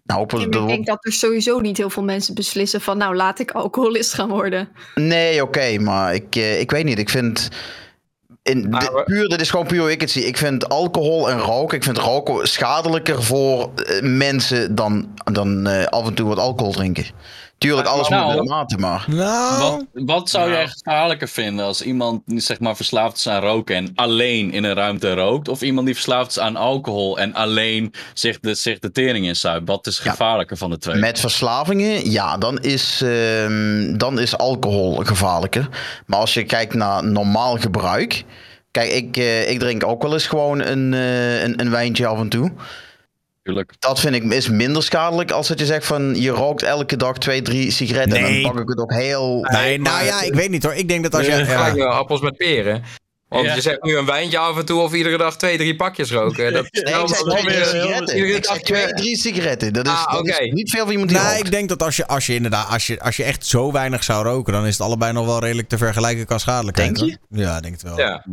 Nou, 0.05 0.21
op, 0.21 0.33
En 0.33 0.41
ik 0.41 0.53
denk 0.67 0.87
dat 0.87 1.05
er 1.05 1.13
sowieso 1.13 1.59
niet 1.61 1.77
heel 1.77 1.91
veel 1.91 2.03
mensen 2.03 2.35
beslissen 2.35 2.81
van... 2.81 2.99
nou, 2.99 3.17
laat 3.17 3.39
ik 3.39 3.51
alcoholist 3.51 4.15
gaan 4.15 4.29
worden. 4.29 4.69
Nee, 4.95 5.43
oké, 5.43 5.79
maar 5.79 6.15
ik, 6.15 6.37
eh, 6.37 6.61
ik 6.61 6.71
weet 6.71 6.85
niet. 6.85 6.99
Ik 6.99 7.09
vind. 7.11 7.49
In, 8.51 8.77
puur, 9.05 9.29
dit 9.29 9.41
is 9.41 9.51
gewoon 9.51 9.67
puur 9.67 9.81
hoe 9.81 9.91
ik 9.91 10.01
het 10.01 10.11
zie. 10.11 10.27
Ik 10.27 10.37
vind 10.37 10.69
alcohol 10.69 11.31
en 11.31 11.39
roken. 11.39 11.77
Ik 11.77 11.85
vind 11.85 11.99
roken 11.99 12.49
schadelijker 12.49 13.23
voor 13.23 13.71
eh, 13.75 14.01
mensen 14.03 14.75
dan, 14.75 15.15
dan 15.33 15.67
eh, 15.67 15.85
af 15.85 16.07
en 16.07 16.15
toe 16.15 16.29
wat 16.29 16.39
alcohol 16.39 16.73
drinken. 16.73 17.07
Tuurlijk, 17.61 17.89
alles 17.89 18.09
Nou, 18.09 18.27
moet 18.27 18.35
met 18.41 18.49
mate, 18.49 18.77
maar... 18.77 19.05
Nou, 19.09 19.59
Wat, 19.59 19.85
wat 19.93 20.31
zou 20.31 20.45
Nou. 20.49 20.57
jij 20.57 20.69
gevaarlijker 20.69 21.29
vinden 21.29 21.65
als 21.65 21.83
iemand 21.83 22.23
zeg 22.27 22.61
maar, 22.61 22.77
verslaafd 22.77 23.17
is 23.17 23.29
aan 23.29 23.41
roken 23.43 23.77
en 23.77 23.93
alleen 23.95 24.53
in 24.53 24.65
een 24.65 24.75
ruimte 24.75 25.15
rookt? 25.15 25.49
Of 25.49 25.63
iemand 25.63 25.87
die 25.87 25.95
verslaafd 25.95 26.31
is 26.31 26.39
aan 26.39 26.57
alcohol 26.57 27.19
en 27.19 27.35
alleen 27.35 27.93
zich 28.15 28.41
de, 28.41 28.55
zich 28.55 28.79
de 28.79 28.91
tering 28.91 29.27
inzuipt? 29.27 29.69
Wat 29.69 29.87
is 29.87 30.01
Ja. 30.03 30.11
gevaarlijker 30.11 30.57
van 30.57 30.71
de 30.71 30.79
twee? 30.79 30.97
Met 30.97 31.21
verslavingen, 31.21 32.11
ja, 32.11 32.37
dan 32.39 32.59
is, 32.59 33.01
ehm, 33.03 33.97
dan 33.97 34.19
is 34.19 34.37
alcohol 34.39 34.95
gevaarlijker. 34.95 35.69
Maar 36.07 36.19
als 36.19 36.35
je 36.35 36.45
kijkt 36.45 36.75
naar 36.75 37.05
normaal 37.07 37.57
gebruik. 37.59 38.25
Kijk, 38.71 38.91
ik, 38.93 39.17
eh, 39.17 39.51
ik 39.51 39.59
drink 39.59 39.85
ook 39.87 40.03
wel 40.03 40.13
eens 40.13 40.27
gewoon 40.27 40.61
een, 40.61 40.95
eh, 40.95 41.43
een, 41.43 41.61
een 41.61 41.71
wijntje 41.71 42.07
af 42.07 42.19
en 42.19 42.29
toe. 42.29 42.53
Tuurlijk. 43.43 43.75
Dat 43.79 44.01
vind 44.01 44.15
ik 44.15 44.23
is 44.25 44.49
minder 44.49 44.83
schadelijk 44.83 45.31
als 45.31 45.49
dat 45.49 45.59
je 45.59 45.67
zegt 45.67 45.87
van 45.87 46.15
je 46.21 46.31
rookt 46.31 46.63
elke 46.63 46.97
dag 46.97 47.19
twee, 47.19 47.43
drie 47.43 47.71
sigaretten. 47.71 48.17
En 48.19 48.23
Nee. 48.23 48.43
dan 48.43 48.53
pak 48.53 48.61
ik 48.63 48.69
het 48.69 48.79
ook 48.79 48.93
heel. 48.93 49.43
nee, 49.51 49.81
nou 49.81 50.05
ja, 50.05 50.23
ik 50.23 50.35
weet 50.35 50.51
niet 50.51 50.63
hoor. 50.63 50.75
Ik 50.75 50.89
denk 50.89 51.03
dat 51.03 51.15
als 51.15 51.27
je... 51.27 51.33
Ja. 51.33 51.75
wel 51.75 51.87
appels 51.89 52.21
met 52.21 52.37
peren. 52.37 52.83
Want 53.29 53.45
Ja. 53.47 53.55
je 53.55 53.61
zegt 53.61 53.83
nu 53.83 53.97
een 53.97 54.05
wijntje 54.07 54.39
af 54.39 54.59
en 54.59 54.65
toe 54.65 54.81
of 54.81 54.93
iedere 54.95 55.17
dag 55.19 55.37
twee, 55.37 55.57
drie 55.57 55.77
pakjes 55.77 56.11
roken. 56.13 56.53
Dat 56.53 56.65
is 56.71 56.83
Nee, 56.83 56.93
nou 56.93 57.03
ik 57.09 57.15
zeg 57.15 57.25
wel 57.25 57.35
twee, 57.37 57.45
drie 57.55 57.65
sigaretten. 57.65 58.17
iedere 58.17 58.41
dag 58.41 58.59
twee, 58.59 58.83
twee- 58.83 58.95
drie 58.95 59.17
sigaretten. 59.17 59.73
Dat 59.73 59.87
is, 59.87 59.93
Ah, 59.93 60.13
dat 60.13 60.27
is 60.27 60.35
oké. 60.35 60.45
niet 60.45 60.71
veel 60.71 60.83
voor 60.83 60.91
iemand 60.93 61.11
die 61.11 61.19
Nee, 61.19 61.29
rookt. 61.29 61.45
ik 61.45 61.51
denk 61.51 61.69
dat 61.69 61.83
als 61.83 61.97
je, 61.97 62.07
als 62.07 62.27
je 62.27 62.35
inderdaad, 62.35 62.69
als 62.69 62.87
je, 62.87 63.01
als 63.01 63.17
je 63.17 63.25
echt 63.25 63.47
zo 63.47 63.73
weinig 63.73 64.05
zou 64.05 64.25
roken, 64.25 64.53
dan 64.53 64.67
is 64.67 64.73
het 64.73 64.87
allebei 64.87 65.13
nog 65.13 65.27
wel 65.27 65.41
redelijk 65.41 65.69
te 65.69 65.79
vergelijken 65.79 66.27
qua 66.27 66.39
schadelijkheid. 66.39 66.97
Denk 66.99 67.11
je? 67.11 67.39
Ja, 67.39 67.57
ik 67.57 67.63
denk 67.63 67.75
het 67.75 67.83
wel. 67.83 67.99
Ja. 67.99 68.25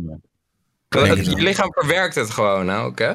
denk 0.88 1.06
Het- 1.06 1.16
het 1.16 1.26
je 1.26 1.34
wel. 1.34 1.42
lichaam 1.44 1.72
verwerkt 1.72 2.14
het 2.14 2.30
gewoon 2.30 2.72
ook, 2.72 2.98
hè? 2.98 3.12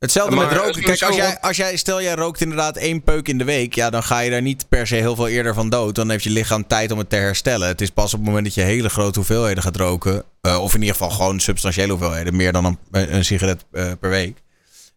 Hetzelfde 0.00 0.36
Maar 0.36 0.46
met 0.46 0.54
roken. 0.54 0.68
het 0.68 0.76
is 0.78 0.84
Kijk, 0.84 1.02
als 1.02 1.16
jij, 1.16 1.40
als 1.40 1.56
jij, 1.56 1.76
stel 1.76 2.02
jij 2.02 2.14
rookt 2.14 2.40
inderdaad 2.40 2.76
één 2.76 3.02
peuk 3.02 3.28
in 3.28 3.38
de 3.38 3.44
week, 3.44 3.74
ja, 3.74 3.90
dan 3.90 4.02
ga 4.02 4.18
je 4.18 4.30
daar 4.30 4.42
niet 4.42 4.68
per 4.68 4.86
se 4.86 4.94
heel 4.94 5.14
veel 5.14 5.28
eerder 5.28 5.54
van 5.54 5.68
dood. 5.68 5.94
Dan 5.94 6.10
heeft 6.10 6.24
je 6.24 6.30
lichaam 6.30 6.66
tijd 6.66 6.90
om 6.90 6.98
het 6.98 7.10
te 7.10 7.16
herstellen. 7.16 7.68
Het 7.68 7.80
is 7.80 7.90
pas 7.90 8.14
op 8.14 8.18
het 8.18 8.28
moment 8.28 8.44
dat 8.44 8.54
je 8.54 8.60
hele 8.60 8.88
grote 8.88 9.18
hoeveelheden 9.18 9.62
gaat 9.62 9.76
roken, 9.76 10.24
eh, 10.40 10.62
of 10.62 10.74
in 10.74 10.80
ieder 10.80 10.96
geval 10.96 11.10
gewoon 11.10 11.40
substantiële 11.40 11.90
hoeveelheden, 11.92 12.36
meer 12.36 12.52
dan 12.52 12.64
een, 12.64 12.78
een 13.14 13.24
sigaret 13.24 13.64
eh, 13.72 13.90
per 14.00 14.10
week. 14.10 14.42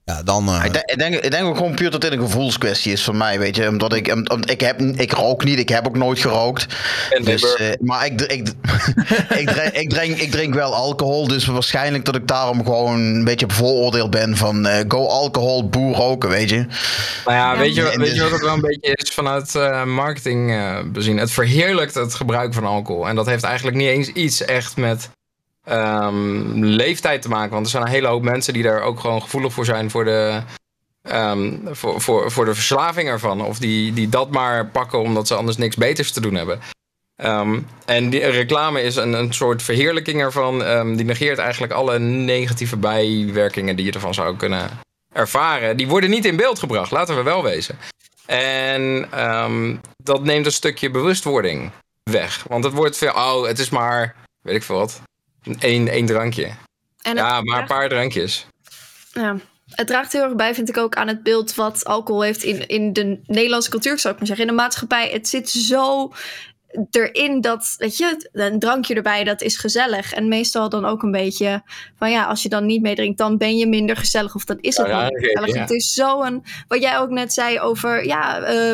Ja, 0.06 0.24
dan. 0.24 0.48
eh, 0.50 0.66
Ik 0.66 0.74
denk, 0.74 0.86
ik, 0.86 0.98
denk, 1.00 1.16
ik 1.16 1.32
denk 1.32 1.46
ook 1.46 1.58
gewoon 1.58 1.74
puur 1.76 1.92
dat 1.92 2.02
dit 2.02 2.12
een 2.12 2.20
gevoelskwestie 2.20 2.92
is 2.92 3.04
voor 3.04 3.16
mij, 3.16 3.40
weet 3.40 3.56
je. 3.56 3.68
Omdat 3.68 3.94
ik, 3.94 4.12
om- 4.14 4.28
om- 4.32 4.42
ik, 4.46 4.62
heb, 4.62 4.82
ik 4.82 5.12
rook 5.12 5.44
niet, 5.44 5.60
ik 5.60 5.70
heb 5.70 5.88
ook 5.88 5.98
nooit 5.98 6.20
gerookt. 6.20 6.66
En 7.10 7.24
Dus, 7.24 7.56
eh, 7.56 7.68
maar 7.80 8.06
ik, 8.06 8.22
ik, 8.22 8.48
ik, 9.42 9.50
drink, 9.50 9.74
ik, 9.74 9.90
drink, 9.90 10.18
ik 10.18 10.32
drink 10.32 10.54
wel 10.54 10.76
alcohol, 10.76 11.28
dus 11.28 11.46
waarschijnlijk 11.46 12.06
dat 12.06 12.16
ik 12.16 12.28
daarom 12.28 12.64
gewoon 12.64 13.00
een 13.00 13.24
beetje 13.24 13.46
bevooroordeeld 13.46 14.10
ben 14.10 14.38
van 14.38 14.66
eh, 14.66 14.84
go 14.88 15.08
alcohol, 15.08 15.70
boer 15.70 15.96
roken, 15.96 16.30
weet 16.30 16.50
je. 16.50 16.66
Nou 17.26 17.38
ja, 17.38 17.58
weet, 17.58 17.76
je, 17.76 17.90
En 17.90 18.00
weet 18.00 18.08
dus- 18.10 18.16
je 18.18 18.22
wat 18.24 18.32
het 18.32 18.42
wel 18.42 18.54
een 18.54 18.62
beetje 18.82 18.96
is 18.96 19.10
vanuit 19.12 19.56
eh, 19.56 19.84
marketing 19.84 20.52
eh, 20.52 20.78
bezien? 20.86 21.18
Het 21.18 21.32
verheerlijkt 21.32 21.94
het 21.94 22.14
gebruik 22.14 22.54
van 22.54 22.66
alcohol. 22.66 23.08
En 23.08 23.16
dat 23.16 23.26
heeft 23.26 23.44
eigenlijk 23.44 23.78
niet 23.78 23.88
eens 23.90 24.08
iets 24.08 24.46
echt 24.46 24.78
met 24.78 25.10
ehm, 25.64 26.64
leeftijd 26.64 27.22
te 27.22 27.30
maken. 27.30 27.52
Want 27.52 27.66
er 27.66 27.72
zijn 27.72 27.84
een 27.84 27.90
hele 27.90 28.08
hoop 28.08 28.24
mensen 28.24 28.54
die 28.54 28.64
daar 28.64 28.82
ook 28.82 29.00
gewoon 29.00 29.22
gevoelig 29.22 29.54
voor 29.54 29.66
zijn 29.66 29.90
voor 29.90 30.04
de, 30.04 30.42
ehm, 31.02 31.58
voor, 31.72 32.02
voor, 32.02 32.32
voor 32.32 32.46
de 32.46 32.54
verslaving 32.54 33.10
ervan. 33.10 33.42
Of 33.42 33.60
die, 33.60 33.94
die 33.94 34.10
dat 34.10 34.32
maar 34.32 34.68
pakken 34.68 35.00
omdat 35.00 35.28
ze 35.28 35.36
anders 35.36 35.58
niks 35.58 35.76
beters 35.76 36.12
te 36.12 36.22
doen 36.22 36.36
hebben. 36.36 36.60
Ehm, 37.16 37.60
en 37.86 38.10
die 38.10 38.26
reclame 38.26 38.82
is 38.82 38.96
een, 38.96 39.14
een 39.14 39.34
soort 39.34 39.64
verheerlijking 39.64 40.22
ervan. 40.22 40.60
Die 40.96 41.06
negeert 41.06 41.38
eigenlijk 41.38 41.74
alle 41.74 42.00
negatieve 42.00 42.78
bijwerkingen 42.78 43.76
die 43.76 43.86
je 43.86 43.92
ervan 43.92 44.14
zou 44.14 44.36
kunnen 44.36 44.70
ervaren. 45.14 45.78
Die 45.78 45.88
worden 45.88 46.10
niet 46.10 46.26
in 46.26 46.36
beeld 46.36 46.60
gebracht, 46.60 46.92
laten 46.92 47.16
we 47.16 47.24
wel 47.24 47.44
wezen. 47.44 47.78
En 48.26 49.10
dat 50.04 50.24
neemt 50.24 50.46
een 50.46 50.52
stukje 50.52 50.90
bewustwording 50.90 51.72
weg. 52.04 52.44
Want 52.48 52.64
het 52.64 52.74
wordt 52.74 52.98
veel, 52.98 53.12
oh, 53.12 53.46
het 53.46 53.60
is 53.60 53.70
maar, 53.70 54.16
weet 54.42 54.56
ik 54.56 54.64
veel 54.64 54.78
wat, 54.78 55.02
één, 55.60 55.88
één 55.88 56.06
drankje. 56.06 56.52
En 57.02 57.16
Ja, 57.16 57.42
maar 57.42 57.62
een 57.62 57.68
paar 57.68 57.90
drankjes. 57.90 58.48
ja, 59.12 59.36
het 59.70 59.88
draagt 59.88 60.14
heel 60.14 60.24
erg 60.24 60.36
bij, 60.36 60.54
vind 60.56 60.70
ik 60.70 60.78
ook, 60.78 60.96
aan 60.96 61.08
het 61.08 61.24
beeld 61.24 61.56
wat 61.56 61.86
alcohol 61.86 62.22
heeft 62.22 62.44
in, 62.44 62.68
in 62.68 62.94
de 62.94 63.20
Nederlandse 63.26 63.70
cultuur, 63.70 64.00
zou 64.00 64.14
ik 64.14 64.20
maar 64.20 64.28
zeggen. 64.28 64.48
In 64.48 64.56
de 64.56 64.62
maatschappij, 64.62 65.10
het 65.10 65.28
zit 65.28 65.50
zo 65.50 66.12
erin 66.92 67.42
dat, 67.42 67.76
weet 67.78 67.98
je, 67.98 68.30
een 68.32 68.60
drankje 68.60 68.96
erbij, 68.96 69.24
dat 69.24 69.42
is 69.42 69.58
gezellig. 69.58 70.14
En 70.14 70.28
meestal 70.28 70.70
dan 70.70 70.86
ook 70.86 71.04
een 71.04 71.12
beetje 71.12 71.62
van 71.98 72.12
ja, 72.12 72.26
als 72.26 72.44
je 72.44 72.50
dan 72.50 72.66
niet 72.66 72.82
meedrinkt, 72.82 73.18
dan 73.18 73.38
ben 73.38 73.58
je 73.58 73.68
minder 73.68 73.96
gezellig. 73.98 74.36
Of 74.36 74.46
dan 74.46 74.58
is 74.60 74.78
het 74.78 74.88
Ja, 74.88 75.00
minder 75.02 75.22
ja, 75.22 75.28
gezellig. 75.28 75.54
ja. 75.56 75.62
Het 75.62 75.72
is 75.72 75.94
zo 75.94 76.22
een, 76.22 76.44
wat 76.68 76.82
jij 76.82 77.00
ook 77.00 77.10
net 77.10 77.34
zei 77.34 77.60
over, 77.60 78.06
ja, 78.06 78.40
eh, 78.42 78.72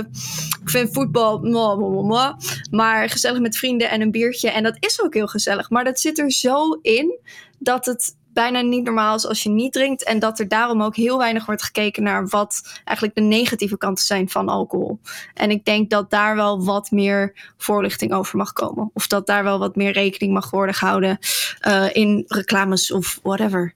ik 0.61 0.69
vind 0.69 0.93
voetbal, 0.93 1.39
mwah, 1.39 1.77
mwah, 1.77 1.89
mwah, 1.91 2.05
mwah, 2.05 2.37
maar 2.71 3.09
gezellig 3.09 3.39
met 3.39 3.57
vrienden 3.57 3.89
en 3.89 4.01
een 4.01 4.11
biertje. 4.11 4.49
En 4.49 4.63
dat 4.63 4.77
is 4.79 5.01
ook 5.01 5.13
heel 5.13 5.27
gezellig. 5.27 5.69
Maar 5.69 5.83
dat 5.83 5.99
zit 5.99 6.19
er 6.19 6.31
zo 6.31 6.79
in 6.81 7.19
dat 7.59 7.85
het 7.85 8.15
bijna 8.33 8.61
niet 8.61 8.83
normaal 8.83 9.15
is 9.15 9.27
als 9.27 9.43
je 9.43 9.49
niet 9.49 9.73
drinkt. 9.73 10.03
En 10.03 10.19
dat 10.19 10.39
er 10.39 10.47
daarom 10.47 10.83
ook 10.83 10.95
heel 10.95 11.17
weinig 11.17 11.45
wordt 11.45 11.63
gekeken 11.63 12.03
naar 12.03 12.27
wat 12.27 12.81
eigenlijk 12.83 13.17
de 13.17 13.23
negatieve 13.23 13.77
kanten 13.77 14.05
zijn 14.05 14.29
van 14.29 14.49
alcohol. 14.49 14.99
En 15.33 15.51
ik 15.51 15.65
denk 15.65 15.89
dat 15.89 16.09
daar 16.09 16.35
wel 16.35 16.63
wat 16.65 16.91
meer 16.91 17.51
voorlichting 17.57 18.13
over 18.13 18.37
mag 18.37 18.53
komen. 18.53 18.89
Of 18.93 19.07
dat 19.07 19.27
daar 19.27 19.43
wel 19.43 19.59
wat 19.59 19.75
meer 19.75 19.91
rekening 19.91 20.33
mag 20.33 20.49
worden 20.49 20.75
gehouden 20.75 21.17
eh, 21.59 21.87
in 21.91 22.23
reclames 22.27 22.91
of 22.91 23.19
whatever. 23.23 23.73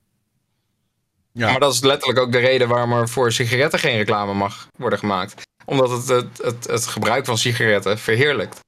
Ja. 1.31 1.51
Maar 1.51 1.59
dat 1.59 1.73
is 1.73 1.81
letterlijk 1.81 2.19
ook 2.19 2.31
de 2.31 2.39
reden 2.39 2.67
waarom 2.67 2.91
er 2.91 3.09
voor 3.09 3.31
sigaretten 3.31 3.79
geen 3.79 3.97
reclame 3.97 4.33
mag 4.33 4.67
worden 4.77 4.99
gemaakt. 4.99 5.41
Omdat 5.65 5.89
het 5.89 6.07
het, 6.07 6.37
het, 6.37 6.67
het 6.67 6.87
gebruik 6.87 7.25
van 7.25 7.37
sigaretten 7.37 7.99
verheerlijkt. 7.99 8.59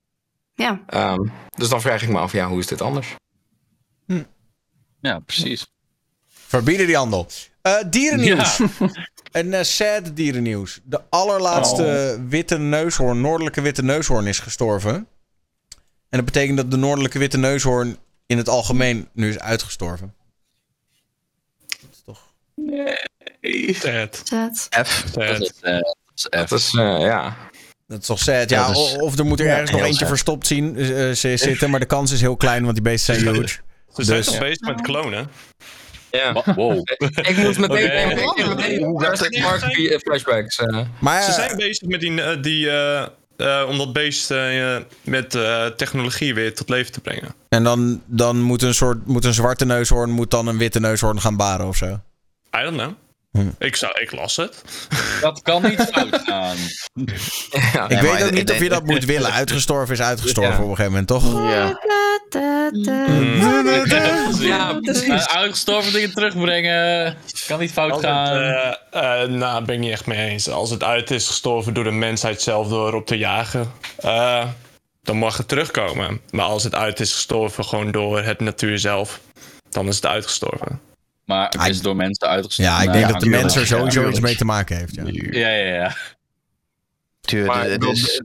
Ja, 0.54 0.82
Ehm, 0.88 1.28
dus 1.58 1.70
dan 1.70 1.82
vraag 1.82 2.02
ik 2.02 2.10
me 2.10 2.18
af, 2.18 2.32
ja, 2.32 2.48
hoe 2.48 2.60
is 2.60 2.68
dit 2.68 2.82
anders? 2.82 3.16
Ja, 5.06 5.20
precies. 5.20 5.66
Verbieden 6.56 6.88
die 6.88 6.96
handel. 6.96 7.28
Eh, 7.62 7.74
dierennieuws. 7.90 8.60
Een 9.32 9.54
eh, 9.54 9.64
sad 9.64 10.16
dierennieuws. 10.16 10.80
De 10.84 11.02
allerlaatste 11.10 12.18
witte 12.28 12.58
neushoorn, 12.58 13.22
noordelijke 13.22 13.62
witte 13.62 13.84
neushoorn 13.84 14.28
is 14.28 14.40
gestorven. 14.40 14.94
En 16.10 16.22
dat 16.22 16.26
betekent 16.26 16.58
dat 16.58 16.72
de 16.72 16.78
noordelijke 16.78 17.20
witte 17.20 17.38
neushoorn 17.38 17.98
in 18.26 18.38
het 18.38 18.50
algemeen 18.50 19.08
nu 19.14 19.30
is 19.30 19.40
uitgestorven. 19.40 20.14
Sad. 23.74 24.22
zet. 24.24 24.24
F. 24.24 24.30
Dat 24.30 24.58
Sad. 25.14 25.42
is, 25.42 25.52
eh, 25.62 25.72
dat 25.80 25.96
is 26.16 26.28
Dat 26.30 26.48
F. 26.48 26.52
is, 26.52 26.74
eh, 26.74 27.00
ja. 27.00 27.38
Dat 27.88 28.00
is 28.00 28.06
toch 28.06 28.20
sad. 28.20 28.50
Ja, 28.50 28.60
Ja, 28.60 28.68
dat 28.68 28.76
is- 28.76 28.96
o- 28.98 29.00
of 29.00 29.18
er 29.18 29.26
moet 29.26 29.40
er 29.40 29.48
ergens 29.48 29.72
nog 29.72 29.82
eentje 29.82 30.00
sad. 30.00 30.08
verstopt 30.08 30.48
zien, 30.48 30.76
eh, 30.78 31.10
eh, 31.10 31.38
zitten. 31.38 31.70
Maar 31.70 31.80
de 31.80 31.86
kans 31.86 32.12
is 32.12 32.22
heel 32.22 32.36
klein, 32.38 32.62
want 32.64 32.74
die 32.74 32.84
beesten 32.84 33.16
zijn 33.20 33.36
huge. 33.36 33.60
Ze 33.94 34.04
zijn 34.04 34.18
Dus- 34.18 34.26
toch 34.28 34.40
bezig 34.40 34.60
met 34.68 34.82
klonen? 34.82 35.30
Ja. 36.16 36.54
Wow. 36.56 36.78
Ik 37.30 37.38
moest 37.38 37.60
meteen 37.60 37.90
denken, 37.90 38.84
Hoe 38.84 39.04
gaat 39.04 39.30
Park 39.42 39.62
eh, 39.64 39.98
flashbacks. 40.00 40.58
eh. 40.60 40.80
Maar 41.00 41.22
Ze 41.24 41.28
eh, 41.30 41.34
zijn 41.36 41.58
bezig 41.58 41.88
met 41.88 42.00
die, 42.00 42.22
eh, 42.22 42.42
die 42.42 42.70
eh, 42.70 43.02
eh, 43.38 43.70
om 43.70 43.78
dat 43.78 43.94
beest 43.94 44.32
eh, 44.32 44.78
met 45.04 45.36
eh, 45.36 45.66
technologie 45.66 46.34
weer 46.34 46.56
tot 46.56 46.70
leven 46.70 46.92
te 46.92 47.02
brengen. 47.02 47.36
en 47.50 47.64
dan, 47.64 48.02
dan 48.06 48.42
moet, 48.42 48.62
een 48.62 48.74
soort, 48.76 49.06
moet 49.06 49.26
een 49.26 49.34
zwarte 49.34 49.66
neushoorn 49.66 50.10
moet 50.12 50.32
dan 50.32 50.48
een 50.48 50.58
witte 50.58 50.80
neushoorn 50.80 51.22
gaan 51.22 51.38
baren 51.38 51.68
of 51.68 51.76
zo. 51.76 52.00
I 52.58 52.64
don't 52.64 52.78
know. 52.78 52.92
Ik, 53.60 53.76
zou, 53.76 53.92
ik 54.02 54.12
las 54.12 54.36
het. 54.36 54.62
Dat 55.22 55.42
kan 55.42 55.62
niet 55.62 55.82
fout 55.92 56.22
gaan. 56.26 56.58
ja. 57.74 57.90
Ik 57.90 58.00
weet 58.00 58.24
ook 58.24 58.32
niet 58.32 58.52
of 58.52 58.60
je 58.60 58.70
dat 58.70 58.86
moet 58.86 59.06
willen. 59.06 59.32
Uitgestorven 59.32 59.94
is 59.94 60.02
uitgestorven 60.02 60.54
Ja. 60.54 60.64
op 60.64 60.70
een 60.70 60.76
gegeven 60.76 60.92
moment, 60.92 61.08
toch? 61.08 61.34
Ja. 61.52 61.80
Ja, 64.40 64.74
precies. 64.82 65.08
Uh, 65.08 65.24
uitgestorven 65.24 65.94
dingen 65.94 66.14
terugbrengen. 66.14 67.16
Kan 67.48 67.60
niet 67.60 67.72
fout 67.72 68.00
gaan. 68.00 68.36
eh, 68.38 69.22
eh, 69.24 69.30
nou, 69.30 69.66
ben 69.66 69.76
ik 69.76 69.82
niet 69.82 69.92
echt 69.92 70.06
mee 70.06 70.30
eens. 70.30 70.50
Als 70.50 70.70
het 70.70 70.84
uit 70.84 71.12
is 71.12 71.28
gestorven 71.28 71.74
door 71.74 71.84
de 71.84 71.92
mensheid 71.92 72.42
zelf 72.42 72.68
door 72.68 72.94
op 72.94 73.06
te 73.06 73.18
jagen, 73.18 73.72
eh, 73.98 74.46
dan 75.04 75.18
mag 75.18 75.38
het 75.38 75.48
terugkomen. 75.48 76.22
Maar 76.32 76.46
als 76.46 76.64
het 76.64 76.76
uit 76.76 77.00
is 77.00 77.14
gestorven 77.14 77.66
gewoon 77.66 77.92
door 77.92 78.22
het 78.22 78.40
natuur 78.40 78.80
zelf, 78.80 79.20
dan 79.70 79.88
is 79.88 79.96
het 79.96 80.06
uitgestorven. 80.06 80.82
Maar 81.26 81.50
het 81.50 81.68
is 81.70 81.82
door 81.82 81.96
mensen 81.96 82.28
uitgestorven. 82.28 82.74
Ja, 82.76 82.80
ik 82.82 82.88
Nou 82.88 83.00
denk 83.00 83.12
dat 83.12 83.22
de 83.22 83.30
mens 83.30 83.56
er 83.56 83.68
sowieso 83.68 84.02
Ja, 84.02 84.10
iets 84.10 84.20
mee 84.20 84.36
te 84.36 84.46
maken 84.46 84.78
heeft. 84.78 84.96
Ja. 84.96 85.04
Ja, 85.40 85.50
ja, 85.50 85.74
ja. 85.74 85.96
Tuurlijk, 87.22 87.54
Maar 87.54 87.70
het 87.70 87.82
dat- 87.82 87.92
is, 87.92 88.22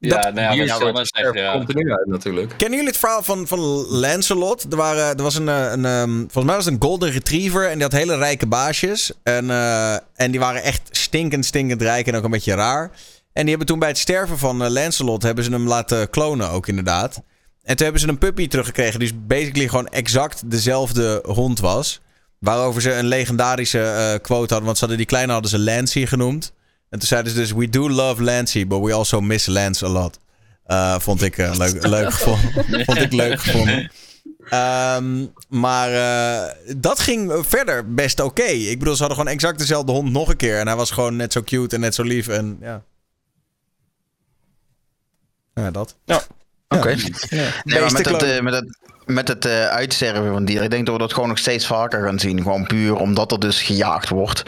Ja, 0.00 0.30
nou 0.30 0.56
ja, 0.56 0.66
zeggen, 1.04 1.40
ja. 1.40 1.52
continu 1.52 1.92
uit 1.92 2.06
natuurlijk. 2.06 2.48
Kennen 2.56 2.70
jullie 2.78 2.92
het 2.92 2.98
verhaal 3.00 3.22
van, 3.22 3.46
van 3.46 3.58
Lancelot? 3.88 4.66
Er, 4.70 4.76
waren, 4.76 5.16
er 5.16 5.22
was 5.22 5.34
een, 5.34 5.48
eh, 5.48 5.70
een, 5.70 5.84
ehm, 5.84 6.16
volgens 6.18 6.44
mij 6.44 6.54
was 6.54 6.64
het 6.64 6.74
een 6.74 6.80
golden 6.82 7.10
retriever 7.10 7.66
en 7.68 7.72
die 7.74 7.82
had 7.82 7.92
hele 7.92 8.16
rijke 8.16 8.46
baasjes. 8.46 9.12
En, 9.22 9.50
eh, 9.50 9.92
en 9.94 10.30
die 10.30 10.40
waren 10.40 10.62
echt 10.62 10.88
stinkend, 10.90 11.44
stinkend 11.46 11.82
rijk 11.82 12.06
en 12.06 12.14
ook 12.16 12.24
een 12.24 12.30
beetje 12.30 12.54
raar. 12.54 12.90
En 13.32 13.40
die 13.40 13.48
hebben 13.48 13.66
toen 13.66 13.78
bij 13.78 13.88
het 13.88 13.98
sterven 13.98 14.38
van 14.38 14.62
eh, 14.64 14.70
Lancelot 14.70 15.22
hebben 15.22 15.44
ze 15.44 15.50
hem 15.50 15.66
laten 15.68 16.10
klonen 16.10 16.50
ook 16.50 16.66
inderdaad. 16.68 17.20
En 17.68 17.76
toen 17.76 17.84
hebben 17.84 18.00
ze 18.00 18.08
een 18.08 18.18
puppy 18.18 18.48
teruggekregen 18.48 18.98
die 18.98 19.08
dus 19.08 19.18
basically 19.26 19.68
gewoon 19.68 19.88
exact 19.88 20.50
dezelfde 20.50 21.22
hond 21.26 21.60
was. 21.60 22.00
Waarover 22.38 22.82
ze 22.82 22.92
een 22.92 23.06
legendarische 23.06 23.80
eh, 23.80 24.20
quote 24.22 24.48
hadden, 24.48 24.64
want 24.64 24.78
ze 24.78 24.80
hadden 24.80 24.96
die 24.96 25.06
kleine 25.06 25.32
hadden 25.32 25.50
ze 25.50 25.58
Lancy 25.58 26.06
genoemd. 26.06 26.52
En 26.90 26.98
toen 26.98 27.08
zeiden 27.08 27.32
ze 27.32 27.38
dus, 27.38 27.52
we 27.52 27.68
do 27.68 27.90
love 27.90 28.22
Lancy, 28.22 28.66
but 28.66 28.80
we 28.82 28.92
also 28.92 29.20
miss 29.20 29.46
Lance 29.46 29.84
a 29.84 29.88
lot. 29.88 30.18
Eh, 30.64 30.98
vond 30.98 31.22
ik 31.22 31.38
eh, 31.38 31.54
leuk, 31.56 31.86
leuk 31.96 32.12
gevonden. 32.12 32.84
vond 32.84 32.98
ik 32.98 33.12
leuk 33.12 33.40
gevonden. 33.40 33.90
Ehm, 34.48 35.26
maar 35.48 35.92
eh, 35.92 36.54
dat 36.76 37.00
ging 37.00 37.32
verder 37.38 37.94
best 37.94 38.20
oké. 38.20 38.42
Ik 38.42 38.78
bedoel, 38.78 38.94
ze 38.94 39.00
hadden 39.00 39.18
gewoon 39.18 39.34
exact 39.34 39.58
dezelfde 39.58 39.92
hond 39.92 40.12
nog 40.12 40.28
een 40.28 40.36
keer. 40.36 40.58
En 40.58 40.66
hij 40.66 40.76
was 40.76 40.90
gewoon 40.90 41.16
net 41.16 41.32
zo 41.32 41.42
cute 41.42 41.74
en 41.74 41.80
net 41.80 41.94
zo 41.94 42.02
lief. 42.02 42.28
En 42.28 42.58
ja. 42.60 42.82
Ja, 45.54 45.70
dat. 45.70 45.96
Ja. 46.04 46.22
Oké. 46.68 46.88
Ja. 47.28 47.44
Nee, 47.64 47.80
maar 47.80 47.92
met 47.92 48.06
eh, 48.22 48.40
met 48.40 48.54
het, 48.54 48.78
met 49.06 49.28
het 49.28 49.44
eh, 49.44 49.66
uitsterven 49.68 50.32
van 50.32 50.44
dieren, 50.44 50.64
ik 50.64 50.70
denk 50.70 50.86
dat 50.86 50.94
we 50.94 51.00
dat 51.00 51.12
gewoon 51.12 51.28
nog 51.28 51.38
steeds 51.38 51.66
vaker 51.66 52.04
gaan 52.04 52.18
zien. 52.18 52.42
Gewoon 52.42 52.66
puur 52.66 52.96
omdat 52.96 53.32
er 53.32 53.40
dus 53.40 53.62
gejaagd 53.62 54.08
wordt. 54.08 54.42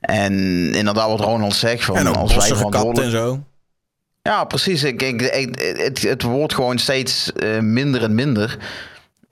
En 0.00 0.32
inderdaad, 0.74 1.08
wat 1.08 1.20
Ronald 1.20 1.54
zegt, 1.54 1.84
van 1.84 1.96
En 1.96 2.08
ook 2.08 2.16
als 2.16 2.34
wij 2.34 2.42
gekapt 2.48 2.64
en 2.64 2.70
verantwoordelijk... 2.70 3.12
zo. 3.16 3.42
Ja, 4.22 4.44
precies. 4.44 4.82
Ik, 4.82 5.02
ik, 5.02 5.22
ik- 5.22 5.76
het, 5.78 6.02
het 6.02 6.22
wordt 6.22 6.54
gewoon 6.54 6.78
steeds 6.78 7.32
eh, 7.32 7.58
minder 7.58 8.02
en 8.02 8.14
minder. 8.14 8.58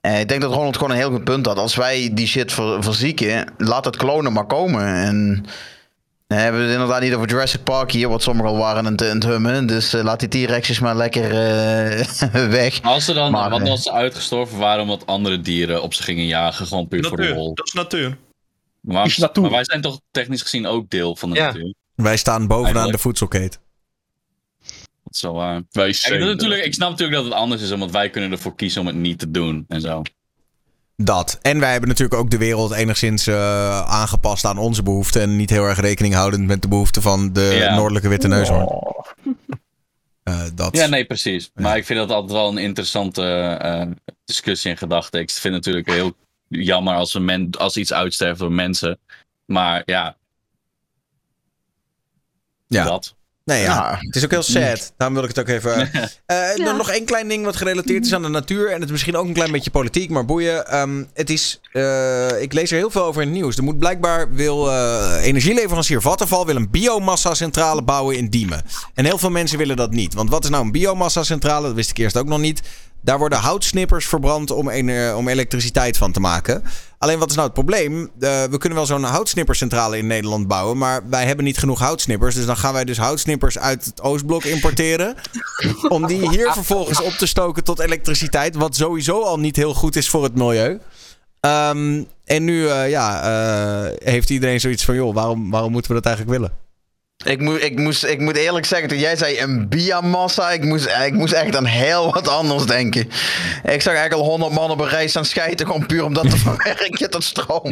Eh, 0.01 0.19
ik 0.19 0.27
denk 0.27 0.41
dat 0.41 0.53
Ronald 0.53 0.75
gewoon 0.75 0.91
een 0.91 0.97
heel 0.97 1.11
goed 1.11 1.23
punt 1.23 1.45
had. 1.45 1.57
Als 1.57 1.75
wij 1.75 2.09
die 2.13 2.27
shit 2.27 2.51
ver- 2.51 2.83
verzieken, 2.83 3.45
laat 3.57 3.85
het 3.85 3.97
klonen 3.97 4.33
maar 4.33 4.45
komen. 4.45 4.85
En 4.85 5.45
we 6.35 6.41
hebben 6.41 6.61
het 6.61 6.71
inderdaad 6.71 7.01
niet 7.01 7.13
over 7.13 7.27
Jurassic 7.27 7.63
Park 7.63 7.91
hier, 7.91 8.09
wat 8.09 8.21
sommigen 8.21 8.51
al 8.51 8.57
waren 8.57 8.85
aan 8.85 8.93
het, 8.93 9.23
hummen. 9.23 9.67
Dus 9.67 9.93
eh, 9.93 10.03
laat 10.03 10.19
die 10.19 10.45
T-Rexjes 10.45 10.79
maar 10.79 10.95
lekker 10.95 11.23
eh, 11.23 12.45
weg. 12.59 12.81
Als 12.81 13.05
ze 13.05 13.13
dan, 13.13 13.31
Maar, 13.31 13.49
wat 13.49 13.61
eh, 13.61 13.69
als 13.69 13.81
ze 13.83 13.91
uitgestorven 13.91 14.57
waren 14.57 14.81
omdat 14.81 15.05
andere 15.05 15.41
dieren 15.41 15.81
op 15.81 15.93
ze 15.93 16.03
gingen 16.03 16.25
jagen, 16.25 16.67
gewoon 16.67 16.87
puur 16.87 17.05
voor 17.05 17.17
de 17.17 17.33
lol. 17.33 17.53
dat 17.53 17.67
is 17.67 17.73
natuur. 17.73 18.17
Maar, 18.79 19.05
Is 19.05 19.17
natuur. 19.17 19.43
maar 19.43 19.51
wij 19.51 19.63
zijn 19.63 19.81
toch 19.81 19.99
technisch 20.11 20.41
gezien 20.41 20.65
ook 20.67 20.89
deel 20.89 21.15
van 21.15 21.29
de 21.29 21.35
Ja. 21.35 21.45
natuur. 21.45 21.73
Wij 21.95 22.17
staan 22.17 22.47
bovenaan 22.47 22.65
Eigenlijk. 22.65 22.95
de 22.95 23.01
voedselketen. 23.01 23.59
Dat 25.03 25.13
is 25.13 25.21
wel 25.21 25.33
waar. 25.33 25.61
Wij 25.71 25.89
is 25.89 26.07
natuurlijk, 26.09 26.65
ik 26.65 26.73
snap 26.73 26.89
natuurlijk 26.89 27.17
dat 27.17 27.31
het 27.31 27.39
anders 27.39 27.61
is, 27.61 27.71
omdat 27.71 27.91
wij 27.91 28.09
kunnen 28.09 28.31
ervoor 28.31 28.55
kiezen 28.55 28.81
om 28.81 28.87
het 28.87 28.95
niet 28.95 29.19
te 29.19 29.31
doen 29.31 29.65
en 29.67 29.81
zo. 29.81 30.01
Dat. 30.95 31.39
En 31.41 31.59
wij 31.59 31.71
hebben 31.71 31.89
natuurlijk 31.89 32.19
ook 32.21 32.29
de 32.29 32.37
wereld 32.37 32.71
enigszins 32.71 33.27
eh, 33.27 33.81
aangepast 33.81 34.45
aan 34.45 34.57
onze 34.57 34.83
behoeften. 34.83 35.21
En 35.21 35.35
niet 35.35 35.49
heel 35.49 35.65
erg 35.65 35.79
rekening 35.79 36.13
houdend 36.13 36.45
met 36.47 36.61
de 36.61 36.67
behoeften 36.67 37.01
van 37.01 37.33
de 37.33 37.41
Ja. 37.59 37.75
noordelijke 37.75 38.07
witte 38.07 38.27
neushoorn. 38.27 38.67
Eh, 40.23 40.41
dat. 40.55 40.75
Ja, 40.77 40.85
nee, 40.85 41.05
precies. 41.05 41.51
Maar 41.53 41.77
ik 41.77 41.85
vind 41.85 41.99
dat 41.99 42.09
altijd 42.11 42.31
wel 42.31 42.47
een 42.49 42.57
interessante 42.57 43.23
eh, 43.61 43.87
discussie 44.25 44.71
en 44.71 44.77
gedachte. 44.77 45.19
Ik 45.19 45.29
vind 45.31 45.53
het 45.55 45.65
natuurlijk 45.65 45.87
heel 45.87 46.15
jammer 46.47 46.95
als, 46.95 47.13
een 47.13 47.25
men, 47.25 47.49
als 47.51 47.77
iets 47.77 47.93
uitsterft 47.93 48.39
door 48.39 48.51
mensen. 48.51 48.99
Maar 49.45 49.81
ja, 49.85 50.15
Ja. 52.67 52.83
dat. 52.83 53.15
Nee, 53.45 53.61
ja. 53.61 53.73
Ja. 53.73 53.97
Het 53.99 54.15
is 54.15 54.23
ook 54.23 54.31
heel 54.31 54.41
sad. 54.43 54.93
Daarom 54.97 55.15
wil 55.17 55.23
ik 55.29 55.35
het 55.35 55.39
ook 55.39 55.55
even. 55.55 55.89
Eh, 56.25 56.55
dan 56.65 56.77
Nog 56.77 56.89
één 56.89 57.05
klein 57.05 57.27
ding 57.27 57.45
wat 57.45 57.55
gerelateerd 57.55 58.05
is 58.05 58.13
aan 58.13 58.21
de 58.21 58.27
natuur. 58.27 58.67
En 58.67 58.73
het 58.73 58.83
is 58.83 58.91
misschien 58.91 59.15
ook 59.15 59.25
een 59.25 59.33
klein 59.33 59.51
beetje 59.51 59.71
politiek, 59.71 60.09
maar 60.09 60.25
boeien. 60.25 60.67
Ehm, 60.67 61.03
het 61.13 61.29
is. 61.29 61.59
eh, 61.71 62.41
ik 62.41 62.53
lees 62.53 62.71
er 62.71 62.77
heel 62.77 62.89
veel 62.91 63.03
over 63.03 63.21
in 63.21 63.27
het 63.27 63.37
nieuws. 63.37 63.57
Er 63.57 63.63
moet 63.63 63.79
blijkbaar 63.79 64.33
wil 64.33 64.71
eh, 64.71 65.15
energieleverancier 65.25 66.01
Vattenfall 66.01 66.45
wil 66.45 66.55
een 66.55 66.69
biomassa-centrale 66.71 67.81
bouwen 67.81 68.17
in 68.17 68.29
Diemen. 68.29 68.61
En 68.93 69.05
heel 69.05 69.17
veel 69.17 69.29
mensen 69.29 69.57
willen 69.57 69.75
dat 69.75 69.91
niet. 69.91 70.13
Want 70.13 70.29
wat 70.29 70.43
is 70.43 70.49
nou 70.49 70.63
een 70.65 70.71
biomassa-centrale? 70.71 71.67
Dat 71.67 71.75
wist 71.75 71.89
ik 71.89 71.97
eerst 71.97 72.17
ook 72.17 72.27
nog 72.27 72.39
niet. 72.39 72.61
Daar 73.03 73.17
worden 73.17 73.39
houtsnippers 73.39 74.07
verbrand 74.07 74.51
om, 74.51 74.69
ener- 74.69 75.15
om 75.15 75.27
elektriciteit 75.27 75.97
van 75.97 76.11
te 76.11 76.19
maken. 76.19 76.63
Alleen 76.97 77.19
wat 77.19 77.29
is 77.29 77.35
nou 77.35 77.47
het 77.47 77.55
probleem? 77.55 78.11
Eh, 78.19 78.43
we 78.43 78.57
kunnen 78.57 78.77
wel 78.77 78.87
zo'n 78.87 79.03
houtsnippercentrale 79.03 79.97
in 79.97 80.07
Nederland 80.07 80.47
bouwen. 80.47 80.77
Maar 80.77 81.09
wij 81.09 81.25
hebben 81.25 81.45
niet 81.45 81.57
genoeg 81.57 81.79
houtsnippers. 81.79 82.35
Dus 82.35 82.45
dan 82.45 82.57
gaan 82.57 82.73
wij 82.73 82.85
dus 82.85 82.97
houtsnippers 82.97 83.59
uit 83.59 83.85
het 83.85 84.01
Oostblok 84.01 84.43
importeren. 84.43 85.15
om 85.89 86.07
die 86.07 86.29
hier 86.29 86.51
vervolgens 86.51 87.01
op 87.01 87.11
te 87.11 87.25
stoken 87.25 87.63
tot 87.63 87.79
elektriciteit. 87.79 88.55
Wat 88.55 88.75
sowieso 88.75 89.21
al 89.21 89.39
niet 89.39 89.55
heel 89.55 89.73
goed 89.73 89.95
is 89.95 90.09
voor 90.09 90.23
het 90.23 90.35
milieu. 90.35 90.79
Ehm, 91.39 92.03
en 92.25 92.43
nu 92.43 92.67
eh, 92.67 92.89
ja, 92.89 93.21
eh, 93.23 93.91
heeft 93.97 94.29
iedereen 94.29 94.59
zoiets 94.59 94.85
van: 94.85 94.95
joh, 94.95 95.13
waarom, 95.13 95.49
waarom 95.49 95.71
moeten 95.71 95.91
we 95.91 96.01
dat 96.01 96.05
eigenlijk 96.05 96.37
willen? 96.37 96.57
Ik, 97.23 97.39
moet, 97.39 97.63
ik, 97.63 97.79
moest, 97.79 98.03
ik 98.05 98.19
moet 98.19 98.35
eerlijk 98.35 98.65
zeggen, 98.65 98.87
toen 98.87 98.97
jij 98.97 99.15
zei 99.15 99.39
een 99.39 99.69
biomassa, 99.69 100.51
ik 100.51 100.63
moest, 100.63 100.87
ik 101.05 101.13
moest 101.13 101.33
echt 101.33 101.55
aan 101.55 101.65
heel 101.65 102.13
wat 102.13 102.27
anders 102.27 102.65
denken. 102.65 103.01
Ik 103.63 103.81
zag 103.81 103.93
eigenlijk 103.93 104.13
al 104.13 104.23
honderd 104.23 104.53
man 104.53 104.71
op 104.71 104.79
een 104.79 104.87
reis 104.89 105.15
aan 105.15 105.25
schijten, 105.25 105.65
gewoon 105.65 105.85
puur 105.85 106.03
om 106.03 106.13
dat 106.13 106.29
te 106.29 106.37
verwerken 106.45 107.09
tot 107.09 107.23
stroom. 107.23 107.71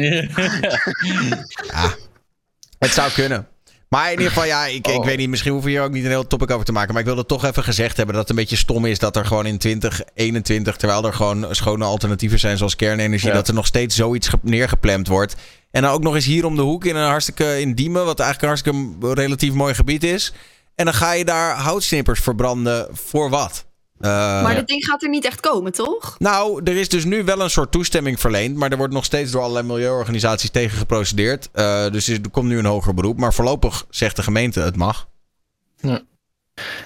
Het 2.78 2.90
zou 2.90 3.10
kunnen. 3.12 3.46
Maar 3.92 4.04
in 4.06 4.10
ieder 4.18 4.28
geval, 4.28 4.44
ja, 4.46 4.66
ik, 4.66 4.86
ik 4.88 4.98
Oh. 4.98 5.04
weet 5.04 5.16
niet. 5.16 5.28
Misschien 5.28 5.52
hoeven 5.52 5.70
we 5.70 5.76
hier 5.76 5.84
ook 5.86 5.92
niet 5.92 6.04
een 6.04 6.10
heel 6.10 6.26
topic 6.26 6.50
over 6.50 6.64
te 6.64 6.72
maken. 6.72 6.90
Maar 6.92 7.00
ik 7.02 7.06
wilde 7.08 7.26
toch 7.26 7.44
even 7.44 7.64
gezegd 7.64 7.96
hebben 7.96 8.14
dat 8.14 8.22
het 8.28 8.30
een 8.30 8.42
beetje 8.42 8.56
stom 8.56 8.84
is 8.84 8.98
dat 8.98 9.16
er 9.16 9.26
gewoon 9.26 9.46
in 9.46 9.58
2021, 9.58 10.76
terwijl 10.76 11.04
er 11.06 11.12
gewoon 11.14 11.46
schone 11.50 11.84
alternatieven 11.84 12.38
zijn 12.38 12.56
zoals 12.56 12.76
kernenergie, 12.76 13.28
Ja. 13.28 13.34
dat 13.34 13.48
er 13.48 13.54
nog 13.54 13.66
steeds 13.66 13.96
zoiets 13.96 14.28
ge- 14.28 14.38
neergepland 14.42 15.08
wordt. 15.08 15.36
En 15.70 15.82
dan 15.82 15.90
ook 15.90 16.02
nog 16.02 16.14
eens 16.14 16.24
hier 16.24 16.44
om 16.46 16.56
de 16.56 16.62
hoek 16.62 16.84
in 16.84 16.96
een 16.96 17.08
hartstikke 17.08 17.60
in 17.60 17.74
Diemen, 17.74 18.04
wat 18.04 18.20
eigenlijk 18.20 18.62
een 18.62 18.72
hartstikke 18.74 19.14
relatief 19.22 19.52
mooi 19.52 19.74
gebied 19.74 20.04
is. 20.04 20.32
En 20.74 20.84
dan 20.84 20.94
ga 20.94 21.12
je 21.12 21.24
daar 21.24 21.56
houtsnippers 21.56 22.20
verbranden 22.20 22.88
voor 22.92 23.30
wat? 23.30 23.64
Eh, 24.02 24.42
Maar 24.42 24.54
dit 24.54 24.66
ding 24.66 24.84
gaat 24.84 25.02
er 25.02 25.08
niet 25.08 25.24
echt 25.24 25.40
komen, 25.40 25.72
toch? 25.72 26.14
nou, 26.18 26.60
er 26.64 26.76
is 26.76 26.88
dus 26.88 27.04
nu 27.04 27.24
wel 27.24 27.40
een 27.40 27.50
soort 27.50 27.72
toestemming 27.72 28.20
verleend. 28.20 28.56
Maar 28.56 28.70
er 28.70 28.76
wordt 28.76 28.92
nog 28.92 29.04
steeds 29.04 29.30
door 29.30 29.40
allerlei 29.40 29.66
milieuorganisaties 29.66 30.50
tegen 30.50 30.78
geprocedeerd. 30.78 31.48
Eh, 31.52 31.90
dus 31.90 32.08
er 32.08 32.30
komt 32.30 32.48
nu 32.48 32.58
een 32.58 32.64
hoger 32.64 32.94
beroep. 32.94 33.18
Maar 33.18 33.34
voorlopig 33.34 33.86
zegt 33.90 34.16
de 34.16 34.22
gemeente 34.22 34.60
het 34.60 34.76
mag. 34.76 35.08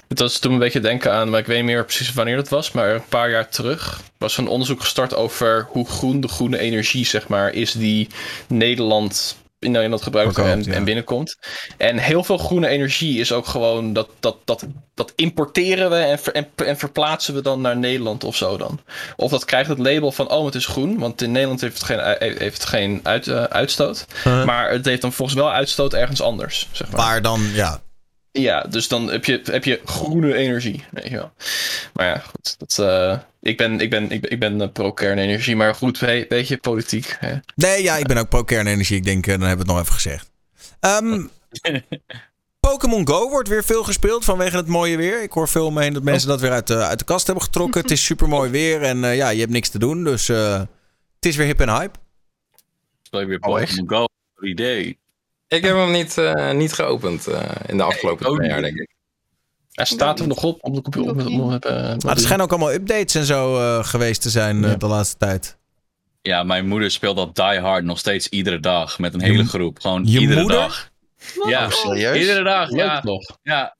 Het 0.07 0.19
was 0.19 0.39
toen 0.39 0.51
een 0.53 0.59
beetje 0.59 0.79
denken 0.79 1.13
aan, 1.13 1.29
maar 1.29 1.39
ik 1.39 1.45
weet 1.45 1.57
niet 1.57 1.65
meer 1.65 1.85
precies 1.85 2.13
wanneer 2.13 2.35
dat 2.35 2.49
was, 2.49 2.71
maar 2.71 2.89
een 2.95 3.07
paar 3.09 3.29
jaar 3.29 3.49
terug 3.49 4.01
was 4.17 4.33
er 4.37 4.43
een 4.43 4.49
onderzoek 4.49 4.79
gestart 4.81 5.15
over 5.15 5.67
hoe 5.69 5.87
groen 5.89 6.19
de 6.21 6.27
groene 6.27 6.57
energie, 6.57 7.05
zeg 7.05 7.27
maar, 7.27 7.53
is 7.53 7.71
die 7.71 8.07
Nederland 8.47 9.37
in 9.59 9.71
Nederland 9.71 10.01
gebruikt 10.01 10.37
en, 10.37 10.63
ja. 10.63 10.73
en 10.73 10.83
binnenkomt. 10.83 11.37
En 11.77 11.97
heel 11.97 12.23
veel 12.23 12.37
groene 12.37 12.67
energie 12.67 13.19
is 13.19 13.31
ook 13.31 13.47
gewoon 13.47 13.93
dat, 13.93 14.09
dat, 14.19 14.37
dat, 14.45 14.65
dat 14.93 15.13
importeren 15.15 15.89
we 15.89 15.95
en, 15.95 16.19
ver- 16.19 16.33
en, 16.33 16.47
en 16.55 16.77
verplaatsen 16.77 17.33
we 17.33 17.41
dan 17.41 17.61
naar 17.61 17.77
Nederland 17.77 18.23
of 18.23 18.35
zo 18.35 18.57
dan. 18.57 18.79
Of 19.15 19.31
dat 19.31 19.45
krijgt 19.45 19.69
het 19.69 19.77
label 19.77 20.11
van, 20.11 20.29
oh, 20.29 20.45
het 20.45 20.55
is 20.55 20.65
groen, 20.65 20.99
want 20.99 21.21
in 21.21 21.31
Nederland 21.31 21.61
heeft 21.61 21.73
het 21.73 21.83
geen, 21.83 22.15
heeft 22.37 22.57
het 22.57 22.65
geen 22.65 22.99
uit, 23.03 23.27
eh, 23.27 23.43
uitstoot. 23.43 24.05
Maar 24.23 24.71
het 24.71 24.85
heeft 24.85 25.01
dan 25.01 25.13
volgens 25.13 25.37
wel 25.37 25.51
uitstoot 25.51 25.93
ergens 25.93 26.21
anders, 26.21 26.67
zeg 26.71 26.91
maar. 26.91 26.99
Waar 26.99 27.21
dan, 27.21 27.41
ja. 27.53 27.81
Ja, 28.41 28.61
dus 28.61 28.87
dan 28.87 29.09
heb 29.11 29.25
je, 29.25 29.41
heb 29.43 29.63
je 29.63 29.81
groene 29.85 30.33
energie. 30.35 30.83
Weet 30.91 31.07
je 31.07 31.15
wel. 31.15 31.31
Maar 31.93 32.05
ja, 32.07 32.17
goed. 32.17 32.55
Dat, 32.57 32.79
eh, 32.79 33.17
ik 33.41 33.57
ben, 33.57 33.79
ik 33.79 33.89
ben, 33.89 34.11
ik 34.11 34.21
ben, 34.21 34.31
ik 34.31 34.39
ben 34.39 34.61
eh, 34.61 34.67
pro-kernenergie, 34.73 35.55
maar 35.55 35.75
goed, 35.75 35.99
we- 35.99 36.25
weet 36.29 36.47
je, 36.47 36.57
politiek. 36.57 37.15
Hè? 37.19 37.35
Nee, 37.55 37.83
ja, 37.83 37.95
ik 37.95 38.07
ben 38.07 38.17
ook 38.17 38.29
pro-kernenergie. 38.29 38.97
Ik 38.97 39.03
denk, 39.03 39.27
eh, 39.27 39.37
dan 39.39 39.47
hebben 39.47 39.65
we 39.65 39.71
het 39.71 39.81
nog 39.81 39.81
even 39.81 39.93
gezegd. 40.01 40.31
Ehm, 40.79 41.25
Pokémon 42.59 43.07
Go 43.07 43.29
wordt 43.29 43.49
weer 43.49 43.63
veel 43.63 43.83
gespeeld 43.83 44.25
vanwege 44.25 44.57
het 44.57 44.67
mooie 44.67 44.97
weer. 44.97 45.21
Ik 45.23 45.31
hoor 45.31 45.47
veel 45.47 45.65
omheen 45.65 45.93
dat 45.93 46.03
mensen 46.03 46.27
dat 46.29 46.41
weer 46.41 46.51
uit 46.51 46.67
de, 46.67 46.75
uit 46.77 46.99
de 46.99 47.05
kast 47.05 47.25
hebben 47.25 47.43
getrokken. 47.43 47.81
het 47.81 47.91
is 47.91 48.05
super 48.05 48.27
mooi 48.27 48.49
weer 48.51 48.81
en 48.81 49.03
eh, 49.03 49.15
ja, 49.15 49.29
je 49.29 49.39
hebt 49.39 49.51
niks 49.51 49.69
te 49.69 49.79
doen. 49.79 50.03
Dus 50.03 50.29
eh, 50.29 50.59
het 51.15 51.25
is 51.25 51.35
weer 51.35 51.45
hip 51.45 51.59
en 51.59 51.69
hype. 51.69 51.99
Speel 53.03 53.25
weer? 53.25 53.39
Pokémon 53.39 53.89
Go. 53.89 54.05
Idee. 54.41 54.97
Ik 55.47 55.63
heb 55.65 55.75
hem 55.75 55.91
niet, 55.91 56.17
eh, 56.17 56.51
niet 56.51 56.73
geopend 56.73 57.27
eh, 57.27 57.41
in 57.67 57.77
de 57.77 57.83
afgelopen 57.83 58.25
ook 58.27 58.35
twee 58.35 58.49
jaar, 58.49 58.61
denk 58.61 58.77
ik. 58.77 58.89
Hij 59.71 59.85
staat 59.85 60.19
er 60.19 60.27
nog 60.27 60.43
op 60.43 60.57
om 60.63 60.73
de 60.73 60.81
computer. 60.81 61.11
Om, 61.11 61.19
om, 61.19 61.39
om, 61.41 61.53
eh, 61.53 61.71
Maar 62.05 62.15
er 62.15 62.19
schijnen 62.19 62.45
ook 62.45 62.51
allemaal 62.51 62.73
updates 62.73 63.15
en 63.15 63.25
zo 63.25 63.57
eh, 63.57 63.83
geweest 63.85 64.21
te 64.21 64.29
zijn 64.29 64.61
Ja. 64.61 64.75
de 64.75 64.87
laatste 64.87 65.17
tijd. 65.17 65.57
Ja, 66.21 66.43
mijn 66.43 66.67
moeder 66.67 66.91
speelt 66.91 67.15
dat 67.17 67.35
Die 67.35 67.59
Hard 67.59 67.83
nog 67.83 67.99
steeds 67.99 68.27
iedere 68.29 68.59
dag. 68.59 68.99
Met 68.99 69.13
een 69.13 69.21
hele 69.21 69.45
groep. 69.45 69.79
Gewoon 69.79 70.05
je 70.05 70.19
iedere 70.19 70.39
moeder? 70.41 70.57
dag. 70.59 70.89
Ja, 71.47 71.65
Oh, 71.65 71.71
serieus? 71.71 72.17
iedere 72.19 72.43
dag. 72.43 72.69
Leuk 72.69 72.79
Ja, 72.79 73.01
ja. 73.43 73.75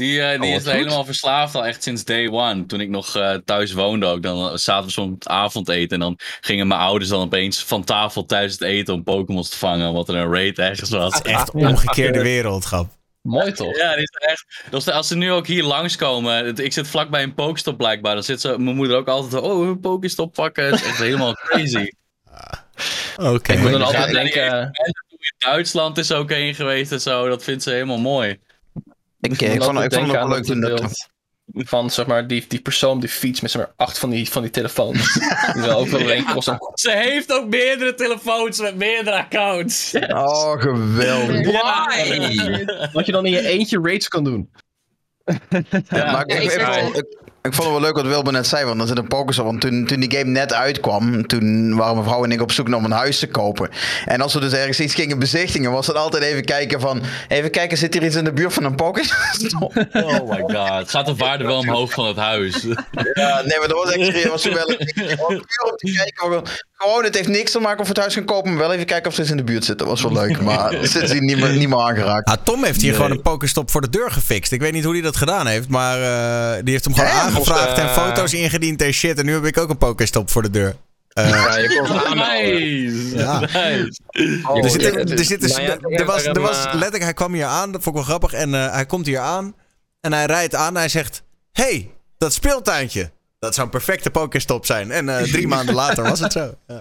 Die, 0.00 0.20
eh, 0.22 0.40
die 0.40 0.50
Oh, 0.50 0.56
is 0.56 0.62
wat 0.64 0.64
er 0.66 0.70
goed. 0.72 0.80
helemaal 0.82 1.04
verslaafd 1.04 1.54
al 1.54 1.66
echt 1.66 1.82
sinds 1.82 2.04
day 2.04 2.28
one. 2.28 2.66
Toen 2.66 2.80
ik 2.80 2.88
nog 2.88 3.16
eh, 3.16 3.34
thuis 3.44 3.72
woonde 3.72 4.06
ook. 4.06 4.22
Dan 4.22 4.58
zaten 4.58 4.86
we 4.86 4.92
soms 4.92 5.26
avondeten. 5.28 5.90
En 5.90 6.00
dan 6.00 6.18
gingen 6.40 6.66
mijn 6.68 6.80
ouders 6.80 7.10
dan 7.10 7.20
opeens 7.20 7.64
van 7.64 7.84
tafel 7.84 8.24
tijdens 8.24 8.52
het 8.52 8.62
eten 8.62 8.94
om 8.94 9.02
Pokémon's 9.02 9.48
te 9.48 9.56
vangen. 9.58 9.88
Omdat 9.88 10.08
er 10.08 10.14
een 10.14 10.32
raid 10.32 10.58
ergens 10.58 10.90
was. 10.90 11.22
Echt 11.22 11.50
omgekeerde 11.50 12.22
wereld, 12.22 12.64
grap. 12.64 12.88
Mooi 13.22 13.52
toch? 13.52 13.76
Ja, 13.76 13.94
die 13.94 14.02
is 14.02 14.16
echt. 14.28 14.64
Dus 14.70 14.88
als 14.88 15.08
ze 15.08 15.16
nu 15.16 15.32
ook 15.32 15.46
hier 15.46 15.62
langskomen. 15.64 16.56
Ik 16.56 16.72
zit 16.72 16.88
vlakbij 16.88 17.22
een 17.22 17.34
Pokestop 17.34 17.76
blijkbaar. 17.76 18.14
Dan 18.14 18.22
zit 18.24 18.40
ze, 18.40 18.58
mijn 18.58 18.76
moeder 18.76 18.96
ook 18.96 19.08
altijd. 19.08 19.42
Oh, 19.42 19.66
een 19.66 19.80
Pokestop 19.80 20.32
pakken. 20.32 20.64
Het 20.64 20.74
is 20.74 20.82
echt 20.86 20.98
helemaal 20.98 21.32
crazy. 21.44 21.86
Oké. 23.16 23.52
Ik 23.52 23.58
moet 23.58 23.70
dan 23.70 23.82
altijd 23.82 24.10
denken. 24.12 24.60
eh, 24.60 24.68
In 25.08 25.34
Duitsland 25.38 25.98
is 25.98 26.12
ook 26.12 26.30
één 26.30 26.54
geweest 26.54 26.92
en 26.92 27.00
zo. 27.00 27.28
Dat 27.28 27.44
vindt 27.44 27.62
ze 27.62 27.70
helemaal 27.70 27.98
mooi. 27.98 28.38
Ik, 29.20 29.42
eh, 29.42 29.48
dan 29.48 29.56
ik 29.56 29.62
vond, 29.62 29.78
ik 29.84 29.92
vond 29.92 30.06
het 30.12 30.16
ook 30.16 30.28
leuk 30.28 30.44
toen 30.44 30.60
dat 30.60 31.08
van 31.54 31.90
zeg 31.90 32.06
maar, 32.06 32.26
die, 32.26 32.44
die 32.48 32.60
persoon 32.60 33.00
die 33.00 33.08
fiets 33.08 33.40
met 33.40 33.50
zeg 33.50 33.62
maar, 33.62 33.72
acht 33.76 33.98
van 33.98 34.10
die, 34.10 34.30
van 34.30 34.42
die 34.42 34.50
telefoons. 34.50 35.12
die 35.52 35.62
wel 35.62 35.78
overal 35.78 36.10
een 36.10 36.24
kost. 36.24 36.50
Ze 36.74 36.90
heeft 36.90 37.32
ook 37.32 37.48
meerdere 37.48 37.94
telefoons 37.94 38.60
met 38.60 38.76
meerdere 38.76 39.16
accounts. 39.16 39.94
Oh, 40.08 40.60
geweldig. 40.60 41.46
Why? 41.46 42.64
Wat 42.92 43.06
je 43.06 43.12
dan 43.12 43.26
in 43.26 43.32
je 43.32 43.46
eentje 43.46 43.80
raids 43.82 44.08
kan 44.08 44.24
doen. 44.24 44.50
Ja, 45.88 46.12
maar 46.12 46.26
ik, 46.26 46.52
Ja, 46.52 46.76
ik, 46.76 46.94
ik 46.94 46.94
ik, 46.94 46.96
ik, 46.96 47.29
ik 47.42 47.54
vond 47.54 47.68
het 47.68 47.78
wel 47.78 47.80
leuk 47.80 47.96
wat 47.96 48.06
Wilbur 48.06 48.32
net 48.32 48.46
zei, 48.46 48.64
want 48.64 48.80
er 48.80 48.86
zit 48.86 48.98
een 48.98 49.08
Pokéstop. 49.08 49.44
Want 49.44 49.60
toen, 49.60 49.86
toen 49.86 50.00
die 50.00 50.18
game 50.18 50.30
net 50.30 50.52
uitkwam, 50.52 51.26
toen 51.26 51.76
waren 51.76 51.94
mijn 51.94 52.06
vrouw 52.06 52.24
en 52.24 52.32
ik 52.32 52.40
op 52.40 52.52
zoek 52.52 52.68
naar 52.68 52.78
om 52.78 52.84
een 52.84 52.90
huis 52.90 53.18
te 53.18 53.26
kopen. 53.26 53.68
En 54.04 54.20
als 54.20 54.34
we 54.34 54.40
dus 54.40 54.52
ergens 54.52 54.80
iets 54.80 54.94
gingen 54.94 55.18
bezichtigen, 55.18 55.70
was 55.70 55.86
het 55.86 55.96
altijd 55.96 56.22
even 56.22 56.44
kijken 56.44 56.80
van... 56.80 57.02
Even 57.28 57.50
kijken, 57.50 57.78
zit 57.78 57.94
hier 57.94 58.02
iets 58.02 58.16
in 58.16 58.24
de 58.24 58.32
buurt 58.32 58.52
van 58.52 58.64
een 58.64 58.74
Pokéstop? 58.74 59.18
Oh 59.92 60.30
my 60.30 60.40
god. 60.40 60.90
Gaat 60.90 61.06
de 61.06 61.14
waarde 61.14 61.44
wel 61.44 61.58
omhoog 61.58 61.92
van 61.92 62.06
het 62.06 62.16
huis? 62.16 62.62
Ja, 63.12 63.42
nee, 63.42 63.58
maar 63.58 63.68
dat 63.68 63.84
was 63.84 63.90
echt 63.90 64.06
serieus. 64.06 64.28
Was 64.28 64.44
wel 64.44 64.70
een 64.70 64.76
puur 64.86 65.70
om 65.70 65.76
te 65.76 65.92
kijken. 65.92 66.42
Gewoon, 66.82 67.04
het 67.04 67.14
heeft 67.14 67.28
niks 67.28 67.50
te 67.50 67.58
maken 67.60 67.78
of 67.78 67.82
we 67.84 67.88
het 67.88 67.98
huis 68.00 68.14
gaan 68.14 68.24
kopen, 68.24 68.50
maar 68.50 68.58
wel 68.60 68.72
even 68.72 68.86
kijken 68.86 69.08
of 69.08 69.14
ze 69.14 69.20
eens 69.20 69.30
in 69.30 69.36
de 69.36 69.44
buurt 69.44 69.64
zitten. 69.64 69.86
Dat 69.86 70.00
was 70.00 70.12
wel 70.12 70.22
leuk, 70.26 70.40
maar 70.40 70.74
sindsdien 70.82 71.24
niet 71.24 71.38
meer, 71.38 71.52
niet 71.52 71.68
meer 71.68 71.78
aangeraakt. 71.78 72.28
Ah, 72.28 72.36
Tom 72.44 72.64
heeft 72.64 72.80
hier 72.80 72.90
Nee. 72.90 72.96
gewoon 73.00 73.10
een 73.10 73.22
Pokéstop 73.22 73.70
voor 73.70 73.80
de 73.80 73.88
deur 73.88 74.10
gefixt. 74.10 74.52
Ik 74.52 74.60
weet 74.60 74.72
niet 74.72 74.84
hoe 74.84 74.92
hij 74.92 75.02
dat 75.02 75.16
gedaan 75.16 75.46
heeft, 75.46 75.68
maar 75.68 76.02
eh, 76.02 76.62
die 76.64 76.72
heeft 76.72 76.84
hem 76.84 76.94
gewoon 76.94 77.10
aangevraagd 77.10 77.78
en 77.78 77.84
eh, 77.84 77.92
foto's 77.96 78.32
ingediend 78.34 78.82
en 78.82 78.92
shit. 78.92 79.18
En 79.18 79.24
nu 79.24 79.32
heb 79.32 79.44
ik 79.44 79.58
ook 79.58 79.70
een 79.70 79.78
Pokéstop 79.78 80.30
voor 80.30 80.42
de 80.42 80.50
deur. 80.50 80.76
Eh, 81.08 81.28
Ja, 81.28 81.56
je 81.56 81.68
kon. 81.86 82.18
Nice. 82.26 83.16
Ja. 83.16 83.40
nice. 83.40 84.00
Oh, 84.48 84.64
er 84.64 84.70
zit, 84.70 84.82
ja, 84.82 84.88
er, 84.92 85.10
er 85.18 85.24
zit 85.24 85.40
nou 85.40 86.04
was, 86.04 86.24
er 86.24 86.40
was 86.40 86.64
letterlijk, 86.64 87.02
hij 87.02 87.14
kwam 87.14 87.32
hier 87.34 87.44
aan, 87.44 87.72
dat 87.72 87.82
vond 87.82 87.96
ik 87.96 88.02
wel 88.04 88.16
grappig. 88.16 88.32
En 88.32 88.54
eh, 88.54 88.72
hij 88.72 88.86
komt 88.86 89.06
hier 89.06 89.18
aan 89.18 89.54
en 90.00 90.12
hij 90.12 90.26
rijdt 90.26 90.54
aan 90.54 90.68
en 90.74 90.76
hij 90.80 90.88
zegt: 90.88 91.22
hey, 91.52 91.90
dat 92.18 92.32
speeltuintje. 92.32 93.10
Dat 93.40 93.54
zou 93.54 93.66
een 93.66 93.72
perfecte 93.72 94.10
Pokéstop 94.10 94.66
zijn. 94.66 94.90
En 94.90 95.08
eh, 95.18 95.22
drie 95.22 95.48
maanden 95.48 95.74
later 95.74 96.02
was 96.04 96.20
het 96.20 96.32
zo. 96.32 96.54
Ja. 96.66 96.78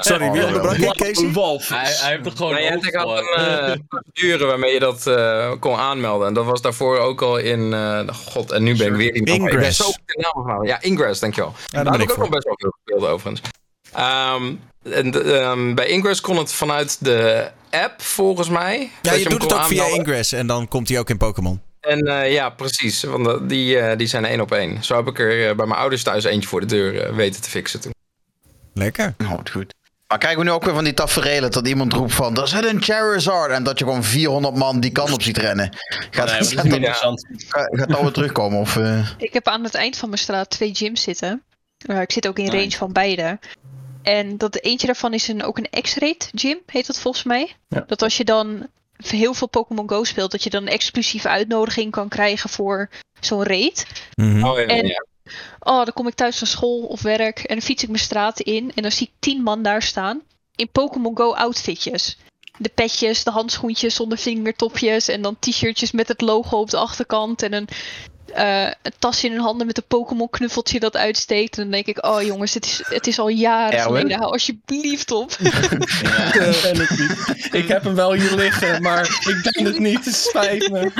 Sorry, 0.00 0.30
wie 0.30 0.46
onderbrak 0.46 0.76
ik, 0.76 0.92
Casey? 0.92 1.32
Wolf. 1.32 1.68
Hij, 1.68 1.78
hij 1.84 2.10
heeft 2.10 2.26
er 2.26 2.32
gewoon 2.36 2.52
Nou, 2.52 2.64
hebt 2.64 2.94
had 2.94 3.08
een 3.18 3.26
eh, 3.36 3.72
procedure 3.88 4.44
waarmee 4.44 4.72
je 4.72 4.78
dat 4.78 5.06
eh, 5.06 5.52
kon 5.60 5.76
aanmelden. 5.76 6.28
En 6.28 6.34
dat 6.34 6.44
was 6.44 6.62
daarvoor 6.62 6.98
ook 6.98 7.22
al 7.22 7.36
in. 7.38 7.72
eh, 7.72 8.00
god, 8.30 8.50
en 8.52 8.62
nu 8.62 8.76
ben 8.76 8.86
ik 8.86 8.92
weer 8.94 9.12
die 9.12 9.22
naam- 9.22 9.34
Ik 9.34 9.42
ben 9.42 9.52
Ingress. 9.52 9.76
zo 9.78 9.90
naam 10.06 10.44
van. 10.46 10.66
Ja, 10.66 10.80
Ingress, 10.82 11.20
dankjewel. 11.20 11.52
daar 11.70 11.84
Daar 11.84 11.92
heb 11.92 12.02
ik 12.02 12.08
ik 12.10 12.10
ook 12.10 12.16
voor. 12.16 12.24
nog 12.24 12.34
best 12.34 12.44
wel 12.44 12.54
veel 12.58 12.74
gespeeld 12.84 13.10
overigens. 13.12 13.40
Ehm, 13.92 14.52
en, 14.82 15.34
ehm, 15.40 15.74
bij 15.74 15.86
Ingress 15.86 16.20
kon 16.20 16.36
het 16.36 16.52
vanuit 16.52 16.96
de 17.04 17.48
app, 17.70 18.02
volgens 18.02 18.48
mij. 18.48 18.90
Ja, 19.02 19.12
je 19.12 19.28
doet 19.28 19.42
het 19.42 19.52
ook 19.54 19.64
via. 19.64 19.84
Ingress 19.86 20.32
en 20.32 20.46
dan 20.46 20.68
komt 20.68 20.88
hij 20.88 20.98
ook 20.98 21.10
in 21.10 21.16
Pokémon. 21.16 21.60
En 21.84 22.00
eh, 22.06 22.32
ja, 22.32 22.50
precies. 22.50 23.02
Want 23.02 23.26
eh, 23.26 23.34
die, 23.42 23.78
eh, 23.78 23.96
die 23.98 24.06
zijn 24.06 24.24
één 24.24 24.40
op 24.40 24.52
één. 24.52 24.84
Zo 24.84 24.96
heb 24.96 25.06
ik 25.06 25.18
er 25.18 25.48
eh, 25.48 25.56
bij 25.56 25.66
mijn 25.66 25.80
ouders 25.80 26.02
thuis 26.02 26.24
eentje 26.24 26.48
voor 26.48 26.60
de 26.60 26.66
deur 26.66 27.00
eh, 27.02 27.14
weten 27.14 27.42
te 27.42 27.50
fixen 27.50 27.80
toen. 27.80 27.92
Lekker. 28.74 29.14
Oh, 29.22 29.30
wat 29.30 29.50
goed. 29.50 29.74
Maar 30.08 30.18
krijgen 30.18 30.40
we 30.40 30.46
nu 30.46 30.54
ook 30.54 30.64
weer 30.64 30.74
van 30.74 30.84
die 30.84 30.94
taferelen 30.94 31.50
dat 31.50 31.68
iemand 31.68 31.92
roept 31.92 32.14
van... 32.14 32.36
Er 32.36 32.48
zit 32.48 32.64
een 32.64 32.82
Charizard! 32.82 33.50
En 33.50 33.62
dat 33.62 33.78
je 33.78 33.84
gewoon 33.84 34.04
400 34.04 34.54
man 34.54 34.80
die 34.80 34.90
kant 34.90 35.12
op 35.12 35.22
ziet 35.22 35.36
rennen. 35.38 35.76
Gaat, 36.10 36.26
Nee, 36.30 36.38
dat 36.38 36.48
gaat, 36.48 36.56
dat, 36.56 36.64
interessant. 36.64 37.26
gaat 37.48 37.88
dat 37.88 38.00
weer 38.00 38.10
terugkomen? 38.12 38.58
Of, 38.60 38.76
eh, 38.76 39.08
Ik 39.18 39.32
heb 39.32 39.48
aan 39.48 39.64
het 39.64 39.74
eind 39.74 39.96
van 39.96 40.08
mijn 40.08 40.20
straat 40.20 40.50
twee 40.50 40.74
gyms 40.74 41.02
zitten. 41.02 41.42
Uh, 41.90 42.00
ik 42.00 42.12
zit 42.12 42.28
ook 42.28 42.38
in 42.38 42.50
range 42.50 42.70
van 42.70 42.92
beide. 42.92 43.38
En 44.02 44.36
dat 44.38 44.56
eentje 44.60 44.86
daarvan 44.86 45.14
is 45.14 45.28
een, 45.28 45.42
ook 45.44 45.58
een 45.58 45.82
X-Raid 45.82 46.30
gym, 46.34 46.58
heet 46.66 46.86
dat 46.86 46.98
volgens 46.98 47.24
mij. 47.24 47.56
Ja. 47.68 47.84
Dat 47.86 48.02
als 48.02 48.16
je 48.16 48.24
dan 48.24 48.66
heel 48.96 49.34
veel 49.34 49.48
Pokémon 49.48 49.88
Go 49.88 50.04
speelt, 50.04 50.30
dat 50.30 50.42
je 50.42 50.50
dan 50.50 50.62
een 50.62 50.68
exclusieve 50.72 51.28
uitnodiging 51.28 51.90
kan 51.90 52.08
krijgen 52.08 52.50
voor 52.50 52.90
zo'n 53.20 53.42
raid. 53.44 53.86
Mhm. 54.14 54.44
Oh 54.44 54.58
ja, 54.58 54.66
En- 54.66 54.86
ja. 54.86 55.04
Oh, 55.58 55.84
dan 55.84 55.92
kom 55.94 56.06
ik 56.06 56.14
thuis 56.14 56.38
van 56.38 56.46
school 56.46 56.80
of 56.80 57.02
werk 57.02 57.38
en 57.38 57.54
dan 57.54 57.64
fiets 57.64 57.82
ik 57.82 57.88
mijn 57.88 58.00
straat 58.02 58.40
in 58.40 58.72
en 58.74 58.82
dan 58.82 58.92
zie 58.92 59.06
ik 59.06 59.12
tien 59.18 59.42
man 59.42 59.62
daar 59.62 59.82
staan 59.82 60.22
in 60.56 60.68
Pokémon 60.70 61.16
Go 61.16 61.32
outfitjes. 61.32 62.16
De 62.58 62.68
petjes, 62.74 63.24
de 63.24 63.30
handschoentjes 63.30 63.94
zonder 63.94 64.18
vingertopjes 64.18 65.08
en 65.08 65.22
dan 65.22 65.36
t-shirtjes 65.38 65.92
met 65.92 66.08
het 66.08 66.20
logo 66.20 66.58
op 66.58 66.70
de 66.70 66.76
achterkant 66.76 67.42
en 67.42 67.52
een, 67.52 67.68
eh, 68.34 68.62
een 68.82 68.92
tas 68.98 69.24
in 69.24 69.32
hun 69.32 69.40
handen 69.40 69.66
met 69.66 69.76
een 69.76 69.84
Pokémon 69.88 70.30
knuffeltje 70.30 70.80
dat 70.80 70.96
uitsteekt. 70.96 71.56
En 71.56 71.62
dan 71.62 71.70
denk 71.70 71.86
ik, 71.86 72.06
oh 72.06 72.22
jongens, 72.22 72.54
het 72.54 72.64
is, 72.64 72.82
het 72.84 73.06
is 73.06 73.18
al 73.18 73.28
jaren 73.28 73.78
Erwin? 73.78 73.96
geleden, 73.96 74.18
hou 74.18 74.32
alsjeblieft 74.32 75.10
op. 75.10 75.32
Ik 75.40 76.58
ben 76.62 76.78
het 76.78 76.90
niet. 76.90 77.52
Ik 77.52 77.68
heb 77.68 77.84
hem 77.84 77.94
wel 77.94 78.12
hier 78.12 78.34
liggen, 78.34 78.82
maar 78.82 79.02
ik 79.04 79.38
ben 79.42 79.64
het 79.64 79.78
niet. 79.78 80.04
Het 80.04 80.14
spijt 80.14 80.70
me. 80.70 80.90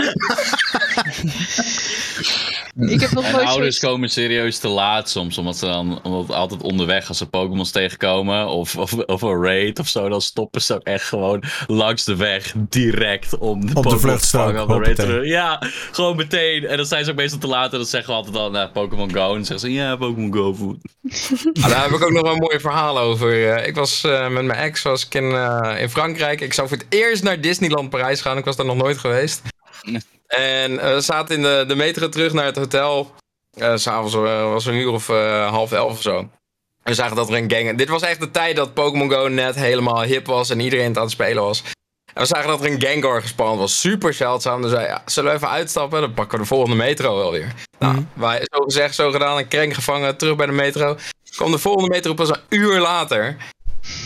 ik 2.77 3.01
heb 3.01 3.11
nog 3.11 3.25
En 3.25 3.33
nooit 3.33 3.47
ouders 3.47 3.57
zoiets... 3.57 3.79
komen 3.79 4.11
serieus 4.11 4.59
te 4.59 4.69
laat 4.69 5.11
soms, 5.11 5.39
omdat 5.39 5.57
ze 5.57 5.67
dan 5.67 6.01
omdat 6.03 6.37
altijd 6.37 6.63
onderweg 6.63 7.09
als 7.09 7.19
ze 7.19 7.27
Pokémons 7.27 7.71
tegenkomen 7.71 8.49
of, 8.49 8.77
of, 8.77 8.93
of 8.93 9.23
een 9.23 9.43
raid 9.43 9.79
of 9.79 9.89
zo, 9.89 10.09
dan 10.09 10.21
stoppen 10.21 10.63
ze 10.63 10.75
ook 10.75 10.83
echt 10.83 11.05
gewoon 11.05 11.43
langs 11.67 12.05
de 12.05 12.17
weg 12.17 12.55
direct 12.57 13.39
om 13.39 13.67
de, 13.67 13.73
Pokémon 13.73 13.93
te 13.93 13.99
vluchtstrook, 13.99 14.45
vangen, 14.45 14.63
om 14.63 14.69
de 14.69 14.75
raid 14.75 14.97
te 14.97 15.03
hoppatee. 15.03 15.21
doen. 15.21 15.31
Ja, 15.31 15.63
gewoon 15.93 16.17
meteen. 16.17 16.67
En 16.67 16.77
dan 16.77 16.87
zijn 16.87 17.05
ze 17.05 17.11
ook 17.11 17.17
meestal 17.17 17.39
te 17.39 17.47
laat 17.47 17.73
en 17.73 17.79
dan 17.79 17.87
zeggen 17.87 18.11
we 18.11 18.17
altijd 18.17 18.35
dan 18.35 18.53
nou, 18.53 18.71
Pokémon 18.71 19.13
Go. 19.13 19.29
En 19.29 19.35
dan 19.35 19.45
zeggen 19.45 19.69
ze 19.69 19.75
ja, 19.75 19.97
Pokémon 19.97 20.35
Go 20.35 20.53
voet. 20.53 20.79
Ah, 21.61 21.69
daar 21.71 21.83
heb 21.83 21.91
ik 21.91 22.03
ook 22.03 22.13
nog 22.13 22.23
wel 22.23 22.33
een 22.33 22.39
mooi 22.39 22.61
verhaal 22.61 22.99
over. 22.99 23.55
Eh, 23.55 23.67
ik 23.67 23.75
was 23.75 24.05
eh, 24.05 24.29
met 24.29 24.45
mijn 24.45 24.59
ex 24.59 24.83
was 24.83 25.07
ik 25.07 25.15
in, 25.15 25.33
eh, 25.33 25.81
in 25.81 25.89
Frankrijk. 25.89 26.41
Ik 26.41 26.53
zou 26.53 26.69
voor 26.69 26.77
het 26.77 26.87
eerst 26.89 27.23
naar 27.23 27.41
Disneyland 27.41 27.91
Parijs 27.91 28.21
gaan. 28.21 28.39
Ik 28.39 28.45
was 28.45 28.57
daar 28.57 28.67
nog 28.67 28.77
nooit 28.77 28.99
geweest. 28.99 29.43
En 30.27 30.79
eh, 30.79 30.95
we 30.95 31.01
zaten 31.01 31.37
in 31.37 31.43
de, 31.43 31.65
de 31.69 31.75
metro 31.75 32.09
terug 32.09 32.33
naar 32.33 32.45
het 32.45 32.57
hotel. 32.57 33.15
Eh, 33.55 33.73
S'avonds 33.77 34.15
eh, 34.15 34.51
was 34.51 34.65
het 34.65 34.75
een 34.75 34.81
uur 34.81 34.91
of 34.91 35.07
half 35.51 35.73
elf 35.73 35.93
of 35.93 36.03
zo. 36.03 36.29
We 36.83 36.95
zagen 36.95 37.17
dat 37.17 37.29
er 37.29 37.35
een 37.35 37.51
gang... 37.51 37.79
Dit 37.79 37.89
was 37.89 38.03
echt 38.03 38.21
de 38.21 38.31
tijd 38.31 38.57
dat 38.57 38.75
Pokémon 38.75 39.11
Go 39.11 39.29
net 39.29 39.55
helemaal 39.55 40.03
hip 40.03 40.27
was 40.27 40.51
en 40.51 40.61
iedereen 40.61 40.89
het 40.89 40.97
aan 40.97 41.03
het 41.03 41.13
spelen 41.13 41.43
was. 41.43 41.63
En 42.15 42.23
we 42.23 42.27
zagen 42.27 42.49
dat 42.49 42.61
er 42.65 42.73
een 42.73 42.81
Gengar 42.81 43.21
gespannen 43.21 43.59
was. 43.59 43.81
Super 43.81 44.15
zeldzaam. 44.15 44.63
Dus 44.63 44.71
wij, 44.71 44.87
ja, 44.87 45.03
zullen 45.07 45.31
we 45.31 45.37
even 45.37 45.49
uitstappen? 45.49 46.01
Dan 46.01 46.15
pakken 46.15 46.39
we 46.39 46.43
de 46.43 46.49
volgende 46.49 46.77
metro 46.77 47.17
wel 47.17 47.31
weer. 47.31 47.53
Nou, 47.79 48.07
wij 48.13 48.41
zo 48.53 48.61
gezegd, 48.63 48.95
zo 48.95 49.11
gedaan. 49.11 49.39
Een 49.39 49.49
krenk 49.49 49.75
gevangen, 49.75 50.17
terug 50.17 50.37
bij 50.37 50.47
de 50.47 50.53
metro. 50.53 50.97
Kwam 51.31 51.51
de 51.51 51.59
volgende 51.59 51.89
metro 51.89 52.15
pas 52.15 52.29
een 52.29 52.41
uur 52.49 52.81
later. 52.81 53.37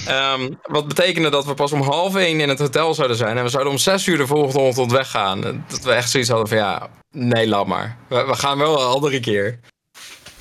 Ehm, 0.06 0.50
wat 0.62 0.88
betekende 0.88 1.30
dat 1.30 1.44
we 1.46 1.54
pas 1.54 1.72
om 1.72 1.82
half 1.82 2.16
één 2.16 2.40
in 2.40 2.48
het 2.48 2.58
hotel 2.58 2.94
zouden 2.94 3.16
zijn. 3.16 3.36
En 3.36 3.42
we 3.42 3.48
zouden 3.48 3.72
om 3.72 3.78
zes 3.78 4.06
uur 4.06 4.16
de 4.16 4.26
volgende 4.26 4.58
ochtend 4.58 4.92
weggaan. 4.92 5.64
Dat 5.68 5.82
we 5.82 5.92
echt 5.92 6.10
zoiets 6.10 6.30
hadden 6.30 6.48
van 6.48 6.56
ja, 6.56 6.88
nee, 7.10 7.48
laat 7.48 7.66
maar. 7.66 7.96
We, 8.08 8.24
we 8.24 8.34
gaan 8.34 8.58
wel 8.58 8.80
een 8.80 8.86
andere 8.86 9.20
keer. 9.20 9.58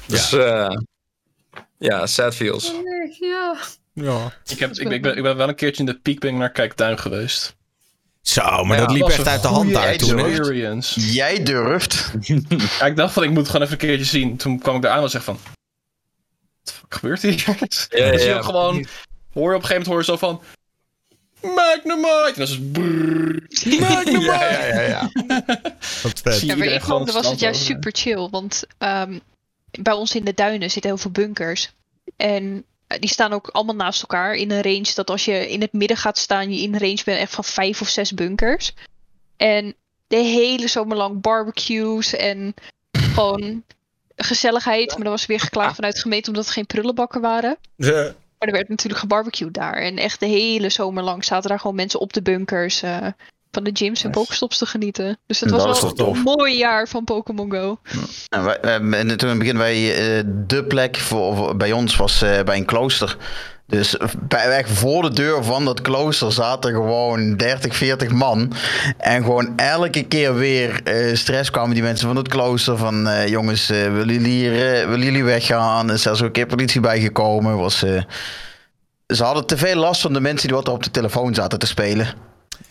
Dus 0.05 0.29
ja, 0.29 0.81
ja 1.77 2.05
sad 2.07 2.35
feels. 2.35 2.73
Ja. 3.19 3.57
Ja. 3.93 4.33
Ik, 4.45 4.59
heb, 4.59 4.71
ik, 4.71 4.83
ben, 4.83 4.91
ik, 4.91 5.01
ben, 5.01 5.17
ik 5.17 5.23
ben 5.23 5.37
wel 5.37 5.47
een 5.47 5.55
keertje 5.55 5.83
in 5.83 5.89
de 5.89 5.99
Piekbing 5.99 6.37
naar 6.37 6.51
Kijktuin 6.51 6.99
geweest. 6.99 7.55
Zo, 8.21 8.63
maar 8.63 8.77
Ja, 8.77 8.85
dat 8.85 8.95
liep 8.95 9.07
echt 9.07 9.27
uit 9.27 9.41
de 9.41 9.47
hand 9.47 9.73
daar 9.73 9.97
toen. 9.97 10.19
experience. 10.19 11.11
jij 11.11 11.43
durft. 11.43 12.11
Ja, 12.79 12.85
ik 12.85 12.95
dacht 12.95 13.13
van, 13.13 13.23
ik 13.23 13.29
moet 13.29 13.37
het 13.37 13.47
gewoon 13.47 13.61
even 13.61 13.73
een 13.73 13.87
keertje 13.87 14.05
zien. 14.05 14.37
Toen 14.37 14.59
kwam 14.59 14.75
ik 14.75 14.81
daar 14.81 14.91
aan 14.91 15.03
en 15.03 15.09
zeg 15.09 15.23
van... 15.23 15.39
Wat 16.63 16.75
gebeurt 16.89 17.21
hier? 17.21 17.43
Ja, 17.89 18.17
zie 18.17 18.19
je 18.19 18.25
ja. 18.25 18.37
ook 18.37 18.43
gewoon... 18.43 18.87
Hoor 19.37 19.49
je 19.49 19.55
op 19.55 19.61
een 19.61 19.67
gegeven 19.67 19.91
moment 19.91 20.07
hoor 20.07 20.15
je 20.15 20.19
zo 20.19 20.27
van... 20.27 20.41
Magnemite! 21.55 22.25
En 22.25 22.33
dan 22.33 22.43
is 22.43 22.49
het. 22.49 23.79
Magnemite! 23.79 24.21
Ja, 24.21 24.51
ja, 24.51 24.65
ja, 24.65 24.81
ja. 24.87 25.09
Ja, 26.41 26.55
ik 26.55 26.81
gewoon 26.81 26.97
woonde 26.97 27.11
was 27.11 27.29
het 27.29 27.39
juist 27.39 27.61
over. 27.61 27.73
super 27.73 27.91
chill. 27.95 28.29
Want 28.29 28.63
ehm, 28.77 29.19
bij 29.71 29.93
ons 29.93 30.15
in 30.15 30.25
de 30.25 30.33
duinen 30.33 30.71
zitten 30.71 30.91
heel 30.91 30.99
veel 30.99 31.11
bunkers. 31.11 31.71
En 32.15 32.65
eh, 32.87 32.99
die 32.99 33.09
staan 33.09 33.33
ook 33.33 33.47
allemaal 33.47 33.75
naast 33.75 34.01
elkaar 34.01 34.35
in 34.35 34.51
een 34.51 34.61
range 34.61 34.91
dat 34.95 35.09
als 35.09 35.25
je 35.25 35.49
in 35.49 35.61
het 35.61 35.73
midden 35.73 35.97
gaat 35.97 36.17
staan, 36.17 36.53
je 36.53 36.61
in 36.61 36.73
een 36.73 36.79
range 36.79 37.01
bent 37.05 37.19
echt 37.19 37.33
van 37.33 37.43
vijf 37.43 37.81
of 37.81 37.89
zes 37.89 38.13
bunkers. 38.13 38.73
En 39.35 39.75
de 40.07 40.17
hele 40.17 40.67
zomer 40.67 40.97
lang 40.97 41.21
barbecues 41.21 42.15
en 42.15 42.53
gewoon 42.91 43.63
gezelligheid. 44.15 44.97
Maar 44.97 45.05
er 45.05 45.11
was 45.11 45.25
weer 45.25 45.39
geklaagd 45.39 45.75
vanuit 45.75 45.95
de 45.95 46.01
gemeente 46.01 46.29
omdat 46.29 46.45
er 46.45 46.53
geen 46.53 46.65
prullenbakken 46.65 47.21
waren. 47.21 47.57
Maar 48.39 48.47
er 48.47 48.53
werd 48.55 48.69
natuurlijk 48.69 48.99
gebarbecued 49.01 49.53
daar. 49.53 49.73
En 49.73 49.97
echt 49.97 50.19
de 50.19 50.25
hele 50.25 50.69
zomer 50.69 51.03
lang 51.03 51.25
zaten 51.25 51.49
daar 51.49 51.59
gewoon 51.59 51.75
mensen 51.75 51.99
op 51.99 52.13
de 52.13 52.21
bunkers. 52.21 52.81
eh, 52.81 53.07
van 53.51 53.63
de 53.63 53.71
gyms 53.73 54.03
en 54.03 54.11
pokestops 54.11 54.57
te 54.57 54.65
genieten. 54.65 55.17
Dus 55.25 55.39
het 55.39 55.49
Dat 55.49 55.63
was 55.63 55.81
wel 55.81 55.93
tof? 55.93 56.17
een 56.17 56.23
mooi 56.23 56.57
jaar 56.57 56.87
van 56.87 57.03
Pokémon 57.03 57.51
Go. 57.51 57.79
Nou, 58.29 58.45
wij, 58.45 58.57
en 58.59 58.89
toen 58.89 58.99
in 59.01 59.09
het 59.29 59.37
begin 59.37 59.57
wij 59.57 59.75
eh, 60.17 60.23
de 60.47 60.63
plek 60.65 60.97
voor, 60.97 61.35
voor- 61.35 61.55
bij 61.57 61.71
ons 61.71 61.95
was 61.95 62.21
eh, 62.21 62.43
bij 62.43 62.57
een 62.57 62.65
klooster. 62.65 63.17
Dus 63.67 63.97
bij, 64.27 64.49
echt 64.49 64.69
voor 64.71 65.01
de 65.01 65.13
deur 65.13 65.43
van 65.43 65.65
dat 65.65 65.81
klooster 65.81 66.31
zaten 66.31 66.71
gewoon 66.73 67.35
30, 67.37 67.75
40 67.75 68.11
man. 68.11 68.53
En 68.97 69.23
gewoon 69.23 69.53
elke 69.57 70.03
keer 70.03 70.35
weer 70.35 70.81
eh, 70.83 71.15
stress 71.15 71.49
kwamen 71.51 71.73
die 71.73 71.83
mensen 71.83 72.07
van 72.07 72.15
het 72.15 72.27
klooster. 72.27 72.77
Van 72.77 73.07
eh, 73.07 73.27
jongens, 73.27 73.69
eh, 73.69 73.77
willen, 73.93 74.13
jullie 74.13 74.49
willen 74.87 75.01
jullie 75.03 75.23
weggaan? 75.23 75.87
Er 75.87 75.93
is 75.93 76.01
zelfs 76.01 76.19
ook 76.19 76.25
een 76.25 76.31
keer 76.31 76.45
politie 76.45 76.81
bijgekomen. 76.81 77.57
Was, 77.57 77.77
ze 79.07 79.23
hadden 79.23 79.45
te 79.45 79.57
veel 79.57 79.75
last 79.75 80.01
van 80.01 80.13
de 80.13 80.19
mensen 80.21 80.47
die 80.47 80.57
wat 80.57 80.67
er 80.67 80.73
op 80.73 80.83
de 80.83 80.91
telefoon 80.91 81.33
zaten 81.35 81.59
te 81.59 81.67
spelen. 81.67 82.13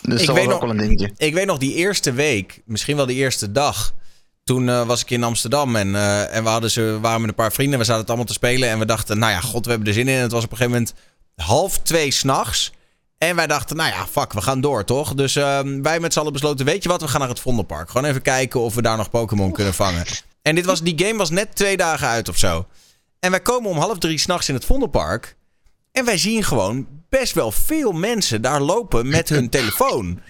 Dus 0.03 0.21
Ik 0.21 0.27
dat 0.27 0.37
weet 0.37 0.45
was 0.45 0.55
ook 0.55 0.61
nog- 0.61 0.71
wel 0.71 0.71
een 0.81 0.87
dingetje. 0.89 1.11
Ik 1.17 1.35
weet 1.35 1.47
nog 1.47 1.59
die 1.59 1.75
eerste 1.75 2.13
week, 2.13 2.61
misschien 2.65 2.97
wel 2.97 3.07
die 3.07 3.17
eerste 3.17 3.53
dag. 3.53 3.95
Toen 4.47 4.69
eh, 4.69 4.87
was 4.87 5.03
ik 5.03 5.11
in 5.11 5.25
Amsterdam 5.25 5.77
en, 5.77 5.95
eh, 5.95 6.35
en 6.37 6.43
we 6.43 6.49
hadden 6.49 6.71
ze, 6.71 6.99
waren 7.01 7.21
met 7.21 7.29
een 7.29 7.35
paar 7.35 7.53
vrienden. 7.53 7.79
We 7.79 7.85
zaten 7.85 8.01
het 8.01 8.09
allemaal 8.09 8.27
te 8.27 8.33
spelen 8.33 8.69
en 8.69 8.79
we 8.79 8.85
dachten, 8.85 9.19
nou 9.19 9.33
ja, 9.33 9.41
god, 9.41 9.65
we 9.65 9.71
hebben 9.71 9.89
er 9.89 9.95
zin 9.95 10.09
in. 10.09 10.17
En 10.17 10.23
het 10.23 10.33
was 10.33 10.45
op 10.45 10.51
een 10.51 10.57
gegeven 10.57 10.79
moment 10.79 10.95
half 11.37 11.79
twee 11.79 12.11
s'nachts. 12.11 12.73
En 13.19 13.37
wij 13.37 13.47
dachten, 13.47 13.77
nou 13.77 13.91
ja, 13.91 14.07
fuck, 14.07 14.33
we 14.33 14.41
gaan 14.41 14.61
door, 14.61 14.85
toch? 14.85 15.15
Dus 15.15 15.37
ehm, 15.37 15.83
wij 15.83 16.01
met 16.01 16.13
z'n 16.13 16.19
allen 16.19 16.33
besloten, 16.33 16.67
weet 16.67 16.83
je 16.83 16.89
wat, 16.89 17.01
we 17.01 17.09
gaan 17.09 17.21
naar 17.21 17.29
het 17.29 17.41
Vondelpark. 17.41 17.91
Gewoon 17.91 18.09
even 18.09 18.23
kijken 18.23 18.61
of 18.61 18.75
we 18.75 18.83
daar 18.83 18.97
nog 18.97 19.11
Pokémon 19.11 19.53
kunnen 19.53 19.75
vangen. 19.75 20.05
En 20.43 20.55
dit 20.55 20.65
was, 20.65 20.83
die 20.83 21.07
game 21.07 21.19
was 21.19 21.31
net 21.31 21.57
twee 21.57 21.77
dagen 21.77 22.09
uit 22.09 22.29
of 22.29 22.37
zo. 22.37 22.67
En 23.21 23.31
wij 23.31 23.41
komen 23.41 23.71
om 23.71 23.79
half 23.79 23.99
drie 23.99 24.19
s'nachts 24.19 24.49
in 24.49 24.55
het 24.55 24.65
Vondelpark. 24.65 25.37
En 25.93 26.05
wij 26.05 26.19
zien 26.19 26.45
gewoon 26.45 26.87
best 27.09 27.35
wel 27.35 27.53
veel 27.53 27.93
mensen 27.93 28.43
daar 28.43 28.61
lopen 28.61 29.09
met 29.09 29.29
hun 29.29 29.49
telefoon. 29.59 30.21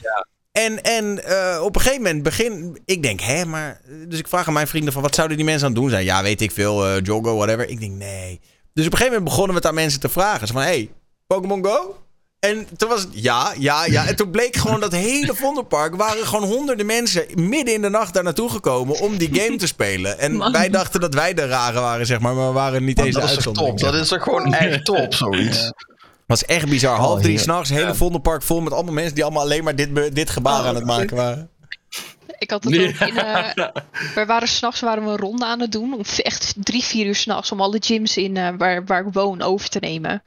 En, 0.57 0.83
en 0.83 1.25
eh, 1.25 1.63
op 1.63 1.75
een 1.75 1.81
gegeven 1.81 2.03
moment 2.03 2.23
begin... 2.23 2.79
Ik 2.85 3.03
denk, 3.03 3.21
hè, 3.21 3.45
maar... 3.45 3.81
Dus 4.09 4.19
ik 4.19 4.29
vraag 4.29 4.47
aan 4.47 4.53
mijn 4.53 4.67
vrienden 4.67 4.93
van... 4.93 5.03
Wat 5.03 5.15
zouden 5.15 5.37
die 5.37 5.47
mensen 5.47 5.67
aan 5.67 5.73
het 5.73 5.81
doen 5.81 5.91
zijn? 5.91 6.05
Ja, 6.05 6.23
weet 6.23 6.41
ik 6.41 6.51
veel. 6.51 6.87
eh 6.87 7.03
joggen, 7.03 7.37
whatever. 7.37 7.69
Ik 7.69 7.81
denk, 7.81 7.93
nee. 7.93 8.41
Dus 8.73 8.87
op 8.87 8.93
een 8.93 8.99
gegeven 8.99 9.07
moment 9.07 9.25
begonnen 9.25 9.51
we 9.51 9.57
het 9.57 9.67
aan 9.67 9.75
mensen 9.75 10.01
te 10.01 10.09
vragen. 10.09 10.47
Zo 10.47 10.53
van, 10.53 10.63
hey, 10.63 10.91
Pokémon 11.27 11.65
Go? 11.65 11.97
En 12.41 12.67
toen 12.77 12.89
was 12.89 13.01
het 13.01 13.11
ja, 13.13 13.55
ja, 13.59 13.85
ja. 13.85 14.07
En 14.07 14.17
toen 14.17 14.31
bleek 14.31 14.57
gewoon 14.57 14.81
dat 14.81 14.93
hele 14.93 15.35
Vondelpark... 15.35 15.97
waren 15.97 16.27
gewoon 16.27 16.49
honderden 16.49 16.87
mensen 16.87 17.27
midden 17.35 17.75
in 17.75 17.83
de 17.83 17.89
nacht 17.89 18.15
daar 18.15 18.23
naartoe 18.23 18.51
gekomen... 18.51 19.01
om 19.01 19.17
die 19.17 19.41
game 19.41 19.57
te 19.57 19.67
spelen. 19.67 20.19
En 20.19 20.37
Man. 20.37 20.53
wij 20.53 20.69
dachten 20.69 21.01
dat 21.01 21.15
wij 21.15 21.35
de 21.35 21.47
rare 21.47 21.81
waren, 21.81 22.07
zeg 22.07 22.21
maar. 22.21 22.35
Maar 22.35 22.47
we 22.47 22.53
waren 22.53 22.85
niet 22.85 22.97
Man, 22.97 23.07
eens 23.07 23.15
de 23.15 23.21
dat 23.21 23.31
is 23.31 23.45
toch 23.45 23.55
top? 23.55 23.79
Dat 23.79 23.95
is 23.95 24.09
toch 24.09 24.23
gewoon 24.23 24.55
echt 24.55 24.85
top, 24.85 25.15
zoiets? 25.15 25.73
Was 26.27 26.45
echt 26.45 26.69
bizar. 26.69 26.97
Half 26.99 27.17
Oh, 27.17 27.23
drie 27.23 27.39
s'nachts, 27.39 27.71
hele 27.71 27.87
Ja. 27.87 27.95
Vondelpark 27.95 28.43
vol 28.43 28.61
met 28.61 28.73
allemaal 28.73 28.93
mensen 28.95 29.15
die 29.15 29.25
allemaal 29.25 29.43
alleen 29.43 29.65
maar 29.65 29.77
dit, 29.77 30.15
dit 30.15 30.31
gebaar 30.31 30.61
Oh, 30.61 30.67
aan 30.67 30.75
het 30.75 30.85
maken 30.85 31.17
waren. 31.17 31.51
Ik 32.39 32.51
had 32.51 32.65
het 32.65 32.75
ook 32.75 32.81
in. 32.81 33.17
eh 33.17 33.69
we 34.15 34.25
waren 34.27 34.49
s'nachts 34.49 34.81
waren 34.81 35.05
we 35.05 35.11
een 35.11 35.17
ronde 35.17 35.45
aan 35.45 35.61
het 35.61 35.73
doen. 35.73 35.95
Om 35.95 36.01
echt 36.17 36.55
drie, 36.57 36.85
vier 36.85 37.07
uur 37.07 37.15
s'nachts. 37.15 37.53
Om 37.53 37.61
alle 37.61 37.77
gyms 37.81 38.17
in 38.17 38.37
eh, 38.37 38.49
waar, 38.59 38.85
waar 38.85 39.07
ik 39.07 39.13
woon 39.13 39.43
over 39.43 39.69
te 39.69 39.79
nemen. 39.79 40.23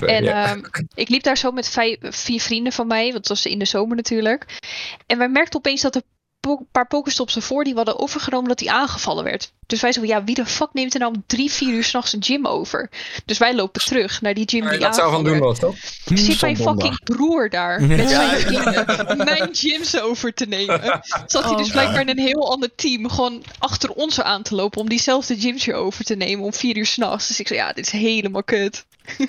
En 0.00 0.26
ehm, 0.26 0.60
ik 0.94 1.08
liep 1.08 1.22
daar 1.22 1.36
zo 1.36 1.50
met 1.50 1.68
vijf, 1.68 1.96
vier 2.00 2.40
vrienden 2.40 2.72
van 2.72 2.86
mij. 2.86 3.02
Want 3.04 3.14
het 3.16 3.28
was 3.28 3.46
in 3.46 3.58
de 3.58 3.64
zomer 3.64 3.96
natuurlijk. 3.96 4.58
En 5.06 5.18
wij 5.18 5.28
merkten 5.28 5.58
opeens 5.58 5.80
dat 5.80 5.94
er 5.94 6.02
een 6.40 6.66
paar 6.72 6.86
Pokestops 6.86 7.36
ervoor 7.36 7.64
die 7.64 7.72
we 7.72 7.78
hadden 7.78 7.98
overgenomen. 7.98 8.48
Dat 8.48 8.58
die 8.58 8.70
aangevallen 8.70 9.24
werd. 9.24 9.52
Dus 9.66 9.80
wij 9.80 9.92
zo, 9.92 10.04
ja, 10.04 10.24
wie 10.24 10.34
de 10.34 10.46
fuck 10.46 10.68
neemt 10.72 10.94
er 10.94 11.00
nou 11.00 11.14
om 11.14 11.22
drie, 11.26 11.50
vier 11.50 11.74
uur 11.74 11.84
s'nachts 11.84 12.12
een 12.12 12.22
gym 12.22 12.46
over? 12.46 12.90
Dus 13.24 13.38
wij 13.38 13.54
lopen 13.54 13.80
terug 13.80 14.20
naar 14.20 14.34
die 14.34 14.48
gym 14.48 14.68
die 14.68 14.78
dat 14.78 14.94
zou 14.94 15.06
aangevallen 15.06 15.24
doen 15.32 15.48
was, 15.48 15.58
toch? 15.58 15.76
Zit 16.04 16.40
mijn 16.40 16.56
Zondag. 16.56 16.74
fucking 16.74 17.04
broer 17.04 17.50
daar 17.50 17.82
met 17.82 18.08
zijn 18.10 18.44
kinderen 18.44 19.16
mijn 19.16 19.48
gyms 19.52 20.00
over 20.00 20.34
te 20.34 20.46
nemen. 20.46 21.00
Zat 21.26 21.44
hij 21.44 21.56
dus 21.56 21.66
Oh. 21.66 21.72
blijkbaar 21.72 22.00
in 22.00 22.08
een 22.08 22.18
heel 22.18 22.50
ander 22.52 22.74
team 22.74 23.10
gewoon 23.10 23.42
achter 23.58 23.90
ons 23.90 24.20
aan 24.20 24.42
te 24.42 24.54
lopen 24.54 24.80
om 24.80 24.88
diezelfde 24.88 25.36
gyms 25.40 25.64
weer 25.64 25.74
over 25.76 26.04
te 26.04 26.14
nemen 26.14 26.44
om 26.44 26.52
vier 26.52 26.76
uur 26.76 26.86
s'nachts. 26.86 27.28
Dus 27.28 27.40
ik 27.40 27.46
zei, 27.46 27.58
ja, 27.58 27.72
dit 27.72 27.86
is 27.86 27.92
helemaal 27.92 28.44
kut. 28.44 28.84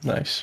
Nice. 0.00 0.42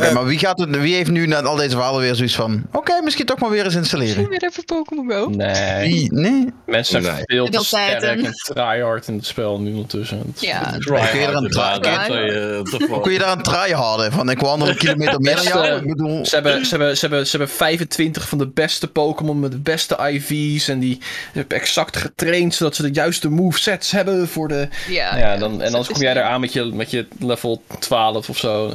Oké, 0.00 0.12
maar 0.12 0.24
wie, 0.24 0.38
gaat 0.38 0.58
het, 0.58 0.76
wie 0.80 0.94
heeft 0.94 1.10
nu 1.10 1.26
na 1.26 1.40
al 1.42 1.56
deze 1.56 1.70
verhalen 1.70 2.00
weer 2.00 2.14
zoiets 2.14 2.34
van... 2.34 2.62
Oké, 2.72 3.00
misschien 3.02 3.26
toch 3.26 3.38
maar 3.38 3.50
weer 3.50 3.64
eens 3.64 3.74
installeren. 3.74 4.28
Weer 4.28 4.42
even 4.44 4.64
Pokémon 4.64 5.10
Go. 5.10 5.28
Nee. 5.28 5.88
Wie? 5.90 6.12
Nee? 6.14 6.46
Mensen 6.66 7.02
zijn 7.02 7.14
Nee. 7.14 7.22
veel 7.26 7.48
te 7.48 7.64
sterk 7.64 8.02
en 8.02 8.32
tryhard 8.32 9.08
in 9.08 9.14
het 9.14 9.26
spel 9.26 9.60
nu 9.60 9.72
ondertussen. 9.72 10.22
Ja. 10.38 10.60
Kun 10.78 10.94
je 10.94 11.26
er 11.26 11.34
een 11.34 11.46
eh, 11.48 12.88
wel. 12.88 13.00
Kun 13.00 13.12
je 13.12 13.18
daar 13.18 13.32
een 13.36 13.42
tryharden? 13.42 14.12
Van 14.12 14.30
ik 14.30 14.38
wandel 14.40 14.68
een 14.68 14.76
kilometer 14.76 15.20
meer 15.20 15.34
dan 15.36 15.44
jou. 15.44 15.66
Ik 15.66 15.86
bedoel... 15.86 16.26
Ze 16.26 16.34
hebben, 16.34 16.64
ze, 16.66 16.70
hebben, 16.70 16.96
ze, 16.96 17.06
hebben, 17.06 17.26
ze 17.26 17.36
hebben 17.36 17.56
25 17.56 18.28
van 18.28 18.38
de 18.38 18.46
beste 18.48 18.88
Pokémon 18.88 19.40
met 19.40 19.50
de 19.50 19.58
beste 19.58 19.96
IV's. 20.10 20.68
En 20.68 20.78
die 20.78 20.98
hebben 21.32 21.58
exact 21.58 21.96
getraind 21.96 22.54
zodat 22.54 22.76
ze 22.76 22.82
de 22.82 22.92
juiste 22.92 23.28
movesets 23.28 23.90
hebben 23.90 24.28
voor 24.28 24.48
de. 24.48 24.68
Ja, 24.88 25.16
ja, 25.16 25.36
dan, 25.36 25.62
en 25.62 25.72
dan 25.72 25.84
kom 25.86 26.00
jij 26.02 26.12
niet- 26.14 26.22
eraan 26.22 26.40
met 26.40 26.52
je, 26.52 26.64
met 26.64 26.90
je 26.90 27.06
level 27.18 27.62
12 27.78 28.28
of 28.28 28.38
zo. 28.38 28.72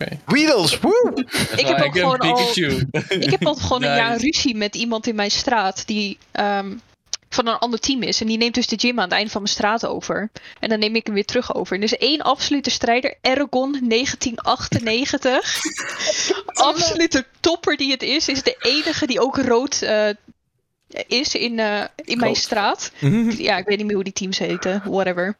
Oké. 0.00 0.18
Weedles, 0.26 0.78
woe! 0.78 1.12
Ik 1.56 1.66
heb 1.66 1.80
ook 1.80 1.92
gewoon 1.92 2.18
al, 2.18 2.48
ik 3.26 3.30
heb 3.30 3.46
al 3.46 3.54
gewoon 3.54 3.82
een 3.82 3.96
jaar 3.96 4.16
ruzie 4.16 4.56
met 4.56 4.74
iemand 4.74 5.06
in 5.06 5.14
mijn 5.14 5.30
straat 5.30 5.86
die 5.86 6.18
ehm, 6.32 6.72
van 7.28 7.46
een 7.46 7.58
ander 7.58 7.80
team 7.80 8.02
is. 8.02 8.20
En 8.20 8.26
die 8.26 8.38
neemt 8.38 8.54
dus 8.54 8.66
de 8.66 8.78
gym 8.78 8.98
aan 8.98 9.04
het 9.04 9.12
einde 9.12 9.30
van 9.30 9.42
mijn 9.42 9.54
straat 9.54 9.86
over. 9.86 10.30
En 10.60 10.68
dan 10.68 10.78
neem 10.78 10.94
ik 10.94 11.06
hem 11.06 11.14
weer 11.14 11.24
terug 11.24 11.54
over. 11.54 11.76
En 11.76 11.82
er 11.82 11.92
is 11.92 11.98
één 11.98 12.20
absolute 12.20 12.70
strijder, 12.70 13.14
Aragon 13.22 13.78
1998. 13.88 15.60
absolute 16.70 17.26
topper 17.40 17.76
die 17.76 17.90
het 17.90 18.02
is. 18.02 18.28
Is 18.28 18.42
de 18.42 18.56
enige 18.60 19.06
die 19.06 19.20
ook 19.20 19.36
rood 19.36 19.82
eh, 19.82 20.08
is 21.06 21.34
in, 21.34 21.58
eh, 21.58 21.84
in 22.04 22.18
mijn 22.18 22.36
straat. 22.36 22.92
Ja, 23.38 23.56
ik 23.56 23.66
weet 23.66 23.76
niet 23.76 23.86
meer 23.86 23.94
hoe 23.94 24.04
die 24.04 24.12
teams 24.12 24.38
heten. 24.38 24.82
Whatever. 24.84 25.36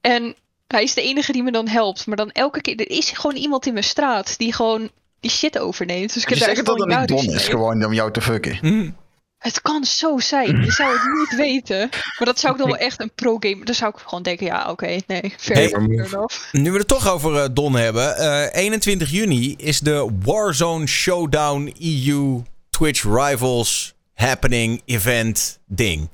En 0.00 0.34
hij 0.72 0.82
is 0.82 0.94
de 0.94 1.02
enige 1.02 1.32
die 1.32 1.42
me 1.42 1.50
dan 1.52 1.68
helpt. 1.68 2.06
Maar 2.06 2.16
dan 2.16 2.30
elke 2.30 2.60
keer... 2.60 2.76
Er 2.76 2.90
is 2.90 3.10
gewoon 3.10 3.36
iemand 3.36 3.66
in 3.66 3.72
mijn 3.72 3.84
straat 3.84 4.38
die 4.38 4.52
gewoon 4.54 4.90
die 5.20 5.30
shit 5.30 5.58
overneemt. 5.58 6.14
Dus 6.14 6.22
ik 6.22 6.28
Je 6.28 6.34
heb 6.34 6.44
daar 6.44 6.54
zegt 6.54 6.66
dat 6.66 6.78
dat 6.78 6.98
niet 6.98 7.08
dom 7.08 7.34
is, 7.34 7.48
gewoon 7.48 7.84
om 7.84 7.92
jou 7.92 8.12
te 8.12 8.20
fucken. 8.20 8.94
Het 9.38 9.60
kan 9.62 9.84
zo 9.84 10.18
zijn. 10.18 10.60
Je 10.64 10.70
zou 10.70 10.92
het 10.92 11.02
niet 11.18 11.36
weten. 11.36 11.78
Maar 11.90 12.26
dat 12.26 12.38
zou 12.38 12.52
ik 12.52 12.58
dan 12.58 12.68
wel 12.68 12.76
echt 12.78 13.00
een 13.00 13.10
pro-gamer... 13.14 13.64
Dan 13.64 13.74
zou 13.74 13.92
ik 13.96 14.00
gewoon 14.04 14.22
denken, 14.22 14.46
ja, 14.46 14.70
oké, 14.70 14.98
nee. 15.06 15.34
Fair, 15.36 15.56
Hey. 15.56 15.70
enough. 15.72 16.52
Nu 16.52 16.72
we 16.72 16.78
het 16.78 16.88
toch 16.88 17.08
over 17.08 17.36
eh, 17.42 17.48
Don 17.52 17.74
hebben. 17.74 18.16
eh, 18.16 18.62
21 18.62 19.10
juni 19.10 19.54
is 19.56 19.80
de 19.80 20.10
Warzone 20.24 20.86
Showdown 20.86 21.74
EU 21.78 22.42
Twitch 22.70 23.02
Rivals 23.02 23.94
Happening 24.14 24.82
Event 24.84 25.58
ding. 25.66 26.08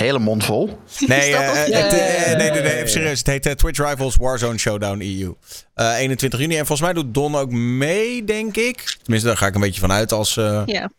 Hele 0.00 0.18
mond 0.18 0.44
vol. 0.44 0.78
Nee, 1.06 1.36
eh, 1.36 1.50
of- 1.50 1.56
het, 1.64 1.92
eh, 1.92 2.36
nee, 2.36 2.50
nee, 2.50 2.62
nee, 2.62 2.86
serieus. 2.86 3.18
Het 3.24 3.44
heet 3.44 3.58
Twitch 3.58 3.78
Rivals 3.88 4.16
Warzone 4.16 4.58
Showdown 4.58 5.00
EU. 5.00 5.34
Eh 5.74 5.96
21 5.98 6.40
juni. 6.40 6.52
En 6.58 6.66
volgens 6.66 6.80
mij 6.80 6.92
doet 7.02 7.14
Don 7.14 7.34
ook 7.36 7.50
mee, 7.50 8.24
denk 8.24 8.56
ik. 8.56 8.96
Tenminste, 9.02 9.28
daar 9.28 9.36
ga 9.36 9.46
ik 9.46 9.54
een 9.54 9.60
beetje 9.60 9.80
van 9.80 9.92
uit 9.92 10.12
als, 10.12 10.36
eh, 10.36 10.62
Ja. 10.66 10.90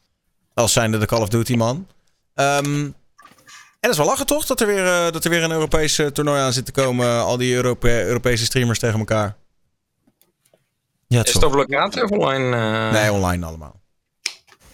als 0.53 0.73
zijnde 0.73 0.97
de 0.97 1.05
Call 1.05 1.21
of 1.21 1.29
Duty 1.29 1.55
man. 1.55 1.87
Ehm, 2.35 2.65
en 2.65 2.93
dat 3.79 3.91
is 3.91 3.97
wel 3.97 4.05
lachen 4.05 4.25
toch? 4.25 4.45
Dat 4.45 4.61
er 4.61 4.67
weer, 4.67 4.85
eh, 4.85 5.11
dat 5.11 5.23
er 5.23 5.29
weer 5.29 5.43
een 5.43 5.51
Europees 5.51 5.99
eh, 5.99 6.07
toernooi 6.07 6.41
aan 6.41 6.53
zit 6.53 6.65
te 6.65 6.71
komen. 6.71 7.21
Al 7.23 7.37
die 7.37 7.53
Europe- 7.55 8.03
Europese 8.05 8.45
streamers 8.45 8.79
tegen 8.79 8.99
elkaar. 8.99 9.35
Ja, 11.07 11.23
Is 11.23 11.33
het 11.33 11.43
op 11.43 11.53
locatie 11.53 12.03
of 12.03 12.09
online? 12.09 12.55
eh? 12.55 12.91
Nee, 12.91 13.11
online 13.11 13.45
allemaal. 13.45 13.79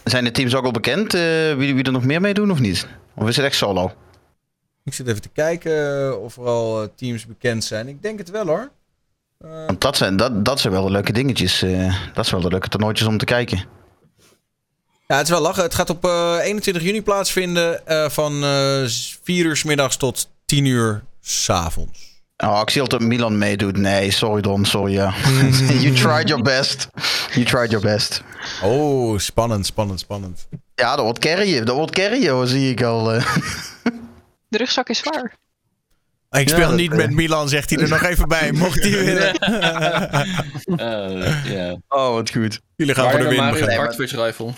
Zijn 0.03 0.23
de 0.23 0.31
teams 0.31 0.55
ook 0.55 0.65
al 0.65 0.71
bekend 0.71 1.13
eh, 1.13 1.21
wie, 1.55 1.73
wie 1.75 1.83
er 1.83 1.91
nog 1.91 2.03
meer 2.03 2.21
mee 2.21 2.33
doen 2.33 2.51
of 2.51 2.59
niet? 2.59 2.87
Of 3.15 3.27
is 3.27 3.35
het 3.35 3.45
echt 3.45 3.55
solo? 3.55 3.93
Ik 4.88 4.93
zit 4.93 5.07
even 5.07 5.22
te 5.22 5.30
kijken 5.34 6.01
eh, 6.11 6.22
of 6.23 6.38
er 6.38 6.45
al 6.45 6.81
eh, 6.81 6.88
teams 6.95 7.26
bekend 7.26 7.64
zijn. 7.64 7.88
Ik 7.88 8.01
denk 8.01 8.18
het 8.19 8.30
wel 8.30 8.45
hoor. 8.45 8.69
Want 9.68 9.81
dat 9.81 9.97
zijn, 9.97 10.18
dat, 10.18 10.45
dat 10.45 10.59
zijn 10.59 10.73
wel 10.73 10.84
de 10.85 10.91
leuke 10.91 11.11
dingetjes. 11.11 11.61
eh, 11.61 11.95
dat 12.14 12.26
zijn 12.26 12.35
wel 12.41 12.49
de 12.49 12.55
leuke 12.55 12.68
toernooitjes 12.69 13.07
om 13.07 13.18
te 13.18 13.26
kijken. 13.26 13.64
Ja, 15.07 15.15
het 15.15 15.26
is 15.26 15.31
wel 15.31 15.41
lachen. 15.41 15.64
Het 15.64 15.76
gaat 15.76 15.89
op 15.89 16.05
eh, 16.05 16.38
21 16.41 16.84
juni 16.84 17.01
plaatsvinden 17.01 17.88
eh, 17.88 18.09
van 18.09 18.43
eh 18.43 18.84
4 19.23 19.45
uur 19.45 19.55
s 19.55 19.64
middags 19.64 19.97
tot 19.97 20.30
10 20.45 20.65
uur 20.65 21.03
s 21.22 21.49
avonds. 21.49 22.15
Oh, 22.38 22.59
ik 22.61 22.69
zie 22.69 22.81
altijd 22.81 23.01
Milan 23.01 23.38
meedoet. 23.38 23.77
Nee, 23.77 24.11
sorry 24.11 24.41
Don, 24.41 24.65
sorry 24.65 24.91
ja. 24.93 25.14
you 25.84 25.93
tried 25.93 26.27
your 26.27 26.43
best. 26.43 26.88
You 27.34 27.45
tried 27.45 27.72
your 27.72 27.85
best. 27.85 28.22
Oh, 28.64 29.18
spannend, 29.19 29.65
spannend, 29.65 29.99
spannend. 29.99 30.47
Ja, 30.76 30.95
dat 30.95 31.03
wordt 31.05 31.19
carryen. 31.19 31.65
Dat 31.65 31.76
wordt 31.76 31.91
carryen 31.91 32.31
hoor, 32.34 32.47
zie 32.47 32.69
ik 32.72 32.84
al. 32.84 33.11
eh. 34.49 34.57
De 34.57 34.57
rugzak 34.57 34.90
is 34.90 34.98
zwaar. 34.98 35.38
Ik 36.32 36.49
speel 36.49 36.72
niet 36.72 36.91
eh. 36.91 36.98
met 36.98 37.11
Milan, 37.11 37.49
zegt 37.49 37.69
hij 37.69 37.80
er 37.80 37.90
nog 37.90 38.03
even 38.03 38.28
bij. 38.28 38.52
Mocht 38.52 38.82
hij 38.84 38.91
willen. 38.91 39.36
Eh, 40.78 41.45
ja. 41.53 41.78
Oh, 41.88 42.14
wat 42.14 42.30
goed. 42.30 42.60
Jullie 42.76 42.94
gaan 42.94 43.11
voor 43.11 43.19
de 43.19 43.28
win, 43.28 43.90
Twitch 43.90 44.15
Rifle. 44.15 44.52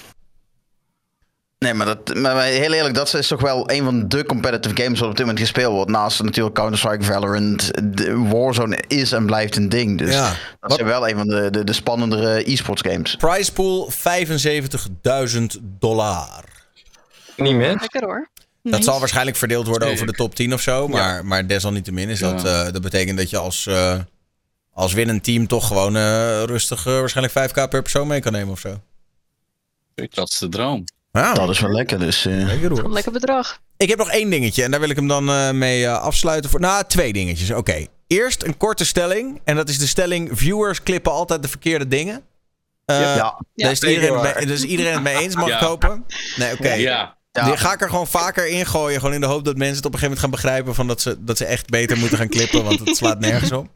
Nee, 1.60 1.74
maar, 1.74 1.86
dat, 1.86 2.16
maar 2.16 2.44
heel 2.44 2.74
eerlijk, 2.74 2.96
dat 2.96 3.14
is 3.14 3.28
toch 3.28 3.42
wel 3.42 3.72
een 3.72 3.84
van 3.84 4.08
de 4.08 4.26
competitive 4.26 4.82
games 4.84 5.00
wat 5.00 5.10
op 5.10 5.16
dit 5.16 5.26
moment 5.26 5.44
gespeeld 5.44 5.74
wordt. 5.74 5.92
Naast 5.92 6.24
natuurlijk 6.24 6.56
Counter-Strike, 6.56 7.04
Valorant. 7.04 7.72
De 7.98 8.18
Warzone 8.18 8.84
is 8.88 9.12
en 9.12 9.26
blijft 9.26 9.56
een 9.56 9.70
ding. 9.70 9.98
Dus 9.98 10.14
Ja. 10.14 10.34
dat 10.60 10.74
zijn 10.74 10.86
wel 10.88 11.10
een 11.10 11.16
van 11.18 11.28
de, 11.28 11.50
de, 11.50 11.64
de 11.64 11.74
spannendere 11.74 12.52
e-sports 12.52 12.82
games. 12.82 13.16
Prize 13.16 13.54
pool 13.54 13.92
75.000 13.92 15.42
dollar. 15.80 16.44
Niet 17.36 17.56
meer. 17.56 17.78
Lekker 17.80 18.04
hoor. 18.04 18.30
Dat 18.72 18.84
zal 18.84 19.00
waarschijnlijk 19.00 19.38
verdeeld 19.38 19.68
worden 19.68 19.88
over 19.90 20.06
de 20.06 20.12
top 20.14 20.36
10 20.36 20.54
of 20.54 20.62
zo. 20.62 20.88
Maar, 20.88 21.26
maar 21.26 21.48
desalniettemin 21.48 22.10
is 22.10 22.20
dat, 22.20 22.46
eh, 22.46 22.72
dat 22.72 22.82
betekent 22.82 23.18
dat 23.18 23.30
je 23.30 23.38
als, 23.38 23.66
eh, 23.68 24.00
als 24.74 24.94
winnend 24.94 25.24
team 25.24 25.48
toch 25.48 25.68
gewoon 25.68 25.96
eh, 25.96 26.44
rustig 26.44 26.84
waarschijnlijk 26.84 27.34
5k 27.52 27.70
per 27.70 27.82
persoon 27.82 28.08
mee 28.08 28.20
kan 28.20 28.32
nemen 28.32 28.52
of 28.52 28.60
zo. 28.60 28.82
Dat 30.10 30.30
is 30.30 30.38
de 30.38 30.50
droom. 30.50 30.84
Ja, 31.12 31.34
Dat 31.34 31.50
is 31.50 31.60
wel 31.60 31.72
lekker, 31.72 32.00
dus... 32.00 32.26
eh, 32.26 32.34
lekker 32.46 32.70
hoor. 32.70 32.92
Lekker 32.92 33.12
bedrag. 33.12 33.60
Ik 33.78 33.90
heb 33.90 33.98
nog 33.98 34.12
één 34.12 34.30
dingetje 34.30 34.64
en 34.64 34.72
daar 34.72 34.80
wil 34.80 34.90
ik 34.90 34.96
hem 34.96 35.08
dan 35.08 35.30
eh, 35.30 35.52
mee 35.52 35.86
eh, 35.86 36.02
afsluiten. 36.02 36.50
Voor, 36.50 36.60
nou, 36.60 36.84
twee 36.88 37.14
dingetjes. 37.14 37.52
Oké. 37.52 37.86
Eerst 38.08 38.44
een 38.44 38.58
korte 38.58 38.86
stelling. 38.86 39.42
En 39.44 39.56
dat 39.56 39.70
is 39.70 39.78
de 39.78 39.88
stelling: 39.88 40.30
viewers 40.34 40.84
klippen 40.84 41.12
altijd 41.12 41.42
de 41.42 41.48
verkeerde 41.48 41.88
dingen. 41.88 42.22
Eh, 42.86 43.16
ja. 43.16 43.42
Daar 43.56 43.72
is, 43.72 43.82
iedereen, 43.84 44.14
mee- 44.22 44.34
daar 44.34 44.42
is 44.50 44.64
iedereen 44.64 44.94
het 44.94 45.02
mee 45.04 45.16
eens, 45.18 45.36
mag 45.36 45.48
Ja. 45.48 45.60
ik 45.60 45.66
hopen? 45.68 46.06
Nee, 46.36 46.54
oké. 46.54 46.74
Ja. 46.74 47.18
Ja. 47.40 47.46
Die 47.46 47.58
ga 47.58 47.74
ik 47.74 47.82
er 47.82 47.90
gewoon 47.90 48.08
vaker 48.08 48.48
in 48.48 48.66
gooien. 48.66 49.00
Gewoon 49.00 49.16
in 49.16 49.22
de 49.22 49.28
hoop 49.28 49.46
dat 49.46 49.58
mensen 49.58 49.76
het 49.76 49.86
op 49.86 49.94
een 49.94 50.00
gegeven 50.00 50.20
moment 50.22 50.42
gaan 50.42 50.52
begrijpen. 50.52 50.76
Van 50.76 50.88
dat, 50.88 51.02
ze, 51.02 51.24
dat 51.24 51.38
ze 51.38 51.46
echt 51.46 51.70
beter 51.70 51.98
moeten 51.98 52.18
gaan 52.18 52.30
klippen. 52.30 52.64
Want 52.64 52.80
het 52.80 52.98
slaat 52.98 53.20
nergens 53.20 53.52
op. 53.52 53.68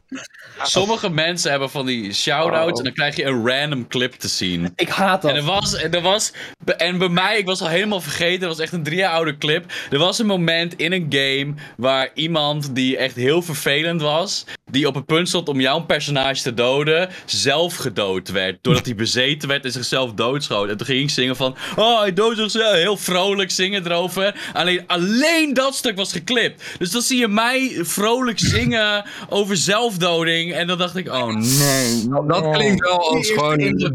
Sommige 0.62 1.10
mensen 1.10 1.50
hebben 1.50 1.70
van 1.70 1.86
die 1.86 2.12
shout-outs 2.12 2.78
en 2.78 2.84
dan 2.84 2.92
krijg 2.92 3.16
je 3.16 3.24
een 3.24 3.46
random 3.46 3.88
clip 3.88 4.12
te 4.12 4.28
zien. 4.28 4.72
Ik 4.76 4.88
haat 4.88 5.22
dat. 5.22 5.30
En 5.30 5.36
er 5.36 5.42
was, 5.42 5.74
er 5.74 6.00
was, 6.00 6.32
en 6.76 6.98
bij 6.98 7.08
mij, 7.08 7.38
ik 7.38 7.46
was 7.46 7.60
al 7.60 7.68
helemaal 7.68 8.00
vergeten, 8.00 8.40
het 8.40 8.56
was 8.56 8.58
echt 8.58 8.72
een 8.72 8.82
drie 8.82 8.98
jaar 8.98 9.12
oude 9.12 9.38
clip. 9.38 9.72
Er 9.90 9.98
was 9.98 10.18
een 10.18 10.26
moment 10.26 10.76
in 10.76 10.92
een 10.92 11.06
game 11.08 11.54
waar 11.76 12.10
iemand 12.14 12.74
die 12.74 12.96
echt 12.96 13.14
heel 13.14 13.42
vervelend 13.42 14.00
was, 14.00 14.44
die 14.70 14.86
op 14.86 14.94
het 14.94 15.06
punt 15.06 15.28
stond 15.28 15.48
om 15.48 15.60
jouw 15.60 15.80
personage 15.80 16.42
te 16.42 16.54
doden, 16.54 17.08
zelf 17.24 17.76
gedood 17.76 18.28
werd. 18.28 18.58
Doordat 18.60 18.86
hij 18.86 18.94
bezeten 18.94 19.48
werd 19.48 19.64
en 19.64 19.72
zichzelf 19.72 20.12
doodschoot. 20.12 20.68
En 20.68 20.76
toen 20.76 20.86
ging 20.86 21.02
ik 21.02 21.10
zingen 21.10 21.36
van, 21.36 21.56
oh 21.76 22.00
hij 22.00 22.12
doodt 22.12 22.38
zichzelf, 22.38 22.74
heel 22.74 22.96
vrolijk 22.96 23.50
zingen 23.54 23.86
erover. 23.86 24.34
Alleen, 24.52 24.84
alleen 24.86 25.54
dat 25.54 25.74
stuk 25.74 25.96
was 25.96 26.12
geklipt. 26.12 26.62
Dus 26.78 26.90
dan 26.90 27.02
zie 27.02 27.18
je 27.18 27.28
mij 27.28 27.78
vrolijk 27.80 28.38
zingen 28.38 29.04
over 29.28 29.56
zelfdoding. 29.56 30.52
En 30.52 30.66
dan 30.66 30.78
dacht 30.78 30.96
ik, 30.96 31.08
oh 31.08 31.26
nee. 31.26 32.08
Dat 32.26 32.50
klinkt 32.52 32.88
wel 32.88 33.14
als 33.14 33.30
gewoon 33.30 33.58
Dat 33.78 33.90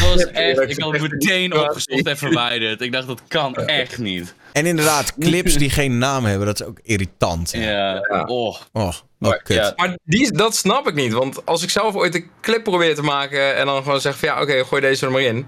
was, 0.00 0.26
echt, 0.26 0.60
ik 0.60 0.80
had 0.80 0.92
het 0.92 1.10
meteen 1.10 1.54
opgezocht 1.54 2.06
en 2.06 2.16
verwijderd. 2.16 2.80
Ik 2.80 2.92
dacht, 2.92 3.06
dat 3.06 3.22
kan 3.28 3.54
echt 3.56 3.98
niet. 3.98 4.34
En 4.52 4.66
inderdaad, 4.66 5.14
clips 5.18 5.54
die 5.54 5.70
geen 5.70 5.98
naam 5.98 6.24
hebben. 6.24 6.46
Dat 6.46 6.60
is 6.60 6.66
ook 6.66 6.78
irritant. 6.82 7.50
Ja, 7.52 8.00
oh. 8.26 8.56
Oh, 8.72 8.92
oh. 9.20 9.34
Ja, 9.44 9.72
maar 9.76 9.96
die, 10.04 10.32
dat 10.32 10.56
snap 10.56 10.88
ik 10.88 10.94
niet. 10.94 11.12
Want 11.12 11.46
als 11.46 11.62
ik 11.62 11.70
zelf 11.70 11.94
ooit 11.94 12.14
een 12.14 12.30
clip 12.40 12.62
probeer 12.62 12.94
te 12.94 13.02
maken 13.02 13.56
en 13.56 13.66
dan 13.66 13.82
gewoon 13.82 14.00
zeg 14.00 14.18
van 14.18 14.28
ja, 14.28 14.40
oké, 14.40 14.64
gooi 14.64 14.82
deze 14.82 15.06
er 15.06 15.12
maar 15.12 15.20
in. 15.20 15.46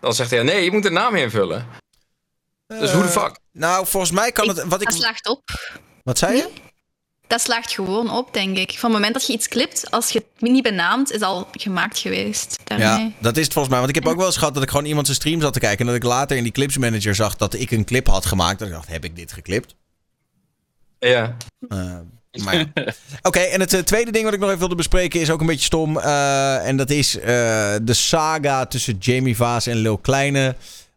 Dan 0.00 0.14
zegt 0.14 0.30
hij, 0.30 0.42
nee, 0.42 0.64
je 0.64 0.72
moet 0.72 0.84
een 0.84 0.92
naam 0.92 1.14
invullen. 1.14 1.66
Dus 2.66 2.90
hoe 2.90 3.02
de 3.02 3.08
fuck? 3.08 3.38
Nou, 3.52 3.86
volgens 3.86 4.12
mij 4.12 4.32
kan 4.32 4.48
het... 4.48 4.56
Wat, 4.56 4.70
Dat 4.70 4.82
ik, 4.82 4.90
slaagt 4.90 5.28
op. 5.28 5.42
wat 6.04 6.18
zei 6.18 6.36
je? 6.36 6.48
Dat 7.26 7.40
slaagt 7.40 7.72
gewoon 7.72 8.10
op, 8.10 8.32
denk 8.34 8.56
ik. 8.56 8.70
Van 8.70 8.90
het 8.90 8.92
moment 8.98 9.12
dat 9.14 9.26
je 9.26 9.32
iets 9.32 9.48
clipt, 9.48 9.90
als 9.90 10.10
je 10.10 10.18
het 10.18 10.50
niet 10.50 10.62
benaamt, 10.62 11.12
is 11.12 11.20
al 11.20 11.48
gemaakt 11.52 11.98
geweest. 11.98 12.56
Daarmee. 12.64 12.86
Ja, 12.86 13.10
dat 13.20 13.36
is 13.36 13.44
het 13.44 13.52
volgens 13.52 13.74
mij. 13.74 13.82
Want 13.84 13.96
ik 13.96 14.02
heb 14.02 14.12
ook 14.12 14.18
wel 14.18 14.26
eens 14.26 14.36
gehad 14.36 14.54
dat 14.54 14.62
ik 14.62 14.70
gewoon 14.70 14.84
iemand 14.84 15.06
zijn 15.06 15.18
stream 15.18 15.40
zat 15.40 15.52
te 15.52 15.58
kijken. 15.58 15.78
En 15.78 15.86
dat 15.86 15.94
ik 15.94 16.02
later 16.02 16.36
in 16.36 16.42
die 16.42 16.52
clipsmanager 16.52 17.14
zag 17.14 17.36
dat 17.36 17.54
ik 17.54 17.70
een 17.70 17.84
clip 17.84 18.06
had 18.06 18.26
gemaakt. 18.26 18.60
En 18.60 18.66
ik 18.66 18.72
dacht, 18.72 18.88
heb 18.88 19.04
ik 19.04 19.16
dit 19.16 19.32
geklipt? 19.32 19.74
Ja. 20.98 21.36
Eh, 21.68 21.98
maar 22.44 22.56
ja. 22.56 22.66
Oké, 23.22 23.38
en 23.38 23.60
het 23.60 23.72
eh, 23.72 23.80
tweede 23.80 24.10
ding 24.10 24.24
wat 24.24 24.34
ik 24.34 24.38
nog 24.38 24.48
even 24.48 24.60
wilde 24.60 24.74
bespreken 24.74 25.20
is 25.20 25.30
ook 25.30 25.40
een 25.40 25.46
beetje 25.46 25.64
stom. 25.64 25.98
eh, 25.98 26.66
en 26.68 26.76
dat 26.76 26.90
is 26.90 27.18
eh, 27.18 27.24
de 27.82 27.94
saga 27.94 28.66
tussen 28.66 28.96
Jamie 28.98 29.36
Vaas 29.36 29.66
en 29.66 29.76
Lil 29.76 29.98
Kleine. 29.98 30.56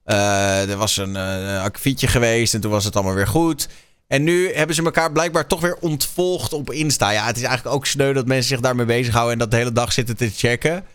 Eh, 0.10 0.69
er 0.69 0.77
was 0.77 0.98
een 0.98 1.15
uh, 1.15 1.64
akkefietje 1.64 2.07
geweest 2.07 2.53
en 2.53 2.61
toen 2.61 2.72
was 2.72 2.84
het 2.84 2.95
allemaal 2.95 3.14
weer 3.14 3.27
goed. 3.27 3.68
En 4.07 4.23
nu 4.23 4.53
hebben 4.53 4.76
ze 4.76 4.84
elkaar 4.84 5.11
blijkbaar 5.11 5.48
toch 5.48 5.61
weer 5.61 5.76
ontvolgd 5.76 6.53
op 6.53 6.72
Insta. 6.72 7.10
Ja, 7.10 7.26
het 7.26 7.38
is 7.38 7.44
eigenlijk 7.44 7.76
ook 7.76 7.86
sneu 7.86 8.14
dat 8.14 8.26
mensen 8.27 8.48
zich 8.49 8.60
daarmee 8.60 8.86
bezighouden 8.86 9.34
en 9.34 9.40
dat 9.40 9.52
de 9.52 9.57
hele 9.57 9.72
dag 9.72 9.94
zitten 9.94 10.18
te 10.18 10.30
checken. 10.30 10.86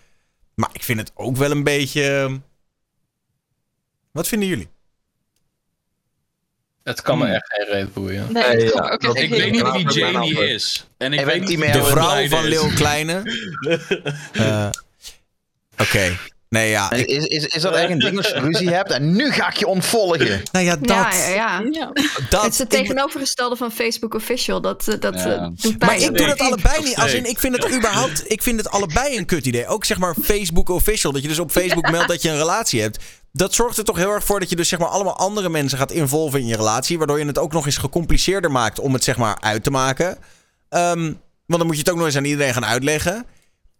Maar 0.54 0.70
ik 0.72 0.82
vind 0.82 0.98
het 0.98 1.10
ook 1.14 1.36
wel 1.36 1.50
een 1.50 1.62
beetje... 1.64 2.40
Wat 4.12 4.28
vinden 4.28 4.48
jullie? 4.48 4.68
Het 6.82 7.02
kan 7.02 7.18
me 7.18 7.24
Hmm. 7.24 7.34
echt 7.34 7.52
geen 7.52 7.66
reet 7.66 7.92
boeien. 7.92 8.32
Nee, 8.32 8.64
ja, 8.64 8.90
Ik 8.90 9.14
niet 9.14 9.30
weet 9.30 9.52
niet 9.52 9.72
wie 9.72 9.92
Jamie 9.92 10.46
is. 10.48 10.86
En 10.96 11.12
ik 11.12 11.20
Ik 11.20 11.26
weet 11.26 11.48
niet 11.48 11.72
De 11.72 11.84
vrouw 11.84 12.28
van. 12.28 12.44
Lil 12.44 12.68
Kleine. 12.68 13.22
Eh, 14.32 14.70
Oké. 15.78 16.16
Nee, 16.48 16.70
ja. 16.70 16.90
ik- 16.92 17.06
Is, 17.06 17.24
is, 17.26 17.44
is 17.46 17.62
dat 17.62 17.74
echt 17.74 17.90
een 17.90 17.98
ding 17.98 18.16
als 18.16 18.28
je 18.28 18.40
ruzie 18.40 18.70
hebt 18.70 18.90
en 18.90 19.12
nu 19.16 19.32
ga 19.32 19.48
ik 19.48 19.56
je 19.56 19.66
ontvolgen? 19.66 20.42
nou 20.52 20.64
ja, 20.64 20.76
dat. 20.76 20.88
Ja, 20.88 21.10
ja, 21.70 21.92
dat 22.30 22.42
het 22.42 22.52
is 22.52 22.58
het 22.58 22.70
tegenovergestelde 22.70 23.56
van 23.56 23.72
Facebook 23.72 24.14
Official. 24.14 24.60
Dat, 24.60 24.88
eh, 24.88 25.00
dat 25.00 25.14
Ja. 25.14 25.34
eh, 25.34 25.40
doet 25.54 25.78
pijn. 25.78 25.90
Maar 25.90 26.08
ik 26.08 26.16
doe 26.16 26.26
dat 26.26 26.38
allebei 26.40 26.82
niet. 26.84 26.96
Als 26.96 27.12
in, 27.12 27.24
ik 27.28 27.38
vind 27.38 27.56
het 27.62 27.74
überhaupt. 27.74 28.30
Ik 28.30 28.42
vind 28.42 28.58
het 28.58 28.70
allebei 28.70 29.16
een 29.16 29.26
kut 29.26 29.46
idee. 29.46 29.66
Ook 29.66 29.84
zeg 29.84 29.98
maar 29.98 30.14
Facebook 30.22 30.68
official. 30.68 31.12
Dat 31.12 31.22
je 31.22 31.28
dus 31.28 31.38
op 31.38 31.50
Facebook 31.50 31.90
meldt 31.90 32.08
dat 32.08 32.22
je 32.22 32.28
een 32.28 32.36
relatie 32.36 32.80
hebt. 32.80 32.98
Dat 33.32 33.54
zorgt 33.54 33.78
er 33.78 33.84
toch 33.84 33.96
heel 33.96 34.10
erg 34.10 34.24
voor 34.24 34.40
dat 34.40 34.50
je 34.50 34.56
dus 34.56 34.68
zeg 34.68 34.78
maar 34.78 34.88
allemaal 34.88 35.16
andere 35.16 35.48
mensen 35.48 35.78
gaat 35.78 35.92
involven 35.92 36.40
in 36.40 36.46
je 36.46 36.56
relatie. 36.56 36.98
Waardoor 36.98 37.18
je 37.18 37.26
het 37.26 37.38
ook 37.38 37.52
nog 37.52 37.66
eens 37.66 37.76
gecompliceerder 37.76 38.50
maakt 38.50 38.78
om 38.78 38.92
het 38.92 39.04
zeg 39.04 39.16
maar 39.16 39.36
uit 39.40 39.64
te 39.64 39.70
maken. 39.70 40.18
Ehm, 40.68 41.02
want 41.46 41.58
dan 41.60 41.66
moet 41.66 41.74
je 41.74 41.80
het 41.80 41.90
ook 41.90 41.96
nog 41.96 42.06
eens 42.06 42.16
aan 42.16 42.24
iedereen 42.24 42.52
gaan 42.54 42.64
uitleggen. 42.66 43.26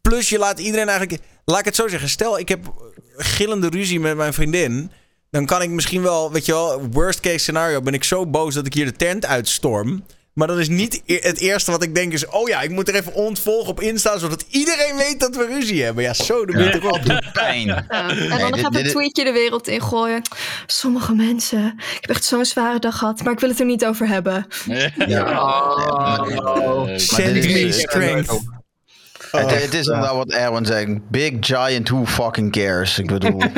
Plus 0.00 0.28
je 0.28 0.38
laat 0.38 0.58
iedereen 0.58 0.88
eigenlijk. 0.88 1.22
Laat 1.44 1.58
ik 1.58 1.64
het 1.64 1.76
zo 1.76 1.88
zeggen. 1.88 2.08
Stel 2.08 2.38
ik 2.38 2.48
heb 2.48 2.72
gillende 3.16 3.68
ruzie 3.68 4.00
met 4.00 4.16
mijn 4.16 4.32
vriendin. 4.34 4.90
Dan 5.30 5.46
kan 5.46 5.62
ik 5.62 5.70
misschien 5.70 6.02
wel, 6.02 6.32
weet 6.32 6.46
je 6.46 6.52
wel, 6.52 6.82
worst 6.90 7.20
case 7.20 7.38
scenario 7.38 7.80
ben 7.82 7.94
ik 7.94 8.04
zo 8.04 8.26
boos 8.26 8.54
dat 8.54 8.66
ik 8.66 8.74
hier 8.74 8.84
de 8.84 8.92
tent 8.96 9.26
uitstorm. 9.26 10.04
Maar 10.34 10.46
dat 10.46 10.58
is 10.58 10.68
niet 10.68 11.02
e- 11.06 11.18
het 11.20 11.38
eerste 11.38 11.70
wat 11.70 11.82
ik 11.82 11.94
denk 11.94 12.12
is, 12.12 12.26
oh 12.26 12.48
ja, 12.48 12.60
ik 12.60 12.70
moet 12.70 12.88
er 12.88 12.94
even 12.94 13.14
ontvolgen 13.14 13.68
op 13.70 13.80
Insta, 13.80 14.18
zodat 14.18 14.44
iedereen 14.50 14.96
weet 14.96 15.20
dat 15.20 15.36
we 15.36 15.46
ruzie 15.46 15.82
hebben. 15.82 16.04
Ja, 16.04 16.12
zo, 16.14 16.44
de 16.46 16.58
ja. 16.58 16.72
erop. 16.72 17.00
Pijn. 17.32 17.66
Ja, 17.66 17.86
en 17.88 18.16
Nee, 18.28 18.38
dan 18.38 18.50
dit- 18.52 18.60
gaat 18.60 18.76
een 18.76 18.84
tweetje 18.88 19.24
de 19.24 19.32
wereld 19.32 19.68
ingooien. 19.68 20.22
Sommige 20.66 21.14
mensen. 21.14 21.66
Ik 21.76 21.98
heb 22.00 22.10
echt 22.10 22.24
zo'n 22.24 22.44
zware 22.44 22.78
dag 22.78 22.98
gehad, 22.98 23.22
maar 23.22 23.32
ik 23.32 23.40
wil 23.40 23.48
het 23.48 23.60
er 23.60 23.66
niet 23.66 23.84
over 23.84 24.08
hebben. 24.08 24.46
Oh. 25.08 26.86
Send 26.96 27.34
dit 27.34 27.44
is- 27.44 27.86
me 27.94 28.14
dit 28.14 28.28
strength. 29.34 29.54
Het, 29.54 29.62
het 29.62 29.74
is 29.74 29.86
inderdaad 29.86 30.14
wat 30.14 30.32
Erwin 30.32 30.66
zegt. 30.66 31.10
Big 31.10 31.32
giant 31.40 31.88
who 31.88 32.06
fucking 32.06 32.52
cares. 32.52 32.98
Ik 32.98 33.06
bedoel, 33.06 33.42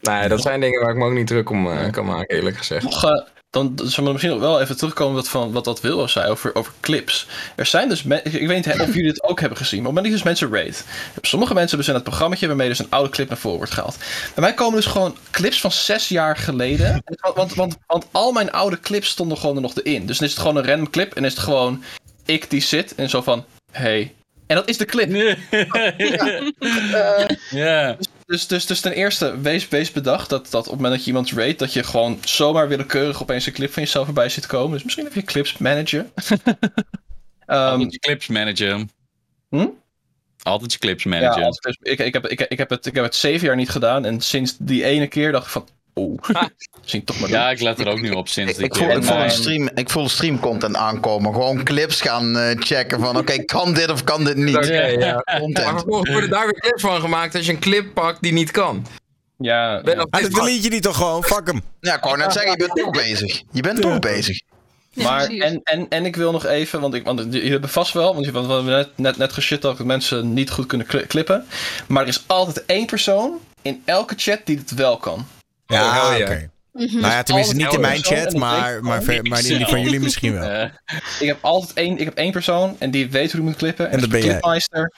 Nee, 0.00 0.28
dat 0.28 0.42
zijn 0.42 0.60
dingen 0.60 0.80
waar 0.80 0.90
ik 0.90 0.96
me 0.96 1.04
ook 1.04 1.12
niet 1.12 1.26
druk 1.26 1.50
om 1.50 1.70
eh, 1.70 1.90
kan 1.90 2.04
maken, 2.04 2.36
eerlijk 2.36 2.56
gezegd. 2.56 2.84
Nog, 2.84 3.04
eh, 3.04 3.26
dan 3.50 3.72
zullen 3.76 4.04
we 4.04 4.12
misschien 4.12 4.32
nog 4.32 4.40
wel 4.40 4.60
even 4.60 4.76
terugkomen 4.76 5.14
wat, 5.14 5.28
van, 5.28 5.52
wat 5.52 5.64
dat 5.64 5.80
Willow 5.80 6.08
zei 6.08 6.30
over, 6.30 6.54
over 6.54 6.72
clips. 6.80 7.26
Er 7.56 7.66
zijn 7.66 7.88
dus 7.88 8.04
ik 8.22 8.46
weet 8.46 8.66
niet 8.66 8.80
of 8.80 8.86
jullie 8.86 9.12
dit 9.12 9.22
ook 9.22 9.40
hebben 9.40 9.58
gezien, 9.58 9.82
maar 9.82 9.90
op 9.90 9.96
het 9.96 10.04
moment 10.04 10.24
dat 10.24 10.34
je 10.34 10.40
dus 10.40 10.50
mensen 10.50 10.64
rate. 10.64 10.82
Sommige 11.20 11.54
mensen 11.54 11.76
hebben 11.76 11.94
dus 11.94 11.96
een 11.96 12.10
programmaatje 12.10 12.46
waarmee 12.46 12.68
dus 12.68 12.78
een 12.78 12.90
oude 12.90 13.10
clip 13.10 13.28
naar 13.28 13.38
voren 13.38 13.58
wordt 13.58 13.72
gehaald. 13.72 13.96
Bij 14.34 14.44
mij 14.44 14.54
komen 14.54 14.76
dus 14.76 14.86
gewoon 14.86 15.16
clips 15.30 15.60
van 15.60 15.72
zes 15.72 16.08
jaar 16.08 16.36
geleden. 16.36 17.02
Want, 17.04 17.36
want, 17.36 17.54
want, 17.54 17.76
want 17.86 18.06
al 18.10 18.32
mijn 18.32 18.52
oude 18.52 18.80
clips 18.80 19.08
stonden 19.08 19.38
gewoon 19.38 19.56
er 19.56 19.62
nog 19.62 19.80
in. 19.80 20.06
Dus 20.06 20.18
dan 20.18 20.26
is 20.26 20.34
het 20.34 20.42
gewoon 20.42 20.56
een 20.56 20.66
random 20.66 20.90
clip 20.90 21.14
en 21.14 21.24
is 21.24 21.32
het 21.32 21.42
gewoon 21.42 21.82
ik 22.24 22.50
die 22.50 22.60
zit 22.60 22.94
en 22.94 23.10
zo 23.10 23.22
van, 23.22 23.44
hey. 23.72 24.14
En 24.46 24.56
dat 24.56 24.68
is 24.68 24.76
de 24.76 24.84
clip. 24.84 25.10
Ja. 27.50 27.96
Dus, 28.26 28.46
dus, 28.46 28.66
dus 28.66 28.80
ten 28.80 28.92
eerste, 28.92 29.40
wees, 29.40 29.68
wees 29.68 29.92
bedacht 29.92 30.28
dat, 30.28 30.50
dat 30.50 30.64
op 30.64 30.72
het 30.72 30.74
moment 30.74 30.94
dat 30.94 31.04
je 31.04 31.06
iemand 31.06 31.30
rate, 31.30 31.56
dat 31.56 31.72
je 31.72 31.82
gewoon 31.82 32.18
zomaar 32.24 32.68
willekeurig 32.68 33.22
opeens 33.22 33.46
een 33.46 33.52
clip 33.52 33.72
van 33.72 33.82
jezelf 33.82 34.06
erbij 34.06 34.28
ziet 34.28 34.46
komen. 34.46 34.72
Dus 34.72 34.82
misschien 34.82 35.04
heb 35.04 35.14
je 35.14 35.22
clips 35.22 35.58
manager. 35.58 36.06
Ehm, 37.46 37.60
Altijd 37.60 37.92
je 37.92 37.98
clips 37.98 38.26
managen. 38.26 38.90
Hm? 39.48 39.66
Altijd 40.42 40.72
je 40.72 40.78
clips 40.78 41.02
ja, 41.02 41.10
managen. 41.10 41.42
dus 41.60 41.78
ik, 41.82 41.98
ik, 41.98 42.12
heb, 42.12 42.26
ik, 42.26 42.40
ik, 42.40 42.58
heb 42.58 42.70
het, 42.70 42.86
ik 42.86 42.94
heb 42.94 43.04
het 43.04 43.14
zeven 43.14 43.46
jaar 43.46 43.56
niet 43.56 43.70
gedaan 43.70 44.04
en 44.04 44.20
sinds 44.20 44.56
die 44.58 44.84
ene 44.84 45.06
keer 45.06 45.32
dacht 45.32 45.44
ik 45.44 45.50
van, 45.50 45.68
oeh, 46.00 46.18
misschien 46.80 47.04
toch 47.04 47.18
maar 47.20 47.28
doen. 47.28 47.38
Ja, 47.38 47.50
ik 47.50 47.60
let 47.60 47.78
er 47.80 47.88
ook 47.88 48.00
nu 48.00 48.10
op 48.10 48.28
sinds 48.28 48.58
ik, 48.58 48.64
ik, 48.64 48.76
voel, 48.76 48.90
ik, 48.90 49.04
voel 49.04 49.14
Maar- 49.16 49.24
een 49.24 49.30
stream, 49.30 49.68
ik 49.74 49.90
voel 49.90 50.08
streamcontent 50.08 50.76
aankomen. 50.76 51.32
Gewoon 51.32 51.64
clips 51.64 52.00
gaan 52.00 52.36
eh, 52.36 52.56
checken 52.58 53.00
van 53.00 53.16
oké, 53.16 53.44
kan 53.44 53.74
dit 53.74 53.90
of 53.90 54.04
kan 54.04 54.24
dit 54.24 54.36
niet? 54.36 54.56
Oké, 54.56 54.82
ja. 54.86 55.12
Maar 55.24 55.40
Content. 55.40 55.68
vervolgens 55.68 56.10
worden 56.10 56.30
daar 56.30 56.44
weer 56.44 56.60
clips 56.60 56.82
van 56.82 57.00
gemaakt 57.00 57.34
als 57.34 57.46
je 57.46 57.52
een 57.52 57.58
clip 57.58 57.94
pakt 57.94 58.22
die 58.22 58.32
niet 58.32 58.50
kan. 58.50 58.86
Ja, 59.38 59.80
Ben 59.82 59.96
ja. 59.96 60.06
Ah, 60.10 60.22
dat 60.22 60.30
delete 60.32 60.62
je 60.62 60.68
niet 60.70 60.82
toch 60.82 60.96
gewoon? 60.96 61.24
Fuck 61.24 61.46
hem. 61.46 61.62
Ja, 61.80 61.94
ik 61.96 62.02
wou 62.02 62.16
net 62.16 62.32
zeggen, 62.32 62.50
je 62.50 62.56
bent 62.56 62.76
toch 62.76 62.90
bezig. 63.04 63.42
Je 63.52 63.62
bent 63.62 63.80
toch 63.80 63.98
bezig. 63.98 64.40
Ja, 64.90 65.02
maar, 65.10 65.24
en, 65.26 65.60
en, 65.64 65.86
en 65.88 66.04
ik 66.06 66.16
wil 66.16 66.32
nog 66.32 66.44
even, 66.46 66.80
want, 66.80 66.94
ik, 66.94 67.04
want 67.04 67.20
jullie 67.20 67.50
hebben 67.50 67.70
vast 67.70 67.92
wel, 67.92 68.14
want, 68.14 68.30
want 68.30 68.46
we 68.46 68.52
hebben 68.52 68.72
net, 68.72 68.88
net, 68.96 69.16
net 69.16 69.32
geshit 69.32 69.62
dat 69.62 69.78
mensen 69.78 70.32
niet 70.32 70.50
goed 70.50 70.66
kunnen 70.66 70.86
cli- 70.86 71.06
clippen. 71.06 71.46
Maar 71.86 72.02
er 72.02 72.08
is 72.08 72.24
altijd 72.26 72.64
één 72.66 72.86
persoon 72.86 73.38
in 73.62 73.82
elke 73.84 74.14
chat 74.16 74.40
die 74.44 74.56
het 74.58 74.74
wel 74.74 74.96
kan. 74.96 75.26
Ja, 75.74 76.08
hell 76.10 76.22
oké. 76.22 76.30
yeah. 76.32 76.92
Nou 76.92 77.12
ja, 77.12 77.22
tenminste 77.22 77.54
niet 77.54 77.72
in 77.72 77.80
mijn 77.80 77.96
en 77.96 78.02
chat, 78.04 78.34
maar, 78.34 78.82
maar, 78.84 78.98
ik 78.98 79.04
ver- 79.04 79.22
maar 79.26 79.42
die, 79.42 79.56
die 79.56 79.66
van 79.66 79.80
jullie 79.80 80.00
misschien 80.00 80.32
wel. 80.32 80.48
Eh, 80.50 80.70
Ik 81.20 81.26
heb 81.26 81.38
altijd 81.40 81.72
één, 81.72 81.98
ik 81.98 82.04
heb 82.04 82.14
één 82.14 82.32
persoon 82.32 82.76
en 82.78 82.90
die 82.90 83.10
weet 83.10 83.32
hoe 83.32 83.40
hij 83.40 83.50
moet 83.50 83.58
klippen. 83.58 83.90
En 83.90 84.00
dat 84.00 84.08
ben 84.08 84.20
jij. 84.20 84.28
Clipmeister. 84.30 84.92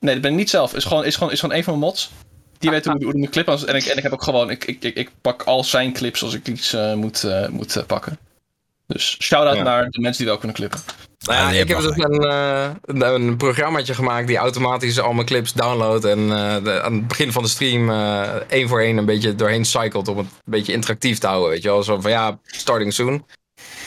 Nee, 0.00 0.12
dat 0.12 0.22
ben 0.22 0.30
ik 0.30 0.36
niet 0.36 0.50
zelf. 0.50 0.74
Is 0.74 0.84
gewoon, 0.84 1.04
is 1.04 1.14
gewoon, 1.16 1.32
is 1.32 1.40
gewoon 1.40 1.54
één 1.54 1.64
van 1.64 1.72
mijn 1.78 1.84
mods. 1.86 2.10
Die 2.58 2.70
weet 2.70 2.84
hoe, 2.84 2.94
hoe 3.02 3.10
hij 3.10 3.20
moet 3.20 3.30
klippen. 3.30 3.66
En 3.68 3.74
ik, 3.74 3.84
en 3.84 3.96
ik 3.96 4.02
heb 4.02 4.12
ook 4.12 4.22
gewoon, 4.22 4.50
ik, 4.50 4.64
ik, 4.64 4.84
ik, 4.84 4.94
ik 4.94 5.10
pak 5.20 5.42
al 5.42 5.64
zijn 5.64 5.92
clips 5.92 6.22
als 6.22 6.34
ik 6.34 6.48
iets 6.48 6.72
eh, 6.72 6.94
moet, 6.94 7.24
eh, 7.24 7.48
moet 7.48 7.76
eh, 7.76 7.84
pakken. 7.84 8.18
Dus 8.86 9.16
shout-out 9.22 9.56
Ja. 9.56 9.62
naar 9.62 9.90
de 9.90 10.00
mensen 10.00 10.18
die 10.18 10.26
wel 10.26 10.36
kunnen 10.38 10.56
klippen. 10.56 10.80
Nou 11.26 11.38
ja, 11.40 11.46
Ah, 11.46 11.54
ik 11.54 11.68
heb 11.68 11.78
dus 11.80 11.96
een, 11.96 12.24
eh, 12.24 12.70
een, 12.84 13.00
een 13.14 13.36
programmaatje 13.36 13.94
gemaakt 13.94 14.26
die 14.26 14.36
automatisch 14.36 15.00
al 15.00 15.12
mijn 15.12 15.26
clips 15.26 15.52
downloadt. 15.52 16.04
En 16.04 16.18
eh, 16.18 16.64
de- 16.64 16.82
aan 16.82 16.92
het 16.94 17.08
begin 17.08 17.32
van 17.32 17.42
de 17.42 17.48
stream 17.48 17.90
eh, 17.90 18.20
één 18.48 18.68
voor 18.68 18.80
één 18.80 18.96
een 18.96 19.04
beetje 19.04 19.34
doorheen 19.34 19.64
cycelt 19.64 20.08
om 20.08 20.18
het 20.18 20.26
een 20.26 20.32
beetje 20.44 20.72
interactief 20.72 21.18
te 21.18 21.26
houden. 21.26 21.50
Weet 21.50 21.62
je 21.62 21.68
wel, 21.68 21.82
zo 21.82 22.00
van 22.00 22.10
ja, 22.10 22.38
starting 22.46 22.92
soon. 22.92 23.24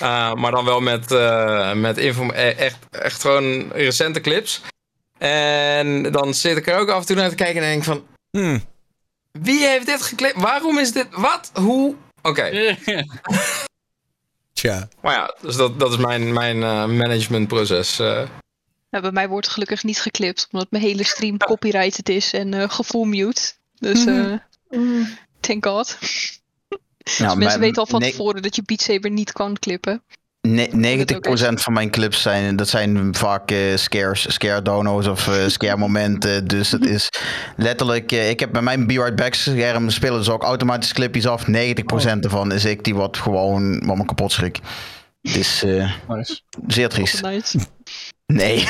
Uh, 0.02 0.34
maar 0.34 0.52
dan 0.52 0.66
wel 0.66 0.80
met, 0.82 1.12
uh, 1.12 1.74
met 1.74 1.98
info, 1.98 2.30
echt, 2.30 2.78
echt 2.92 3.22
gewoon 3.22 3.72
recente 3.72 4.22
clips. 4.22 4.62
En 5.18 6.12
dan 6.12 6.34
zit 6.34 6.58
ik 6.58 6.68
er 6.68 6.78
ook 6.80 6.90
af 6.90 7.00
en 7.00 7.06
toe 7.06 7.16
naar 7.16 7.30
te 7.30 7.36
kijken 7.36 7.62
en 7.64 7.70
denk 7.70 7.84
van... 7.84 8.04
Hmm. 8.32 8.64
Wie 9.32 9.68
heeft 9.68 9.86
dit 9.86 10.02
geklipt? 10.02 10.42
Waarom 10.42 10.80
is 10.80 10.92
dit... 10.92 11.08
Wat? 11.12 11.52
Hoe? 11.54 11.96
Oké. 12.22 12.50
Tja. 14.60 14.88
Maar 15.02 15.14
ja, 15.14 15.36
dus 15.42 15.56
dat, 15.56 15.80
dat 15.80 15.92
is 15.92 15.98
mijn, 15.98 16.34
mijn 16.34 16.64
eh, 16.64 16.86
managementproces. 16.86 18.00
eh. 18.00 18.28
Nou, 18.90 19.04
bij 19.04 19.12
mij 19.12 19.28
wordt 19.28 19.48
gelukkig 19.48 19.84
niet 19.84 20.02
geklipt, 20.02 20.48
omdat 20.52 20.72
mijn 20.72 20.84
hele 20.84 21.04
stream 21.04 21.38
copyrighted 21.52 22.10
is 22.10 22.34
en 22.34 22.54
eh 22.54 22.70
gevoel 22.70 23.04
mute. 23.04 23.52
Dus 23.80 24.06
eh 24.06 24.34
thank 25.40 25.66
god. 25.66 25.98
Dus 26.00 26.42
Nou, 27.18 27.38
mensen 27.38 27.46
mijn- 27.48 27.60
weten 27.60 27.78
al 27.82 27.88
van 27.88 28.00
nee- 28.00 28.12
tevoren 28.12 28.42
dat 28.42 28.56
je 28.56 28.64
Beat 28.66 28.82
Saber 28.82 29.12
niet 29.12 29.32
kan 29.32 29.60
clippen. 29.60 30.04
Ne- 30.42 30.70
90% 30.72 31.62
van 31.62 31.74
mijn 31.74 31.90
clips 31.90 32.22
zijn, 32.22 32.56
dat 32.56 32.68
zijn 32.68 33.16
vaak 33.16 33.52
eh, 33.52 33.76
scares, 33.76 34.34
scare 34.34 34.62
dono's 34.62 35.08
of 35.08 35.28
eh, 35.28 35.48
scare 35.58 35.78
momenten. 35.78 36.48
Dus 36.48 36.72
het 36.72 36.86
is 36.86 37.10
letterlijk, 37.58 38.12
eh, 38.12 38.30
ik 38.30 38.40
heb 38.40 38.52
bij 38.52 38.62
mijn 38.62 38.88
Be 38.88 38.94
Right 38.94 39.16
Back 39.16 39.34
scherm 39.34 39.90
spelen 39.90 40.18
dus 40.18 40.30
ook 40.30 40.44
automatisch 40.44 40.94
clipjes 40.94 41.28
af. 41.28 41.48
90% 41.48 41.52
ervan 42.24 42.52
is 42.52 42.66
ik 42.66 42.84
die 42.84 42.96
wat 42.96 43.18
gewoon 43.18 43.86
wat 43.86 43.98
me 43.98 44.06
kapot 44.06 44.32
schrik. 44.32 44.60
Het 45.22 45.36
is 45.36 45.64
eh, 45.64 45.92
zeer 46.68 46.90
triest. 46.90 47.22
Nice. 47.22 47.60
Nee. 48.26 48.68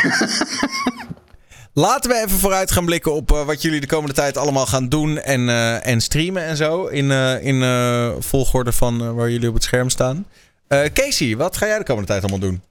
Laten 1.73 2.11
we 2.11 2.17
even 2.17 2.39
vooruit 2.39 2.71
gaan 2.71 2.85
blikken 2.85 3.13
op 3.13 3.31
eh, 3.31 3.45
wat 3.45 3.61
jullie 3.61 3.79
de 3.79 3.87
komende 3.87 4.15
tijd 4.15 4.37
allemaal 4.37 4.65
gaan 4.65 4.89
doen 4.89 5.17
en, 5.17 5.49
eh, 5.49 5.87
en 5.87 6.01
streamen 6.01 6.43
en 6.43 6.57
zo. 6.57 6.85
In, 6.85 7.11
eh, 7.11 7.43
in 7.45 7.63
eh, 7.63 8.11
volgorde 8.19 8.71
van 8.71 9.15
waar 9.15 9.29
jullie 9.29 9.47
op 9.47 9.53
het 9.53 9.63
scherm 9.63 9.89
staan. 9.89 10.25
Eh, 10.69 10.85
Casey, 10.93 11.37
wat 11.37 11.57
ga 11.57 11.65
jij 11.65 11.77
de 11.77 11.83
komende 11.83 12.07
tijd 12.07 12.21
allemaal 12.21 12.39
doen? 12.39 12.61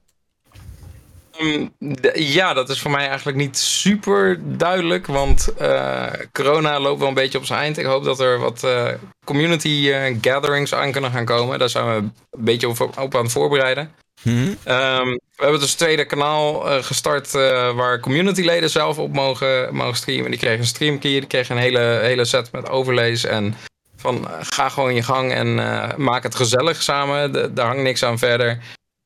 Ehm, 1.38 1.66
ja, 2.14 2.54
dat 2.54 2.68
is 2.68 2.80
voor 2.80 2.90
mij 2.90 3.08
eigenlijk 3.08 3.36
niet 3.36 3.58
super 3.58 4.38
duidelijk, 4.56 5.06
want 5.06 5.54
eh, 5.54 6.06
corona 6.32 6.80
loopt 6.80 6.98
wel 6.98 7.08
een 7.08 7.14
beetje 7.14 7.38
op 7.38 7.44
zijn 7.44 7.60
eind. 7.60 7.78
Ik 7.78 7.84
hoop 7.84 8.04
dat 8.04 8.20
er 8.20 8.38
wat 8.38 8.64
eh, 8.64 8.88
community 9.24 9.92
gatherings 10.20 10.74
aan 10.74 10.92
kunnen 10.92 11.10
gaan 11.10 11.24
komen. 11.24 11.58
Daar 11.58 11.68
zijn 11.68 11.86
we 11.86 11.92
een 11.92 12.12
beetje 12.44 12.68
op, 12.68 12.80
op 12.80 13.14
aan 13.14 13.22
het 13.22 13.32
voorbereiden. 13.32 13.92
Ehm, 14.24 15.06
we 15.06 15.44
hebben 15.44 15.60
dus 15.60 15.70
een 15.70 15.76
tweede 15.76 16.04
kanaal 16.04 16.54
gestart 16.82 17.32
waar 17.74 18.00
communityleden 18.00 18.70
zelf 18.70 18.98
op 18.98 19.12
mogen, 19.12 19.74
mogen 19.74 19.96
streamen. 19.96 20.30
Die 20.30 20.40
kregen 20.40 20.58
een 20.58 20.66
streamkey, 20.66 21.10
die 21.10 21.26
kregen 21.26 21.56
een 21.56 21.62
hele, 21.62 21.98
hele 22.02 22.24
set 22.24 22.52
met 22.52 22.68
overlays 22.68 23.24
en 23.24 23.54
van 23.98 24.28
eh, 24.28 24.36
ga 24.40 24.68
gewoon 24.68 24.94
je 24.94 25.02
gang 25.02 25.32
en 25.32 25.58
eh, 25.58 25.96
maak 25.96 26.22
het 26.22 26.34
gezellig 26.34 26.82
samen. 26.82 27.54
Daar 27.54 27.66
hangt 27.66 27.82
niks 27.82 28.02
aan 28.02 28.18
verder. 28.18 28.58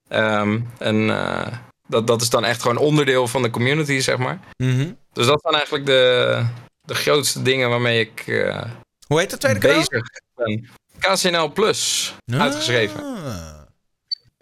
Ehm, 0.08 0.60
en 0.78 1.10
eh, 1.10 1.46
dat, 1.88 2.06
dat 2.06 2.22
is 2.22 2.30
dan 2.30 2.44
echt 2.44 2.62
gewoon 2.62 2.76
onderdeel 2.76 3.28
van 3.28 3.42
de 3.42 3.50
community, 3.50 3.98
zeg 3.98 4.16
maar. 4.16 4.40
Dus 5.12 5.26
dat 5.26 5.40
zijn 5.40 5.54
eigenlijk 5.54 5.86
de, 5.86 6.44
de 6.82 6.94
grootste 6.94 7.42
dingen 7.42 7.68
waarmee 7.68 8.00
ik 8.00 8.24
Hoe 9.06 9.18
heet 9.18 9.30
het 9.30 9.40
tweede 9.40 9.58
kanaal? 9.58 9.76
bezig 9.76 10.02
ben. 10.34 10.68
KCNL 10.98 11.52
Plus, 11.52 12.14
uitgeschreven. 12.32 13.16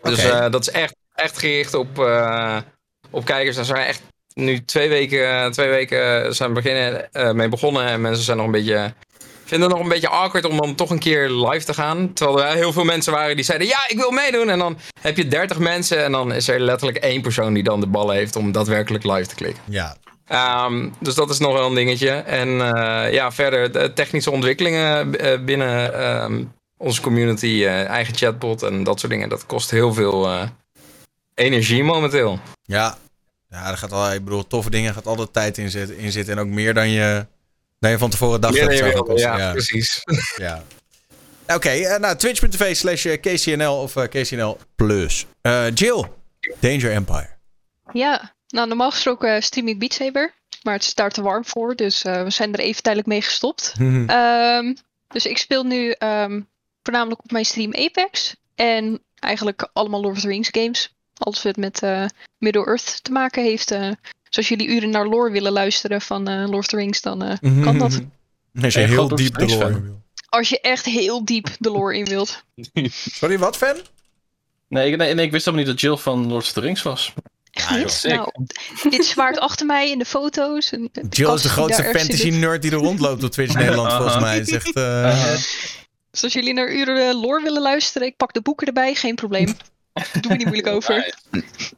Dus 0.02 0.22
dat 0.50 0.60
is 0.60 0.70
echt, 0.70 0.94
echt 1.14 1.38
gericht 1.38 1.74
op, 1.74 1.98
op 3.10 3.24
kijkers. 3.24 3.56
Daar 3.56 3.64
zijn 3.64 3.86
echt 3.86 4.02
nu 4.34 4.64
twee 4.64 4.88
weken, 4.88 5.52
twee 5.52 5.68
weken 5.68 6.34
zijn 6.34 6.52
beginnen, 6.52 7.08
mee 7.36 7.48
begonnen. 7.48 7.86
En 7.86 8.00
mensen 8.00 8.24
zijn 8.24 8.36
nog 8.36 8.46
een 8.46 8.52
beetje, 8.52 8.94
vinden 9.50 9.68
het 9.68 9.76
nog 9.76 9.86
een 9.86 9.92
beetje 9.92 10.08
awkward 10.08 10.44
om 10.44 10.56
dan 10.56 10.74
toch 10.74 10.90
een 10.90 10.98
keer 10.98 11.30
live 11.30 11.64
te 11.64 11.74
gaan. 11.74 12.12
Terwijl 12.12 12.44
er 12.44 12.54
heel 12.54 12.72
veel 12.72 12.84
mensen 12.84 13.12
waren 13.12 13.36
die 13.36 13.44
zeiden, 13.44 13.66
ja, 13.66 13.88
ik 13.88 13.96
wil 13.96 14.10
meedoen. 14.10 14.50
En 14.50 14.58
dan 14.58 14.78
heb 15.00 15.16
je 15.16 15.28
30 15.28 15.58
mensen 15.58 16.04
en 16.04 16.12
dan 16.12 16.32
is 16.32 16.48
er 16.48 16.60
letterlijk 16.60 16.98
één 16.98 17.22
persoon 17.22 17.54
die 17.54 17.62
dan 17.62 17.80
de 17.80 17.86
ballen 17.86 18.14
heeft 18.14 18.36
om 18.36 18.52
daadwerkelijk 18.52 19.04
live 19.04 19.26
te 19.26 19.34
klikken. 19.34 19.62
Ja. 19.68 19.96
Ehm, 20.26 20.88
dus 20.98 21.14
dat 21.14 21.30
is 21.30 21.38
nog 21.38 21.52
wel 21.52 21.66
een 21.66 21.74
dingetje. 21.74 22.10
En 22.10 22.48
eh, 22.48 23.12
ja, 23.12 23.32
verder 23.32 23.72
de 23.72 23.92
technische 23.92 24.30
ontwikkelingen 24.30 25.14
eh, 25.20 25.44
binnen 25.44 25.94
ehm, 25.94 26.44
onze 26.76 27.00
community, 27.00 27.46
eh, 27.46 27.84
eigen 27.84 28.14
chatbot 28.14 28.62
en 28.62 28.84
dat 28.84 29.00
soort 29.00 29.12
dingen. 29.12 29.28
Dat 29.28 29.46
kost 29.46 29.70
heel 29.70 29.94
veel 29.94 30.48
energie 31.34 31.84
momenteel. 31.84 32.38
Ja. 32.62 32.98
Ja, 33.48 33.70
er 33.70 33.76
gaat 33.76 33.92
al, 33.92 34.12
ik 34.12 34.24
bedoel, 34.24 34.46
toffe 34.46 34.70
dingen 34.70 34.94
gaat 34.94 35.06
altijd 35.06 35.32
tijd 35.32 35.58
in 35.58 35.70
zitten, 35.70 35.96
in 35.96 36.12
zitten. 36.12 36.34
En 36.34 36.40
ook 36.40 36.48
meer 36.48 36.74
dan 36.74 36.90
je, 36.90 37.26
je 37.88 37.98
van 37.98 38.10
tevoren 38.10 38.40
dacht 38.40 38.56
dat 38.58 38.68
het 38.68 38.78
zou 38.78 38.92
kosten. 38.92 39.36
ja, 39.38 39.52
precies. 39.52 40.02
Ja. 40.36 40.62
Oké, 41.46 41.68
eh, 41.68 41.98
nou, 41.98 42.16
twitch.tv 42.16 42.76
slash 42.76 43.06
KCNL 43.20 43.72
of 43.82 43.96
eh, 43.96 44.04
KCNL 44.08 44.58
Plus. 44.76 45.26
Eh, 45.40 45.66
Jill, 45.74 46.04
Danger 46.58 46.90
Empire. 46.92 47.28
Ja, 47.92 48.34
nou 48.48 48.68
normaal 48.68 48.90
gesproken 48.90 49.42
stream 49.42 49.68
ik 49.68 49.78
Beat 49.78 49.92
Saber. 49.92 50.34
Maar 50.62 50.74
het 50.74 50.82
is 50.82 50.94
daar 50.94 51.10
te 51.10 51.22
warm 51.22 51.44
voor, 51.44 51.74
dus 51.76 52.02
eh, 52.02 52.22
we 52.22 52.30
zijn 52.30 52.52
er 52.52 52.60
even 52.60 52.82
tijdelijk 52.82 53.08
mee 53.08 53.22
gestopt. 53.22 53.74
Mhm. 53.78 54.08
Ehm, 54.10 54.74
dus 55.08 55.26
ik 55.26 55.38
speel 55.38 55.64
nu 55.64 55.90
ehm, 55.90 56.40
voornamelijk 56.82 57.22
op 57.24 57.30
mijn 57.30 57.44
stream 57.44 57.74
Apex. 57.74 58.36
En 58.54 59.02
eigenlijk 59.18 59.68
allemaal 59.72 60.00
Lord 60.00 60.16
of 60.16 60.22
the 60.22 60.28
Rings 60.28 60.48
games. 60.52 60.94
Alles 61.16 61.42
wat 61.42 61.56
met 61.56 61.82
eh, 61.82 62.04
Middle-earth 62.38 63.04
te 63.04 63.12
maken 63.12 63.42
heeft. 63.42 63.70
eh. 63.70 63.90
Dus 64.30 64.38
als 64.38 64.48
jullie 64.48 64.68
uren 64.68 64.90
naar 64.90 65.06
lore 65.06 65.30
willen 65.30 65.52
luisteren 65.52 66.00
van 66.00 66.28
eh, 66.28 66.36
Lord 66.38 66.54
of 66.54 66.66
the 66.66 66.76
Rings, 66.76 67.00
dan 67.00 67.22
eh, 67.22 67.62
kan 67.62 67.78
dat. 67.78 68.00
Als 68.62 68.74
je 68.74 68.80
heel 68.80 69.08
diep 69.14 69.38
de 69.38 69.46
lore 69.46 69.70
in 69.70 69.82
wil. 69.82 70.02
Als 70.28 70.48
je 70.48 70.60
echt 70.60 70.84
heel 70.84 71.24
diep 71.24 71.48
de 71.58 71.70
lore 71.70 71.96
in 71.96 72.04
wilt. 72.04 72.44
Sorry, 73.18 73.38
wat 73.38 73.56
fan? 73.56 73.76
Nee, 74.68 74.90
ik- 74.90 74.96
nee, 74.98 75.14
nee, 75.14 75.24
ik 75.26 75.30
wist 75.32 75.44
helemaal 75.44 75.66
niet 75.66 75.74
dat 75.76 75.84
Jill 75.90 75.96
van 75.96 76.28
Lord 76.28 76.44
of 76.44 76.52
the 76.52 76.60
Rings 76.60 76.82
was. 76.82 77.12
Ja, 77.50 77.76
Niet? 77.76 78.04
Nou, 78.06 78.28
dit 78.90 79.04
zwaard 79.04 79.38
achter 79.38 79.66
mij 79.66 79.90
in 79.90 79.98
de 79.98 80.04
foto's. 80.04 80.72
En 80.72 80.88
de 80.92 81.06
Jill 81.10 81.34
is 81.34 81.42
de 81.42 81.48
grootste 81.48 81.82
daar 81.82 81.90
ergens 81.90 82.02
fantasy 82.08 82.30
zit. 82.30 82.40
nerd 82.40 82.62
die 82.62 82.70
er 82.70 82.76
rondloopt 82.76 83.22
op 83.24 83.30
Twitch 83.30 83.54
Nederland, 83.54 83.92
volgens 84.02 84.18
mij. 84.20 84.38
Is 84.38 84.48
echt, 84.52 84.72
eh, 84.76 85.30
Dus 86.10 86.22
als 86.22 86.32
jullie 86.32 86.54
naar 86.54 86.72
uren 86.72 87.14
lore 87.14 87.42
willen 87.42 87.62
luisteren, 87.62 88.06
ik 88.08 88.16
pak 88.16 88.32
de 88.32 88.40
boeken 88.40 88.66
erbij, 88.66 88.94
geen 88.94 89.14
probleem. 89.14 89.56
Doe 89.92 90.30
me 90.30 90.36
niet 90.36 90.46
moeilijk 90.46 90.68
over. 90.76 91.14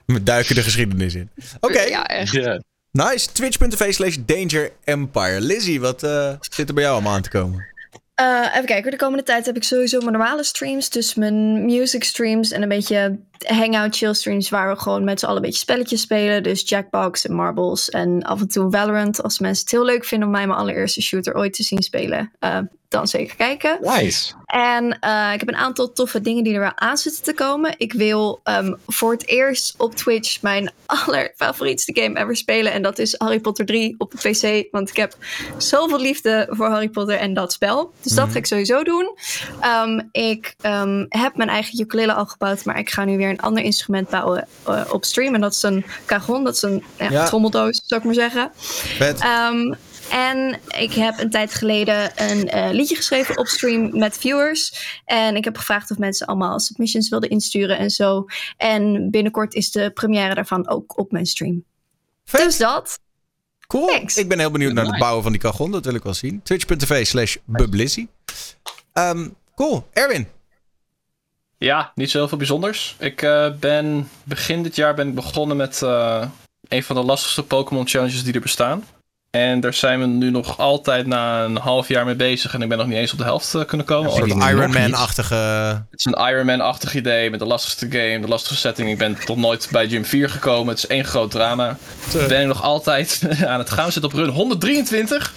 We 0.06 0.22
duiken 0.22 0.54
de 0.54 0.62
geschiedenis 0.62 1.14
in. 1.14 1.30
Oké. 1.60 1.80
Ja, 1.80 2.06
echt. 2.06 2.60
Nice. 2.90 3.32
Twitch.tv 3.32 3.92
slash 3.92 4.16
Danger 4.26 4.72
Empire. 4.84 5.40
Lizzie, 5.40 5.80
wat 5.80 6.02
eh, 6.02 6.32
zit 6.40 6.68
er 6.68 6.74
bij 6.74 6.82
jou 6.82 6.94
allemaal 6.94 7.14
aan 7.14 7.22
te 7.22 7.30
komen? 7.30 7.70
Eh, 8.14 8.46
even 8.52 8.64
kijken, 8.64 8.90
de 8.90 8.96
komende 8.96 9.24
tijd 9.24 9.46
heb 9.46 9.56
ik 9.56 9.64
sowieso 9.64 9.98
mijn 9.98 10.12
normale 10.12 10.44
streams. 10.44 10.90
Dus 10.90 11.14
mijn 11.14 11.64
music 11.64 12.04
streams 12.04 12.50
en 12.50 12.62
een 12.62 12.68
beetje 12.68 13.18
hangout 13.38 13.96
chill 13.96 14.14
streams 14.14 14.48
waar 14.48 14.68
we 14.72 14.80
gewoon 14.80 15.04
met 15.04 15.18
z'n 15.18 15.24
allen 15.24 15.36
een 15.36 15.42
beetje 15.42 15.58
spelletjes 15.58 16.00
spelen. 16.00 16.42
Dus 16.42 16.68
Jackbox 16.68 17.26
en 17.26 17.34
Marbles 17.34 17.90
en 17.90 18.22
af 18.22 18.40
en 18.40 18.48
toe 18.48 18.70
Valorant. 18.70 19.22
Als 19.22 19.38
mensen 19.38 19.62
het 19.62 19.72
heel 19.72 19.84
leuk 19.84 20.04
vinden 20.04 20.28
om 20.28 20.34
mij 20.34 20.46
mijn 20.46 20.58
allereerste 20.58 21.02
shooter 21.02 21.34
ooit 21.34 21.52
te 21.52 21.62
zien 21.62 21.82
spelen, 21.82 22.32
eh, 22.38 22.58
dan 22.92 23.06
zeker 23.06 23.36
kijken. 23.36 23.78
Nice. 23.80 24.32
En 24.46 24.98
eh, 24.98 25.30
ik 25.32 25.40
heb 25.40 25.48
een 25.48 25.56
aantal 25.56 25.92
toffe 25.92 26.20
dingen 26.20 26.44
die 26.44 26.54
er 26.54 26.60
wel 26.60 26.76
aan 26.78 26.96
zitten 26.96 27.22
te 27.22 27.34
komen. 27.34 27.74
Ik 27.76 27.92
wil 27.92 28.40
ehm, 28.44 28.74
voor 28.86 29.12
het 29.12 29.26
eerst 29.26 29.74
op 29.78 29.94
Twitch 29.94 30.42
mijn 30.42 30.72
allerfavorietste 30.86 32.00
game 32.00 32.18
ever 32.20 32.36
spelen. 32.36 32.72
En 32.72 32.82
dat 32.82 32.98
is 32.98 33.14
Harry 33.18 33.40
Potter 33.40 33.66
3 33.66 33.94
op 33.98 34.10
de 34.10 34.30
PC. 34.30 34.68
Want 34.72 34.88
ik 34.88 34.96
heb 34.96 35.16
zoveel 35.58 36.00
liefde 36.00 36.46
voor 36.50 36.66
Harry 36.68 36.88
Potter 36.88 37.16
en 37.16 37.34
dat 37.34 37.52
spel. 37.52 37.92
Dus 38.02 38.12
dat 38.12 38.30
ga 38.30 38.38
ik 38.38 38.46
sowieso 38.46 38.82
doen. 38.82 39.16
Ehm, 39.60 40.00
ik 40.12 40.54
ehm, 40.60 41.04
heb 41.08 41.36
mijn 41.36 41.48
eigen 41.48 41.80
ukulele 41.80 42.12
al 42.14 42.26
gebouwd. 42.26 42.64
Maar 42.64 42.78
ik 42.78 42.90
ga 42.90 43.04
nu 43.04 43.16
weer 43.16 43.28
een 43.28 43.40
ander 43.40 43.64
instrument 43.64 44.08
bouwen 44.08 44.48
eh, 44.66 44.82
op 44.90 45.04
stream. 45.04 45.34
En 45.34 45.40
dat 45.40 45.52
is 45.52 45.62
een 45.62 45.84
cajon. 46.06 46.44
Dat 46.44 46.54
is 46.54 46.62
een 46.62 46.84
ja, 46.98 47.10
Ja. 47.10 47.24
trommeldoos, 47.24 47.82
zou 47.86 48.00
ik 48.00 48.06
maar 48.06 48.14
zeggen. 48.14 48.50
Vet. 48.54 49.20
En 50.12 50.60
ik 50.78 50.92
heb 50.92 51.18
een 51.18 51.30
tijd 51.30 51.54
geleden 51.54 52.12
een 52.16 52.48
eh, 52.48 52.70
liedje 52.70 52.96
geschreven 52.96 53.38
op 53.38 53.46
stream 53.46 53.98
met 53.98 54.18
viewers. 54.18 54.90
En 55.04 55.36
ik 55.36 55.44
heb 55.44 55.56
gevraagd 55.56 55.90
of 55.90 55.98
mensen 55.98 56.26
allemaal 56.26 56.60
submissions 56.60 57.08
wilden 57.08 57.30
insturen 57.30 57.78
en 57.78 57.90
zo. 57.90 58.26
En 58.56 59.10
binnenkort 59.10 59.54
is 59.54 59.70
de 59.70 59.90
première 59.90 60.34
daarvan 60.34 60.68
ook 60.68 60.98
op 60.98 61.12
mijn 61.12 61.26
stream. 61.26 61.64
Dus 62.30 62.56
dat. 62.56 62.98
Cool. 63.66 63.86
Thanks. 63.86 64.16
Ik 64.16 64.28
ben 64.28 64.38
heel 64.38 64.50
benieuwd 64.50 64.72
naar 64.72 64.86
het 64.86 64.98
bouwen 64.98 65.22
van 65.22 65.32
die 65.32 65.40
cajon. 65.40 65.70
Dat 65.70 65.84
wil 65.84 65.94
ik 65.94 66.02
wel 66.02 66.14
zien. 66.14 66.42
Twitch.tv 66.42 67.06
slash 67.06 67.36
Bublizzy. 67.44 68.06
Ehm, 68.92 69.28
cool. 69.54 69.86
Erwin. 69.92 70.28
Ja, 71.58 71.92
niet 71.94 72.10
zo 72.10 72.18
heel 72.18 72.28
veel 72.28 72.38
bijzonders. 72.38 72.96
Ik 72.98 73.22
eh, 73.22 73.52
ben 73.60 74.08
begin 74.24 74.62
dit 74.62 74.76
jaar 74.76 74.94
ben 74.94 75.08
ik 75.08 75.14
begonnen 75.14 75.56
met 75.56 75.82
eh, 75.82 76.28
een 76.68 76.82
van 76.82 76.96
de 76.96 77.02
lastigste 77.02 77.42
Pokémon 77.42 77.88
challenges 77.88 78.24
die 78.24 78.34
er 78.34 78.40
bestaan. 78.40 78.84
En 79.32 79.60
daar 79.60 79.74
zijn 79.74 80.00
we 80.00 80.06
nu 80.06 80.30
nog 80.30 80.58
altijd 80.58 81.06
na 81.06 81.44
een 81.44 81.56
half 81.56 81.88
jaar 81.88 82.04
mee 82.04 82.14
bezig. 82.14 82.54
En 82.54 82.62
ik 82.62 82.68
ben 82.68 82.78
nog 82.78 82.86
niet 82.86 82.96
eens 82.96 83.12
op 83.12 83.18
de 83.18 83.24
helft 83.24 83.54
eh, 83.54 83.64
kunnen 83.64 83.86
komen. 83.86 84.10
Een 84.10 84.16
soort 84.16 84.28
Nog 84.28 84.38
niet. 84.38 84.48
Iron 84.48 84.70
Man-achtige... 84.70 85.34
Het 85.90 85.98
is 85.98 86.04
een 86.04 86.28
Iron 86.28 86.46
Man-achtig 86.46 86.94
idee 86.94 87.30
met 87.30 87.38
de 87.38 87.46
lastigste 87.46 87.86
game, 87.90 88.20
de 88.20 88.28
lastigste 88.28 88.60
setting. 88.60 88.90
Ik 88.90 88.98
ben 88.98 89.16
tot 89.24 89.36
nooit 89.36 89.68
bij 89.70 89.88
Gym 89.88 90.04
4 90.04 90.30
gekomen. 90.30 90.68
Het 90.68 90.78
is 90.78 90.86
één 90.86 91.04
groot 91.04 91.30
drama. 91.30 91.76
Ik 92.14 92.28
ben 92.28 92.48
nog 92.48 92.62
altijd 92.62 93.22
aan 93.46 93.58
het 93.58 93.70
gaan. 93.70 93.86
We 93.86 93.92
zitten 93.92 94.10
op 94.10 94.16
run 94.16 94.28
123. 94.28 95.32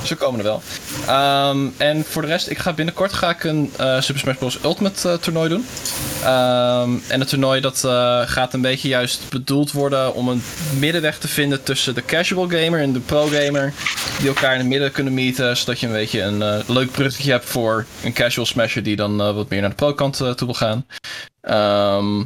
dus 0.00 0.08
we 0.08 0.14
komen 0.14 0.38
er 0.38 0.44
wel. 0.44 0.62
Ehm, 1.06 1.66
en 1.76 2.04
voor 2.08 2.22
de 2.22 2.28
rest, 2.28 2.50
ik 2.50 2.58
ga 2.58 2.72
binnenkort 2.72 3.12
ga 3.12 3.30
ik 3.30 3.44
een 3.44 3.72
eh, 3.76 4.00
Super 4.00 4.20
Smash 4.20 4.36
Bros. 4.36 4.58
Ultimate 4.64 5.08
eh, 5.08 5.14
toernooi 5.14 5.48
doen. 5.48 5.66
Ehm, 6.22 6.90
en 7.08 7.20
het 7.20 7.28
toernooi 7.28 7.60
dat 7.60 7.84
eh, 7.84 8.20
gaat 8.24 8.54
een 8.54 8.60
beetje 8.60 8.88
juist 8.88 9.20
bedoeld 9.30 9.72
worden 9.72 10.14
om 10.14 10.28
een 10.28 10.42
middenweg 10.78 11.18
te 11.18 11.28
vinden 11.28 11.62
tussen 11.62 11.94
de 11.94 12.04
casual 12.04 12.48
gamer 12.48 12.80
en 12.80 12.92
de 12.92 13.00
pro 13.00 13.20
gamer. 13.20 13.35
Die 14.18 14.28
elkaar 14.28 14.52
in 14.52 14.58
het 14.58 14.68
midden 14.68 14.92
kunnen 14.92 15.14
meeten, 15.14 15.56
zodat 15.56 15.80
je 15.80 15.86
een 15.86 15.92
beetje 15.92 16.22
een 16.22 16.42
eh, 16.42 16.68
leuk 16.68 16.90
bruggetje 16.90 17.30
hebt 17.30 17.44
voor 17.44 17.86
een 18.02 18.12
casual 18.12 18.46
smasher 18.46 18.82
die 18.82 18.96
dan 18.96 19.20
eh, 19.20 19.34
wat 19.34 19.48
meer 19.48 19.60
naar 19.60 19.70
de 19.70 19.76
pro 19.76 19.94
kant 19.94 20.16
toe 20.16 20.34
wil 20.36 20.54
gaan. 20.54 20.86
Ehm, 21.40 22.24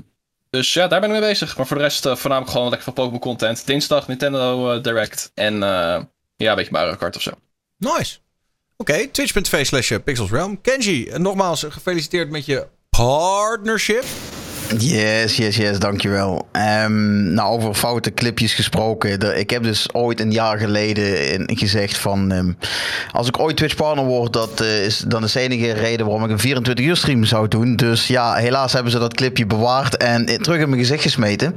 dus 0.51 0.73
ja, 0.73 0.87
daar 0.87 1.01
ben 1.01 1.11
ik 1.11 1.21
mee 1.21 1.29
bezig. 1.29 1.57
Maar 1.57 1.67
voor 1.67 1.77
de 1.77 1.83
rest 1.83 2.03
voornamelijk 2.03 2.51
gewoon 2.51 2.69
lekker 2.69 2.85
van 2.85 2.93
Pokémon 2.93 3.21
content. 3.21 3.67
Dinsdag 3.67 4.09
Nintendo 4.09 4.81
Direct 4.81 5.31
en 5.35 5.55
ja, 5.61 6.51
een 6.51 6.57
beetje 6.57 6.73
Mario 6.73 6.95
Kart 6.95 7.17
of 7.17 7.23
zo. 7.23 7.31
Nice. 7.77 8.19
Oké, 8.77 9.07
twitch.tv 9.07 9.67
slash 9.67 9.93
pixelsrealm. 10.05 10.61
Kenji, 10.61 11.11
nogmaals 11.17 11.67
gefeliciteerd 11.69 12.31
met 12.31 12.47
je 12.47 12.67
partnership. 12.91 14.05
Yes, 14.79 15.37
yes, 15.37 15.57
yes, 15.57 15.79
dankjewel. 15.79 16.49
Um, 16.85 17.23
nou, 17.33 17.53
over 17.53 17.75
foute 17.75 18.15
clipjes 18.15 18.55
gesproken. 18.55 19.39
ik 19.39 19.51
heb 19.51 19.63
dus 19.63 19.93
ooit 19.93 20.21
een 20.21 20.33
jaar 20.33 20.59
geleden 20.59 21.43
gezegd 21.47 21.99
van... 21.99 22.31
Um, 22.31 22.57
als 23.13 23.29
ik 23.29 23.39
ooit 23.39 23.57
Twitch 23.57 23.75
partner 23.75 24.05
word, 24.05 24.33
dat 24.33 24.61
uh, 24.63 24.85
is 24.85 24.99
dan 24.99 25.23
de 25.23 25.41
enige 25.41 25.73
reden 25.73 26.07
waarom 26.07 26.25
ik 26.25 26.31
een 26.31 26.39
24 26.39 26.85
uur 26.85 26.97
stream 26.97 27.25
zou 27.25 27.49
doen. 27.49 27.77
Dus 27.77 28.07
ja, 28.07 28.35
helaas 28.35 28.73
hebben 28.73 28.93
ze 28.93 28.99
dat 28.99 29.15
clipje 29.15 29.47
bewaard 29.47 29.97
en 29.97 30.27
terug 30.27 30.61
in 30.61 30.69
mijn 30.69 30.81
gezicht 30.81 31.03
gesmeten. 31.03 31.55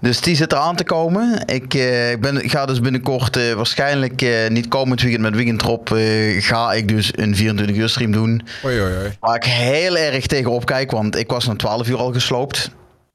Dus 0.00 0.20
die 0.20 0.36
zit 0.36 0.52
er 0.52 0.58
aan 0.58 0.76
te 0.76 0.84
komen. 0.84 1.42
Ik, 1.46 1.74
uh, 1.74 2.10
ik, 2.10 2.20
ben, 2.20 2.50
ga 2.50 2.66
dus 2.66 2.80
binnenkort 2.80 3.36
uh, 3.36 3.52
waarschijnlijk 3.52 4.24
niet 4.48 4.68
komend 4.68 5.00
weekend 5.02 5.22
met 5.22 5.34
Weekend 5.34 5.58
Drop... 5.58 5.96
ga 6.38 6.72
ik 6.72 6.88
dus 6.88 7.10
een 7.14 7.36
24 7.36 7.76
uur 7.76 7.88
stream 7.88 8.12
doen. 8.12 8.42
Oei, 8.64 8.80
oei, 8.80 8.96
oei. 8.96 9.16
Waar 9.20 9.36
ik 9.36 9.44
heel 9.44 9.96
erg 9.96 10.26
tegenop 10.26 10.64
kijk, 10.64 10.90
want 10.90 11.16
ik 11.16 11.30
was 11.30 11.46
na 11.46 11.56
12 11.56 11.88
uur 11.88 11.96
al 11.96 12.12
gesloten. 12.12 12.36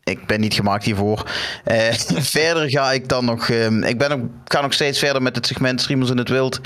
Ik 0.04 0.26
ben 0.28 0.40
niet 0.40 0.54
gemaakt 0.54 0.84
hiervoor. 0.84 1.30
Uh, 1.66 1.78
verder 2.36 2.70
ga 2.70 2.92
ik 2.92 3.10
dan 3.10 3.26
nog. 3.26 3.48
Uh, 3.48 3.90
ik 3.90 3.98
ben 3.98 4.12
ook, 4.12 4.22
ga 4.46 4.62
nog 4.62 4.74
steeds 4.74 5.00
verder 5.00 5.22
met 5.22 5.36
het 5.36 5.48
segment 5.48 5.82
Streamers 5.82 6.10
in 6.10 6.18
het 6.18 6.30
Wild. 6.30 6.62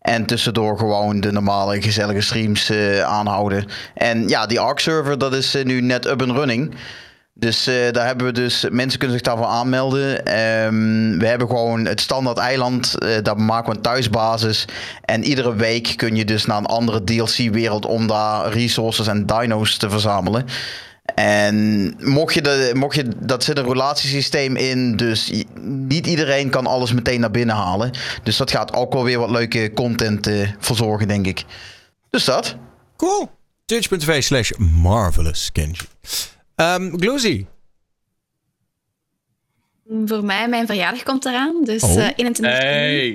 En 0.00 0.26
tussendoor 0.26 0.78
gewoon 0.78 1.20
de 1.20 1.32
normale 1.32 1.82
gezellige 1.82 2.20
streams 2.20 2.70
uh, 2.70 3.02
aanhouden. 3.02 3.66
En 3.94 4.28
ja, 4.28 4.46
die 4.46 4.60
Ark 4.60 4.78
server, 4.78 5.18
dat 5.18 5.34
is 5.34 5.56
nu 5.64 5.80
net 5.80 6.06
up 6.06 6.22
and 6.22 6.30
running. 6.30 6.74
Dus 7.34 7.64
daar 7.64 8.06
hebben 8.06 8.26
we 8.26 8.32
dus, 8.32 8.66
mensen 8.70 8.98
kunnen 8.98 9.16
zich 9.16 9.26
daarvoor 9.26 9.46
aanmelden. 9.46 10.38
Um, 10.64 11.18
we 11.18 11.26
hebben 11.26 11.48
gewoon 11.48 11.86
het 11.86 12.00
standaard 12.00 12.38
eiland, 12.38 12.94
daar 13.22 13.40
maken 13.40 13.70
we 13.70 13.76
een 13.76 13.82
thuisbasis. 13.82 14.64
En 15.04 15.24
iedere 15.24 15.54
week 15.54 15.92
kun 15.96 16.16
je 16.16 16.24
dus 16.24 16.46
naar 16.46 16.58
een 16.58 16.66
andere 16.66 17.04
DLC-wereld 17.04 17.86
om 17.86 18.06
daar 18.06 18.52
resources 18.52 19.06
en 19.06 19.26
dino's 19.26 19.76
te 19.76 19.90
verzamelen. 19.90 20.46
En 21.14 21.94
mocht 21.98 22.34
je, 22.34 22.42
de, 22.42 22.70
mocht 22.74 22.96
je, 22.96 23.04
dat 23.20 23.44
zit 23.44 23.58
een 23.58 23.64
relatiesysteem 23.64 24.56
in, 24.56 24.96
dus 24.96 25.44
niet 25.60 26.06
iedereen 26.06 26.50
kan 26.50 26.66
alles 26.66 26.92
meteen 26.92 27.20
naar 27.20 27.30
binnen 27.30 27.56
halen. 27.56 27.90
Dus 28.22 28.36
dat 28.36 28.50
gaat 28.50 28.72
ook 28.72 28.92
wel 28.92 29.04
weer 29.04 29.18
wat 29.18 29.30
leuke 29.30 29.70
content 29.74 30.28
uh, 30.28 30.48
verzorgen, 30.58 31.08
denk 31.08 31.26
ik. 31.26 31.44
Dus 32.10 32.24
dat. 32.24 32.56
Cool. 32.96 33.30
Twitch.tv 33.64 34.22
slash 34.22 34.50
marvelous 34.58 35.52
Kenji. 35.52 35.78
Um, 36.56 37.00
Gloozy. 37.00 37.46
Voor 40.04 40.24
mij, 40.24 40.48
mijn 40.48 40.66
verjaardag 40.66 41.02
komt 41.02 41.24
eraan. 41.24 41.64
Dus 41.64 41.82
oh. 41.82 41.96
uh, 41.96 42.08
21 42.16 42.58
Hey. 42.58 43.10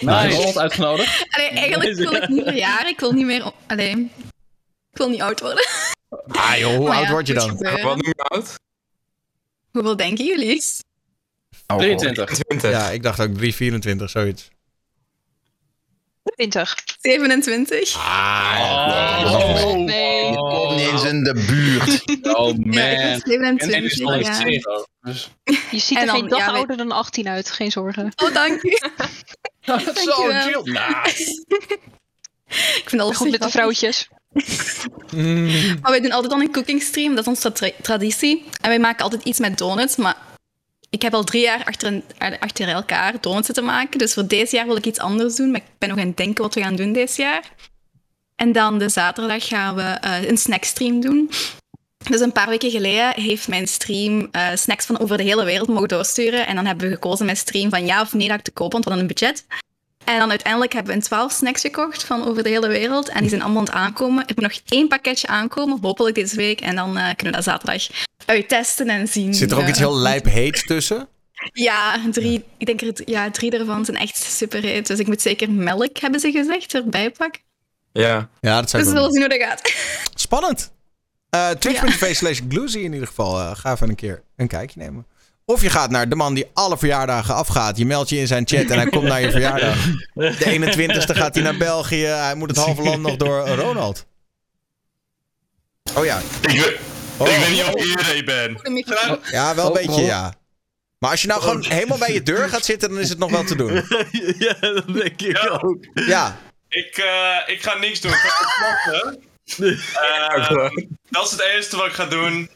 nice. 0.00 0.60
uitgenodigd. 0.60 1.26
Allee, 1.30 1.48
eigenlijk 1.48 1.96
wil 1.98 2.12
ik 2.12 2.28
niet 2.28 2.44
verjaren. 2.44 2.88
Ik 2.88 3.00
wil 3.00 3.12
niet 3.12 3.26
meer... 3.26 3.52
Allee, 3.66 4.10
ik 4.92 4.98
wil 4.98 5.08
niet 5.08 5.20
oud 5.20 5.40
worden. 5.40 5.64
Ah 6.10 6.58
joh, 6.58 6.76
hoe 6.76 6.90
oud 6.90 7.08
word 7.08 7.26
je 7.26 7.34
dan? 7.34 7.56
Wat 7.56 7.82
noem 7.82 8.06
je 8.06 8.14
oud? 8.16 8.58
Hoeveel 9.72 9.96
denken 9.96 10.24
jullie? 10.24 10.62
Oh, 11.66 11.76
23. 11.76 12.38
20. 12.38 12.70
Ja, 12.70 12.90
ik 12.90 13.02
dacht 13.02 13.20
ook 13.20 13.34
3, 13.34 13.54
24, 13.54 14.10
zoiets. 14.10 14.48
20. 16.36 16.74
27. 17.00 17.96
Ah, 17.96 19.22
oh, 19.24 19.64
oh, 19.64 19.76
nee. 19.76 20.30
Je 20.30 20.36
komt 20.36 20.76
niet 20.76 20.88
eens 20.88 21.04
in 21.04 21.24
de 21.24 21.34
buurt. 21.34 21.98
Oh 22.36 22.56
man. 22.56 22.72
Ja, 22.72 23.18
27, 23.18 24.18
ja. 24.42 24.86
Dus. 25.02 25.30
Je 25.70 25.78
ziet 25.78 25.98
er 25.98 26.06
dan, 26.06 26.14
geen 26.14 26.28
dag 26.28 26.38
ja, 26.38 26.52
ouder 26.52 26.76
dan 26.76 26.90
18 26.90 27.28
uit, 27.28 27.50
geen 27.50 27.70
zorgen. 27.70 28.12
Oh, 28.16 28.34
dank 28.34 28.62
u. 28.62 28.76
Zo 30.04 30.30
chill. 30.30 30.62
Nice. 30.64 31.44
Ik 32.80 32.84
vind 32.86 33.02
alles 33.02 33.16
goed 33.16 33.30
met 33.30 33.42
de 33.42 33.50
vrouwtjes. 33.50 34.08
Maar 35.80 35.90
wij 35.90 36.00
doen 36.00 36.12
altijd 36.12 36.30
dan 36.30 36.40
een 36.40 36.52
cooking 36.52 36.82
stream, 36.82 37.14
dat 37.14 37.26
is 37.26 37.28
onze 37.28 37.52
tra 37.52 37.70
traditie. 37.82 38.44
En 38.60 38.68
wij 38.68 38.78
maken 38.78 39.04
altijd 39.04 39.24
iets 39.24 39.38
met 39.38 39.58
donuts, 39.58 39.96
maar 39.96 40.16
ik 40.90 41.02
heb 41.02 41.14
al 41.14 41.24
drie 41.24 41.42
jaar 41.42 41.64
achter, 41.64 42.02
achter 42.38 42.68
elkaar 42.68 43.14
donuts 43.20 43.46
zitten 43.46 43.64
maken. 43.64 43.98
Dus 43.98 44.14
voor 44.14 44.26
deze 44.26 44.56
jaar 44.56 44.66
wil 44.66 44.76
ik 44.76 44.86
iets 44.86 44.98
anders 44.98 45.36
doen, 45.36 45.50
maar 45.50 45.60
ik 45.60 45.66
ben 45.78 45.88
nog 45.88 45.98
aan 45.98 46.06
het 46.06 46.16
denken 46.16 46.42
wat 46.42 46.54
we 46.54 46.62
gaan 46.62 46.76
doen 46.76 46.92
deze 46.92 47.22
jaar. 47.22 47.42
En 48.36 48.52
dan 48.52 48.78
de 48.78 48.88
zaterdag 48.88 49.48
gaan 49.48 49.74
we 49.74 49.98
uh, 50.04 50.28
een 50.28 50.38
snackstream 50.38 51.00
doen. 51.00 51.30
Dus 52.08 52.20
een 52.20 52.32
paar 52.32 52.48
weken 52.48 52.70
geleden 52.70 53.20
heeft 53.20 53.48
mijn 53.48 53.68
stream 53.68 54.28
uh, 54.32 54.48
snacks 54.54 54.86
van 54.86 54.98
over 54.98 55.16
de 55.16 55.22
hele 55.22 55.44
wereld 55.44 55.68
mogen 55.68 55.88
doorsturen. 55.88 56.46
En 56.46 56.54
dan 56.54 56.66
hebben 56.66 56.88
we 56.88 56.94
gekozen 56.94 57.26
met 57.26 57.38
stream 57.38 57.70
van 57.70 57.86
ja 57.86 58.00
of 58.00 58.12
nee 58.12 58.28
dat 58.28 58.38
ik 58.38 58.44
te 58.44 58.50
koop, 58.50 58.72
want 58.72 58.84
we 58.84 58.90
hadden 58.90 59.08
een 59.08 59.14
budget. 59.14 59.46
En 60.04 60.18
dan 60.18 60.30
uiteindelijk 60.30 60.72
hebben 60.72 60.92
we 60.92 60.98
een 60.98 61.04
12 61.04 61.32
snacks 61.32 61.60
gekocht 61.60 62.04
van 62.04 62.24
over 62.24 62.42
de 62.42 62.48
hele 62.48 62.68
wereld. 62.68 63.08
En 63.08 63.20
die 63.20 63.28
zijn 63.28 63.42
allemaal 63.42 63.58
aan 63.58 63.66
het 63.66 63.74
aankomen. 63.74 64.22
Ik 64.22 64.28
heb 64.28 64.40
nog 64.40 64.52
één 64.68 64.88
pakketje 64.88 65.26
aankomen, 65.26 65.78
hopelijk 65.82 66.14
deze 66.14 66.36
week. 66.36 66.60
En 66.60 66.76
dan 66.76 66.88
uh, 66.88 67.04
kunnen 67.04 67.16
we 67.16 67.30
dat 67.30 67.44
zaterdag 67.44 67.86
uittesten 68.26 68.88
en 68.88 69.08
zien. 69.08 69.34
Zit 69.34 69.50
er 69.50 69.56
ook 69.56 69.62
uh, 69.62 69.68
iets 69.68 69.78
heel 69.78 69.96
lijp 69.96 70.24
heet 70.24 70.66
tussen? 70.66 71.08
Ja, 71.52 72.00
drie, 72.10 72.44
ik 72.58 72.66
denk 72.66 72.80
er, 72.80 73.02
ja, 73.04 73.30
drie 73.30 73.50
daarvan 73.50 73.84
zijn 73.84 73.96
echt 73.96 74.16
super 74.16 74.62
heet. 74.62 74.86
Dus 74.86 74.98
ik 74.98 75.06
moet 75.06 75.22
zeker 75.22 75.50
melk, 75.50 75.98
hebben 75.98 76.20
ze 76.20 76.30
gezegd, 76.30 76.74
erbij 76.74 77.10
pakken. 77.10 77.40
Ja. 77.92 78.28
ja 78.40 78.60
dat 78.60 78.70
zou 78.70 78.82
dus 78.82 78.92
we 78.92 78.98
zullen 78.98 79.12
zien 79.12 79.20
hoe 79.20 79.38
dat 79.38 79.48
gaat. 79.48 79.74
Spannend. 80.14 80.72
Uh, 81.34 81.50
Twitch.tv 81.50 82.14
slash 82.14 82.40
Gloozy 82.48 82.78
in 82.78 82.92
ieder 82.92 83.08
geval. 83.08 83.54
ga 83.54 83.72
even 83.72 83.88
een 83.88 83.94
keer 83.94 84.22
een 84.36 84.48
kijkje 84.48 84.80
nemen. 84.80 85.06
Of 85.50 85.62
je 85.62 85.70
gaat 85.70 85.90
naar 85.90 86.08
de 86.08 86.14
man 86.14 86.34
die 86.34 86.50
alle 86.54 86.78
verjaardagen 86.78 87.34
afgaat. 87.34 87.76
Je 87.76 87.86
meldt 87.86 88.08
je 88.08 88.16
in 88.18 88.26
zijn 88.26 88.48
chat 88.48 88.64
en 88.64 88.78
hij 88.78 88.86
komt 88.86 89.04
naar 89.04 89.20
je 89.20 89.30
verjaardag. 89.30 89.76
De 90.14 90.86
21ste 91.06 91.16
gaat 91.16 91.34
hij 91.34 91.44
naar 91.44 91.56
België. 91.56 92.04
Hij 92.04 92.34
moet 92.34 92.48
het 92.48 92.58
halve 92.58 92.82
land 92.82 93.02
nog 93.02 93.16
door 93.16 93.48
Ronald. 93.48 94.06
Oh 95.94 96.04
ja. 96.04 96.18
Ik, 96.40 96.50
weet, 96.50 96.78
oh. 97.16 97.28
ik 97.28 97.38
weet 97.38 97.50
niet 97.50 97.62
of 97.62 97.68
ik 97.68 97.84
iedereen 97.84 98.24
ben. 98.24 99.20
Ja, 99.30 99.54
wel 99.54 99.66
een 99.66 99.86
beetje 99.86 100.02
ja. 100.02 100.34
Maar 100.98 101.10
als 101.10 101.22
je 101.22 101.28
nou 101.28 101.40
gewoon 101.40 101.64
helemaal 101.64 101.98
bij 101.98 102.12
je 102.12 102.22
deur 102.22 102.48
gaat 102.48 102.64
zitten, 102.64 102.88
dan 102.88 102.98
is 102.98 103.08
het 103.08 103.18
nog 103.18 103.30
wel 103.30 103.44
te 103.44 103.56
doen. 103.56 103.72
Ja, 104.38 104.54
dat 104.60 104.94
denk 104.94 105.22
ik 105.22 105.48
ook. 105.50 105.84
Ja. 105.94 106.38
Ik, 106.68 106.98
uh, 106.98 107.54
ik 107.54 107.62
ga 107.62 107.74
niks 107.74 108.00
doen. 108.00 108.12
Ik 108.12 108.18
ga 108.18 109.14
uh, 109.58 110.70
dat 111.10 111.24
is 111.24 111.30
het 111.30 111.40
eerste 111.40 111.76
wat 111.76 111.86
ik 111.86 111.92
ga 111.92 112.06
doen. 112.06 112.50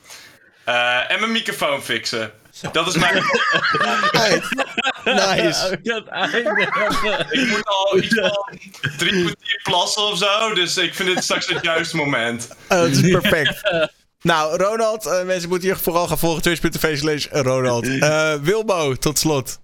Uh, 0.68 1.10
en 1.10 1.20
mijn 1.20 1.32
microfoon 1.32 1.82
fixen. 1.82 2.32
Dat 2.73 2.86
is 2.86 2.97
mijn. 2.97 3.15
nice. 5.05 5.78
ik 7.31 7.49
moet 7.49 7.65
al 7.65 7.99
iets 7.99 8.15
van 8.15 8.58
drie 8.97 9.23
kwartier 9.23 9.60
plassen 9.62 10.02
of 10.02 10.18
zo. 10.18 10.55
Dus 10.55 10.76
ik 10.76 10.94
vind 10.94 11.15
dit 11.15 11.24
straks 11.24 11.47
het 11.47 11.65
juiste 11.65 11.97
moment. 11.97 12.49
Uh, 12.50 12.78
dat 12.78 12.89
is 12.89 13.10
perfect. 13.10 13.60
Nou, 14.23 14.57
Ronald, 14.57 15.07
uh, 15.07 15.23
mensen 15.23 15.49
moeten 15.49 15.68
hier 15.68 15.78
vooral 15.78 16.07
gaan 16.07 16.18
volgen. 16.18 16.42
Twitch.tv 16.42 16.99
slash 16.99 17.26
Ronald. 17.31 17.86
Uh, 17.86 18.34
Wilbo, 18.34 18.94
tot 18.94 19.18
slot. 19.18 19.58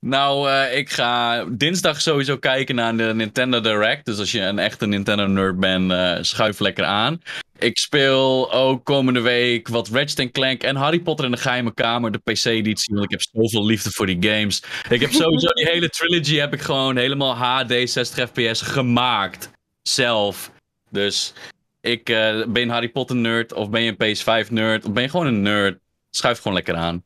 Nou, 0.00 0.48
uh, 0.48 0.76
ik 0.76 0.90
ga 0.90 1.44
dinsdag 1.44 2.00
sowieso 2.00 2.36
kijken 2.36 2.74
naar 2.74 2.96
de 2.96 3.14
Nintendo 3.14 3.60
Direct. 3.60 4.04
Dus 4.04 4.18
als 4.18 4.32
je 4.32 4.40
een 4.40 4.58
echte 4.58 4.86
Nintendo-nerd 4.86 5.60
bent, 5.60 5.90
uh, 5.90 6.16
schuif 6.20 6.58
lekker 6.58 6.84
aan. 6.84 7.22
Ik 7.58 7.78
speel 7.78 8.52
ook 8.52 8.84
komende 8.84 9.20
week 9.20 9.68
wat 9.68 9.88
Ratchet 9.88 10.30
Clank 10.32 10.62
en 10.62 10.76
Harry 10.76 11.00
Potter 11.00 11.24
in 11.24 11.30
de 11.30 11.36
geheime 11.36 11.74
kamer. 11.74 12.12
De 12.12 12.18
PC-editie, 12.18 12.94
want 12.94 13.04
ik 13.04 13.10
heb 13.10 13.22
zoveel 13.32 13.64
liefde 13.64 13.90
voor 13.90 14.06
die 14.06 14.30
games. 14.30 14.62
Ik 14.88 15.00
heb 15.00 15.12
sowieso 15.12 15.48
die 15.48 15.68
hele 15.68 15.88
trilogy 15.88 16.36
heb 16.36 16.52
ik 16.52 16.60
gewoon 16.60 16.96
helemaal 16.96 17.34
HD 17.34 17.90
60 17.90 18.28
fps 18.28 18.62
gemaakt. 18.62 19.50
Zelf. 19.82 20.50
Dus 20.90 21.32
ik 21.80 22.08
uh, 22.08 22.46
ben 22.46 22.68
Harry 22.68 22.88
Potter 22.88 23.16
nerd 23.16 23.52
of 23.52 23.70
ben 23.70 23.82
je 23.82 23.94
een 23.96 24.16
PS5 24.16 24.50
nerd 24.50 24.84
of 24.84 24.92
ben 24.92 25.02
je 25.02 25.08
gewoon 25.08 25.26
een 25.26 25.42
nerd. 25.42 25.78
Schuif 26.10 26.38
gewoon 26.38 26.54
lekker 26.54 26.74
aan. 26.74 27.04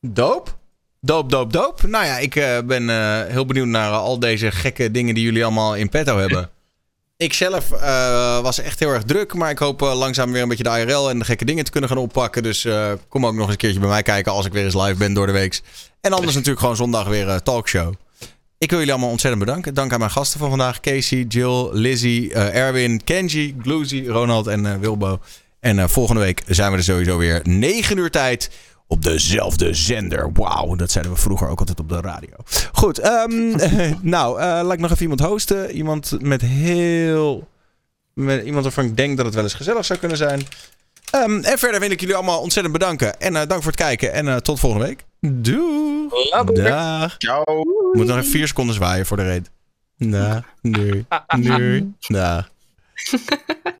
Doop? 0.00 0.59
Doop, 1.00 1.30
doop, 1.30 1.52
doop. 1.52 1.82
Nou 1.82 2.04
ja, 2.04 2.18
ik 2.18 2.34
uh, 2.34 2.58
ben 2.64 2.88
uh, 2.88 3.20
heel 3.26 3.46
benieuwd 3.46 3.66
naar 3.66 3.90
al 3.90 4.18
deze 4.18 4.50
gekke 4.50 4.90
dingen 4.90 5.14
die 5.14 5.24
jullie 5.24 5.44
allemaal 5.44 5.76
in 5.76 5.88
petto 5.88 6.18
hebben. 6.18 6.50
Ik 7.16 7.32
zelf 7.32 7.68
was 8.42 8.60
echt 8.60 8.78
heel 8.78 8.88
erg 8.88 9.02
druk, 9.02 9.34
maar 9.34 9.50
ik 9.50 9.58
hoop 9.58 9.80
langzaam 9.80 10.32
weer 10.32 10.42
een 10.42 10.48
beetje 10.48 10.64
de 10.64 10.78
IRL 10.78 11.10
en 11.10 11.18
de 11.18 11.24
gekke 11.24 11.44
dingen 11.44 11.64
te 11.64 11.70
kunnen 11.70 11.90
gaan 11.90 11.98
oppakken. 11.98 12.42
Dus 12.42 12.66
kom 13.08 13.26
ook 13.26 13.32
nog 13.32 13.42
eens 13.42 13.50
een 13.50 13.56
keertje 13.56 13.80
bij 13.80 13.88
mij 13.88 14.02
kijken 14.02 14.32
als 14.32 14.46
ik 14.46 14.52
weer 14.52 14.64
eens 14.64 14.74
live 14.74 14.94
ben 14.94 15.14
door 15.14 15.26
de 15.26 15.32
week. 15.32 15.60
En 16.00 16.12
anders 16.12 16.34
natuurlijk 16.34 16.60
gewoon 16.60 16.76
zondag 16.76 17.08
weer 17.08 17.42
talkshow. 17.42 17.94
Ik 18.58 18.70
wil 18.70 18.78
jullie 18.78 18.92
allemaal 18.92 19.10
ontzettend 19.10 19.44
bedanken. 19.44 19.74
Dank 19.74 19.92
aan 19.92 19.98
mijn 19.98 20.10
gasten 20.10 20.38
van 20.38 20.48
vandaag. 20.48 20.80
Casey, 20.80 21.24
Jill, 21.28 21.68
Lizzie, 21.72 22.34
Erwin, 22.34 23.04
Kenji, 23.04 23.56
Gloozy, 23.62 24.04
Ronald 24.06 24.46
en 24.46 24.80
Wilbo. 24.80 25.20
En 25.60 25.78
eh, 25.78 25.88
volgende 25.88 26.20
week 26.20 26.42
zijn 26.46 26.70
we 26.70 26.76
er 26.76 26.84
sowieso 26.84 27.16
weer 27.16 27.40
9 27.42 27.96
uur 27.96 28.10
tijd 28.10 28.50
op 28.90 29.02
dezelfde 29.02 29.74
zender. 29.74 30.32
Wauw, 30.32 30.74
dat 30.74 30.90
zeiden 30.90 31.12
we 31.12 31.18
vroeger 31.18 31.48
ook 31.48 31.58
altijd 31.58 31.80
op 31.80 31.88
de 31.88 32.00
radio. 32.00 32.36
Goed, 32.72 32.98
ehm, 32.98 33.54
eh, 33.54 33.92
nou, 34.16 34.40
eh, 34.40 34.46
laat 34.46 34.72
ik 34.72 34.78
nog 34.78 34.90
even 34.90 35.02
iemand 35.02 35.20
hosten. 35.20 35.70
Iemand 35.70 36.16
met 36.20 36.40
heel... 36.40 37.48
Met 38.14 38.44
iemand 38.44 38.64
waarvan 38.64 38.84
ik 38.84 38.96
denk 38.96 39.16
dat 39.16 39.26
het 39.26 39.34
wel 39.34 39.44
eens 39.44 39.54
gezellig 39.54 39.84
zou 39.84 39.98
kunnen 39.98 40.16
zijn. 40.16 40.42
Ehm, 41.10 41.40
en 41.42 41.58
verder 41.58 41.80
wil 41.80 41.90
ik 41.90 42.00
jullie 42.00 42.14
allemaal 42.14 42.40
ontzettend 42.40 42.78
bedanken. 42.78 43.20
En 43.20 43.36
eh, 43.36 43.46
dank 43.46 43.62
voor 43.62 43.72
het 43.72 43.80
kijken. 43.80 44.12
En 44.12 44.28
eh, 44.28 44.36
tot 44.36 44.60
volgende 44.60 44.86
week. 44.86 45.04
Doei. 45.20 46.08
Dag. 46.52 47.14
Ciao. 47.18 47.42
Ik 47.60 47.96
moet 47.96 48.06
nog 48.06 48.16
even 48.16 48.30
vier 48.30 48.46
seconden 48.46 48.74
zwaaien 48.74 49.06
voor 49.06 49.16
de 49.16 49.22
reet. 49.22 49.50
Dag. 49.96 50.44
Doei. 50.62 51.04
Doei. 51.40 51.92
Dag. 52.08 52.50